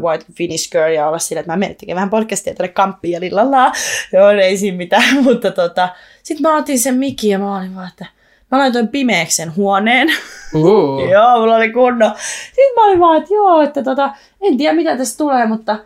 white 0.00 0.24
Finnish 0.34 0.70
girl 0.70 0.92
ja 0.92 1.08
olla 1.08 1.18
sillä, 1.18 1.40
että 1.40 1.52
mä 1.52 1.56
menen 1.56 1.76
tekemään 1.76 1.96
vähän 1.96 2.10
podcastia 2.10 2.54
tuonne 2.54 2.72
kamppiin 2.72 3.12
ja 3.12 3.20
lillallaa. 3.20 3.72
Joo, 4.12 4.30
ei 4.30 4.56
siinä 4.56 4.76
mitään, 4.76 5.22
mutta 5.24 5.50
tota, 5.50 5.88
sitten 6.22 6.50
mä 6.50 6.56
otin 6.56 6.78
sen 6.78 6.94
mikin 6.94 7.30
ja 7.30 7.38
mä 7.38 7.58
olin 7.58 7.74
vaan, 7.74 7.88
että 7.88 8.06
mä 8.50 8.58
laitoin 8.58 8.88
pimeäksi 8.88 9.36
sen 9.36 9.56
huoneen. 9.56 10.08
Uh. 10.54 11.08
joo, 11.12 11.38
mulla 11.40 11.56
oli 11.56 11.72
kunno. 11.72 12.12
Sitten 12.46 12.74
mä 12.76 12.86
olin 12.86 13.00
vaan, 13.00 13.18
että 13.18 13.34
joo, 13.34 13.62
että 13.62 13.82
tota, 13.82 14.14
en 14.40 14.56
tiedä 14.56 14.74
mitä 14.74 14.96
tästä 14.96 15.18
tulee, 15.18 15.46
mutta 15.46 15.78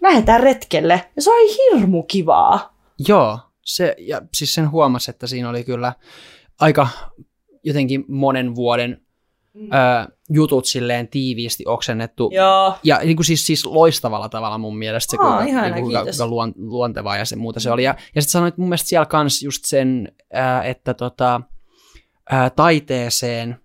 lähdetään 0.00 0.40
retkelle. 0.40 1.04
Ja 1.16 1.22
se 1.22 1.30
oli 1.30 1.56
hirmu 1.56 2.02
kivaa. 2.02 2.78
Joo, 3.08 3.38
se, 3.64 3.94
ja 3.98 4.22
siis 4.34 4.54
sen 4.54 4.70
huomasi, 4.70 5.10
että 5.10 5.26
siinä 5.26 5.48
oli 5.48 5.64
kyllä 5.64 5.92
aika 6.60 6.88
jotenkin 7.64 8.04
monen 8.08 8.54
vuoden 8.54 9.00
mm. 9.54 9.72
ö, 9.72 10.16
jutut 10.30 10.66
silleen 10.66 11.08
tiiviisti 11.08 11.64
oksennettu. 11.66 12.30
Joo. 12.34 12.74
Ja 12.84 12.98
niin 12.98 13.16
kuin 13.16 13.26
siis, 13.26 13.46
siis 13.46 13.66
loistavalla 13.66 14.28
tavalla 14.28 14.58
mun 14.58 14.78
mielestä 14.78 15.10
se, 15.10 15.16
Aa, 15.20 15.26
kuinka, 15.26 15.44
ihana, 15.44 15.62
niin 15.62 15.72
kuin, 15.72 15.82
kuinka, 15.82 16.02
kuinka 16.04 16.26
luon, 16.26 16.52
luontevaa 16.56 17.16
ja 17.16 17.24
se 17.24 17.36
muuta 17.36 17.60
se 17.60 17.70
oli. 17.70 17.82
Ja, 17.82 17.94
ja 18.14 18.22
sitten 18.22 18.32
sanoit 18.32 18.58
mun 18.58 18.68
mielestä 18.68 18.88
siellä 18.88 19.06
kans 19.06 19.42
just 19.42 19.64
sen, 19.64 20.12
ää, 20.32 20.62
että 20.62 20.94
tota, 20.94 21.40
ää, 22.30 22.50
taiteeseen 22.50 23.60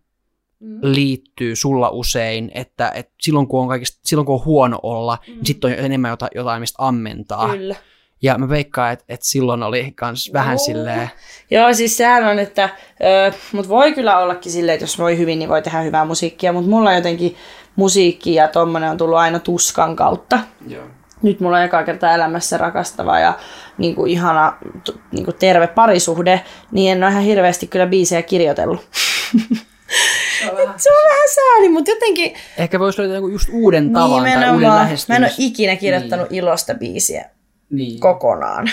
Mm. 0.63 0.79
liittyy 0.81 1.55
sulla 1.55 1.89
usein, 1.89 2.51
että, 2.53 2.91
että 2.95 3.13
silloin, 3.21 3.47
kun 3.47 3.61
on 3.61 3.67
kaikista, 3.67 3.99
silloin 4.03 4.25
kun 4.25 4.35
on 4.35 4.45
huono 4.45 4.79
olla, 4.83 5.17
mm. 5.27 5.33
niin 5.33 5.45
sitten 5.45 5.71
on 5.71 5.85
enemmän 5.85 6.09
jotain, 6.09 6.31
jotain 6.35 6.59
mistä 6.61 6.87
ammentaa. 6.87 7.49
Kyllä. 7.49 7.75
Ja 8.21 8.37
mä 8.37 8.49
veikkaan, 8.49 8.93
että, 8.93 9.05
että 9.09 9.25
silloin 9.25 9.63
oli 9.63 9.91
kans 9.95 10.33
vähän 10.33 10.53
Joo. 10.53 10.65
silleen, 10.65 11.09
Joo, 11.51 11.73
siis 11.73 11.97
sehän 11.97 12.27
on, 12.27 12.39
että 12.39 12.69
ö, 13.29 13.33
mut 13.51 13.69
voi 13.69 13.93
kyllä 13.93 14.19
ollakin 14.19 14.51
silleen, 14.51 14.73
että 14.73 14.83
jos 14.83 14.99
voi 14.99 15.17
hyvin, 15.17 15.39
niin 15.39 15.49
voi 15.49 15.61
tehdä 15.61 15.81
hyvää 15.81 16.05
musiikkia, 16.05 16.53
mutta 16.53 16.69
mulla 16.69 16.93
jotenkin 16.93 17.35
musiikki 17.75 18.33
ja 18.33 18.47
tommonen 18.47 18.91
on 18.91 18.97
tullut 18.97 19.17
aina 19.17 19.39
tuskan 19.39 19.95
kautta. 19.95 20.39
Joo. 20.67 20.85
Nyt 21.21 21.39
mulla 21.39 21.57
on 21.57 21.63
eka 21.63 21.83
kertaa 21.83 22.13
elämässä 22.13 22.57
rakastava 22.57 23.19
ja 23.19 23.33
niin 23.77 23.95
kuin 23.95 24.11
ihana 24.11 24.57
t- 24.83 24.99
niin 25.11 25.25
kuin 25.25 25.35
terve 25.39 25.67
parisuhde, 25.67 26.41
niin 26.71 26.91
en 26.91 27.03
ole 27.03 27.11
ihan 27.11 27.23
hirveästi 27.23 27.67
kyllä 27.67 27.87
biisejä 27.87 28.21
kirjoitellut. 28.21 28.81
Se 30.39 30.51
on 30.51 30.57
vähän... 30.57 30.79
Se 30.79 30.89
on 30.91 31.09
vähän 31.09 31.29
sääli, 31.35 31.69
mutta 31.69 31.91
jotenkin 31.91 32.33
Ehkä 32.57 32.79
voisi 32.79 32.99
löytää 32.99 33.15
joku 33.15 33.27
just 33.27 33.49
uuden 33.51 33.93
tavan 33.93 34.09
tai 34.09 34.19
uuden 34.19 34.31
nimenomaan, 34.31 34.61
mä 34.61 34.67
en 34.77 34.83
lähestymis... 34.83 35.21
ole 35.21 35.35
ikinä 35.37 35.75
kirjoittanut 35.75 36.29
niin. 36.29 36.39
ilosta 36.39 36.73
biisiä 36.73 37.29
Niin. 37.69 37.99
kokonaan. 37.99 38.69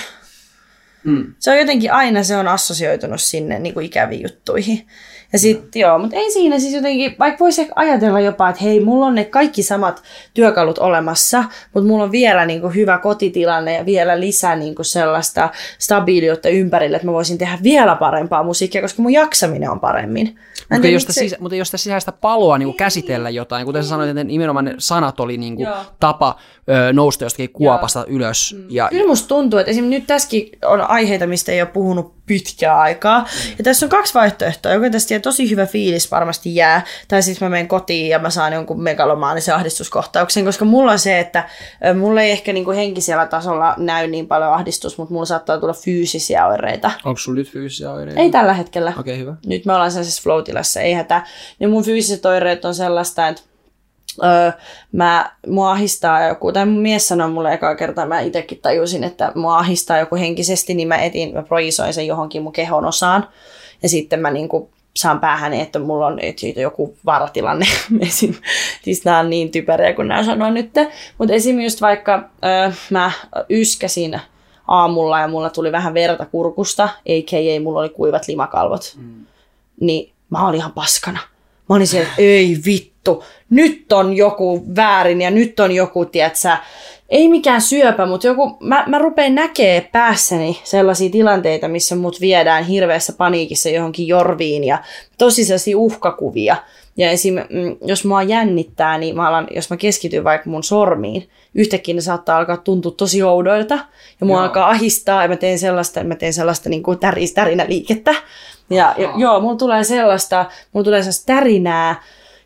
Mm. 1.04 1.34
Se 1.38 1.50
on 1.50 1.58
jotenkin 1.58 1.92
aina 1.92 2.22
se 2.22 2.36
on 2.36 2.48
assosioitunut 2.48 3.20
sinne 3.20 3.58
niin 3.58 3.74
kuin 3.74 3.86
ikäviin 3.86 4.22
juttuihin. 4.22 4.86
Ja 5.32 5.38
sitten 5.38 5.80
joo, 5.80 5.98
mutta 5.98 6.16
ei 6.16 6.30
siinä 6.30 6.58
siis 6.58 6.74
jotenkin, 6.74 7.16
vaikka 7.18 7.38
voisi 7.44 7.60
ehkä 7.60 7.72
ajatella 7.76 8.20
jopa, 8.20 8.48
että 8.48 8.64
hei, 8.64 8.80
mulla 8.80 9.06
on 9.06 9.14
ne 9.14 9.24
kaikki 9.24 9.62
samat 9.62 10.02
työkalut 10.34 10.78
olemassa, 10.78 11.44
mutta 11.74 11.88
mulla 11.88 12.04
on 12.04 12.12
vielä 12.12 12.46
niin 12.46 12.60
kuin 12.60 12.74
hyvä 12.74 12.98
kotitilanne 12.98 13.74
ja 13.74 13.86
vielä 13.86 14.20
lisää 14.20 14.56
niin 14.56 14.74
kuin 14.74 14.86
sellaista 14.86 15.48
stabiiliutta 15.78 16.48
ympärille, 16.48 16.96
että 16.96 17.06
mä 17.06 17.12
voisin 17.12 17.38
tehdä 17.38 17.58
vielä 17.62 17.96
parempaa 17.96 18.42
musiikkia, 18.42 18.82
koska 18.82 19.02
mun 19.02 19.12
jaksaminen 19.12 19.70
on 19.70 19.80
paremmin. 19.80 20.38
Mutta 20.70 20.88
jos, 20.88 21.06
miksi- 21.06 21.20
sisä, 21.20 21.36
mutta 21.40 21.56
jos 21.56 21.68
sitä 21.68 21.78
sisäistä 21.78 22.12
paloa 22.12 22.58
niin 22.58 22.74
käsitellä 22.74 23.30
jotain, 23.30 23.66
kuten 23.66 23.82
sä 23.82 23.88
sanoit, 23.88 24.10
että 24.10 24.24
nimenomaan 24.24 24.64
ne 24.64 24.74
sanat 24.78 25.20
oli 25.20 25.36
niin 25.38 25.56
kuin 25.56 25.66
Joo. 25.66 25.76
tapa 26.00 26.38
ö, 26.68 26.92
nousta 26.92 27.24
jostakin 27.24 27.50
kuopasta 27.50 28.04
ylös. 28.08 28.56
Ja, 28.68 28.88
Kyllä 28.90 29.06
musta 29.06 29.28
tuntuu, 29.28 29.58
että 29.58 29.70
esimerkiksi 29.70 29.98
nyt 29.98 30.06
tässäkin 30.06 30.48
on 30.64 30.80
aiheita, 30.80 31.26
mistä 31.26 31.52
ei 31.52 31.62
ole 31.62 31.70
puhunut 31.72 32.14
pitkää 32.30 32.78
aikaa. 32.80 33.18
Mm. 33.18 33.26
Ja 33.58 33.64
tässä 33.64 33.86
on 33.86 33.90
kaksi 33.90 34.14
vaihtoehtoa. 34.14 34.72
Joko 34.72 34.90
tästä 34.90 35.14
jää 35.14 35.20
tosi 35.20 35.50
hyvä 35.50 35.66
fiilis 35.66 36.10
varmasti 36.10 36.54
jää, 36.54 36.84
tai 37.08 37.22
sitten 37.22 37.46
mä 37.46 37.50
menen 37.50 37.68
kotiin 37.68 38.08
ja 38.08 38.18
mä 38.18 38.30
saan 38.30 38.52
jonkun 38.52 38.82
megalomaanisen 38.82 39.54
ahdistuskohtauksen, 39.54 40.44
koska 40.44 40.64
mulla 40.64 40.92
on 40.92 40.98
se, 40.98 41.18
että 41.18 41.48
mulla 41.98 42.20
ei 42.20 42.30
ehkä 42.30 42.52
niinku 42.52 42.70
henkisellä 42.70 43.26
tasolla 43.26 43.74
näy 43.78 44.06
niin 44.06 44.26
paljon 44.26 44.52
ahdistus, 44.52 44.98
mutta 44.98 45.14
mulla 45.14 45.26
saattaa 45.26 45.58
tulla 45.58 45.72
fyysisiä 45.72 46.46
oireita. 46.46 46.90
Onko 47.04 47.18
sulla 47.18 47.38
nyt 47.38 47.50
fyysisiä 47.50 47.90
oireita? 47.90 48.20
Ei 48.20 48.30
tällä 48.30 48.54
hetkellä. 48.54 48.92
Okei, 48.98 49.00
okay, 49.00 49.18
hyvä. 49.18 49.36
Nyt 49.46 49.64
me 49.64 49.72
ollaan 49.72 49.90
sellaisessa 49.90 50.22
flow 50.22 50.42
ei 50.80 50.92
hätä. 50.92 51.22
Ja 51.60 51.68
mun 51.68 51.84
fyysiset 51.84 52.26
oireet 52.26 52.64
on 52.64 52.74
sellaista, 52.74 53.28
että 53.28 53.42
öö, 54.22 54.52
mä, 54.92 55.32
mua 55.46 55.72
ahistaa 55.72 56.24
joku, 56.24 56.52
tai 56.52 56.66
mun 56.66 56.82
mies 56.82 57.08
sanoi 57.08 57.30
mulle 57.30 57.52
ekaa 57.52 57.74
kertaa, 57.74 58.06
mä 58.06 58.20
itsekin 58.20 58.58
tajusin, 58.62 59.04
että 59.04 59.32
mua 59.34 59.58
ahistaa 59.58 59.98
joku 59.98 60.16
henkisesti, 60.16 60.74
niin 60.74 60.88
mä 60.88 60.96
etin, 60.96 61.34
mä 61.34 61.42
projisoin 61.42 61.94
sen 61.94 62.06
johonkin 62.06 62.42
mun 62.42 62.52
kehon 62.52 62.84
osaan. 62.84 63.28
Ja 63.82 63.88
sitten 63.88 64.20
mä 64.20 64.30
niinku 64.30 64.70
saan 64.96 65.20
päähän, 65.20 65.52
että 65.52 65.78
mulla 65.78 66.06
on 66.06 66.18
että 66.22 66.60
joku 66.60 66.96
vaaratilanne. 67.06 67.66
Esim. 68.08 68.34
Siis 68.82 69.04
nämä 69.04 69.18
on 69.18 69.30
niin 69.30 69.50
typeriä, 69.50 69.92
kun 69.92 70.08
nämä 70.08 70.24
sanoo 70.24 70.50
nyt. 70.50 70.70
Mutta 71.18 71.34
esim. 71.34 71.60
just 71.60 71.80
vaikka 71.80 72.28
öö, 72.44 72.72
mä 72.90 73.12
yskäsin 73.50 74.20
aamulla 74.68 75.20
ja 75.20 75.28
mulla 75.28 75.50
tuli 75.50 75.72
vähän 75.72 75.94
verta 75.94 76.26
kurkusta, 76.26 76.84
a.k.a. 76.84 77.60
mulla 77.60 77.80
oli 77.80 77.88
kuivat 77.88 78.28
limakalvot. 78.28 78.94
Mm. 78.96 79.26
Niin 79.80 80.12
mä 80.30 80.48
olin 80.48 80.58
ihan 80.58 80.72
paskana. 80.72 81.20
Mä 81.68 81.76
olin 81.76 81.86
siellä, 81.86 82.08
että 82.08 82.22
ei 82.22 82.58
vittu, 82.66 82.89
nyt 83.50 83.92
on 83.92 84.16
joku 84.16 84.64
väärin 84.76 85.20
ja 85.20 85.30
nyt 85.30 85.60
on 85.60 85.72
joku, 85.72 86.04
tiedätkö, 86.04 86.56
ei 87.08 87.28
mikään 87.28 87.60
syöpä, 87.60 88.06
mutta 88.06 88.26
joku, 88.26 88.56
mä, 88.60 88.84
mä 88.86 88.98
rupean 88.98 89.34
näkee 89.34 89.88
päässäni 89.92 90.60
sellaisia 90.64 91.10
tilanteita, 91.10 91.68
missä 91.68 91.96
mut 91.96 92.20
viedään 92.20 92.64
hirveässä 92.64 93.12
paniikissa 93.12 93.68
johonkin 93.68 94.08
jorviin 94.08 94.64
ja 94.64 94.78
tosi 95.18 95.44
sellaisia 95.44 95.78
uhkakuvia. 95.78 96.56
Ja 96.96 97.10
esim. 97.10 97.34
Mm, 97.34 97.76
jos 97.84 98.04
mua 98.04 98.22
jännittää, 98.22 98.98
niin 98.98 99.16
mä 99.16 99.28
alan, 99.28 99.46
jos 99.50 99.70
mä 99.70 99.76
keskityn 99.76 100.24
vaikka 100.24 100.50
mun 100.50 100.64
sormiin, 100.64 101.28
yhtäkkiä 101.54 101.94
ne 101.94 102.00
saattaa 102.00 102.38
alkaa 102.38 102.56
tuntua 102.56 102.92
tosi 102.92 103.22
oudoilta. 103.22 103.74
Ja 104.20 104.26
mua 104.26 104.36
joo. 104.36 104.42
alkaa 104.42 104.70
ahistaa 104.70 105.22
ja 105.22 105.28
mä 105.28 105.36
teen 105.36 105.58
sellaista, 105.58 106.04
mä 106.04 106.14
teen 106.14 106.32
sellaista 106.32 106.68
niin 106.68 106.82
kuin 106.82 106.98
täris, 106.98 107.32
tärinä 107.32 107.64
liikettä. 107.68 108.14
Ja, 108.70 108.94
ja 108.98 109.12
joo, 109.16 109.40
mulla 109.40 109.56
tulee 109.56 109.84
sellaista, 109.84 110.46
mulla 110.72 110.84
tulee 110.84 111.02
sellaista 111.02 111.26
tärinää, 111.26 112.02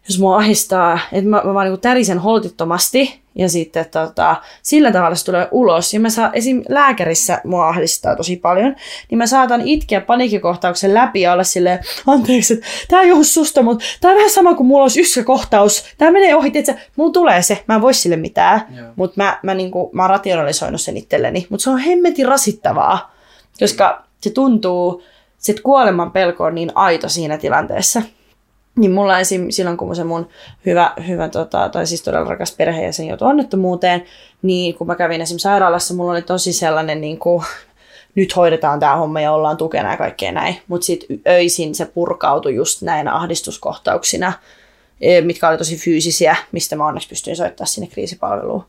jos 0.09 0.19
mua 0.19 0.37
ahistaa, 0.37 0.99
että 1.13 1.31
mä, 1.31 1.43
mä 1.45 1.55
vaan 1.55 1.67
niin 1.67 1.81
tärisen 1.81 2.19
holtittomasti 2.19 3.25
ja 3.35 3.49
sitten 3.49 3.87
tota, 3.91 4.37
sillä 4.63 4.93
tavalla 4.93 5.15
se 5.15 5.25
tulee 5.25 5.49
ulos. 5.51 5.95
Ja 5.95 6.01
mä 6.01 6.11
saan, 6.11 6.31
esim. 6.33 6.63
lääkärissä 6.69 7.41
mua 7.45 7.69
ahdistaa 7.69 8.17
tosi 8.17 8.37
paljon, 8.37 8.77
niin 9.11 9.19
mä 9.19 9.27
saatan 9.27 9.61
itkeä 9.61 10.01
paniikkikohtauksen 10.01 10.95
läpi 10.95 11.21
ja 11.21 11.33
olla 11.33 11.45
silleen, 11.45 11.79
anteeksi, 12.07 12.55
että 12.55 12.67
tää 12.89 13.01
ei 13.01 13.09
johdu 13.09 13.25
susta, 13.25 13.63
mutta 13.63 13.85
tää 14.01 14.11
on 14.11 14.17
vähän 14.17 14.31
sama 14.31 14.55
kuin 14.55 14.67
mulla 14.67 14.83
olisi 14.83 15.01
yskäkohtaus. 15.01 15.85
Tää 15.99 16.11
menee 16.11 16.35
ohi, 16.35 16.53
että 16.55 16.75
mulla 16.97 17.13
tulee 17.13 17.43
se, 17.43 17.65
mä 17.69 17.75
en 17.75 17.81
voi 17.81 17.95
sille 17.95 18.17
mitään, 18.17 18.61
mutta 18.97 19.15
mä, 19.23 19.39
mä, 19.43 19.55
niinku, 19.55 19.91
mä 19.93 20.03
oon 20.03 20.11
rationalisoinut 20.11 20.81
sen 20.81 20.97
itselleni. 20.97 21.47
Mutta 21.51 21.65
se 21.65 21.71
on 21.71 21.79
hemmetin 21.79 22.29
rasittavaa, 22.29 23.15
koska 23.61 24.05
se 24.21 24.31
tuntuu, 24.31 25.03
se 25.39 25.55
kuoleman 25.63 26.13
pelko 26.13 26.45
on 26.45 26.55
niin 26.55 26.73
aito 26.75 27.09
siinä 27.09 27.39
tilanteessa. 27.39 28.03
Niin 28.77 28.93
mulla 28.93 29.19
esim. 29.19 29.47
silloin, 29.51 29.77
kun 29.77 29.97
se 29.97 30.05
mun 30.05 30.29
hyvä, 30.67 30.93
hyvä 31.09 31.29
tota, 31.29 31.69
tai 31.69 31.87
siis 31.87 32.03
todella 32.03 32.31
rakas 32.31 32.53
perheenjäsen 32.53 33.07
joutui 33.07 33.29
onnettomuuteen, 33.29 34.05
niin 34.43 34.75
kun 34.75 34.87
mä 34.87 34.95
kävin 34.95 35.21
esim. 35.21 35.39
sairaalassa, 35.39 35.95
mulla 35.95 36.13
oli 36.13 36.23
tosi 36.23 36.53
sellainen 36.53 37.01
niin 37.01 37.19
kuin, 37.19 37.45
nyt 38.15 38.37
hoidetaan 38.37 38.81
tämä 38.81 38.97
homma 38.97 39.21
ja 39.21 39.33
ollaan 39.33 39.57
tukena 39.57 39.91
ja 39.91 39.97
kaikkea 39.97 40.33
näin. 40.33 40.57
Mutta 40.69 40.85
sitten 40.85 41.21
öisin 41.29 41.75
se 41.75 41.85
purkautui 41.85 42.55
just 42.55 42.83
näinä 42.83 43.15
ahdistuskohtauksina, 43.15 44.33
e, 45.01 45.21
mitkä 45.21 45.49
oli 45.49 45.59
tosi 45.59 45.77
fyysisiä, 45.77 46.37
mistä 46.53 46.77
mä 46.77 46.87
onneksi 46.87 47.09
pystyin 47.09 47.37
soittamaan 47.37 47.69
sinne 47.69 47.87
kriisipalveluun. 47.87 48.65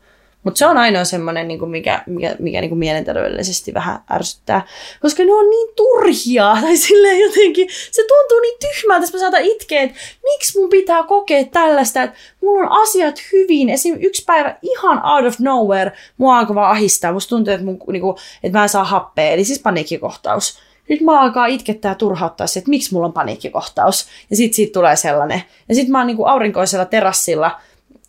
Mutta 0.46 0.58
se 0.58 0.66
on 0.66 0.76
ainoa 0.76 1.04
semmoinen, 1.04 1.48
niin 1.48 1.70
mikä, 1.70 2.02
mikä, 2.06 2.36
mikä 2.38 2.60
niin 2.60 2.68
kuin 2.68 2.78
mielenterveydellisesti 2.78 3.74
vähän 3.74 3.98
ärsyttää. 4.12 4.66
Koska 5.00 5.24
ne 5.24 5.32
on 5.32 5.50
niin 5.50 5.68
turhia. 5.76 6.56
Tai 6.62 6.76
silleen 6.76 7.20
jotenkin, 7.20 7.68
se 7.90 8.02
tuntuu 8.08 8.40
niin 8.40 8.56
tyhmältä, 8.60 9.04
että 9.04 9.16
mä 9.16 9.20
saatan 9.20 9.44
itkeä, 9.44 9.82
että 9.82 9.98
miksi 10.22 10.58
mun 10.58 10.70
pitää 10.70 11.02
kokea 11.02 11.44
tällaista, 11.44 12.02
että 12.02 12.16
mulla 12.42 12.60
on 12.60 12.82
asiat 12.82 13.14
hyvin. 13.32 13.70
Esim. 13.70 13.96
yksi 14.00 14.24
päivä 14.26 14.56
ihan 14.62 15.06
out 15.06 15.24
of 15.24 15.38
nowhere 15.38 15.92
mua 16.18 16.38
alkoi 16.38 16.54
vaan 16.54 16.70
ahistaa. 16.70 17.12
Musta 17.12 17.28
tuntuu, 17.28 17.54
että, 17.54 17.66
mun, 17.66 17.78
niin 17.92 18.02
kuin, 18.02 18.16
että 18.42 18.58
mä 18.58 18.62
en 18.62 18.68
saa 18.68 18.84
happea. 18.84 19.30
Eli 19.30 19.44
siis 19.44 19.58
paniikkikohtaus. 19.58 20.58
Nyt 20.88 21.00
mä 21.00 21.20
alkaa 21.20 21.46
itkettää 21.46 21.90
ja 21.90 21.94
turhauttaa 21.94 22.46
se, 22.46 22.58
että 22.58 22.70
miksi 22.70 22.94
mulla 22.94 23.06
on 23.06 23.12
paniikkikohtaus. 23.12 24.06
Ja 24.30 24.36
sit 24.36 24.54
siitä 24.54 24.72
tulee 24.72 24.96
sellainen. 24.96 25.42
Ja 25.68 25.74
sit 25.74 25.88
mä 25.88 26.04
oon 26.04 26.16
kuin 26.16 26.28
aurinkoisella 26.28 26.84
terassilla 26.84 27.60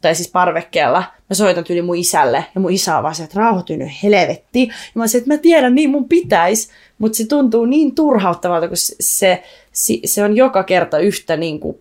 tai 0.02 0.16
siis 0.16 0.32
parvekkeella, 0.32 1.04
mä 1.30 1.34
soitan 1.34 1.64
tyyli 1.64 1.82
mun 1.82 1.96
isälle, 1.96 2.46
ja 2.56 2.62
mun 2.62 2.72
isä 2.72 2.98
on 2.98 3.04
vaan 3.04 3.16
se, 3.16 3.24
että 3.24 3.40
rauhoitu 3.40 3.76
nyt 3.76 3.90
helvetti. 4.04 4.68
Ja 4.68 4.74
mä 4.94 5.04
olisin, 5.04 5.18
että 5.18 5.34
mä 5.34 5.38
tiedän, 5.38 5.76
niin 5.76 5.90
mun 5.90 6.10
pitäisi, 6.10 6.70
mutta 6.98 7.18
se 7.18 7.28
tuntuu 7.28 7.66
niin 7.66 7.96
turhauttavalta, 7.96 8.68
kun 8.68 8.78
se, 8.78 9.44
se, 9.72 10.00
se 10.06 10.24
on 10.24 10.36
joka 10.36 10.64
kerta 10.64 11.00
yhtä 11.00 11.38
niin 11.38 11.60
kuin 11.60 11.78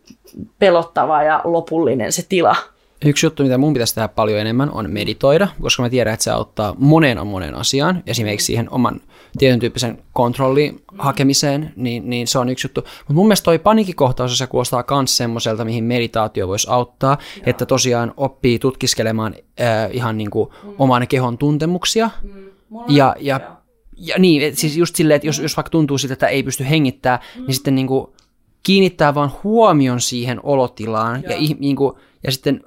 pelottava 0.59 1.23
ja 1.23 1.41
lopullinen 1.45 2.13
se 2.13 2.25
tila. 2.29 2.57
Yksi 3.05 3.27
juttu, 3.27 3.43
mitä 3.43 3.59
mun 3.59 3.73
pitäisi 3.73 3.95
tehdä 3.95 4.09
paljon 4.09 4.41
enemmän, 4.41 4.71
on 4.71 4.91
meditoida, 4.91 5.49
koska 5.61 5.83
mä 5.83 5.91
tiedän, 5.91 6.15
että 6.15 6.25
se 6.25 6.31
auttaa 6.31 6.75
moneen 6.79 7.27
monen 7.27 7.55
asiaan, 7.55 8.03
esimerkiksi 8.07 8.47
siihen 8.47 8.71
oman 8.71 9.01
tietyn 9.39 9.61
tyyppisen 9.61 9.99
kontrollin 10.13 10.83
hakemiseen, 10.99 11.73
niin, 11.77 12.11
niin 12.11 12.27
se 12.27 12.39
on 12.39 12.49
yksi 12.49 12.67
juttu. 12.67 12.81
Mutta 12.81 13.15
mun 13.15 13.27
mielestä 13.27 13.45
toi 13.45 13.59
panikikohtaus 13.59 14.39
se 14.39 14.47
kuulostaa 14.47 14.85
myös 14.91 15.17
semmoiselta, 15.17 15.65
mihin 15.65 15.85
meditaatio 15.85 16.49
voisi 16.49 16.67
auttaa, 16.71 17.19
Joo. 17.37 17.43
että 17.47 17.67
tosiaan 17.67 18.15
oppii 18.17 18.59
tutkiskelemaan 18.59 19.35
äh, 19.61 19.89
ihan 19.93 20.19
niin 20.19 20.31
kuin 20.31 20.51
mm. 20.65 20.75
oman 20.79 21.09
kehon 21.09 21.39
tuntemuksia. 21.39 22.11
Mm. 22.23 22.31
Ja, 22.89 23.17
ja, 23.21 23.41
ja 23.97 24.19
niin, 24.19 24.43
et 24.43 24.59
siis 24.59 24.77
just 24.77 24.97
silleen, 24.97 25.17
että 25.17 25.29
jos, 25.29 25.39
jos 25.39 25.57
vaikka 25.57 25.71
tuntuu 25.71 25.99
siltä, 25.99 26.13
että 26.13 26.29
ei 26.29 26.43
pysty 26.43 26.69
hengittämään, 26.71 27.21
niin 27.35 27.43
mm. 27.43 27.47
niin 27.47 27.55
sitten 27.55 27.75
niin 27.75 27.87
kuin 27.87 28.07
kiinnittää 28.63 29.15
vaan 29.15 29.33
huomion 29.45 30.01
siihen 30.01 30.41
olotilaan 30.43 31.23
ja, 31.23 31.37
niin 31.59 31.77
kuin, 31.77 31.93
ja 32.23 32.33
sitten 32.33 32.61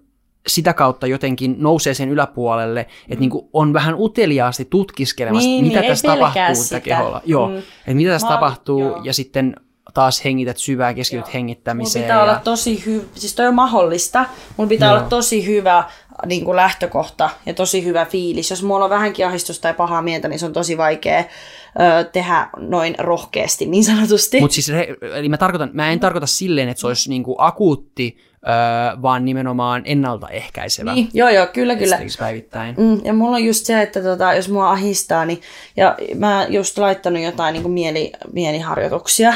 sitä 0.50 0.74
kautta 0.74 1.08
jotenkin 1.08 1.56
nousee 1.58 1.94
sen 1.94 2.10
yläpuolelle, 2.10 2.80
että 2.80 3.16
mm. 3.16 3.20
niin 3.20 3.30
kuin 3.30 3.48
on 3.54 3.74
vähän 3.74 3.96
uteliaasti 3.98 4.66
tutkiskelemassa, 4.66 5.50
niin, 5.50 5.66
mitä 5.66 5.80
niin, 5.80 5.90
tässä 5.90 6.08
tapahtuu 6.08 6.64
sitä. 6.64 6.80
keholla. 6.80 7.22
Joo, 7.26 7.50
mm. 7.50 7.58
että 7.58 7.94
mitä 7.94 8.10
tässä 8.12 8.28
Mä, 8.28 8.34
tapahtuu 8.34 8.82
joo. 8.82 9.02
ja 9.04 9.14
sitten 9.14 9.56
taas 9.94 10.26
hengität 10.26 10.58
syvää, 10.58 10.94
keskityt 10.94 11.34
hengittämiseen. 11.34 12.02
Mun 12.02 12.06
pitää 12.06 12.18
ja... 12.18 12.24
olla 12.24 12.42
tosi 12.44 12.86
hyvä, 12.86 13.04
siis 13.16 13.36
toi 13.36 13.48
on 13.48 13.56
mahdollista, 13.56 14.26
mun 14.58 14.70
pitää 14.70 14.90
joo. 14.90 14.98
olla 14.98 15.10
tosi 15.10 15.46
hyvä 15.46 15.84
niin 16.26 16.46
kuin 16.46 16.56
lähtökohta 16.56 17.30
ja 17.46 17.54
tosi 17.54 17.86
hyvä 17.86 18.06
fiilis. 18.06 18.50
Jos 18.50 18.64
mulla 18.64 18.84
on 18.84 18.90
vähänkin 18.90 19.28
ahistusta 19.28 19.62
tai 19.62 19.74
pahaa 19.74 20.02
mieltä, 20.02 20.28
niin 20.28 20.40
se 20.40 20.46
on 20.46 20.54
tosi 20.54 20.78
vaikea 20.78 21.20
ö, 21.20 22.04
tehdä 22.04 22.50
noin 22.58 22.96
rohkeasti 23.00 23.66
niin 23.66 23.84
sanotusti. 23.84 24.42
Mutta 24.42 24.56
siis, 24.56 24.72
eli 25.16 25.30
mä, 25.30 25.38
tarkoitan, 25.38 25.70
mä 25.74 25.92
en 25.92 26.00
tarkoita 26.00 26.28
silleen, 26.28 26.70
että 26.70 26.82
se 26.82 26.88
olisi 26.88 27.10
niin 27.10 27.24
kuin 27.24 27.36
akuutti 27.38 28.18
öö, 28.48 29.02
vaan 29.02 29.26
nimenomaan 29.26 29.82
ennaltaehkäisevä. 29.86 30.94
Niin, 30.94 31.10
joo, 31.14 31.30
joo, 31.30 31.48
kyllä, 31.48 31.76
kyllä. 31.76 32.00
päivittäin. 32.20 32.76
Mm, 32.78 33.02
ja 33.06 33.14
mulla 33.14 33.36
on 33.36 33.44
just 33.44 33.66
se, 33.66 33.82
että 33.82 34.02
tota, 34.02 34.34
jos 34.34 34.50
mua 34.50 34.72
ahistaa, 34.72 35.26
niin 35.26 35.42
ja 35.78 35.98
mä 36.16 36.46
just 36.50 36.78
laittanut 36.78 37.24
jotain 37.24 37.54
niin 37.54 37.64
kuin 37.64 37.74
mieli, 37.74 38.12
mieliharjoituksia. 38.34 39.34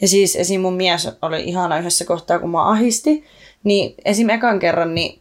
Ja 0.00 0.08
siis 0.08 0.36
esim. 0.36 0.60
mun 0.60 0.74
mies 0.74 1.08
oli 1.22 1.44
ihana 1.44 1.78
yhdessä 1.78 2.04
kohtaa, 2.04 2.38
kun 2.38 2.50
mua 2.50 2.70
ahisti. 2.70 3.24
Niin 3.64 3.94
esim. 4.04 4.28
ekan 4.28 4.58
kerran, 4.58 4.94
niin 4.94 5.20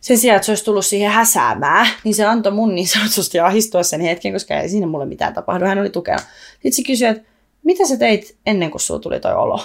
sen 0.00 0.18
sijaan, 0.18 0.36
että 0.36 0.46
se 0.46 0.52
olisi 0.52 0.64
tullut 0.64 0.86
siihen 0.86 1.10
häsäämään, 1.10 1.86
niin 2.04 2.14
se 2.14 2.24
antoi 2.24 2.52
mun 2.52 2.74
niin 2.74 2.88
sanotusti 2.88 3.40
ahistua 3.40 3.82
sen 3.82 4.00
hetken, 4.00 4.32
koska 4.32 4.54
ei 4.54 4.68
siinä 4.68 4.86
mulle 4.86 5.06
mitään 5.06 5.34
tapahdu. 5.34 5.64
Hän 5.64 5.78
oli 5.78 5.90
tukena. 5.90 6.18
Sitten 6.52 6.72
se 6.72 6.82
kysyi, 6.82 7.08
että 7.08 7.28
mitä 7.64 7.86
sä 7.86 7.96
teit 7.96 8.36
ennen 8.46 8.70
kuin 8.70 8.80
sulla 8.80 9.00
tuli 9.00 9.20
toi 9.20 9.34
olo? 9.34 9.60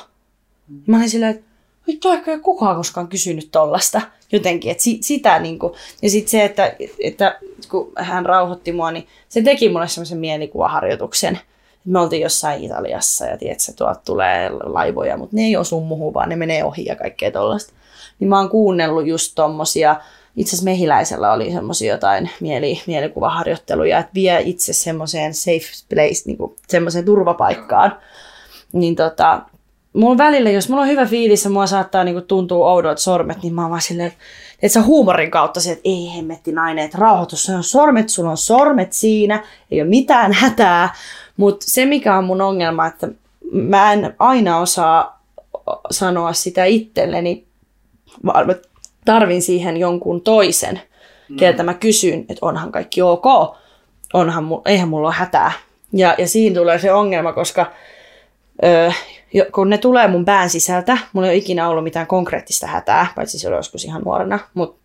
Mä 0.88 0.97
olin 0.97 1.10
silleen, 1.10 1.36
että 1.36 1.49
vittu 1.91 2.09
ehkä 2.11 2.39
kukaan 2.39 2.75
koskaan 2.75 3.07
kysynyt 3.07 3.49
tollasta 3.51 4.01
jotenkin, 4.31 4.71
että 4.71 4.83
si, 4.83 4.97
sitä 5.01 5.39
niin 5.39 5.59
kuin, 5.59 5.73
ja 6.01 6.09
sitten 6.09 6.31
se, 6.31 6.43
että, 6.43 6.75
että 7.03 7.39
kun 7.69 7.91
hän 7.97 8.25
rauhoitti 8.25 8.71
mua, 8.71 8.91
niin 8.91 9.07
se 9.29 9.41
teki 9.41 9.69
mulle 9.69 9.87
semmoisen 9.87 10.17
mielikuvaharjoituksen, 10.17 11.39
me 11.85 11.99
oltiin 11.99 12.21
jossain 12.21 12.63
Italiassa 12.63 13.25
ja 13.25 13.37
tiedätkö, 13.37 13.71
tuolta 13.75 14.01
tulee 14.05 14.49
laivoja, 14.49 15.17
mutta 15.17 15.35
ne 15.35 15.41
ei 15.41 15.57
osu 15.57 15.81
muuhun, 15.81 16.13
vaan 16.13 16.29
ne 16.29 16.35
menee 16.35 16.63
ohi 16.63 16.85
ja 16.85 16.95
kaikkea 16.95 17.31
tollasta. 17.31 17.73
Niin 18.19 18.27
mä 18.27 18.39
oon 18.39 18.49
kuunnellut 18.49 19.07
just 19.07 19.31
tommosia, 19.35 19.95
itse 20.35 20.49
asiassa 20.49 20.65
mehiläisellä 20.65 21.33
oli 21.33 21.51
semmoisia 21.51 21.93
jotain 21.93 22.29
mieli, 22.39 22.81
mielikuvaharjoitteluja, 22.87 23.99
että 23.99 24.13
vie 24.13 24.41
itse 24.45 24.73
semmoiseen 24.73 25.33
safe 25.33 25.85
place, 25.89 26.23
niin 26.25 26.37
semmoiseen 26.67 27.05
turvapaikkaan. 27.05 27.97
Niin 28.73 28.95
tota, 28.95 29.41
mulla 29.93 30.17
välillä, 30.17 30.49
jos 30.49 30.69
mulla 30.69 30.81
on 30.81 30.87
hyvä 30.87 31.05
fiilis 31.05 31.43
ja 31.43 31.49
mua 31.49 31.67
saattaa 31.67 32.03
niinku 32.03 32.21
tuntua 32.21 32.71
oudot 32.71 32.97
sormet, 32.97 33.43
niin 33.43 33.53
mä 33.53 33.61
oon 33.61 33.70
vaan 33.70 33.82
silleen, 33.82 34.13
että 34.53 34.74
sä 34.74 34.82
huumorin 34.82 35.32
kautta 35.32 35.61
se, 35.61 35.71
että 35.71 35.89
ei 35.89 36.11
hemmetti 36.16 36.51
nainen, 36.51 36.86
että 36.86 36.97
rauhoitus, 36.97 37.43
se 37.43 37.55
on 37.55 37.63
sormet, 37.63 38.09
sulla 38.09 38.29
on 38.29 38.37
sormet 38.37 38.93
siinä, 38.93 39.43
ei 39.71 39.82
ole 39.82 39.89
mitään 39.89 40.33
hätää. 40.33 40.93
Mutta 41.37 41.66
se, 41.70 41.86
mikä 41.86 42.17
on 42.17 42.24
mun 42.24 42.41
ongelma, 42.41 42.87
että 42.87 43.07
mä 43.51 43.93
en 43.93 44.16
aina 44.20 44.59
osaa 44.59 45.21
sanoa 45.91 46.33
sitä 46.33 46.66
itselleni, 46.66 47.45
vaan 48.25 48.47
mä 48.47 48.55
tarvin 49.05 49.41
siihen 49.41 49.78
jonkun 49.78 50.21
toisen, 50.21 50.82
mm. 51.29 51.36
keltä 51.36 51.63
mä 51.63 51.74
kysyn, 51.74 52.20
että 52.20 52.45
onhan 52.45 52.71
kaikki 52.71 53.01
ok, 53.01 53.25
onhan, 54.13 54.47
eihän 54.66 54.89
mulla 54.89 55.07
ole 55.07 55.16
hätää. 55.16 55.51
Ja, 55.93 56.16
ja 56.17 56.28
siinä 56.28 56.55
tulee 56.55 56.79
se 56.79 56.91
ongelma, 56.91 57.33
koska 57.33 57.71
öö, 58.63 58.91
kun 59.51 59.70
ne 59.70 59.78
tulee 59.78 60.08
mun 60.08 60.26
pään 60.26 60.50
sisältä, 60.50 60.97
mulla 61.14 61.28
ei 61.28 61.32
ole 61.32 61.38
ikinä 61.38 61.70
ollut 61.70 61.84
mitään 61.84 62.08
konkreettista 62.08 62.68
hätää, 62.68 63.08
paitsi 63.16 63.39
se 63.39 63.47
oli 63.47 63.56
joskus 63.56 63.86
ihan 63.86 64.01
nuorena, 64.01 64.39
mutta 64.54 64.80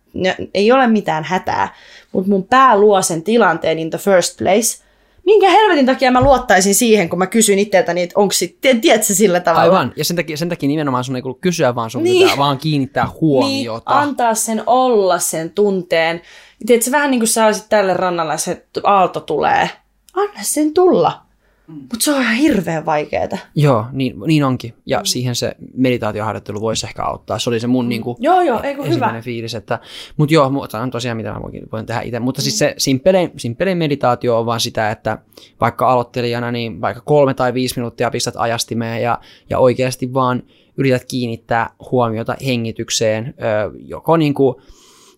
ei 0.53 0.71
ole 0.71 0.87
mitään 0.87 1.23
hätää, 1.23 1.75
mutta 2.11 2.29
mun 2.29 2.43
pää 2.43 2.77
luo 2.77 3.01
sen 3.01 3.23
tilanteen 3.23 3.79
in 3.79 3.89
the 3.89 3.97
first 3.97 4.37
place, 4.37 4.85
minkä 5.25 5.49
helvetin 5.49 5.85
takia 5.85 6.11
mä 6.11 6.21
luottaisin 6.21 6.75
siihen, 6.75 7.09
kun 7.09 7.19
mä 7.19 7.27
kysyn 7.27 7.59
itseltäni, 7.59 8.01
että 8.01 8.19
onko 8.19 8.31
sitten, 8.31 8.81
tiedätkö 8.81 9.13
sillä 9.13 9.39
tavalla? 9.39 9.63
Aivan, 9.63 9.93
ja 9.95 10.05
sen 10.05 10.15
takia, 10.15 10.37
sen 10.37 10.49
takia 10.49 10.67
nimenomaan 10.67 11.03
sun 11.03 11.15
ei 11.15 11.21
kuulu 11.21 11.37
kysyä, 11.41 11.75
vaan 11.75 11.89
sun 11.89 12.03
niin. 12.03 12.23
pitää 12.23 12.37
vaan 12.37 12.57
kiinnittää 12.57 13.07
huomiota. 13.21 13.91
Niin, 13.91 14.01
antaa 14.01 14.33
sen 14.33 14.63
olla 14.65 15.19
sen 15.19 15.49
tunteen. 15.49 16.21
Tiedätkö, 16.65 16.91
vähän 16.91 17.11
niin 17.11 17.19
kuin 17.19 17.27
sä 17.27 17.45
olisit 17.45 17.69
tälle 17.69 17.93
rannalle, 17.93 18.37
se 18.37 18.65
aalto 18.83 19.19
tulee. 19.19 19.69
Anna 20.13 20.39
sen 20.41 20.73
tulla. 20.73 21.24
Mm. 21.67 21.73
Mutta 21.73 21.97
se 21.99 22.11
on 22.11 22.21
ihan 22.21 22.35
hirveän 22.35 22.85
vaikeaa. 22.85 23.27
Joo, 23.55 23.85
niin, 23.91 24.15
niin 24.25 24.43
onkin. 24.43 24.73
Ja 24.85 24.97
mm. 24.97 25.05
siihen 25.05 25.35
se 25.35 25.55
meditaatioharjoittelu 25.77 26.61
voisi 26.61 26.85
ehkä 26.85 27.03
auttaa. 27.03 27.39
Se 27.39 27.49
oli 27.49 27.59
se 27.59 27.67
mun 27.67 27.85
mm. 27.85 27.89
niinku, 27.89 28.17
joo, 28.19 28.41
joo, 28.41 28.61
eikö 28.61 28.83
hyvä. 28.83 29.21
fiilis. 29.21 29.55
Että, 29.55 29.79
mutta 30.17 30.33
joo, 30.33 30.49
mutta 30.49 30.79
on 30.79 30.91
tosiaan 30.91 31.17
mitä 31.17 31.33
mä 31.33 31.41
voin, 31.41 31.61
voin 31.71 31.85
tehdä 31.85 32.01
itse. 32.01 32.19
Mutta 32.19 32.41
siis 32.41 32.55
mm. 32.55 32.57
siis 32.57 32.59
se 32.59 32.75
simppelein, 32.77 33.31
simppelein 33.37 33.77
meditaatio 33.77 34.39
on 34.39 34.45
vaan 34.45 34.59
sitä, 34.59 34.91
että 34.91 35.17
vaikka 35.61 35.91
aloittelijana, 35.91 36.51
niin 36.51 36.81
vaikka 36.81 37.01
kolme 37.05 37.33
tai 37.33 37.53
viisi 37.53 37.75
minuuttia 37.75 38.11
pistät 38.11 38.33
ajastimeen 38.37 39.01
ja, 39.01 39.19
ja 39.49 39.59
oikeasti 39.59 40.13
vaan 40.13 40.43
yrität 40.77 41.05
kiinnittää 41.05 41.69
huomiota 41.91 42.35
hengitykseen, 42.45 43.33
joko 43.77 44.17
niin 44.17 44.33
kuin 44.33 44.55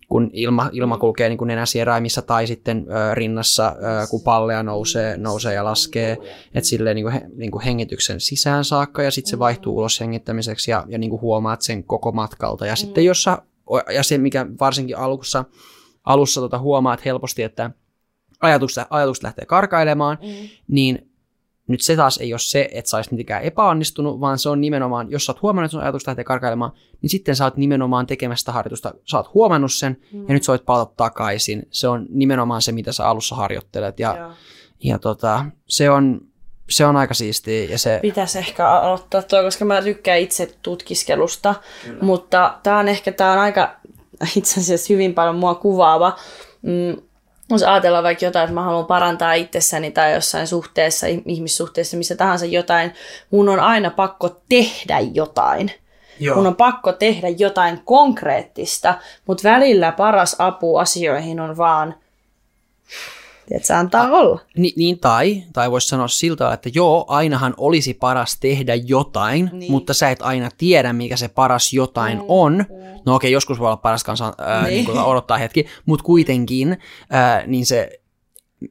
kun 0.08 0.30
ilma, 0.32 0.70
ilma 0.72 0.98
kulkee 0.98 1.28
niin 1.28 1.38
kuin 1.38 1.48
nenäsieraimissa 1.48 2.22
tai 2.22 2.46
sitten 2.46 2.86
ö, 2.88 3.14
rinnassa, 3.14 3.76
ö, 3.76 4.06
kun 4.10 4.22
palleja 4.22 4.62
nousee, 4.62 5.16
nousee 5.16 5.54
ja 5.54 5.64
laskee, 5.64 6.16
että 6.54 6.68
silleen 6.68 6.94
niin 6.94 7.04
kuin, 7.04 7.12
he, 7.12 7.22
niin 7.36 7.50
kuin 7.50 7.64
hengityksen 7.64 8.20
sisään 8.20 8.64
saakka 8.64 9.02
ja 9.02 9.10
sitten 9.10 9.30
se 9.30 9.38
vaihtuu 9.38 9.76
ulos 9.76 10.00
hengittämiseksi 10.00 10.70
ja, 10.70 10.84
ja 10.88 10.98
niin 10.98 11.10
kuin 11.10 11.22
huomaat 11.22 11.62
sen 11.62 11.84
koko 11.84 12.12
matkalta. 12.12 12.66
Ja 12.66 12.76
sitten 12.76 13.04
jossa, 13.04 13.42
ja 13.94 14.02
se 14.02 14.18
mikä 14.18 14.46
varsinkin 14.60 14.98
alussa, 14.98 15.44
alussa 16.04 16.40
tota 16.40 16.58
huomaat 16.58 17.04
helposti, 17.04 17.42
että 17.42 17.70
ajatukset, 18.40 18.86
ajatukset 18.90 19.22
lähtee 19.22 19.44
karkailemaan, 19.46 20.18
mm. 20.22 20.48
niin 20.68 21.07
nyt 21.68 21.80
se 21.80 21.96
taas 21.96 22.18
ei 22.18 22.32
ole 22.32 22.38
se, 22.38 22.68
että 22.72 22.90
sä 22.90 22.96
olisit 22.96 23.12
mitenkään 23.12 23.42
epäonnistunut, 23.42 24.20
vaan 24.20 24.38
se 24.38 24.48
on 24.48 24.60
nimenomaan, 24.60 25.10
jos 25.10 25.26
sä 25.26 25.32
oot 25.32 25.42
huomannut, 25.42 25.66
että 25.68 25.72
sun 25.72 25.82
ajatus 25.82 26.06
lähtee 26.06 26.24
karkailemaan, 26.24 26.72
niin 27.02 27.10
sitten 27.10 27.36
sä 27.36 27.44
oot 27.44 27.56
nimenomaan 27.56 28.06
tekemästä 28.06 28.52
harjoitusta. 28.52 28.94
Sä 29.04 29.16
oot 29.16 29.34
huomannut 29.34 29.72
sen, 29.72 29.96
mm. 30.12 30.24
ja 30.28 30.34
nyt 30.34 30.42
sä 30.42 30.52
voit 30.52 30.64
palata 30.64 30.92
takaisin. 30.96 31.66
Se 31.70 31.88
on 31.88 32.06
nimenomaan 32.10 32.62
se, 32.62 32.72
mitä 32.72 32.92
sä 32.92 33.08
alussa 33.08 33.36
harjoittelet. 33.36 34.00
Ja, 34.00 34.16
ja. 34.16 34.30
ja 34.84 34.98
tota, 34.98 35.44
se 35.66 35.90
on, 35.90 36.20
se 36.70 36.86
on 36.86 36.96
aika 36.96 37.14
siistiä. 37.14 37.64
Ja 37.64 37.78
se... 37.78 37.98
Pitäisi 38.02 38.38
ehkä 38.38 38.68
aloittaa 38.68 39.22
tuo, 39.22 39.42
koska 39.42 39.64
mä 39.64 39.82
tykkään 39.82 40.18
itse 40.18 40.54
tutkiskelusta, 40.62 41.54
Kyllä. 41.84 42.02
mutta 42.02 42.58
tämä 42.62 42.78
on 42.78 42.88
ehkä 42.88 43.12
tää 43.12 43.32
on 43.32 43.38
aika 43.38 43.76
itse 44.36 44.60
asiassa 44.60 44.92
hyvin 44.92 45.14
paljon 45.14 45.36
mua 45.36 45.54
kuvaava. 45.54 46.16
Mm, 46.62 47.07
jos 47.50 47.62
ajatellaan 47.62 48.04
vaikka 48.04 48.24
jotain, 48.24 48.44
että 48.44 48.54
mä 48.54 48.62
haluan 48.62 48.86
parantaa 48.86 49.32
itsessäni 49.32 49.90
tai 49.90 50.14
jossain 50.14 50.46
suhteessa, 50.46 51.06
ihmissuhteessa, 51.26 51.96
missä 51.96 52.16
tahansa 52.16 52.46
jotain, 52.46 52.94
mun 53.30 53.48
on 53.48 53.60
aina 53.60 53.90
pakko 53.90 54.40
tehdä 54.48 54.98
jotain. 55.00 55.72
Joo. 56.20 56.36
Mun 56.36 56.46
on 56.46 56.56
pakko 56.56 56.92
tehdä 56.92 57.28
jotain 57.28 57.80
konkreettista, 57.84 58.94
mutta 59.26 59.48
välillä 59.48 59.92
paras 59.92 60.36
apu 60.38 60.76
asioihin 60.76 61.40
on 61.40 61.56
vaan 61.56 61.94
että 63.50 63.66
se 63.66 63.74
antaa 63.74 64.04
A, 64.04 64.10
olla. 64.10 64.40
Ni, 64.56 64.72
niin, 64.76 64.98
tai, 64.98 65.42
tai 65.52 65.70
voisi 65.70 65.88
sanoa 65.88 66.08
siltä, 66.08 66.52
että 66.52 66.70
joo, 66.74 67.04
ainahan 67.08 67.54
olisi 67.56 67.94
paras 67.94 68.40
tehdä 68.40 68.74
jotain, 68.74 69.50
niin. 69.52 69.72
mutta 69.72 69.94
sä 69.94 70.10
et 70.10 70.22
aina 70.22 70.48
tiedä, 70.58 70.92
mikä 70.92 71.16
se 71.16 71.28
paras 71.28 71.72
jotain 71.72 72.18
mm. 72.18 72.24
on. 72.28 72.56
Mm. 72.56 72.64
No 73.06 73.14
okei, 73.14 73.28
okay, 73.28 73.30
joskus 73.30 73.58
voi 73.58 73.66
olla 73.66 73.76
paras 73.76 74.04
kanssa 74.04 74.26
äh, 74.40 74.66
niin. 74.66 74.86
niin 74.86 74.98
odottaa 74.98 75.38
hetki, 75.38 75.66
mutta 75.86 76.04
kuitenkin 76.04 76.78
äh, 77.14 77.46
niin 77.46 77.66
se 77.66 78.00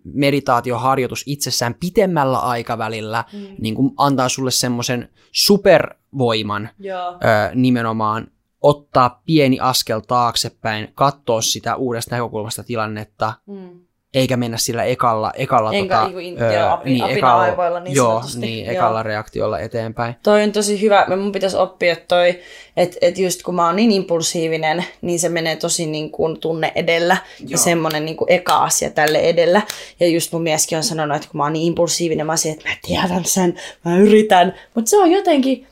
meditaatioharjoitus 0.04 1.24
itsessään 1.26 1.76
pitemmällä 1.80 2.40
aikavälillä 2.40 3.24
mm. 3.34 3.40
niin 3.62 3.76
kuin 3.76 3.92
antaa 3.98 4.30
sulle 4.30 4.52
semmoisen 4.52 5.10
supervoiman 5.32 6.70
Joo. 6.80 7.14
nimenomaan 7.56 8.28
ottaa 8.62 9.22
pieni 9.26 9.60
askel 9.60 10.00
taaksepäin, 10.00 10.88
katsoa 10.96 11.42
sitä 11.42 11.76
uudesta 11.76 12.16
näkökulmasta 12.16 12.64
tilannetta, 12.64 13.34
mm 13.46 13.87
eikä 14.18 14.38
mennä 14.38 14.58
sillä 14.58 14.84
ekalla, 14.84 15.32
ekalla 15.36 15.74
Enkä, 15.74 15.96
tota, 15.96 16.08
niin, 16.08 16.20
in, 16.20 16.42
öö, 16.42 16.54
joo, 16.54 16.82
niin, 16.84 17.04
ekalla, 17.04 17.42
aivoilla 17.42 17.80
niin 17.80 17.96
joo, 17.96 18.24
niin, 18.36 18.70
ekalla 18.70 19.00
joo. 19.00 19.04
reaktiolla 19.04 19.60
eteenpäin. 19.60 20.16
Toi 20.24 20.44
on 20.44 20.52
tosi 20.52 20.82
hyvä. 20.82 21.06
Mun 21.18 21.32
pitäisi 21.32 21.58
oppia 21.58 21.96
toi, 22.08 22.40
että 22.78 22.98
et 23.02 23.18
just 23.18 23.44
kun 23.44 23.56
mä 23.56 23.66
oon 23.66 23.76
niin 23.76 23.92
impulsiivinen, 23.92 24.86
niin 25.02 25.20
se 25.20 25.30
menee 25.30 25.56
tosi 25.56 25.86
niin 25.86 26.12
kuin 26.12 26.40
tunne 26.40 26.72
edellä 26.76 27.18
joo. 27.40 27.48
ja 27.50 27.58
semmoinen 27.58 28.06
niin 28.06 28.18
kuin 28.18 28.32
eka 28.32 28.58
asia 28.58 28.90
tälle 28.90 29.20
edellä. 29.20 29.62
Ja 30.00 30.08
just 30.08 30.32
mun 30.32 30.42
mieskin 30.44 30.78
on 30.78 30.84
sanonut, 30.84 31.16
että 31.16 31.30
kun 31.32 31.38
mä 31.38 31.44
oon 31.44 31.54
niin 31.54 31.68
impulsiivinen, 31.68 32.26
mä 32.26 32.32
oon 32.32 32.52
että 32.52 32.70
mä 32.70 32.76
tiedän 32.88 33.26
sen, 33.26 33.56
mä 33.86 33.98
yritän. 33.98 34.54
Mutta 34.74 34.90
se 34.90 34.98
on 34.98 35.12
jotenkin, 35.12 35.68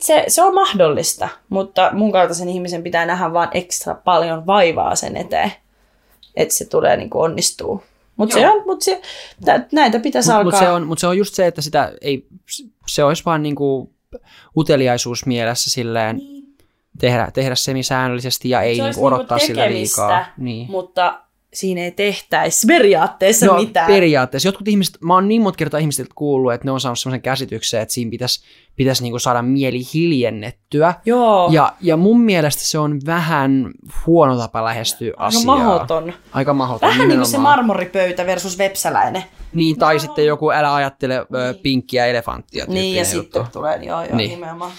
se, 0.00 0.24
se 0.28 0.42
on 0.42 0.54
mahdollista, 0.54 1.28
mutta 1.48 1.90
mun 1.92 2.12
kaltaisen 2.12 2.48
ihmisen 2.48 2.82
pitää 2.82 3.06
nähdä 3.06 3.32
vaan 3.32 3.48
ekstra 3.54 3.94
paljon 3.94 4.46
vaivaa 4.46 4.96
sen 4.96 5.16
eteen 5.16 5.52
että 6.36 6.54
se 6.54 6.64
tulee 6.64 6.96
niin 6.96 7.10
kuin 7.10 7.22
onnistuu. 7.22 7.82
Mutta 8.16 8.34
se 8.34 8.50
on, 8.50 8.62
mut 8.66 8.82
se, 8.82 9.00
näitä 9.72 9.98
pitäisi 9.98 10.28
mut, 10.28 10.36
alkaa. 10.36 10.44
Mutta 10.44 10.58
se, 10.58 10.70
on, 10.70 10.86
mut 10.86 10.98
se 10.98 11.06
on 11.06 11.18
just 11.18 11.34
se, 11.34 11.46
että 11.46 11.62
sitä 11.62 11.92
ei, 12.00 12.26
se 12.86 13.04
olisi 13.04 13.24
vaan 13.24 13.42
niin 13.42 13.54
kuin 13.54 13.90
uteliaisuus 14.56 15.26
mielessä 15.26 15.70
silleen, 15.70 16.16
niin. 16.16 16.44
tehdä, 16.98 17.30
tehdä 17.34 17.54
semisäännöllisesti 17.54 18.48
ja 18.48 18.62
ei 18.62 18.80
niin 18.80 18.94
kuin 18.94 19.14
odottaa 19.14 19.38
niinku 19.38 19.46
sillä 19.46 19.68
liikaa. 19.68 20.26
Niin. 20.38 20.70
Mutta 20.70 21.20
siinä 21.54 21.80
ei 21.80 21.90
tehtäisi 21.90 22.66
periaatteessa 22.66 23.46
no, 23.46 23.54
mitään. 23.54 23.86
periaatteessa. 23.86 24.48
Jotkut 24.48 24.68
ihmiset, 24.68 24.98
mä 25.00 25.14
oon 25.14 25.28
niin 25.28 25.42
monta 25.42 25.56
kertaa 25.56 25.80
ihmisiltä 25.80 26.10
kuullut, 26.14 26.52
että 26.52 26.64
ne 26.64 26.70
on 26.70 26.80
saanut 26.80 26.98
sellaisen 26.98 27.22
käsityksen, 27.22 27.80
että 27.80 27.94
siinä 27.94 28.10
pitäisi, 28.10 28.44
pitäisi 28.76 29.02
niinku 29.02 29.18
saada 29.18 29.42
mieli 29.42 29.80
hiljennettyä. 29.94 30.94
Joo. 31.06 31.48
Ja, 31.52 31.72
ja 31.80 31.96
mun 31.96 32.20
mielestä 32.20 32.62
se 32.64 32.78
on 32.78 33.00
vähän 33.06 33.70
huono 34.06 34.36
tapa 34.36 34.64
lähestyä 34.64 35.08
Aika 35.08 35.24
asiaa. 35.24 35.56
Mahoton. 35.56 36.12
Aika 36.32 36.54
mahoton. 36.54 36.88
Vähän 36.88 37.08
niin 37.08 37.18
kuin 37.18 37.30
se 37.30 37.38
marmoripöytä 37.38 38.26
versus 38.26 38.58
vepsäläinen. 38.58 39.24
Niin, 39.54 39.78
tai 39.78 39.94
no. 39.94 40.00
sitten 40.00 40.26
joku 40.26 40.50
älä 40.50 40.74
ajattele 40.74 41.14
niin. 41.14 41.62
pinkkiä 41.62 42.06
elefanttia. 42.06 42.64
Niin, 42.68 42.96
ja 42.96 43.02
juttu. 43.02 43.38
sitten 43.38 43.52
tulee, 43.52 43.76
joo, 43.76 44.04
joo, 44.04 44.16
niin. 44.16 44.30
nimenomaan. 44.30 44.72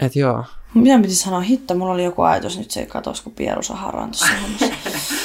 Et 0.00 0.16
joo. 0.16 0.44
Mitä 0.74 0.98
piti 0.98 1.14
sanoa? 1.14 1.40
Hitto, 1.40 1.74
mulla 1.74 1.92
oli 1.92 2.04
joku 2.04 2.22
ajatus, 2.22 2.58
nyt 2.58 2.70
se 2.70 2.80
ei 2.80 2.86
katos, 2.86 3.20
kun 3.20 3.32
Pieru 3.32 3.62
Saharaan 3.62 4.10
tuossa 4.10 4.26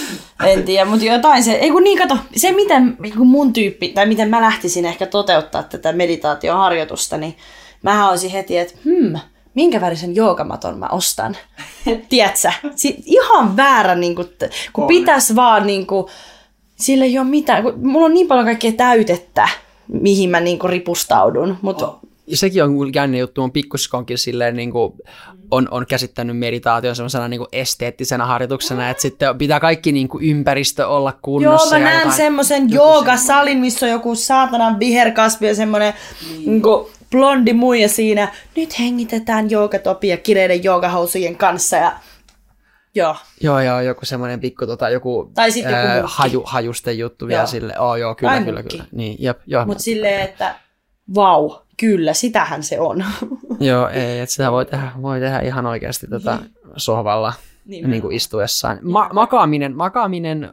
En 0.48 0.64
tiedä, 0.64 0.86
mutta 0.86 1.06
jotain 1.06 1.44
se, 1.44 1.52
ei 1.52 1.72
kun 1.72 1.84
niin 1.84 1.98
kato, 1.98 2.18
se 2.36 2.52
miten 2.52 2.98
kun 3.18 3.28
mun 3.28 3.54
tyyppi, 3.54 3.90
tai 3.90 4.06
miten 4.06 4.30
mä 4.30 4.42
lähtisin 4.42 4.86
ehkä 4.86 5.06
toteuttaa 5.06 5.64
tätä 5.64 5.92
meditaatioharjoitusta, 5.92 7.18
niin 7.18 7.38
mä 7.84 8.10
olisin 8.10 8.32
heti, 8.32 8.58
että 8.58 8.74
hmm, 8.86 9.20
minkä 9.54 9.82
värisen 9.82 10.16
joogamaton 10.16 10.80
mä 10.80 10.88
ostan. 10.92 11.38
Tiedätkö? 12.10 12.52
Si- 12.76 13.04
ihan 13.06 13.58
väärä, 13.58 13.96
niin 13.96 14.16
kun, 14.16 14.26
kun 14.74 14.88
pitäisi 14.88 15.36
vaan, 15.36 15.68
niin 15.68 15.88
kun, 15.88 16.10
sillä 16.76 17.06
ei 17.06 17.20
ole 17.20 17.28
mitään, 17.28 17.64
kun 17.64 17.88
mulla 17.88 18.06
on 18.06 18.14
niin 18.14 18.28
paljon 18.28 18.46
kaikkea 18.46 18.72
täytettä, 18.72 19.50
mihin 19.88 20.30
mä 20.30 20.40
niin 20.40 20.60
ripustaudun, 20.70 21.58
mutta 21.62 21.88
oh 21.88 22.11
sekin 22.34 22.64
on 22.64 22.94
jännä 22.96 23.18
juttu, 23.18 23.44
on 23.44 23.52
pikkuskonkin 23.52 24.18
silleen 24.18 24.56
niin 24.56 24.72
kuin, 24.72 24.94
on, 25.52 25.68
on 25.72 25.86
käsittänyt 25.86 26.38
meditaation 26.38 26.96
semmoisena 26.96 27.28
niin 27.28 27.42
esteettisenä 27.52 28.26
harjoituksena, 28.26 28.90
että 28.90 29.02
sitten 29.02 29.38
pitää 29.38 29.60
kaikki 29.60 29.92
niin 29.92 30.08
kuin, 30.08 30.26
ympäristö 30.26 30.88
olla 30.88 31.18
kunnossa. 31.22 31.78
Joo, 31.78 31.86
mä 31.86 31.92
näen 31.92 32.12
semmoisen 32.12 32.70
joogasalin, 32.72 33.58
missä 33.58 33.86
on 33.86 33.92
joku 33.92 34.16
saatanan 34.16 34.80
viherkasvi 34.80 35.48
ja 35.48 35.56
semmoinen 35.56 35.94
niin. 36.46 36.62
kuin, 36.62 36.88
blondi 37.12 37.54
muija 37.54 37.90
siinä. 37.90 38.34
Nyt 38.56 38.80
hengitetään 38.80 39.52
joogatopia 39.52 40.18
kireiden 40.18 40.64
joogahousujen 40.64 41.36
kanssa 41.36 41.76
ja 41.76 41.92
Joo. 42.96 43.16
Joo, 43.42 43.60
joo, 43.60 43.82
joku 43.82 44.06
semmoinen 44.06 44.40
pikku 44.40 44.66
tota, 44.68 44.90
joku, 44.90 45.32
tai 45.34 45.52
sitten 45.52 45.74
joku 45.74 45.88
ää, 45.88 46.04
haju, 46.06 46.44
hajusten 46.46 46.98
juttu 46.98 47.26
joo. 47.26 47.30
vielä 47.30 47.46
sille. 47.46 47.80
Oh, 47.80 47.96
joo, 47.96 48.16
kyllä, 48.16 48.32
Ai 48.34 48.44
kyllä, 48.44 48.64
kyllä. 48.64 48.86
Niin, 48.92 49.16
jep, 49.20 49.40
joo. 49.48 49.66
Mutta 49.66 49.84
silleen, 49.84 50.22
että 50.22 50.56
vau, 51.16 51.52
Kyllä, 51.82 52.14
sitähän 52.14 52.64
se 52.64 52.80
on. 52.80 53.06
Joo, 53.60 53.90
ei, 53.90 54.20
että 54.20 54.34
sitä 54.34 54.52
voi 54.52 54.66
tehdä, 54.66 54.92
voi 55.02 55.20
tehdä 55.20 55.40
ihan 55.40 55.66
oikeasti 55.66 56.08
tota 56.08 56.40
sohvalla 56.78 57.34
niin, 57.66 57.90
niin 57.90 58.02
kuin 58.02 58.16
istuessaan. 58.16 58.80
Ma- 58.82 59.10
makaaminen, 59.14 59.76
makaaminen, 59.76 60.52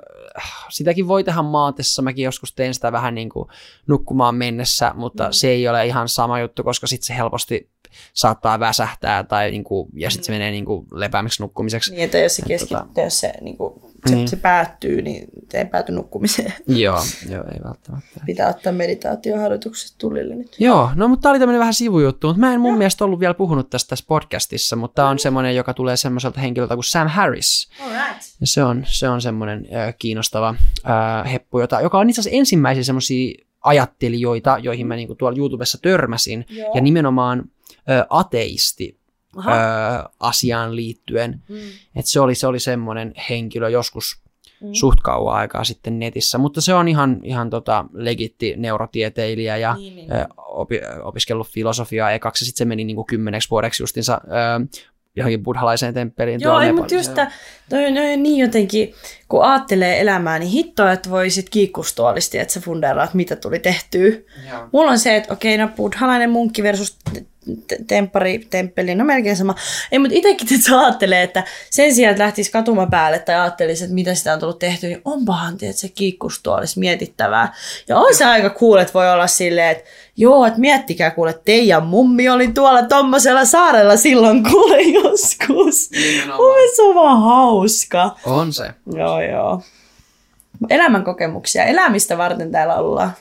sitäkin 0.69 1.09
voi 1.09 1.25
tehdä 1.25 1.43
maatessa. 1.43 2.03
Mäkin 2.03 2.25
joskus 2.25 2.55
teen 2.55 2.75
sitä 2.75 2.93
vähän 2.93 3.15
niin 3.15 3.29
kuin 3.29 3.49
nukkumaan 3.87 4.35
mennessä, 4.35 4.93
mutta 4.95 5.25
mm. 5.25 5.33
se 5.33 5.49
ei 5.49 5.69
ole 5.69 5.87
ihan 5.87 6.09
sama 6.09 6.41
juttu, 6.41 6.65
koska 6.65 6.87
sitten 6.87 7.07
se 7.07 7.17
helposti 7.17 7.71
saattaa 8.15 8.61
väsähtää 8.61 9.25
tai 9.25 9.51
niin 9.51 9.65
kuin, 9.65 9.89
ja 9.95 10.11
sitten 10.11 10.27
se 10.27 10.33
menee 10.33 10.51
niin 10.51 10.65
kuin 10.65 10.87
lepäämiksi 10.93 11.43
nukkumiseksi. 11.43 11.91
Niin, 11.91 12.05
että 12.05 12.19
jos 12.19 12.37
se 12.37 12.43
keskittyy, 12.47 12.79
tota... 12.79 13.01
jos 13.01 13.21
se, 13.21 13.33
niin 13.41 13.57
kuin, 13.57 13.83
se, 14.09 14.15
niin. 14.15 14.29
se 14.29 14.37
päättyy, 14.37 15.03
niin 15.03 15.29
se 15.51 15.59
ei 15.59 15.65
pääty 15.65 15.93
nukkumiseen. 15.93 16.53
Joo, 16.67 17.03
joo, 17.31 17.45
ei 17.53 17.61
välttämättä. 17.65 18.21
Pitää 18.27 18.49
ottaa 18.49 18.73
meditaatioharjoitukset 18.73 19.95
tulille 19.99 20.35
nyt. 20.35 20.57
Joo, 20.59 20.91
no 20.95 21.09
mutta 21.09 21.23
tämä 21.23 21.31
oli 21.31 21.39
tämmöinen 21.39 21.61
vähän 21.61 21.75
sivujuttu, 21.75 22.27
mutta 22.27 22.41
mä 22.41 22.55
en 22.55 22.61
mun 22.61 22.71
joo. 22.71 22.79
mielestä 22.79 23.05
ollut 23.05 23.21
vielä 23.21 23.35
puhunut 23.35 23.71
tästä 23.71 23.89
tässä 23.89 24.05
podcastissa, 24.09 24.77
mutta 24.77 24.95
tämä 24.95 25.09
on 25.09 25.17
mm. 25.17 25.19
semmoinen, 25.19 25.57
joka 25.57 25.75
tulee 25.75 25.97
semmoiselta 25.97 26.41
henkilöltä 26.41 26.75
kuin 26.75 26.85
Sam 26.85 27.09
Harris. 27.09 27.69
Alright. 27.81 28.23
Ja 28.41 28.47
se 28.47 28.65
on, 28.65 28.85
se 28.87 29.09
on 29.09 29.23
semmoinen 29.23 29.67
äh, 29.75 29.95
kiinnostava 29.99 30.55
äh, 30.89 31.33
heppu, 31.33 31.61
jota, 31.61 31.81
joka 31.81 31.99
on 31.99 32.11
itse 32.11 32.21
asiassa 32.21 32.39
ensimmäisiä 32.39 32.85
semmoisia 32.85 33.49
ajattelijoita, 33.65 34.59
joihin 34.63 34.87
mä 34.87 34.97
niinku 34.97 35.15
tuolla 35.15 35.39
YouTubessa 35.39 35.79
törmäsin, 35.83 36.47
Joo. 36.49 36.75
ja 36.75 36.81
nimenomaan 36.81 37.45
ö, 37.91 38.07
ateisti 38.11 38.98
ö, 39.37 39.43
asiaan 40.21 40.77
liittyen. 40.77 41.43
Mm. 41.49 41.57
Et 41.97 42.07
se 42.07 42.21
oli, 42.21 42.35
se 42.35 42.47
oli 42.47 42.61
semmoinen 42.61 43.13
henkilö 43.31 43.69
joskus 43.69 44.23
mm. 44.61 44.69
suht 44.73 45.01
kauan 45.01 45.37
aikaa 45.37 45.65
sitten 45.65 45.99
netissä, 45.99 46.39
mutta 46.39 46.61
se 46.61 46.75
on 46.75 46.89
ihan, 46.89 47.21
ihan 47.23 47.51
tota 47.51 47.85
legitti 47.93 48.55
neurotieteilijä 48.57 49.57
ja 49.57 49.75
niin, 49.75 49.97
niin. 49.97 50.13
Ö, 50.13 50.27
opi, 50.37 50.81
opiskellut 51.03 51.49
filosofiaa 51.49 52.11
ekaksi, 52.11 52.45
sitten 52.45 52.59
se 52.59 52.65
meni 52.65 52.85
niinku 52.85 53.05
kymmeneksi 53.05 53.51
vuodeksi 53.51 53.83
justinsa 53.83 54.21
ö, 54.25 54.81
johonkin 55.17 55.43
buddhalaiseen 55.43 55.95
temppeliin. 55.95 56.41
Joo, 56.41 56.61
ei, 56.61 56.73
mutta 56.73 56.95
just 56.95 57.15
tämä, 57.15 57.31
toi 57.69 57.87
on 57.87 58.23
niin 58.23 58.39
jotenkin, 58.39 58.95
kun 59.29 59.45
ajattelee 59.45 60.01
elämää, 60.01 60.39
niin 60.39 60.51
hittoa, 60.51 60.93
että 60.93 61.11
voisit 61.11 61.51
kiikkustuolisti, 61.51 62.39
että 62.39 62.55
sä 62.55 62.61
fundeeraat, 62.61 63.15
mitä 63.15 63.37
tuli 63.37 63.59
tehtyä. 63.59 64.09
Joo. 64.51 64.69
Mulla 64.73 64.91
on 64.91 64.99
se, 64.99 65.17
että 65.17 65.33
okei, 65.33 65.59
no 65.59 65.69
buddhalainen 65.77 66.31
munkki 66.31 66.63
versus 66.63 66.97
temppari, 67.87 68.47
temppeli, 68.51 68.95
no 68.95 69.05
melkein 69.05 69.37
sama. 69.37 69.55
Ei, 69.93 69.99
mutta 69.99 70.17
itsekin 70.17 70.49
että 70.55 70.71
sä 70.71 70.81
ajattelee, 70.81 71.23
että 71.23 71.45
sen 71.71 71.95
sijaan, 71.95 72.11
että 72.11 72.25
lähtisi 72.25 72.53
katuma 72.53 72.87
päälle 72.87 73.19
tai 73.19 73.35
ajattelisi, 73.35 73.85
että 73.85 73.95
mitä 73.95 74.15
sitä 74.15 74.33
on 74.33 74.41
tullut 74.41 74.59
tehty, 74.59 74.87
niin 74.87 75.01
onpahan, 75.05 75.55
että 75.55 75.81
se 75.81 75.91
olisi 76.47 76.79
mietittävää. 76.79 77.55
Ja 77.89 77.99
on 77.99 78.15
se 78.15 78.25
aika 78.25 78.51
cool, 78.51 78.77
että 78.79 78.95
voi 78.95 79.13
olla 79.13 79.27
silleen, 79.27 79.71
että 79.71 79.85
joo, 80.17 80.47
että 80.47 80.61
miettikää 80.61 81.11
kuule, 81.11 81.41
teidän 81.45 81.87
mummi 81.87 82.29
oli 82.29 82.49
tuolla 82.49 82.83
tommosella 82.83 83.45
saarella 83.45 83.97
silloin 83.97 84.43
kuule 84.43 84.83
joskus. 84.83 85.91
Mun 86.37 86.55
se 86.77 86.83
on 86.83 86.95
vaan 86.95 87.21
hauska. 87.59 88.17
On 88.25 88.53
se. 88.53 88.75
Joo, 88.87 89.21
joo. 89.21 89.63
Elämän 90.71 91.05
kokemuksia, 91.05 91.65
elämistä 91.65 92.19
varten 92.19 92.53
täällä 92.53 92.75
ollaan. 92.75 93.13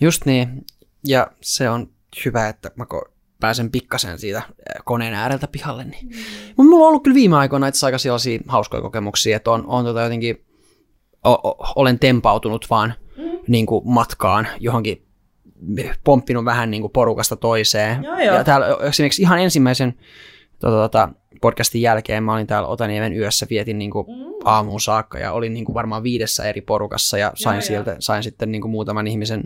Just 0.00 0.26
niin, 0.26 0.64
ja 1.04 1.26
se 1.40 1.70
on 1.70 1.88
hyvä, 2.24 2.48
että 2.48 2.70
mä 2.76 2.86
pääsen 3.40 3.70
pikkasen 3.70 4.18
siitä 4.18 4.42
koneen 4.84 5.14
ääreltä 5.14 5.48
pihalle. 5.48 5.84
Niin. 5.84 6.06
Mm. 6.06 6.12
Mutta 6.56 6.70
mulla 6.70 6.84
on 6.84 6.88
ollut 6.88 7.02
kyllä 7.02 7.14
viime 7.14 7.36
aikoina 7.36 7.66
itse 7.66 7.86
aika 7.86 7.98
sellaisia 7.98 8.40
hauskoja 8.48 8.82
kokemuksia, 8.82 9.36
että 9.36 9.50
on, 9.50 9.64
on 9.66 9.84
tota 9.84 10.02
jotenkin, 10.02 10.44
o, 11.24 11.32
o, 11.32 11.72
olen 11.76 11.98
tempautunut 11.98 12.66
vaan 12.70 12.94
mm. 13.16 13.38
niin 13.48 13.66
kuin 13.66 13.82
matkaan 13.88 14.48
johonkin 14.60 15.06
pomppinut 16.04 16.44
vähän 16.44 16.70
niin 16.70 16.80
kuin 16.80 16.92
porukasta 16.92 17.36
toiseen. 17.36 18.04
Joo, 18.04 18.18
joo. 18.18 18.36
Ja 18.36 18.44
täällä 18.44 18.66
esimerkiksi 18.82 19.22
ihan 19.22 19.38
ensimmäisen 19.38 19.94
tota, 20.58 20.76
tota, 20.76 21.08
podcastin 21.40 21.82
jälkeen 21.82 22.24
mä 22.24 22.34
olin 22.34 22.46
täällä 22.46 22.68
Otaniemen 22.68 23.16
yössä, 23.16 23.46
vietin 23.50 23.78
niin 23.78 23.90
kuin 23.90 24.06
mm. 24.06 24.34
aamuun 24.44 24.80
saakka 24.80 25.18
ja 25.18 25.32
olin 25.32 25.54
niin 25.54 25.64
kuin 25.64 25.74
varmaan 25.74 26.02
viidessä 26.02 26.44
eri 26.44 26.60
porukassa 26.60 27.18
ja 27.18 27.32
sain, 27.34 27.54
joo, 27.54 27.62
sieltä, 27.62 27.96
sain 27.98 28.22
sitten 28.22 28.52
niin 28.52 28.62
kuin 28.62 28.72
muutaman 28.72 29.06
ihmisen 29.06 29.42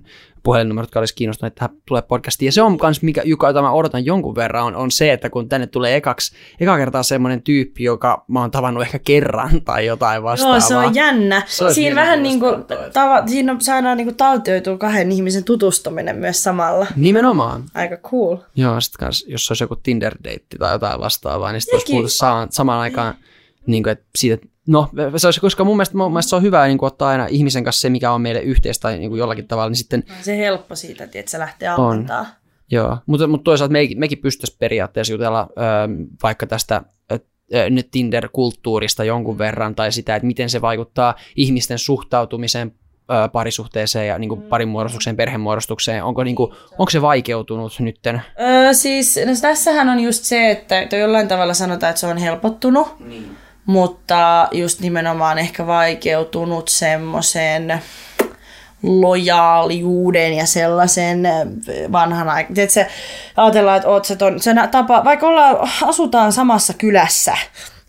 puhelinnumerot, 0.46 0.86
jotka 0.86 0.98
olisi 0.98 1.14
kiinnostuneet 1.14 1.54
tähän 1.54 1.76
tulee 1.88 2.02
podcastiin. 2.02 2.46
Ja 2.46 2.52
se 2.52 2.62
on 2.62 2.78
myös, 2.82 3.02
mikä, 3.02 3.22
joka, 3.24 3.46
jota 3.46 3.62
mä 3.62 3.72
odotan 3.72 4.06
jonkun 4.06 4.34
verran, 4.34 4.64
on, 4.64 4.76
on 4.76 4.90
se, 4.90 5.12
että 5.12 5.30
kun 5.30 5.48
tänne 5.48 5.66
tulee 5.66 5.96
ekaksi, 5.96 6.36
eka 6.60 6.76
kertaa 6.76 7.02
semmoinen 7.02 7.42
tyyppi, 7.42 7.84
joka 7.84 8.24
mä 8.28 8.40
oon 8.40 8.50
tavannut 8.50 8.82
ehkä 8.82 8.98
kerran 8.98 9.62
tai 9.64 9.86
jotain 9.86 10.22
vastaavaa. 10.22 10.56
Joo, 10.58 10.68
se 10.68 10.76
on 10.76 10.94
jännä. 10.94 11.42
Se 11.46 11.74
siinä 11.74 11.96
vähän 11.96 12.22
niin 12.22 12.40
kuin, 12.40 12.64
tava, 12.92 13.26
siinä 13.26 13.56
saadaan 13.60 13.96
niin 13.96 14.06
kuin 14.06 14.16
taltioitua 14.16 14.78
kahden 14.78 15.12
ihmisen 15.12 15.44
tutustuminen 15.44 16.16
myös 16.16 16.42
samalla. 16.42 16.86
Nimenomaan. 16.96 17.64
Aika 17.74 17.96
cool. 17.96 18.36
Joo, 18.56 18.80
sitten 18.80 19.06
kans, 19.06 19.24
jos 19.28 19.50
olisi 19.50 19.64
joku 19.64 19.76
Tinder-deitti 19.76 20.58
tai 20.58 20.72
jotain 20.72 21.00
vastaavaa, 21.00 21.52
niin 21.52 21.60
sitten 21.60 21.75
olisi 21.76 21.92
puhuttu 21.92 22.08
samaan 22.50 22.80
aikaan 22.80 23.14
niin 23.66 23.82
kuin, 23.82 23.92
että 23.92 24.04
siitä, 24.16 24.46
no 24.66 24.90
se 25.16 25.26
olisi, 25.26 25.40
koska 25.40 25.64
mun 25.64 25.76
mielestä, 25.76 25.96
mun 25.96 26.12
mielestä 26.12 26.30
se 26.30 26.36
on 26.36 26.42
hyvä 26.42 26.66
niin 26.66 26.78
kuin, 26.78 26.86
ottaa 26.86 27.08
aina 27.08 27.26
ihmisen 27.26 27.64
kanssa 27.64 27.80
se, 27.80 27.90
mikä 27.90 28.12
on 28.12 28.20
meille 28.20 28.40
yhteistä 28.40 28.82
tai 28.82 28.98
niin 28.98 29.10
kuin 29.10 29.18
jollakin 29.18 29.48
tavalla, 29.48 29.70
niin 29.70 29.76
sitten... 29.76 30.04
On 30.10 30.24
se 30.24 30.38
helppo 30.38 30.74
siitä, 30.74 31.04
että 31.04 31.30
se 31.30 31.38
lähtee 31.38 31.68
ammentaa. 31.68 32.26
Joo, 32.70 32.98
mutta, 33.06 33.26
mutta 33.26 33.44
toisaalta 33.44 33.72
me, 33.72 33.88
mekin 33.96 34.18
pystyisi 34.18 34.56
periaatteessa 34.58 35.12
jutella 35.12 35.48
ö, 35.50 35.62
vaikka 36.22 36.46
tästä 36.46 36.82
ö, 37.12 37.18
Tinder-kulttuurista 37.90 39.04
jonkun 39.04 39.38
verran 39.38 39.74
tai 39.74 39.92
sitä, 39.92 40.16
että 40.16 40.26
miten 40.26 40.50
se 40.50 40.60
vaikuttaa 40.60 41.14
ihmisten 41.36 41.78
suhtautumiseen 41.78 42.74
ö, 43.10 43.28
parisuhteeseen 43.28 44.08
ja 44.08 44.18
niin 44.18 44.28
kuin 44.28 44.40
mm. 44.40 44.48
parimuodostukseen, 44.48 45.16
perhemuodostukseen. 45.16 46.04
Onko, 46.04 46.24
niin 46.24 46.36
kuin, 46.36 46.52
onko 46.78 46.90
se 46.90 47.02
vaikeutunut 47.02 47.80
nytten? 47.80 48.22
Öö, 48.40 48.72
siis 48.72 49.20
no 49.26 49.32
tässähän 49.40 49.88
on 49.88 50.00
just 50.00 50.24
se, 50.24 50.50
että 50.50 50.96
jollain 50.96 51.28
tavalla 51.28 51.54
sanotaan, 51.54 51.90
että 51.90 52.00
se 52.00 52.06
on 52.06 52.18
helpottunut. 52.18 53.00
Niin 53.00 53.36
mutta 53.66 54.48
just 54.52 54.80
nimenomaan 54.80 55.38
ehkä 55.38 55.66
vaikeutunut 55.66 56.68
semmoisen 56.68 57.82
lojaaliuden 58.82 60.34
ja 60.34 60.46
sellaisen 60.46 61.28
vanhan 61.92 62.28
aikaan. 62.28 62.54
Tiedätkö, 62.54 62.84
ajatellaan, 63.36 63.76
että 63.76 63.88
oot 63.88 64.04
se, 64.04 64.16
ton, 64.16 64.40
se 64.40 64.54
tapa, 64.70 65.04
vaikka 65.04 65.26
ollaan, 65.26 65.56
asutaan 65.82 66.32
samassa 66.32 66.74
kylässä, 66.74 67.36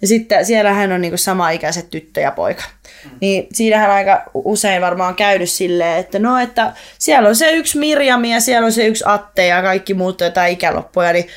ja 0.01 0.07
sitten 0.07 0.45
siellähän 0.45 0.91
on 0.91 1.01
niinku 1.01 1.17
sama-ikäiset 1.17 1.89
tyttö 1.89 2.21
ja 2.21 2.31
poika. 2.31 2.63
Mm. 3.03 3.17
Niin 3.21 3.47
siinähän 3.53 3.91
aika 3.91 4.23
usein 4.33 4.81
varmaan 4.81 5.15
käynyt 5.15 5.49
silleen, 5.49 5.99
että 5.99 6.19
no, 6.19 6.37
että 6.37 6.73
siellä 6.99 7.29
on 7.29 7.35
se 7.35 7.51
yksi 7.51 7.77
Mirjam 7.77 8.25
ja 8.25 8.39
siellä 8.39 8.65
on 8.65 8.71
se 8.71 8.87
yksi 8.87 9.03
Atte 9.07 9.47
ja 9.47 9.61
kaikki 9.61 9.93
muut 9.93 10.21
jotain 10.21 10.53
ikäloppuja, 10.53 11.13
niin 11.13 11.27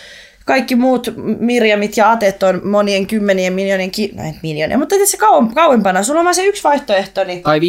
kaikki 0.51 0.77
muut 0.77 1.15
Mirjamit 1.39 1.97
ja 1.97 2.11
Atet 2.11 2.43
on 2.43 2.61
monien 2.65 3.07
kymmenien 3.07 3.53
miljoonien, 3.53 3.91
ki- 3.91 4.13
no 4.15 4.23
miljoonien, 4.43 4.79
mutta 4.79 4.95
se 5.05 5.17
kauem, 5.17 5.49
kauempana. 5.55 6.03
Sulla 6.03 6.21
on 6.21 6.25
vain 6.25 6.35
se 6.35 6.45
yksi 6.45 6.65
vaihtoehto. 6.65 7.25
Niin... 7.25 7.43
Tai 7.43 7.59
5-10, 7.59 7.63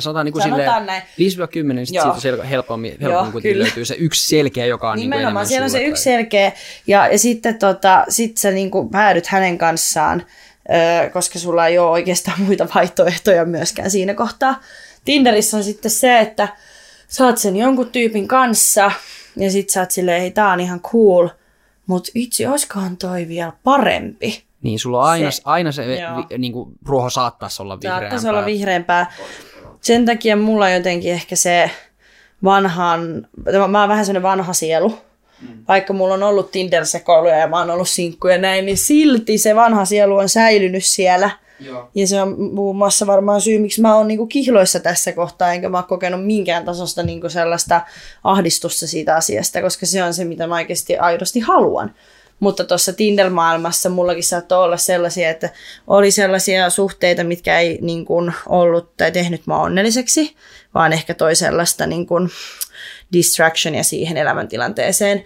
sanotaan, 0.00 0.24
niin 0.24 0.32
kuin 0.32 0.42
silleen, 0.42 0.86
näin. 0.86 1.02
5-10, 1.02 1.72
niin 1.72 1.86
siitä 1.86 2.04
sel- 2.04 2.44
helpommin, 2.44 2.96
helpommin 3.00 3.44
Joo, 3.44 3.58
löytyy 3.58 3.84
se 3.84 3.94
yksi 3.94 4.28
selkeä, 4.28 4.66
joka 4.66 4.90
on 4.90 4.98
Nimenomaan, 4.98 5.18
niin 5.18 5.26
enemmän 5.26 5.46
siellä 5.46 5.64
on 5.64 5.70
se 5.70 5.84
yksi 5.84 6.02
selkeä, 6.02 6.52
ja, 6.86 7.08
ja 7.08 7.18
sitten 7.18 7.58
tota, 7.58 8.04
sit 8.08 8.36
sä 8.36 8.50
niin 8.50 8.70
kuin 8.70 8.88
päädyt 8.88 9.26
hänen 9.26 9.58
kanssaan, 9.58 10.22
koska 11.12 11.38
sulla 11.38 11.66
ei 11.66 11.78
ole 11.78 11.90
oikeastaan 11.90 12.40
muita 12.46 12.68
vaihtoehtoja 12.74 13.44
myöskään 13.44 13.90
siinä 13.90 14.14
kohtaa. 14.14 14.60
Tinderissä 15.04 15.56
on 15.56 15.64
sitten 15.64 15.90
se, 15.90 16.18
että 16.18 16.48
saat 17.08 17.38
sen 17.38 17.56
jonkun 17.56 17.90
tyypin 17.90 18.28
kanssa, 18.28 18.92
ja 19.36 19.50
sit 19.50 19.70
sä 19.70 19.80
oot 19.80 19.90
silleen, 19.90 20.20
hei, 20.20 20.30
tää 20.30 20.52
on 20.52 20.60
ihan 20.60 20.80
cool– 20.80 21.28
mutta 21.86 22.10
itse 22.14 22.48
olisikohan 22.48 22.96
toi 22.96 23.28
vielä 23.28 23.52
parempi. 23.64 24.44
Niin, 24.62 24.78
sulla 24.78 24.98
on 24.98 25.08
aina 25.08 25.30
se, 25.30 25.42
aina 25.44 25.72
se 25.72 25.86
vi, 25.86 26.38
niin 26.38 26.52
kuin, 26.52 26.72
ruoho 26.86 27.10
saattaisi 27.10 27.62
olla 27.62 27.80
vihreämpää. 27.80 28.00
Saattaisi 28.00 28.28
olla 28.28 28.46
vihreämpää. 28.46 29.12
Sen 29.80 30.06
takia 30.06 30.36
mulla 30.36 30.70
jotenkin 30.70 31.12
ehkä 31.12 31.36
se 31.36 31.70
vanhan, 32.44 33.26
mä 33.68 33.80
oon 33.80 33.88
vähän 33.88 34.06
sellainen 34.06 34.22
vanha 34.22 34.52
sielu, 34.52 34.98
mm. 35.48 35.64
vaikka 35.68 35.92
mulla 35.92 36.14
on 36.14 36.22
ollut 36.22 36.50
Tinder-sekoiluja 36.50 37.38
ja 37.38 37.46
mä 37.46 37.58
oon 37.58 37.70
ollut 37.70 37.88
sinkkuja 37.88 38.34
ja 38.34 38.40
näin, 38.40 38.66
niin 38.66 38.78
silti 38.78 39.38
se 39.38 39.54
vanha 39.54 39.84
sielu 39.84 40.16
on 40.16 40.28
säilynyt 40.28 40.84
siellä– 40.84 41.30
Joo. 41.60 41.90
Ja 41.94 42.06
se 42.06 42.22
on 42.22 42.40
muun 42.54 42.76
muassa 42.76 43.06
varmaan 43.06 43.40
syy, 43.40 43.58
miksi 43.58 43.80
mä 43.80 43.96
oon 43.96 44.08
niinku 44.08 44.26
kihloissa 44.26 44.80
tässä 44.80 45.12
kohtaa, 45.12 45.52
enkä 45.52 45.68
mä 45.68 45.78
oon 45.78 45.86
kokenut 45.86 46.26
minkään 46.26 46.64
tasosta 46.64 47.02
niinku 47.02 47.28
sellaista 47.28 47.80
ahdistusta 48.24 48.86
siitä 48.86 49.16
asiasta, 49.16 49.62
koska 49.62 49.86
se 49.86 50.04
on 50.04 50.14
se, 50.14 50.24
mitä 50.24 50.46
mä 50.46 50.54
oikeasti 50.54 50.96
aidosti 50.98 51.40
haluan. 51.40 51.94
Mutta 52.40 52.64
tuossa 52.64 52.92
Tinder-maailmassa 52.92 53.88
mullakin 53.88 54.24
saattoi 54.24 54.64
olla 54.64 54.76
sellaisia, 54.76 55.30
että 55.30 55.50
oli 55.86 56.10
sellaisia 56.10 56.70
suhteita, 56.70 57.24
mitkä 57.24 57.58
ei 57.58 57.78
niin 57.82 58.04
kuin 58.04 58.32
ollut 58.48 58.96
tai 58.96 59.12
tehnyt 59.12 59.46
mä 59.46 59.56
onnelliseksi, 59.56 60.36
vaan 60.74 60.92
ehkä 60.92 61.14
toi 61.14 61.36
sellaista 61.36 61.86
niin 61.86 62.06
kuin 62.06 62.30
distractionia 63.14 63.82
siihen 63.82 64.16
elämäntilanteeseen. 64.16 65.24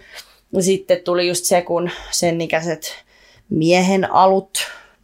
Sitten 0.59 1.01
tuli 1.03 1.27
just 1.27 1.45
se, 1.45 1.61
kun 1.61 1.89
sen 2.11 2.41
ikäiset 2.41 3.03
miehen 3.49 4.11
alut 4.11 4.57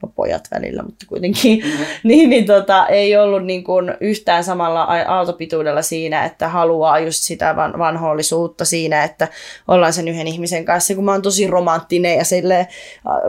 pojat 0.07 0.47
välillä, 0.51 0.83
mutta 0.83 1.05
kuitenkin, 1.09 1.63
niin, 2.03 2.29
niin 2.29 2.45
tota, 2.45 2.87
ei 2.87 3.17
ollut 3.17 3.45
niin 3.45 3.63
kuin 3.63 3.93
yhtään 4.01 4.43
samalla 4.43 4.83
aaltopituudella 4.83 5.81
siinä, 5.81 6.25
että 6.25 6.49
haluaa 6.49 6.99
just 6.99 7.23
sitä 7.23 7.55
van, 7.55 7.73
vanhoollisuutta 7.79 8.65
siinä, 8.65 9.03
että 9.03 9.27
ollaan 9.67 9.93
sen 9.93 10.07
yhden 10.07 10.27
ihmisen 10.27 10.65
kanssa, 10.65 10.95
kun 10.95 11.05
mä 11.05 11.11
oon 11.11 11.21
tosi 11.21 11.47
romanttinen 11.47 12.17
ja 12.17 12.25
sille 12.25 12.59
äh, 12.59 12.67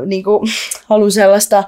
niin 0.06 0.24
kuin, 0.24 0.48
haluan 0.88 1.12
sellaista 1.12 1.64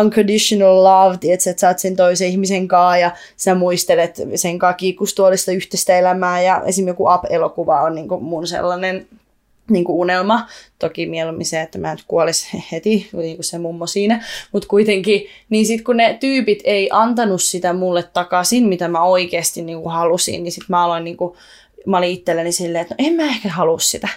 unconditional 0.00 0.84
love, 0.84 1.16
tiedätkö, 1.16 1.50
että 1.50 1.60
sä 1.60 1.68
oot 1.68 1.78
sen 1.78 1.96
toisen 1.96 2.28
ihmisen 2.28 2.68
kanssa 2.68 2.96
ja 2.96 3.10
sä 3.36 3.54
muistelet 3.54 4.20
sen 4.34 4.58
kanssa 4.58 4.76
kiikustuolista 4.76 5.52
yhteistä 5.52 5.98
elämää. 5.98 6.42
Ja 6.42 6.62
esimerkiksi 6.66 6.90
joku 6.90 7.14
Up-elokuva 7.14 7.82
on 7.82 7.94
niin 7.94 8.08
kuin 8.08 8.24
mun 8.24 8.46
sellainen 8.46 9.06
niin 9.70 9.84
kuin 9.84 9.96
unelma. 9.96 10.46
Toki 10.78 11.06
mieluummin 11.06 11.46
se, 11.46 11.60
että 11.60 11.78
mä 11.78 11.92
en 11.92 11.98
kuolisi 12.08 12.64
heti, 12.72 13.08
niin 13.12 13.36
kuin 13.36 13.44
se 13.44 13.58
mummo 13.58 13.86
siinä. 13.86 14.24
Mutta 14.52 14.68
kuitenkin, 14.68 15.26
niin 15.50 15.66
sitten 15.66 15.84
kun 15.84 15.96
ne 15.96 16.16
tyypit 16.20 16.60
ei 16.64 16.88
antanut 16.92 17.42
sitä 17.42 17.72
mulle 17.72 18.02
takaisin, 18.02 18.68
mitä 18.68 18.88
mä 18.88 19.02
oikeasti 19.02 19.62
niin 19.62 19.82
kuin 19.82 19.92
halusin, 19.92 20.44
niin 20.44 20.52
sitten 20.52 20.66
mä 20.70 20.84
aloin, 20.84 21.04
niin 21.04 21.16
kuin, 21.16 21.36
mä 21.86 21.98
olin 21.98 22.10
itselleni 22.10 22.52
silleen, 22.52 22.82
että 22.82 22.94
no 22.98 23.06
en 23.06 23.14
mä 23.14 23.22
ehkä 23.22 23.48
halua 23.48 23.78
sitä. 23.78 24.08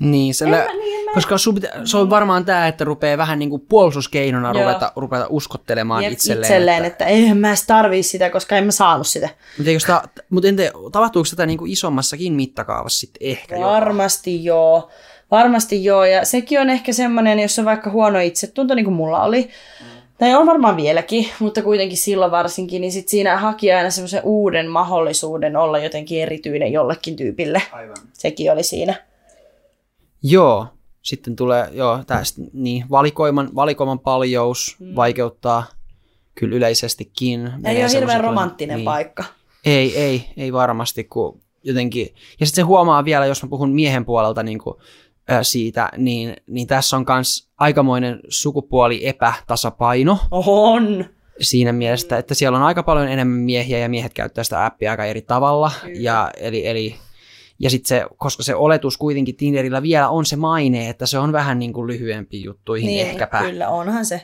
Niin, 0.00 0.34
sillä, 0.34 0.56
mä, 0.56 0.66
niin 0.72 1.04
mä... 1.04 1.14
koska 1.14 1.38
sun 1.38 1.54
pitä, 1.54 1.72
se 1.84 1.96
on 1.96 2.10
varmaan 2.10 2.44
tämä, 2.44 2.68
että 2.68 2.84
rupeaa 2.84 3.18
vähän 3.18 3.38
niin 3.38 3.50
kuin 3.50 3.62
puolustuskeinona 3.68 4.52
ruveta, 4.52 4.92
ruveta 4.96 5.26
uskottelemaan 5.30 6.02
Jep, 6.02 6.12
itselleen. 6.12 6.42
itselleen 6.44 6.84
että, 6.84 7.04
että 7.04 7.06
eihän 7.06 7.38
mä 7.38 7.48
edes 7.48 7.66
tarvii 7.66 8.02
sitä, 8.02 8.30
koska 8.30 8.56
en 8.56 8.64
mä 8.64 8.70
saanut 8.70 9.06
sitä. 9.06 9.28
Mutta, 9.58 9.86
ta, 9.86 10.22
mutta 10.30 10.48
entä, 10.48 10.62
tapahtuuko 10.92 11.28
tätä 11.30 11.46
niin 11.46 11.58
kuin 11.58 11.72
isommassakin 11.72 12.32
mittakaavassa 12.32 13.00
sitten 13.00 13.28
ehkä 13.28 13.60
Varmasti 13.60 14.44
jopa? 14.44 14.58
joo. 14.58 14.90
Varmasti 15.30 15.84
joo, 15.84 16.04
ja 16.04 16.24
sekin 16.24 16.60
on 16.60 16.70
ehkä 16.70 16.92
semmoinen, 16.92 17.38
jos 17.38 17.58
on 17.58 17.64
vaikka 17.64 17.90
huono 17.90 18.18
itsetunto, 18.18 18.74
niin 18.74 18.84
kuin 18.84 18.94
mulla 18.94 19.22
oli, 19.22 19.42
mm. 19.80 19.86
tai 20.18 20.34
on 20.34 20.46
varmaan 20.46 20.76
vieläkin, 20.76 21.28
mutta 21.38 21.62
kuitenkin 21.62 21.98
silloin 21.98 22.30
varsinkin, 22.30 22.80
niin 22.80 22.92
sit 22.92 23.08
siinä 23.08 23.36
haki 23.36 23.72
aina 23.72 23.90
semmoisen 23.90 24.20
uuden 24.24 24.68
mahdollisuuden 24.68 25.56
olla 25.56 25.78
jotenkin 25.78 26.22
erityinen 26.22 26.72
jollekin 26.72 27.16
tyypille. 27.16 27.62
Aivan. 27.72 27.96
Sekin 28.12 28.52
oli 28.52 28.62
siinä. 28.62 29.09
Joo, 30.22 30.66
sitten 31.02 31.36
tulee 31.36 31.68
joo, 31.72 32.04
tästä, 32.06 32.42
niin, 32.52 32.84
valikoiman, 32.90 33.50
valikoiman 33.54 33.98
paljous 33.98 34.76
mm. 34.80 34.96
vaikeuttaa 34.96 35.64
kyllä 36.34 36.56
yleisestikin. 36.56 37.52
Ei 37.64 37.82
ole 37.82 37.92
hirveän 37.92 38.20
romanttinen 38.20 38.76
niin, 38.76 38.84
paikka. 38.84 39.24
Ei, 39.64 39.98
ei, 39.98 40.30
ei 40.36 40.52
varmasti, 40.52 41.04
kun 41.04 41.40
jotenkin, 41.64 42.06
ja 42.40 42.46
sitten 42.46 42.62
se 42.62 42.66
huomaa 42.66 43.04
vielä, 43.04 43.26
jos 43.26 43.42
mä 43.42 43.48
puhun 43.48 43.72
miehen 43.72 44.04
puolelta 44.04 44.42
niin 44.42 44.58
kuin, 44.58 44.76
ä, 45.30 45.42
siitä, 45.42 45.88
niin, 45.96 46.36
niin 46.46 46.66
tässä 46.66 46.96
on 46.96 47.04
myös 47.08 47.48
aikamoinen 47.58 48.20
sukupuoli 48.28 49.06
epätasapaino. 49.06 50.18
On. 50.30 51.04
Siinä 51.40 51.72
mielessä, 51.72 52.18
että 52.18 52.34
siellä 52.34 52.58
on 52.58 52.64
aika 52.64 52.82
paljon 52.82 53.08
enemmän 53.08 53.40
miehiä 53.40 53.78
ja 53.78 53.88
miehet 53.88 54.14
käyttää 54.14 54.44
sitä 54.44 54.66
appia 54.66 54.90
aika 54.90 55.04
eri 55.04 55.22
tavalla. 55.22 55.70
Ja, 55.94 56.30
eli, 56.36 56.66
eli 56.66 56.96
ja 57.60 57.70
sitten 57.70 57.88
se, 57.88 58.04
koska 58.16 58.42
se 58.42 58.54
oletus 58.54 58.96
kuitenkin 58.96 59.36
Tinderillä 59.36 59.82
vielä 59.82 60.08
on 60.08 60.26
se 60.26 60.36
maine, 60.36 60.88
että 60.88 61.06
se 61.06 61.18
on 61.18 61.32
vähän 61.32 61.58
niin 61.58 61.72
kuin 61.72 61.86
lyhyempi 61.86 62.42
juttuihin 62.42 62.86
niin, 62.86 63.06
ehkäpä. 63.06 63.42
kyllä, 63.42 63.68
onhan 63.68 64.06
se. 64.06 64.14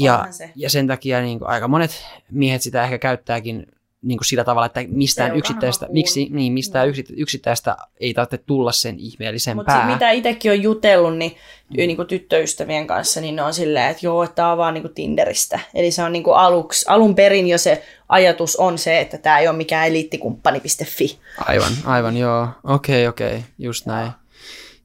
Onhan 0.00 0.26
ja, 0.26 0.32
se. 0.32 0.50
ja 0.56 0.70
sen 0.70 0.86
takia 0.86 1.20
niin 1.20 1.38
kuin 1.38 1.48
aika 1.48 1.68
monet 1.68 2.04
miehet 2.30 2.62
sitä 2.62 2.84
ehkä 2.84 2.98
käyttääkin 2.98 3.66
niin 4.04 4.18
kuin 4.18 4.26
sillä 4.26 4.44
tavalla, 4.44 4.66
että 4.66 4.80
mistään 4.88 5.36
yksittäistä, 5.36 5.86
miksi, 5.90 6.28
niin, 6.30 6.52
mistään 6.52 6.88
no. 6.88 6.94
yksittäistä 7.16 7.76
ei 8.00 8.14
tarvitse 8.14 8.38
tulla 8.38 8.72
sen 8.72 8.98
ihmeellisempää. 8.98 9.76
Mutta 9.76 9.92
mitä 9.92 10.10
itsekin 10.10 10.50
on 10.50 10.62
jutellut 10.62 11.16
niin, 11.16 11.36
mm. 11.70 11.76
niin 11.76 11.96
kuin 11.96 12.08
tyttöystävien 12.08 12.86
kanssa, 12.86 13.20
niin 13.20 13.36
ne 13.36 13.42
on 13.42 13.54
silleen, 13.54 13.90
että 13.90 14.06
joo, 14.06 14.22
että 14.22 14.34
tämä 14.34 14.52
on 14.52 14.58
vaan 14.58 14.74
niin 14.74 14.82
kuin 14.82 14.94
Tinderistä. 14.94 15.60
Eli 15.74 15.90
se 15.90 16.02
on 16.02 16.12
niin 16.12 16.22
kuin 16.22 16.36
aluksi, 16.36 16.84
alun 16.88 17.14
perin 17.14 17.48
jo 17.48 17.58
se 17.58 17.82
ajatus 18.14 18.56
on 18.56 18.78
se, 18.78 19.00
että 19.00 19.18
tämä 19.18 19.38
ei 19.38 19.48
ole 19.48 19.56
mikään 19.56 19.88
eliittikumppani.fi. 19.88 21.18
Aivan, 21.38 21.72
aivan, 21.84 22.16
joo. 22.16 22.48
Okei, 22.64 23.06
okay, 23.06 23.08
okei, 23.08 23.38
okay. 23.38 23.50
just 23.58 23.86
näin. 23.86 24.12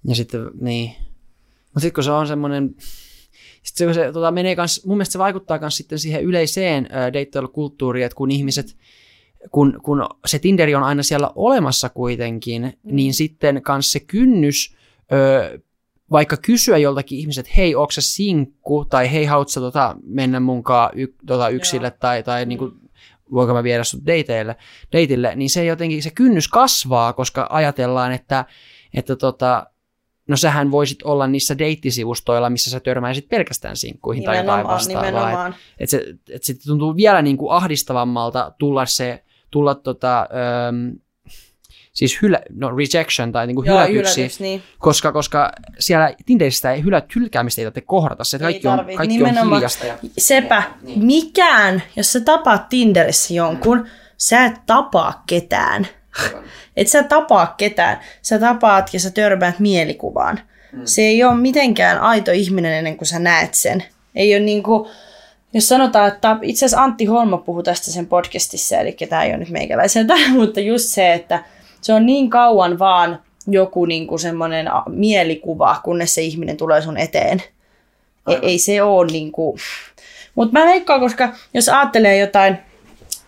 Ja 0.07 0.15
sitten, 0.15 0.41
niin. 0.61 0.95
Mutta 1.65 1.80
sitten 1.80 1.93
kun 1.93 2.03
se 2.03 2.11
on 2.11 2.27
semmoinen, 2.27 2.76
sitten 3.64 3.93
se, 3.93 4.06
se 4.06 4.11
tota, 4.11 4.31
menee 4.31 4.56
kans, 4.56 4.85
mun 4.85 4.97
mielestä 4.97 5.11
se 5.11 5.19
vaikuttaa 5.19 5.60
myös 5.60 5.77
sitten 5.77 5.99
siihen 5.99 6.23
yleiseen 6.23 6.89
deittailukulttuuriin, 7.14 8.06
että 8.06 8.15
kun 8.15 8.31
ihmiset– 8.31 8.76
kun, 9.51 9.80
kun 9.84 10.10
se 10.26 10.39
Tinderi 10.39 10.76
on 10.76 10.84
aina 10.84 11.03
siellä 11.03 11.31
olemassa 11.35 11.89
kuitenkin, 11.89 12.61
mm. 12.61 12.95
niin 12.95 13.14
sitten 13.14 13.61
kanssa 13.61 13.91
se 13.91 13.99
kynnys, 13.99 14.76
ö, 15.11 15.60
vaikka 16.11 16.38
kysyä 16.38 16.77
joltakin 16.77 17.19
ihmiset, 17.19 17.45
että 17.45 17.57
hei, 17.57 17.76
onko 17.76 17.91
se 17.91 18.01
sinkku, 18.01 18.85
tai 18.85 19.11
hei, 19.11 19.26
haluatko 19.26 19.60
tota, 19.60 19.95
mennä 20.03 20.39
munkaan 20.39 20.99
y, 20.99 21.07
tota, 21.26 21.49
yksille, 21.49 21.88
Joo. 21.88 21.97
tai, 21.99 22.23
tai 22.23 22.45
mm. 22.45 22.49
niin 22.49 22.60
kuin, 22.60 22.72
voinko 23.34 23.53
mä 23.53 23.64
viedä 23.64 23.84
sut 23.84 24.01
dateille, 24.06 24.56
dateille, 24.93 25.35
niin 25.35 25.49
se 25.49 25.65
jotenkin, 25.65 26.03
se 26.03 26.11
kynnys 26.11 26.47
kasvaa, 26.47 27.14
koska 27.14 27.47
ajatellaan, 27.49 28.11
että, 28.11 28.45
että 28.93 29.15
tota, 29.15 29.65
no 30.27 30.38
sähän 30.38 30.72
voisit 30.72 31.03
olla 31.03 31.27
niissä 31.27 31.57
deittisivustoilla, 31.57 32.49
missä 32.49 32.72
sä 32.72 32.80
törmäisit 32.80 33.30
pelkästään 33.30 33.77
sinkkuihin 33.77 34.22
nimenomaan, 34.22 34.45
tai 34.45 34.60
jotain 34.60 34.76
vastaavaa. 34.76 35.47
Että 35.47 35.53
et 35.80 35.89
se, 35.89 36.06
et 36.30 36.43
se 36.43 36.53
tuntuu 36.68 36.95
vielä 36.95 37.22
niin 37.22 37.38
kuin 37.38 37.51
ahdistavammalta 37.51 38.51
tulla 38.60 38.85
se 38.85 39.23
tulla 39.51 39.76
tota, 39.76 40.19
ähm, 40.19 40.89
siis 41.99 42.21
hylä, 42.21 42.41
no 42.55 42.71
rejection 42.76 43.31
tai 43.31 43.47
niinku 43.47 43.63
Joo, 43.63 43.77
hylätyksi, 43.77 44.21
hylätys, 44.21 44.39
niin. 44.39 44.63
koska, 44.77 45.11
koska 45.11 45.51
siellä 45.80 46.13
Tinderissä 46.26 46.71
ei 46.71 46.84
hylä, 46.84 47.01
hylkäämistä 47.15 47.61
ei 47.61 47.65
tarvitse 47.65 47.81
kohdata. 47.81 48.23
Se, 48.23 48.39
kaikki 48.39 48.67
on, 48.67 48.85
kaikki 48.97 49.23
on 49.23 49.49
hiljasta. 49.53 49.85
Ja... 49.85 49.97
Sepä, 50.17 50.63
niin. 50.81 51.05
mikään, 51.05 51.84
jos 51.95 52.13
sä 52.13 52.19
tapaat 52.19 52.69
Tinderissä 52.69 53.34
jonkun, 53.34 53.77
mm. 53.77 53.85
sä 54.17 54.45
et 54.45 54.53
tapaa 54.65 55.23
ketään. 55.27 55.88
Et 56.77 56.88
sä 56.88 57.03
tapaa 57.03 57.53
ketään. 57.57 57.99
Sä 58.21 58.39
tapaat 58.39 58.93
ja 58.93 58.99
sä 58.99 59.11
törmäät 59.11 59.59
mielikuvaan. 59.59 60.39
Mm. 60.73 60.81
Se 60.85 61.01
ei 61.01 61.23
ole 61.23 61.35
mitenkään 61.35 61.99
aito 61.99 62.31
ihminen 62.31 62.73
ennen 62.73 62.97
kuin 62.97 63.07
sä 63.07 63.19
näet 63.19 63.53
sen. 63.53 63.84
Ei 64.15 64.35
ole 64.35 64.39
niinku, 64.43 64.89
jos 65.53 65.67
sanotaan, 65.67 66.07
että 66.07 66.38
itse 66.41 66.65
asiassa 66.65 66.84
Antti 66.84 67.05
Holma 67.05 67.38
puhui 67.38 67.63
tästä 67.63 67.91
sen 67.91 68.07
podcastissa, 68.07 68.77
eli 68.77 68.97
tämä 69.09 69.23
ei 69.23 69.30
ole 69.30 69.38
nyt 69.38 69.49
meikäläiseltä, 69.49 70.13
mutta 70.38 70.59
just 70.59 70.85
se, 70.85 71.13
että 71.13 71.43
se 71.81 71.93
on 71.93 72.06
niin 72.06 72.30
kauan 72.30 72.80
vaan 72.80 73.19
joku 73.47 73.85
niin 73.85 74.07
kuin 74.07 74.19
semmoinen 74.19 74.68
mielikuva, 74.88 75.81
kunnes 75.84 76.14
se 76.14 76.22
ihminen 76.22 76.57
tulee 76.57 76.81
sun 76.81 76.97
eteen. 76.97 77.43
Ei, 78.27 78.39
ei 78.41 78.60
se 78.60 78.84
ole 78.84 79.11
niin 79.11 79.31
kuin... 79.31 79.60
Mutta 80.35 80.60
mä 80.60 80.65
veikkaan, 80.65 80.99
koska 80.99 81.30
jos 81.53 81.69
ajattelee 81.69 82.18
jotain 82.18 82.57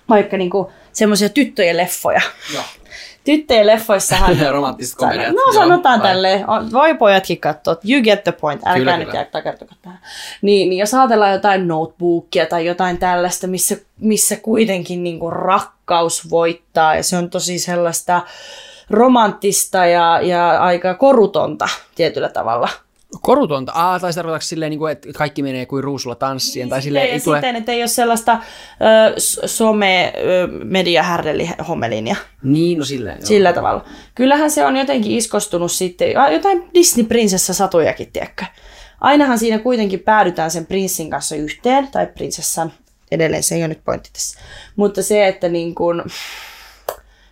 vaikka 0.10 0.38
niin 0.38 0.50
kuin 0.50 0.68
semmoisia 0.94 1.30
tyttöjen 1.30 1.78
leffoja, 1.78 2.22
Joo 2.54 2.64
tyttöjen 3.24 3.68
leffoissahan... 3.68 4.38
Romanttiset 4.52 4.96
komediat. 4.96 5.34
No 5.34 5.54
sanotaan 5.54 6.02
tälleen, 6.02 6.46
voi 6.74 6.96
pojatkin 6.96 7.40
katsoa, 7.40 7.76
you 7.90 8.02
get 8.04 8.24
the 8.24 8.32
point, 8.32 8.62
älkää 8.66 8.76
kyllä, 8.76 8.98
nyt 8.98 9.14
jää 9.14 9.26
takertuko 9.26 9.74
tähän. 9.82 10.00
Niin, 10.42 10.70
niin 10.70 10.80
jos 10.80 10.94
ajatellaan 10.94 11.34
jotain 11.34 11.68
notebookia 11.68 12.46
tai 12.46 12.66
jotain 12.66 12.98
tällaista, 12.98 13.48
missä, 13.48 13.78
missä 14.00 14.36
kuitenkin 14.36 15.04
niinku 15.04 15.30
rakkaus 15.30 16.30
voittaa 16.30 16.96
ja 16.96 17.04
se 17.04 17.18
on 17.18 17.30
tosi 17.30 17.60
sellaista 17.60 18.22
romanttista 18.90 19.86
ja, 19.86 20.20
ja 20.22 20.50
aika 20.50 20.94
korutonta 20.94 21.68
tietyllä 21.96 22.30
tavalla 22.30 22.70
Korutonta. 23.22 23.72
Ah, 23.76 24.02
tai 24.02 24.14
tarkoitatko 24.14 24.46
silleen, 24.46 24.70
niin 24.70 24.80
kuin, 24.80 24.92
että 24.92 25.10
kaikki 25.16 25.44
menee 25.44 25.66
kuin 25.66 25.84
ruusulla 25.84 26.16
tanssien? 26.16 26.64
Niin, 26.64 26.70
tai 26.70 26.82
silleen, 26.82 27.10
ei 27.10 27.20
tule... 27.20 27.38
sitten, 27.38 27.56
että 27.56 27.72
ei 27.72 27.82
ole 27.82 27.88
sellaista 27.88 28.34
ö, 28.34 29.20
some 29.48 30.14
media 30.64 31.06
hommelinia. 31.68 32.16
Niin, 32.44 32.80
no 32.80 32.86
silleen. 32.86 33.18
Joo. 33.18 33.28
Sillä 33.28 33.54
tavalla. 33.54 33.86
Kyllähän 34.16 34.52
se 34.52 34.66
on 34.66 34.78
jotenkin 34.78 35.12
iskostunut 35.12 35.72
sitten, 35.72 36.12
jotain 36.32 36.64
Disney-prinsessa 36.74 37.54
satujakin, 37.54 38.12
tiedätkö? 38.12 38.46
Ainahan 39.02 39.40
siinä 39.40 39.60
kuitenkin 39.60 40.00
päädytään 40.00 40.52
sen 40.52 40.66
prinssin 40.66 41.10
kanssa 41.10 41.36
yhteen, 41.36 41.88
tai 41.88 42.08
prinsessan, 42.08 42.74
edelleen 43.12 43.44
se 43.44 43.56
ei 43.56 43.62
ole 43.62 43.68
nyt 43.68 43.84
pointti 43.86 44.10
tässä. 44.14 44.40
Mutta 44.76 45.04
se, 45.04 45.28
että 45.28 45.50
niin 45.50 45.76
kuin, 45.76 46.04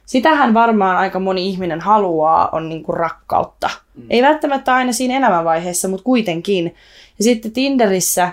sitähän 0.09 0.53
varmaan 0.53 0.97
aika 0.97 1.19
moni 1.19 1.47
ihminen 1.47 1.81
haluaa, 1.81 2.49
on 2.51 2.69
niin 2.69 2.83
kuin 2.83 2.97
rakkautta. 2.97 3.69
Mm. 3.95 4.03
Ei 4.09 4.21
välttämättä 4.21 4.75
aina 4.75 4.91
siinä 4.91 5.17
elämänvaiheessa, 5.17 5.87
mutta 5.87 6.03
kuitenkin. 6.03 6.75
Ja 7.17 7.23
sitten 7.23 7.51
Tinderissä, 7.51 8.31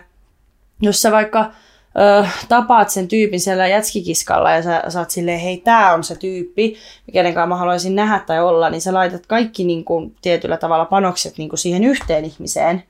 jos 0.82 1.02
sä 1.02 1.12
vaikka 1.12 1.40
ö, 1.40 2.26
tapaat 2.48 2.90
sen 2.90 3.08
tyypin 3.08 3.40
siellä 3.40 3.66
jätskikiskalla 3.66 4.50
ja 4.50 4.62
sä 4.62 4.82
saat 4.88 5.10
silleen, 5.10 5.40
hei, 5.40 5.56
tää 5.56 5.94
on 5.94 6.04
se 6.04 6.16
tyyppi, 6.16 6.76
kenen 7.12 7.34
kanssa 7.34 7.46
mä 7.46 7.56
haluaisin 7.56 7.94
nähdä 7.94 8.18
tai 8.26 8.40
olla, 8.40 8.70
niin 8.70 8.80
sä 8.80 8.94
laitat 8.94 9.26
kaikki 9.26 9.64
niin 9.64 9.84
kuin, 9.84 10.14
tietyllä 10.22 10.56
tavalla 10.56 10.84
panokset 10.84 11.38
niin 11.38 11.48
kuin 11.48 11.58
siihen 11.58 11.84
yhteen 11.84 12.24
ihmiseen. 12.24 12.82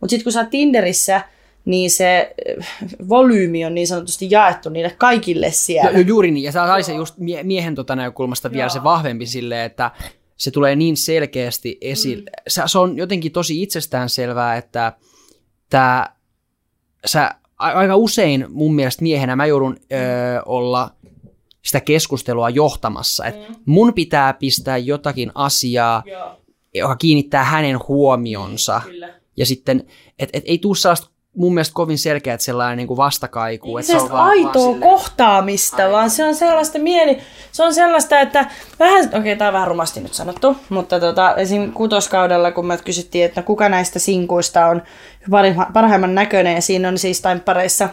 Mutta 0.00 0.10
sitten 0.10 0.24
kun 0.24 0.32
sä 0.32 0.40
oot 0.40 0.50
Tinderissä, 0.50 1.20
niin 1.68 1.90
se 1.90 2.34
äh, 2.60 2.66
volyymi 3.08 3.64
on 3.64 3.74
niin 3.74 3.86
sanotusti 3.86 4.26
jaettu 4.30 4.68
niille 4.68 4.90
kaikille 4.98 5.50
siellä. 5.50 5.90
Jo, 5.90 5.98
jo 5.98 6.04
juuri 6.04 6.30
niin, 6.30 6.44
ja 6.44 6.52
se 6.52 6.60
on 6.60 6.84
se 6.84 6.94
just 6.94 7.18
mie- 7.18 7.42
miehen 7.42 7.74
tota 7.74 7.96
näkökulmasta 7.96 8.52
vielä 8.52 8.62
Joo. 8.64 8.70
se 8.70 8.82
vahvempi 8.82 9.26
silleen, 9.26 9.66
että 9.66 9.90
se 10.36 10.50
tulee 10.50 10.76
niin 10.76 10.96
selkeästi 10.96 11.78
esille. 11.80 12.22
Mm. 12.30 12.42
Se, 12.48 12.62
se 12.66 12.78
on 12.78 12.96
jotenkin 12.96 13.32
tosi 13.32 13.62
itsestään 13.62 14.08
selvää, 14.08 14.56
että 14.56 14.92
tää, 15.70 16.16
sä 17.06 17.30
aika 17.58 17.96
usein 17.96 18.46
mun 18.48 18.74
mielestä 18.74 19.02
miehenä 19.02 19.36
mä 19.36 19.46
joudun 19.46 19.76
ö, 19.92 19.96
olla 20.46 20.90
sitä 21.64 21.80
keskustelua 21.80 22.50
johtamassa. 22.50 23.26
Et 23.26 23.48
Mm. 23.48 23.54
mun 23.66 23.94
pitää 23.94 24.32
pistää 24.32 24.78
jotakin 24.78 25.32
asiaa, 25.34 26.02
Joo, 26.06 26.40
joka 26.74 26.96
kiinnittää 26.96 27.44
hänen 27.44 27.78
huomionsa. 27.88 28.80
kyllä. 28.84 29.14
Ja 29.36 29.46
sitten, 29.46 29.86
että 30.18 30.38
et 30.38 30.44
ei 30.46 30.58
tule 30.58 30.76
sellaista 30.76 31.10
mun 31.38 31.54
mielestä 31.54 31.74
kovin 31.74 31.98
selkeät 31.98 32.40
sellainen 32.40 32.76
niin 32.76 32.86
kuin 32.88 32.96
vastakaiku. 32.96 33.78
Ei 33.78 33.80
että 33.80 33.92
se 33.92 33.98
on 33.98 34.10
vaan, 34.10 34.28
aitoa 34.28 34.52
vaan 34.54 34.74
silleen- 34.74 34.80
kohtaamista, 34.90 35.76
Aivan. 35.76 35.92
vaan 35.92 36.10
se 36.10 36.24
on 36.24 36.34
sellaista 36.34 36.78
mieli, 36.78 37.18
se 37.52 37.62
on 37.64 37.74
sellaista, 37.74 38.20
että 38.20 38.46
vähän, 38.78 39.08
okei 39.08 39.18
okay, 39.18 39.36
tämä 39.36 39.48
on 39.48 39.54
vähän 39.54 39.68
rumasti 39.68 40.00
nyt 40.00 40.14
sanottu, 40.14 40.56
mutta 40.68 41.00
tota, 41.00 41.34
esim. 41.36 41.72
kutoskaudella, 41.72 42.50
kun 42.52 42.66
me 42.66 42.78
kysyttiin, 42.84 43.24
että 43.24 43.42
kuka 43.42 43.68
näistä 43.68 43.98
sinkuista 43.98 44.66
on 44.66 44.82
parha- 45.30 45.72
parhaimman 45.72 46.14
näköinen, 46.14 46.54
ja 46.54 46.62
siinä 46.62 46.88
on 46.88 46.98
siis 46.98 47.22
pareissa 47.44 47.88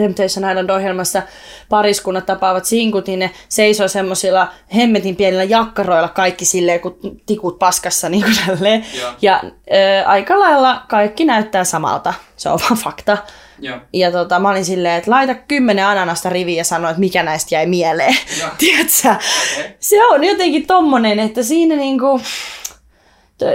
Temptation 0.00 0.50
Island-ohjelmassa 0.50 1.22
pariskunnat 1.68 2.26
tapaavat 2.26 2.64
sinkut, 2.64 3.06
niin 3.06 3.18
ne 3.18 3.30
seisoo 3.48 3.88
semmoisilla 3.88 4.48
hemmetin 4.74 5.16
pienillä 5.16 5.44
jakkaroilla 5.44 6.08
kaikki 6.08 6.44
silleen, 6.44 6.80
kun 6.80 6.98
tikut 7.26 7.58
paskassa 7.58 8.08
niin 8.08 8.22
kuin 8.22 8.36
tälleen. 8.46 8.86
Joo. 9.00 9.12
Ja 9.22 9.42
ö, 9.44 10.06
aika 10.06 10.38
lailla 10.38 10.82
kaikki 10.88 11.24
näyttää 11.24 11.64
samalta. 11.64 12.14
Se 12.36 12.48
on 12.48 12.58
vaan 12.60 12.80
fakta. 12.80 13.18
Joo. 13.58 13.78
Ja 13.92 14.12
tota, 14.12 14.38
mä 14.38 14.50
olin 14.50 14.64
silleen, 14.64 14.98
että 14.98 15.10
laita 15.10 15.34
kymmenen 15.34 15.86
ananasta 15.86 16.28
riviä 16.28 16.56
ja 16.56 16.64
sano, 16.64 16.88
että 16.88 17.00
mikä 17.00 17.22
näistä 17.22 17.54
jäi 17.54 17.66
mieleen. 17.66 18.16
Tiedätkö? 18.58 19.08
Okei. 19.08 19.76
Se 19.80 20.06
on 20.06 20.24
jotenkin 20.24 20.66
tommonen, 20.66 21.18
että 21.18 21.42
siinä 21.42 21.76
niinku... 21.76 22.20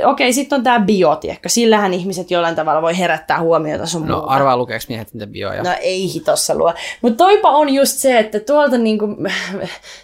Okei, 0.06 0.34
sitten 0.34 0.57
on 0.57 0.64
tämä 0.64 0.80
bio, 0.80 1.16
tiedätkö? 1.16 1.49
Sillähän 1.49 1.94
ihmiset 1.94 2.32
jollain 2.32 2.56
tavalla 2.56 2.82
voi 2.82 2.98
herättää 2.98 3.41
huomiota 3.41 3.86
sun 3.86 4.07
No 4.07 4.16
muuta. 4.18 4.34
arvaa 4.34 4.57
lukeeko 4.57 4.86
miehet 4.90 5.14
niitä 5.14 5.28
bioja. 5.28 5.64
No 5.64 5.70
ei 5.82 6.14
hitossa 6.14 6.56
luo. 6.56 6.74
Mutta 7.02 7.18
toipa 7.18 7.49
on 7.52 7.70
just 7.74 7.98
se, 7.98 8.20
että 8.20 8.40
tuolta 8.40 8.78
niinku... 8.78 9.06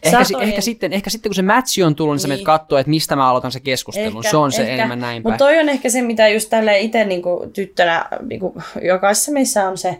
Ehkä, 0.03 0.23
satojen- 0.23 0.41
ehkä, 0.43 0.61
sitten, 0.61 0.93
ehkä 0.93 1.09
sitten 1.09 1.29
kun 1.29 1.35
se 1.35 1.41
matchi 1.41 1.83
on 1.83 1.95
tullut, 1.95 2.13
niin, 2.13 2.19
sä 2.19 2.27
Niin. 2.27 2.31
menet 2.33 2.45
katsoa, 2.45 2.79
että 2.79 2.89
mistä 2.89 3.15
mä 3.15 3.29
aloitan 3.29 3.51
se 3.51 3.59
keskustelun. 3.59 4.23
se 4.23 4.37
on 4.37 4.51
se 4.51 4.73
enemmän 4.73 4.99
näin. 4.99 5.21
Mutta 5.23 5.37
toi 5.37 5.59
on 5.59 5.69
ehkä 5.69 5.89
se, 5.89 6.01
mitä 6.01 6.27
just 6.27 6.49
tälle 6.49 6.79
itse 6.79 7.05
niinku, 7.05 7.45
tyttönä, 7.53 8.05
niinku, 8.29 8.53
jokaisessa 8.81 9.31
meissä 9.31 9.67
on 9.69 9.77
se 9.77 9.97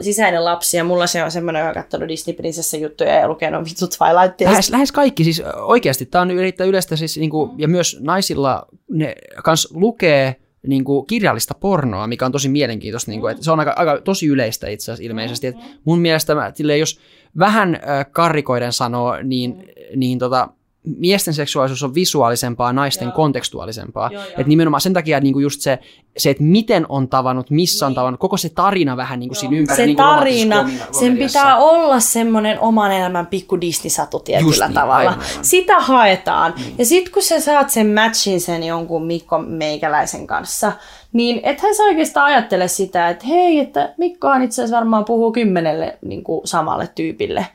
sisäinen 0.00 0.44
lapsi, 0.44 0.76
ja 0.76 0.84
mulla 0.84 1.06
se 1.06 1.24
on 1.24 1.30
semmoinen, 1.30 1.60
joka 1.60 1.68
on 1.68 1.74
katsonut 1.84 2.08
Disney-prinsessa 2.08 2.76
juttuja 2.76 3.14
ja 3.14 3.28
lukenut 3.28 3.64
vittu 3.64 3.86
Twilightia. 3.98 4.50
Lähes, 4.50 4.70
lähes 4.70 4.92
kaikki, 4.92 5.24
siis 5.24 5.42
oikeasti, 5.56 6.06
tämä 6.06 6.22
on 6.22 6.30
erittäin 6.30 6.70
yleistä, 6.70 6.96
siis, 6.96 7.16
niin 7.16 7.30
kuin, 7.30 7.50
ja 7.58 7.68
myös 7.68 7.96
naisilla 8.00 8.66
ne 8.90 9.14
kans 9.44 9.68
lukee 9.74 10.36
niin 10.66 10.84
kuin, 10.84 11.06
kirjallista 11.06 11.54
pornoa, 11.60 12.06
mikä 12.06 12.26
on 12.26 12.32
tosi 12.32 12.48
mielenkiintoista. 12.48 13.10
Niin 13.10 13.20
kuin, 13.20 13.30
että 13.30 13.44
se 13.44 13.50
on 13.50 13.60
aika, 13.60 13.72
aika 13.76 14.00
tosi 14.00 14.26
yleistä 14.26 14.68
itse 14.68 14.92
asiassa 14.92 15.10
ilmeisesti. 15.10 15.46
Et 15.46 15.56
mun 15.84 15.98
mielestä, 15.98 16.34
mä, 16.34 16.52
silleen, 16.54 16.80
jos 16.80 17.00
vähän 17.38 17.74
äh, 17.74 18.06
karrikoiden 18.12 18.72
sanoo, 18.72 19.18
niin, 19.22 19.64
niin 19.96 20.18
tota, 20.18 20.48
miesten 20.84 21.34
seksuaalisuus 21.34 21.82
on 21.82 21.94
visuaalisempaa, 21.94 22.72
naisten 22.72 23.06
Joo. 23.06 23.14
kontekstuaalisempaa. 23.14 24.10
Joo, 24.12 24.22
joo. 24.22 24.32
Et 24.38 24.46
nimenomaan 24.46 24.80
sen 24.80 24.92
takia 24.92 25.20
niin 25.20 25.32
kuin 25.32 25.42
just 25.42 25.60
se, 25.60 25.78
se, 26.16 26.30
että 26.30 26.42
miten 26.42 26.86
on 26.88 27.08
tavannut, 27.08 27.50
missä 27.50 27.86
on 27.86 27.94
tavannut, 27.94 28.20
koko 28.20 28.36
se 28.36 28.48
tarina 28.48 28.96
vähän 28.96 29.20
niin 29.20 29.28
kuin 29.28 29.36
siinä 29.36 29.56
ympärillä. 29.56 29.76
se 29.76 29.86
niin 29.86 29.96
tarina, 29.96 30.70
sen 31.00 31.16
pitää 31.16 31.56
olla 31.56 32.00
semmoinen 32.00 32.60
oman 32.60 32.92
elämän 32.92 33.26
pikku 33.26 33.60
Disney-satu 33.60 34.20
tietyllä 34.20 34.48
Just 34.48 34.60
niin, 34.60 34.74
tavalla. 34.74 34.94
aivan, 34.94 35.14
aivan. 35.14 35.44
Sitä 35.44 35.80
haetaan. 35.80 36.54
Ja 36.78 36.84
sitten 36.84 37.12
kun 37.12 37.22
sä 37.22 37.40
saat 37.40 37.70
sen 37.70 37.94
matchin 37.94 38.40
sen 38.40 38.64
jonkun 38.64 39.06
Mikko 39.06 39.38
Meikäläisen 39.38 40.26
kanssa, 40.26 40.72
niin 41.12 41.40
ethän 41.42 41.74
sä 41.74 41.82
oikeastaan 41.82 42.26
ajattele 42.26 42.68
sitä, 42.68 43.08
että 43.08 43.26
hei, 43.26 43.58
että 43.58 43.94
Mikkohan 43.98 44.42
itse 44.42 44.62
asiassa 44.62 44.76
varmaan 44.76 45.04
puhuu 45.04 45.32
kymmenelle 45.32 45.98
niin 46.04 46.24
kuin 46.24 46.46
samalle 46.46 46.88
tyypille. 46.94 47.46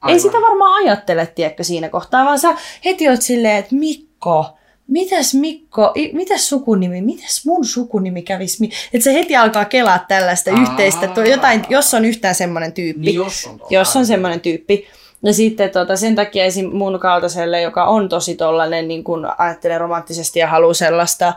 Aivan. 0.00 0.14
Ei 0.14 0.20
sitä 0.20 0.38
varmaan 0.40 0.84
ajattele, 0.84 1.26
tiedätkö, 1.26 1.64
siinä 1.64 1.88
kohtaa, 1.88 2.24
vaan 2.24 2.38
sä 2.38 2.56
heti 2.84 3.08
oot 3.08 3.22
silleen, 3.22 3.56
että 3.56 3.74
Mikko, 3.74 4.46
mitäs 4.86 5.34
Mikko, 5.34 5.94
mitäs 6.12 6.48
sukunimi, 6.48 7.00
mitäs 7.00 7.46
mun 7.46 7.64
sukunimi 7.64 8.22
kävisi, 8.22 8.60
mi-" 8.60 8.70
että 8.92 9.04
se 9.04 9.14
heti 9.14 9.36
alkaa 9.36 9.64
kelaa 9.64 10.04
tällaista 10.08 10.50
Aa. 10.50 10.62
yhteistä, 10.62 11.08
tuo 11.08 11.24
jotain, 11.24 11.64
jos 11.68 11.94
on 11.94 12.04
yhtään 12.04 12.34
semmoinen 12.34 12.72
tyyppi. 12.72 13.02
Niin 13.06 13.14
jos 13.14 13.46
on 13.46 13.60
jos 13.70 13.96
on 13.96 14.06
semmoinen 14.06 14.40
tyyppi. 14.40 14.86
Ja 15.22 15.32
sitten 15.32 15.70
tota, 15.70 15.96
sen 15.96 16.14
takia 16.14 16.44
esim. 16.44 16.70
mun 16.72 17.00
kaltaiselle, 17.00 17.60
joka 17.60 17.84
on 17.84 18.08
tosi 18.08 18.34
tollainen, 18.34 18.88
niin 18.88 19.04
kun 19.04 19.28
ajattelee 19.38 19.78
romanttisesti 19.78 20.38
ja 20.38 20.46
haluaa 20.46 20.74
sellaista 20.74 21.32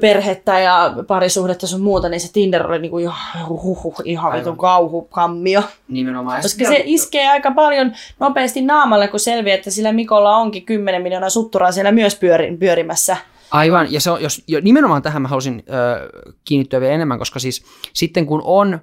perhettä 0.00 0.60
ja 0.60 0.94
parisuhdetta 1.06 1.66
sun 1.66 1.80
muuta, 1.80 2.08
niin 2.08 2.20
se 2.20 2.32
Tinder 2.32 2.66
oli 2.66 2.78
niinku 2.78 2.98
jo 2.98 3.12
huhuh, 3.48 3.94
ihan 4.04 4.32
Aivan. 4.32 4.40
vitun 4.40 4.58
kauhukammio. 4.58 5.62
Nimenomaan. 5.88 6.42
Koska 6.42 6.64
se 6.64 6.82
iskee 6.84 7.28
aika 7.28 7.50
paljon 7.50 7.92
nopeasti 8.20 8.62
naamalle, 8.62 9.08
kun 9.08 9.20
selviää, 9.20 9.54
että 9.54 9.70
sillä 9.70 9.92
Mikolla 9.92 10.36
onkin 10.36 10.64
10 10.64 11.02
miljoonaa 11.02 11.30
sutturaa 11.30 11.72
siellä 11.72 11.92
myös 11.92 12.16
pyöri, 12.16 12.56
pyörimässä. 12.56 13.16
Aivan, 13.50 13.92
ja 13.92 14.00
se 14.00 14.10
on, 14.10 14.22
jos, 14.22 14.42
jo, 14.48 14.60
nimenomaan 14.60 15.02
tähän 15.02 15.22
mä 15.22 15.28
halusin 15.28 15.64
ö, 15.68 16.08
kiinnittyä 16.44 16.80
vielä 16.80 16.94
enemmän, 16.94 17.18
koska 17.18 17.38
siis 17.38 17.64
sitten 17.92 18.26
kun 18.26 18.42
on 18.44 18.80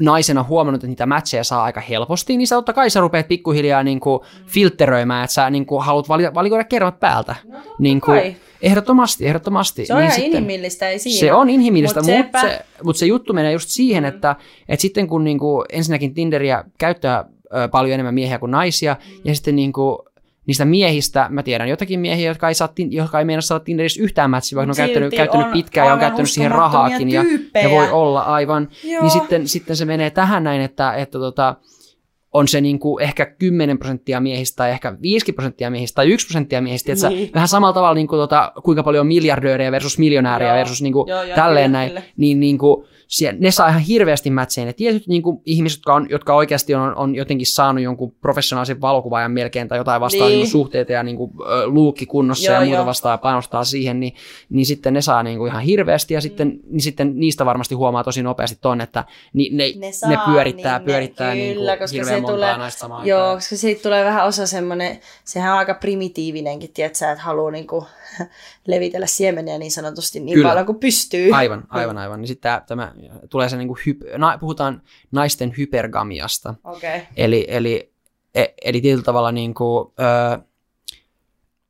naisena 0.00 0.42
huomannut, 0.42 0.78
että 0.78 0.86
niitä 0.86 1.06
matcheja 1.06 1.44
saa 1.44 1.62
aika 1.64 1.80
helposti, 1.80 2.36
niin 2.36 2.46
sä 2.46 2.56
totta 2.56 2.72
kai 2.72 2.90
sä 2.90 3.00
rupeat 3.00 3.28
pikkuhiljaa 3.28 3.82
niin 3.82 4.00
kuin 4.00 4.20
filtteröimään, 4.46 5.24
että 5.24 5.34
sä 5.34 5.50
niin 5.50 5.66
kuin 5.66 5.84
haluat 5.84 6.08
vali- 6.08 6.34
valikoida 6.34 6.64
kermat 6.64 7.00
päältä. 7.00 7.34
No 7.48 7.58
niin 7.78 8.00
kuin, 8.00 8.36
ehdottomasti, 8.62 9.26
ehdottomasti. 9.26 9.86
Se 9.86 9.92
on 9.94 9.98
niin 9.98 10.04
ihan 10.06 10.14
sitten- 10.20 10.32
inhimillistä, 10.32 10.88
ei 10.88 10.98
siinä. 10.98 11.20
Se 11.20 11.32
on 11.32 11.50
inhimillistä, 11.50 12.00
Mut 12.00 12.10
mutta 12.16 12.40
sepä- 12.40 12.50
se, 12.50 12.64
mut 12.82 12.96
se 12.96 13.06
juttu 13.06 13.32
menee 13.32 13.52
just 13.52 13.68
siihen, 13.68 14.04
Mm. 14.04 14.08
että, 14.08 14.36
että 14.68 14.82
sitten 14.82 15.06
kun 15.06 15.24
niinku, 15.24 15.64
ensinnäkin 15.72 16.14
Tinderiä 16.14 16.64
käyttää 16.78 17.24
paljon 17.70 17.94
enemmän 17.94 18.14
miehiä 18.14 18.38
kuin 18.38 18.50
naisia, 18.50 18.96
Mm. 19.08 19.20
ja 19.24 19.34
sitten 19.34 19.56
niinku, 19.56 20.04
niistä 20.48 20.64
miehistä, 20.64 21.26
mä 21.30 21.42
tiedän 21.42 21.68
jotakin 21.68 22.00
miehiä, 22.00 22.30
jotka 22.30 22.48
ei, 22.48 22.54
saa, 22.54 22.68
jotka 22.90 23.18
ei 23.18 23.24
meinaa 23.24 23.40
saada 23.40 23.64
Tinderissä 23.64 24.02
yhtään 24.02 24.30
matchia, 24.30 24.56
vaikka 24.56 24.66
ne 24.66 24.70
on 24.70 24.86
käyttänyt, 24.86 25.14
käyttänyt 25.14 25.46
on 25.46 25.52
pitkään 25.52 25.86
ja 25.86 25.92
on 25.92 26.00
käyttänyt 26.00 26.30
siihen 26.30 26.50
rahaakin, 26.50 27.10
ja, 27.10 27.24
ja 27.62 27.70
voi 27.70 27.90
olla 27.90 28.20
aivan, 28.20 28.68
Joo. 28.84 29.02
niin 29.02 29.10
sitten, 29.10 29.48
sitten 29.48 29.76
se 29.76 29.84
menee 29.84 30.10
tähän 30.10 30.44
näin, 30.44 30.60
että, 30.60 30.92
että 30.92 31.18
tota, 31.18 31.56
on 32.32 32.48
se 32.48 32.60
niin 32.60 32.78
kuin 32.78 33.04
ehkä 33.04 33.26
10 33.26 33.78
prosenttia 33.78 34.20
miehistä 34.20 34.56
tai 34.56 34.70
ehkä 34.70 34.96
5 35.02 35.32
prosenttia 35.32 35.70
miehistä 35.70 35.94
tai 35.94 36.12
1 36.12 36.26
prosenttia 36.26 36.60
miehistä. 36.60 36.92
Niin. 36.92 37.18
Niin. 37.18 37.30
Vähän 37.34 37.48
samalla 37.48 37.72
tavalla 37.72 37.94
niin 37.94 38.08
kuin 38.08 38.18
tota, 38.18 38.52
kuinka 38.64 38.82
paljon 38.82 39.00
on 39.00 39.06
miljardöörejä 39.06 39.72
versus 39.72 39.98
miljonäärejä 39.98 40.50
Joo. 40.50 40.58
versus 40.58 40.82
niin 40.82 40.92
kuin 40.92 41.08
Joo, 41.08 41.22
joo, 41.22 41.36
tälleen 41.36 41.70
kyllä, 41.70 41.78
näin. 41.78 41.88
kyllä. 41.88 42.02
Niin, 42.16 42.40
niin 42.40 42.58
kuin, 42.58 42.86
sie- 43.08 43.36
ne 43.38 43.50
saa 43.50 43.68
ihan 43.68 43.80
hirveästi 43.80 44.30
mätsejä. 44.30 44.64
Ne 44.64 44.72
tietyt 44.72 45.06
niin 45.06 45.22
kuin, 45.22 45.40
ihmiset, 45.46 45.78
jotka, 45.78 45.94
on, 45.94 46.06
jotka 46.10 46.34
oikeasti 46.34 46.74
on, 46.74 46.94
on 46.96 47.14
jotenkin 47.14 47.46
saanut 47.46 47.82
jonkun 47.84 48.12
professionaalisen 48.12 48.80
valokuvaajan 48.80 49.30
melkein 49.32 49.68
tai 49.68 49.78
jotain 49.78 50.00
vastaan 50.00 50.28
Niin. 50.30 50.38
niin. 50.38 50.50
suhteita 50.50 50.92
ja 50.92 51.02
niin 51.02 51.16
kuin, 51.16 51.30
luukki 51.66 52.06
kunnossa 52.06 52.52
Joo, 52.52 52.60
ja 52.60 52.66
muuta 52.66 52.86
vastaan 52.86 53.12
ja 53.12 53.18
panostaa 53.18 53.64
siihen, 53.64 54.00
niin, 54.00 54.14
niin 54.48 54.66
sitten 54.66 54.94
ne 54.94 55.00
saa 55.00 55.22
niin 55.22 55.38
kuin 55.38 55.50
ihan 55.50 55.62
hirveästi 55.62 56.14
ja 56.14 56.20
sitten, 56.20 56.60
niin 56.70 56.80
sitten 56.80 57.12
niistä 57.14 57.46
varmasti 57.46 57.74
huomaa 57.74 58.04
tosi 58.04 58.22
nopeasti 58.22 58.58
ton, 58.60 58.80
että 58.80 59.04
ni, 59.32 59.50
ne, 59.52 59.64
ne, 59.76 59.92
saa, 59.92 60.10
ne 60.10 60.18
pyörittää, 60.26 60.78
niin 60.78 60.86
pyörittää 60.86 61.28
ne, 61.28 61.34
niin 61.34 61.54
kyllä, 61.56 61.76
kuin 61.76 61.84
koska 61.84 61.94
hirveän 61.94 62.16
se 62.16 62.20
montaa 62.20 62.34
tulee, 62.36 62.56
naista 62.58 62.80
samaan 62.80 63.06
Joo, 63.06 63.20
aikaan. 63.20 63.36
koska 63.36 63.56
siitä 63.56 63.82
tulee 63.82 64.04
vähän 64.04 64.26
osa 64.26 64.46
semmoinen, 64.46 65.00
sehän 65.24 65.52
on 65.52 65.58
aika 65.58 65.74
primitiivinenkin, 65.74 66.70
tiedätkö, 66.72 67.10
että 67.10 67.24
haluaa 67.24 67.50
niinku 67.50 67.86
levitellä 68.66 69.06
siemeniä 69.06 69.58
niin 69.58 69.72
sanotusti 69.72 70.20
niin 70.20 70.34
Kyllä. 70.34 70.48
paljon 70.48 70.66
kuin 70.66 70.78
pystyy. 70.78 71.30
Aivan, 71.32 71.64
aivan, 71.70 71.98
aivan. 71.98 72.20
Niin 72.20 72.28
sitten 72.28 72.62
tämä, 72.66 72.94
tulee 73.30 73.48
se 73.48 73.56
niin 73.56 73.68
kuin 73.68 73.78
hyp, 73.86 74.00
na, 74.16 74.38
puhutaan 74.38 74.82
naisten 75.10 75.54
hypergamiasta. 75.58 76.54
Okei. 76.64 76.96
Okay. 76.96 77.06
Eli, 77.16 77.46
eli, 77.48 77.92
e, 78.34 78.44
eli 78.64 78.80
tietyllä 78.80 79.04
tavalla 79.04 79.32
niin 79.32 79.54
kuin, 79.54 79.92
ö, 80.00 80.38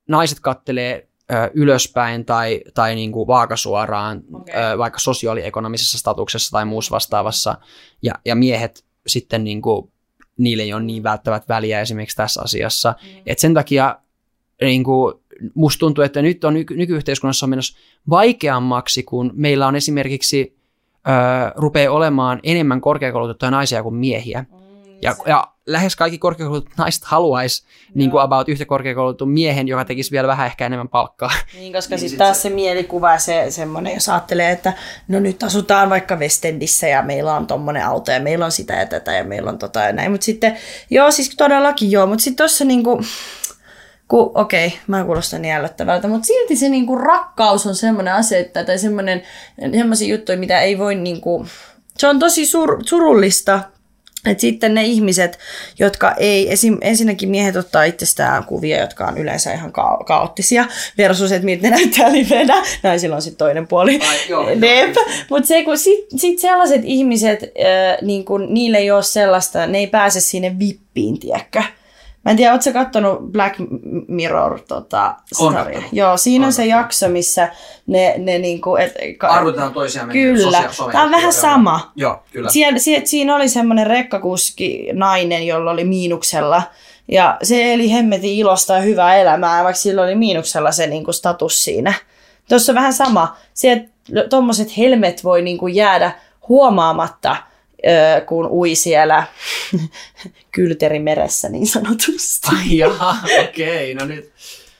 naiset 0.08 0.40
kattelee 0.40 1.08
ö, 1.30 1.50
ylöspäin 1.54 2.24
tai, 2.24 2.60
tai 2.74 2.94
niin 2.94 3.12
kuin 3.12 3.26
vaakasuoraan 3.26 4.22
Okei. 4.32 4.54
ö, 4.54 4.78
vaikka 4.78 4.98
sosioekonomisessa 4.98 5.98
statuksessa 5.98 6.50
tai 6.50 6.64
muussa 6.64 6.94
vastaavassa, 6.94 7.58
ja, 8.02 8.14
ja 8.24 8.34
miehet 8.34 8.84
sitten 9.06 9.44
niin 9.44 9.62
kuin, 9.62 9.92
niille 10.38 10.62
ei 10.62 10.72
ole 10.72 10.82
niin 10.82 11.02
välttävät 11.02 11.48
väliä 11.48 11.80
esimerkiksi 11.80 12.16
tässä 12.16 12.42
asiassa. 12.42 12.94
Mm. 13.02 13.22
Et 13.26 13.38
sen 13.38 13.54
takia 13.54 13.98
niin 14.62 14.85
kuin, 14.85 15.14
musta 15.55 15.78
tuntuu, 15.80 16.05
että 16.05 16.22
nyt 16.22 16.44
on 16.44 16.55
nyky- 16.55 16.76
nykyyhteiskunnassa 16.76 17.47
on 17.47 17.51
menossa 17.51 17.78
vaikeammaksi, 18.10 19.02
kun 19.02 19.30
meillä 19.35 19.66
on 19.66 19.76
esimerkiksi 19.76 20.56
ö, 21.09 21.10
rupeaa 21.56 21.93
olemaan 21.93 22.40
enemmän 22.43 22.80
korkeakoulutettuja 22.80 23.51
naisia 23.51 23.82
kuin 23.82 23.94
miehiä. 23.94 24.44
Ja, 25.02 25.16
ja 25.26 25.44
lähes 25.66 25.97
kaikki 25.97 26.18
korkeakoulutut 26.18 26.72
naiset 26.76 27.05
haluaisi 27.05 27.64
niin 27.94 28.10
kuin 28.10 28.22
about 28.22 28.48
yhtä 28.48 28.64
korkeakoulutun 28.64 29.30
miehen, 29.30 29.68
joka 29.68 29.85
tekisi 29.85 30.10
vielä 30.10 30.28
vähän 30.28 30.47
ehkä 30.47 30.66
enemmän 30.66 30.89
palkkaa. 30.89 31.30
Niin, 31.55 31.72
koska 31.72 31.94
Niin 31.94 32.01
sit 32.01 32.09
sitten 32.09 32.26
taas 32.26 32.43
se- 32.43 32.48
se, 32.48 32.55
mielikuva 32.55 33.18
se 33.18 33.47
semmoinen, 33.51 33.94
jos 33.94 34.09
ajattelee, 34.09 34.51
että 34.51 34.72
no 35.09 35.20
nyt 35.20 35.43
asutaan 35.43 35.90
vaikka 35.90 36.16
Westendissä 36.16 36.89
ja 36.89 37.02
meillä 37.02 37.35
on 37.35 37.47
tommonen 37.47 37.86
auto 37.86 38.10
ja 38.10 38.20
meillä 38.20 38.44
on 38.44 38.52
sitä 38.52 38.74
ja 38.74 38.86
tätä 38.86 39.12
ja 39.12 39.24
meillä 39.24 39.51
on 39.51 39.59
tota 39.59 39.80
ja 39.80 39.93
näin. 39.93 40.10
Mutta 40.10 40.24
sitten, 40.24 40.56
joo 40.90 41.10
siis 41.10 41.35
todellakin 41.36 41.90
joo, 41.90 42.06
mutta 42.06 42.22
sitten 42.22 42.44
tuossa 42.44 42.64
niinku, 42.64 43.01
kun 44.09 44.30
okei, 44.35 44.66
okay, 44.66 44.78
mä 44.86 45.05
kuulostan 45.05 45.43
niin 45.43 45.55
ällöttävältä, 45.55 46.09
mutta 46.09 46.26
silti 46.26 46.56
se 46.56 46.68
niinku 46.68 46.97
rakkaus 46.97 47.66
on 47.66 47.74
semmoinen 47.74 48.14
asia, 48.14 48.39
että, 48.39 48.64
tai 48.64 48.78
semmoinen, 48.78 49.22
semmoisia 49.72 50.09
juttuja, 50.09 50.39
mitä 50.39 50.60
ei 50.60 50.78
voi 50.78 50.94
niinku, 50.94 51.47
se 51.98 52.09
on 52.09 52.18
tosi 52.18 52.47
sur, 52.47 52.82
surullista, 52.86 53.60
että 54.26 54.40
sitten 54.40 54.74
ne 54.74 54.85
ihmiset, 54.85 55.39
jotka 55.78 56.12
ei, 56.12 56.52
esim, 56.52 56.78
ensinnäkin 56.80 57.28
miehet 57.28 57.56
ottaa 57.56 57.85
itsestään 57.85 58.44
kuvia, 58.44 58.80
jotka 58.80 59.06
on 59.06 59.18
yleensä 59.18 59.52
ihan 59.52 59.72
ka- 59.72 60.05
kaoottisia, 60.06 60.66
versus, 60.98 61.32
että 61.32 61.44
miltä 61.44 61.62
ne 61.62 61.70
näyttää 61.70 62.12
livenä. 62.12 62.62
Näin 62.82 63.12
on 63.12 63.22
sitten 63.22 63.39
toinen 63.39 63.68
puoli. 63.68 64.01
Mutta 65.30 65.48
se, 65.48 65.64
kun 65.64 65.78
sitten 65.78 66.18
sit 66.18 66.39
sellaiset 66.39 66.80
ihmiset, 66.85 67.43
äh, 67.43 67.48
niin 68.02 68.24
kun, 68.24 68.55
niille 68.55 68.78
ei 68.78 68.90
ole 68.90 69.02
sellaista, 69.02 69.66
ne 69.66 69.78
ei 69.78 69.86
pääse 69.86 70.20
sinne 70.20 70.59
vippiin, 70.59 71.20
tiedätkö? 71.20 71.62
Mä 72.24 72.30
en 72.30 72.36
tiedä, 72.36 72.52
ootko 72.52 72.72
kattonut 72.72 73.32
Black 73.32 73.56
Mirror 74.08 74.60
tota, 74.68 75.14
sarja? 75.32 75.82
Joo, 75.92 76.16
siinä 76.16 76.44
on, 76.44 76.46
on 76.46 76.52
se 76.52 76.66
jakso, 76.66 77.08
missä 77.08 77.48
ne, 77.86 78.14
ne 78.18 78.38
niinku... 78.38 78.76
Et, 78.76 78.94
Arvotetaan 79.22 79.72
toisiaan 79.72 80.08
Kyllä. 80.08 80.64
Tämä 80.92 81.04
on 81.04 81.10
vähän 81.10 81.32
sama. 81.32 81.92
Joo, 81.96 82.22
kyllä. 82.32 82.50
Siellä, 82.50 82.78
sie, 82.78 83.02
siinä 83.04 83.36
oli 83.36 83.48
semmoinen 83.48 83.86
rekkakuski 83.86 84.88
nainen, 84.92 85.46
jolla 85.46 85.70
oli 85.70 85.84
miinuksella. 85.84 86.62
Ja 87.08 87.36
se 87.42 87.74
eli 87.74 87.92
hemmetin 87.92 88.34
ilosta 88.34 88.74
ja 88.74 88.80
hyvää 88.80 89.16
elämää, 89.16 89.64
vaikka 89.64 89.80
sillä 89.80 90.02
oli 90.02 90.14
miinuksella 90.14 90.72
se 90.72 90.86
niinku 90.86 91.12
status 91.12 91.64
siinä. 91.64 91.94
Tuossa 92.48 92.72
on 92.72 92.76
vähän 92.76 92.92
sama. 92.92 93.36
Se, 93.54 93.88
tuommoiset 94.30 94.76
helmet 94.78 95.24
voi 95.24 95.42
niinku 95.42 95.66
jäädä 95.66 96.12
huomaamatta– 96.48 97.36
kun 98.26 98.48
ui 98.50 98.74
siellä 98.74 99.26
kylterimeressä 100.55 101.48
niin 101.48 101.66
sanotusti. 101.66 102.48
Ai 102.59 102.78
jaha, 102.78 103.16
okei, 103.48 103.92
okay, 103.92 104.06
no 104.09 104.14
nyt. 104.14 104.32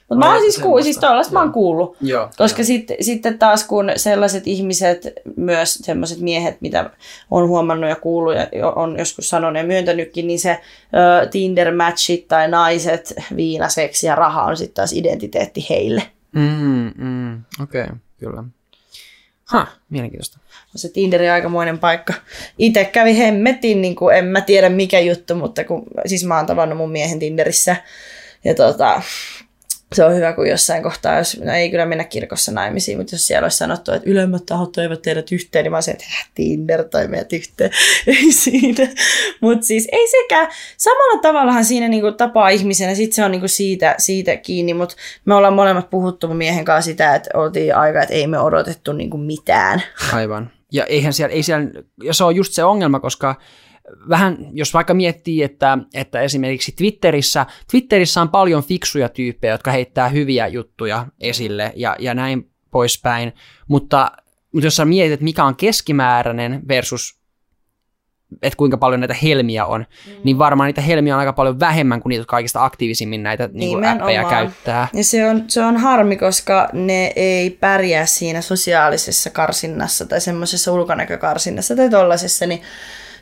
Mutta 0.09 0.27
mä 0.27 0.33
oon 0.33 0.43
siis, 0.43 0.59
kuullut, 0.59 0.85
siis 0.85 0.99
tollaista 0.99 1.33
mä 1.33 1.41
oon 1.41 1.53
kuullut. 1.53 1.97
Joo, 2.01 2.31
koska 2.39 2.65
sitten 2.65 2.97
sit 3.01 3.23
taas 3.39 3.65
kun 3.65 3.91
sellaiset 3.97 4.47
ihmiset, 4.47 5.13
myös 5.37 5.75
sellaiset 5.75 6.21
miehet, 6.21 6.61
mitä 6.61 6.91
on 7.31 7.49
huomannut 7.49 7.91
ja 7.91 7.97
kuullut 7.97 8.35
ja 8.35 8.71
on 8.71 8.99
joskus 8.99 9.29
sanonut 9.29 9.63
ja 9.63 9.67
myöntänytkin, 9.67 10.27
niin 10.27 10.39
se 10.39 10.51
ö, 10.51 11.27
Tinder-matchit 11.27 12.29
tai 12.29 12.49
naiset, 12.49 13.15
viinaseksi 13.37 14.07
ja 14.07 14.15
raha 14.15 14.45
on 14.45 14.57
sitten 14.57 14.75
taas 14.75 14.93
identiteetti 14.93 15.67
heille. 15.71 16.03
Mm, 16.33 16.93
mm, 16.97 17.43
Okei, 17.63 17.83
okay, 17.83 17.97
kyllä. 18.19 18.45
Ha, 19.49 19.67
mielenkiintoista. 19.91 20.39
Se 20.77 20.89
Tinder 20.89 21.23
on 21.23 21.31
aikamoinen 21.31 21.79
paikka. 21.79 22.15
Itse 22.59 22.85
kävi 22.85 23.19
hemmetin, 23.19 23.83
niin 23.83 23.97
kuin, 23.97 24.17
en 24.17 24.25
mä 24.25 24.41
tiedä 24.41 24.69
mikä 24.69 25.01
juttu, 25.01 25.35
mutta 25.35 25.65
kun, 25.65 25.87
siis 26.07 26.25
mä 26.25 26.37
oon 26.37 26.47
tavannut 26.47 26.79
mun 26.79 26.91
miehen 26.91 27.19
Tinderissä. 27.19 27.77
Ja 28.45 28.55
tota, 28.55 29.03
se 29.93 30.05
on 30.05 30.15
hyvä, 30.15 30.33
kun 30.33 30.49
jossain 30.49 30.83
kohtaa, 30.83 31.19
jos, 31.19 31.41
no 31.45 31.53
ei 31.53 31.71
kyllä 31.71 31.87
mennä 31.87 32.05
kirkossa 32.05 32.53
naimisiin, 32.53 32.99
mutta 32.99 33.15
jos 33.15 33.27
siellä 33.27 33.45
olisi 33.45 33.57
sanottu, 33.57 33.93
että 33.93 34.11
ylemmät 34.11 34.47
tahot 34.47 34.73
toivat 34.73 35.03
teidät 35.03 35.33
yhteen, 35.33 35.63
niin 35.63 35.71
mä 35.71 35.77
olisin, 35.77 35.95
että 35.95 36.05
Tinder 36.35 36.85
toi 36.85 37.09
meidät 37.09 37.33
yhteen. 37.33 37.71
Ei 38.07 38.33
siinä. 38.33 38.89
Mutta 39.41 39.67
siis 39.67 39.89
ei 39.93 40.09
sekään. 40.09 40.49
Samalla 40.77 41.23
tavallahan 41.23 41.65
siinä 41.65 41.89
niinku 41.89 42.13
tapaa 42.13 42.49
ihmisenä, 42.49 42.95
sitten 42.95 43.15
se 43.15 43.25
on 43.25 43.31
niinku 43.31 43.49
siitä, 43.49 43.95
siitä 43.99 44.37
kiinni, 44.37 44.75
mutta 44.75 44.95
me 45.25 45.35
ollaan 45.35 45.55
molemmat 45.55 45.91
puhuttu 45.91 46.35
miehen 46.35 46.65
kanssa 46.65 46.91
sitä, 46.91 47.15
että 47.15 47.31
oltiin 47.35 47.77
aika, 47.77 48.03
että 48.03 48.15
ei 48.15 48.27
me 48.27 48.39
odotettu 48.39 48.93
niinku 48.93 49.17
mitään. 49.17 49.83
Aivan. 50.13 50.51
Ja 50.73 50.85
eihän 50.87 51.13
siellä, 51.13 51.35
ei 51.35 51.43
siellä, 51.43 51.67
ja 52.03 52.15
se 52.15 52.25
on 52.25 52.37
just 52.37 52.53
se 52.53 52.65
ongelma, 52.65 53.01
koska 53.01 53.35
vähän, 54.09 54.39
jos 54.53 54.75
vaikka 54.75 54.95
miettii, 54.95 55.43
että, 55.43 55.79
että 55.95 56.21
esimerkiksi 56.21 56.73
Twitterissä, 56.73 57.47
Twitterissä 57.71 58.21
on 58.21 58.29
paljon 58.29 58.63
fiksuja 58.63 59.09
tyyppejä, 59.09 59.55
jotka 59.55 59.71
heittää 59.71 60.09
hyviä 60.09 60.47
juttuja 60.47 61.07
esille 61.21 61.73
ja, 61.77 61.97
ja 61.99 62.15
näin 62.15 62.51
poispäin, 62.71 63.33
mutta, 63.69 64.11
mutta 64.53 64.67
jos 64.67 64.77
sä 64.77 64.85
mietit, 64.85 65.13
että 65.13 65.25
mikä 65.25 65.45
on 65.45 65.57
keskimääräinen 65.57 66.69
versus 66.69 67.19
että 68.43 68.57
kuinka 68.57 68.77
paljon 68.77 69.01
näitä 69.01 69.15
helmiä 69.23 69.67
on, 69.67 69.81
mm. 70.07 70.13
niin 70.25 70.39
varmaan 70.39 70.67
niitä 70.67 70.81
helmiä 70.81 71.15
on 71.15 71.21
aika 71.21 71.33
paljon 71.33 71.61
vähemmän 71.61 72.03
kuin 72.03 72.11
niitä, 72.11 72.21
jotka 72.21 72.31
kaikista 72.31 72.65
aktiivisimmin 72.65 73.23
näitä 73.23 73.49
niin 73.53 73.71
kuin 73.71 73.85
appeja 73.85 74.25
käyttää. 74.25 74.89
Ja 74.93 75.05
se 75.05 75.29
on, 75.29 75.45
se 75.49 75.65
on 75.65 75.77
harmi, 75.77 76.17
koska 76.17 76.69
ne 76.73 77.13
ei 77.17 77.51
pärjää 77.51 78.07
siinä 78.07 78.41
sosiaalisessa 78.41 79.31
karsinnassa 79.31 80.07
tai 80.07 80.21
semmoisessa 80.21 80.73
ulkonäkökarsinnassa 80.73 81.77
tai 81.77 81.91
tollasessa, 81.91 82.47
niin 82.47 82.63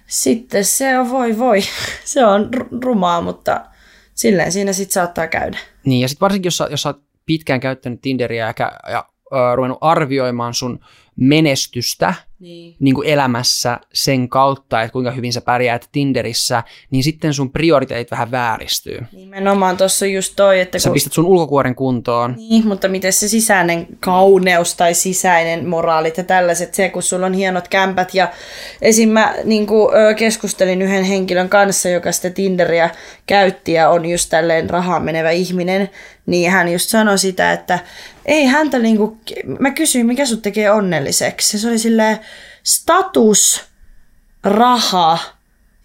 sitten 0.06 0.64
se 0.64 0.98
on 0.98 1.10
voi 1.10 1.38
voi. 1.38 1.60
Se 2.04 2.24
on 2.24 2.50
rumaa, 2.82 3.20
mutta 3.20 3.66
silleen 4.14 4.52
siinä 4.52 4.72
sitten 4.72 4.92
saattaa 4.92 5.26
käydä. 5.26 5.58
Niin, 5.84 6.00
ja 6.00 6.08
sitten 6.08 6.20
varsinkin, 6.20 6.46
jos 6.46 6.56
sä, 6.56 6.68
jos 6.70 6.82
sä 6.82 6.88
oot 6.88 7.02
pitkään 7.26 7.60
käyttänyt 7.60 8.00
Tinderiä 8.02 8.54
ja, 8.58 8.72
ja 8.90 9.08
ruvennut 9.54 9.78
arvioimaan 9.80 10.54
sun 10.54 10.80
menestystä 11.16 12.14
niin. 12.40 12.76
Niin 12.78 12.94
kuin 12.94 13.08
elämässä 13.08 13.80
sen 13.92 14.28
kautta, 14.28 14.82
että 14.82 14.92
kuinka 14.92 15.10
hyvin 15.10 15.32
sä 15.32 15.40
pärjäät 15.40 15.88
Tinderissä, 15.92 16.62
niin 16.90 17.02
sitten 17.04 17.34
sun 17.34 17.50
prioriteetit 17.50 18.10
vähän 18.10 18.30
vääristyy. 18.30 18.98
Nimenomaan 19.12 19.76
tuossa 19.76 20.06
just 20.06 20.32
toi, 20.36 20.60
että... 20.60 20.78
Sä 20.78 20.88
kun... 20.88 20.94
pistät 20.94 21.12
sun 21.12 21.26
ulkokuoren 21.26 21.74
kuntoon. 21.74 22.34
Niin, 22.36 22.68
mutta 22.68 22.88
miten 22.88 23.12
se 23.12 23.28
sisäinen 23.28 23.86
kauneus 24.00 24.74
tai 24.74 24.94
sisäinen 24.94 25.68
moraalit 25.68 26.16
ja 26.16 26.24
tällaiset, 26.24 26.74
se 26.74 26.88
kun 26.88 27.02
sulla 27.02 27.26
on 27.26 27.34
hienot 27.34 27.68
kämpät 27.68 28.14
ja 28.14 28.28
esim. 28.82 29.08
mä 29.08 29.34
niin 29.44 29.66
kuin, 29.66 29.94
keskustelin 30.16 30.82
yhden 30.82 31.04
henkilön 31.04 31.48
kanssa, 31.48 31.88
joka 31.88 32.12
sitä 32.12 32.30
Tinderiä 32.30 32.90
käytti 33.26 33.72
ja 33.72 33.90
on 33.90 34.06
just 34.06 34.30
tälleen 34.30 34.70
rahaan 34.70 35.02
menevä 35.02 35.30
ihminen, 35.30 35.90
niin 36.26 36.50
hän 36.50 36.72
just 36.72 36.88
sanoi 36.88 37.18
sitä, 37.18 37.52
että 37.52 37.78
ei 38.26 38.44
häntä 38.44 38.78
niinku, 38.78 39.16
mä 39.58 39.70
kysyin, 39.70 40.06
mikä 40.06 40.26
sut 40.26 40.42
tekee 40.42 40.70
onnelliseksi. 40.70 41.58
Se 41.58 41.68
oli 41.68 41.78
silleen 41.78 42.18
status, 42.62 43.64
raha 44.44 45.18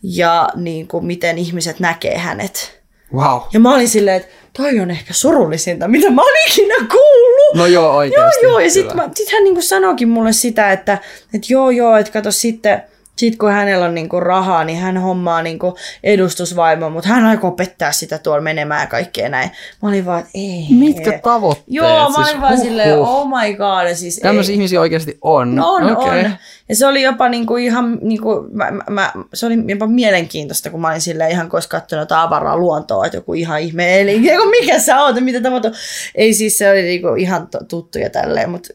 ja 0.04 0.50
niinku, 0.56 1.02
miten 1.02 1.38
ihmiset 1.38 1.80
näkee 1.80 2.18
hänet. 2.18 2.82
Wow. 3.14 3.42
Ja 3.54 3.60
mä 3.60 3.74
olin 3.76 3.90
silleen, 3.90 4.18
että 4.18 4.30
toi 4.58 4.80
on 4.80 4.92
ehkä 4.92 5.14
surullisinta, 5.14 5.88
mitä 5.88 6.10
mä 6.10 6.22
olin 6.22 6.48
ikinä 6.48 6.76
kuullut. 6.76 7.56
No 7.56 7.66
joo, 7.66 7.96
oikeasti. 7.96 8.46
Joo, 8.46 8.52
joo, 8.52 8.60
ja 8.60 8.72
sitten 8.72 9.02
sit 9.16 9.32
hän 9.32 9.44
niinku 9.44 9.62
sanoikin 9.62 10.10
mulle 10.10 10.34
sitä, 10.34 10.72
että, 10.72 10.98
että 11.34 11.48
joo, 11.50 11.70
joo, 11.70 11.98
että 11.98 12.12
kato 12.12 12.32
sitten, 12.32 12.84
sitten 13.16 13.38
kun 13.38 13.52
hänellä 13.52 13.86
on 13.86 13.96
niinku 13.96 14.20
rahaa, 14.20 14.64
niin 14.64 14.80
hän 14.80 14.98
hommaa 14.98 15.42
niinku 15.42 15.78
edustusvaimo, 16.04 16.90
mutta 16.90 17.10
hän 17.10 17.26
aikoo 17.26 17.50
opettaa 17.50 17.92
sitä 17.92 18.18
tuolla 18.18 18.42
menemään 18.42 18.82
ja 18.82 18.88
kaikkea 18.88 19.30
näin. 19.30 19.52
Mä 19.82 19.90
olin 19.90 20.06
vaan, 20.06 20.20
että 20.20 20.32
ei. 20.34 20.66
Mitkä 20.70 21.20
tavoitteet? 21.24 21.68
Joo, 21.68 21.88
mä 21.88 22.06
olin 22.06 22.26
siis, 22.26 22.42
vaan 22.42 22.56
huh, 22.56 22.64
silleen, 22.64 23.00
oh 23.00 23.28
my 23.28 23.54
god. 23.54 23.96
Siis 23.96 24.20
Tämmöisiä 24.20 24.54
ihmisiä 24.54 24.82
oikeasti 24.82 25.18
on. 25.22 25.60
On, 25.60 25.98
okay. 25.98 26.20
on. 26.20 26.32
Ja 26.70 26.76
se 26.76 26.88
oli 26.88 27.02
jopa 27.02 27.30
niinku 27.30 27.56
ihan, 27.56 28.00
niinku, 28.02 28.48
mä, 28.52 28.72
mä, 28.90 29.12
se 29.34 29.46
oli 29.46 29.58
jopa 29.68 29.88
mielenkiintoista, 29.88 30.70
kun 30.70 30.82
mä 30.82 30.90
olin 30.90 31.02
silleen 31.02 31.32
ihan 31.32 31.50
koska 31.50 31.80
katsonut 31.80 32.12
avaraa 32.12 32.58
luontoa, 32.58 33.06
että 33.06 33.18
joku 33.18 33.34
ihan 33.34 33.62
ihme 33.62 34.02
eli 34.02 34.20
mikä 34.60 34.80
sä 34.80 35.02
oot, 35.02 35.16
mitä 35.20 35.42
tapahtuu. 35.42 35.72
Ei 36.16 36.34
siis 36.34 36.58
se 36.58 36.72
oli 36.72 36.82
niinku 36.82 37.08
ihan 37.08 37.48
tuttuja 37.68 38.10
tälleen, 38.10 38.50
mutta 38.50 38.70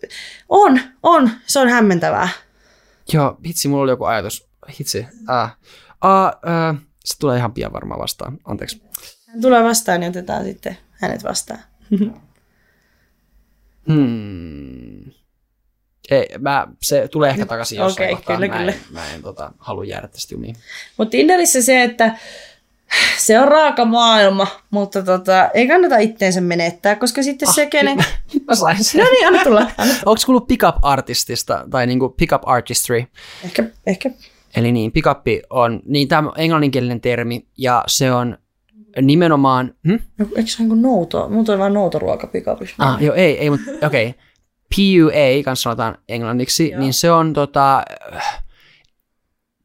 on, 0.49 0.81
on, 1.03 1.31
se 1.47 1.61
on 1.61 1.69
hämmentävää. 1.69 2.29
Joo, 3.13 3.39
hitsi, 3.47 3.69
mulla 3.69 3.83
oli 3.83 3.91
joku 3.91 4.05
ajatus. 4.05 4.49
Hitsi. 4.81 5.07
Äh. 5.31 5.57
Uh, 6.05 6.11
uh, 6.75 6.81
se 7.05 7.19
tulee 7.19 7.39
ihan 7.39 7.53
pian 7.53 7.73
varmaan 7.73 8.01
vastaan. 8.01 8.39
Anteeksi. 8.45 8.83
Hän 9.29 9.41
tulee 9.41 9.65
vastaan, 9.65 10.01
niin 10.01 10.11
otetaan 10.11 10.45
sitten 10.45 10.79
hänet 10.91 11.25
vastaan. 11.25 11.61
hmm. 13.89 15.11
Ei, 16.11 16.29
mä, 16.39 16.67
se 16.83 17.09
tulee 17.09 17.31
ehkä 17.31 17.47
takaisin 17.47 17.79
jossain 17.79 18.07
okay, 18.07 18.17
kohtaa. 18.17 18.37
Kyllä, 18.37 18.49
mä 18.49 18.59
kyllä. 18.59 18.73
en, 18.73 18.81
mä 18.91 19.13
en 19.15 19.23
tota, 19.23 19.53
halua 19.59 19.85
jäädä 19.85 20.09
tästä 20.09 20.35
jumiin. 20.35 20.57
Mutta 20.97 21.11
Tinderissä 21.11 21.63
se, 21.63 21.83
että 21.83 22.17
se 23.19 23.41
on 23.41 23.49
raaka 23.49 23.85
maailma, 23.85 24.47
mutta 24.71 25.03
tota, 25.03 25.49
ei 25.55 25.69
kannata 25.69 25.99
itteensä 25.99 26.41
menettää, 26.41 26.97
koska 26.97 27.23
sitten 27.23 27.49
ah, 27.49 27.55
se, 27.55 27.67
kenen... 27.67 27.99
Mä 28.49 28.55
sain 28.55 28.85
sen. 28.85 29.05
No 29.05 29.11
niin, 29.11 29.27
anna 29.27 29.45
tulla. 29.45 29.71
Onko 30.07 30.21
kuullut 30.27 30.47
pick-up 30.47 30.77
artistista, 30.83 31.65
tai 31.71 31.87
niinku 31.87 32.09
pick-up 32.09 32.43
artistry? 32.49 33.05
Ehkä, 33.45 33.65
ehkä. 33.87 34.11
Eli 34.57 34.73
niin, 34.73 34.93
pick-up 34.93 35.21
on, 35.51 35.81
niin 35.85 36.09
tämä 36.09 36.31
englanninkielinen 36.37 37.01
termi, 37.01 37.47
ja 37.59 37.85
se 37.87 38.13
on 38.13 38.39
nimenomaan... 39.03 39.75
Hm? 39.89 39.99
No, 40.19 40.27
eikö 40.37 40.51
se 40.51 40.63
ole 40.63 40.69
niin 40.69 40.83
nouto? 40.83 41.29
Muuta 41.29 41.53
on 41.53 41.59
vain 41.59 41.75
noutoruoka 41.75 42.27
pick-upissa. 42.27 42.75
Ah, 42.79 43.03
joo, 43.03 43.15
ei, 43.15 43.39
ei, 43.39 43.51
mutta 43.51 43.87
okei. 43.87 44.07
Okay. 44.07 44.21
PUA, 44.77 45.43
kanssa 45.45 45.63
sanotaan 45.63 45.99
englanniksi, 46.09 46.71
Joo. 46.71 46.81
niin 46.81 46.95
se 46.95 47.11
on 47.11 47.33
tota, 47.33 47.83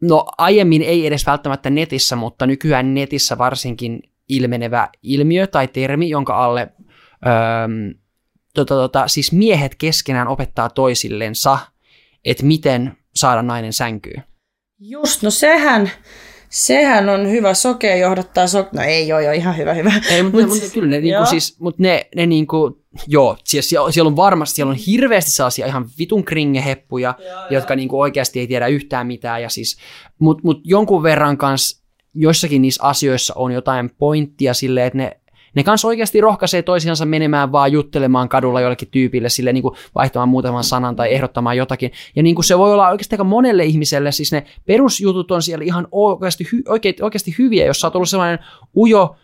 no 0.02 0.26
aiemmin 0.38 0.82
ei 0.82 1.08
edes 1.08 1.26
välttämättä 1.26 1.70
netissä, 1.70 2.16
mutta 2.16 2.48
nykyään 2.48 2.94
netissä 2.94 3.38
varsinkin 3.38 4.00
ilmenevä 4.30 4.90
ilmiö 5.04 5.48
tai 5.48 5.68
termi, 5.68 6.10
jonka 6.10 6.44
alle 6.44 6.62
öö, 7.26 7.94
tota, 8.54 8.76
tota, 8.76 9.08
siis 9.08 9.32
miehet 9.32 9.76
keskenään 9.76 10.28
opettaa 10.28 10.70
toisillensa, 10.70 11.60
että 12.26 12.46
miten 12.46 12.98
saada 13.16 13.42
nainen 13.42 13.74
sänkyyn. 13.74 14.24
Just, 14.80 15.24
no 15.24 15.30
sehän, 15.30 15.92
Sehän 16.52 17.10
on 17.10 17.30
hyvä. 17.30 17.54
Sokea 17.54 17.96
johdattaa 17.96 18.48
sok... 18.48 18.74
No 18.74 18.82
ei 18.82 19.14
ole 19.14 19.24
jo 19.24 19.32
ihan 19.32 19.58
hyvä, 19.58 19.74
hyvä. 19.74 19.92
Ei, 20.10 20.24
mutta, 20.24 20.48
mutta 20.48 20.70
kyllä 20.74 20.88
ne, 20.88 21.02
niinku, 21.02 21.26
siis, 21.26 21.60
mutta 21.60 21.84
ne, 21.84 22.10
ne 22.16 22.26
niinku, 22.26 22.84
joo, 23.08 23.38
siis 23.44 23.70
siellä, 23.70 23.92
siellä 23.92 24.08
on 24.08 24.16
varmasti, 24.16 24.56
siellä 24.56 24.70
on 24.70 24.78
hirveästi 24.88 25.32
sellaisia 25.32 25.68
ihan 25.68 25.90
vitun 26.00 26.24
kringeheppuja, 26.24 27.14
joo, 27.20 27.48
jotka 27.50 27.76
niinku 27.76 28.00
oikeasti 28.02 28.40
ei 28.40 28.48
tiedä 28.48 28.68
yhtään 28.68 29.08
mitään, 29.08 29.42
ja 29.42 29.50
siis, 29.50 29.78
mutta 30.20 30.42
mut 30.46 30.62
jonkun 30.64 31.04
verran 31.04 31.38
kanssa 31.38 31.82
joissakin 32.14 32.62
niissä 32.62 32.84
asioissa 32.84 33.34
on 33.38 33.52
jotain 33.52 33.90
pointtia 33.98 34.54
silleen, 34.54 34.88
että 34.88 34.98
ne 34.98 35.21
ne 35.56 35.64
kanssa 35.64 35.88
oikeasti 35.88 36.22
rohkaisee 36.22 36.62
toisiansa 36.62 37.06
menemään 37.06 37.52
vaan 37.52 37.72
juttelemaan 37.72 38.30
kadulla 38.30 38.62
jollekin 38.62 38.88
tyypille, 38.92 39.30
sille 39.30 39.54
niin 39.54 39.62
kuin 39.62 39.76
vaihtamaan 39.96 40.30
muutaman 40.30 40.64
sanan 40.64 40.96
tai 40.96 41.14
ehdottamaan 41.14 41.58
jotakin. 41.58 41.92
Ja 42.16 42.24
niin 42.24 42.36
kuin 42.36 42.46
se 42.46 42.58
voi 42.58 42.74
olla 42.74 42.90
oikeasti 42.90 43.16
aika 43.16 43.24
monelle 43.24 43.66
ihmiselle, 43.66 44.12
siis 44.12 44.32
ne 44.32 44.46
perusjutut 44.66 45.32
on 45.32 45.42
siellä 45.42 45.66
ihan 45.66 45.88
oikeasti, 45.92 46.48
hy, 46.52 46.62
oikeasti, 46.68 47.04
oikeasti 47.04 47.36
hyviä, 47.40 47.66
jos 47.66 47.82
sä 47.82 47.88
oot 47.88 47.96
ollut 47.96 48.10
sellainen 48.10 48.40
ujo, 48.78 49.16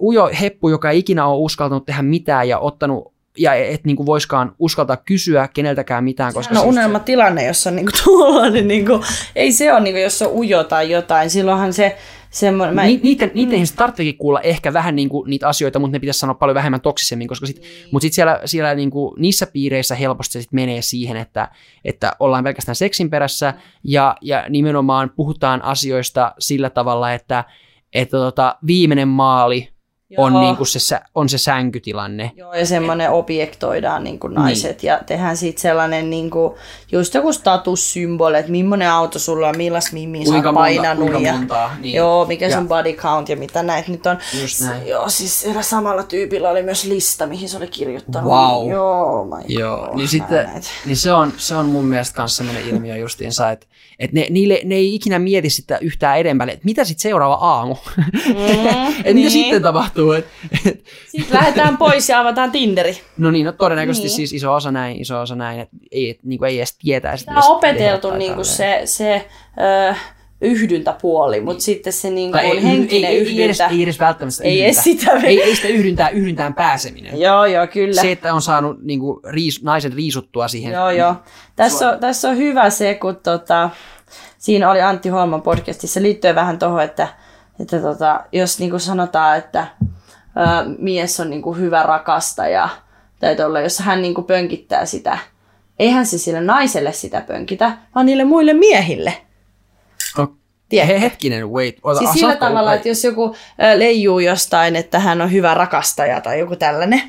ujo 0.00 0.30
heppu, 0.40 0.68
joka 0.68 0.90
ei 0.90 0.98
ikinä 0.98 1.26
ole 1.26 1.38
uskaltanut 1.38 1.86
tehdä 1.86 2.02
mitään 2.02 2.48
ja 2.48 2.58
ottanut 2.58 3.14
ja 3.38 3.54
et 3.54 3.84
niin 3.84 3.96
kuin 3.96 4.06
voiskaan 4.06 4.54
uskaltaa 4.58 4.96
kysyä 4.96 5.48
keneltäkään 5.54 6.04
mitään. 6.04 6.34
Koska 6.34 6.54
no 6.54 6.60
siis 6.60 6.72
unelmatilanne, 6.72 7.46
jossa 7.46 7.70
on 7.70 7.76
niin 7.76 7.86
kuin 7.86 8.04
tuollainen, 8.04 8.68
niin 8.68 8.86
kuin, 8.86 9.02
ei 9.36 9.52
se 9.52 9.72
ole, 9.72 9.80
niin 9.80 9.94
kuin, 9.94 10.02
jos 10.02 10.22
on 10.22 10.32
ujo 10.32 10.64
tai 10.64 10.90
jotain, 10.90 11.30
silloinhan 11.30 11.72
se 11.72 11.96
semmoinen... 12.34 12.74
Mä... 12.74 12.84
Ni, 12.84 13.00
niiden, 13.02 13.30
niiden 13.34 13.54
ihmiset 13.54 13.76
tarvitseekin 13.76 14.18
kuulla 14.18 14.40
ehkä 14.40 14.72
vähän 14.72 14.96
niin 14.96 15.08
kuin 15.08 15.30
niitä 15.30 15.48
asioita, 15.48 15.78
mutta 15.78 15.92
ne 15.92 15.98
pitäisi 15.98 16.20
sanoa 16.20 16.34
paljon 16.34 16.54
vähemmän 16.54 16.80
toksisemmin, 16.80 17.28
koska 17.28 17.46
sit, 17.46 17.56
mm. 17.56 17.88
mutta 17.90 18.04
sitten 18.04 18.14
siellä, 18.14 18.40
siellä 18.44 18.74
niin 18.74 18.90
kuin, 18.90 19.14
niissä 19.18 19.46
piireissä 19.46 19.94
helposti 19.94 20.42
sit 20.42 20.52
menee 20.52 20.82
siihen, 20.82 21.16
että, 21.16 21.48
että 21.84 22.12
ollaan 22.20 22.44
pelkästään 22.44 22.76
seksin 22.76 23.10
perässä 23.10 23.54
ja, 23.84 24.16
ja 24.20 24.44
nimenomaan 24.48 25.10
puhutaan 25.16 25.62
asioista 25.64 26.34
sillä 26.38 26.70
tavalla, 26.70 27.12
että, 27.12 27.44
että 27.92 28.16
tota, 28.16 28.56
viimeinen 28.66 29.08
maali 29.08 29.73
on, 30.16 30.40
niin 30.40 30.56
kuin 30.56 30.66
se, 30.66 31.00
on 31.14 31.28
se 31.28 31.38
sänkytilanne. 31.38 32.30
Joo, 32.36 32.54
ja 32.54 32.66
semmoinen 32.66 33.10
objektoidaan 33.10 34.04
niin 34.04 34.18
kuin 34.18 34.34
naiset 34.34 34.82
niin. 34.82 34.88
ja 34.88 35.00
tehdään 35.06 35.36
siitä 35.36 35.60
sellainen 35.60 36.10
niin 36.10 36.30
kuin, 36.30 36.54
just 36.92 37.14
joku 37.14 37.32
statussymboli, 37.32 38.38
että 38.38 38.50
millainen 38.50 38.90
auto 38.90 39.18
sulla 39.18 39.48
on, 39.48 39.56
millas 39.56 39.92
mimmi 39.92 40.26
sä 40.26 40.34
oot 40.34 40.54
painanut. 40.54 41.12
Monta, 41.12 41.28
ja, 41.28 41.32
montaa, 41.32 41.76
niin. 41.80 41.94
Joo, 41.94 42.26
mikä 42.26 42.46
ja. 42.46 42.56
sun 42.56 42.68
body 42.68 42.92
count 42.92 43.28
ja 43.28 43.36
mitä 43.36 43.62
näitä 43.62 43.90
nyt 43.90 44.06
on. 44.06 44.18
Just 44.40 44.60
näin. 44.60 44.86
Joo, 44.86 45.08
siis 45.08 45.44
erä 45.44 45.62
samalla 45.62 46.02
tyypillä 46.02 46.50
oli 46.50 46.62
myös 46.62 46.84
lista, 46.84 47.26
mihin 47.26 47.48
se 47.48 47.56
oli 47.56 47.66
kirjoittanut. 47.66 48.32
Wow. 48.32 48.70
Joo, 48.70 49.24
my 49.24 49.44
Joo. 49.48 49.86
God, 49.86 49.96
niin, 49.96 50.08
sitten, 50.08 50.48
niin 50.84 50.96
se, 50.96 51.12
on, 51.12 51.32
se 51.36 51.54
on 51.54 51.66
mun 51.66 51.84
mielestä 51.84 52.20
myös 52.20 52.36
sellainen 52.36 52.68
ilmiö 52.68 52.96
justiinsa, 52.96 53.50
että 53.50 53.66
että 53.98 54.16
ne, 54.16 54.26
niille, 54.30 54.60
ne 54.64 54.74
ei 54.74 54.94
ikinä 54.94 55.18
mieti 55.18 55.50
sitä 55.50 55.78
yhtään 55.78 56.18
edemmälle, 56.18 56.52
että 56.52 56.64
mitä 56.64 56.84
sitten 56.84 57.02
seuraava 57.02 57.34
aamu, 57.34 57.76
mm, 57.96 58.04
että 58.98 59.02
niin. 59.04 59.16
mitä 59.16 59.30
sitten 59.30 59.62
tapahtuu. 59.62 60.12
Et, 60.12 60.26
et. 60.66 60.84
Sitten 61.08 61.36
lähdetään 61.36 61.76
pois 61.76 62.08
ja 62.08 62.20
avataan 62.20 62.50
Tinderi. 62.50 63.00
No 63.18 63.30
niin, 63.30 63.46
no 63.46 63.52
todennäköisesti 63.52 64.08
niin. 64.08 64.16
siis 64.16 64.32
iso 64.32 64.54
osa 64.54 64.70
näin, 64.70 65.00
iso 65.00 65.20
osa 65.20 65.34
näin, 65.34 65.60
että 65.60 65.76
ei, 65.92 66.10
et, 66.10 66.18
niin 66.22 66.44
ei 66.44 66.58
edes 66.58 66.76
tietäisi. 66.76 67.24
Tämä 67.24 67.40
on 67.40 67.56
opeteltu 67.56 68.10
niin 68.10 68.34
kuin 68.34 68.44
se, 68.44 68.82
se 68.84 69.28
ö, 69.90 69.94
yhdyntäpuoli, 70.44 71.40
mutta 71.40 71.62
sitten 71.62 71.92
se 71.92 72.10
niin 72.10 72.30
kuin 72.30 72.40
ei, 72.44 72.62
henkinen 72.62 73.10
ei, 73.10 73.18
yhdyntä. 73.18 73.40
Ei 73.40 73.44
edes, 73.44 73.60
ei 73.60 73.82
edes 73.82 74.00
välttämättä 74.00 74.44
ei. 74.44 74.64
Edes 74.64 74.84
sitä. 74.84 75.10
Ei, 75.12 75.42
ei 75.42 75.56
sitä 75.56 75.68
yhdyntää, 75.68 76.08
yhdyntään 76.08 76.54
pääseminen. 76.54 77.20
Joo, 77.20 77.46
joo, 77.46 77.66
kyllä. 77.66 78.00
Se, 78.00 78.12
että 78.12 78.34
on 78.34 78.42
saanut 78.42 78.82
niin 78.82 79.00
kuin, 79.00 79.20
riis, 79.24 79.62
naisen 79.62 79.92
riisuttua 79.92 80.48
siihen. 80.48 80.72
Joo, 80.72 80.90
joo. 80.90 81.14
Tässä 81.56 81.90
on, 81.90 82.00
tässä 82.00 82.28
on 82.28 82.36
hyvä 82.36 82.70
se, 82.70 82.94
kun 82.94 83.16
tota, 83.16 83.70
siinä 84.38 84.70
oli 84.70 84.80
Antti 84.80 85.08
Holman 85.08 85.42
podcastissa 85.42 86.02
liittyen 86.02 86.34
vähän 86.34 86.58
tuohon, 86.58 86.82
että, 86.82 87.08
että 87.60 87.80
tota, 87.80 88.24
jos 88.32 88.58
niin 88.58 88.70
kuin 88.70 88.80
sanotaan, 88.80 89.38
että 89.38 89.66
ää, 90.36 90.64
mies 90.78 91.20
on 91.20 91.30
niin 91.30 91.42
kuin 91.42 91.58
hyvä 91.58 91.82
rakastaja, 91.82 92.68
tai 93.20 93.36
tuolla, 93.36 93.60
jos 93.60 93.78
hän 93.78 94.02
niin 94.02 94.14
kuin 94.14 94.24
pönkittää 94.24 94.86
sitä, 94.86 95.18
eihän 95.78 96.06
se 96.06 96.18
sille 96.18 96.40
naiselle 96.40 96.92
sitä 96.92 97.20
pönkitä, 97.20 97.72
vaan 97.94 98.06
niille 98.06 98.24
muille 98.24 98.52
miehille. 98.52 99.14
He, 100.82 101.00
hetkinen, 101.00 101.50
wait. 101.50 101.76
Ota, 101.82 101.98
siis 101.98 102.12
sillä 102.12 102.36
tavalla, 102.36 102.74
että 102.74 102.88
jos 102.88 103.04
joku 103.04 103.36
leijuu 103.76 104.18
jostain, 104.18 104.76
että 104.76 104.98
hän 104.98 105.20
on 105.20 105.32
hyvä 105.32 105.54
rakastaja 105.54 106.20
tai 106.20 106.38
joku 106.38 106.56
tällainen, 106.56 107.02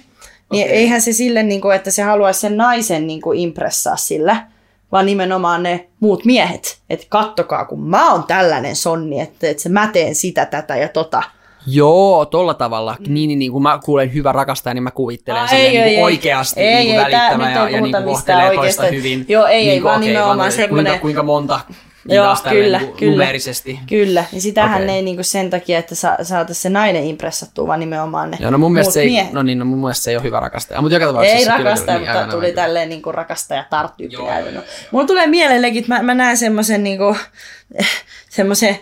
niin 0.52 0.66
okay. 0.66 0.78
eihän 0.78 1.02
se 1.02 1.14
sille, 1.14 1.44
niin 1.44 1.62
kuin, 1.62 1.76
että 1.76 1.92
se 1.92 2.04
haluaisi 2.04 2.40
sen 2.40 2.58
naisen 2.58 3.08
niin 3.08 3.22
kuin 3.22 3.40
impressaa 3.40 3.98
sillä, 3.98 4.48
vaan 4.92 5.06
nimenomaan 5.06 5.64
ne 5.64 5.88
muut 6.00 6.26
miehet. 6.26 6.78
Että 6.90 7.06
kattokaa, 7.10 7.66
kun 7.66 7.84
mä 7.84 8.12
oon 8.12 8.24
tällainen 8.24 8.76
sonni, 8.76 9.20
että, 9.20 9.48
että 9.48 9.64
se 9.64 9.70
mä 9.70 9.90
teen 9.94 10.16
sitä, 10.16 10.46
tätä 10.46 10.76
ja 10.76 10.88
tota. 10.88 11.24
Joo, 11.68 12.26
tolla 12.26 12.54
tavalla. 12.54 12.96
Mm. 13.00 13.14
Niin, 13.14 13.28
niin, 13.28 13.40
niin 13.40 13.52
kun 13.52 13.62
mä 13.62 13.80
kuulen 13.86 14.14
hyvä 14.14 14.32
rakastaja, 14.32 14.74
niin 14.74 14.84
mä 14.84 14.92
kuvittelen 14.92 15.42
Aa, 15.42 15.48
ei, 15.48 15.72
niin 15.72 15.84
ei, 15.84 16.04
oikeasti 16.04 16.62
ei, 16.62 16.86
niin 16.86 16.96
ei, 16.96 16.98
välittämä 16.98 17.52
ja, 17.52 17.70
ja 17.70 17.82
niin 17.82 17.96
kohtelee 18.06 18.56
toista 18.56 18.86
hyvin. 18.86 19.26
Joo, 19.28 19.46
ei, 19.46 19.62
niin 19.62 19.72
ei, 19.72 19.84
vaan 19.84 19.96
okay, 19.96 20.08
nimenomaan 20.08 20.52
semmoinen... 20.52 20.92
Kuinka, 20.92 21.02
kuinka 21.02 21.24
monta 21.24 21.60
Joo, 22.10 22.36
kyllä, 22.50 22.80
niin 22.80 22.94
kyllä. 22.94 23.12
numerisesti. 23.12 23.80
Kyllä, 23.90 24.26
ja 24.34 24.42
sitähän 24.42 24.84
okay. 24.84 24.96
ei 24.96 25.02
niinku 25.02 25.24
sen 25.24 25.50
takia, 25.50 25.80
että 25.80 25.96
sa- 25.96 26.18
saataisiin 26.24 26.62
se 26.62 26.70
nainen 26.70 27.04
impressattua, 27.04 27.68
vaan 27.68 27.80
nimenomaan 27.80 28.32
ne 28.32 28.38
Joo, 28.40 28.52
no 28.52 28.58
mun 28.58 28.74
mielestä 28.74 28.94
se 28.94 29.02
ei, 29.02 29.30
no 29.32 29.44
niin, 29.44 29.60
no 29.60 29.66
mun 29.66 29.80
mielestä 29.80 30.04
se 30.04 30.12
ei 30.12 30.16
ole 30.16 30.24
hyvä 30.24 30.40
rakastaja. 30.40 30.82
Mutta 30.82 30.96
joka 30.96 31.24
ei 31.24 31.46
rakastaja, 31.46 32.00
kyllä, 32.00 32.14
mutta 32.22 32.36
tuli 32.36 32.52
tälleen 32.52 32.90
niinku 32.90 33.12
rakastaja 33.12 33.64
tarttyyppinen. 33.70 34.64
Mulla 34.92 35.06
tulee 35.06 35.28
mielellekin, 35.28 35.80
että 35.80 35.94
mä, 35.94 36.02
mä 36.04 36.14
näen 36.14 36.38
semmoisen 36.38 36.84
niinku, 36.84 37.16
semmoisen 38.30 38.78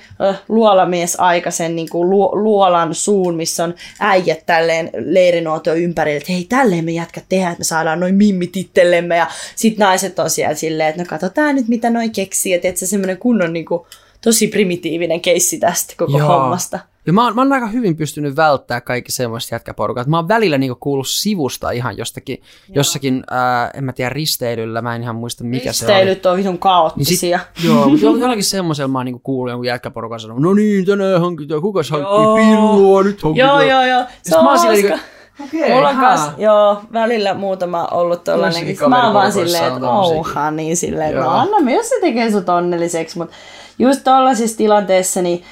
luolamies-aikaisen 0.49 1.75
niin 1.75 1.89
kuin 1.89 2.09
luo, 2.09 2.29
luolan 2.33 2.95
suun, 2.95 3.35
missä 3.35 3.63
on 3.63 3.75
äijät 3.99 4.45
tälleen 4.45 4.89
leirinuoto 4.93 5.73
ympärillä, 5.73 6.17
että 6.17 6.33
hei, 6.33 6.43
tälleen 6.43 6.85
me 6.85 6.91
jätkät 6.91 7.25
tehdään, 7.29 7.51
että 7.51 7.59
me 7.59 7.65
saadaan 7.65 7.99
noin 7.99 8.15
mimmit 8.15 8.57
itsellemme. 8.57 9.17
Ja 9.17 9.27
sit 9.55 9.77
naiset 9.77 10.19
on 10.19 10.29
siellä 10.29 10.55
silleen, 10.55 10.89
että 10.89 11.01
no 11.01 11.07
katsotaan 11.09 11.55
nyt, 11.55 11.67
mitä 11.67 11.89
noin 11.89 12.11
keksii. 12.11 12.53
Että 12.53 12.79
se 12.79 12.85
semmoinen 12.85 13.17
kunnon 13.17 13.53
niin 13.53 13.65
kuin, 13.65 13.81
tosi 14.21 14.47
primitiivinen 14.47 15.21
keissi 15.21 15.59
tästä 15.59 15.93
koko 15.97 16.17
Joo. 16.17 16.27
hommasta. 16.27 16.79
Ja 17.07 17.13
mä 17.13 17.23
oon, 17.23 17.35
mä 17.35 17.41
oon 17.41 17.53
aika 17.53 17.67
hyvin 17.67 17.95
pystynyt 17.95 18.35
välttämään 18.35 18.81
kaikki 18.81 19.11
semmoiset 19.11 19.51
jätkäporukat. 19.51 20.07
Mä 20.07 20.17
oon 20.17 20.27
välillä 20.27 20.57
niinku 20.57 20.77
kuullut 20.79 21.07
sivusta 21.07 21.71
ihan 21.71 21.97
jostakin, 21.97 22.37
joo. 22.39 22.75
jossakin, 22.75 23.23
ää, 23.31 23.71
en 23.73 23.83
mä 23.83 23.93
tiedä, 23.93 24.09
risteilyllä, 24.09 24.81
mä 24.81 24.95
en 24.95 25.03
ihan 25.03 25.15
muista 25.15 25.43
mikä 25.43 25.69
Risteilyt 25.69 25.75
se 25.75 25.85
oli. 25.85 25.93
Risteilyt 25.93 26.25
on 26.25 26.37
vitun 26.37 26.59
kaoottisia. 26.59 27.37
Niin 27.37 27.47
sit, 27.61 27.65
joo, 27.65 27.89
mutta 27.89 28.05
jollakin 28.05 28.43
semmoisella 28.43 28.87
mä 28.87 28.99
oon 28.99 29.05
niinku 29.05 29.21
kuullut 29.23 29.51
jonkun 29.51 29.65
jätkäporukan 29.65 30.19
sanonut, 30.19 30.43
no 30.43 30.53
niin, 30.53 30.85
tänään 30.85 31.21
hankitaan, 31.21 31.61
kukas 31.61 31.91
hankkii 31.91 32.45
pillua, 32.45 33.03
nyt 33.03 33.23
hankitaan. 33.23 33.67
Joo, 33.67 33.81
joo, 33.81 33.85
joo, 33.85 34.03
se 34.23 34.37
on 34.37 34.43
hauska. 34.43 34.71
Niinku, 34.71 34.97
Okay, 35.39 35.73
Mulla 35.73 35.89
on 35.89 35.97
kas, 35.97 36.21
joo, 36.37 36.81
välillä 36.93 37.33
muutama 37.33 37.87
ollut 37.91 38.23
tollanen. 38.23 38.77
Mä 38.89 39.05
oon 39.05 39.13
vaan 39.13 39.31
silleen, 39.31 39.73
että 39.73 39.89
ouha, 39.89 40.51
niin 40.51 40.77
silleen, 40.77 41.15
no 41.15 41.29
anna 41.29 41.59
myös 41.59 41.89
se 41.89 41.95
tekee 42.01 42.31
sut 42.31 42.49
onnelliseksi, 42.49 43.17
mutta 43.17 43.35
just 43.79 44.03
tollasissa 44.03 44.57
tilanteissa, 44.57 45.21
niin 45.21 45.43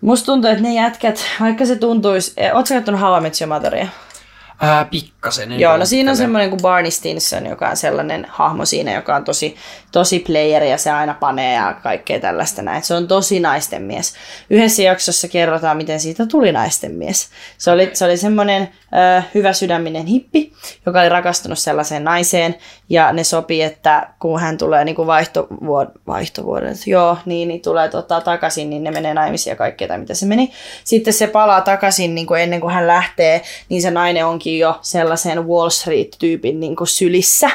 musta 0.00 0.26
tuntuu, 0.26 0.50
että 0.50 0.62
ne 0.62 0.74
jätkät, 0.74 1.24
vaikka 1.40 1.66
se 1.66 1.76
tuntuisi, 1.76 2.32
eh, 2.36 2.54
ootko 2.54 2.74
kattonut 2.74 3.00
How 3.00 3.18
I 3.18 3.20
Met 3.20 3.40
Your 3.40 3.48
Motheria? 3.48 3.86
Ää, 4.60 4.84
pikkasen. 4.84 5.60
Joo, 5.60 5.76
no 5.76 5.84
siinä 5.84 6.10
on 6.10 6.16
semmoinen 6.16 6.50
kuin 6.50 6.62
Barney 6.62 6.90
Stinson, 6.90 7.46
joka 7.46 7.68
on 7.68 7.76
sellainen 7.76 8.26
hahmo 8.28 8.64
siinä, 8.64 8.94
joka 8.94 9.16
on 9.16 9.24
tosi, 9.24 9.56
tosi 9.92 10.18
player 10.18 10.62
ja 10.62 10.78
se 10.78 10.90
aina 10.90 11.14
panee 11.14 11.54
ja 11.54 11.74
kaikkea 11.82 12.20
tällaista 12.20 12.62
näin. 12.62 12.82
Se 12.82 12.94
on 12.94 13.08
tosi 13.08 13.40
naisten 13.40 13.82
mies. 13.82 14.14
Yhdessä 14.50 14.82
jaksossa 14.82 15.28
kerrotaan, 15.28 15.76
miten 15.76 16.00
siitä 16.00 16.26
tuli 16.26 16.52
naisten 16.52 16.92
mies. 16.92 17.28
Se 17.58 17.70
oli, 17.70 17.90
se 17.92 18.04
oli 18.04 18.16
semmoinen 18.16 18.68
hyvä 19.34 19.52
sydäminen 19.52 20.06
hippi, 20.06 20.52
joka 20.86 21.00
oli 21.00 21.08
rakastunut 21.08 21.58
sellaiseen 21.58 22.04
naiseen 22.04 22.54
ja 22.88 23.12
ne 23.12 23.24
sopi, 23.24 23.62
että 23.62 24.08
kun 24.18 24.40
hän 24.40 24.58
tulee 24.58 24.84
niin 24.84 24.94
kuin 24.96 25.08
vaihtovuod- 25.08 26.00
vaihtovuodet, 26.06 26.86
joo, 26.86 27.18
niin, 27.26 27.48
niin 27.48 27.60
tulee 27.60 27.88
tota, 27.88 28.20
takaisin, 28.20 28.70
niin 28.70 28.84
ne 28.84 28.90
menee 28.90 29.14
naimisiin 29.14 29.52
ja 29.52 29.56
kaikkea 29.56 29.88
tai 29.88 29.98
mitä 29.98 30.14
se 30.14 30.26
meni. 30.26 30.52
Sitten 30.84 31.12
se 31.12 31.26
palaa 31.26 31.60
takaisin 31.60 32.14
niin 32.14 32.26
kuin 32.26 32.40
ennen 32.40 32.60
kuin 32.60 32.74
hän 32.74 32.86
lähtee, 32.86 33.42
niin 33.68 33.82
se 33.82 33.90
nainen 33.90 34.26
onkin 34.26 34.47
jo 34.56 34.78
sellaisen 34.82 35.48
Wall 35.48 35.68
Street-tyypin 35.68 36.60
niin 36.60 36.76
kuin 36.76 36.88
sylissä. 36.88 37.50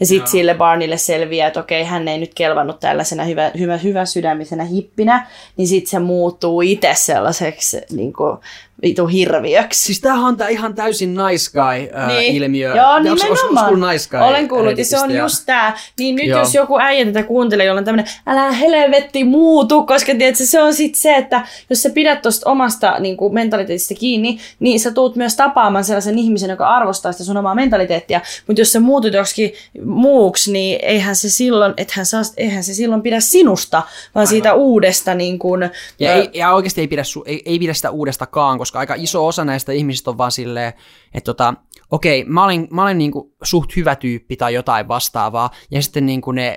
Ja 0.00 0.06
sitten 0.06 0.30
sille 0.30 0.54
Barnille 0.54 0.96
selviää, 0.96 1.46
että 1.48 1.60
okei, 1.60 1.84
hän 1.84 2.08
ei 2.08 2.18
nyt 2.18 2.34
kelvannut 2.34 2.80
tällaisena 2.80 3.24
hyvä, 3.24 3.50
hyvä, 3.58 3.76
hyvä 3.76 4.04
sydämisenä 4.04 4.64
hippinä, 4.64 5.26
niin 5.56 5.68
sitten 5.68 5.90
se 5.90 5.98
muuttuu 5.98 6.60
itse 6.60 6.90
sellaiseksi 6.94 7.80
niin 7.90 8.12
kuin, 8.12 8.38
vitu 8.82 9.06
hirviöksi. 9.06 9.84
Siis 9.84 10.00
tämähän 10.00 10.24
on 10.24 10.36
tää 10.36 10.48
ihan 10.48 10.74
täysin 10.74 11.14
nice 11.14 11.50
guy-ilmiö. 11.52 12.68
Niin. 12.68 12.78
Joo, 12.78 12.98
nimenomaan. 12.98 13.92
nice 13.92 14.08
guy 14.10 14.20
Olen 14.20 14.48
kuullut, 14.48 14.78
ja 14.78 14.84
se 14.84 15.00
on 15.00 15.16
just 15.16 15.42
tää. 15.46 15.78
Niin 15.98 16.14
nyt 16.16 16.26
Joo. 16.26 16.38
jos 16.40 16.54
joku 16.54 16.78
äijä 16.78 17.04
tätä 17.04 17.22
kuuntelee, 17.22 17.66
jolla 17.66 17.78
on 17.78 17.84
tämmönen, 17.84 18.06
älä 18.26 18.52
helvetti 18.52 19.24
muutu, 19.24 19.86
koska 19.86 20.14
tiedätkö, 20.14 20.44
se 20.46 20.62
on 20.62 20.74
sit 20.74 20.94
se, 20.94 21.14
että 21.14 21.46
jos 21.70 21.82
sä 21.82 21.90
pidät 21.90 22.22
tosta 22.22 22.50
omasta 22.50 22.98
niin 22.98 23.16
kuin, 23.16 23.34
mentaliteetista 23.34 23.94
kiinni, 23.94 24.38
niin 24.60 24.80
sä 24.80 24.90
tuut 24.90 25.16
myös 25.16 25.36
tapaamaan 25.36 25.84
sellaisen 25.84 26.18
ihmisen, 26.18 26.50
joka 26.50 26.68
arvostaa 26.68 27.12
sitä 27.12 27.24
sun 27.24 27.36
omaa 27.36 27.54
mentaliteettia. 27.54 28.20
Mutta 28.46 28.60
jos 28.60 28.72
sä 28.72 28.80
muutut 28.80 29.12
joksikin 29.12 29.52
muuksi, 29.84 30.52
niin 30.52 30.78
eihän 30.82 31.16
se 31.16 31.30
silloin, 31.30 31.74
ethän 31.76 32.06
saa, 32.06 32.22
eihän 32.36 32.64
se 32.64 32.74
silloin 32.74 33.02
pidä 33.02 33.20
sinusta, 33.20 33.76
vaan 33.76 33.90
Aivan. 34.14 34.26
siitä 34.26 34.54
uudesta 34.54 35.14
niin 35.14 35.38
kuin, 35.38 35.70
ja, 35.98 36.12
ei, 36.14 36.30
ja 36.34 36.52
oikeasti 36.52 36.80
ei 36.80 36.88
pidä, 36.88 37.02
ei, 37.26 37.42
ei 37.46 37.58
pidä 37.58 37.74
sitä 37.74 37.90
uudestakaan, 37.90 38.58
koska 38.66 38.78
aika 38.78 38.94
iso 38.96 39.26
osa 39.26 39.44
näistä 39.44 39.72
ihmisistä 39.72 40.10
on 40.10 40.18
vaan 40.18 40.32
silleen, 40.32 40.72
että 41.14 41.24
tota, 41.24 41.54
okei, 41.90 42.24
mä 42.24 42.44
olen, 42.44 42.68
mä 42.70 42.82
olen 42.82 42.98
niin 42.98 43.12
kuin 43.12 43.32
suht 43.42 43.76
hyvä 43.76 43.96
tyyppi 43.96 44.36
tai 44.36 44.54
jotain 44.54 44.88
vastaavaa, 44.88 45.50
ja 45.70 45.82
sitten 45.82 46.06
niin 46.06 46.20
kuin 46.20 46.34
ne 46.34 46.56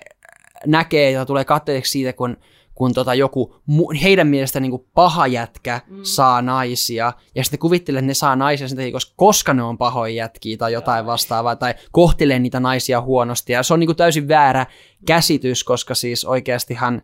näkee 0.65 1.11
ja 1.11 1.25
tulee 1.25 1.45
katteeksi 1.45 1.91
siitä, 1.91 2.13
kun 2.13 2.37
kun 2.79 2.93
tota 2.93 3.13
joku 3.13 3.55
heidän 4.03 4.27
mielestä 4.27 4.59
niin 4.59 4.71
kuin 4.71 4.85
paha 4.93 5.27
jätkä 5.27 5.81
mm. 5.87 5.99
saa 6.03 6.41
naisia, 6.41 7.13
ja 7.35 7.43
sitten 7.43 7.59
kuvittelee, 7.59 7.99
että 7.99 8.07
ne 8.07 8.13
saa 8.13 8.35
naisia 8.35 8.67
sen 8.67 8.77
takia, 8.77 8.91
koska, 8.91 9.13
koska 9.15 9.53
ne 9.53 9.63
on 9.63 9.77
pahoja 9.77 10.13
jätkiä 10.13 10.57
tai 10.57 10.73
jotain 10.73 11.05
vastaavaa, 11.05 11.55
tai 11.55 11.73
kohtelee 11.91 12.39
niitä 12.39 12.59
naisia 12.59 13.01
huonosti, 13.01 13.53
ja 13.53 13.63
se 13.63 13.73
on 13.73 13.79
niin 13.79 13.87
kuin 13.87 13.95
täysin 13.95 14.27
väärä 14.27 14.65
käsitys, 15.05 15.63
koska 15.63 15.95
siis 15.95 16.25
oikeastihan, 16.25 17.01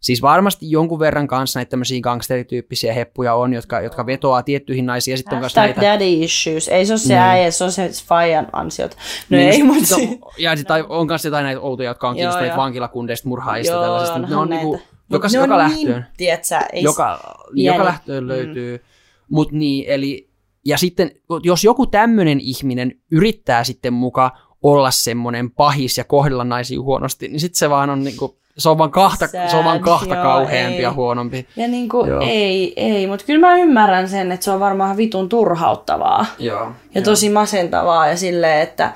siis 0.00 0.22
varmasti 0.22 0.70
jonkun 0.70 0.98
verran 0.98 1.26
kanssa 1.26 1.58
näitä 1.58 1.70
tämmöisiä 1.70 2.00
gangsterityyppisiä 2.00 2.92
heppuja 2.92 3.34
on, 3.34 3.52
jotka, 3.52 3.80
jotka 3.80 4.06
vetoaa 4.06 4.42
tiettyihin 4.42 4.86
naisiin, 4.86 5.12
ja 5.12 5.16
sitten 5.16 5.38
on 5.38 5.50
näitä... 5.56 5.80
daddy 5.80 6.04
issues, 6.04 6.68
ei 6.68 6.86
se 6.86 6.92
ole 6.92 6.98
se 6.98 7.14
niin. 7.14 7.22
äijä, 7.22 7.50
se 7.50 7.64
on 7.64 7.72
se 7.72 7.90
fajan 8.06 8.48
ansiot. 8.52 8.96
No 9.30 9.36
niin, 9.36 9.50
ei, 9.50 9.62
mutta... 9.62 9.94
Ja 10.38 10.56
sitten 10.56 10.84
on 10.88 11.06
kanssa 11.06 11.28
jotain 11.28 11.44
näitä 11.44 11.60
outoja, 11.60 11.90
jotka 11.90 12.08
on 12.08 12.14
kiinnostuneet 12.14 12.56
vankilakundeista, 12.56 13.28
murhaajista, 13.28 13.80
tällaisista, 13.80 14.18
ne 14.18 14.36
on 14.36 14.48
niinku 14.48 14.80
joka, 15.10 15.28
ne 15.28 15.38
joka 15.38 15.54
on 15.54 15.58
lähtöön. 15.58 16.00
Niin, 16.00 16.04
tiedätkö, 16.16 16.54
ei 16.72 16.82
joka, 16.82 17.36
joka 17.52 17.84
lähtöön 17.84 18.24
mm. 18.24 18.28
löytyy. 18.28 18.76
Mm. 18.76 18.84
Mut 19.30 19.52
niin, 19.52 19.84
eli, 19.88 20.30
ja 20.64 20.78
sitten 20.78 21.10
jos 21.42 21.64
joku 21.64 21.86
tämmöinen 21.86 22.40
ihminen 22.40 22.94
yrittää 23.10 23.64
sitten 23.64 23.92
muka 23.92 24.30
olla 24.62 24.90
semmoinen 24.90 25.50
pahis 25.50 25.98
ja 25.98 26.04
kohdella 26.04 26.44
naisia 26.44 26.80
huonosti, 26.80 27.28
niin 27.28 27.40
sitten 27.40 27.58
se 27.58 27.70
vaan 27.70 27.90
on 27.90 28.04
niinku, 28.04 28.39
se 28.60 28.68
on 28.68 28.78
vaan 28.78 28.90
kahta, 28.90 29.26
Sad, 29.26 29.48
se 29.48 29.56
on 29.56 29.64
vaan 29.64 29.80
kahta 29.80 30.14
joo, 30.14 30.22
kauheampi 30.22 30.76
ei. 30.76 30.82
ja 30.82 30.92
huonompi. 30.92 31.46
Ja 31.56 31.68
niinku, 31.68 32.06
joo. 32.06 32.20
ei, 32.20 32.72
ei, 32.76 33.06
mutta 33.06 33.24
kyllä 33.26 33.46
mä 33.46 33.56
ymmärrän 33.56 34.08
sen, 34.08 34.32
että 34.32 34.44
se 34.44 34.50
on 34.50 34.60
varmaan 34.60 34.96
vitun 34.96 35.28
turhauttavaa. 35.28 36.26
Joo, 36.38 36.60
ja 36.60 36.72
joo. 36.94 37.04
tosi 37.04 37.30
masentavaa 37.30 38.08
ja 38.08 38.16
silleen, 38.16 38.62
että 38.62 38.92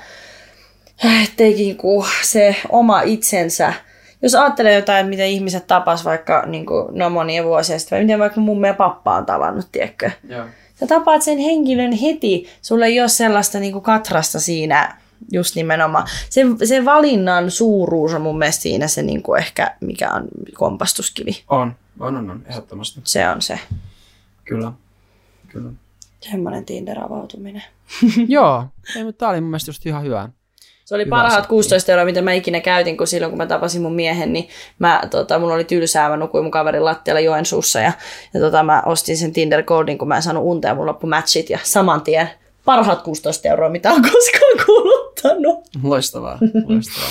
etteikin 1.23 1.77
se 2.23 2.55
oma 2.69 3.01
itsensä 3.01 3.73
jos 4.21 4.35
ajattelee 4.35 4.75
jotain, 4.75 5.07
mitä 5.07 5.23
ihmiset 5.23 5.67
tapas 5.67 6.05
vaikka 6.05 6.43
niin 6.45 6.65
kuin, 6.65 6.85
no 6.91 7.09
monia 7.09 7.43
vuosia 7.43 7.79
sitten, 7.79 7.95
vai 7.97 8.03
miten 8.03 8.19
vaikka 8.19 8.41
mun 8.41 8.59
meidän 8.59 8.75
pappa 8.75 9.15
on 9.15 9.25
tavannut, 9.25 9.65
tiedätkö? 9.71 10.11
Joo. 10.29 10.45
Sä 10.79 10.87
tapaat 10.87 11.21
sen 11.21 11.37
henkilön 11.37 11.91
heti, 11.91 12.49
sulle 12.61 12.85
ei 12.85 12.99
ole 12.99 13.07
sellaista 13.07 13.59
niin 13.59 13.73
kuin 13.73 13.83
katrasta 13.83 14.39
siinä 14.39 14.97
just 15.31 15.55
nimenomaan. 15.55 16.07
Se, 16.29 16.41
se 16.63 16.85
valinnan 16.85 17.51
suuruus 17.51 18.13
on 18.13 18.21
mun 18.21 18.37
mielestä 18.37 18.61
siinä 18.61 18.87
se 18.87 19.03
niin 19.03 19.23
kuin 19.23 19.39
ehkä, 19.39 19.75
mikä 19.81 20.11
on 20.11 20.27
kompastuskivi. 20.53 21.43
On, 21.47 21.75
on, 21.99 22.17
on, 22.17 22.29
on 22.29 22.43
ehdottomasti. 22.45 22.99
Se 23.03 23.29
on 23.29 23.41
se. 23.41 23.59
Kyllä, 24.45 24.71
kyllä. 25.47 25.71
Semmoinen 26.19 26.65
Tinder-avautuminen. 26.65 27.63
Joo, 28.27 28.65
ei, 28.95 29.03
mutta 29.03 29.19
tämä 29.19 29.29
oli 29.29 29.41
mun 29.41 29.49
mielestä 29.49 29.69
just 29.69 29.85
ihan 29.85 30.03
hyvä. 30.03 30.29
Se 30.85 30.95
oli 30.95 31.05
Hyvä 31.05 31.15
parhaat 31.15 31.33
setti. 31.33 31.49
16 31.49 31.91
euroa, 31.91 32.05
mitä 32.05 32.21
mä 32.21 32.33
ikinä 32.33 32.59
käytin, 32.59 32.97
kun 32.97 33.07
silloin 33.07 33.31
kun 33.31 33.37
mä 33.37 33.45
tapasin 33.45 33.81
mun 33.81 33.95
miehen, 33.95 34.33
niin 34.33 34.49
mä, 34.79 35.01
tota, 35.11 35.39
mulla 35.39 35.53
oli 35.53 35.63
tylsää, 35.63 36.09
mä 36.09 36.17
nukuin 36.17 36.43
mun 36.43 36.51
kaverin 36.51 36.85
lattialla 36.85 37.19
Joensuussa 37.19 37.79
ja, 37.79 37.91
ja 38.33 38.39
tota, 38.39 38.63
mä 38.63 38.83
ostin 38.85 39.17
sen 39.17 39.33
Tinder 39.33 39.63
Goldin, 39.63 39.97
kun 39.97 40.07
mä 40.07 40.15
en 40.15 40.21
saanut 40.21 40.43
unta 40.43 40.67
ja 40.67 40.75
mun 40.75 40.85
loppu 40.85 41.07
matchit 41.07 41.49
ja 41.49 41.59
saman 41.63 42.01
tien 42.01 42.29
parhaat 42.65 43.01
16 43.01 43.47
euroa, 43.47 43.69
mitä 43.69 43.91
on 43.91 44.01
koskaan 44.01 44.65
kuluttanut. 45.29 45.65
Loistavaa, 45.83 46.37
loistavaa. 46.69 47.09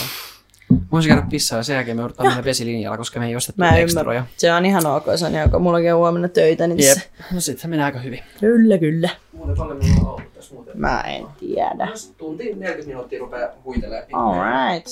Voisin 0.92 1.08
käydä 1.08 1.26
pissaa 1.30 1.58
ja 1.58 1.62
sen 1.62 1.74
jälkeen 1.74 1.96
me 1.96 2.00
joudutaan 2.02 2.28
mennä 2.28 2.44
vesilinjalla, 2.44 2.96
koska 2.98 3.20
me 3.20 3.26
ei 3.26 3.36
ostettu 3.36 3.58
Mä 3.60 3.76
ekstroja. 3.76 4.26
Se 4.36 4.52
on 4.52 4.66
ihan 4.66 4.86
ok, 4.86 5.04
se 5.16 5.26
on 5.26 5.32
ihan 5.32 5.54
ok. 5.54 5.62
Mulla 5.62 5.78
on 5.78 5.96
huomenna 5.96 6.28
töitä. 6.28 6.66
Niin 6.66 6.86
Jep. 6.86 6.98
No 7.32 7.40
sit 7.40 7.58
se 7.58 7.68
menee 7.68 7.84
aika 7.84 7.98
hyvin. 7.98 8.20
Kyllä, 8.40 8.78
kyllä. 8.78 9.08
Muuten 9.32 9.56
paljon 9.56 9.76
minulla 9.76 10.00
on 10.00 10.06
ollut 10.06 10.34
tässä 10.34 10.54
muuten. 10.54 10.80
Mä 10.80 11.00
en 11.00 11.26
tiedä. 11.40 11.88
Jos 11.90 12.14
tunti 12.18 12.44
40 12.44 12.86
minuuttia 12.86 13.18
rupeaa 13.18 13.48
huitelemaan. 13.64 14.08
Alright. 14.12 14.88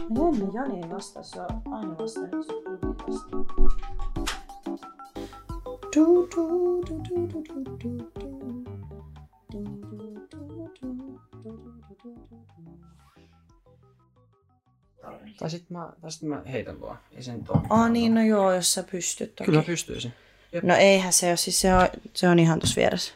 Jännä, 0.00 0.46
Jani 0.54 0.76
ei 0.76 0.90
vastaa, 0.90 1.22
se 1.22 1.40
on 1.40 1.46
aina 1.72 1.98
vasta 1.98 2.20
nyt 2.20 2.30
se 2.30 2.52
vasta. 3.06 3.36
Du, 5.96 6.28
du, 6.36 6.82
du, 6.88 7.02
du, 7.08 7.28
du, 7.32 7.44
du, 7.48 7.64
du, 7.64 7.78
du. 7.84 7.98
Du, 8.20 8.33
Tai 15.38 15.50
sitten 15.50 15.76
mä, 15.76 15.88
tai 16.00 16.12
sit 16.12 16.22
mä 16.22 16.42
heitän 16.52 16.80
vaan. 16.80 16.98
Ei 17.16 17.22
sen 17.22 17.44
toimi. 17.44 17.66
Oh 17.70 17.88
niin, 17.88 18.14
no 18.14 18.22
joo, 18.22 18.52
jos 18.52 18.74
sä 18.74 18.82
pystyt 18.82 19.36
toki. 19.36 19.46
Kyllä 19.46 19.58
mä 19.58 19.64
pystyisin. 19.64 20.12
Jep. 20.52 20.64
No 20.64 20.74
eihän 20.74 21.12
se 21.12 21.28
ole, 21.28 21.36
siis 21.36 21.60
se 21.60 21.74
on, 21.74 21.88
se 22.14 22.28
on 22.28 22.38
ihan 22.38 22.60
tuossa 22.60 22.76
vieressä. 22.76 23.14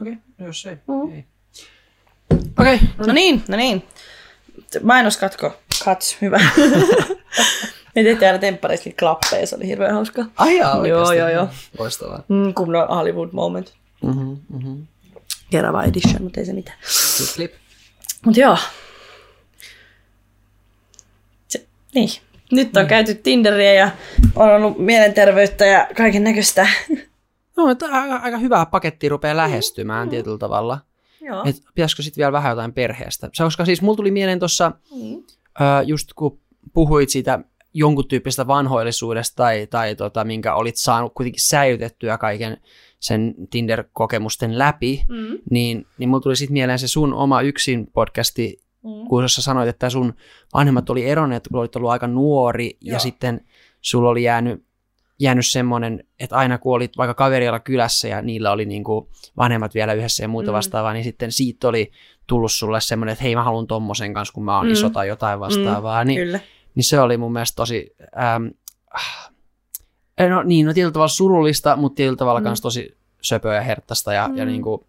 Okei, 0.00 0.12
okay, 0.12 0.24
no 0.38 0.46
jos 0.46 0.66
ei. 0.66 0.76
Mm. 0.86 1.12
ei. 1.12 1.24
Okei. 2.58 2.74
Okay, 2.74 2.78
no, 2.98 3.06
no 3.06 3.12
niin, 3.12 3.44
no 3.48 3.56
niin. 3.56 3.86
Mainoskatko. 4.82 5.56
Kats, 5.84 6.16
hyvä. 6.20 6.40
Me 7.94 8.02
tehtiin 8.02 8.26
aina 8.26 8.38
temppareissa 8.38 8.90
klappeja, 8.98 9.46
se 9.46 9.56
oli 9.56 9.66
hirveän 9.66 9.94
hauska. 9.94 10.24
Ai 10.36 10.56
jaa, 10.56 10.86
Joo, 10.86 11.12
joo, 11.12 11.28
joo. 11.28 11.48
Loistavaa. 11.78 12.22
Mm, 12.28 12.54
kunnon 12.54 12.88
Hollywood 12.88 13.28
moment. 13.32 13.74
Mm-hmm, 14.02 14.36
mm-hmm. 14.48 14.86
Kerava 15.50 15.84
edition, 15.84 16.22
mutta 16.22 16.40
ei 16.40 16.46
se 16.46 16.52
mitään. 16.52 16.78
Clip, 17.34 17.52
clip. 18.24 18.26
Mut 18.26 18.36
joo, 18.36 18.56
Niin. 21.94 22.08
Nyt 22.52 22.76
on 22.76 22.82
mm. 22.82 22.88
käyty 22.88 23.14
Tinderiä 23.14 23.74
ja 23.74 23.90
on 24.36 24.50
ollut 24.50 24.78
mielenterveyttä 24.78 25.66
ja 25.66 25.88
kaiken 25.96 26.24
näköistä. 26.24 26.68
No, 27.56 27.70
että 27.70 27.86
aika, 27.86 28.16
aika 28.16 28.38
hyvää 28.38 28.66
pakettia 28.66 29.10
rupeaa 29.10 29.36
lähestymään 29.36 30.06
mm. 30.06 30.10
tietyllä 30.10 30.38
tavalla. 30.38 30.78
Joo. 31.20 31.42
Et 31.46 31.56
pitäisikö 31.74 32.02
sitten 32.02 32.22
vielä 32.22 32.32
vähän 32.32 32.50
jotain 32.50 32.72
perheestä? 32.72 33.30
Se, 33.32 33.44
koska 33.44 33.64
siis 33.64 33.82
mulla 33.82 33.96
tuli 33.96 34.10
mieleen 34.10 34.38
tuossa, 34.38 34.72
mm. 34.94 35.22
just 35.84 36.12
kun 36.12 36.40
puhuit 36.72 37.08
siitä 37.10 37.38
jonkun 37.74 38.08
tyyppistä 38.08 38.46
vanhoillisuudesta 38.46 39.36
tai, 39.36 39.66
tai 39.66 39.94
tota, 39.94 40.24
minkä 40.24 40.54
olit 40.54 40.76
saanut 40.76 41.14
kuitenkin 41.14 41.42
säilytettyä 41.48 42.18
kaiken 42.18 42.56
sen 43.04 43.34
Tinder-kokemusten 43.50 44.58
läpi, 44.58 45.04
mm. 45.08 45.38
niin, 45.50 45.86
niin 45.98 46.08
mulla 46.08 46.20
tuli 46.20 46.36
sitten 46.36 46.52
mieleen 46.52 46.78
se 46.78 46.88
sun 46.88 47.14
oma 47.14 47.40
yksin 47.40 47.86
podcasti, 47.92 48.64
Mm. 48.84 49.08
Kun 49.08 49.28
sä 49.28 49.42
sanoit, 49.42 49.68
että 49.68 49.90
sun 49.90 50.14
vanhemmat 50.54 50.90
oli 50.90 51.08
eronneet, 51.08 51.48
kun 51.48 51.60
olit 51.60 51.76
ollut 51.76 51.90
aika 51.90 52.06
nuori 52.06 52.76
Joo. 52.80 52.94
ja 52.94 52.98
sitten 52.98 53.40
sulla 53.80 54.08
oli 54.10 54.22
jäänyt, 54.22 54.64
jäänyt 55.20 55.46
semmoinen, 55.46 56.04
että 56.20 56.36
aina 56.36 56.58
kun 56.58 56.76
olit 56.76 56.96
vaikka 56.96 57.14
kaverilla 57.14 57.60
kylässä 57.60 58.08
ja 58.08 58.22
niillä 58.22 58.52
oli 58.52 58.64
niin 58.64 58.84
kuin 58.84 59.08
vanhemmat 59.36 59.74
vielä 59.74 59.92
yhdessä 59.92 60.24
ja 60.24 60.28
muuta 60.28 60.50
mm. 60.50 60.54
vastaavaa, 60.54 60.92
niin 60.92 61.04
sitten 61.04 61.32
siitä 61.32 61.68
oli 61.68 61.90
tullut 62.26 62.52
sulle 62.52 62.80
semmoinen, 62.80 63.12
että 63.12 63.24
hei 63.24 63.34
mä 63.34 63.42
haluan 63.42 63.66
tommosen 63.66 64.14
kanssa, 64.14 64.34
kun 64.34 64.44
mä 64.44 64.56
oon 64.56 64.66
mm. 64.66 64.72
iso 64.72 64.90
tai 64.90 65.08
jotain 65.08 65.40
vastaavaa. 65.40 66.04
Mm. 66.04 66.08
Niin, 66.08 66.20
Kyllä. 66.20 66.40
niin 66.74 66.84
se 66.84 67.00
oli 67.00 67.16
mun 67.16 67.32
mielestä 67.32 67.56
tosi, 67.56 67.94
ähm, 68.18 68.46
no 70.18 70.42
niin, 70.42 70.66
no 70.66 70.74
tietyllä 70.74 70.92
tavalla 70.92 71.08
surullista, 71.08 71.76
mutta 71.76 71.96
tietyllä 71.96 72.16
tavalla 72.16 72.40
mm. 72.40 72.46
tosi 72.62 72.96
söpöä 73.20 73.54
ja 73.54 73.60
herttästä 73.60 74.14
ja, 74.14 74.28
mm. 74.28 74.36
ja 74.36 74.44
niin 74.44 74.62
kuin, 74.62 74.84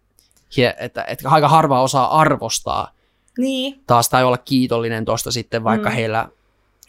että, 0.78 1.04
että 1.08 1.28
aika 1.28 1.48
harva 1.48 1.82
osaa 1.82 2.20
arvostaa 2.20 2.92
niin. 3.38 3.80
taas 3.86 4.08
tai 4.08 4.24
olla 4.24 4.38
kiitollinen 4.38 5.04
tuosta 5.04 5.30
sitten, 5.30 5.64
vaikka 5.64 5.88
mm. 5.88 5.94
heillä, 5.94 6.28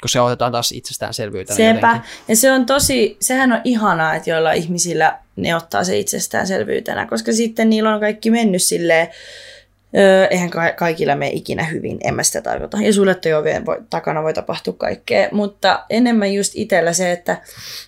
kun 0.02 0.10
se 0.10 0.22
otetaan 0.22 0.52
taas 0.52 0.72
itsestäänselvyytenä 0.72 1.58
Sepä. 1.58 1.88
Jotenkin. 1.88 2.10
Ja 2.28 2.36
se 2.36 2.52
on 2.52 2.66
tosi, 2.66 3.18
sehän 3.22 3.52
on 3.52 3.62
ihanaa, 3.64 4.16
että 4.16 4.30
joilla 4.30 4.52
ihmisillä 4.52 5.20
ne 5.36 5.56
ottaa 5.56 5.84
se 5.84 6.00
itsestäänselvyytenä, 6.00 7.06
koska 7.06 7.34
sitten 7.34 7.70
niillä 7.70 7.94
on 7.94 8.00
kaikki 8.00 8.32
mennyt 8.32 8.64
silleen, 8.64 9.08
Öö, 9.98 10.26
eihän 10.26 10.50
ka- 10.50 10.72
kaikilla 10.72 11.16
mene 11.16 11.32
ikinä 11.32 11.64
hyvin, 11.64 11.98
en 12.04 12.16
mä 12.16 12.24
sitä 12.24 12.42
tarkoita. 12.42 12.78
Ja 12.82 12.94
suljettujen 12.94 13.66
voi, 13.66 13.78
takana 13.90 14.24
voi 14.24 14.34
tapahtua 14.34 14.74
kaikkea, 14.74 15.30
mutta 15.32 15.86
enemmän 15.90 16.34
just 16.34 16.52
itsellä 16.56 16.94
se, 16.94 17.12
että 17.12 17.42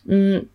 mm, 0.06 0.48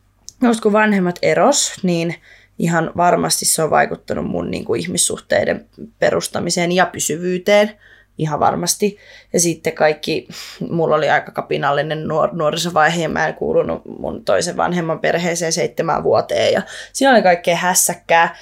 kun 0.62 0.72
vanhemmat 0.72 1.18
eros, 1.22 1.72
niin 1.82 2.14
ihan 2.58 2.92
varmasti 2.96 3.44
se 3.44 3.62
on 3.62 3.70
vaikuttanut 3.70 4.26
mun 4.26 4.50
niin 4.50 4.64
kuin, 4.64 4.80
ihmissuhteiden 4.80 5.66
perustamiseen 5.98 6.72
ja 6.72 6.86
pysyvyyteen 6.86 7.70
ihan 8.18 8.40
varmasti. 8.40 8.98
Ja 9.32 9.40
sitten 9.40 9.72
kaikki, 9.72 10.28
mulla 10.70 10.96
oli 10.96 11.10
aika 11.10 11.32
kapinallinen 11.32 12.04
nuor- 12.04 12.34
nuorisovaihe 12.36 13.02
ja 13.02 13.08
mä 13.08 13.28
en 13.28 13.34
kuulunut 13.34 13.82
mun 13.98 14.24
toisen 14.24 14.56
vanhemman 14.56 14.98
perheeseen 14.98 15.52
seitsemän 15.52 16.02
vuoteen 16.02 16.52
ja 16.52 16.62
siinä 16.92 17.12
oli 17.12 17.22
kaikkea 17.22 17.56
hässäkkää. 17.56 18.36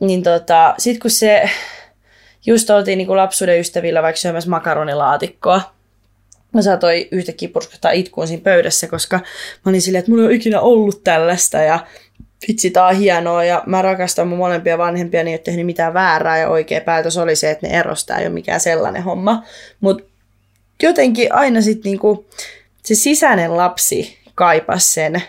Niin 0.00 0.22
tota, 0.22 0.74
sit 0.78 0.98
kun 0.98 1.10
se, 1.10 1.50
just 2.46 2.70
oltiin 2.70 2.98
niin 2.98 3.06
kuin 3.06 3.16
lapsuuden 3.16 3.60
ystävillä 3.60 4.02
vaikka 4.02 4.20
syömässä 4.20 4.50
makaronilaatikkoa, 4.50 5.62
mä 6.52 6.62
saatoin 6.62 7.08
yhtäkkiä 7.10 7.48
purskuttaa 7.48 7.90
itkuun 7.90 8.26
siinä 8.26 8.42
pöydässä, 8.42 8.88
koska 8.88 9.16
mä 9.16 9.70
olin 9.70 9.82
silleen, 9.82 9.98
että 9.98 10.10
mulla 10.10 10.22
ei 10.22 10.26
ole 10.26 10.34
ikinä 10.34 10.60
ollut 10.60 11.04
tällaista 11.04 11.58
ja 11.58 11.86
vitsi, 12.48 12.70
tää 12.70 12.86
on 12.86 12.96
hienoa 12.96 13.44
ja 13.44 13.62
mä 13.66 13.82
rakastan 13.82 14.28
mun 14.28 14.38
molempia 14.38 14.78
vanhempia, 14.78 15.24
niin 15.24 15.28
ei 15.28 15.34
ole 15.34 15.42
tehnyt 15.44 15.66
mitään 15.66 15.94
väärää 15.94 16.38
ja 16.38 16.48
oikea 16.48 16.80
päätös 16.80 17.16
oli 17.16 17.36
se, 17.36 17.50
että 17.50 17.66
ne 17.66 17.78
erostaa, 17.78 18.18
ei 18.18 18.26
ole 18.26 18.34
mikään 18.34 18.60
sellainen 18.60 19.02
homma. 19.02 19.42
Mutta 19.80 20.04
jotenkin 20.82 21.34
aina 21.34 21.60
sitten 21.60 21.90
niinku, 21.90 22.26
se 22.82 22.94
sisäinen 22.94 23.56
lapsi 23.56 24.18
kaipas 24.34 24.94
sen 24.94 25.22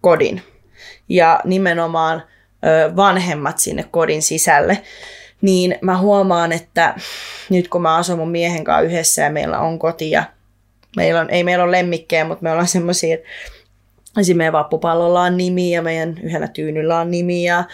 kodin 0.00 0.42
ja 1.08 1.40
nimenomaan 1.44 2.22
vanhemmat 2.96 3.58
sinne 3.58 3.84
kodin 3.90 4.22
sisälle. 4.22 4.82
Niin 5.40 5.78
mä 5.80 5.98
huomaan, 5.98 6.52
että 6.52 6.94
nyt 7.50 7.68
kun 7.68 7.82
mä 7.82 7.96
asun 7.96 8.18
mun 8.18 8.30
miehen 8.30 8.64
kanssa 8.64 8.80
yhdessä 8.80 9.22
ja 9.22 9.30
meillä 9.30 9.58
on 9.58 9.78
koti 9.78 10.10
ja 10.10 10.24
meillä 10.96 11.20
on, 11.20 11.30
ei 11.30 11.44
meillä 11.44 11.64
ole 11.64 11.72
lemmikkejä, 11.72 12.24
mutta 12.24 12.42
me 12.42 12.50
ollaan 12.50 12.68
semmoisia, 12.68 13.16
Esimerkiksi 14.10 14.34
meidän 14.34 14.52
vappupallolla 14.52 15.22
on 15.22 15.36
nimi 15.36 15.70
ja 15.70 15.82
meidän 15.82 16.18
yhdellä 16.22 16.48
tyynyllä 16.48 16.98
on 16.98 17.10
nimi 17.10 17.44
ja 17.44 17.64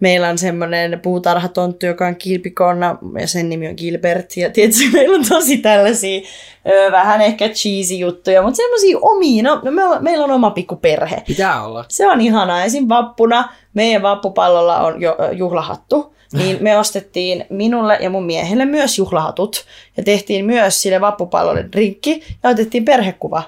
meillä 0.00 0.28
on 0.28 0.38
semmoinen 0.38 1.00
puutarhatonttu, 1.00 1.86
joka 1.86 2.06
on 2.06 2.16
kilpikonna 2.16 2.98
ja 3.20 3.28
sen 3.28 3.48
nimi 3.48 3.68
on 3.68 3.74
Gilbert. 3.76 4.36
Ja 4.36 4.50
tietysti 4.50 4.90
meillä 4.92 5.14
on 5.14 5.24
tosi 5.28 5.58
tällaisia 5.58 6.20
ö, 6.68 6.92
vähän 6.92 7.20
ehkä 7.20 7.48
cheesy 7.48 7.94
juttuja, 7.94 8.42
mutta 8.42 8.56
semmoisia 8.56 8.98
omia. 9.02 9.42
No, 9.42 9.60
no 9.64 9.70
meillä, 9.70 10.00
meillä 10.00 10.24
on 10.24 10.30
oma 10.30 10.50
pikku 10.50 10.76
perhe. 10.76 11.22
Pitää 11.26 11.64
olla. 11.64 11.84
Se 11.88 12.06
on 12.06 12.20
ihanaa. 12.20 12.64
Esim. 12.64 12.88
vappuna 12.88 13.52
meidän 13.74 14.02
vappupallolla 14.02 14.78
on 14.80 15.00
jo, 15.00 15.16
juhlahattu. 15.32 16.15
Niin 16.32 16.56
me 16.60 16.78
ostettiin 16.78 17.44
minulle 17.50 17.98
ja 18.00 18.10
mun 18.10 18.26
miehelle 18.26 18.64
myös 18.64 18.98
juhlahatut. 18.98 19.64
Ja 19.96 20.02
tehtiin 20.02 20.44
myös 20.44 20.82
sille 20.82 21.00
vappupallolle 21.00 21.64
drinkki 21.72 22.22
ja 22.42 22.50
otettiin 22.50 22.84
perhekuva. 22.84 23.42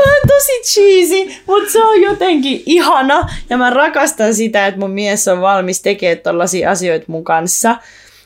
on 0.00 0.28
tosi 0.28 0.52
cheesy, 0.72 1.40
mutta 1.46 1.72
se 1.72 1.82
on 1.82 2.02
jotenkin 2.02 2.62
ihana. 2.66 3.28
Ja 3.50 3.56
mä 3.56 3.70
rakastan 3.70 4.34
sitä, 4.34 4.66
että 4.66 4.80
mun 4.80 4.90
mies 4.90 5.28
on 5.28 5.40
valmis 5.40 5.82
tekemään 5.82 6.18
tollaisia 6.18 6.70
asioita 6.70 7.04
mun 7.08 7.24
kanssa. 7.24 7.76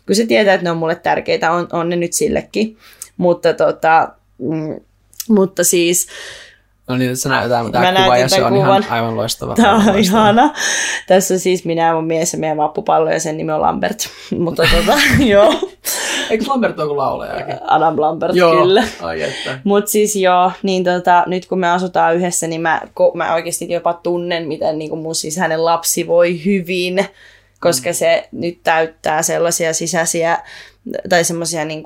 Kun 0.06 0.16
se 0.16 0.26
tietää, 0.26 0.54
että 0.54 0.64
ne 0.64 0.70
on 0.70 0.76
mulle 0.76 0.94
tärkeitä, 0.94 1.52
on, 1.52 1.68
on 1.72 1.88
ne 1.88 1.96
nyt 1.96 2.12
sillekin. 2.12 2.76
Mutta, 3.16 3.54
tota, 3.54 4.08
mm, 4.38 4.80
mutta 5.28 5.64
siis 5.64 6.06
No 6.90 6.96
niin, 6.96 7.16
sä 7.16 7.28
näytät 7.28 7.72
tämä 7.72 7.92
kuva 8.02 8.16
ja 8.16 8.28
se 8.28 8.44
on 8.44 8.52
kuvan. 8.52 8.82
ihan 8.82 8.92
aivan 8.92 9.16
loistava. 9.16 9.54
Tämä 9.54 9.70
on 9.70 9.76
loistava. 9.76 9.98
ihana. 9.98 10.54
Tässä 11.06 11.34
on 11.34 11.40
siis 11.40 11.64
minä 11.64 11.94
mun 11.94 12.04
mies 12.04 12.32
ja 12.32 12.38
meidän 12.38 12.56
vappupallo 12.56 13.10
ja 13.10 13.20
sen 13.20 13.36
nimi 13.36 13.52
on 13.52 13.60
Lambert. 13.60 14.08
Mutta 14.44 14.62
tota, 14.62 14.98
joo. 15.32 15.54
Eikö 16.30 16.44
Lambert 16.48 16.78
ole 16.78 16.86
kuin 16.86 16.98
laulajakin? 16.98 17.56
Adam 17.66 18.00
Lambert, 18.00 18.34
joo. 18.34 18.62
kyllä. 18.62 18.84
Ai 19.02 19.22
että. 19.22 19.58
Mutta 19.64 19.90
siis 19.90 20.16
joo, 20.16 20.52
niin 20.62 20.84
tota, 20.84 21.24
nyt 21.26 21.46
kun 21.46 21.58
me 21.58 21.70
asutaan 21.70 22.16
yhdessä, 22.16 22.46
niin 22.46 22.60
mä, 22.60 22.80
mä 23.14 23.34
oikeasti 23.34 23.72
jopa 23.72 23.92
tunnen, 23.92 24.48
miten 24.48 24.78
niin 24.78 24.98
mun 24.98 25.14
sisäinen 25.14 25.64
lapsi 25.64 26.06
voi 26.06 26.44
hyvin 26.44 27.06
koska 27.60 27.92
se 27.92 28.28
nyt 28.32 28.60
täyttää 28.62 29.22
sellaisia 29.22 29.74
sisäisiä 29.74 30.38
tai 31.08 31.24
semmoisia 31.24 31.64
niin 31.64 31.84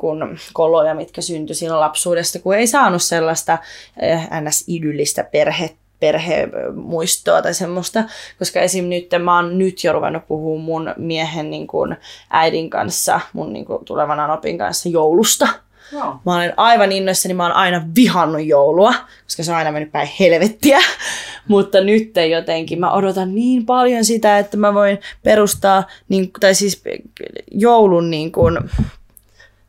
koloja, 0.52 0.94
mitkä 0.94 1.20
syntyi 1.20 1.56
siinä 1.56 1.80
lapsuudesta, 1.80 2.38
kun 2.38 2.54
ei 2.54 2.66
saanut 2.66 3.02
sellaista 3.02 3.58
eh, 4.00 4.28
ns-idyllistä 4.40 5.24
perhettä 5.24 5.84
perhemuistoa 6.00 7.42
tai 7.42 7.54
semmoista, 7.54 8.04
koska 8.38 8.60
esim. 8.60 8.84
nyt 8.84 9.08
mä 9.22 9.36
oon 9.36 9.58
nyt 9.58 9.84
jo 9.84 9.92
ruvennut 9.92 10.26
puhua 10.28 10.60
mun 10.60 10.94
miehen 10.96 11.50
niin 11.50 11.66
kuin 11.66 11.96
äidin 12.30 12.70
kanssa, 12.70 13.20
mun 13.32 13.52
niin 13.52 13.64
kuin 13.64 13.84
tulevan 13.84 14.20
anopin 14.20 14.58
kanssa 14.58 14.88
joulusta. 14.88 15.48
Joo. 15.92 16.20
Mä 16.26 16.34
olen 16.34 16.54
aivan 16.56 16.92
innoissani, 16.92 17.34
mä 17.34 17.42
oon 17.42 17.52
aina 17.52 17.82
vihannut 17.96 18.46
joulua, 18.46 18.94
koska 19.24 19.42
se 19.42 19.50
on 19.50 19.56
aina 19.56 19.72
mennyt 19.72 19.92
päin 19.92 20.08
helvettiä. 20.20 20.78
Mutta 21.48 21.80
nyt 21.80 22.12
jotenkin 22.30 22.80
mä 22.80 22.92
odotan 22.92 23.34
niin 23.34 23.66
paljon 23.66 24.04
sitä, 24.04 24.38
että 24.38 24.56
mä 24.56 24.74
voin 24.74 24.98
perustaa, 25.22 25.84
niin, 26.08 26.30
tai 26.40 26.54
siis 26.54 26.82
joulun 27.50 28.10
niin 28.10 28.32
kuin, 28.32 28.58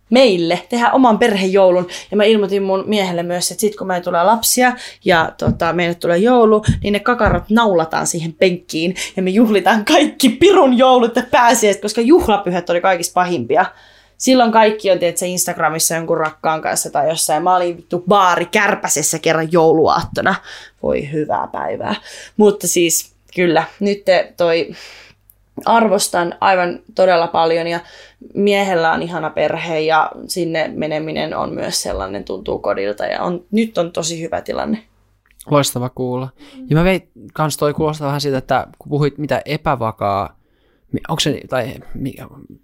meille, 0.10 0.62
tehdä 0.70 0.92
oman 0.92 1.20
perhejoulun. 1.20 1.88
Ja 2.12 2.18
mä 2.18 2.24
ilmoitin 2.24 2.64
mun 2.64 2.84
miehelle 2.88 3.24
myös, 3.24 3.52
että 3.52 3.62
sit 3.62 3.76
kun 3.76 3.88
meille 3.88 4.04
tulee 4.04 4.24
lapsia 4.24 4.74
ja 5.06 5.32
tota, 5.38 5.74
meille 5.74 5.96
tulee 5.96 6.18
joulu, 6.18 6.64
niin 6.84 6.92
ne 6.92 7.00
kakarat 7.00 7.50
naulataan 7.50 8.08
siihen 8.08 8.34
penkkiin 8.34 8.96
ja 9.16 9.24
me 9.24 9.30
juhlitaan 9.30 9.86
kaikki 9.86 10.30
pirun 10.30 10.78
joulut 10.78 11.16
ja 11.16 11.24
pääsiäiset, 11.32 11.82
koska 11.82 12.02
juhlapyhät 12.02 12.70
oli 12.70 12.82
kaikista 12.82 13.14
pahimpia 13.14 13.66
silloin 14.18 14.52
kaikki 14.52 14.92
on 14.92 15.00
tietysti 15.00 15.32
Instagramissa 15.32 15.96
jonkun 15.96 16.18
rakkaan 16.18 16.62
kanssa 16.62 16.90
tai 16.90 17.10
jossain. 17.10 17.44
Mä 17.44 17.56
olin 17.56 17.78
vittu 17.78 18.04
baari 18.08 18.46
kärpäsessä 18.46 19.20
kerran 19.20 19.52
jouluaattona. 19.52 20.36
Voi 20.84 21.12
hyvää 21.12 21.48
päivää. 21.52 21.96
Mutta 22.38 22.68
siis 22.68 23.14
kyllä, 23.36 23.64
nyt 23.80 24.04
toi 24.38 24.70
arvostan 25.66 26.36
aivan 26.42 26.80
todella 26.96 27.28
paljon 27.28 27.68
ja 27.68 27.80
miehellä 28.34 28.92
on 28.92 29.02
ihana 29.02 29.30
perhe 29.30 29.80
ja 29.80 30.12
sinne 30.28 30.72
meneminen 30.76 31.38
on 31.38 31.54
myös 31.54 31.82
sellainen, 31.82 32.24
tuntuu 32.24 32.60
kodilta 32.60 33.06
ja 33.06 33.22
on, 33.22 33.44
nyt 33.52 33.78
on 33.78 33.92
tosi 33.92 34.22
hyvä 34.22 34.42
tilanne. 34.42 34.84
Loistava 35.52 35.90
kuulla. 35.90 36.30
Ja 36.70 36.76
mä 36.76 36.84
vein 36.84 37.10
kans 37.34 37.58
toi 37.58 37.74
kuulostaa 37.74 38.08
vähän 38.08 38.22
siitä, 38.22 38.38
että 38.38 38.68
kun 38.80 38.90
puhuit 38.90 39.18
mitä 39.18 39.42
epävakaa 39.46 40.38
onko 41.08 41.20
se, 41.20 41.42
tai 41.50 41.74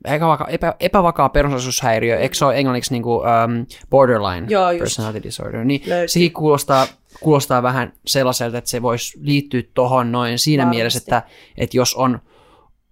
epävakaa, 0.06 0.48
epä, 0.48 0.76
epävakaa 0.80 1.30
persoonallisuushäiriö, 1.30 2.18
eikö 2.20 2.36
se 2.36 2.46
ole 2.46 2.58
englanniksi 2.58 2.94
niin 2.94 3.04
kuin, 3.04 3.20
um, 3.20 3.66
borderline 3.90 4.48
Joo, 4.50 4.68
personality 4.80 5.24
disorder, 5.24 5.64
niin 5.66 5.82
Löytyy. 5.86 6.08
sekin 6.08 6.34
kuulostaa, 6.34 6.88
kuulostaa 7.22 7.64
vähän 7.64 7.94
sellaiselta, 8.08 8.58
että 8.58 8.70
se 8.70 8.82
voisi 8.82 9.20
liittyä 9.22 9.62
tuohon 9.74 10.12
noin 10.12 10.40
siinä 10.40 10.62
Varmasti. 10.62 10.78
mielessä, 10.78 10.98
että, 10.98 11.24
että 11.58 11.78
jos 11.78 11.96
on 11.96 12.20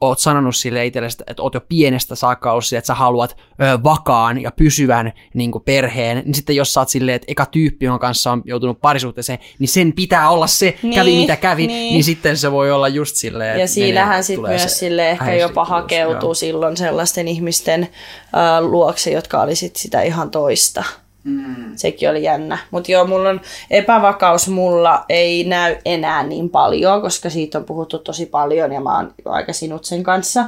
oot 0.01 0.19
sanonut 0.19 0.55
sille 0.55 0.85
itsellesi, 0.85 1.17
että 1.27 1.43
oot 1.43 1.53
jo 1.53 1.61
pienestä 1.61 2.15
saakka 2.15 2.51
ollut 2.51 2.65
sille, 2.65 2.77
että 2.77 2.88
sä 2.88 2.93
haluat 2.93 3.38
ö, 3.61 3.84
vakaan 3.84 4.41
ja 4.41 4.51
pysyvän 4.51 5.13
niin 5.34 5.51
kuin 5.51 5.63
perheen, 5.63 6.21
niin 6.26 6.35
sitten 6.35 6.55
jos 6.55 6.73
sä 6.73 6.81
oot 6.81 6.89
silleen, 6.89 7.15
että 7.15 7.26
eka 7.27 7.45
tyyppi, 7.45 7.85
jonka 7.85 8.07
kanssa 8.07 8.31
on 8.31 8.41
joutunut 8.45 8.81
parisuhteeseen, 8.81 9.39
niin 9.59 9.67
sen 9.67 9.93
pitää 9.93 10.30
olla 10.30 10.47
se, 10.47 10.76
niin, 10.84 10.95
kävi 10.95 11.15
mitä 11.15 11.35
kävi, 11.35 11.67
niin. 11.67 11.93
niin 11.93 12.03
sitten 12.03 12.38
se 12.38 12.51
voi 12.51 12.71
olla 12.71 12.88
just 12.88 13.15
silleen, 13.15 13.59
Ja 13.59 13.67
siinähän 13.67 14.23
sitten 14.23 14.49
myös 14.49 14.80
sille 14.80 15.09
ehkä 15.09 15.35
jopa 15.35 15.65
hakeutuu 15.65 16.30
joo. 16.30 16.34
silloin 16.34 16.77
sellaisten 16.77 17.27
ihmisten 17.27 17.84
äh, 17.84 18.61
luokse, 18.61 19.11
jotka 19.11 19.41
oli 19.41 19.55
sit 19.55 19.76
sitä 19.76 20.01
ihan 20.01 20.31
toista. 20.31 20.84
Mm. 21.30 21.72
Sekin 21.76 22.10
oli 22.10 22.23
jännä. 22.23 22.57
Mutta 22.72 22.91
joo, 22.91 23.06
mulla 23.06 23.30
on 23.30 23.41
epävakaus 23.72 24.47
mulla 24.47 25.06
ei 25.10 25.43
näy 25.43 25.76
enää 25.85 26.23
niin 26.23 26.49
paljon, 26.49 27.01
koska 27.01 27.30
siitä 27.30 27.57
on 27.57 27.65
puhuttu 27.65 27.99
tosi 27.99 28.26
paljon 28.26 28.72
ja 28.72 28.81
mä 28.81 28.95
oon 28.95 29.14
aika 29.26 29.53
sinut 29.53 29.85
sen 29.85 30.03
kanssa. 30.03 30.45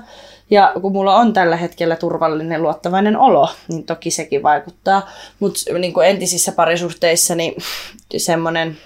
Ja 0.49 0.73
kun 0.81 0.91
mulla 0.91 1.15
on 1.15 1.33
tällä 1.33 1.55
hetkellä 1.55 1.95
turvallinen 1.95 2.61
luottavainen 2.61 3.17
olo, 3.17 3.49
niin 3.67 3.83
toki 3.83 4.11
sekin 4.11 4.43
vaikuttaa. 4.43 5.09
Mutta 5.39 5.73
niin 5.79 5.93
entisissä 6.05 6.51
parisuhteissa, 6.51 7.35
niin 7.35 7.55
semmoinen 8.17 8.77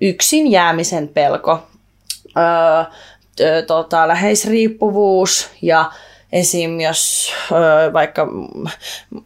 yksin 0.00 0.50
jäämisen 0.50 1.08
pelko, 1.08 1.58
öö, 2.36 3.62
tota, 3.66 4.08
läheisriippuvuus 4.08 5.50
ja 5.62 5.92
esim. 6.32 6.80
jos 6.80 7.32
ö, 7.52 7.92
vaikka 7.92 8.28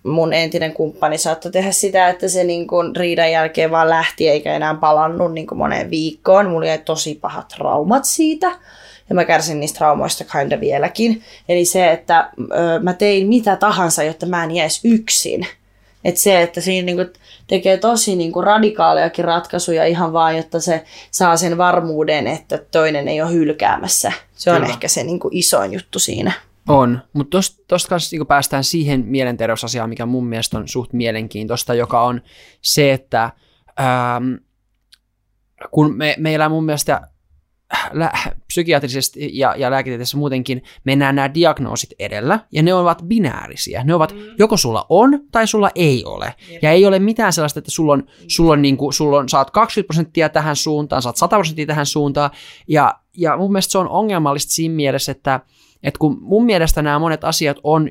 mun 0.02 0.32
entinen 0.32 0.72
kumppani 0.72 1.18
saattoi 1.18 1.52
tehdä 1.52 1.72
sitä, 1.72 2.08
että 2.08 2.28
se 2.28 2.44
niin 2.44 2.66
kun 2.66 2.96
riidan 2.96 3.32
jälkeen 3.32 3.70
vaan 3.70 3.90
lähti 3.90 4.28
eikä 4.28 4.54
enää 4.54 4.74
palannut 4.74 5.32
niin 5.32 5.46
kuin 5.46 5.58
moneen 5.58 5.90
viikkoon. 5.90 6.50
Mulla 6.50 6.66
jäi 6.66 6.78
tosi 6.78 7.14
pahat 7.14 7.48
traumat 7.48 8.04
siitä. 8.04 8.52
Ja 9.08 9.14
mä 9.14 9.24
kärsin 9.24 9.60
niistä 9.60 9.78
traumoista 9.78 10.24
kinda 10.24 10.60
vieläkin. 10.60 11.22
Eli 11.48 11.64
se, 11.64 11.90
että 11.90 12.30
ö, 12.38 12.80
mä 12.82 12.92
tein 12.92 13.28
mitä 13.28 13.56
tahansa, 13.56 14.02
jotta 14.02 14.26
mä 14.26 14.44
en 14.44 14.50
jäisi 14.50 14.88
yksin. 14.88 15.46
Että 16.04 16.20
se, 16.20 16.42
että 16.42 16.60
siinä 16.60 16.86
niin 16.86 16.96
kuin 16.96 17.12
tekee 17.46 17.76
tosi 17.76 18.16
niin 18.16 18.32
kuin 18.32 18.44
radikaalejakin 18.44 19.24
ratkaisuja 19.24 19.84
ihan 19.84 20.12
vaan, 20.12 20.36
jotta 20.36 20.60
se 20.60 20.84
saa 21.10 21.36
sen 21.36 21.58
varmuuden, 21.58 22.26
että 22.26 22.58
toinen 22.58 23.08
ei 23.08 23.22
ole 23.22 23.32
hylkäämässä. 23.32 24.12
Se 24.36 24.50
on 24.50 24.56
Kyllä. 24.56 24.68
ehkä 24.68 24.88
se 24.88 25.04
niin 25.04 25.20
kuin 25.20 25.36
isoin 25.36 25.72
juttu 25.72 25.98
siinä. 25.98 26.32
On, 26.68 27.01
mutta 27.12 27.38
tuosta 27.68 27.88
kanssa 27.88 28.16
niin 28.16 28.26
päästään 28.26 28.64
siihen 28.64 29.05
mielenterveysasiaan, 29.06 29.88
mikä 29.88 30.06
mun 30.06 30.26
mielestä 30.26 30.59
on 30.59 30.68
suht 30.68 30.93
mielenkiintoista, 30.93 31.74
joka 31.74 32.02
on 32.02 32.20
se, 32.62 32.93
että 32.93 33.32
ähm, 33.80 34.34
kun 35.70 35.97
me, 35.97 36.14
meillä 36.18 36.48
mun 36.48 36.64
mielestä 36.64 37.01
lä- 37.93 38.12
psykiatrisesti 38.47 39.30
ja, 39.32 39.55
ja 39.56 39.70
lääketieteessä 39.70 40.16
muutenkin 40.16 40.62
mennään 40.84 41.14
nämä 41.14 41.34
diagnoosit 41.34 41.90
edellä, 41.98 42.40
ja 42.52 42.62
ne 42.62 42.74
ovat 42.74 43.02
binäärisiä. 43.06 43.84
Ne 43.84 43.94
ovat, 43.94 44.12
mm. 44.12 44.20
joko 44.38 44.56
sulla 44.56 44.86
on 44.88 45.20
tai 45.32 45.47
sulla 45.47 45.70
ei 45.74 46.05
ole. 46.05 46.34
Jep. 46.51 46.62
Ja 46.62 46.70
ei 46.72 46.86
ole 46.86 46.98
mitään 46.98 47.32
sellaista, 47.32 47.59
että 47.59 47.70
sulla 47.70 47.93
on, 47.93 48.06
sulla 48.28 48.52
on, 48.52 48.62
niin 48.62 48.76
kuin, 48.76 48.93
sulla 48.93 49.18
on, 49.18 49.28
saat 49.28 49.51
20 49.51 49.86
prosenttia 49.86 50.28
tähän 50.28 50.56
suuntaan, 50.56 51.02
saat 51.02 51.16
100 51.16 51.36
prosenttia 51.36 51.66
tähän 51.66 51.86
suuntaan, 51.86 52.30
ja, 52.68 52.94
ja 53.16 53.36
mun 53.36 53.52
mielestä 53.52 53.72
se 53.72 53.78
on 53.78 53.88
ongelmallista 53.88 54.52
siinä 54.52 54.74
mielessä, 54.74 55.12
että 55.12 55.40
että 55.86 55.98
kun 55.98 56.18
mun 56.20 56.44
mielestä 56.44 56.82
nämä 56.82 56.98
monet 56.98 57.24
asiat 57.24 57.56
on 57.62 57.90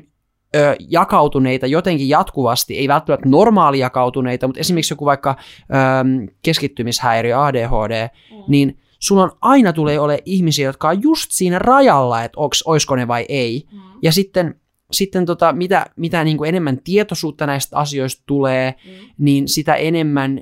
ö, 0.56 0.76
jakautuneita 0.88 1.66
jotenkin 1.66 2.08
jatkuvasti, 2.08 2.78
ei 2.78 2.88
välttämättä 2.88 3.28
normaali 3.28 3.78
jakautuneita, 3.78 4.46
mutta 4.46 4.60
esimerkiksi 4.60 4.92
joku 4.92 5.04
vaikka 5.04 5.36
ö, 5.38 6.32
keskittymishäiriö, 6.42 7.42
ADHD, 7.42 8.08
mm. 8.30 8.44
niin 8.48 8.78
sulla 8.98 9.22
on 9.22 9.32
aina 9.40 9.72
tulee 9.72 10.00
ole 10.00 10.18
ihmisiä, 10.24 10.66
jotka 10.66 10.88
on 10.88 11.02
just 11.02 11.30
siinä 11.30 11.58
rajalla, 11.58 12.24
että 12.24 12.40
onks, 12.40 12.62
oisko 12.66 12.96
ne 12.96 13.08
vai 13.08 13.26
ei. 13.28 13.66
Mm. 13.72 13.78
Ja 14.02 14.12
sitten, 14.12 14.54
sitten 14.92 15.26
tota, 15.26 15.52
mitä, 15.52 15.86
mitä 15.96 16.24
niin 16.24 16.36
kuin 16.36 16.48
enemmän 16.48 16.78
tietoisuutta 16.84 17.46
näistä 17.46 17.76
asioista 17.78 18.22
tulee, 18.26 18.74
mm. 18.84 18.90
niin 19.18 19.48
sitä 19.48 19.74
enemmän 19.74 20.40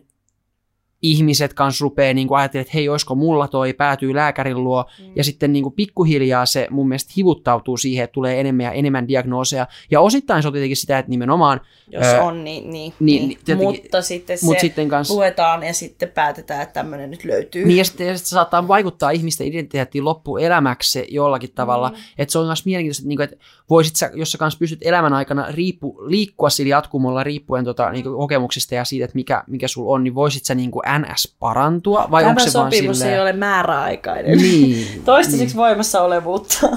ihmiset 1.05 1.55
kanssa 1.55 1.83
rupeaa 1.83 2.15
niin 2.15 2.29
ajattelemaan, 2.31 2.67
että 2.67 2.75
hei, 2.75 2.89
olisiko 2.89 3.15
mulla 3.15 3.49
toi, 3.49 3.73
päätyy 3.73 4.15
lääkärin 4.15 4.65
luo, 4.65 4.85
mm. 4.99 5.13
ja 5.17 5.25
sitten 5.25 5.53
niin 5.53 5.63
kuin 5.63 5.73
pikkuhiljaa 5.73 6.47
se 6.47 6.67
mun 6.71 6.89
mielestä 6.89 7.13
hivuttautuu 7.17 7.77
siihen, 7.77 8.05
että 8.05 8.15
tulee 8.15 8.41
enemmän 8.41 8.65
ja 8.65 8.73
enemmän 8.73 9.09
diagnooseja, 9.09 9.67
ja 9.91 10.01
osittain 10.01 10.43
se 10.43 10.49
on 10.49 10.53
tietenkin 10.53 10.77
sitä, 10.77 10.99
että 10.99 11.11
nimenomaan... 11.11 11.61
Jos 11.89 12.07
öö, 12.07 12.21
on, 12.21 12.45
niin, 12.45 12.71
niin, 12.71 12.93
niin, 13.01 13.39
niin 13.47 13.59
mutta 13.59 14.03
sitten 14.03 14.39
se 14.39 14.47
mut 14.47 14.59
sitten 14.59 14.89
kans, 14.89 15.11
luetaan 15.11 15.63
ja 15.63 15.75
sitten 15.75 16.09
päätetään, 16.09 16.63
että 16.63 16.73
tämmöinen 16.73 17.11
nyt 17.11 17.25
löytyy. 17.25 17.65
Niin, 17.65 17.79
ja 17.79 17.85
sitten, 17.85 18.07
ja 18.07 18.17
sitten 18.17 18.29
se 18.29 18.35
saattaa 18.35 18.69
vaikuttaa 18.69 19.11
ihmisten 19.11 19.47
identiteettiin 19.47 20.05
loppuelämäksi 20.05 21.07
jollakin 21.11 21.53
tavalla, 21.55 21.89
mm. 21.89 21.97
että 22.19 22.33
se 22.33 22.39
on 22.39 22.47
myös 22.47 22.67
mielenkiintoista, 22.67 23.01
että, 23.01 23.09
niin 23.09 23.19
kuin, 23.19 23.25
että 23.25 23.37
voisit 23.71 23.97
sä, 23.97 24.11
jos 24.15 24.33
sä 24.33 24.39
kanssa 24.39 24.59
pystyt 24.59 24.79
elämän 24.83 25.13
aikana 25.13 25.47
riippu, 25.51 25.97
liikkua 26.07 26.51
sillä 26.51 26.71
jatkumolla 26.71 27.25
riippuen 27.25 27.65
tota, 27.65 27.91
niin 27.91 28.05
kokemuksista 28.05 28.75
ja 28.75 28.85
siitä, 28.85 29.05
että 29.05 29.15
mikä, 29.15 29.45
mikä 29.47 29.69
sulla 29.69 29.95
on, 29.95 30.05
niin 30.05 30.15
voisit 30.15 30.45
sä 30.45 30.55
niin 30.55 30.71
kuin 30.71 30.89
NS 30.99 31.35
parantua? 31.39 32.09
Vai 32.11 32.23
Tämä 32.23 32.31
onko 32.31 32.41
se 32.41 32.51
sopimus 32.51 33.01
vaan 33.01 33.13
ei 33.13 33.21
ole 33.21 33.33
määräaikainen. 33.33 34.39
Niin, 34.39 34.87
Toistaiseksi 35.05 35.55
niin. 35.55 35.63
voimassa 35.63 36.03
olevuutta. 36.03 36.69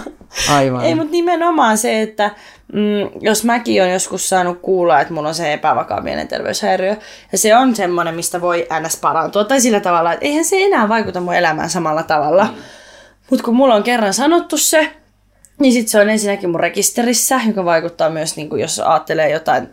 Aivan. 0.51 0.85
ei, 0.85 0.95
mutta 0.95 1.11
nimenomaan 1.11 1.77
se, 1.77 2.01
että 2.01 2.31
mm, 2.73 3.19
jos 3.21 3.43
mäkin 3.43 3.81
olen 3.81 3.93
joskus 3.93 4.29
saanut 4.29 4.59
kuulla, 4.61 5.01
että 5.01 5.13
mulla 5.13 5.27
on 5.27 5.35
se 5.35 5.53
epävakaa 5.53 6.01
mielenterveyshäiriö, 6.01 6.95
ja 7.31 7.37
se 7.37 7.55
on 7.55 7.75
semmoinen, 7.75 8.15
mistä 8.15 8.41
voi 8.41 8.67
NS 8.81 8.97
parantua, 8.97 9.43
tai 9.43 9.61
sillä 9.61 9.79
tavalla, 9.79 10.13
että 10.13 10.25
eihän 10.25 10.45
se 10.45 10.63
enää 10.63 10.89
vaikuta 10.89 11.21
mun 11.21 11.33
elämään 11.33 11.69
samalla 11.69 12.03
tavalla. 12.03 12.43
Mm. 12.43 12.53
Mutta 13.29 13.43
kun 13.45 13.55
mulla 13.55 13.75
on 13.75 13.83
kerran 13.83 14.13
sanottu 14.13 14.57
se, 14.57 14.93
niin 15.59 15.73
sitten 15.73 15.89
se 15.89 15.99
on 15.99 16.09
ensinnäkin 16.09 16.49
mun 16.49 16.59
rekisterissä, 16.59 17.41
joka 17.47 17.65
vaikuttaa 17.65 18.09
myös, 18.09 18.35
niin 18.35 18.49
kuin 18.49 18.61
jos 18.61 18.79
ajattelee 18.79 19.29
jotain 19.29 19.69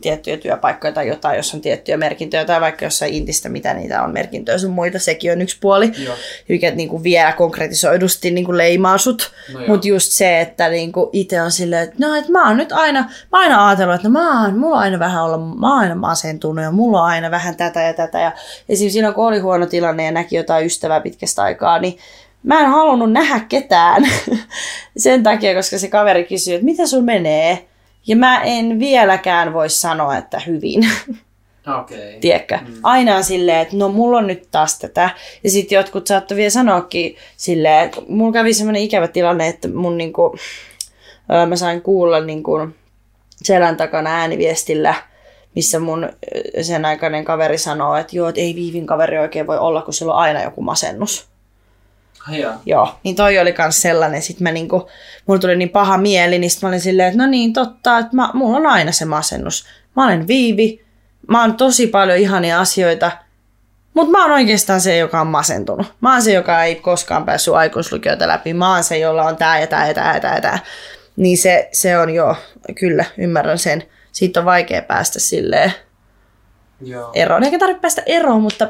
tiettyjä 0.00 0.36
työpaikkoja 0.36 0.92
tai 0.92 1.08
jotain, 1.08 1.36
jos 1.36 1.54
on 1.54 1.60
tiettyjä 1.60 1.96
merkintöjä 1.96 2.44
tai 2.44 2.60
vaikka 2.60 2.84
jossain 2.84 3.14
intistä, 3.14 3.48
mitä 3.48 3.74
niitä 3.74 4.02
on 4.02 4.12
merkintöjä 4.12 4.58
sun 4.58 4.70
muita, 4.70 4.98
sekin 4.98 5.32
on 5.32 5.42
yksi 5.42 5.56
puoli, 5.60 5.92
Joo. 6.04 6.14
mikä 6.48 6.70
niin 6.70 6.88
kuin 6.88 7.02
vielä 7.02 7.32
konkretisoidusti 7.32 8.30
niin 8.30 8.44
kuin 8.44 8.58
leimaa 8.58 8.98
sut. 8.98 9.32
No 9.52 9.60
Mutta 9.66 9.88
just 9.88 10.12
se, 10.12 10.40
että 10.40 10.68
niin 10.68 10.92
kuin 10.92 11.10
itse 11.12 11.42
on 11.42 11.50
silleen, 11.50 11.82
että 11.82 11.96
no, 11.98 12.14
että 12.14 12.32
mä 12.32 12.48
oon 12.48 12.56
nyt 12.56 12.72
aina, 12.72 13.00
mä 13.32 13.38
aina 13.38 13.68
ajatellut, 13.68 13.94
että 13.94 14.08
no, 14.08 14.12
mä 14.12 14.42
oon, 14.42 14.58
mulla 14.58 14.76
on 14.76 14.82
aina 14.82 14.98
vähän 14.98 15.24
olla, 15.24 15.38
mä 15.38 15.70
oon 15.70 15.80
aina 15.80 15.94
masentunut 15.94 16.64
ja 16.64 16.70
mulla 16.70 17.02
on 17.02 17.08
aina 17.08 17.30
vähän 17.30 17.56
tätä 17.56 17.82
ja 17.82 17.94
tätä. 17.94 18.20
Ja 18.20 18.32
esimerkiksi 18.68 18.94
silloin, 18.94 19.14
kun 19.14 19.26
oli 19.26 19.38
huono 19.38 19.66
tilanne 19.66 20.04
ja 20.04 20.12
näki 20.12 20.36
jotain 20.36 20.66
ystävää 20.66 21.00
pitkästä 21.00 21.42
aikaa, 21.42 21.78
niin 21.78 21.98
mä 22.42 22.60
en 22.60 22.66
halunnut 22.66 23.12
nähdä 23.12 23.40
ketään 23.48 24.02
sen 24.96 25.22
takia, 25.22 25.54
koska 25.54 25.78
se 25.78 25.88
kaveri 25.88 26.24
kysyi, 26.24 26.54
että 26.54 26.64
mitä 26.64 26.86
sun 26.86 27.04
menee? 27.04 27.68
Ja 28.06 28.16
mä 28.16 28.42
en 28.42 28.78
vieläkään 28.78 29.52
voi 29.52 29.70
sanoa, 29.70 30.16
että 30.16 30.40
hyvin. 30.46 30.80
Okei. 31.80 32.08
Okay. 32.08 32.20
Tiedätkö? 32.20 32.58
Mm. 32.66 32.74
Aina 32.82 33.16
on 33.16 33.24
silleen, 33.24 33.58
että 33.58 33.76
no 33.76 33.88
mulla 33.88 34.18
on 34.18 34.26
nyt 34.26 34.48
taas 34.50 34.78
tätä. 34.78 35.10
Ja 35.44 35.50
sitten 35.50 35.76
jotkut 35.76 36.06
saattoi 36.06 36.36
vielä 36.36 36.50
sanoakin 36.50 37.16
silleen, 37.36 37.84
että 37.84 38.00
mulla 38.08 38.32
kävi 38.32 38.54
semmoinen 38.54 38.82
ikävä 38.82 39.08
tilanne, 39.08 39.48
että 39.48 39.68
mun 39.68 39.98
niinku, 39.98 40.36
mä 41.46 41.56
sain 41.56 41.82
kuulla 41.82 42.20
niinku 42.20 42.68
selän 43.42 43.76
takana 43.76 44.10
ääniviestillä, 44.10 44.94
missä 45.54 45.78
mun 45.78 46.08
sen 46.62 46.84
aikainen 46.84 47.24
kaveri 47.24 47.58
sanoo, 47.58 47.96
että 47.96 48.16
joo, 48.16 48.28
että 48.28 48.40
ei 48.40 48.54
Viivin 48.54 48.86
kaveri 48.86 49.18
oikein 49.18 49.46
voi 49.46 49.58
olla, 49.58 49.82
kun 49.82 49.94
sillä 49.94 50.12
on 50.12 50.18
aina 50.18 50.42
joku 50.42 50.62
masennus. 50.62 51.28
Joo. 52.30 52.52
Joo, 52.66 52.94
niin 53.04 53.16
toi 53.16 53.38
oli 53.38 53.52
kans 53.52 53.82
sellainen, 53.82 54.22
sit 54.22 54.40
mä 54.40 54.52
niinku, 54.52 54.88
mulla 55.26 55.40
tuli 55.40 55.56
niin 55.56 55.68
paha 55.68 55.98
mieli, 55.98 56.38
niin 56.38 56.50
sit 56.50 56.62
mä 56.62 56.68
olin 56.68 56.80
silleen, 56.80 57.08
että 57.08 57.22
no 57.22 57.30
niin, 57.30 57.52
totta, 57.52 57.98
että 57.98 58.16
mä, 58.16 58.30
mulla 58.34 58.56
on 58.56 58.66
aina 58.66 58.92
se 58.92 59.04
masennus. 59.04 59.66
Mä 59.96 60.04
olen 60.04 60.28
viivi, 60.28 60.84
mä 61.28 61.40
oon 61.40 61.56
tosi 61.56 61.86
paljon 61.86 62.18
ihania 62.18 62.60
asioita, 62.60 63.10
mutta 63.94 64.10
mä 64.10 64.22
oon 64.22 64.32
oikeastaan 64.32 64.80
se, 64.80 64.96
joka 64.96 65.20
on 65.20 65.26
masentunut. 65.26 65.86
Mä 66.00 66.12
oon 66.12 66.22
se, 66.22 66.32
joka 66.32 66.62
ei 66.62 66.74
koskaan 66.74 67.24
päässyt 67.24 67.54
aikuislukioita 67.54 68.28
läpi. 68.28 68.54
Mä 68.54 68.74
oon 68.74 68.84
se, 68.84 68.98
jolla 68.98 69.22
on 69.22 69.36
tää 69.36 69.60
ja 69.60 69.66
tää 69.66 69.88
ja 69.88 69.94
tää 69.94 70.14
ja 70.14 70.20
tää 70.20 70.34
ja 70.34 70.40
tää. 70.40 70.58
Niin 71.16 71.38
se, 71.38 71.68
se 71.72 71.98
on 71.98 72.10
jo, 72.10 72.36
kyllä, 72.80 73.04
ymmärrän 73.18 73.58
sen. 73.58 73.82
Siitä 74.12 74.40
on 74.40 74.46
vaikea 74.46 74.82
päästä 74.82 75.20
silleen 75.20 75.72
Joo. 76.80 77.10
eroon. 77.14 77.44
Eikä 77.44 77.58
tarvitse 77.58 77.80
päästä 77.80 78.02
eroon, 78.06 78.42
mutta 78.42 78.68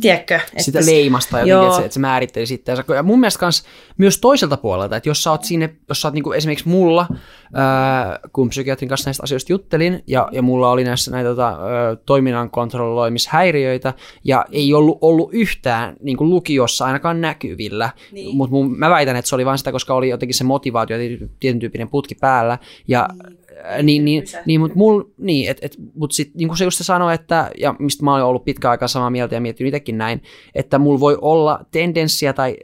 tiedätkö? 0.00 0.34
Että 0.34 0.62
sitä 0.62 0.78
leimasta 0.86 1.40
jotenkin, 1.40 1.66
että 1.66 1.76
se, 1.76 1.84
että 1.84 1.94
se 1.94 2.00
määritteli 2.00 2.46
sitten. 2.46 2.76
Ja 2.96 3.02
mun 3.02 3.20
mielestä 3.20 3.40
kans 3.40 3.64
myös 3.98 4.18
toiselta 4.18 4.56
puolelta, 4.56 4.96
että 4.96 5.08
jos 5.08 5.22
sä 5.22 5.30
oot 5.30 5.44
siinä, 5.44 5.68
jos 5.88 6.00
sä 6.00 6.08
oot 6.08 6.14
niinku 6.14 6.32
esimerkiksi 6.32 6.68
mulla, 6.68 7.06
ää, 7.54 8.18
kun 8.32 8.48
psykiatrin 8.48 8.88
kanssa 8.88 9.08
näistä 9.08 9.22
asioista 9.22 9.52
juttelin, 9.52 10.02
ja, 10.06 10.28
ja 10.32 10.42
mulla 10.42 10.70
oli 10.70 10.84
näissä 10.84 11.10
näitä 11.10 11.28
tota, 11.28 11.58
toiminnan 12.06 12.50
kontrolloimishäiriöitä, 12.50 13.94
ja 14.24 14.44
ei 14.52 14.74
ollut 14.74 14.98
ollut 15.00 15.30
yhtään 15.32 15.96
niin 16.00 16.16
kuin 16.16 16.30
lukiossa 16.30 16.84
ainakaan 16.84 17.20
näkyvillä, 17.20 17.90
niin. 18.12 18.36
mutta 18.36 18.56
mä 18.76 18.90
väitän, 18.90 19.16
että 19.16 19.28
se 19.28 19.34
oli 19.34 19.46
vain 19.46 19.58
sitä, 19.58 19.72
koska 19.72 19.94
oli 19.94 20.08
jotenkin 20.08 20.34
se 20.34 20.44
motivaatio, 20.44 20.96
tietyn 21.40 21.60
tyyppinen 21.60 21.88
putki 21.88 22.14
päällä, 22.14 22.58
ja 22.88 23.08
niin 23.18 23.41
niin, 23.82 24.04
niin, 24.04 24.24
niin, 24.46 24.60
mutta 24.60 24.78
mul, 24.78 25.02
niin, 25.18 25.50
et, 25.50 25.58
et, 25.62 25.76
mut 25.94 26.12
sit, 26.12 26.34
niin 26.34 26.48
kuin 26.48 26.58
se 26.58 26.64
just 26.64 26.80
sanoi, 26.82 27.14
että, 27.14 27.50
ja 27.58 27.74
mistä 27.78 28.04
mä 28.04 28.12
olen 28.12 28.24
ollut 28.24 28.44
pitkä 28.44 28.70
aikaa 28.70 28.88
samaa 28.88 29.10
mieltä 29.10 29.34
ja 29.34 29.40
miettinyt 29.40 29.68
itsekin 29.68 29.98
näin, 29.98 30.22
että 30.54 30.78
mulla 30.78 31.00
voi 31.00 31.18
olla 31.20 31.64
tendenssiä 31.70 32.32
tai 32.32 32.56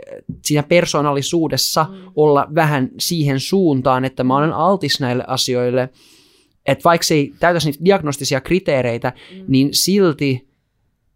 siinä 0.45 0.63
persoonallisuudessa 0.63 1.87
mm. 1.91 2.13
olla 2.17 2.47
vähän 2.55 2.91
siihen 2.99 3.41
suuntaan, 3.41 4.05
että 4.05 4.25
mä 4.25 4.37
olen 4.37 4.53
altis 4.53 5.01
näille 5.01 5.25
asioille, 5.27 5.89
että 6.67 6.85
vaikka 6.85 7.05
se 7.05 7.15
ei 7.15 7.33
täytäisi 7.41 7.71
niitä 7.71 7.85
diagnostisia 7.85 8.41
kriteereitä, 8.41 9.13
mm. 9.35 9.45
niin 9.49 9.69
silti 9.73 10.48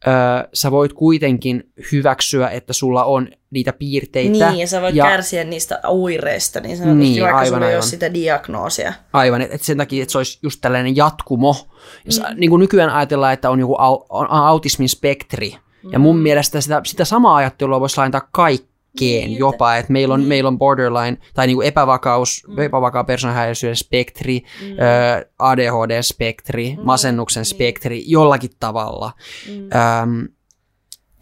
öö, 0.06 0.48
sä 0.54 0.70
voit 0.70 0.92
kuitenkin 0.92 1.72
hyväksyä, 1.92 2.48
että 2.48 2.72
sulla 2.72 3.04
on 3.04 3.28
niitä 3.50 3.72
piirteitä. 3.72 4.50
Niin, 4.50 4.60
ja 4.60 4.66
sä 4.66 4.82
voit 4.82 4.94
ja, 4.94 5.04
kärsiä 5.04 5.44
niistä 5.44 5.80
oireista, 5.86 6.60
niin 6.60 6.76
sanotusti, 6.76 7.04
niin, 7.04 7.22
vaikka 7.22 7.38
aivan, 7.38 7.48
sulla 7.48 7.66
ei 7.66 7.66
aivan. 7.66 7.76
ole 7.76 7.90
sitä 7.90 8.14
diagnoosia. 8.14 8.92
Aivan, 9.12 9.40
että 9.40 9.54
et 9.54 9.62
sen 9.62 9.76
takia, 9.76 10.02
että 10.02 10.12
se 10.12 10.18
olisi 10.18 10.38
just 10.42 10.60
tällainen 10.60 10.96
jatkumo. 10.96 11.56
Mm. 12.04 12.40
Niin 12.40 12.50
kuin 12.50 12.60
nykyään 12.60 12.90
ajatellaan, 12.90 13.32
että 13.32 13.50
on 13.50 13.60
joku 13.60 13.74
au, 13.74 14.06
on 14.08 14.30
autismin 14.30 14.88
spektri, 14.88 15.56
mm. 15.82 15.92
ja 15.92 15.98
mun 15.98 16.16
mm. 16.16 16.22
mielestä 16.22 16.60
sitä, 16.60 16.80
sitä 16.84 17.04
samaa 17.04 17.36
ajattelua 17.36 17.80
voisi 17.80 17.96
laajentaa 17.96 18.28
kaikki 18.32 18.72
kaikkeen 18.98 19.28
niin, 19.28 19.39
jopa, 19.39 19.77
että 19.77 19.93
meillä 19.93 20.14
on, 20.14 20.20
niin. 20.20 20.28
meillä 20.28 20.48
on 20.48 20.59
borderline 20.59 21.19
tai 21.35 21.47
niin 21.47 21.56
kuin 21.56 21.66
epävakaus, 21.66 22.43
mm. 22.48 22.59
epävakaa 22.59 23.05
persoonallisuuden 23.05 23.77
spektri, 23.77 24.43
mm. 24.60 24.77
ADHD-spektri, 25.39 26.77
mm. 26.77 26.82
masennuksen 26.85 27.40
niin. 27.40 27.47
spektri 27.47 28.02
jollakin 28.06 28.51
tavalla. 28.60 29.12
Mm. 29.48 29.69
Ähm, 29.74 30.24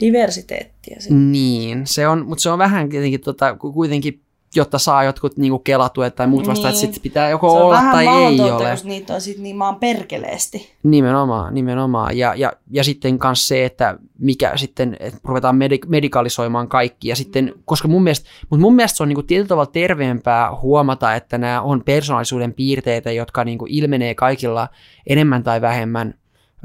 Diversiteettiä. 0.01 0.97
Niin, 1.11 1.87
se 1.87 2.09
on, 2.09 2.27
mutta 2.27 2.43
se 2.43 2.51
on 2.51 2.59
vähän 2.59 2.91
kuitenkin, 2.91 3.21
tota, 3.21 3.57
kuitenkin 3.57 4.23
jotta 4.55 4.79
saa 4.79 5.05
jotkut 5.05 5.37
niinku 5.37 5.59
kelatuet 5.59 6.15
tai 6.15 6.27
muut 6.27 6.47
vasta, 6.47 6.69
niin. 6.69 6.85
että 6.85 6.95
sit 6.95 7.03
pitää 7.03 7.31
joko 7.31 7.53
olla 7.53 7.83
tai 7.93 8.07
ei 8.07 8.41
ole. 8.41 8.77
Se 8.77 8.89
niitä 8.89 9.15
on 9.15 9.21
sitten 9.21 9.43
niin 9.43 9.57
maan 9.57 9.77
perkeleesti. 9.77 10.73
Nimenomaan, 10.83 11.55
nimenomaan. 11.55 12.19
Ja, 12.19 12.35
ja, 12.35 12.53
ja 12.71 12.85
sitten 12.85 13.19
myös 13.25 13.49
se, 13.49 13.65
että 13.65 13.99
mikä 14.19 14.57
sitten, 14.57 14.97
että 15.01 15.21
ruvetaan 15.25 15.57
medik- 15.57 15.89
medikalisoimaan 15.89 16.69
kaikki. 16.69 17.09
Ja 17.09 17.17
sitten, 17.17 17.45
mm. 17.45 17.63
koska 17.65 17.89
mun 17.89 18.03
mielestä, 18.03 18.31
mutta 18.51 18.61
mun 18.61 18.75
mielestä 18.75 18.97
se 18.97 19.03
on 19.03 19.09
niinku 19.09 19.23
tietyllä 19.23 19.49
tavalla 19.49 19.71
terveempää 19.73 20.57
huomata, 20.57 21.15
että 21.15 21.39
nämä 21.39 21.63
on 21.63 21.83
persoonallisuuden 21.85 22.55
piirteitä, 22.55 23.13
jotka 23.13 23.45
niinku 23.45 23.67
ilmenee 23.69 24.15
kaikilla 24.15 24.69
enemmän 25.07 25.43
tai 25.43 25.61
vähemmän 25.61 26.15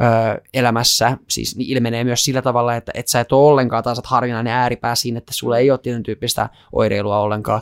ö, 0.01 0.41
elämässä, 0.53 1.17
siis 1.29 1.55
niin 1.55 1.69
ilmenee 1.69 2.03
myös 2.03 2.23
sillä 2.23 2.41
tavalla, 2.41 2.75
että, 2.75 2.91
että 2.95 3.11
sä 3.11 3.19
et 3.19 3.31
ole 3.31 3.51
ollenkaan 3.51 3.83
taas 3.83 4.01
harvinainen 4.03 4.53
ääripää 4.53 4.95
siinä, 4.95 5.17
että 5.17 5.33
sulla 5.33 5.57
ei 5.57 5.71
ole 5.71 5.79
tietyn 5.79 6.03
tyyppistä 6.03 6.49
oireilua 6.71 7.19
ollenkaan, 7.19 7.61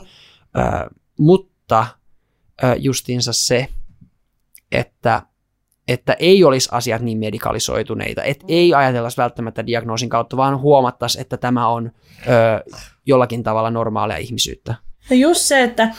ö, 0.56 0.90
mutta 1.18 1.86
ö, 2.64 2.76
justiinsa 2.78 3.32
se, 3.32 3.68
että 4.72 5.22
että 5.88 6.16
ei 6.18 6.44
olisi 6.44 6.68
asiat 6.72 7.02
niin 7.02 7.18
medikalisoituneita, 7.18 8.22
että 8.22 8.44
ei 8.48 8.74
ajatellaisi 8.74 9.16
välttämättä 9.16 9.66
diagnoosin 9.66 10.08
kautta, 10.08 10.36
vaan 10.36 10.60
huomattaisi, 10.60 11.20
että 11.20 11.36
tämä 11.36 11.68
on 11.68 11.92
ö, 12.26 12.70
jollakin 13.06 13.42
tavalla 13.42 13.70
normaalia 13.70 14.16
ihmisyyttä. 14.16 14.74
Ja 15.10 15.16
just 15.16 15.40
se, 15.40 15.62
että 15.62 15.94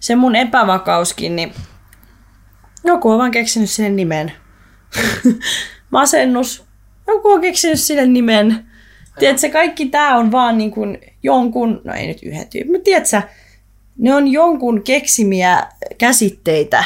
se 0.00 0.16
mun 0.16 0.36
epävakauskin, 0.36 1.36
niin 1.36 1.52
joku 2.84 3.10
on 3.10 3.18
vaan 3.18 3.30
keksinyt 3.30 3.70
sen 3.70 3.96
nimen. 3.96 4.32
masennus. 5.90 6.64
Joku 7.06 7.28
on 7.28 7.40
keksinyt 7.40 7.80
sille 7.80 8.06
nimen. 8.06 8.66
Tiedätkö, 9.18 9.50
kaikki 9.50 9.86
tämä 9.86 10.16
on 10.16 10.32
vaan 10.32 10.58
niin 10.58 10.70
kuin 10.70 10.98
jonkun, 11.22 11.80
no 11.84 11.94
ei 11.94 12.06
nyt 12.06 12.22
yhden 12.22 12.48
tyypin, 12.48 12.72
mutta 12.72 12.84
tiedätkö, 12.84 13.22
ne 13.98 14.14
on 14.14 14.28
jonkun 14.28 14.82
keksimiä 14.82 15.66
käsitteitä. 15.98 16.84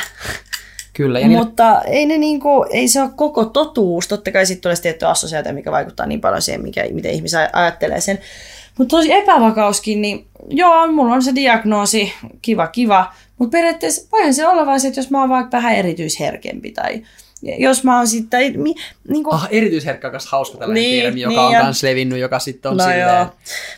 Kyllä. 0.97 1.21
Ja 1.21 1.29
niillä, 1.29 1.45
Mutta 1.45 1.83
ei, 1.83 2.07
ne 2.07 2.19
niinku, 2.19 2.67
ei 2.71 2.89
se 2.89 3.03
ole 3.03 3.11
koko 3.17 3.45
totuus. 3.45 4.09
Totta 4.09 4.33
kai 4.33 4.47
sitten 4.47 4.63
tulee 4.63 4.77
tietty 4.77 5.07
assosiaatio, 5.07 5.53
mikä 5.53 5.71
vaikuttaa 5.71 6.07
niin 6.07 6.21
paljon 6.21 6.43
siihen, 6.43 6.63
mikä, 6.63 6.85
miten 6.93 7.13
ihmiset 7.13 7.51
ajattelee 7.53 8.01
sen. 8.01 8.19
Mutta 8.79 8.97
tosi 8.97 9.13
epävakauskin, 9.13 10.03
niin 10.03 10.27
joo, 10.51 10.93
mulla 10.93 11.15
on 11.15 11.23
se 11.23 11.35
diagnoosi, 11.35 12.13
kiva, 12.43 12.67
kiva. 12.67 13.13
Mutta 13.39 13.57
periaatteessa 13.57 14.09
voihan 14.13 14.35
se 14.35 14.47
olla 14.47 14.67
vaan 14.67 14.81
se, 14.81 14.89
että 14.89 15.01
jos 15.01 15.11
mä 15.11 15.21
oon 15.21 15.29
vaikka 15.29 15.57
vähän 15.57 15.75
erityisherkempi 15.75 16.73
tai 16.73 17.03
jos 17.43 17.85
mä 17.85 17.97
oon 17.97 18.09
sitten... 18.09 18.61
Mi, 18.61 18.75
niinku, 19.09 19.31
ah, 19.35 19.49
erityisherkkä 19.51 20.09
on 20.09 20.13
hauska 20.29 20.59
tällainen 20.59 20.83
Niin, 20.83 21.03
termi, 21.05 21.21
joka 21.21 21.31
niin, 21.31 21.41
on 21.41 21.53
ja- 21.53 21.65
myös 21.65 21.83
levinnyt, 21.83 22.19
joka 22.19 22.39
sitten 22.39 22.71
on 22.71 22.77
No 22.77 22.85
silleen... 22.85 23.27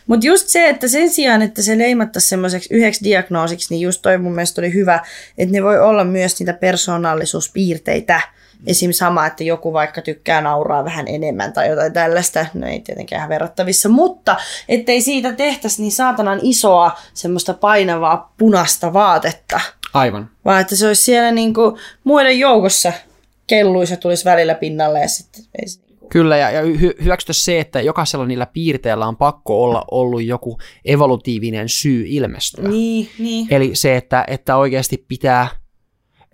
Mutta 0.07 0.25
just 0.25 0.47
se, 0.47 0.69
että 0.69 0.87
sen 0.87 1.09
sijaan, 1.09 1.41
että 1.41 1.61
se 1.61 1.77
leimattaisiin 1.77 2.29
semmoiseksi 2.29 2.73
yhdeksi 2.73 3.03
diagnoosiksi, 3.03 3.73
niin 3.73 3.81
just 3.81 4.01
toi 4.01 4.17
mun 4.17 4.35
mielestä 4.35 4.61
oli 4.61 4.73
hyvä, 4.73 4.99
että 5.37 5.53
ne 5.53 5.63
voi 5.63 5.79
olla 5.79 6.03
myös 6.03 6.39
niitä 6.39 6.53
persoonallisuuspiirteitä. 6.53 8.21
Esim. 8.67 8.91
sama, 8.91 9.25
että 9.25 9.43
joku 9.43 9.73
vaikka 9.73 10.01
tykkää 10.01 10.41
nauraa 10.41 10.85
vähän 10.85 11.07
enemmän 11.07 11.53
tai 11.53 11.69
jotain 11.69 11.93
tällaista, 11.93 12.45
no 12.53 12.67
ei 12.67 12.79
tietenkään 12.79 13.19
ihan 13.19 13.29
verrattavissa, 13.29 13.89
mutta 13.89 14.35
ettei 14.69 15.01
siitä 15.01 15.33
tehtäisi 15.33 15.81
niin 15.81 15.91
saatanan 15.91 16.39
isoa 16.43 16.99
semmoista 17.13 17.53
painavaa 17.53 18.33
punaista 18.37 18.93
vaatetta, 18.93 19.59
Aivan. 19.93 20.29
vaan 20.45 20.61
että 20.61 20.75
se 20.75 20.87
olisi 20.87 21.03
siellä 21.03 21.31
niinku 21.31 21.77
muiden 22.03 22.39
joukossa 22.39 22.93
kelluisi 23.49 23.93
ja 23.93 23.97
tulisi 23.97 24.25
välillä 24.25 24.55
pinnalle 24.55 24.99
ja 24.99 25.07
sitten 25.07 25.43
ei 25.61 25.67
se 25.67 25.81
niinku... 25.81 26.07
Kyllä, 26.09 26.37
ja, 26.37 26.51
ja 26.51 26.61
hy- 26.61 27.03
hyväksytä 27.03 27.33
se, 27.33 27.59
että 27.59 27.81
jokaisella 27.81 28.25
niillä 28.25 28.45
piirteillä 28.45 29.07
on 29.07 29.17
pakko 29.17 29.63
olla 29.63 29.85
ollut 29.91 30.23
joku 30.23 30.57
evolutiivinen 30.85 31.69
syy 31.69 32.03
ilmestyä. 32.07 32.69
Niin, 32.69 33.09
niin. 33.19 33.47
Eli 33.51 33.71
se, 33.73 33.97
että, 33.97 34.23
että 34.27 34.57
oikeasti 34.57 35.05
pitää 35.07 35.47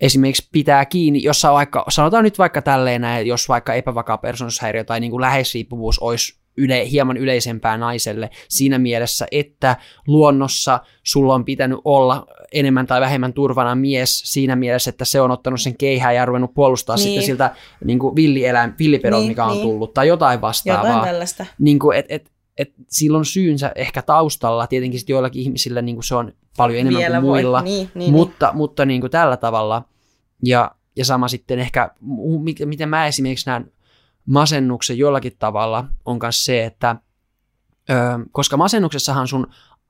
esimerkiksi 0.00 0.48
pitää 0.52 0.84
kiinni, 0.84 1.22
jos 1.22 1.42
vaikka, 1.44 1.84
sanotaan 1.88 2.24
nyt 2.24 2.38
vaikka 2.38 2.62
tälleen 2.62 3.00
näin, 3.00 3.26
jos 3.26 3.48
vaikka 3.48 3.74
epävakaa 3.74 4.18
persoonallisuushäiriö 4.18 4.84
tai 4.84 5.00
niin 5.00 5.10
kuin 5.10 5.20
läheisriippuvuus 5.20 5.98
olisi 5.98 6.38
yle, 6.56 6.90
hieman 6.90 7.16
yleisempää 7.16 7.78
naiselle 7.78 8.30
siinä 8.48 8.78
mielessä, 8.78 9.26
että 9.30 9.76
luonnossa 10.06 10.80
sulla 11.02 11.34
on 11.34 11.44
pitänyt 11.44 11.78
olla 11.84 12.26
enemmän 12.58 12.86
tai 12.86 13.00
vähemmän 13.00 13.32
turvana 13.32 13.74
mies 13.74 14.22
siinä 14.24 14.56
mielessä, 14.56 14.88
että 14.90 15.04
se 15.04 15.20
on 15.20 15.30
ottanut 15.30 15.60
sen 15.60 15.76
keihään 15.76 16.14
ja 16.14 16.24
ruvennut 16.24 16.54
puolustaa 16.54 16.96
Niin. 16.96 17.02
sitten 17.04 17.22
siltä 17.22 17.54
niin 17.84 17.98
kuin 17.98 18.16
villieläin, 18.16 18.74
villipedon, 18.78 19.20
Niin, 19.20 19.28
mikä 19.30 19.44
on 19.44 19.50
niin. 19.52 19.62
tullut, 19.62 19.94
tai 19.94 20.08
jotain 20.08 20.40
vastaavaa 20.40 20.86
Jotain 20.90 21.04
tällaista. 21.04 21.46
niin 21.58 21.78
kuin, 21.78 21.98
et, 21.98 22.06
et, 22.08 22.30
et 22.58 22.72
sillä 22.88 23.18
on 23.18 23.24
syynsä 23.24 23.72
ehkä 23.74 24.02
taustalla, 24.02 24.66
tietenkin 24.66 25.00
sit 25.00 25.08
joillakin 25.08 25.42
ihmisillä 25.42 25.82
niin 25.82 25.96
kuin 25.96 26.04
se 26.04 26.14
on 26.14 26.32
paljon 26.56 26.80
enemmän 26.80 27.00
Vielä 27.00 27.20
kuin 27.20 27.26
voi. 27.30 27.42
muilla, 27.42 27.60
Niin, 27.62 27.90
niin, 27.94 28.12
mutta, 28.12 28.50
mutta 28.54 28.84
niin 28.84 29.00
kuin 29.00 29.10
tällä 29.10 29.36
tavalla, 29.36 29.82
ja, 30.44 30.70
ja 30.96 31.04
sama 31.04 31.28
sitten 31.28 31.58
ehkä, 31.58 31.90
miten 32.64 32.88
mä 32.88 33.06
esimerkiksi 33.06 33.46
näen 33.50 33.72
masennuksen 34.26 34.98
jollakin 34.98 35.32
tavalla, 35.38 35.84
on 36.04 36.18
myös 36.22 36.44
se, 36.44 36.64
että 36.64 36.96
ö, 37.90 37.94
koska 38.32 38.56
masennuksessahan 38.56 39.28
sun 39.28 39.46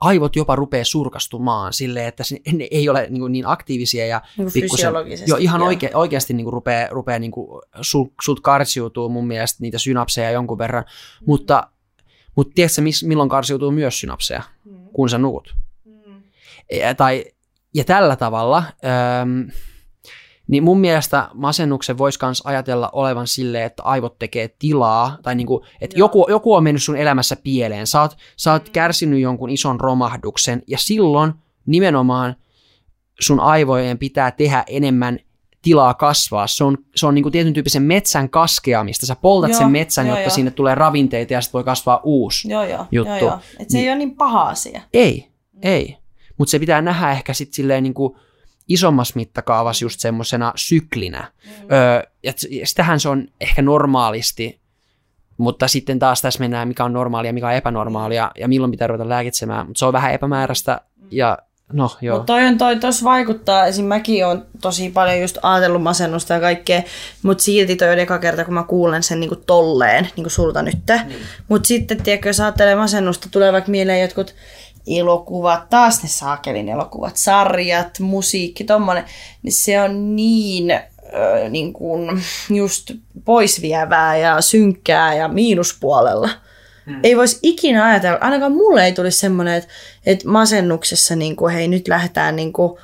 aivot 0.06 0.36
jopa 0.36 0.56
rupeaa 0.56 0.84
surkastumaan 0.84 1.72
silleen, 1.72 2.06
että 2.06 2.24
se, 2.24 2.40
ne 2.52 2.68
ei 2.70 2.88
ole 2.88 3.06
niin, 3.10 3.20
kuin 3.20 3.32
niin 3.32 3.46
aktiivisia 3.46 4.06
ja 4.06 4.22
Niin 4.38 4.52
pikkusen-. 4.52 4.92
Joo, 5.26 5.38
ihan 5.38 5.60
joo. 5.60 5.68
oike, 5.68 5.90
oikeasti 5.94 6.34
niin 6.34 6.44
kuin 6.44 6.52
rupeaa, 6.52 6.88
rupeaa 6.90 7.18
niin 7.18 7.30
kuin, 7.30 7.62
sul, 7.80 8.06
sult 8.24 8.40
karsiutuu 8.40 9.08
mun 9.08 9.26
mielestä 9.26 9.58
niitä 9.60 9.78
synapseja 9.78 10.30
jonkun 10.30 10.58
verran, 10.58 10.84
Mm. 11.20 11.24
mutta, 11.26 11.68
mutta 12.36 12.52
tiedätkö 12.54 12.80
miss, 12.82 13.04
milloin 13.04 13.28
karsiutuu 13.28 13.70
myös 13.70 14.00
synapseja? 14.00 14.42
Mm. 14.64 14.76
Kun 14.92 15.08
sä 15.10 15.18
nukut. 15.18 15.54
Mm. 15.84 16.22
Ja, 16.72 16.94
tai, 16.94 17.24
ja 17.74 17.84
tällä 17.84 18.16
tavalla, 18.16 18.62
äm, 19.22 19.50
niin 20.48 20.62
mun 20.62 20.80
mielestä 20.80 21.28
masennuksen 21.34 21.98
voisi 21.98 22.18
myös 22.22 22.42
ajatella 22.44 22.90
olevan 22.92 23.26
silleen, 23.26 23.64
että 23.64 23.82
aivot 23.82 24.18
tekee 24.18 24.48
tilaa, 24.58 25.18
tai 25.22 25.34
niinku, 25.34 25.64
että 25.80 25.98
Joo. 25.98 26.04
joku, 26.04 26.26
joku 26.28 26.54
on 26.54 26.62
mennyt 26.62 26.82
sun 26.82 26.96
elämässä 26.96 27.36
pieleen, 27.36 27.86
sä 27.86 28.00
oot, 28.00 28.16
sä 28.36 28.52
oot 28.52 28.64
Mm. 28.66 28.72
kärsinyt 28.72 29.20
jonkun 29.20 29.50
ison 29.50 29.80
romahduksen, 29.80 30.62
ja 30.66 30.78
silloin 30.78 31.32
nimenomaan 31.66 32.36
sun 33.20 33.40
aivojen 33.40 33.98
pitää 33.98 34.30
tehdä 34.30 34.64
enemmän 34.66 35.18
tilaa 35.62 35.94
kasvaa. 35.94 36.46
Se 36.46 36.64
on, 36.64 36.78
se 36.96 37.06
on 37.06 37.14
niin 37.14 37.22
kuin 37.22 37.32
tietyn 37.32 37.52
tyyppisen 37.54 37.82
metsän 37.82 38.30
kaskeamista. 38.30 39.06
Sä 39.06 39.16
poltat 39.16 39.50
Joo, 39.50 39.58
sen 39.58 39.70
metsän, 39.70 40.06
joo, 40.06 40.16
jotta 40.16 40.28
joo. 40.30 40.34
sinne 40.34 40.50
tulee 40.50 40.74
ravinteita 40.74 41.32
ja 41.32 41.40
sitten 41.40 41.52
voi 41.52 41.64
kasvaa 41.64 42.00
uusi. 42.04 42.48
Joo, 42.50 42.64
joo. 42.64 42.86
juttu. 42.92 43.10
Joo, 43.12 43.18
joo. 43.18 43.38
Et 43.60 43.70
se 43.70 43.76
Niin- 43.78 43.84
ei 43.84 43.90
ole 43.90 43.98
niin 43.98 44.16
paha 44.16 44.42
asia. 44.42 44.80
Ei, 44.92 45.28
ei. 45.62 45.96
Mutta 46.38 46.50
se 46.50 46.58
pitää 46.58 46.82
nähdä 46.82 47.10
ehkä 47.12 47.34
sitten 47.34 47.54
silleen 47.54 47.82
niin 47.82 47.94
kuin 47.94 48.14
isommassa 48.68 49.12
mittakaavassa 49.16 49.84
just 49.84 50.00
semmoisena 50.00 50.52
syklinä. 50.56 51.32
Mm. 51.44 51.50
Öö, 51.72 52.02
ja 52.22 52.32
sitähän 52.64 53.00
se 53.00 53.08
on 53.08 53.28
ehkä 53.40 53.62
normaalisti, 53.62 54.60
mutta 55.36 55.68
sitten 55.68 55.98
taas 55.98 56.22
tässä 56.22 56.40
mennään, 56.40 56.68
mikä 56.68 56.84
on 56.84 56.92
normaalia, 56.92 57.32
mikä 57.32 57.46
on 57.46 57.54
epänormaalia 57.54 58.30
ja 58.38 58.48
milloin 58.48 58.70
pitää 58.70 58.86
ruveta 58.86 59.08
lääkitsemään. 59.08 59.66
Mutta 59.66 59.78
se 59.78 59.84
on 59.84 59.92
vähän 59.92 60.14
epämääräistä 60.14 60.80
ja 61.10 61.38
no 61.72 61.90
joo. 62.00 62.16
Mutta 62.16 62.32
toi 62.32 62.44
on 62.44 62.58
toi, 62.58 62.76
tos 62.76 63.04
vaikuttaa, 63.04 63.66
esim. 63.66 63.84
mäkin 63.84 64.26
on 64.26 64.46
tosi 64.60 64.90
paljon 64.90 65.20
just 65.20 65.38
ajatellut 65.42 65.82
masennusta 65.82 66.34
ja 66.34 66.40
kaikkea, 66.40 66.82
mutta 67.22 67.44
silti 67.44 67.76
toi 67.76 67.88
on 67.88 67.98
eka 67.98 68.18
kerta, 68.18 68.44
kun 68.44 68.54
mä 68.54 68.62
kuulen 68.62 69.02
sen 69.02 69.20
niinku 69.20 69.36
tolleen, 69.36 70.08
niinku 70.16 70.30
sulta 70.30 70.62
nyt. 70.62 70.78
Niin. 70.88 71.18
Mutta 71.48 71.66
sitten, 71.66 72.02
tiedätkö, 72.02 72.28
jos 72.28 72.40
ajattelee 72.40 72.74
masennusta, 72.74 73.28
tulee 73.30 73.52
vaikka 73.52 73.70
mieleen 73.70 74.00
jotkut 74.00 74.34
elokuvat, 74.86 75.70
taas 75.70 76.02
ne 76.02 76.08
saakelin 76.08 76.68
elokuvat, 76.68 77.16
sarjat, 77.16 78.00
musiikki, 78.00 78.64
tommonen, 78.64 79.04
niin 79.42 79.52
se 79.52 79.80
on 79.80 80.16
niin 80.16 80.70
ö, 80.70 81.48
niin 81.48 81.72
kuin 81.72 82.22
just 82.50 82.90
poisvievää 83.24 84.16
ja 84.16 84.40
synkkää 84.40 85.14
ja 85.14 85.28
miinuspuolella. 85.28 86.28
Hmm. 86.86 87.00
Ei 87.02 87.16
voisi 87.16 87.38
ikinä 87.42 87.84
ajatella, 87.84 88.18
ainakaan 88.20 88.52
mulle 88.52 88.84
ei 88.84 88.92
tulisi 88.92 89.18
semmoinen, 89.18 89.54
että, 89.54 89.72
että 90.06 90.28
masennuksessa 90.28 91.16
niin 91.16 91.36
kuin, 91.36 91.54
hei 91.54 91.68
nyt 91.68 91.88
lähdetään 91.88 92.36
niin 92.36 92.52
kuin, 92.52 92.78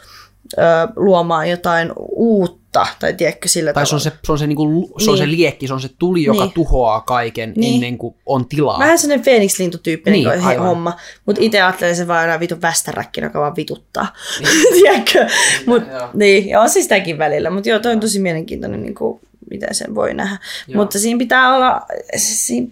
ö, 0.58 0.62
luomaan 0.96 1.50
jotain 1.50 1.92
uutta, 2.08 2.61
tai 2.98 3.14
tiedätkö 3.14 3.48
sillä 3.48 3.72
Tai 3.72 3.86
se 3.86 3.94
on 3.94 4.00
tavalla. 4.00 4.16
se, 4.20 4.26
se, 4.26 4.32
on 4.32 4.38
se, 4.38 4.46
niinku, 4.46 4.94
se, 5.04 5.10
on 5.10 5.18
se 5.18 5.26
Niin. 5.26 5.36
liekki, 5.36 5.66
se 5.66 5.74
on 5.74 5.80
se 5.80 5.90
tuli, 5.98 6.24
joka 6.24 6.44
Niin. 6.44 6.52
tuhoaa 6.52 7.00
kaiken 7.00 7.52
Niin. 7.56 7.74
ennen 7.74 7.98
kuin 7.98 8.14
on 8.26 8.48
tilaa. 8.48 8.78
Vähän 8.78 8.98
sellainen 8.98 9.24
Phoenix-lintutyyppinen 9.24 10.12
Niin, 10.12 10.28
niin, 10.28 10.44
aivan. 10.46 10.66
homma, 10.66 10.96
mutta 11.26 11.40
itse 11.44 11.62
ajattelen 11.62 11.96
se 11.96 12.08
vaan 12.08 12.20
aina 12.20 12.40
vitun 12.40 12.62
västäräkkinä, 12.62 13.26
joka 13.26 13.40
vaan 13.40 13.56
vituttaa. 13.56 14.06
Tiedätkö? 14.72 15.26
Mut, 15.66 15.82
joo. 15.92 16.08
niin, 16.14 16.48
ja 16.48 16.60
on 16.60 16.68
se 16.70 16.82
sitäkin 16.82 17.18
välillä, 17.18 17.50
mutta 17.50 17.68
joo, 17.68 17.78
toi 17.78 17.92
on 17.92 18.00
tosi 18.00 18.18
mielenkiintoinen, 18.20 18.82
niin 18.82 18.94
kuin, 18.94 19.20
miten 19.50 19.74
sen 19.74 19.94
voi 19.94 20.14
nähdä. 20.14 20.38
Joo. 20.68 20.76
Mutta 20.82 20.98
siinä 20.98 21.18
pitää 21.18 21.54
olla, 21.56 21.80
siinä, 22.16 22.68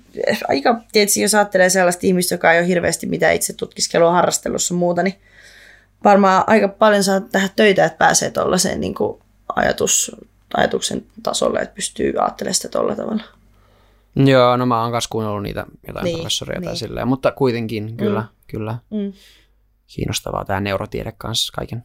aika, 0.48 0.80
tietysti 0.92 1.22
jos 1.22 1.34
ajattelee 1.34 1.70
sellaista 1.70 2.06
ihmistä, 2.06 2.34
joka 2.34 2.52
ei 2.52 2.58
ole 2.60 2.66
hirveästi 2.68 3.06
mitään 3.06 3.34
itse 3.34 3.52
tutkiskelua 3.52 4.12
harrastelussa 4.12 4.74
muuta, 4.74 5.02
niin 5.02 5.14
varmaan 6.04 6.44
aika 6.46 6.68
paljon 6.68 7.04
saa 7.04 7.20
tehdä 7.20 7.48
töitä, 7.56 7.84
että 7.84 7.98
pääsee 7.98 8.30
tuollaiseen 8.30 8.80
niin 8.80 8.94
kuin 8.94 9.18
ajatus, 9.56 10.16
ajatuksen 10.54 11.04
tasolle, 11.22 11.58
että 11.58 11.74
pystyy 11.74 12.14
ajattelemaan 12.18 12.54
sitä 12.54 12.68
tuolla 12.68 12.96
tavalla. 12.96 13.22
Joo, 14.16 14.56
no 14.56 14.66
mä 14.66 14.82
oon 14.82 14.92
kanssa 14.92 15.10
kuunnellut 15.10 15.42
niitä 15.42 15.66
jotain 15.86 16.04
Niin, 16.04 16.16
professoreita 16.16 16.64
tai 16.64 16.72
niin. 16.72 16.78
silleen, 16.78 17.08
mutta 17.08 17.32
kuitenkin 17.32 17.96
kyllä, 17.96 18.24
kyllä. 18.46 18.78
Mm. 18.90 19.12
Kiinnostavaa 19.86 20.44
tämä 20.44 20.60
neurotiede 20.60 21.12
kanssa 21.18 21.52
kaiken 21.56 21.84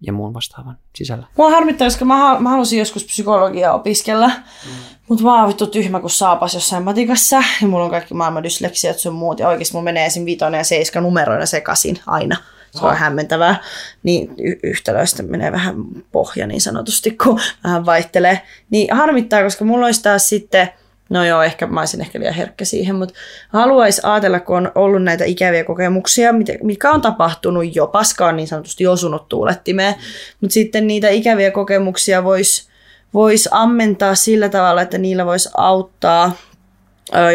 ja 0.00 0.12
muun 0.12 0.34
vastaavan 0.34 0.78
sisällä. 0.94 1.26
Mua 1.36 1.50
harmittaa, 1.50 1.86
koska 1.86 2.04
mä, 2.04 2.16
ha- 2.16 2.40
mä 2.40 2.50
halusin 2.50 2.78
joskus 2.78 3.04
psykologiaa 3.04 3.74
opiskella, 3.74 4.28
mm. 4.28 4.72
mutta 5.08 5.24
mä 5.24 5.38
oon 5.40 5.48
vittu 5.48 5.66
tyhmä 5.66 6.00
kuin 6.00 6.10
saapas 6.10 6.54
jossain 6.54 6.82
matikassa, 6.84 7.36
ja 7.62 7.68
mulla 7.68 7.84
on 7.84 7.90
kaikki 7.90 8.14
maailman 8.14 8.42
dysleksiat 8.42 8.98
sun 8.98 9.14
muut, 9.14 9.38
ja 9.38 9.48
oikeesti 9.48 9.74
mulla 9.74 9.84
menee 9.84 10.06
esim. 10.06 10.24
vitonen 10.24 10.58
ja 10.58 10.64
seiska 10.64 11.00
numeroina 11.00 11.46
sekaisin 11.46 11.98
aina. 12.06 12.36
Se 12.76 12.86
on 12.86 12.96
hämmentävää. 12.96 13.62
Niin 14.02 14.34
y- 14.38 14.58
yhtälöistä 14.62 15.22
menee 15.22 15.52
vähän 15.52 15.74
pohja 16.12 16.46
niin 16.46 16.60
sanotusti, 16.60 17.10
kun 17.10 17.40
vähän 17.64 17.86
vaihtelee. 17.86 18.40
Niin 18.70 18.96
harmittaa, 18.96 19.42
koska 19.42 19.64
mulla 19.64 19.86
olisi 19.86 20.02
taas 20.02 20.28
sitten, 20.28 20.68
no 21.10 21.24
joo, 21.24 21.42
ehkä 21.42 21.66
mä 21.66 21.80
olisin 21.80 22.00
ehkä 22.00 22.20
liian 22.20 22.34
herkkä 22.34 22.64
siihen, 22.64 22.96
mutta 22.96 23.14
haluaisi 23.48 24.00
ajatella, 24.04 24.40
kun 24.40 24.56
on 24.56 24.72
ollut 24.74 25.02
näitä 25.02 25.24
ikäviä 25.24 25.64
kokemuksia, 25.64 26.32
mitä- 26.32 26.52
mitkä 26.62 26.90
on 26.90 27.02
tapahtunut 27.02 27.76
jo, 27.76 27.86
paska 27.86 28.26
on 28.26 28.36
niin 28.36 28.48
sanotusti 28.48 28.86
osunut 28.86 29.28
tuulettimeen, 29.28 29.94
mutta 30.40 30.54
sitten 30.54 30.86
niitä 30.86 31.08
ikäviä 31.08 31.50
kokemuksia 31.50 32.24
voisi 32.24 32.68
vois 33.14 33.48
ammentaa 33.50 34.14
sillä 34.14 34.48
tavalla, 34.48 34.82
että 34.82 34.98
niillä 34.98 35.26
voisi 35.26 35.48
auttaa 35.56 36.32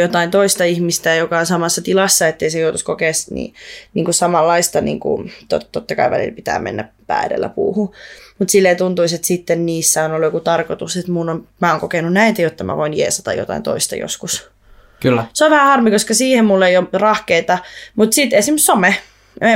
jotain 0.02 0.31
toista 0.31 0.64
ihmistä, 0.64 1.15
joka 1.15 1.39
on 1.39 1.45
samassa 1.45 1.81
tilassa, 1.81 2.27
ettei 2.27 2.49
se 2.49 2.60
joutuisi 2.60 2.85
kokea 2.85 3.11
niin, 3.30 3.53
niin 3.93 4.06
kuin 4.06 4.15
samanlaista, 4.15 4.81
niin 4.81 4.99
kuin, 4.99 5.31
tot, 5.49 5.68
totta 5.72 5.95
kai 5.95 6.11
välillä 6.11 6.35
pitää 6.35 6.60
mennä 6.60 6.89
pää 7.07 7.23
edellä 7.23 7.49
puuhun. 7.49 7.91
Mutta 8.39 8.52
silleen 8.52 8.77
tuntuisi, 8.77 9.15
että 9.15 9.27
sitten 9.27 9.65
niissä 9.65 10.06
on 10.06 10.11
ollut 10.11 10.26
joku 10.26 10.39
tarkoitus, 10.39 10.98
että 10.98 11.11
mun 11.11 11.30
on, 11.30 11.48
mä 11.60 11.72
oon 11.72 11.80
kokenut 11.80 12.14
näitä, 12.14 12.41
jotta 12.41 12.64
mä 12.64 12.77
voin 12.77 12.98
jeesata 12.98 13.34
jotain 13.34 13.64
toista 13.64 13.95
joskus. 13.95 14.52
Kyllä. 14.99 15.26
Se 15.34 15.45
on 15.45 15.52
vähän 15.52 15.68
harmi, 15.68 15.91
koska 15.91 16.14
siihen 16.14 16.45
mulla 16.45 16.68
ei 16.68 16.77
ole 16.77 16.88
rahkeita, 16.93 17.57
mutta 17.95 18.15
sitten 18.15 18.39
esimerkiksi 18.39 18.65
some. 18.65 18.95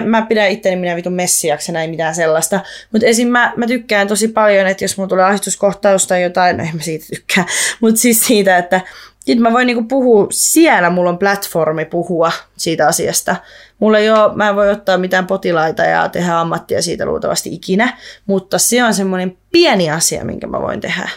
Mä 0.05 0.21
pidän 0.21 0.51
itteni 0.51 0.75
minä 0.75 0.95
vitun 0.95 1.13
messiaksena, 1.13 1.81
ei 1.81 1.87
mitään 1.87 2.15
sellaista. 2.15 2.59
Mutta 2.91 3.07
esim. 3.07 3.27
Mä, 3.27 3.53
mä 3.55 3.67
tykkään 3.67 4.07
tosi 4.07 4.27
paljon, 4.27 4.67
että 4.67 4.83
jos 4.83 4.97
mulla 4.97 5.07
tulee 5.09 5.25
ahdistuskohtaus 5.25 6.07
tai 6.07 6.23
jotain, 6.23 6.57
no 6.57 6.63
en 6.63 6.75
mä 6.75 6.81
siitä 6.81 7.05
tykkää, 7.15 7.45
mutta 7.81 8.01
siis 8.01 8.27
siitä, 8.27 8.57
että 8.57 8.81
sitten 9.25 9.41
mä 9.41 9.53
voin 9.53 9.67
niinku 9.67 9.83
puhua 9.83 10.27
siellä, 10.31 10.89
mulla 10.89 11.09
on 11.09 11.17
platformi 11.17 11.85
puhua 11.85 12.31
siitä 12.57 12.87
asiasta. 12.87 13.35
Mulla 13.79 13.97
ei 13.97 14.09
ole, 14.09 14.35
mä 14.35 14.49
en 14.49 14.55
voi 14.55 14.69
ottaa 14.69 14.97
mitään 14.97 15.27
potilaita 15.27 15.83
ja 15.83 16.09
tehdä 16.09 16.39
ammattia 16.39 16.81
siitä 16.81 17.05
luultavasti 17.05 17.53
ikinä, 17.53 17.97
mutta 18.25 18.57
se 18.57 18.83
on 18.83 18.93
semmoinen 18.93 19.37
pieni 19.51 19.89
asia, 19.89 20.25
minkä 20.25 20.47
mä 20.47 20.61
voin 20.61 20.81
tehdä. 20.81 21.09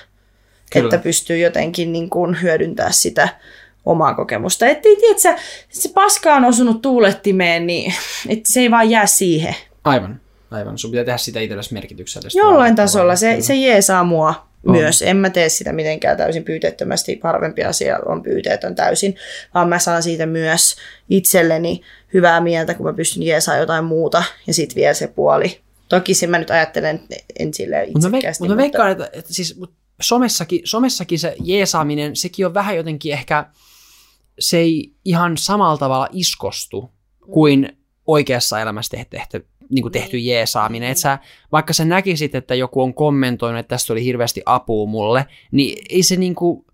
Kyllä. 0.72 0.84
Että 0.84 0.98
pystyy 0.98 1.38
jotenkin 1.38 1.92
niin 1.92 2.10
kuin 2.10 2.42
hyödyntää 2.42 2.92
sitä 2.92 3.28
omaa 3.86 4.14
kokemusta. 4.14 4.66
Että 4.66 4.88
ei 4.88 4.96
tiedä, 4.96 5.38
se, 5.68 5.88
paska 5.94 6.34
on 6.34 6.44
osunut 6.44 6.82
tuulettimeen, 6.82 7.66
niin 7.66 7.94
että 8.28 8.52
se 8.52 8.60
ei 8.60 8.70
vaan 8.70 8.90
jää 8.90 9.06
siihen. 9.06 9.54
Aivan, 9.84 10.20
aivan. 10.50 10.78
Sun 10.78 10.90
pitää 10.90 11.04
tehdä 11.04 11.18
sitä 11.18 11.40
itsellesi 11.40 11.74
merkityksellistä. 11.74 12.38
Jollain 12.38 12.76
tasolla. 12.76 13.16
Se, 13.16 13.36
se 13.40 13.54
jeesaa 13.54 14.04
mua 14.04 14.47
on. 14.66 14.76
myös. 14.76 15.02
En 15.02 15.16
mä 15.16 15.30
tee 15.30 15.48
sitä 15.48 15.72
mitenkään 15.72 16.16
täysin 16.16 16.44
pyyteettömästi. 16.44 17.20
Harvempi 17.22 17.64
asia 17.64 17.98
on 18.06 18.22
pyyteetön 18.22 18.74
täysin, 18.74 19.16
vaan 19.54 19.68
mä 19.68 19.78
saan 19.78 20.02
siitä 20.02 20.26
myös 20.26 20.76
itselleni 21.10 21.80
hyvää 22.14 22.40
mieltä, 22.40 22.74
kun 22.74 22.86
mä 22.86 22.92
pystyn 22.92 23.22
jeesaa 23.22 23.56
jotain 23.56 23.84
muuta 23.84 24.22
ja 24.46 24.54
sitten 24.54 24.76
vielä 24.76 24.94
se 24.94 25.06
puoli. 25.06 25.60
Toki 25.88 26.14
sen 26.14 26.30
mä 26.30 26.38
nyt 26.38 26.50
ajattelen 26.50 27.00
en 27.38 27.54
silleen. 27.54 27.88
Mutta 28.40 28.54
mä, 28.54 28.62
veikkaan, 28.62 28.90
että, 28.92 29.10
että 29.12 29.34
siis, 29.34 29.60
somessakin, 30.00 30.60
somessakin 30.64 31.18
se 31.18 31.36
jeesaaminen, 31.40 32.16
sekin 32.16 32.46
on 32.46 32.54
vähän 32.54 32.76
jotenkin 32.76 33.12
ehkä, 33.12 33.46
se 34.38 34.58
ei 34.58 34.92
ihan 35.04 35.36
samalla 35.36 35.78
tavalla 35.78 36.08
iskostu 36.12 36.90
kuin 37.32 37.78
oikeassa 38.06 38.60
elämässä 38.60 38.90
tehty, 38.90 39.16
niin 39.70 39.82
kuin 39.82 39.92
tehty 39.92 40.18
jeesaaminen. 40.18 40.90
Että 40.90 41.00
sä, 41.00 41.18
vaikka 41.52 41.72
sä 41.72 41.84
näkisit, 41.84 42.34
että 42.34 42.54
joku 42.54 42.82
on 42.82 42.94
kommentoinut, 42.94 43.60
että 43.60 43.68
tästä 43.68 43.92
oli 43.92 44.04
hirveästi 44.04 44.42
apua 44.46 44.86
mulle, 44.86 45.26
niin 45.50 45.78
ei 45.90 46.02
se 46.02 46.16
niin 46.16 46.34
kuin 46.34 46.64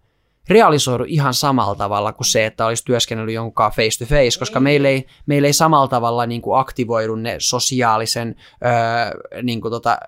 realisoidu 0.49 1.05
ihan 1.09 1.35
samalla 1.35 1.75
tavalla 1.75 2.13
kuin 2.13 2.27
se, 2.27 2.47
että 2.47 2.67
olisi 2.67 2.85
työskennellyt 2.85 3.35
jonkun 3.35 3.71
face 3.77 3.99
to 3.99 4.05
face, 4.05 4.39
koska 4.39 4.61
meillä 4.61 4.89
ei, 4.89 5.07
meillä 5.27 5.47
ei 5.47 5.53
samalla 5.53 5.89
tavalla 5.89 6.27
niin 6.27 6.43
kuin 6.43 6.59
aktivoidu 6.59 7.15
ne 7.15 7.37
sosiaalisen 7.39 8.37
öö, 8.65 9.43
niin 9.43 9.61
kuin 9.61 9.71
tota, 9.71 9.99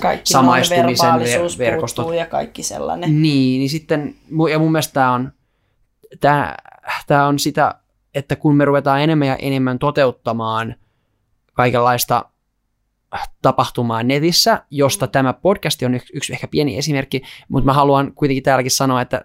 kaikki 0.00 0.32
samaistumisen 0.32 1.10
ver- 1.10 1.58
verkostot. 1.58 2.14
ja 2.14 2.26
kaikki 2.26 2.62
sellainen. 2.62 3.22
Niin, 3.22 3.58
niin 3.58 3.70
sitten, 3.70 4.14
ja 4.50 4.58
mun 4.58 4.72
mielestä 4.72 4.92
tämä 4.94 5.12
on, 5.12 5.32
tämä, 6.20 6.54
tämä 7.06 7.26
on 7.26 7.38
sitä, 7.38 7.74
että 8.14 8.36
kun 8.36 8.56
me 8.56 8.64
ruvetaan 8.64 9.00
enemmän 9.00 9.28
ja 9.28 9.36
enemmän 9.36 9.78
toteuttamaan 9.78 10.74
kaikenlaista 11.52 12.24
tapahtumaa 13.42 14.02
netissä, 14.02 14.62
josta 14.70 15.06
tämä 15.06 15.32
podcast 15.32 15.82
on 15.82 15.94
yksi, 15.94 16.12
yksi 16.16 16.32
ehkä 16.32 16.48
pieni 16.48 16.78
esimerkki, 16.78 17.22
mutta 17.48 17.66
mä 17.66 17.72
haluan 17.72 18.12
kuitenkin 18.14 18.42
täälläkin 18.42 18.70
sanoa, 18.70 19.00
että 19.00 19.24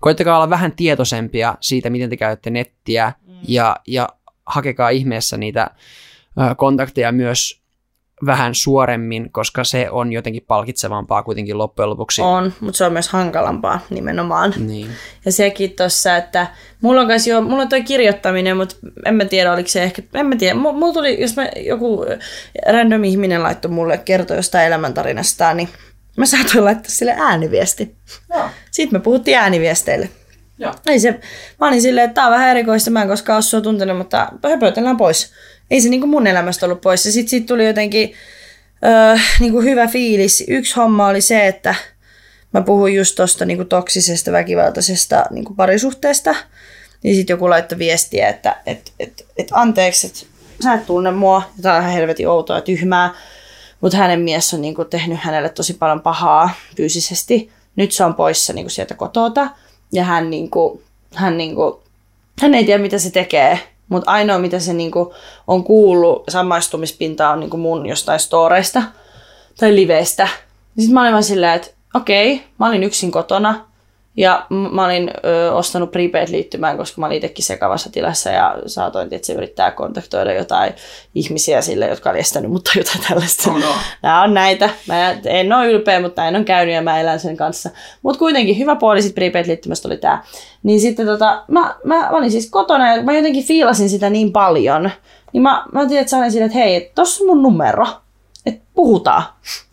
koittakaa 0.00 0.36
olla 0.36 0.50
vähän 0.50 0.72
tietoisempia 0.72 1.54
siitä, 1.60 1.90
miten 1.90 2.10
te 2.10 2.16
käytätte 2.16 2.50
nettiä 2.50 3.12
mm. 3.26 3.34
ja, 3.48 3.76
ja 3.86 4.08
hakekaa 4.46 4.88
ihmeessä 4.88 5.36
niitä 5.36 5.70
kontakteja 6.56 7.12
myös 7.12 7.63
vähän 8.26 8.54
suoremmin, 8.54 9.32
koska 9.32 9.64
se 9.64 9.90
on 9.90 10.12
jotenkin 10.12 10.44
palkitsevampaa 10.46 11.22
kuitenkin 11.22 11.58
loppujen 11.58 11.90
lopuksi. 11.90 12.22
On, 12.22 12.52
mutta 12.60 12.78
se 12.78 12.84
on 12.84 12.92
myös 12.92 13.08
hankalampaa 13.08 13.80
nimenomaan. 13.90 14.54
Niin. 14.56 14.88
Ja 15.24 15.32
sekin 15.32 15.70
tuossa, 15.76 16.16
että 16.16 16.46
mulla 16.80 17.00
on 17.00 17.08
jo, 17.28 17.40
mulla 17.40 17.62
on 17.62 17.68
toi 17.68 17.82
kirjoittaminen, 17.82 18.56
mutta 18.56 18.76
en 19.04 19.14
mä 19.14 19.24
tiedä, 19.24 19.52
oliko 19.52 19.68
se 19.68 19.82
ehkä, 19.82 20.02
en 20.14 20.26
mä 20.26 20.36
tiedä, 20.36 20.54
mulla 20.54 20.92
tuli, 20.92 21.20
jos 21.20 21.36
mä, 21.36 21.48
joku 21.56 22.06
random 22.72 23.04
ihminen 23.04 23.42
laittoi 23.42 23.70
mulle 23.70 23.98
kertoa 23.98 24.36
jostain 24.36 24.66
elämäntarinastaan, 24.66 25.56
niin 25.56 25.68
mä 26.16 26.26
saatoin 26.26 26.64
laittaa 26.64 26.90
sille 26.90 27.14
ääniviesti. 27.18 27.96
Joo. 28.34 28.44
Sitten 28.70 29.00
me 29.00 29.02
puhuttiin 29.02 29.38
ääniviesteille. 29.38 30.08
Joo. 30.58 30.74
Ei 30.86 31.00
se, 31.00 31.20
mä 31.60 31.68
olin 31.68 31.82
silleen, 31.82 32.04
että 32.04 32.14
tää 32.14 32.26
on 32.26 32.32
vähän 32.32 32.50
erikoista, 32.50 32.90
mä 32.90 33.02
en 33.02 33.08
koskaan 33.08 33.36
ole 33.36 33.42
sua 33.42 33.60
tuntenut, 33.60 33.98
mutta 33.98 34.32
höpötellään 34.50 34.96
pois 34.96 35.32
ei 35.70 35.80
se 35.80 35.88
niinku 35.88 36.06
mun 36.06 36.26
elämästä 36.26 36.66
ollut 36.66 36.80
pois. 36.80 37.06
Ja 37.06 37.12
sitten 37.12 37.30
sit 37.30 37.46
tuli 37.46 37.66
jotenkin 37.66 38.12
öö, 38.84 39.18
niinku 39.40 39.60
hyvä 39.60 39.86
fiilis. 39.86 40.44
Yksi 40.48 40.74
homma 40.74 41.06
oli 41.06 41.20
se, 41.20 41.46
että 41.46 41.74
mä 42.52 42.62
puhuin 42.62 42.94
just 42.94 43.16
tuosta 43.16 43.44
niinku 43.44 43.64
toksisesta, 43.64 44.32
väkivaltaisesta 44.32 45.24
niinku 45.30 45.54
parisuhteesta. 45.54 46.34
Niin 47.02 47.16
sitten 47.16 47.34
joku 47.34 47.50
laittoi 47.50 47.78
viestiä, 47.78 48.28
että 48.28 48.56
et, 48.66 48.92
et, 49.00 49.26
et 49.36 49.48
anteeksi, 49.52 50.06
että 50.06 50.20
sä 50.62 50.74
et 50.74 50.86
tunne 50.86 51.10
mua. 51.10 51.42
Tämä 51.62 51.74
on 51.74 51.80
ihan 51.80 51.92
helvetin 51.92 52.28
outoa 52.28 52.56
ja 52.56 52.62
tyhmää. 52.62 53.14
Mutta 53.80 53.98
hänen 53.98 54.20
mies 54.20 54.54
on 54.54 54.60
niinku 54.60 54.84
tehnyt 54.84 55.18
hänelle 55.20 55.48
tosi 55.48 55.74
paljon 55.74 56.00
pahaa 56.00 56.50
fyysisesti. 56.76 57.50
Nyt 57.76 57.92
se 57.92 58.04
on 58.04 58.14
poissa 58.14 58.52
niinku 58.52 58.70
sieltä 58.70 58.94
kotota. 58.94 59.50
Ja 59.92 60.04
hän, 60.04 60.30
niinku, 60.30 60.82
hän, 61.14 61.38
niinku, 61.38 61.82
hän 62.42 62.54
ei 62.54 62.64
tiedä, 62.64 62.82
mitä 62.82 62.98
se 62.98 63.10
tekee 63.10 63.60
mutta 63.88 64.10
ainoa, 64.10 64.38
mitä 64.38 64.58
se 64.58 64.72
niinku 64.72 65.14
on 65.46 65.64
kuullut, 65.64 66.24
samaistumispinta 66.28 67.30
on 67.30 67.40
niinku 67.40 67.56
mun 67.56 67.86
jostain 67.86 68.20
storeista 68.20 68.82
tai 69.60 69.74
liveistä. 69.74 70.28
Sitten 70.78 70.94
mä 70.94 71.00
olin 71.00 71.12
vaan 71.12 71.22
silleen, 71.22 71.52
että 71.52 71.68
okei, 71.94 72.42
mä 72.58 72.66
olin 72.66 72.84
yksin 72.84 73.10
kotona. 73.10 73.73
Ja 74.16 74.46
mä 74.72 74.84
olin 74.84 75.10
ö, 75.24 75.52
ostanut 75.52 75.90
prepaid-liittymään, 75.90 76.76
koska 76.76 77.00
mä 77.00 77.06
olin 77.06 77.16
itsekin 77.16 77.44
sekavassa 77.44 77.92
tilassa 77.92 78.30
ja 78.30 78.56
saatoin, 78.66 79.08
että 79.10 79.26
se 79.26 79.32
yrittää 79.32 79.70
kontaktoida 79.70 80.32
jotain 80.32 80.72
ihmisiä 81.14 81.62
sille, 81.62 81.86
jotka 81.86 82.10
oli 82.10 82.18
estänyt 82.18 82.50
mutta 82.50 82.70
jotain 82.76 83.00
tällaista. 83.08 83.50
Oh 83.50 83.60
no. 83.60 83.74
Nämä 84.02 84.22
on 84.22 84.34
näitä. 84.34 84.70
Mä 84.88 85.10
en 85.24 85.52
ole 85.52 85.66
ylpeä, 85.66 86.00
mutta 86.00 86.22
näin 86.22 86.36
on 86.36 86.44
käynyt 86.44 86.74
ja 86.74 86.82
mä 86.82 87.00
elän 87.00 87.20
sen 87.20 87.36
kanssa. 87.36 87.70
Mutta 88.02 88.18
kuitenkin 88.18 88.58
hyvä 88.58 88.76
puoli 88.76 89.02
sitten 89.02 89.22
prepaid-liittymästä 89.22 89.88
oli 89.88 89.96
tämä. 89.96 90.22
Niin 90.62 90.80
sitten 90.80 91.06
tota, 91.06 91.44
mä, 91.48 91.74
mä, 91.84 92.00
mä, 92.00 92.10
olin 92.10 92.30
siis 92.30 92.50
kotona 92.50 92.96
ja 92.96 93.02
mä 93.02 93.12
jotenkin 93.12 93.44
fiilasin 93.44 93.88
sitä 93.88 94.10
niin 94.10 94.32
paljon. 94.32 94.90
Niin 95.32 95.42
mä, 95.42 95.64
mä 95.72 95.86
tiedän, 95.86 96.00
että 96.00 96.10
sanoin 96.10 96.32
sille, 96.32 96.44
että 96.44 96.58
hei, 96.58 96.92
tossa 96.94 97.24
on 97.24 97.28
mun 97.28 97.42
numero. 97.42 97.86
Että 98.46 98.64
puhutaan. 98.74 99.22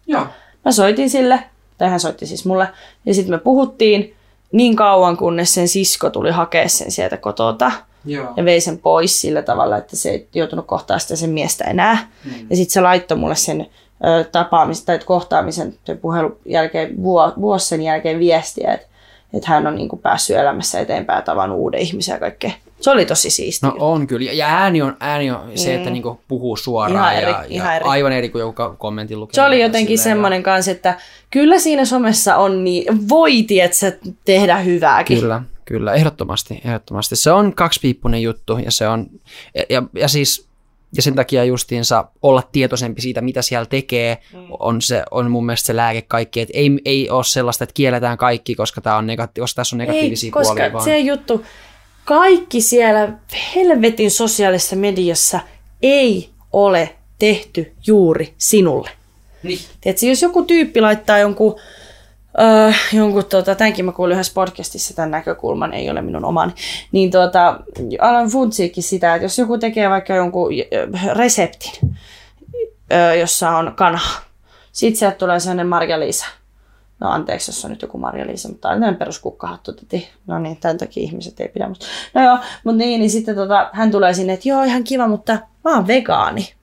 Joo. 0.08 0.28
Mä 0.66 0.72
soitin 0.72 1.10
sille, 1.10 1.44
tai 1.78 1.90
hän 1.90 2.00
soitti 2.00 2.26
siis 2.26 2.46
mulle. 2.46 2.68
Ja 3.06 3.14
sitten 3.14 3.36
me 3.36 3.40
puhuttiin 3.40 4.16
niin 4.52 4.76
kauan, 4.76 5.18
kunnes 5.18 5.54
sen 5.54 5.68
sisko 5.68 6.10
tuli 6.10 6.32
hakea 6.32 6.70
sen 6.70 6.92
sieltä 6.92 7.18
kotota. 7.18 7.72
Joo. 8.06 8.34
Ja 8.38 8.46
vei 8.46 8.62
sen 8.62 8.78
pois 8.78 9.22
sillä 9.22 9.42
tavalla, 9.42 9.78
että 9.78 9.96
se 9.96 10.10
ei 10.10 10.28
joutunut 10.36 10.68
kohtaa 10.68 11.00
sitä 11.00 11.16
sen 11.16 11.30
miestä 11.30 11.64
enää. 11.64 12.10
Mm. 12.26 12.32
Ja 12.50 12.56
sitten 12.56 12.74
se 12.74 12.82
laittoi 12.82 13.18
mulle 13.18 13.36
sen 13.36 13.70
ö, 14.06 14.24
tapaamisen 14.24 14.86
tai 14.86 15.00
kohtaamisen 15.00 15.74
sen 15.86 15.98
puhelun 15.98 16.38
jälkeen, 16.46 17.04
vuosi 17.42 17.66
sen 17.66 17.82
jälkeen 17.82 18.20
viestiä, 18.20 18.74
että, 18.74 18.88
että 19.34 19.50
hän 19.50 19.68
on 19.68 19.76
niin 19.76 19.90
kuin 19.90 20.02
päässyt 20.02 20.38
elämässä 20.38 20.80
eteenpäin 20.80 21.24
tavannut 21.24 21.60
uuden 21.60 21.80
ihmisen 21.80 22.14
ja 22.14 22.20
kaikkea. 22.20 22.52
Se 22.82 22.92
oli 22.92 23.06
tosi 23.06 23.30
siistiä. 23.30 23.70
No 23.70 23.76
on 23.80 24.08
kyllä. 24.08 24.32
Ja 24.32 24.48
ääni 24.48 24.82
on, 24.82 24.98
ääni 25.00 25.32
on 25.32 25.52
se, 25.56 25.76
että 25.76 25.90
mm. 25.90 25.94
niinku 25.94 26.20
puhuu 26.28 26.58
suoraan 26.58 27.14
ihan 27.14 27.24
eri, 27.24 27.32
ja, 27.32 27.44
ihan 27.50 27.68
ja 27.68 27.76
eri. 27.76 27.86
aivan 27.88 28.12
eri 28.12 28.30
kuin 28.30 28.40
joku 28.40 28.76
kommentin 28.78 29.20
lukee. 29.20 29.34
Se 29.34 29.42
oli 29.42 29.62
jotenkin 29.62 29.98
semmoinen 29.98 30.44
kanssa, 30.44 30.72
että 30.72 31.00
kyllä 31.32 31.60
siinä 31.60 31.86
somessa 31.86 32.38
on 32.38 32.64
niin, 32.64 33.10
voi 33.10 33.44
tietsä, 33.44 33.98
tehdä 34.26 34.58
hyvääkin. 34.58 35.20
Kyllä, 35.20 35.42
kyllä, 35.66 35.94
ehdottomasti, 35.94 36.62
ehdottomasti. 36.66 37.16
Se 37.16 37.32
on 37.32 37.54
kaksipiippunen 37.54 38.22
juttu 38.22 38.58
ja 38.58 38.72
se 38.72 38.88
on, 38.88 39.08
ja, 39.56 39.64
ja, 39.70 39.84
ja 39.96 40.08
siis 40.08 40.52
ja 40.96 41.02
sen 41.02 41.16
takia 41.16 41.44
justiinsa 41.44 42.06
olla 42.22 42.44
tietoisempi 42.52 43.02
siitä, 43.02 43.22
mitä 43.22 43.42
siellä 43.42 43.66
tekee, 43.66 44.18
mm. 44.34 44.40
on, 44.60 44.82
se, 44.82 45.04
on 45.12 45.32
mun 45.32 45.46
mielestä 45.46 45.66
se 45.66 45.76
lääke 45.76 46.02
kaikki. 46.02 46.40
Että 46.40 46.58
ei, 46.58 46.72
ei 46.86 47.10
ole 47.10 47.24
sellaista, 47.24 47.64
että 47.64 47.74
kielletään 47.74 48.18
kaikki, 48.18 48.56
koska, 48.56 48.82
tää 48.82 48.98
on 48.98 49.08
negati- 49.08 49.40
koska 49.42 49.56
tässä 49.56 49.76
on 49.76 49.78
negatiivisia 49.78 50.28
ei, 50.28 50.32
koska 50.32 50.54
puolia. 50.54 50.74
Vaan. 50.74 50.84
se 50.84 51.00
juttu, 51.00 51.46
kaikki 52.06 52.62
siellä 52.62 53.10
helvetin 53.56 54.12
sosiaalisessa 54.12 54.76
mediassa 54.76 55.40
ei 55.82 56.30
ole 56.54 56.96
tehty 57.20 57.74
juuri 57.88 58.34
sinulle. 58.38 58.90
Niin. 59.44 59.60
Tiedätkö, 59.82 60.06
jos 60.06 60.22
joku 60.22 60.44
tyyppi 60.44 60.82
laittaa 60.82 61.18
jonkun, 61.18 61.60
öö, 62.42 62.72
jonkun 62.94 63.26
tota, 63.26 63.56
tämänkin 63.56 63.86
mä 63.86 63.92
kuulin 63.92 64.14
yhdessä 64.14 64.34
podcastissa 64.34 64.96
tämän 64.96 65.12
näkökulman, 65.12 65.74
ei 65.74 65.90
ole 65.90 66.02
minun 66.02 66.26
omani, 66.26 66.54
niin 66.92 67.12
tuota, 67.12 67.60
alan 68.00 68.30
funtsiikin 68.30 68.84
sitä, 68.84 69.16
että 69.16 69.26
jos 69.26 69.38
joku 69.38 69.58
tekee 69.58 69.90
vaikka 69.90 70.16
jonkun 70.16 70.50
reseptin, 71.14 71.72
öö, 72.94 73.16
jossa 73.16 73.50
on 73.50 73.74
kanha, 73.76 74.22
sitten 74.72 75.00
sieltä 75.00 75.18
tulee 75.18 75.40
sellainen 75.40 75.68
Marja-Liisa, 75.68 76.26
No 77.02 77.10
anteeksi, 77.10 77.52
jos 77.52 77.66
on 77.66 77.72
nyt 77.72 77.82
joku 77.82 77.98
Marja-Liisa, 77.98 78.50
mutta 78.50 78.70
tämä 78.70 78.88
on 78.88 78.96
peruskukkahattu 78.96 79.74
täti. 79.74 80.10
No 80.28 80.40
niin, 80.40 80.58
tämän 80.58 80.78
takia 80.78 81.04
ihmiset 81.04 81.40
ei 81.40 81.48
pidä 81.48 81.68
musta. 81.68 81.86
No 82.14 82.24
joo, 82.24 82.38
mutta 82.64 82.78
niin, 82.78 83.00
niin 83.00 83.10
sitten 83.10 83.36
tota, 83.36 83.70
hän 83.74 83.92
tulee 83.92 84.14
sinne, 84.14 84.34
että 84.34 84.50
joo, 84.50 84.64
ihan 84.64 84.84
kiva, 84.84 85.08
mutta 85.08 85.34
mä 85.64 85.76
oon 85.76 85.88
vegaani. 85.88 86.54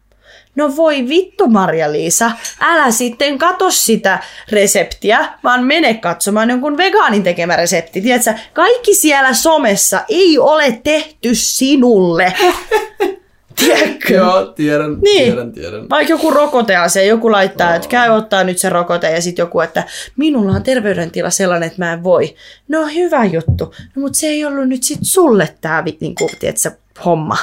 No 0.56 0.77
voi 0.77 1.09
vittu 1.09 1.48
Marja-Liisa, 1.48 2.31
älä 2.60 2.90
sitten 2.90 3.39
katso 3.39 3.70
sitä 3.70 4.19
reseptiä, 4.51 5.28
vaan 5.44 5.65
mene 5.65 5.94
katsomaan 5.94 6.51
jonkun 6.51 6.77
vegaanin 6.77 7.23
tekemä 7.23 7.56
resepti. 7.56 8.01
Tiedätkö, 8.01 8.35
kaikki 8.52 8.94
siellä 8.94 9.35
somessa 9.35 10.01
ei 10.09 10.39
ole 10.39 10.81
tehty 10.85 11.35
sinulle. 11.35 12.32
Tiedätkö? 13.59 14.14
Joo, 14.14 14.47
tiedän, 14.47 14.98
Niin. 15.01 15.24
tiedän, 15.24 15.52
tiedän. 15.52 15.89
Vaikka 15.90 16.12
joku 16.12 16.30
rokoteasia, 16.30 17.05
joku 17.05 17.32
laittaa, 17.32 17.74
että 17.74 17.89
käy 17.89 18.10
ottaa 18.10 18.44
nyt 18.44 18.59
se 18.59 18.68
rokote 18.68 19.10
ja 19.10 19.22
sitten 19.22 19.43
joku, 19.43 19.60
että 19.60 19.85
minulla 20.16 20.52
on 20.52 20.62
terveydentila 20.62 21.30
sellainen, 21.30 21.66
että 21.66 21.85
mä 21.85 21.93
en 21.93 22.05
voi. 22.05 22.35
No 22.68 22.86
hyvä 22.86 23.24
juttu, 23.24 23.64
no, 23.97 24.02
mutta 24.02 24.18
se 24.18 24.26
ei 24.26 24.44
ollut 24.44 24.68
nyt 24.68 24.82
sit 24.82 24.98
sulle 25.02 25.55
tämä 25.60 25.85
niinku, 26.01 26.30
tiedätkö, 26.39 26.70
homma. 27.05 27.36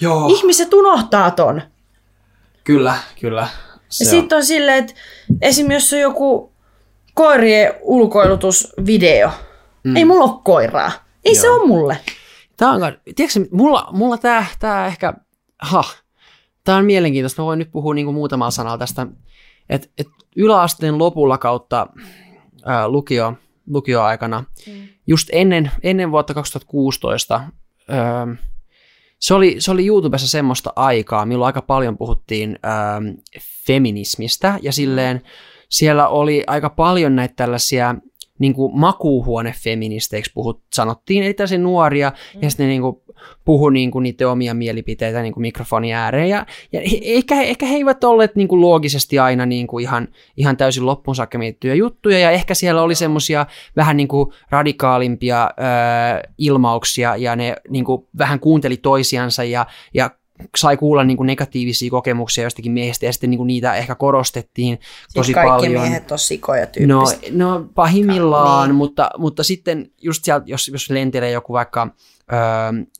Joo, 0.00 0.28
Ihmiset 0.28 0.74
unohtaa 0.74 1.30
ton. 1.30 1.62
kyllä, 2.64 2.94
kyllä. 3.20 3.40
Ja 3.40 3.48
Se 3.88 4.04
on. 4.04 4.10
sitten 4.10 4.36
on 4.36 4.44
silleen, 4.44 4.78
että 4.78 4.94
esimerkiksi 5.42 5.84
jos 5.86 5.92
on 5.92 6.00
joku 6.12 6.52
koirien 7.14 7.72
ulkoilutusvideo. 7.80 9.30
Mm. 9.84 9.96
Ei 9.96 10.04
mulla 10.04 10.24
ole 10.24 10.40
koiraa. 10.44 10.92
Ei 11.24 11.32
Joo. 11.34 11.42
se 11.42 11.50
ole 11.50 11.66
mulle. 11.66 11.98
Tää 12.56 12.70
on, 12.70 12.80
tiedätkö, 13.16 13.40
mulla, 13.50 13.88
mulla 13.92 14.18
tää, 14.18 14.46
tää 14.58 14.86
ehkä, 14.86 15.14
ha, 15.64 15.84
tää 16.64 16.76
on 16.76 16.84
mielenkiintoista. 16.84 17.42
Mä 17.42 17.46
voin 17.46 17.58
nyt 17.58 17.72
puhua 17.72 17.94
niinku 17.94 18.12
muutamalla 18.12 18.50
sanalla 18.50 18.78
tästä, 18.78 19.06
että 19.68 19.88
et 19.98 20.08
yläasteen 20.36 20.98
lopulla 20.98 21.38
kautta 21.38 21.86
ää, 22.64 22.88
lukio, 22.88 23.34
lukioaikana, 23.66 24.44
mm. 24.66 24.88
just 25.06 25.28
ennen, 25.32 25.70
ennen 25.82 26.10
vuotta 26.10 26.34
2016, 26.34 27.40
ää, 27.88 28.26
se 29.18 29.34
oli, 29.34 29.56
se 29.58 29.70
oli 29.70 29.86
YouTubessa 29.86 30.28
semmoista 30.28 30.72
aikaa, 30.76 31.26
milloin 31.26 31.46
aika 31.46 31.62
paljon 31.62 31.98
puhuttiin 31.98 32.58
ää, 32.62 33.02
feminismistä 33.66 34.58
ja 34.62 34.72
silleen 34.72 35.22
siellä 35.68 36.08
oli 36.08 36.44
aika 36.46 36.70
paljon 36.70 37.16
näitä 37.16 37.34
tällaisia 37.36 37.94
niin 38.38 38.54
kuin 38.54 38.78
makuuhuonefeministeiksi 38.78 40.30
puhut, 40.34 40.62
sanottiin, 40.72 41.22
eli 41.22 41.34
tällaisia 41.34 41.58
nuoria, 41.58 42.12
mm. 42.34 42.42
ja 42.42 42.50
sitten 42.50 42.66
ne 42.66 42.70
niin 42.70 42.82
kuin 42.82 42.96
puhu 43.44 43.68
niin 43.68 43.90
kuin 43.90 44.02
niiden 44.02 44.28
omia 44.28 44.54
mielipiteitä 44.54 45.22
niin 45.22 45.32
kuin 45.32 45.42
mikrofonin 45.42 45.94
ääreen, 45.94 46.28
ja, 46.28 46.46
ja 46.72 46.80
he- 46.80 47.00
ehkä, 47.02 47.40
ehkä 47.40 47.66
he 47.66 47.74
eivät 47.74 48.04
olleet 48.04 48.36
niin 48.36 48.48
kuin 48.48 48.60
loogisesti 48.60 49.18
aina 49.18 49.46
niin 49.46 49.66
kuin 49.66 49.82
ihan, 49.82 50.08
ihan 50.36 50.56
täysin 50.56 50.86
loppuun 50.86 51.14
saakka 51.14 51.38
mietittyjä 51.38 51.74
juttuja, 51.74 52.18
ja 52.18 52.30
ehkä 52.30 52.54
siellä 52.54 52.82
oli 52.82 52.94
semmoisia 52.94 53.46
vähän 53.76 53.96
niin 53.96 54.08
kuin 54.08 54.32
radikaalimpia 54.50 55.44
ö, 55.44 56.28
ilmauksia, 56.38 57.16
ja 57.16 57.36
ne 57.36 57.56
niin 57.68 57.84
kuin 57.84 58.06
vähän 58.18 58.40
kuunteli 58.40 58.76
toisiansa, 58.76 59.44
ja, 59.44 59.66
ja 59.94 60.10
sai 60.56 60.76
kuulla 60.76 61.04
niin 61.04 61.16
kuin 61.16 61.26
negatiivisia 61.26 61.90
kokemuksia 61.90 62.44
jostakin 62.44 62.72
miehistä, 62.72 63.06
ja 63.06 63.12
sitten 63.12 63.30
niin 63.30 63.38
kuin 63.38 63.46
niitä 63.46 63.74
ehkä 63.74 63.94
korostettiin 63.94 64.78
tosi 65.14 65.26
Siis 65.26 65.34
kaikki 65.34 65.50
paljon. 65.66 65.82
miehet 65.82 66.12
on 66.12 66.18
sikoja 66.18 66.60
No, 66.60 66.66
tyyppisesti. 66.72 67.30
no 67.38 67.66
pahimmillaan, 67.74 68.68
Niin. 68.68 68.76
mutta, 68.76 69.10
mutta 69.18 69.42
sitten 69.42 69.90
just 70.02 70.24
sieltä, 70.24 70.44
jos, 70.48 70.68
jos 70.68 70.90
lentelee 70.90 71.30
joku 71.30 71.52
vaikka, 71.52 71.88
öö, 72.32 72.38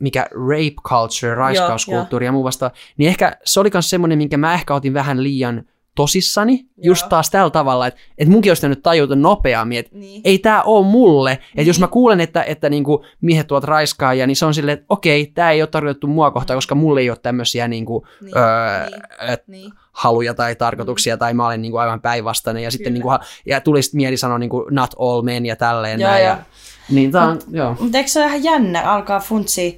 mikä 0.00 0.26
rape 0.30 0.74
culture, 0.88 1.34
raiskauskulttuuri 1.34 2.26
ja 2.26 2.32
muu 2.32 2.44
vasta, 2.44 2.70
niin 2.96 3.08
ehkä 3.08 3.36
se 3.44 3.60
oli 3.60 3.70
myös 3.72 3.90
semmoinen, 3.90 4.18
minkä 4.18 4.36
mä 4.36 4.54
ehkä 4.54 4.74
otin 4.74 4.94
vähän 4.94 5.22
liian 5.22 5.64
tosissani, 5.94 6.66
just 6.82 7.08
taas 7.08 7.30
tällä 7.30 7.50
tavalla, 7.50 7.86
että, 7.86 8.00
että 8.18 8.30
munkin 8.32 8.50
olisi 8.50 8.68
nyt 8.68 8.82
tajuta 8.82 9.16
nopeammin, 9.16 9.78
että 9.78 9.98
Niin. 9.98 10.20
ei 10.24 10.38
tämä 10.38 10.62
ole 10.62 10.86
mulle. 10.86 11.32
Että 11.32 11.62
jos 11.70 11.80
mä 11.80 11.86
kuulen, 11.88 12.20
että, 12.20 12.42
että 12.42 12.70
niinku 12.70 13.04
miehet 13.20 13.46
tuot 13.46 13.64
raiskaajia, 13.64 14.26
niin 14.26 14.36
se 14.36 14.46
on 14.46 14.54
silleen, 14.54 14.74
että 14.78 14.86
okei, 14.88 15.26
tämä 15.26 15.50
ei 15.50 15.62
ole 15.62 15.68
tarkoitettu 15.68 16.06
mua 16.06 16.30
kohtaan, 16.30 16.56
koska 16.56 16.74
mulle 16.74 17.00
ei 17.00 17.10
ole 17.10 17.18
tämmöisiä 17.22 17.68
niinku, 17.68 18.06
Niin, 18.20 18.38
öö, 18.38 18.86
niin, 19.26 19.42
niin. 19.46 19.72
haluja 19.92 20.34
tai 20.34 20.54
tarkoituksia, 20.54 21.16
tai 21.16 21.34
mä 21.34 21.46
olen 21.46 21.62
niin 21.62 21.72
kuin 21.72 21.80
aivan 21.80 22.00
päinvastainen, 22.00 22.62
ja 22.62 22.70
sitten 22.70 22.92
Kyllä. 22.92 22.94
niin 22.94 23.20
kuin, 23.20 23.28
ja 23.46 23.60
tuli 23.60 23.82
sitten 23.82 23.96
mieli 23.98 24.16
sanoa 24.16 24.38
niin 24.38 24.50
kuin 24.50 24.64
not 24.70 24.90
all 24.98 25.22
men 25.22 25.46
ja 25.46 25.56
tälleen 25.56 26.00
Joo, 26.00 26.10
näin. 26.10 26.24
joo. 26.24 26.30
Ja, 26.36 26.42
niin 26.90 27.12
tää 27.12 27.28
on, 27.28 27.38
joo. 27.50 27.76
Mutta 27.80 27.98
eikö 27.98 28.10
se 28.10 28.18
ole 28.20 28.26
ihan 28.28 28.44
jännä 28.44 28.92
alkaa 28.92 29.20
funtsia, 29.20 29.72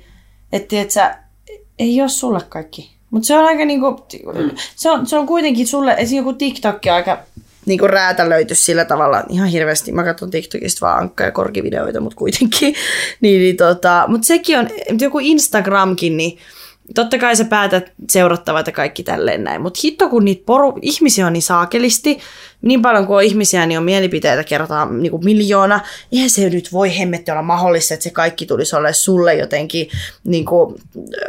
että 0.52 0.80
et 0.80 0.90
sä, 0.90 1.18
ei 1.78 2.00
ole 2.00 2.08
sulle 2.08 2.40
kaikki. 2.48 2.95
Mutta 3.10 3.26
se 3.26 3.38
on 3.38 3.44
aika 3.44 3.64
niinku, 3.64 4.06
se, 4.76 4.90
on, 4.90 5.06
se 5.06 5.16
on 5.16 5.26
kuitenkin 5.26 5.66
sulle, 5.66 5.94
esim. 5.98 6.16
joku 6.16 6.32
TikTok 6.32 6.76
on 6.86 6.92
aika 6.92 7.18
niinku 7.66 7.86
räätälöity 7.86 8.54
sillä 8.54 8.84
tavalla 8.84 9.22
ihan 9.28 9.48
hirveästi. 9.48 9.92
Mä 9.92 10.04
katson 10.04 10.30
TikTokista 10.30 10.86
vaan 10.86 10.98
ankka- 11.02 11.24
ja 11.24 11.32
korkivideoita, 11.32 12.00
mutta 12.00 12.16
kuitenkin. 12.16 12.74
niin, 13.20 13.40
niin 13.40 13.56
tota, 13.56 14.04
mutta 14.08 14.26
sekin 14.26 14.58
on, 14.58 14.68
joku 15.00 15.18
Instagramkin, 15.18 16.16
niin 16.16 16.38
totta 16.94 17.18
kai 17.18 17.36
sä 17.36 17.44
päätät 17.44 17.92
seurattavat 18.10 18.66
ja 18.66 18.72
kaikki 18.72 19.02
tälleen 19.02 19.44
näin. 19.44 19.62
Mutta 19.62 19.80
hitto 19.84 20.08
kun 20.08 20.24
niitä 20.24 20.42
poru, 20.46 20.78
ihmisiä 20.82 21.26
on 21.26 21.32
niin 21.32 21.42
saakelisti, 21.42 22.18
niin 22.62 22.82
paljon 22.82 23.06
kuin 23.06 23.16
on 23.16 23.22
ihmisiä, 23.22 23.66
niin 23.66 23.78
on 23.78 23.84
mielipiteitä 23.84 24.44
kerrotaan 24.44 25.02
niin 25.02 25.10
kuin 25.10 25.24
miljoona. 25.24 25.80
Eihän 26.12 26.30
se 26.30 26.50
nyt 26.50 26.72
voi 26.72 26.98
hemmetti 26.98 27.30
olla 27.30 27.42
mahdollista, 27.42 27.94
että 27.94 28.04
se 28.04 28.10
kaikki 28.10 28.46
tulisi 28.46 28.76
olla 28.76 28.92
sulle 28.92 29.34
jotenkin 29.34 29.88
niin 30.24 30.44
kuin, 30.44 30.74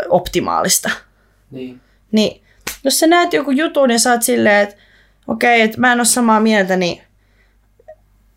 optimaalista. 0.09 0.89
Niin. 1.51 1.81
Niin 2.11 2.41
jos 2.83 2.99
sä 2.99 3.07
näet 3.07 3.33
joku 3.33 3.51
jutun 3.51 3.91
ja 3.91 3.99
sä 3.99 4.11
oot 4.11 4.23
silleen, 4.23 4.63
että 4.63 4.75
okei, 5.27 5.61
että 5.61 5.79
mä 5.79 5.91
en 5.91 5.99
ole 5.99 6.05
samaa 6.05 6.39
mieltä, 6.39 6.75
niin 6.75 7.01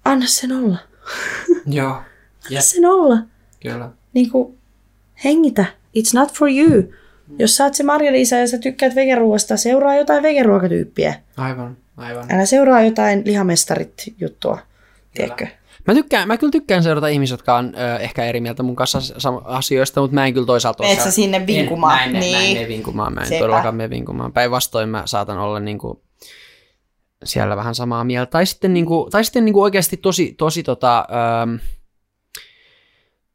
anna 0.05 0.27
sen 0.27 0.53
olla. 0.53 0.79
Joo. 1.67 1.91
Anna 1.91 2.05
Jep. 2.51 2.63
sen 2.63 2.85
olla. 2.85 3.19
Kyllä. 3.63 3.91
Niin 4.13 4.31
kuin, 4.31 4.59
hengitä. 5.25 5.65
It's 5.99 6.11
not 6.15 6.33
for 6.33 6.49
you. 6.51 6.93
Jos 7.39 7.57
sä 7.57 7.65
oot 7.65 7.75
se 7.75 7.83
Marja-Liisa 7.83 8.37
ja 8.37 8.47
sä 8.47 8.59
tykkäät 8.59 8.95
vegeruoasta, 8.95 9.57
seuraa 9.57 9.97
jotain 9.97 10.23
vegeruokatyyppiä. 10.23 11.15
Aivan, 11.37 11.77
aivan. 11.97 12.27
Älä 12.33 12.47
seuraa 12.47 12.83
jotain 12.83 13.23
lihamestarit 13.25 13.95
juttua. 14.21 14.59
Tiedätkö? 15.15 15.47
Mä, 15.87 15.95
tykkään, 15.95 16.29
mä 16.29 16.37
kyllä 16.37 16.51
tykkään 16.51 16.83
seurata 16.83 17.09
ihmisiä, 17.09 17.35
jotka 17.35 17.57
on 17.57 17.75
ö, 17.79 17.97
ehkä 17.97 18.25
eri 18.25 18.41
mieltä 18.41 18.63
mun 18.63 18.77
kanssa 18.77 18.99
asioista, 19.45 20.01
mutta 20.01 20.15
mä 20.15 20.27
en 20.27 20.35
kyllä 20.35 20.47
toisaalta 20.47 20.83
Meet 20.83 21.01
sä 21.01 21.11
sinne 21.11 21.47
vinkumaan? 21.47 22.03
En, 22.03 22.13
mä 22.13 22.19
en, 22.19 22.21
niin. 22.21 22.33
mä 22.33 22.39
en 22.39 22.45
Niin. 22.45 22.57
mene 22.57 22.69
vinkumaan, 22.69 23.15
mä 23.15 23.21
en 23.21 23.27
Sepä. 23.27 23.39
todellakaan 23.39 23.75
mene 23.75 23.91
vinkumaan. 23.91 24.33
Päinvastoin 24.33 24.89
mä 24.89 25.03
saatan 25.07 25.39
olla 25.39 25.61
niinku 25.61 26.05
siellä 27.25 27.57
vähän 27.57 27.75
samaa 27.75 28.05
mieltä. 28.05 28.31
Tai 28.31 28.47
sitten, 28.47 28.75
niinku, 28.75 29.09
tai 29.11 29.25
sitten 29.25 29.45
niinku 29.45 29.63
oikeasti 29.63 29.97
tosi, 29.97 30.35
tosi, 30.39 30.63
tota, 30.63 31.07
öm, 31.43 31.59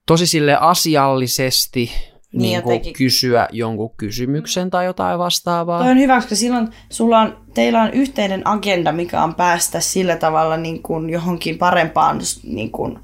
tosi 0.08 0.28
sille 0.28 0.56
asiallisesti 0.60 1.92
Niin, 2.36 2.52
niinku 2.52 2.70
jotenkin. 2.70 2.94
kysyä 2.94 3.48
jonkun 3.52 3.94
kysymyksen 3.98 4.70
tai 4.70 4.86
jotain 4.86 5.20
vastaavaa. 5.20 5.80
Toi 5.80 5.91
on 5.91 5.99
hyvä, 5.99 6.16
koska 6.16 6.36
silloin 6.36 6.68
sulla 6.90 7.20
on, 7.20 7.38
teillä 7.53 7.82
on 7.82 7.91
yhteinen 7.91 8.48
agenda, 8.48 8.91
mikä 8.91 9.24
on 9.24 9.36
päästä 9.36 9.80
sillä 9.80 10.16
tavalla 10.16 10.57
niin 10.57 10.82
kuin 10.84 11.10
johonkin 11.10 11.57
parempaan 11.57 12.22
niin 12.44 12.72
kuin, 12.72 12.99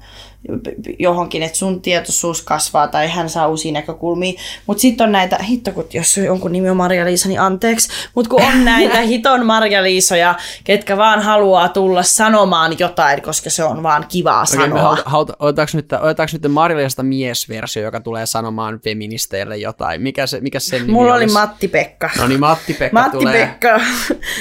johonkin, 0.98 1.42
että 1.42 1.58
sun 1.58 1.82
tietoisuus 1.82 2.42
kasvaa 2.42 2.88
tai 2.88 3.08
hän 3.08 3.28
saa 3.28 3.48
uusia 3.48 3.72
näkökulmia. 3.72 4.40
Mutta 4.66 4.80
sitten 4.80 5.04
on 5.04 5.12
näitä, 5.12 5.38
hitto 5.38 5.72
kun 5.72 5.84
jos 5.92 6.16
jonkun 6.16 6.52
nimi 6.52 6.70
on 6.70 6.76
Marja-Liisa, 6.76 7.28
niin 7.28 7.40
anteeksi, 7.40 7.88
mutta 8.14 8.28
kun 8.28 8.42
on 8.42 8.64
näitä 8.64 9.00
hiton 9.12 9.46
Marja-Liisoja, 9.46 10.34
ketkä 10.64 10.96
vaan 10.96 11.22
haluaa 11.22 11.68
tulla 11.68 12.02
sanomaan 12.02 12.78
jotain, 12.78 13.22
koska 13.22 13.50
se 13.50 13.64
on 13.64 13.82
vaan 13.82 14.04
kivaa 14.08 14.40
me 14.40 14.46
sanoa. 14.46 14.96
otetaanko 15.38 15.72
nyt, 15.74 15.92
otetaanko 15.92 16.32
nyt 16.32 16.52
Marjaliasta 16.52 17.02
miesversio, 17.02 17.82
joka 17.82 18.00
tulee 18.00 18.26
sanomaan 18.26 18.80
feministeille 18.80 19.56
jotain? 19.56 20.02
Mikä, 20.02 20.26
se, 20.26 20.40
mikä 20.40 20.60
sen 20.60 20.80
nimi 20.80 20.92
Mulla 20.92 21.14
oli? 21.14 21.26
Matti-Pekka. 21.26 22.10
No 22.18 22.28
niin, 22.28 22.40
Matti-Pekka 22.40 23.00
Matti 23.00 23.18
tulee. 23.18 23.46
Pekka. 23.46 23.80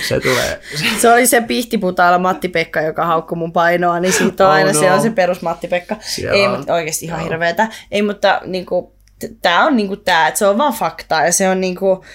Se 0.07 0.19
tulee. 0.19 0.60
Se 1.02 1.14
oli 1.14 1.28
se 1.28 1.41
pihtiputaalla 1.41 2.19
Matti-Pekka, 2.19 2.82
joka 2.82 3.06
haukkui 3.06 3.38
mun 3.38 3.53
painoa, 3.53 3.99
niin 3.99 4.14
siitä 4.14 4.45
on 4.45 4.52
Oh 4.52 4.56
aina 4.56 4.72
no. 4.72 4.80
se 4.80 4.91
on 4.91 5.02
se 5.02 5.10
perus 5.10 5.41
Matti-Pekka. 5.41 5.90
Siellä 5.99 6.38
Ei, 6.38 6.47
on. 6.47 6.57
mutta 6.57 6.73
oikeasti 6.73 7.05
ihan 7.05 7.23
hirveetä. 7.23 7.68
Ei, 7.91 8.01
mutta 8.01 8.41
niinku, 8.45 8.93
t- 9.19 9.41
tää 9.41 9.65
on 9.65 9.77
niinku 9.77 9.95
tää, 9.95 10.27
että 10.27 10.38
se 10.38 10.47
on 10.47 10.57
vaan 10.57 10.73
faktaa 10.73 11.26
ja 11.26 11.31
se 11.31 11.49
on 11.49 11.61
niinku, 11.61 12.05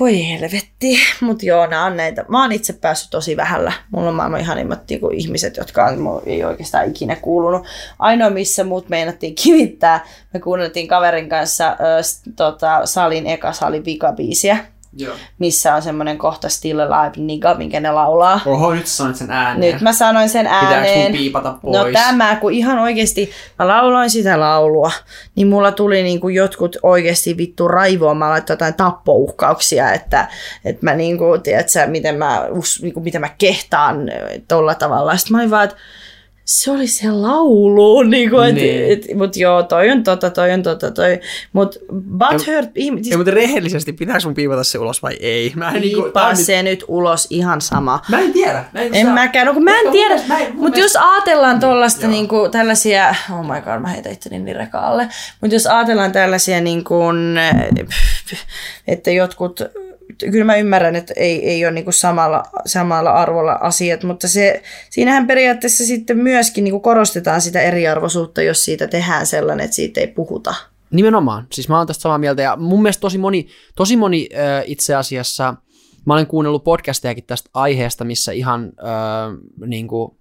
voi 0.00 0.28
helvetti. 0.28 0.98
Mutta 1.20 1.46
joo, 1.46 1.66
nää 1.66 1.84
on 1.84 1.96
näitä. 1.96 2.24
Mä 2.28 2.42
oon 2.42 2.52
itse 2.52 2.72
päässyt 2.72 3.10
tosi 3.10 3.36
vähällä. 3.36 3.72
Mulla 3.92 4.08
on 4.08 4.14
maailman 4.14 4.40
ihanimmat 4.40 4.82
niinku, 4.88 5.10
ihmiset, 5.12 5.56
jotka 5.56 5.84
on, 5.84 6.22
ei 6.26 6.44
oikeastaan 6.44 6.88
ikinä 6.90 7.16
kuulunut. 7.16 7.66
Ainoa, 7.98 8.30
missä 8.30 8.64
muut 8.64 8.88
meinattiin 8.88 9.34
kivittää, 9.44 10.06
me 10.34 10.40
kuunneltiin 10.40 10.88
kaverin 10.88 11.28
kanssa 11.28 11.70
ö, 11.70 11.74
tota, 12.36 12.86
salin 12.86 13.26
eka 13.26 13.52
salin 13.52 13.84
vikabiisiä 13.84 14.58
Joo. 14.96 15.14
missä 15.38 15.74
on 15.74 15.82
semmoinen 15.82 16.18
kohta 16.18 16.48
Still 16.48 16.80
Alive 16.80 17.12
Nigga, 17.16 17.54
minkä 17.54 17.80
ne 17.80 17.92
laulaa. 17.92 18.40
Oho, 18.46 18.74
nyt 18.74 18.86
sanoit 18.86 19.16
sen 19.16 19.30
ääneen. 19.30 19.72
Nyt 19.72 19.82
mä 19.82 19.92
sanoin 19.92 20.28
sen 20.28 20.46
Pitääkö 20.46 20.74
ääneen. 20.74 21.02
mun 21.02 21.12
piipata 21.12 21.58
pois? 21.62 21.76
No 21.76 21.92
tämä, 21.92 22.36
kun 22.36 22.52
ihan 22.52 22.78
oikeasti 22.78 23.30
mä 23.58 23.68
lauloin 23.68 24.10
sitä 24.10 24.40
laulua, 24.40 24.90
niin 25.36 25.48
mulla 25.48 25.72
tuli 25.72 26.02
niinku 26.02 26.28
jotkut 26.28 26.76
oikeasti 26.82 27.36
vittu 27.36 27.68
raivoa. 27.68 28.14
Mä 28.14 28.30
laittoin 28.30 28.54
jotain 28.54 28.74
tappouhkauksia, 28.74 29.92
että, 29.92 30.28
että 30.64 30.84
mä 30.84 30.94
niinku, 30.94 31.24
tiedätkö, 31.42 31.86
miten 31.86 32.14
mä, 32.14 32.46
us, 32.50 32.82
niinku, 32.82 33.00
miten 33.00 33.20
mä 33.20 33.30
kehtaan 33.38 33.96
tolla 34.48 34.74
tavalla. 34.74 35.16
Sitten 35.16 35.32
mä 35.36 35.38
olin 35.38 35.50
vaan, 35.50 35.64
että 35.64 35.76
se 36.52 36.70
oli 36.70 36.86
se 36.86 37.10
laulu, 37.10 38.02
niin 38.14 38.30
kuin, 38.30 38.54
Niin. 38.54 38.92
et, 38.92 39.04
et, 39.10 39.16
mutta 39.16 39.38
joo, 39.38 39.62
toi 39.62 39.90
on 39.90 40.02
tota, 40.04 40.30
toi 40.30 40.52
on 40.52 40.62
tota, 40.62 40.90
toi, 40.90 41.20
mutta 41.52 41.78
butthurt, 42.18 42.70
ihmiset, 42.74 43.12
Ei, 43.12 43.16
mutta 43.16 43.30
rehellisesti, 43.30 43.92
pitääkö 43.92 44.20
mun 44.24 44.34
piivata 44.34 44.64
se 44.64 44.78
ulos 44.78 45.02
vai 45.02 45.16
ei? 45.20 45.52
Mä 45.56 45.68
en, 45.70 45.80
niinku, 45.80 45.96
tää 46.00 46.04
piipaa 46.04 46.26
on 46.28 46.36
nyt- 46.36 46.46
se 46.46 46.62
nyt 46.62 46.84
ulos 46.88 47.26
ihan 47.30 47.60
sama. 47.60 48.00
Mä 48.08 48.18
en 48.20 48.32
tiedä. 48.32 48.64
Mä 48.72 48.80
en, 48.80 48.94
En 48.94 49.06
sä- 49.06 49.12
mäkään, 49.12 49.46
no 49.46 49.54
kun 49.54 49.64
mä 49.64 49.70
en 49.70 49.76
Ehkä 49.76 49.92
tiedä, 49.92 50.14
mielestä- 50.14 50.54
mutta 50.54 50.80
jos 50.80 50.92
mielestä- 50.94 51.12
ajatellaan 51.14 51.60
tuollaista 51.60 52.02
Joo. 52.02 52.10
niinku, 52.10 52.48
tällaisia, 52.52 53.14
oh 53.32 53.42
my 53.46 53.60
god, 53.60 53.80
mä 53.80 53.88
heitän 53.88 54.12
itteni 54.12 54.38
niin 54.38 54.56
rekaalle, 54.56 55.08
mutta 55.40 55.54
jos 55.54 55.66
ajatellaan 55.66 56.12
tällaisia, 56.12 56.60
niinku, 56.60 57.00
että 58.86 59.10
jotkut, 59.10 59.60
kyllä 60.30 60.44
mä 60.44 60.56
ymmärrän, 60.56 60.96
että 60.96 61.14
ei, 61.16 61.48
ei 61.48 61.64
ole 61.64 61.72
niinku 61.72 61.92
samalla, 61.92 62.42
samalla 62.66 63.10
arvolla 63.10 63.52
asiat, 63.52 64.02
mutta 64.04 64.28
se, 64.28 64.62
siinähän 64.90 65.26
periaatteessa 65.26 65.84
sitten 65.84 66.18
myöskin 66.18 66.64
niinku 66.64 66.80
korostetaan 66.80 67.40
sitä 67.40 67.60
eriarvoisuutta, 67.60 68.42
jos 68.42 68.64
siitä 68.64 68.88
tehdään 68.88 69.26
sellainen, 69.26 69.64
että 69.64 69.74
siitä 69.74 70.00
ei 70.00 70.06
puhuta. 70.06 70.54
Nimenomaan. 70.90 71.46
Siis 71.52 71.68
mä 71.68 71.78
oon 71.78 71.86
tästä 71.86 72.02
samaa 72.02 72.18
mieltä. 72.18 72.42
Ja 72.42 72.56
mun 72.56 72.82
mielestä 72.82 73.00
tosi 73.00 73.18
moni, 73.18 73.46
tosi 73.76 73.96
moni 73.96 74.28
äh, 74.34 74.62
itse 74.66 74.94
asiassa, 74.94 75.54
mä 76.06 76.14
olen 76.14 76.26
kuunnellut 76.26 76.64
podcastejakin 76.64 77.24
tästä 77.24 77.50
aiheesta, 77.54 78.04
missä 78.04 78.32
ihan 78.32 78.64
äh, 78.64 79.66
niin 79.66 79.88
kuin, 79.88 80.20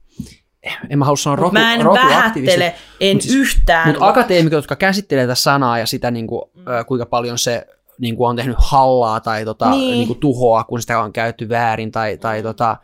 en 0.90 1.00
mä 1.00 1.06
halua 1.06 1.18
sanoa 1.18 1.36
rotu, 1.36 1.52
mä 1.52 1.74
en 1.74 1.86
vähättele, 1.86 2.76
en 3.00 3.22
siis- 3.22 3.36
yhtään. 3.36 3.88
Mutta 3.88 4.08
akateemikot, 4.08 4.58
jotka 4.58 4.76
käsittelee 4.76 5.24
tätä 5.24 5.36
sanaa 5.36 5.80
ja 5.80 5.86
sitä, 5.86 6.12
niin 6.12 6.28
kuin, 6.28 6.42
ö, 6.58 6.84
kuinka 6.84 7.06
paljon 7.06 7.38
se 7.38 7.68
niin 8.00 8.16
kuin 8.16 8.30
on 8.30 8.36
tehnyt 8.36 8.56
hallaa 8.60 9.20
tai 9.20 9.46
tota, 9.46 9.70
Niin. 9.70 9.92
niin. 9.92 10.08
kuin 10.08 10.20
tuhoa, 10.20 10.64
kun 10.64 10.82
sitä 10.82 11.00
on 11.02 11.14
käytetty 11.14 11.50
väärin 11.50 11.92
tai, 11.92 12.18
tai 12.18 12.44
tota, 12.44 12.78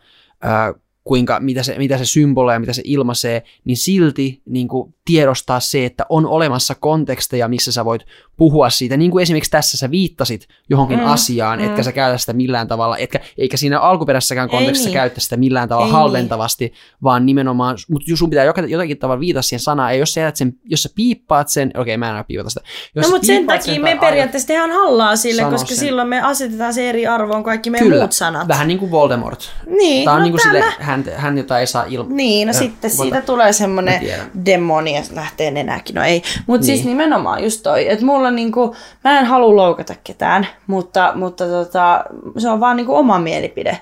ö, 0.44 0.78
kuinka, 1.06 1.40
mitä, 1.40 1.62
se, 1.62 1.78
mitä 1.78 1.98
se 1.98 2.04
symboloi 2.04 2.54
ja 2.54 2.60
mitä 2.60 2.72
se 2.72 2.82
ilmaisee, 2.84 3.42
niin 3.64 3.76
silti 3.76 4.42
niin 4.44 4.68
kuin 4.68 4.94
tiedostaa 5.04 5.60
se, 5.60 5.84
että 5.84 6.06
on 6.08 6.26
olemassa 6.26 6.74
konteksteja, 6.74 7.48
missä 7.48 7.72
sä 7.72 7.84
voit 7.84 8.02
puhua 8.36 8.70
siitä. 8.70 8.96
Niin 8.96 9.10
kuin 9.10 9.22
esimerkiksi 9.22 9.50
tässä 9.50 9.78
sä 9.78 9.90
viittasit 9.90 10.48
johonkin 10.70 10.98
Mm, 10.98 11.06
asiaan, 11.06 11.58
mm. 11.58 11.64
etkä 11.64 11.82
sä 11.82 11.92
käytä 11.92 12.18
sitä 12.18 12.32
millään 12.32 12.68
tavalla, 12.68 12.98
etkä, 12.98 13.20
eikä 13.38 13.56
siinä 13.56 13.80
alkuperäisessäkään 13.80 14.48
kontekstissa 14.48 14.88
niin. 14.88 14.94
käytä 14.94 15.20
sitä 15.20 15.36
millään 15.36 15.68
tavalla 15.68 15.86
Ei 15.86 15.92
halventavasti, 15.92 16.72
vaan 17.02 17.26
nimenomaan, 17.26 17.76
mutta 17.90 18.16
sun 18.16 18.30
pitää 18.30 18.44
joka, 18.44 18.60
jotakin 18.60 18.98
tavalla 18.98 19.20
viitata 19.20 19.42
siihen 19.42 19.60
sanaan, 19.60 19.92
ja 19.92 19.98
jos 19.98 20.14
sä, 20.14 20.32
sen, 20.34 20.52
jos 20.64 20.82
sä 20.82 20.88
piippaat 20.94 21.48
sen, 21.48 21.70
okei 21.76 21.96
mä 21.96 22.06
en 22.06 22.10
enää 22.10 22.24
piipata 22.24 22.50
sitä. 22.50 22.60
Jos 22.94 23.06
no 23.06 23.10
mutta 23.12 23.26
sen 23.26 23.46
takia 23.46 23.74
tai 23.74 23.94
me 23.94 23.98
periaatteessa 24.00 24.48
tehdään 24.48 24.70
hallaa 24.70 25.16
sille, 25.16 25.42
koska 25.42 25.68
sen. 25.68 25.76
silloin 25.76 26.08
me 26.08 26.20
asetetaan 26.20 26.74
se 26.74 26.88
eri 26.88 27.06
arvoon 27.06 27.44
kaikki 27.44 27.70
meidän 27.70 27.88
Kyllä, 27.88 28.02
muut 28.02 28.12
sanat. 28.12 28.48
vähän 28.48 28.68
niin 28.68 28.78
kuin 28.78 28.90
Voldemort. 28.90 29.50
Niin, 29.66 30.04
Tämä 30.04 30.14
on 30.14 30.20
no 30.20 30.24
niin 30.24 30.32
kuin 30.32 30.42
sille, 30.42 30.64
hän, 31.04 31.04
hän, 31.16 31.38
jota 31.38 31.58
ei 31.60 31.66
saa 31.66 31.84
ilma. 31.88 32.10
Niin, 32.14 32.46
no 32.48 32.50
Ö, 32.50 32.58
sitten 32.58 32.90
voita- 32.90 33.02
siitä 33.02 33.26
tulee 33.26 33.52
semmoinen 33.52 34.00
demoni 34.46 34.94
ja 34.96 35.02
lähtee 35.14 35.50
nenäkin. 35.50 35.94
No 35.94 36.04
ei, 36.04 36.22
mutta 36.46 36.66
siis 36.66 36.80
Niin. 36.80 36.88
nimenomaan 36.88 37.44
just 37.44 37.62
toi, 37.62 37.88
että 37.90 38.04
mulla 38.04 38.30
niinku, 38.30 38.76
mä 39.04 39.18
en 39.18 39.26
halua 39.26 39.56
loukata 39.56 39.94
ketään, 40.04 40.46
mutta, 40.66 41.12
mutta 41.14 41.46
tota, 41.48 42.04
se 42.38 42.48
on 42.48 42.60
vaan 42.60 42.76
niinku 42.76 42.96
oma 42.96 43.18
mielipide. 43.18 43.78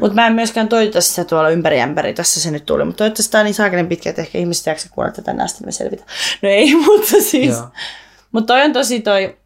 Mutta 0.00 0.14
mä 0.14 0.26
en 0.26 0.32
myöskään 0.32 0.68
toita 0.68 1.00
sitä 1.00 1.24
tuolla 1.24 1.48
ympäri 1.48 1.80
ämpäri, 1.80 2.14
tässä 2.14 2.40
se 2.40 2.50
nyt 2.50 2.66
tuli. 2.66 2.84
Mutta 2.84 2.98
toivottavasti 2.98 3.32
tämä 3.32 3.40
on 3.40 3.44
niin 3.44 3.54
saakelen 3.54 3.86
pitkä, 3.86 4.10
että 4.10 4.22
ehkä 4.22 4.38
ihmiset 4.38 4.66
jaksa 4.66 4.88
kuunnella 4.94 5.16
tätä 5.16 5.32
näistä, 5.32 5.64
me 5.66 5.72
selvitään. 5.72 6.08
No 6.42 6.48
ei, 6.48 6.74
mutta 6.86 7.16
siis. 7.20 7.56
Mutta 8.32 8.54
toi 8.54 8.62
on 8.64 8.72
tosi 8.72 9.00
toi, 9.00 9.36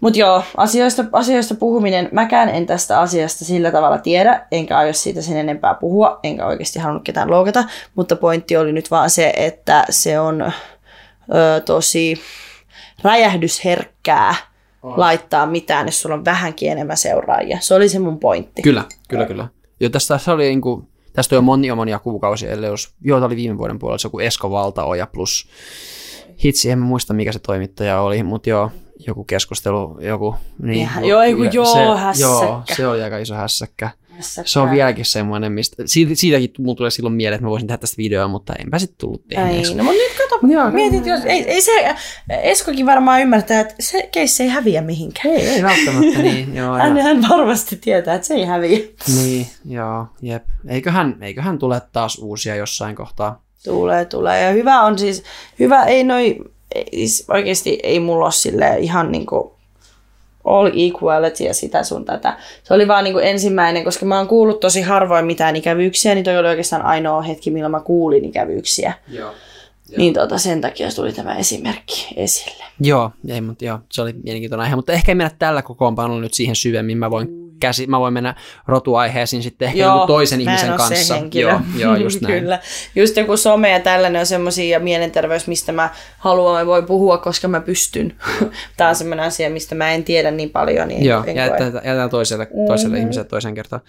mutta 0.00 0.18
joo, 0.18 0.42
asioista, 0.56 1.04
asioista 1.12 1.54
puhuminen, 1.54 2.08
mäkään 2.12 2.48
en 2.48 2.66
tästä 2.66 3.00
asiasta 3.00 3.44
sillä 3.44 3.70
tavalla 3.70 3.98
tiedä, 3.98 4.46
enkä 4.52 4.78
aio 4.78 4.92
siitä 4.92 5.22
sen 5.22 5.36
enempää 5.36 5.74
puhua, 5.74 6.20
enkä 6.22 6.46
oikeasti 6.46 6.78
halunnut 6.78 7.04
ketään 7.04 7.30
loukata, 7.30 7.64
mutta 7.94 8.16
oli 8.60 8.72
nyt 8.72 8.90
vaan 8.90 9.10
se, 9.10 9.32
että 9.36 9.84
se 9.90 10.20
on 10.20 10.42
ö, 10.42 10.52
tosi 11.60 12.20
räjähdysherkkää 13.02 14.34
laittaa 14.82 15.46
mitään, 15.46 15.86
jos 15.86 16.02
sulla 16.02 16.14
on 16.14 16.24
vähänkin 16.24 16.72
enemmän 16.72 16.96
seuraajia. 16.96 17.58
Se 17.60 17.74
oli 17.74 17.88
se 17.88 17.98
mun 17.98 18.18
pointti. 18.18 18.62
Kyllä, 18.62 18.84
kyllä, 19.08 19.26
kyllä. 19.26 19.48
Jo 19.80 19.90
tästä 19.90 20.18
se 20.18 20.30
oli 20.30 20.44
niin 20.44 20.60
kuin, 20.60 20.88
tästä 21.12 21.34
on 21.34 21.36
jo 21.36 21.42
monia 21.42 21.74
monia 21.74 21.98
kuukausia, 21.98 22.50
ellei 22.50 22.70
jos, 22.70 22.94
joo, 23.00 23.18
tämä 23.18 23.26
oli 23.26 23.36
viime 23.36 23.58
vuoden 23.58 23.78
puolella, 23.78 23.98
se 23.98 24.06
joku 24.06 24.20
Esko 24.20 24.50
Valtaoja 24.50 25.06
plus 25.06 25.48
hitsi, 26.44 26.70
en 26.70 26.78
muista 26.78 27.14
mikä 27.14 27.32
se 27.32 27.38
toimittaja 27.38 28.00
oli, 28.00 28.22
mutta 28.22 28.50
joo, 28.50 28.70
joku 29.06 29.24
keskustelu, 29.24 29.98
joku, 30.00 30.34
niin. 30.62 30.90
Ja- 31.00 31.06
joo, 31.06 31.22
ei 31.22 31.34
kun 31.34 31.52
joo, 31.52 31.64
se, 31.74 31.82
Joo, 31.82 31.96
hässäkkä. 31.96 32.74
se 32.76 32.86
oli 32.86 33.02
aika 33.02 33.18
iso 33.18 33.34
hässäkkä. 33.34 33.90
Se 34.20 34.60
on 34.60 34.70
vieläkin 34.70 35.04
semmoinen, 35.04 35.52
mistä, 35.52 35.82
siitä, 35.86 36.12
siitäkin 36.14 36.50
mulla 36.58 36.74
tulee 36.76 36.90
silloin 36.90 37.14
mieleen, 37.14 37.34
että 37.36 37.44
mä 37.46 37.50
voisin 37.50 37.66
tehdä 37.68 37.78
tästä 37.78 37.96
videoa, 37.96 38.28
mutta 38.28 38.52
enpä 38.54 38.78
sitten 38.78 38.98
tullut 38.98 39.28
tehneeksi. 39.28 39.70
Ei, 39.72 39.76
no 39.78 39.84
mutta 39.84 39.98
nyt 40.02 40.12
kato, 40.30 40.46
Joo, 40.46 40.70
mietit, 40.70 41.06
jos, 41.06 41.24
ei, 41.24 41.50
ei 41.50 41.60
se, 41.60 41.94
Eskokin 42.42 42.86
varmaan 42.86 43.20
ymmärtää, 43.20 43.60
että 43.60 43.74
se 43.80 44.08
keissi 44.12 44.42
ei 44.42 44.48
häviä 44.48 44.82
mihinkään. 44.82 45.34
Ei, 45.34 45.48
ei 45.48 45.62
välttämättä 45.62 46.22
niin, 46.22 46.54
joo. 46.56 46.74
Hän, 46.76 46.96
ja- 46.96 47.02
hän 47.02 47.26
varmasti 47.30 47.76
tietää, 47.76 48.14
että 48.14 48.26
se 48.26 48.34
ei 48.34 48.44
häviä. 48.44 48.78
Niin, 49.16 49.46
joo, 49.64 50.06
jep. 50.22 50.44
Eiköhän, 50.68 51.16
eiköhän 51.20 51.58
tule 51.58 51.82
taas 51.92 52.18
uusia 52.18 52.56
jossain 52.56 52.96
kohtaa. 52.96 53.42
Tulee, 53.64 54.04
tulee. 54.04 54.42
Ja 54.42 54.50
hyvä 54.52 54.80
on 54.82 54.98
siis, 54.98 55.22
hyvä 55.58 55.84
ei 55.84 56.04
noi, 56.04 56.36
ei, 56.74 56.86
siis 56.92 57.24
oikeasti 57.30 57.78
ei 57.82 58.00
mulla 58.00 58.24
ole 58.24 58.32
sille 58.32 58.78
ihan 58.78 59.12
niinku 59.12 59.54
all 60.44 60.70
equality 60.74 61.44
ja 61.44 61.54
sitä 61.54 61.82
sun 61.82 62.04
tätä. 62.04 62.38
Se 62.62 62.74
oli 62.74 62.88
vaan 62.88 63.04
niinku 63.04 63.18
ensimmäinen, 63.18 63.84
koska 63.84 64.06
mä 64.06 64.18
oon 64.18 64.28
kuullut 64.28 64.60
tosi 64.60 64.80
harvoin 64.80 65.26
mitään 65.26 65.56
ikävyyksiä, 65.56 66.14
niin 66.14 66.24
toi 66.24 66.38
oli 66.38 66.48
oikeastaan 66.48 66.82
ainoa 66.82 67.22
hetki, 67.22 67.50
milloin 67.50 67.70
mä 67.70 67.80
kuulin 67.80 68.24
ikävyyksiä. 68.24 68.92
Joo. 69.08 69.32
Niin 69.96 70.14
tota, 70.14 70.38
sen 70.38 70.60
takia 70.60 70.88
tuli 70.90 71.12
tämä 71.12 71.36
esimerkki 71.36 72.08
esille. 72.16 72.64
Joo, 72.80 73.10
ei, 73.28 73.40
mutta 73.40 73.64
joo, 73.64 73.78
se 73.92 74.02
oli 74.02 74.12
mielenkiintoinen 74.24 74.64
aihe, 74.64 74.76
mutta 74.76 74.92
ehkä 74.92 75.12
ei 75.12 75.16
mennä 75.16 75.36
tällä 75.38 75.62
kokoonpanolla 75.62 76.20
nyt 76.20 76.34
siihen 76.34 76.56
syvemmin. 76.56 76.98
Mä 76.98 77.10
voin, 77.10 77.43
käsi, 77.66 77.86
mä 77.86 78.00
voin 78.00 78.14
mennä 78.14 78.34
rotuaiheisiin 78.66 79.42
sitten 79.42 79.68
ehkä 79.68 79.78
joku 79.78 80.06
toisen 80.06 80.40
ihmisen 80.40 80.72
kanssa. 80.76 81.14
Joo, 81.34 81.60
joo, 81.76 81.96
just 81.96 82.20
näin. 82.22 82.40
Kyllä. 82.40 82.58
Just 82.96 83.16
joku 83.16 83.36
some 83.36 83.70
ja 83.70 83.80
tällainen 83.80 84.20
on 84.20 84.26
semmoisia 84.26 84.68
ja 84.78 84.80
mielenterveys, 84.80 85.46
mistä 85.46 85.72
mä 85.72 85.90
haluan 86.18 86.60
ja 86.60 86.66
voi 86.66 86.82
puhua, 86.82 87.18
koska 87.18 87.48
mä 87.48 87.60
pystyn. 87.60 88.16
Tämä 88.76 88.90
on 88.90 88.96
semmoinen 88.96 89.26
asia, 89.26 89.50
mistä 89.50 89.74
mä 89.74 89.92
en 89.92 90.04
tiedä 90.04 90.30
niin 90.30 90.50
paljon. 90.50 90.88
Niin 90.88 91.04
Joo, 91.04 91.24
jätetään, 91.34 91.72
jätetään 91.74 92.10
toiselle, 92.10 92.48
toiselle 92.66 92.96
Mhm. 92.96 93.00
ihmiselle 93.02 93.28
toisen 93.28 93.54
kertaan. 93.54 93.82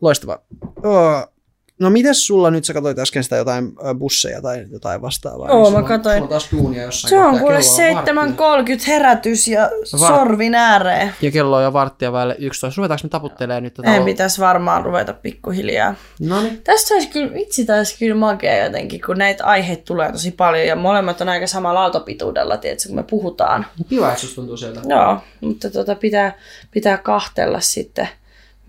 Loistavaa. 0.00 0.38
Oh, 0.84 1.32
no 1.80 1.90
mites 1.90 2.26
sulla 2.26 2.50
nyt, 2.50 2.64
sä 2.64 2.72
katsoit 2.72 2.98
äsken 2.98 3.24
sitä 3.24 3.36
jotain 3.36 3.72
ö, 3.86 3.94
busseja 3.94 4.42
tai 4.42 4.66
jotain 4.72 5.02
vastaavaa? 5.02 5.48
Joo, 5.48 5.62
niin 5.62 5.72
mä 5.72 5.88
katsoin. 5.88 6.14
Sulla 6.14 6.24
on 6.24 6.28
taas 6.28 6.48
duunia 6.52 6.82
jossain 6.82 7.10
Se 7.10 7.20
on 7.20 7.38
kuule 7.38 7.58
Kello 7.58 7.88
on 7.90 7.94
vartti. 8.36 8.72
7.30 8.74 8.86
herätys 8.86 9.48
ja 9.48 9.70
Var- 10.00 10.16
sorvin 10.18 10.54
ääreen. 10.54 11.14
Ja 11.22 11.30
kello 11.30 11.56
on 11.56 11.62
jo 11.62 11.72
varttia 11.72 12.12
vaille 12.12 12.36
11. 12.38 12.78
Ruvetaanko 12.78 13.00
me 13.02 13.08
taputtelemaan 13.08 13.62
nyt 13.62 13.74
tätä? 13.74 13.94
Ei 13.94 14.04
pitäisi 14.04 14.40
varmaan 14.40 14.84
ruveta 14.84 15.12
pikkuhiljaa. 15.12 15.94
No 16.20 16.42
niin. 16.42 16.60
Tästä 16.64 16.94
olisi 16.94 17.08
kyllä, 17.08 17.34
vitsi 17.34 17.64
taisi 17.64 17.98
kyllä 17.98 18.14
makea 18.14 18.64
jotenkin, 18.64 19.00
kun 19.06 19.18
näitä 19.18 19.44
aiheita 19.44 19.82
tulee 19.84 20.12
tosi 20.12 20.30
paljon 20.30 20.66
ja 20.66 20.76
molemmat 20.76 21.20
on 21.20 21.28
aika 21.28 21.46
samalla 21.46 21.80
aaltopituudella, 21.80 22.56
tiedätkö, 22.56 22.88
kun 22.88 22.96
me 22.96 23.02
puhutaan. 23.02 23.66
Kiva, 23.88 24.12
että 24.12 24.26
tuntuu 24.34 24.56
sieltä. 24.56 24.80
Joo, 24.88 25.18
mutta 25.40 25.70
tota 25.70 25.94
pitää, 25.94 26.38
pitää 26.70 26.96
kahtella 26.98 27.60
sitten, 27.60 28.08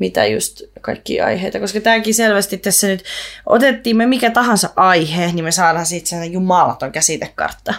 mitä 0.01 0.25
just 0.25 0.61
kaikki 0.81 1.21
aiheita, 1.21 1.59
koska 1.59 1.81
tämäkin 1.81 2.13
selvästi 2.13 2.57
tässä 2.57 2.87
nyt, 2.87 3.03
otettiin 3.45 3.97
me 3.97 4.05
mikä 4.05 4.29
tahansa 4.29 4.69
aihe, 4.75 5.31
niin 5.31 5.43
me 5.43 5.51
saadaan 5.51 5.85
siitä 5.85 6.09
sellainen 6.09 6.33
jumalaton 6.33 6.91
käsitekartta. 6.91 7.73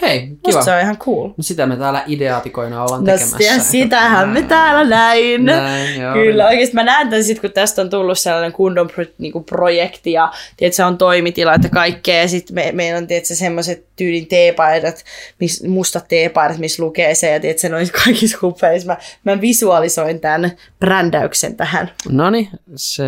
Hei, 0.00 0.20
kiva. 0.20 0.38
Musta 0.46 0.62
se 0.62 0.74
on 0.74 0.80
ihan 0.80 0.98
cool. 0.98 1.30
Sitä 1.40 1.66
me 1.66 1.76
täällä 1.76 2.02
ideaatikoina 2.06 2.82
ollaan 2.82 3.04
No 3.04 3.12
tekemässä. 3.12 3.70
sitähän 3.70 4.28
me 4.28 4.42
täällä 4.42 4.84
näin. 4.84 5.44
Näin, 5.44 6.00
joo. 6.00 6.12
Kyllä, 6.14 6.46
oikeasti 6.46 6.74
mä 6.74 6.82
näen 6.82 7.08
tämän 7.10 7.24
sit, 7.24 7.40
kun 7.40 7.52
tästä 7.52 7.82
on 7.82 7.90
tullut 7.90 8.18
sellainen 8.18 8.52
kunnon 8.52 8.88
pro, 8.88 9.04
niinku 9.18 9.40
projekti 9.40 10.12
ja 10.12 10.32
tiedätkö, 10.56 10.76
se 10.76 10.84
on 10.84 10.98
toimitila 10.98 11.52
ja 11.52 11.68
kaikkea. 11.72 12.20
Ja 12.20 12.28
sitten 12.28 12.54
me, 12.54 12.70
meillä 12.72 12.98
on 12.98 13.06
tiedätkö, 13.06 13.34
semmoiset 13.34 13.84
tyylin 13.96 14.26
teepaidat, 14.26 15.04
mis, 15.40 15.62
mustat 15.62 16.08
teepaidat, 16.08 16.58
missä 16.58 16.82
lukee 16.82 17.14
se 17.14 17.30
ja 17.30 17.40
tiedätkö, 17.40 17.68
ne 17.68 17.76
on 17.76 17.86
kaikissa 18.04 18.38
hupeissa. 18.42 18.86
Mä, 18.92 19.32
mä 19.32 19.40
visualisoin 19.40 20.20
tämän 20.20 20.52
brändäyksen 20.80 21.56
tähän. 21.56 21.90
No 22.08 22.30
niin, 22.30 22.48
se, 22.76 23.04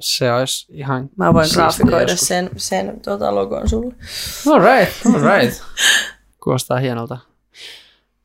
se 0.00 0.32
olisi 0.32 0.66
ihan 0.72 1.10
Mä 1.16 1.34
voin 1.34 1.48
graafikoida 1.54 2.00
joskus. 2.12 2.28
sen, 2.28 2.50
sen 2.56 3.00
tota, 3.00 3.34
logon 3.34 3.68
sulle. 3.68 3.94
All 4.46 4.60
right, 4.60 4.92
all 5.06 5.38
right. 5.38 5.62
Kuulostaa 6.44 6.78
hienolta. 6.78 7.18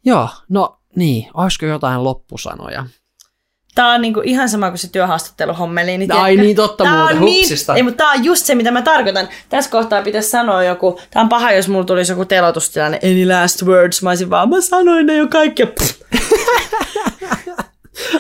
Joo, 0.05 0.29
no 0.49 0.77
niin, 0.95 1.27
olisiko 1.33 1.65
jotain 1.65 2.03
loppusanoja? 2.03 2.85
Tää 3.75 3.87
on 3.87 4.01
niinku 4.01 4.21
ihan 4.23 4.49
sama 4.49 4.69
kuin 4.69 4.77
se 4.77 4.89
työhaastatteluhommeli. 4.91 5.97
Niin 5.97 6.11
Ai 6.11 6.17
tiedätkö? 6.19 6.41
niin, 6.41 6.55
totta 6.55 6.83
Tää 6.83 6.97
muuten, 6.97 7.17
on 7.17 7.25
niin, 7.25 7.43
hupsista. 7.43 7.75
ei, 7.75 7.83
mutta 7.83 7.97
tää 7.97 8.11
on 8.11 8.23
just 8.23 8.45
se, 8.45 8.55
mitä 8.55 8.71
mä 8.71 8.81
tarkoitan. 8.81 9.29
Tässä 9.49 9.71
kohtaa 9.71 10.01
pitäisi 10.01 10.29
sanoa 10.29 10.63
joku, 10.63 10.99
tää 11.11 11.21
on 11.23 11.29
paha, 11.29 11.51
jos 11.51 11.67
mulla 11.67 11.85
tulisi 11.85 12.11
joku 12.11 12.25
telotustilanne, 12.25 12.99
any 13.03 13.27
last 13.27 13.63
words, 13.63 14.01
mä 14.01 14.09
olisin 14.09 14.29
vaan, 14.29 14.49
mä 14.49 14.61
sanoin 14.61 15.05
ne 15.05 15.15
jo 15.15 15.27
kaikki. 15.27 15.63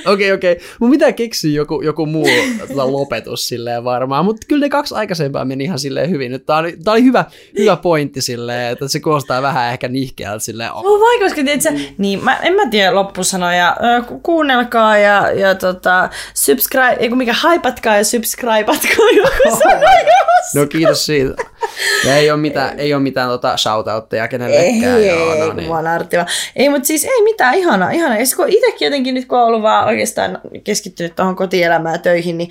Okei, 0.05 0.31
okei. 0.31 0.59
Mun 0.79 0.91
pitää 0.91 1.11
keksiä 1.11 1.51
joku, 1.51 1.81
joku 1.81 2.05
muu 2.05 2.27
tota, 2.67 2.91
lopetus 2.91 3.47
silleen 3.47 3.83
varmaan, 3.83 4.25
mutta 4.25 4.45
kyllä 4.47 4.65
ne 4.65 4.69
kaksi 4.69 4.95
aikaisempaa 4.95 5.45
meni 5.45 5.63
ihan 5.63 5.79
silleen 5.79 6.09
hyvin. 6.09 6.41
Tää 6.45 6.57
oli, 6.57 6.77
tää 6.83 6.93
oli 6.93 7.03
hyvä, 7.03 7.25
hyvä 7.57 7.75
pointti 7.75 8.21
silleen, 8.21 8.71
että 8.71 8.87
se 8.87 8.99
kuulostaa 8.99 9.41
vähän 9.41 9.71
ehkä 9.71 9.87
nihkeältä 9.87 10.45
silleen. 10.45 10.73
Oh. 10.73 10.85
Oh, 10.85 10.99
vai, 10.99 11.19
koska 11.19 11.43
tiedätkö, 11.43 11.69
niin 11.97 12.23
mä, 12.23 12.35
en 12.35 12.53
mä 12.53 12.69
tiedä 12.69 12.95
loppusanoja. 12.95 13.77
Kuunnelkaa 14.23 14.97
ja, 14.97 15.31
ja 15.31 15.55
tota, 15.55 16.09
subscribe, 16.33 16.97
ei 16.99 17.09
mikä, 17.09 17.33
haipatkaa 17.33 17.97
ja 17.97 18.03
subscribeatkaa 18.03 19.09
joku 19.15 19.57
sana 19.59 19.91
jos. 20.03 20.55
No 20.55 20.65
kiitos 20.67 21.05
siitä. 21.05 21.33
Ja 22.05 22.17
ei 22.17 22.31
ole 22.31 22.39
mitään, 22.39 22.79
ei 22.79 22.93
ole 22.93 23.03
mitään 23.03 23.29
tota 23.29 23.57
shoutoutteja 23.57 24.27
kenellekään. 24.27 24.99
Ei, 24.99 25.07
Joo, 25.07 25.33
ei, 25.33 25.39
no 25.39 25.53
niin. 25.53 25.69
Ei, 26.55 26.69
mutta 26.69 26.87
siis 26.87 27.05
ei 27.05 27.23
mitään, 27.23 27.55
ihana, 27.55 27.91
ihana. 27.91 28.17
Ja 28.17 28.25
kun 28.35 28.49
itsekin 28.49 28.85
jotenkin 28.85 29.13
nyt, 29.13 29.25
kun 29.25 29.39
on 29.39 29.45
ollut 29.45 29.61
vaan 29.61 29.87
oikeastaan 29.87 30.41
keskittynyt 30.63 31.15
tuohon 31.15 31.35
kotielämään 31.35 31.95
ja 31.95 31.99
töihin, 31.99 32.37
niin 32.37 32.49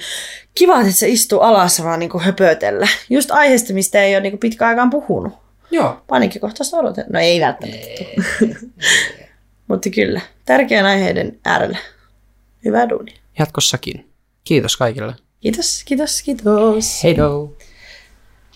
kiva, 0.54 0.80
että 0.80 0.92
se 0.92 1.08
istuu 1.08 1.40
alas 1.40 1.84
vaan 1.84 1.98
niin 2.00 2.20
höpötellä. 2.20 2.88
Just 3.10 3.30
aiheesta, 3.30 3.72
mistä 3.72 4.02
ei 4.02 4.14
ole 4.14 4.20
niin 4.20 4.38
pitkään 4.38 4.68
aikaan 4.68 4.90
puhunut. 4.90 5.32
Joo. 5.70 6.02
Panikin 6.06 6.40
kohta 6.40 6.64
odotan. 6.76 7.04
No 7.12 7.20
ei 7.20 7.40
välttämättä. 7.40 8.04
mutta 9.68 9.90
kyllä, 9.90 10.20
tärkeän 10.44 10.86
aiheiden 10.86 11.38
äärellä. 11.44 11.78
Hyvää 12.64 12.88
duunia. 12.88 13.16
Jatkossakin. 13.38 14.08
Kiitos 14.44 14.76
kaikille. 14.76 15.14
Kiitos, 15.40 15.82
kiitos, 15.84 16.22
kiitos. 16.22 17.04
Hei 17.04 17.16
do. 17.16 17.52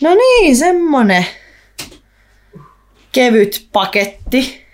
No 0.02 0.14
niin, 0.14 0.56
semmonen 0.56 1.26
kevyt 3.12 3.68
paketti. 3.72 4.66